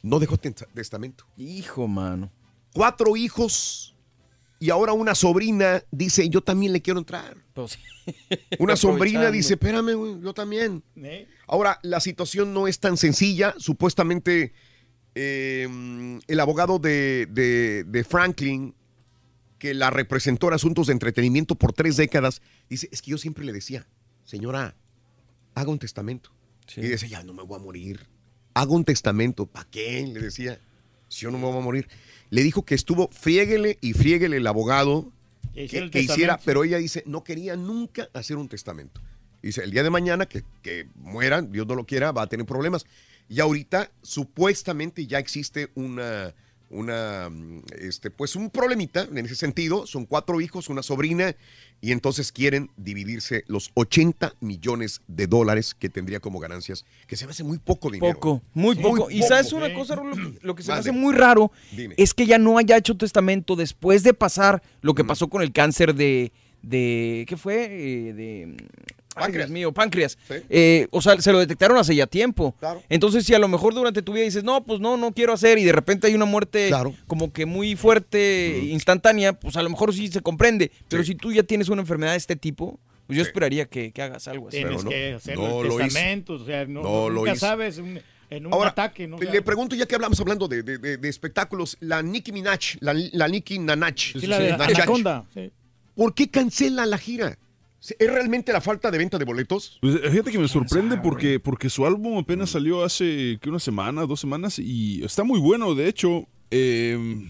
no 0.04 0.20
dejó 0.20 0.38
testamento. 0.38 1.26
Hijo, 1.38 1.88
mano. 1.88 2.32
Cuatro 2.74 3.16
hijos 3.18 3.87
y 4.60 4.70
ahora 4.72 4.94
una 4.94 5.14
sobrina 5.16 5.84
dice, 5.92 6.30
yo 6.30 6.42
también 6.42 6.74
le 6.74 6.82
quiero 6.82 7.00
entrar. 7.00 7.38
Pues, 7.54 7.78
Una 8.60 8.76
sobrina 8.76 9.30
dice, 9.32 9.54
espérame, 9.56 9.94
güey, 9.96 10.22
yo 10.22 10.34
también. 10.34 10.84
¿eh? 10.96 11.28
Ahora, 11.48 11.80
la 11.84 12.00
situación 12.00 12.54
no 12.54 12.68
es 12.68 12.80
tan 12.80 12.98
sencilla. 12.98 13.54
Supuestamente, 13.58 14.54
eh, 15.16 16.20
el 16.28 16.40
abogado 16.40 16.80
de, 16.80 17.28
de- 17.30 17.84
de 17.86 18.04
Franklin, 18.04 18.74
que 19.60 19.74
la 19.74 19.90
representó 19.90 20.48
en 20.48 20.54
asuntos 20.54 20.88
de 20.88 20.94
entretenimiento 20.94 21.56
por 21.56 21.74
tres 21.74 21.98
décadas, 21.98 22.42
dice, 22.70 22.88
es 22.92 23.02
que 23.02 23.12
yo 23.12 23.18
siempre 23.18 23.44
le 23.44 23.54
decía, 23.54 23.88
señora, 24.24 24.76
haga 25.56 25.70
un 25.72 25.80
testamento. 25.80 26.32
Sí. 26.68 26.82
Y 26.82 26.88
dice, 26.88 27.10
ya 27.10 27.24
no 27.24 27.34
me 27.34 27.44
voy 27.44 27.60
a 27.60 27.64
morir. 27.64 28.08
Haga 28.54 28.72
un 28.72 28.84
testamento. 28.86 29.46
¿Para 29.48 29.68
qué? 29.70 30.06
Le 30.08 30.20
decía, 30.20 30.60
si 31.10 31.22
yo 31.22 31.32
no 31.32 31.38
me 31.38 31.46
voy 31.46 31.58
a 31.58 31.62
morir. 31.62 31.88
Le 32.30 32.44
dijo 32.44 32.66
que 32.66 32.76
estuvo, 32.76 33.10
friéguele 33.12 33.78
y 33.82 33.94
friéguele 33.94 34.38
el 34.38 34.48
abogado 34.48 35.12
Que 35.54 35.64
hiciera 35.64 35.90
que, 35.90 36.02
hiciera, 36.02 36.40
pero 36.44 36.64
ella 36.64 36.78
dice, 36.78 37.04
no 37.06 37.24
quería 37.24 37.56
nunca 37.56 38.10
hacer 38.14 38.38
un 38.38 38.50
testamento. 38.50 39.02
Dice, 39.42 39.64
el 39.64 39.72
día 39.72 39.84
de 39.84 39.90
mañana 39.90 40.26
que, 40.26 40.44
que 40.62 40.88
mueran, 40.96 41.52
Dios 41.52 41.68
no 41.68 41.76
lo 41.76 41.86
quiera, 41.86 42.12
va 42.12 42.24
a 42.24 42.28
tener 42.28 42.46
problemas. 42.46 42.86
Y 43.30 43.40
ahorita, 43.40 43.92
supuestamente, 44.02 45.06
ya 45.08 45.20
existe 45.20 45.70
una, 45.76 46.34
una, 46.70 47.30
mm, 47.30 47.64
este, 47.80 48.10
pues 48.12 48.36
un 48.36 48.50
problemita 48.50 49.02
en 49.04 49.26
ese 49.26 49.36
sentido. 49.36 49.88
Son 49.88 50.06
cuatro 50.06 50.42
hijos, 50.42 50.70
una 50.70 50.84
sobrina, 50.84 51.36
y 51.80 51.92
entonces 51.92 52.32
quieren 52.32 52.70
dividirse 52.76 53.44
los 53.48 53.70
80 53.76 54.34
millones 54.40 55.02
de 55.08 55.28
dólares 55.28 55.76
que 55.78 55.90
tendría 55.90 56.20
como 56.20 56.40
ganancias, 56.40 56.86
que 57.08 57.16
se 57.16 57.26
me 57.26 57.32
hace 57.32 57.44
muy 57.44 57.60
poco 57.60 57.90
dinero. 57.92 58.16
Poco, 58.16 58.42
muy 58.54 58.76
Sí, 58.76 58.82
poco. 58.82 59.06
muy 59.06 59.16
y 59.16 59.22
sabes 59.24 59.54
una 59.54 59.74
cosa, 59.74 59.96
lo 59.96 60.12
que, 60.12 60.40
lo 60.42 60.56
que 60.56 60.64
se 60.64 60.72
me 60.72 60.78
hace 60.80 60.92
muy 60.92 61.14
raro 61.14 61.52
Dime. 61.72 61.94
es 61.98 62.14
que 62.14 62.26
ya 62.26 62.38
no 62.40 62.58
haya 62.58 62.78
hecho 62.78 62.98
testamento 62.98 63.56
después 63.56 64.04
de 64.04 64.14
pasar 64.14 64.62
lo 64.82 64.96
que 64.96 65.04
pasó 65.04 65.28
con 65.30 65.42
el 65.42 65.52
cáncer 65.52 65.94
de, 65.94 66.32
de 66.64 67.26
¿qué 67.28 67.38
fue? 67.38 67.66
Eh, 67.70 68.14
de, 68.14 68.58
páncreas 69.18 69.50
mío, 69.50 69.72
páncreas. 69.72 70.18
Eh, 70.50 70.88
o 70.92 71.02
sea, 71.02 71.20
se 71.22 71.32
lo 71.32 71.40
detectaron 71.40 71.78
hace 71.78 71.96
ya 71.96 72.08
tiempo. 72.08 72.56
Entonces, 72.90 73.26
si 73.26 73.34
a 73.34 73.40
lo 73.40 73.48
mejor 73.48 73.74
durante 73.74 74.02
tu 74.02 74.14
vida 74.14 74.24
dices, 74.24 74.44
no, 74.44 74.64
pues 74.64 74.80
no, 74.80 74.98
no 74.98 75.12
quiero 75.12 75.34
hacer, 75.34 75.58
y 75.58 75.64
de 75.64 75.72
repente 75.72 76.08
hay 76.08 76.16
una 76.16 76.26
muerte 76.26 76.72
como 77.08 77.32
que 77.34 77.46
muy 77.46 77.76
fuerte, 77.76 78.60
instantánea, 78.70 79.34
pues 79.34 79.56
a 79.58 79.64
lo 79.64 79.70
mejor 79.70 79.94
sí 79.94 80.08
se 80.08 80.22
comprende. 80.22 80.72
Pero 80.88 81.04
si 81.04 81.16
tú 81.16 81.32
ya 81.32 81.44
tienes 81.44 81.70
una 81.70 81.82
enfermedad 81.82 82.12
de 82.12 82.18
este 82.18 82.36
tipo, 82.36 82.80
pues 83.08 83.18
yo 83.18 83.24
esperaría 83.24 83.66
que, 83.66 83.92
que 83.92 84.02
hagas 84.02 84.28
algo 84.28 84.50
así. 84.50 84.58
Tienes 84.58 84.74
Pero 84.78 84.84
no. 84.84 84.90
que 84.90 85.14
hacer 85.14 85.38
no 85.38 85.62
el 85.62 85.68
lo 85.70 85.78
testamento, 85.78 86.34
o 86.34 86.46
sea, 86.46 86.66
no, 86.66 86.82
No 86.84 87.10
lo 87.10 87.16
nunca 87.22 87.32
hizo. 87.34 87.40
sabes 87.46 87.78
un- 87.78 88.00
en 88.30 88.46
un 88.46 88.54
Ahora, 88.54 88.72
ataque, 88.72 89.08
¿no? 89.08 89.18
Le 89.18 89.42
pregunto, 89.42 89.74
ya 89.74 89.86
que 89.86 89.96
hablamos 89.96 90.20
hablando 90.20 90.50
de, 90.50 90.62
de- 90.62 90.78
de- 90.78 90.98
de 90.98 91.08
espectáculos, 91.10 91.78
la 91.80 92.02
Nicki 92.02 92.34
Minaj, 92.34 92.76
la, 92.82 92.94
la 93.14 93.28
Nicki 93.30 93.58
Nanach. 93.60 93.98
Sí, 94.20 94.28
la 94.28 94.38
de 94.40 94.52
Minaj, 94.52 94.70
Anaconda, 94.76 95.24
sí. 95.34 95.50
¿Por 95.96 96.14
qué 96.14 96.30
cancela 96.30 96.86
la 96.86 96.98
gira? 96.98 97.38
¿Es 97.80 98.12
realmente 98.12 98.52
la 98.52 98.60
falta 98.62 98.90
de 98.92 98.98
venta 98.98 99.18
de 99.20 99.26
boletos? 99.26 99.78
Pues, 99.82 100.00
fíjate 100.02 100.32
que 100.32 100.40
me 100.40 100.48
sorprende 100.48 100.98
porque, 100.98 101.40
porque 101.40 101.70
su 101.70 101.86
álbum 101.86 102.18
apenas 102.18 102.50
salió 102.50 102.84
hace 102.84 103.38
que 103.42 103.50
una 103.50 103.60
semana, 103.60 104.06
dos 104.06 104.20
semanas 104.20 104.60
y 104.60 105.04
está 105.04 105.24
muy 105.24 105.40
bueno. 105.40 105.76
De 105.76 105.88
hecho, 105.88 106.28
eh, 106.52 107.30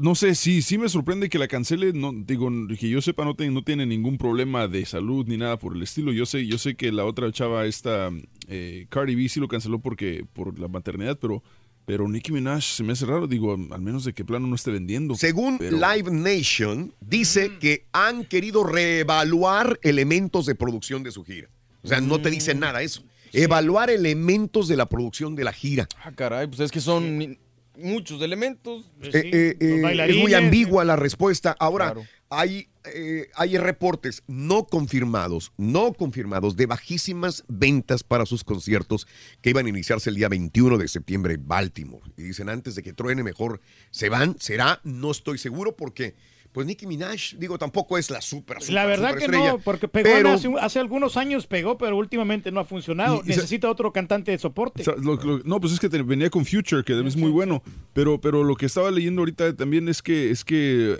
no 0.00 0.14
sé, 0.14 0.34
sí, 0.34 0.62
sí 0.62 0.78
me 0.78 0.88
sorprende 0.88 1.28
que 1.28 1.38
la 1.38 1.48
cancele. 1.48 1.92
No, 1.92 2.12
digo, 2.14 2.48
que 2.78 2.88
yo 2.88 3.02
sepa, 3.02 3.24
no, 3.24 3.34
tiene- 3.34 3.52
no 3.52 3.62
tiene 3.62 3.84
ningún 3.86 4.16
problema 4.18 4.66
de 4.68 4.86
salud 4.86 5.26
ni 5.26 5.36
nada 5.36 5.58
por 5.58 5.76
el 5.76 5.82
estilo. 5.82 6.12
Yo 6.12 6.24
sé, 6.24 6.46
yo 6.46 6.56
sé 6.56 6.74
que 6.76 6.90
la 6.92 7.04
otra 7.04 7.30
chava, 7.32 7.66
esta 7.66 8.10
eh, 8.46 8.86
Cardi 8.88 9.14
B, 9.14 9.28
sí 9.28 9.40
lo 9.40 9.48
canceló 9.48 9.78
porque 9.80 10.24
por 10.32 10.58
la 10.58 10.68
maternidad, 10.68 11.18
pero, 11.20 11.42
pero 11.88 12.06
Nicki 12.06 12.30
Minaj 12.30 12.62
se 12.62 12.84
me 12.84 12.92
hace 12.92 13.04
raro. 13.06 13.26
Digo, 13.26 13.52
al 13.54 13.80
menos 13.80 14.04
de 14.04 14.12
que 14.12 14.24
plano 14.24 14.46
no 14.46 14.54
esté 14.54 14.70
vendiendo. 14.70 15.16
Según 15.16 15.58
Pero- 15.58 15.76
Live 15.78 16.10
Nation, 16.12 16.94
dice 17.00 17.52
que 17.58 17.86
han 17.92 18.24
querido 18.26 18.62
reevaluar 18.62 19.80
elementos 19.82 20.46
de 20.46 20.54
producción 20.54 21.02
de 21.02 21.10
su 21.10 21.24
gira. 21.24 21.48
O 21.82 21.88
sea, 21.88 22.00
no 22.00 22.20
te 22.20 22.30
dice 22.30 22.54
Mm. 22.54 22.58
nada 22.60 22.82
eso. 22.82 23.02
Evaluar 23.32 23.90
elementos 23.90 24.68
de 24.68 24.76
la 24.76 24.86
producción 24.86 25.34
de 25.34 25.44
la 25.44 25.52
gira. 25.52 25.88
Ah, 26.04 26.12
caray, 26.14 26.46
pues 26.46 26.60
es 26.60 26.70
que 26.70 26.80
son 26.80 27.36
muchos 27.76 28.20
elementos. 28.22 28.84
Eh, 29.02 29.10
eh, 29.14 29.56
eh, 29.60 30.06
es 30.08 30.16
muy 30.16 30.34
ambigua 30.34 30.84
la 30.84 30.96
respuesta. 30.96 31.56
Ahora, 31.58 31.94
hay, 32.30 32.67
eh, 32.84 33.28
hay 33.34 33.58
reportes 33.58 34.22
no 34.26 34.64
confirmados, 34.66 35.52
no 35.56 35.92
confirmados 35.92 36.56
de 36.56 36.66
bajísimas 36.66 37.44
ventas 37.48 38.02
para 38.02 38.24
sus 38.26 38.44
conciertos 38.44 39.06
que 39.42 39.50
iban 39.50 39.66
a 39.66 39.68
iniciarse 39.68 40.10
el 40.10 40.16
día 40.16 40.28
21 40.28 40.78
de 40.78 40.88
septiembre 40.88 41.34
en 41.34 41.46
Baltimore. 41.46 42.04
Y 42.16 42.22
dicen, 42.22 42.48
antes 42.48 42.74
de 42.74 42.82
que 42.82 42.92
truene 42.92 43.22
mejor, 43.22 43.60
¿se 43.90 44.08
van? 44.08 44.36
¿Será? 44.38 44.80
No 44.84 45.10
estoy 45.10 45.38
seguro 45.38 45.76
porque, 45.76 46.14
pues 46.52 46.66
Nicki 46.66 46.86
Minaj, 46.86 47.34
digo, 47.38 47.58
tampoco 47.58 47.98
es 47.98 48.10
la 48.10 48.20
super, 48.22 48.58
super 48.60 48.74
La 48.74 48.86
verdad 48.86 49.16
que 49.16 49.28
no, 49.28 49.58
porque 49.58 49.86
pegó 49.88 50.08
pero- 50.08 50.30
hace, 50.30 50.48
hace 50.60 50.78
algunos 50.78 51.16
años 51.16 51.46
pegó, 51.46 51.76
pero 51.78 51.96
últimamente 51.96 52.50
no 52.50 52.60
ha 52.60 52.64
funcionado. 52.64 53.16
Y- 53.16 53.30
y 53.30 53.32
se- 53.34 53.36
Necesita 53.40 53.70
otro 53.70 53.92
cantante 53.92 54.30
de 54.30 54.38
soporte. 54.38 54.82
O 54.82 54.84
sea, 54.84 54.94
lo- 54.96 55.16
lo- 55.16 55.40
no, 55.44 55.60
pues 55.60 55.72
es 55.74 55.80
que 55.80 55.88
te- 55.88 56.02
venía 56.02 56.30
con 56.30 56.46
Future, 56.46 56.82
que 56.84 56.98
es 57.06 57.16
muy 57.16 57.30
bueno. 57.30 57.62
Pero, 57.92 58.20
pero 58.20 58.44
lo 58.44 58.54
que 58.56 58.66
estaba 58.66 58.90
leyendo 58.90 59.20
ahorita 59.22 59.54
también 59.56 59.88
es 59.88 60.00
que 60.00 60.30
es 60.30 60.44
que 60.44 60.98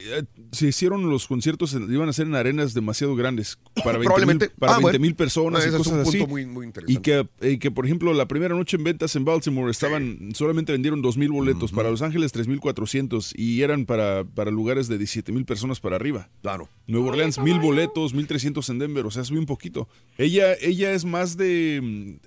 eh, 0.00 0.24
se 0.52 0.68
hicieron 0.68 1.08
los 1.10 1.26
conciertos, 1.26 1.74
iban 1.74 2.08
a 2.08 2.12
ser 2.12 2.26
en 2.26 2.34
arenas 2.34 2.74
demasiado 2.74 3.14
grandes 3.16 3.58
para 3.84 3.98
20 3.98 4.04
Probablemente. 4.04 4.46
mil 4.46 4.54
para 4.58 4.72
Ah, 4.72 4.78
20 4.78 4.98
mil 4.98 5.10
bueno. 5.10 5.16
personas 5.16 5.64
y 5.64 5.68
es 5.68 5.72
un 5.74 5.78
cosas 5.78 6.08
así. 6.08 6.18
punto 6.18 6.30
muy- 6.30 6.46
muy 6.46 6.66
interesante. 6.66 6.92
y 6.92 7.02
que, 7.02 7.28
eh, 7.40 7.58
que, 7.58 7.70
por 7.70 7.84
ejemplo, 7.84 8.12
la 8.14 8.28
primera 8.28 8.54
noche 8.54 8.76
en 8.76 8.84
ventas 8.84 9.14
en 9.16 9.24
Baltimore 9.24 9.70
estaban, 9.70 10.30
solamente 10.34 10.72
vendieron 10.72 11.02
2 11.02 11.16
mil 11.16 11.30
boletos, 11.30 11.72
para 11.72 11.90
Los 11.90 12.02
Ángeles 12.02 12.32
3.400 12.34 13.32
y 13.36 13.62
eran 13.62 13.86
para, 13.86 14.24
para 14.24 14.50
lugares 14.50 14.88
de 14.88 14.98
17 14.98 15.32
mil 15.32 15.44
personas 15.44 15.80
para 15.80 15.96
arriba. 15.96 16.28
Claro. 16.42 16.68
Nueva 16.86 17.08
Orleans, 17.08 17.38
mil 17.40 17.58
boletos, 17.58 18.14
1.300 18.14 18.68
en 18.70 18.78
Denver, 18.78 19.06
o 19.06 19.10
sea, 19.10 19.24
sube 19.24 19.38
un 19.38 19.46
poquito. 19.46 19.88
Ella, 20.16 20.54
ella 20.60 20.92
es 20.92 21.04
más 21.04 21.36
de, 21.36 22.18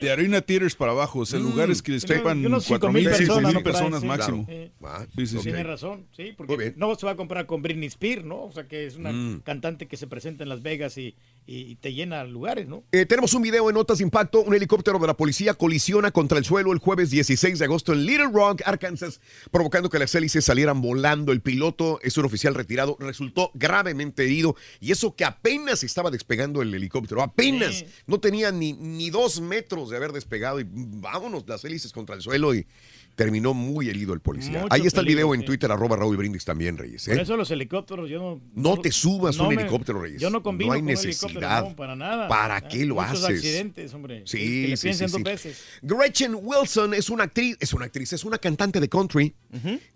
de 0.00 0.10
Arena 0.10 0.40
Theaters 0.40 0.74
para 0.74 0.92
abajo, 0.92 1.20
o 1.20 1.26
sea, 1.26 1.38
Mm. 1.38 1.42
lugares 1.42 1.82
que 1.82 1.92
4 1.92 2.60
5,000 2.60 3.04
mil, 3.04 3.14
5 3.14 3.34
personas, 3.34 3.54
mil 3.54 3.62
personas 3.62 4.04
máximo. 4.04 4.46
Claro. 4.46 4.60
Eh, 4.60 4.70
Ah, 4.82 5.06
Sí, 5.14 5.26
sí, 5.26 5.36
sí. 5.38 5.42
Tiene 5.44 5.62
razón, 5.62 6.06
sí, 6.16 6.32
porque 6.36 6.72
no 6.76 6.94
se 6.94 7.06
va 7.06 7.12
a 7.12 7.16
comparar 7.16 7.46
con 7.46 7.62
Britney 7.62 7.86
Spears, 7.88 8.24
¿no? 8.24 8.44
O 8.44 8.52
sea, 8.52 8.66
que 8.66 8.86
es 8.86 8.96
una 8.96 9.12
Mm. 9.12 9.40
cantante 9.44 9.86
que 9.86 9.96
se 9.96 10.06
presenta 10.06 10.42
en 10.42 10.48
Las 10.48 10.62
Vegas 10.62 10.96
y, 10.98 11.14
y- 11.54 11.76
te 11.76 11.92
llena 11.92 12.22
lugares, 12.24 12.68
¿no? 12.68 12.84
Eh, 12.92 13.06
tenemos 13.06 13.32
un 13.34 13.42
video 13.42 13.68
en 13.68 13.74
Notas 13.74 13.98
de 13.98 14.04
Impacto. 14.04 14.42
Un 14.42 14.54
helicóptero 14.54 14.98
de 14.98 15.06
la 15.06 15.16
policía 15.16 15.54
colisiona 15.54 16.10
contra 16.10 16.38
el 16.38 16.44
suelo 16.44 16.72
el 16.72 16.78
jueves 16.78 17.10
16 17.10 17.58
de 17.58 17.64
agosto 17.64 17.92
en 17.92 18.04
Little 18.06 18.28
Rock, 18.32 18.62
Arkansas, 18.64 19.20
provocando 19.50 19.88
que 19.90 19.98
las 19.98 20.14
hélices 20.14 20.44
salieran 20.44 20.80
volando. 20.80 21.32
El 21.32 21.40
piloto 21.40 21.98
es 22.02 22.16
un 22.18 22.24
oficial 22.26 22.54
retirado, 22.54 22.96
resultó 23.00 23.50
gravemente 23.54 24.24
herido 24.24 24.56
y 24.80 24.92
eso 24.92 25.14
que 25.16 25.24
apenas 25.24 25.82
estaba 25.84 26.10
despegando 26.10 26.62
el 26.62 26.74
helicóptero, 26.74 27.22
apenas. 27.22 27.76
Sí. 27.76 27.86
No 28.06 28.20
tenía 28.20 28.52
ni, 28.52 28.72
ni 28.74 29.10
dos 29.10 29.40
metros 29.40 29.90
de 29.90 29.96
haber 29.96 30.12
despegado 30.12 30.60
y 30.60 30.66
vámonos 30.68 31.44
las 31.48 31.64
hélices 31.64 31.92
contra 31.92 32.14
el 32.14 32.22
suelo 32.22 32.54
y 32.54 32.66
terminó 33.20 33.52
muy 33.52 33.90
herido 33.90 34.14
el 34.14 34.20
policía. 34.20 34.62
Mucho 34.62 34.72
Ahí 34.72 34.86
está 34.86 35.00
el 35.00 35.06
video 35.06 35.34
en 35.34 35.40
sí. 35.40 35.46
Twitter, 35.46 35.70
arroba 35.70 35.94
Raúl 35.94 36.16
Brindis 36.16 36.42
también, 36.46 36.78
Reyes. 36.78 37.06
¿eh? 37.06 37.10
Por 37.10 37.20
eso 37.20 37.36
los 37.36 37.50
helicópteros, 37.50 38.08
yo 38.08 38.18
no... 38.18 38.40
No 38.54 38.80
te 38.80 38.90
subas 38.90 39.36
un 39.38 39.48
me- 39.48 39.60
helicóptero, 39.60 40.00
Reyes. 40.00 40.22
Yo 40.22 40.30
no 40.30 40.42
combino 40.42 40.68
No 40.68 40.72
hay 40.72 40.80
con 40.80 40.84
un 40.88 40.94
necesidad. 40.94 41.28
helicóptero, 41.58 41.68
no, 41.70 41.76
para 41.76 41.96
nada. 41.96 42.28
¿Para 42.28 42.56
¿eh? 42.56 42.64
qué 42.70 42.86
lo 42.86 42.94
Muchos 42.94 43.24
haces? 43.24 43.36
accidentes, 43.36 43.92
hombre. 43.92 44.22
Sí, 44.24 44.38
que 44.38 44.68
le 44.68 44.76
sí, 44.78 44.84
piensen 44.86 45.08
sí, 45.10 45.12
dos 45.12 45.22
veces. 45.22 45.62
Gretchen 45.82 46.34
Wilson 46.40 46.94
es 46.94 47.10
una 47.10 47.24
actriz, 47.24 47.58
es 47.60 47.74
una 47.74 47.84
actriz, 47.84 48.10
es 48.14 48.24
una 48.24 48.38
cantante 48.38 48.80
de 48.80 48.88
country. 48.88 49.34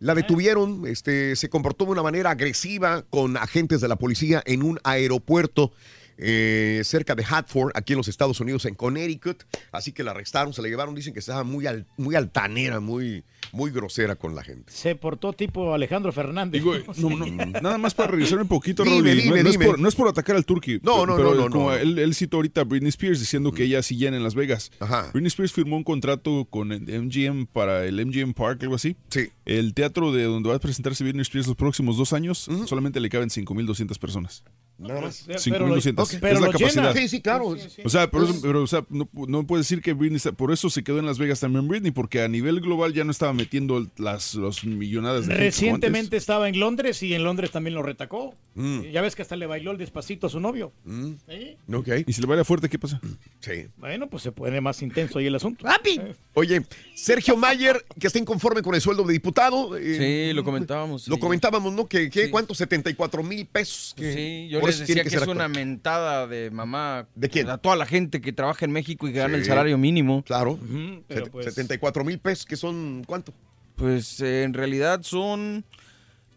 La 0.00 0.14
detuvieron, 0.14 0.86
este, 0.86 1.34
se 1.34 1.48
comportó 1.48 1.86
de 1.86 1.92
una 1.92 2.02
manera 2.02 2.30
agresiva 2.30 3.06
con 3.08 3.38
agentes 3.38 3.80
de 3.80 3.88
la 3.88 3.96
policía 3.96 4.42
en 4.44 4.62
un 4.62 4.78
aeropuerto 4.84 5.72
eh, 6.18 6.80
cerca 6.84 7.14
de 7.14 7.24
Hartford, 7.28 7.72
aquí 7.74 7.92
en 7.92 7.98
los 7.98 8.08
Estados 8.08 8.40
Unidos, 8.40 8.64
en 8.66 8.74
Connecticut. 8.74 9.42
Así 9.72 9.92
que 9.92 10.02
la 10.04 10.12
arrestaron, 10.12 10.52
se 10.52 10.62
la 10.62 10.68
llevaron, 10.68 10.94
dicen 10.94 11.12
que 11.12 11.20
estaba 11.20 11.44
muy, 11.44 11.66
al- 11.66 11.86
muy 11.96 12.14
altanera, 12.14 12.80
muy, 12.80 13.24
muy 13.52 13.70
grosera 13.70 14.16
con 14.16 14.34
la 14.34 14.42
gente. 14.44 14.72
Se 14.72 14.94
portó 14.94 15.32
tipo 15.32 15.74
Alejandro 15.74 16.12
Fernández. 16.12 16.60
Digo, 16.62 16.74
no, 16.98 17.10
no, 17.10 17.46
nada 17.60 17.78
más 17.78 17.94
para 17.94 18.10
revisar 18.12 18.38
un 18.40 18.48
poquito, 18.48 18.84
Dime, 18.84 19.14
dime, 19.14 19.36
no, 19.38 19.42
no 19.44 19.50
es 19.50 19.56
por, 19.58 19.78
no 19.78 19.88
es 19.88 19.94
por 19.94 20.08
atacar 20.08 20.36
al 20.36 20.44
Turkey. 20.44 20.80
No, 20.82 21.06
no, 21.06 21.16
pero 21.16 21.34
no, 21.34 21.44
no, 21.44 21.50
como 21.50 21.70
no. 21.70 21.76
Él, 21.76 21.98
él 21.98 22.14
citó 22.14 22.36
ahorita 22.38 22.60
a 22.62 22.64
Britney 22.64 22.88
Spears 22.90 23.20
diciendo 23.20 23.52
que 23.52 23.64
ella 23.64 23.82
sí 23.82 23.96
llena 23.96 24.16
en 24.16 24.22
Las 24.22 24.34
Vegas. 24.34 24.70
Ajá. 24.80 25.10
Britney 25.12 25.28
Spears 25.28 25.52
firmó 25.52 25.76
un 25.76 25.84
contrato 25.84 26.46
con 26.50 26.72
el 26.72 26.82
MGM 26.82 27.46
para 27.46 27.84
el 27.86 28.04
MGM 28.04 28.32
Park, 28.34 28.62
algo 28.62 28.74
así. 28.76 28.96
Sí. 29.08 29.28
El 29.44 29.74
teatro 29.74 30.12
de 30.12 30.24
donde 30.24 30.48
va 30.48 30.56
a 30.56 30.58
presentarse 30.58 31.02
Britney 31.04 31.22
Spears 31.22 31.46
los 31.46 31.56
próximos 31.56 31.96
dos 31.96 32.12
años, 32.12 32.48
solamente 32.66 33.00
le 33.00 33.08
caben 33.08 33.28
5.200 33.28 33.98
personas. 33.98 34.44
Nada 34.76 35.00
más. 35.02 35.24
Pero 35.26 35.38
5.200. 35.38 35.94
lo- 35.96 36.02
Es 36.02 36.16
pero 36.20 36.40
la 36.40 36.50
capacidad. 36.50 36.94
Sí, 36.94 37.08
sí, 37.08 37.20
claro. 37.20 37.54
O 37.84 37.88
sea, 37.88 38.10
pero, 38.10 38.62
o 38.62 38.66
sea, 38.66 38.84
no, 38.90 39.08
no 39.12 39.46
puedes 39.46 39.66
decir 39.68 39.82
que 39.82 39.92
Britney, 39.92 40.16
está- 40.16 40.32
por 40.32 40.52
eso 40.52 40.68
se 40.70 40.82
quedó 40.82 40.98
en 40.98 41.06
Las 41.06 41.18
Vegas 41.18 41.40
también 41.40 41.68
Britney, 41.68 41.92
porque 41.92 42.22
a 42.22 42.28
nivel 42.28 42.60
global 42.60 42.92
ya 42.92 43.04
no 43.04 43.10
estaba 43.12 43.32
metiendo 43.32 43.86
las 43.98 44.34
los 44.34 44.64
millonadas 44.64 45.26
de. 45.26 45.34
Recientemente 45.34 46.16
estaba 46.16 46.48
en 46.48 46.58
Londres 46.58 47.02
y 47.02 47.14
en 47.14 47.22
Londres 47.24 47.50
también 47.52 47.74
lo 47.74 47.82
retacó. 47.82 48.34
Mm. 48.56 48.82
Ya 48.92 49.00
ves 49.02 49.14
que 49.16 49.22
hasta 49.22 49.36
le 49.36 49.46
bailó 49.46 49.70
el 49.72 49.78
despacito 49.78 50.26
a 50.26 50.30
su 50.30 50.40
novio. 50.40 50.72
Mm. 50.84 51.12
¿Sí? 51.28 51.56
Ok. 51.72 51.88
Y 52.06 52.12
si 52.12 52.20
le 52.20 52.26
baila 52.26 52.44
fuerte, 52.44 52.68
¿qué 52.68 52.78
pasa? 52.78 53.00
Sí. 53.40 53.66
Bueno, 53.76 54.08
pues 54.08 54.22
se 54.22 54.32
pone 54.32 54.60
más 54.60 54.80
intenso 54.82 55.18
ahí 55.18 55.26
el 55.26 55.34
asunto. 55.34 55.64
¡Papi! 55.64 56.00
Oye, 56.34 56.62
Sergio 56.94 57.36
Mayer, 57.36 57.84
que 57.98 58.06
está 58.08 58.18
inconforme 58.18 58.62
con 58.62 58.74
el 58.74 58.80
sueldo 58.80 59.04
de 59.04 59.12
diputado. 59.12 59.76
eh, 59.76 60.28
Sí, 60.28 60.34
lo 60.34 60.42
comentábamos. 60.44 61.06
Lo 61.08 61.18
comentábamos, 61.18 61.72
¿no? 61.72 61.86
Que, 61.86 62.10
que 62.10 62.24
Sí. 62.26 62.30
¿Cuánto? 62.30 62.54
74 62.54 63.22
mil 63.22 63.46
pesos. 63.46 63.94
que 63.96 64.14
Sí, 64.14 64.48
yo 64.48 64.60
decía 64.66 65.02
que, 65.04 65.14
es 65.16 65.26
una 65.26 65.48
mentada 65.48 66.26
de 66.26 66.50
mamá. 66.50 67.06
¿De 67.14 67.28
quién? 67.28 67.48
A 67.50 67.58
toda 67.58 67.76
la 67.76 67.86
gente 67.86 68.20
que 68.20 68.32
trabaja 68.32 68.64
en 68.64 68.72
México 68.72 69.06
y 69.08 69.12
que 69.12 69.18
gana 69.18 69.36
el 69.36 69.44
salario 69.44 69.78
mínimo. 69.78 70.22
Claro. 70.24 70.52
Ujú, 70.52 71.02
pero 71.08 71.24
Set- 71.26 71.32
pues- 71.32 71.44
74 71.46 72.04
mil 72.04 72.18
pesos, 72.18 72.46
que 72.46 72.56
son 72.56 73.04
¿cuánto? 73.06 73.32
Pues 73.76 74.20
eh, 74.20 74.44
en 74.44 74.54
realidad 74.54 75.00
son 75.02 75.64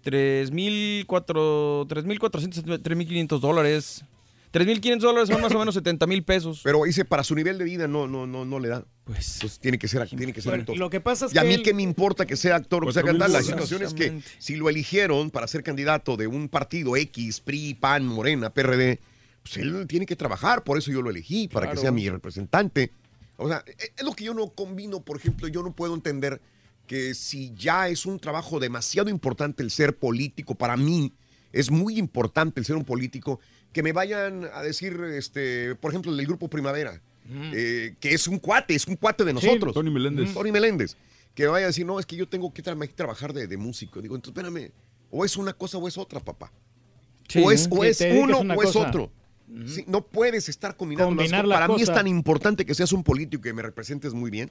3.400, 0.04 1.88
3.400, 1.88 2.82
3.500 2.82 3.40
dólares. 3.40 4.04
3.500 4.54 5.00
dólares 5.00 5.30
son 5.30 5.42
más 5.42 5.52
o 5.54 5.60
menos 5.60 5.76
70 5.76 6.08
mil 6.08 6.24
pesos. 6.24 6.62
Pero 6.64 6.84
dice, 6.86 7.04
para 7.06 7.24
su 7.24 7.36
nivel 7.36 7.58
de 7.58 7.66
vida 7.66 7.88
no, 7.88 8.08
no, 8.08 8.26
no, 8.26 8.46
no 8.46 8.60
le 8.60 8.70
da. 8.70 8.86
Pues, 9.04 9.38
Pues 9.42 9.60
tiene 9.60 9.78
que 9.78 9.88
ser, 9.88 10.08
tiene 10.10 10.34
que 10.34 10.42
ser 10.42 10.52
Bueno, 10.52 10.62
actor. 10.62 10.78
lo 10.78 10.90
que 10.90 11.00
pasa 11.02 11.26
es 11.26 11.36
y 11.36 11.38
a 11.38 11.42
que 11.42 11.48
mí 11.48 11.54
él- 11.56 11.64
qué 11.64 11.74
me 11.74 11.84
importa 11.84 12.26
que 12.26 12.36
sea 12.38 12.56
actor 12.56 12.84
o 12.84 12.88
que 12.88 12.94
sea 12.94 13.04
cantante. 13.04 13.34
La 13.34 13.42
situación 13.44 13.84
es 13.84 13.94
que 13.94 14.22
si 14.40 14.56
lo 14.56 14.70
eligieron 14.70 15.32
para 15.32 15.48
ser 15.48 15.64
candidato 15.64 16.18
de 16.18 16.28
un 16.28 16.50
partido 16.50 16.96
X, 16.96 17.42
PRI, 17.42 17.74
PAN, 17.76 18.06
Morena, 18.08 18.50
PRD, 18.54 19.00
pues 19.44 19.58
él 19.58 19.86
tiene 19.88 20.06
que 20.06 20.16
trabajar. 20.16 20.64
Por 20.64 20.78
eso 20.78 20.92
yo 20.92 21.02
lo 21.02 21.10
elegí, 21.10 21.48
para 21.48 21.70
que 21.70 21.78
sea 21.78 21.92
mi 21.92 22.10
representante. 22.10 22.92
O 23.38 23.48
sea, 23.48 23.64
e- 23.68 23.92
es 23.98 24.04
lo 24.04 24.14
que 24.14 24.24
yo 24.24 24.34
no 24.34 24.48
combino, 24.50 25.02
por 25.02 25.18
ejemplo, 25.18 25.48
yo 25.48 25.62
no 25.62 25.72
puedo 25.74 25.94
entender 25.94 26.42
que 26.88 27.14
si 27.14 27.54
ya 27.54 27.90
es 27.90 28.06
un 28.06 28.18
trabajo 28.20 28.60
demasiado 28.62 29.10
importante 29.10 29.62
el 29.62 29.72
ser 29.72 29.98
político, 29.98 30.56
para 30.56 30.78
mí 30.78 31.12
es 31.54 31.70
muy 31.70 31.98
importante 32.00 32.60
el 32.60 32.66
ser 32.66 32.76
un 32.78 32.84
político, 32.86 33.40
que 33.78 33.84
me 33.84 33.92
vayan 33.94 34.50
a 34.56 34.64
decir, 34.64 35.00
este, 35.14 35.76
por 35.76 35.92
ejemplo, 35.92 36.12
del 36.16 36.26
grupo 36.26 36.48
Primavera, 36.48 37.00
eh, 37.54 37.94
que 38.00 38.12
es 38.12 38.28
un 38.28 38.40
cuate, 38.40 38.74
es 38.74 38.88
un 38.88 38.96
cuate 38.96 39.24
de 39.24 39.34
nosotros. 39.34 39.72
Tony 39.72 39.92
Meléndez. 39.92 40.34
Tony 40.34 40.52
Meléndez, 40.52 40.98
que 41.36 41.46
vaya 41.46 41.66
a 41.66 41.68
decir, 41.68 41.86
no, 41.86 42.00
es 42.00 42.08
que 42.08 42.16
yo 42.16 42.28
tengo 42.28 42.52
que 42.52 42.64
tra- 42.64 42.92
trabajar 42.96 43.34
de, 43.34 43.46
de 43.46 43.56
músico. 43.56 44.02
Digo, 44.02 44.16
entonces 44.16 44.44
espérame, 44.44 44.72
o 45.12 45.24
es 45.26 45.38
una 45.38 45.54
cosa 45.54 45.78
o 45.78 45.88
es 45.88 45.96
otra, 45.96 46.20
papá. 46.20 46.52
Sí. 47.28 47.40
o 47.46 47.52
es, 47.52 47.68
o 47.72 47.76
uno 48.20 48.40
o 48.40 48.64
es 48.64 48.76
otro. 48.76 49.12
Sí, 49.68 49.84
no 49.86 50.04
puedes 50.04 50.50
estar 50.50 50.76
combinando 50.76 51.22
las 51.22 51.30
cosas. 51.32 51.48
Para 51.48 51.68
mí 51.68 51.80
es 51.80 51.94
tan 51.94 52.08
importante 52.08 52.66
que 52.66 52.74
seas 52.74 52.92
un 52.94 53.04
político 53.04 53.42
y 53.42 53.44
que 53.52 53.54
me 53.54 53.62
representes 53.62 54.16
muy 54.16 54.32
bien, 54.32 54.50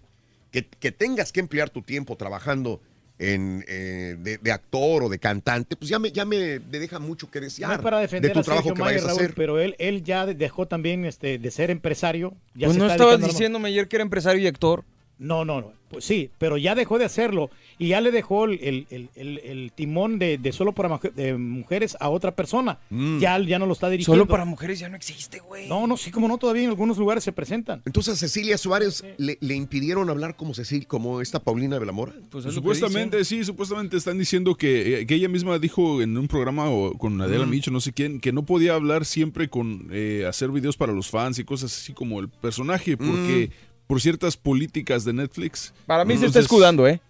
que, 0.53 0.69
que 0.69 0.93
tengas 0.93 1.33
que 1.33 1.41
emplear 1.41 1.69
tu 1.69 1.83
tiempo 1.83 2.17
trabajando 2.17 2.81
en, 3.19 3.65
eh, 3.67 4.17
de, 4.19 4.39
de 4.39 4.53
actor 4.53 5.05
o 5.05 5.09
de 5.09 5.19
cantante, 5.19 5.77
pues 5.77 5.89
ya 5.89 5.99
me, 5.99 6.13
ya 6.13 6.25
me, 6.25 6.59
deja 6.59 6.99
mucho 6.99 7.31
que 7.31 7.41
No 7.41 7.45
desear 7.45 7.73
es 7.73 7.79
para 7.79 7.97
de 7.99 8.03
defender 8.03 8.33
tu 8.33 8.41
a 8.41 8.43
trabajo 8.43 8.69
Sergio 8.69 8.75
que 8.75 8.81
Mayer, 8.81 8.95
vayas 9.01 9.05
a 9.05 9.09
Raúl, 9.09 9.21
hacer. 9.21 9.35
pero 9.35 9.59
él, 9.59 9.75
él 9.79 10.03
ya 10.05 10.27
dejó 10.27 10.67
también 10.67 11.05
este, 11.05 11.39
de 11.39 11.51
ser 11.51 11.71
empresario. 11.71 12.35
Ya 12.55 12.67
Pues 12.67 12.75
se 12.75 12.79
no 12.79 12.87
está 12.91 13.05
estabas 13.05 13.21
diciéndome 13.27 13.69
ayer 13.69 13.89
que 13.89 13.97
era 13.97 14.03
empresario 14.03 14.43
y 14.43 14.47
actor. 14.47 14.85
No, 15.19 15.45
no, 15.45 15.61
no. 15.63 15.73
Pues 15.89 16.05
sí, 16.05 16.31
pero 16.39 16.57
ya 16.59 16.75
dejó 16.75 16.99
de 16.99 17.05
hacerlo 17.05 17.49
y 17.79 17.89
ya 17.89 18.01
le 18.01 18.11
dejó 18.11 18.47
el, 18.47 18.59
el- 18.91 19.09
el- 19.15 19.39
el- 19.45 19.73
timón 19.73 20.19
de, 20.19 20.37
de 20.37 20.51
solo 20.53 20.73
para 20.73 20.99
de 21.15 21.35
mujeres 21.39 21.97
a 22.01 22.09
otra 22.09 22.35
persona. 22.35 22.81
Mm. 22.91 23.19
Ya, 23.21 23.39
ya 23.39 23.59
no 23.61 23.67
lo 23.67 23.73
está 23.73 23.89
dirigiendo. 23.89 24.15
Solo 24.17 24.27
para 24.29 24.45
mujeres 24.45 24.81
ya 24.81 24.89
no 24.89 24.97
existe, 24.97 25.39
güey. 25.39 25.69
No, 25.69 25.87
no, 25.87 25.97
sí, 25.97 26.11
como 26.11 26.27
no, 26.27 26.39
todavía 26.39 26.65
en 26.65 26.71
algunos 26.71 26.99
lugares 26.99 27.23
se 27.23 27.31
presentan. 27.31 27.83
Entonces 27.87 28.15
a 28.15 28.17
Cecilia 28.17 28.59
Suárez 28.59 29.05
le, 29.17 29.39
le 29.41 29.55
impidieron 29.55 30.11
hablar 30.11 30.35
como 30.37 30.55
Cecilia, 30.55 30.87
como 30.89 31.21
esta 31.21 31.39
Paulina 31.39 31.79
de 31.79 31.87
la 31.87 31.93
Mora. 31.93 32.15
Pues 32.31 32.45
supuestamente, 32.53 33.25
sí, 33.25 33.45
supuestamente 33.45 33.97
están 33.97 34.19
diciendo 34.19 34.57
que, 34.57 35.01
eh, 35.03 35.07
que 35.07 35.15
ella 35.15 35.29
misma 35.29 35.59
dijo 35.61 36.03
en 36.03 36.19
un 36.19 36.27
programa 36.27 36.69
o 36.69 36.93
con 36.99 37.21
Adela 37.23 37.47
Mm. 37.47 37.51
Micho, 37.51 37.71
no 37.71 37.81
sé 37.81 37.93
quién, 37.93 38.19
que 38.21 38.33
no 38.33 38.45
podía 38.45 38.75
hablar 38.75 39.05
siempre 39.05 39.49
con 39.49 39.87
eh, 39.93 40.25
hacer 40.29 40.51
videos 40.51 40.77
para 40.77 40.93
los 40.93 41.09
fans 41.11 41.39
y 41.39 41.45
cosas 41.45 41.73
así 41.79 41.93
como 41.93 42.19
el 42.19 42.29
personaje, 42.29 42.97
porque 42.97 43.51
por 43.87 44.01
ciertas 44.01 44.37
políticas 44.37 45.05
de 45.05 45.13
Netflix. 45.13 45.73
Para 45.87 46.05
mí 46.05 46.17
se 46.17 46.27
está 46.27 46.41
escudando, 46.41 46.87
¿eh? 46.87 47.01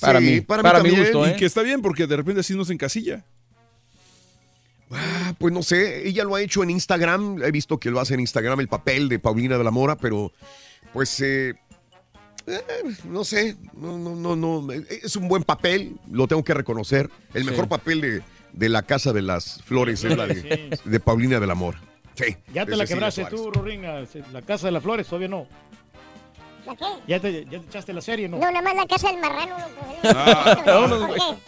Para 0.00 0.18
Sí, 0.20 0.26
mí, 0.26 0.40
para, 0.42 0.62
mi 0.62 0.70
también, 0.70 1.00
gusto, 1.00 1.26
Y 1.26 1.30
¿eh? 1.30 1.36
que 1.36 1.46
está 1.46 1.62
bien, 1.62 1.80
porque 1.80 2.06
de 2.06 2.16
repente 2.16 2.40
así 2.40 2.54
nos 2.54 2.68
encasilla. 2.70 3.24
Ah, 4.90 5.34
pues 5.38 5.52
no 5.52 5.62
sé, 5.62 6.06
ella 6.06 6.22
lo 6.24 6.34
ha 6.36 6.40
hecho 6.42 6.62
en 6.62 6.70
Instagram, 6.70 7.42
he 7.42 7.50
visto 7.50 7.78
que 7.78 7.90
lo 7.90 7.98
hace 8.00 8.14
en 8.14 8.20
Instagram 8.20 8.60
el 8.60 8.68
papel 8.68 9.08
de 9.08 9.18
Paulina 9.18 9.58
de 9.58 9.64
la 9.64 9.72
Mora, 9.72 9.96
pero 9.96 10.32
pues 10.92 11.18
eh, 11.20 11.54
eh, 12.46 12.60
no 13.08 13.24
sé, 13.24 13.56
no, 13.74 13.98
no, 13.98 14.14
no, 14.14 14.36
no, 14.36 14.72
es 14.72 15.16
un 15.16 15.26
buen 15.28 15.42
papel, 15.42 15.96
lo 16.10 16.28
tengo 16.28 16.44
que 16.44 16.54
reconocer. 16.54 17.10
El 17.34 17.42
Sí. 17.44 17.50
mejor 17.50 17.68
papel 17.68 18.00
de, 18.00 18.22
de 18.52 18.68
la 18.68 18.82
Casa 18.82 19.12
de 19.12 19.22
las 19.22 19.60
Flores 19.64 20.04
es 20.04 20.16
la 20.16 20.26
de, 20.28 20.70
Sí. 20.84 20.88
de 20.88 21.00
Paulina 21.00 21.40
de 21.40 21.46
la 21.48 21.54
Mora. 21.56 21.80
Sí, 22.14 22.36
Ya 22.54 22.64
te 22.64 22.76
la 22.76 22.86
quebraste 22.86 23.24
tú, 23.26 23.50
Roringa. 23.50 24.04
La 24.32 24.42
Casa 24.42 24.66
de 24.68 24.72
las 24.72 24.82
Flores, 24.84 25.06
todavía 25.08 25.28
no. 25.28 25.48
¿La 26.66 26.74
qué? 26.74 26.84
¿Ya 27.06 27.20
te, 27.20 27.44
ya 27.44 27.60
te 27.60 27.66
echaste 27.66 27.92
la 27.92 28.00
serie, 28.00 28.28
no? 28.28 28.38
No, 28.38 28.50
nada 28.50 28.60
más 28.60 28.74
la 28.74 28.86
casa 28.86 29.08
del 29.10 29.20
marrano. 29.20 29.56
loco. 29.56 29.76
Ah, 30.04 30.62
vámonos. 30.66 31.00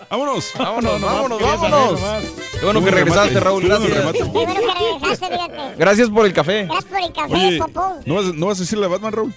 Vámonos. 0.09 0.53
Vámonos, 0.59 1.01
No, 1.01 1.07
vámonos, 1.07 1.43
vámonos. 1.43 2.01
Qué 2.53 2.65
bueno 2.65 2.85
que 2.85 2.91
regresaste, 2.93 3.41
Raúl. 3.41 3.65
Gracias. 3.65 3.91
remate. 3.97 4.19
Qué 4.19 4.25
bueno 4.25 4.55
que 4.55 4.61
regresaste, 4.61 5.27
fíjate. 5.29 5.77
Gracias 5.77 6.11
por 6.11 6.27
el 6.27 6.33
café. 6.33 6.65
Gracias 6.67 6.85
por 6.85 7.01
el 7.01 7.13
café, 7.13 7.35
Oye. 7.35 7.59
¿no 8.07 8.15
vas, 8.15 8.25
¿no 8.35 8.47
vas 8.47 8.59
a 8.59 8.61
decir 8.63 8.79
la 8.79 8.87
de 8.87 8.93
Batman, 8.93 9.13
Raúl? 9.13 9.35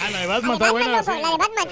Ah, 0.00 0.10
la 0.10 0.20
de 0.20 0.26
Batman 0.26 0.50
de 0.50 0.64
está 0.64 0.70
buena. 0.72 0.98
loco, 0.98 1.12
sí. 1.12 1.22
la 1.22 1.30
de 1.30 1.36
Batman. 1.38 1.68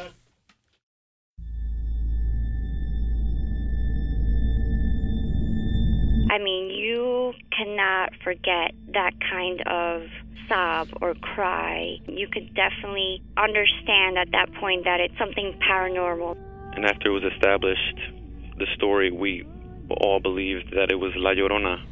I 6.28 6.38
mean, 6.38 6.70
you 6.70 7.32
cannot 7.56 8.10
forget 8.24 8.72
that 8.92 9.12
kind 9.30 9.60
of 9.66 10.02
sob 10.48 10.88
or 11.00 11.14
cry. 11.14 11.98
You 12.06 12.28
could 12.28 12.54
definitely 12.54 13.22
understand 13.36 14.18
at 14.18 14.30
that 14.32 14.52
point 14.60 14.84
that 14.84 15.00
it's 15.00 15.16
something 15.18 15.58
paranormal. 15.68 16.36
And 16.74 16.84
after 16.84 17.08
it 17.08 17.12
was 17.12 17.24
established, 17.34 17.98
the 18.58 18.66
story, 18.76 19.10
we 19.10 19.46
all 20.00 20.20
believed 20.20 20.72
that 20.72 20.90
it 20.90 20.96
was 20.96 21.12
La 21.16 21.30
Llorona. 21.30 21.82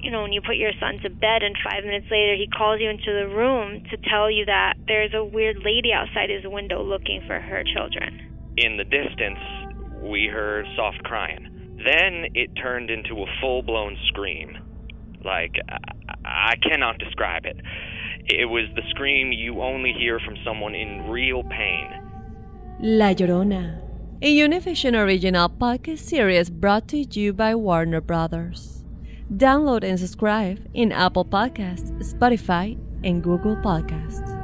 You 0.00 0.10
know, 0.10 0.22
when 0.22 0.32
you 0.32 0.40
put 0.40 0.56
your 0.56 0.72
son 0.80 0.98
to 1.02 1.10
bed 1.10 1.42
and 1.42 1.54
five 1.62 1.84
minutes 1.84 2.06
later 2.10 2.34
he 2.34 2.48
calls 2.48 2.80
you 2.80 2.90
into 2.90 3.12
the 3.12 3.28
room 3.28 3.84
to 3.90 3.96
tell 4.10 4.30
you 4.30 4.44
that 4.46 4.74
there's 4.88 5.14
a 5.14 5.24
weird 5.24 5.58
lady 5.64 5.92
outside 5.92 6.28
his 6.28 6.44
window 6.44 6.82
looking 6.82 7.22
for 7.26 7.38
her 7.38 7.62
children. 7.62 8.18
In 8.56 8.76
the 8.76 8.84
distance, 8.84 9.38
we 10.02 10.26
heard 10.26 10.66
soft 10.76 11.02
crying. 11.04 11.78
Then 11.84 12.30
it 12.34 12.50
turned 12.60 12.90
into 12.90 13.22
a 13.22 13.26
full 13.40 13.62
blown 13.62 13.96
scream. 14.08 14.58
Like, 15.24 15.54
I-, 15.68 15.78
I 16.24 16.56
cannot 16.56 16.98
describe 16.98 17.44
it. 17.46 17.56
It 18.26 18.46
was 18.46 18.66
the 18.74 18.82
scream 18.90 19.32
you 19.32 19.62
only 19.62 19.92
hear 19.92 20.20
from 20.20 20.36
someone 20.44 20.74
in 20.74 21.08
real 21.10 21.42
pain. 21.44 21.88
La 22.80 23.12
Llorona, 23.14 23.80
a 24.20 24.36
Univision 24.36 24.94
original 24.94 25.48
podcast 25.48 25.98
series 25.98 26.50
brought 26.50 26.88
to 26.88 26.98
you 26.98 27.32
by 27.32 27.54
Warner 27.54 28.00
Brothers. 28.00 28.84
Download 29.32 29.82
and 29.82 29.98
subscribe 29.98 30.60
in 30.74 30.92
Apple 30.92 31.24
Podcasts, 31.24 31.90
Spotify, 32.14 32.78
and 33.02 33.22
Google 33.22 33.56
Podcasts. 33.56 34.41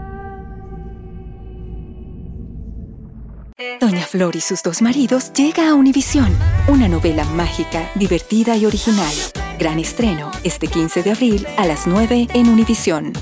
Doña 3.81 4.07
Flor 4.07 4.37
y 4.37 4.41
sus 4.41 4.63
dos 4.63 4.83
maridos 4.83 5.33
llega 5.33 5.69
a 5.69 5.75
Univisión, 5.75 6.29
una 6.69 6.87
novela 6.87 7.25
mágica, 7.25 7.91
divertida 7.97 8.57
y 8.57 8.67
original. 8.67 9.13
Gran 9.59 9.81
estreno 9.81 10.31
este 10.45 10.69
15 10.69 11.03
de 11.03 11.11
abril 11.11 11.47
a 11.57 11.67
las 11.67 11.89
9 11.89 12.29
en 12.35 12.49
Univisión. 12.51 13.13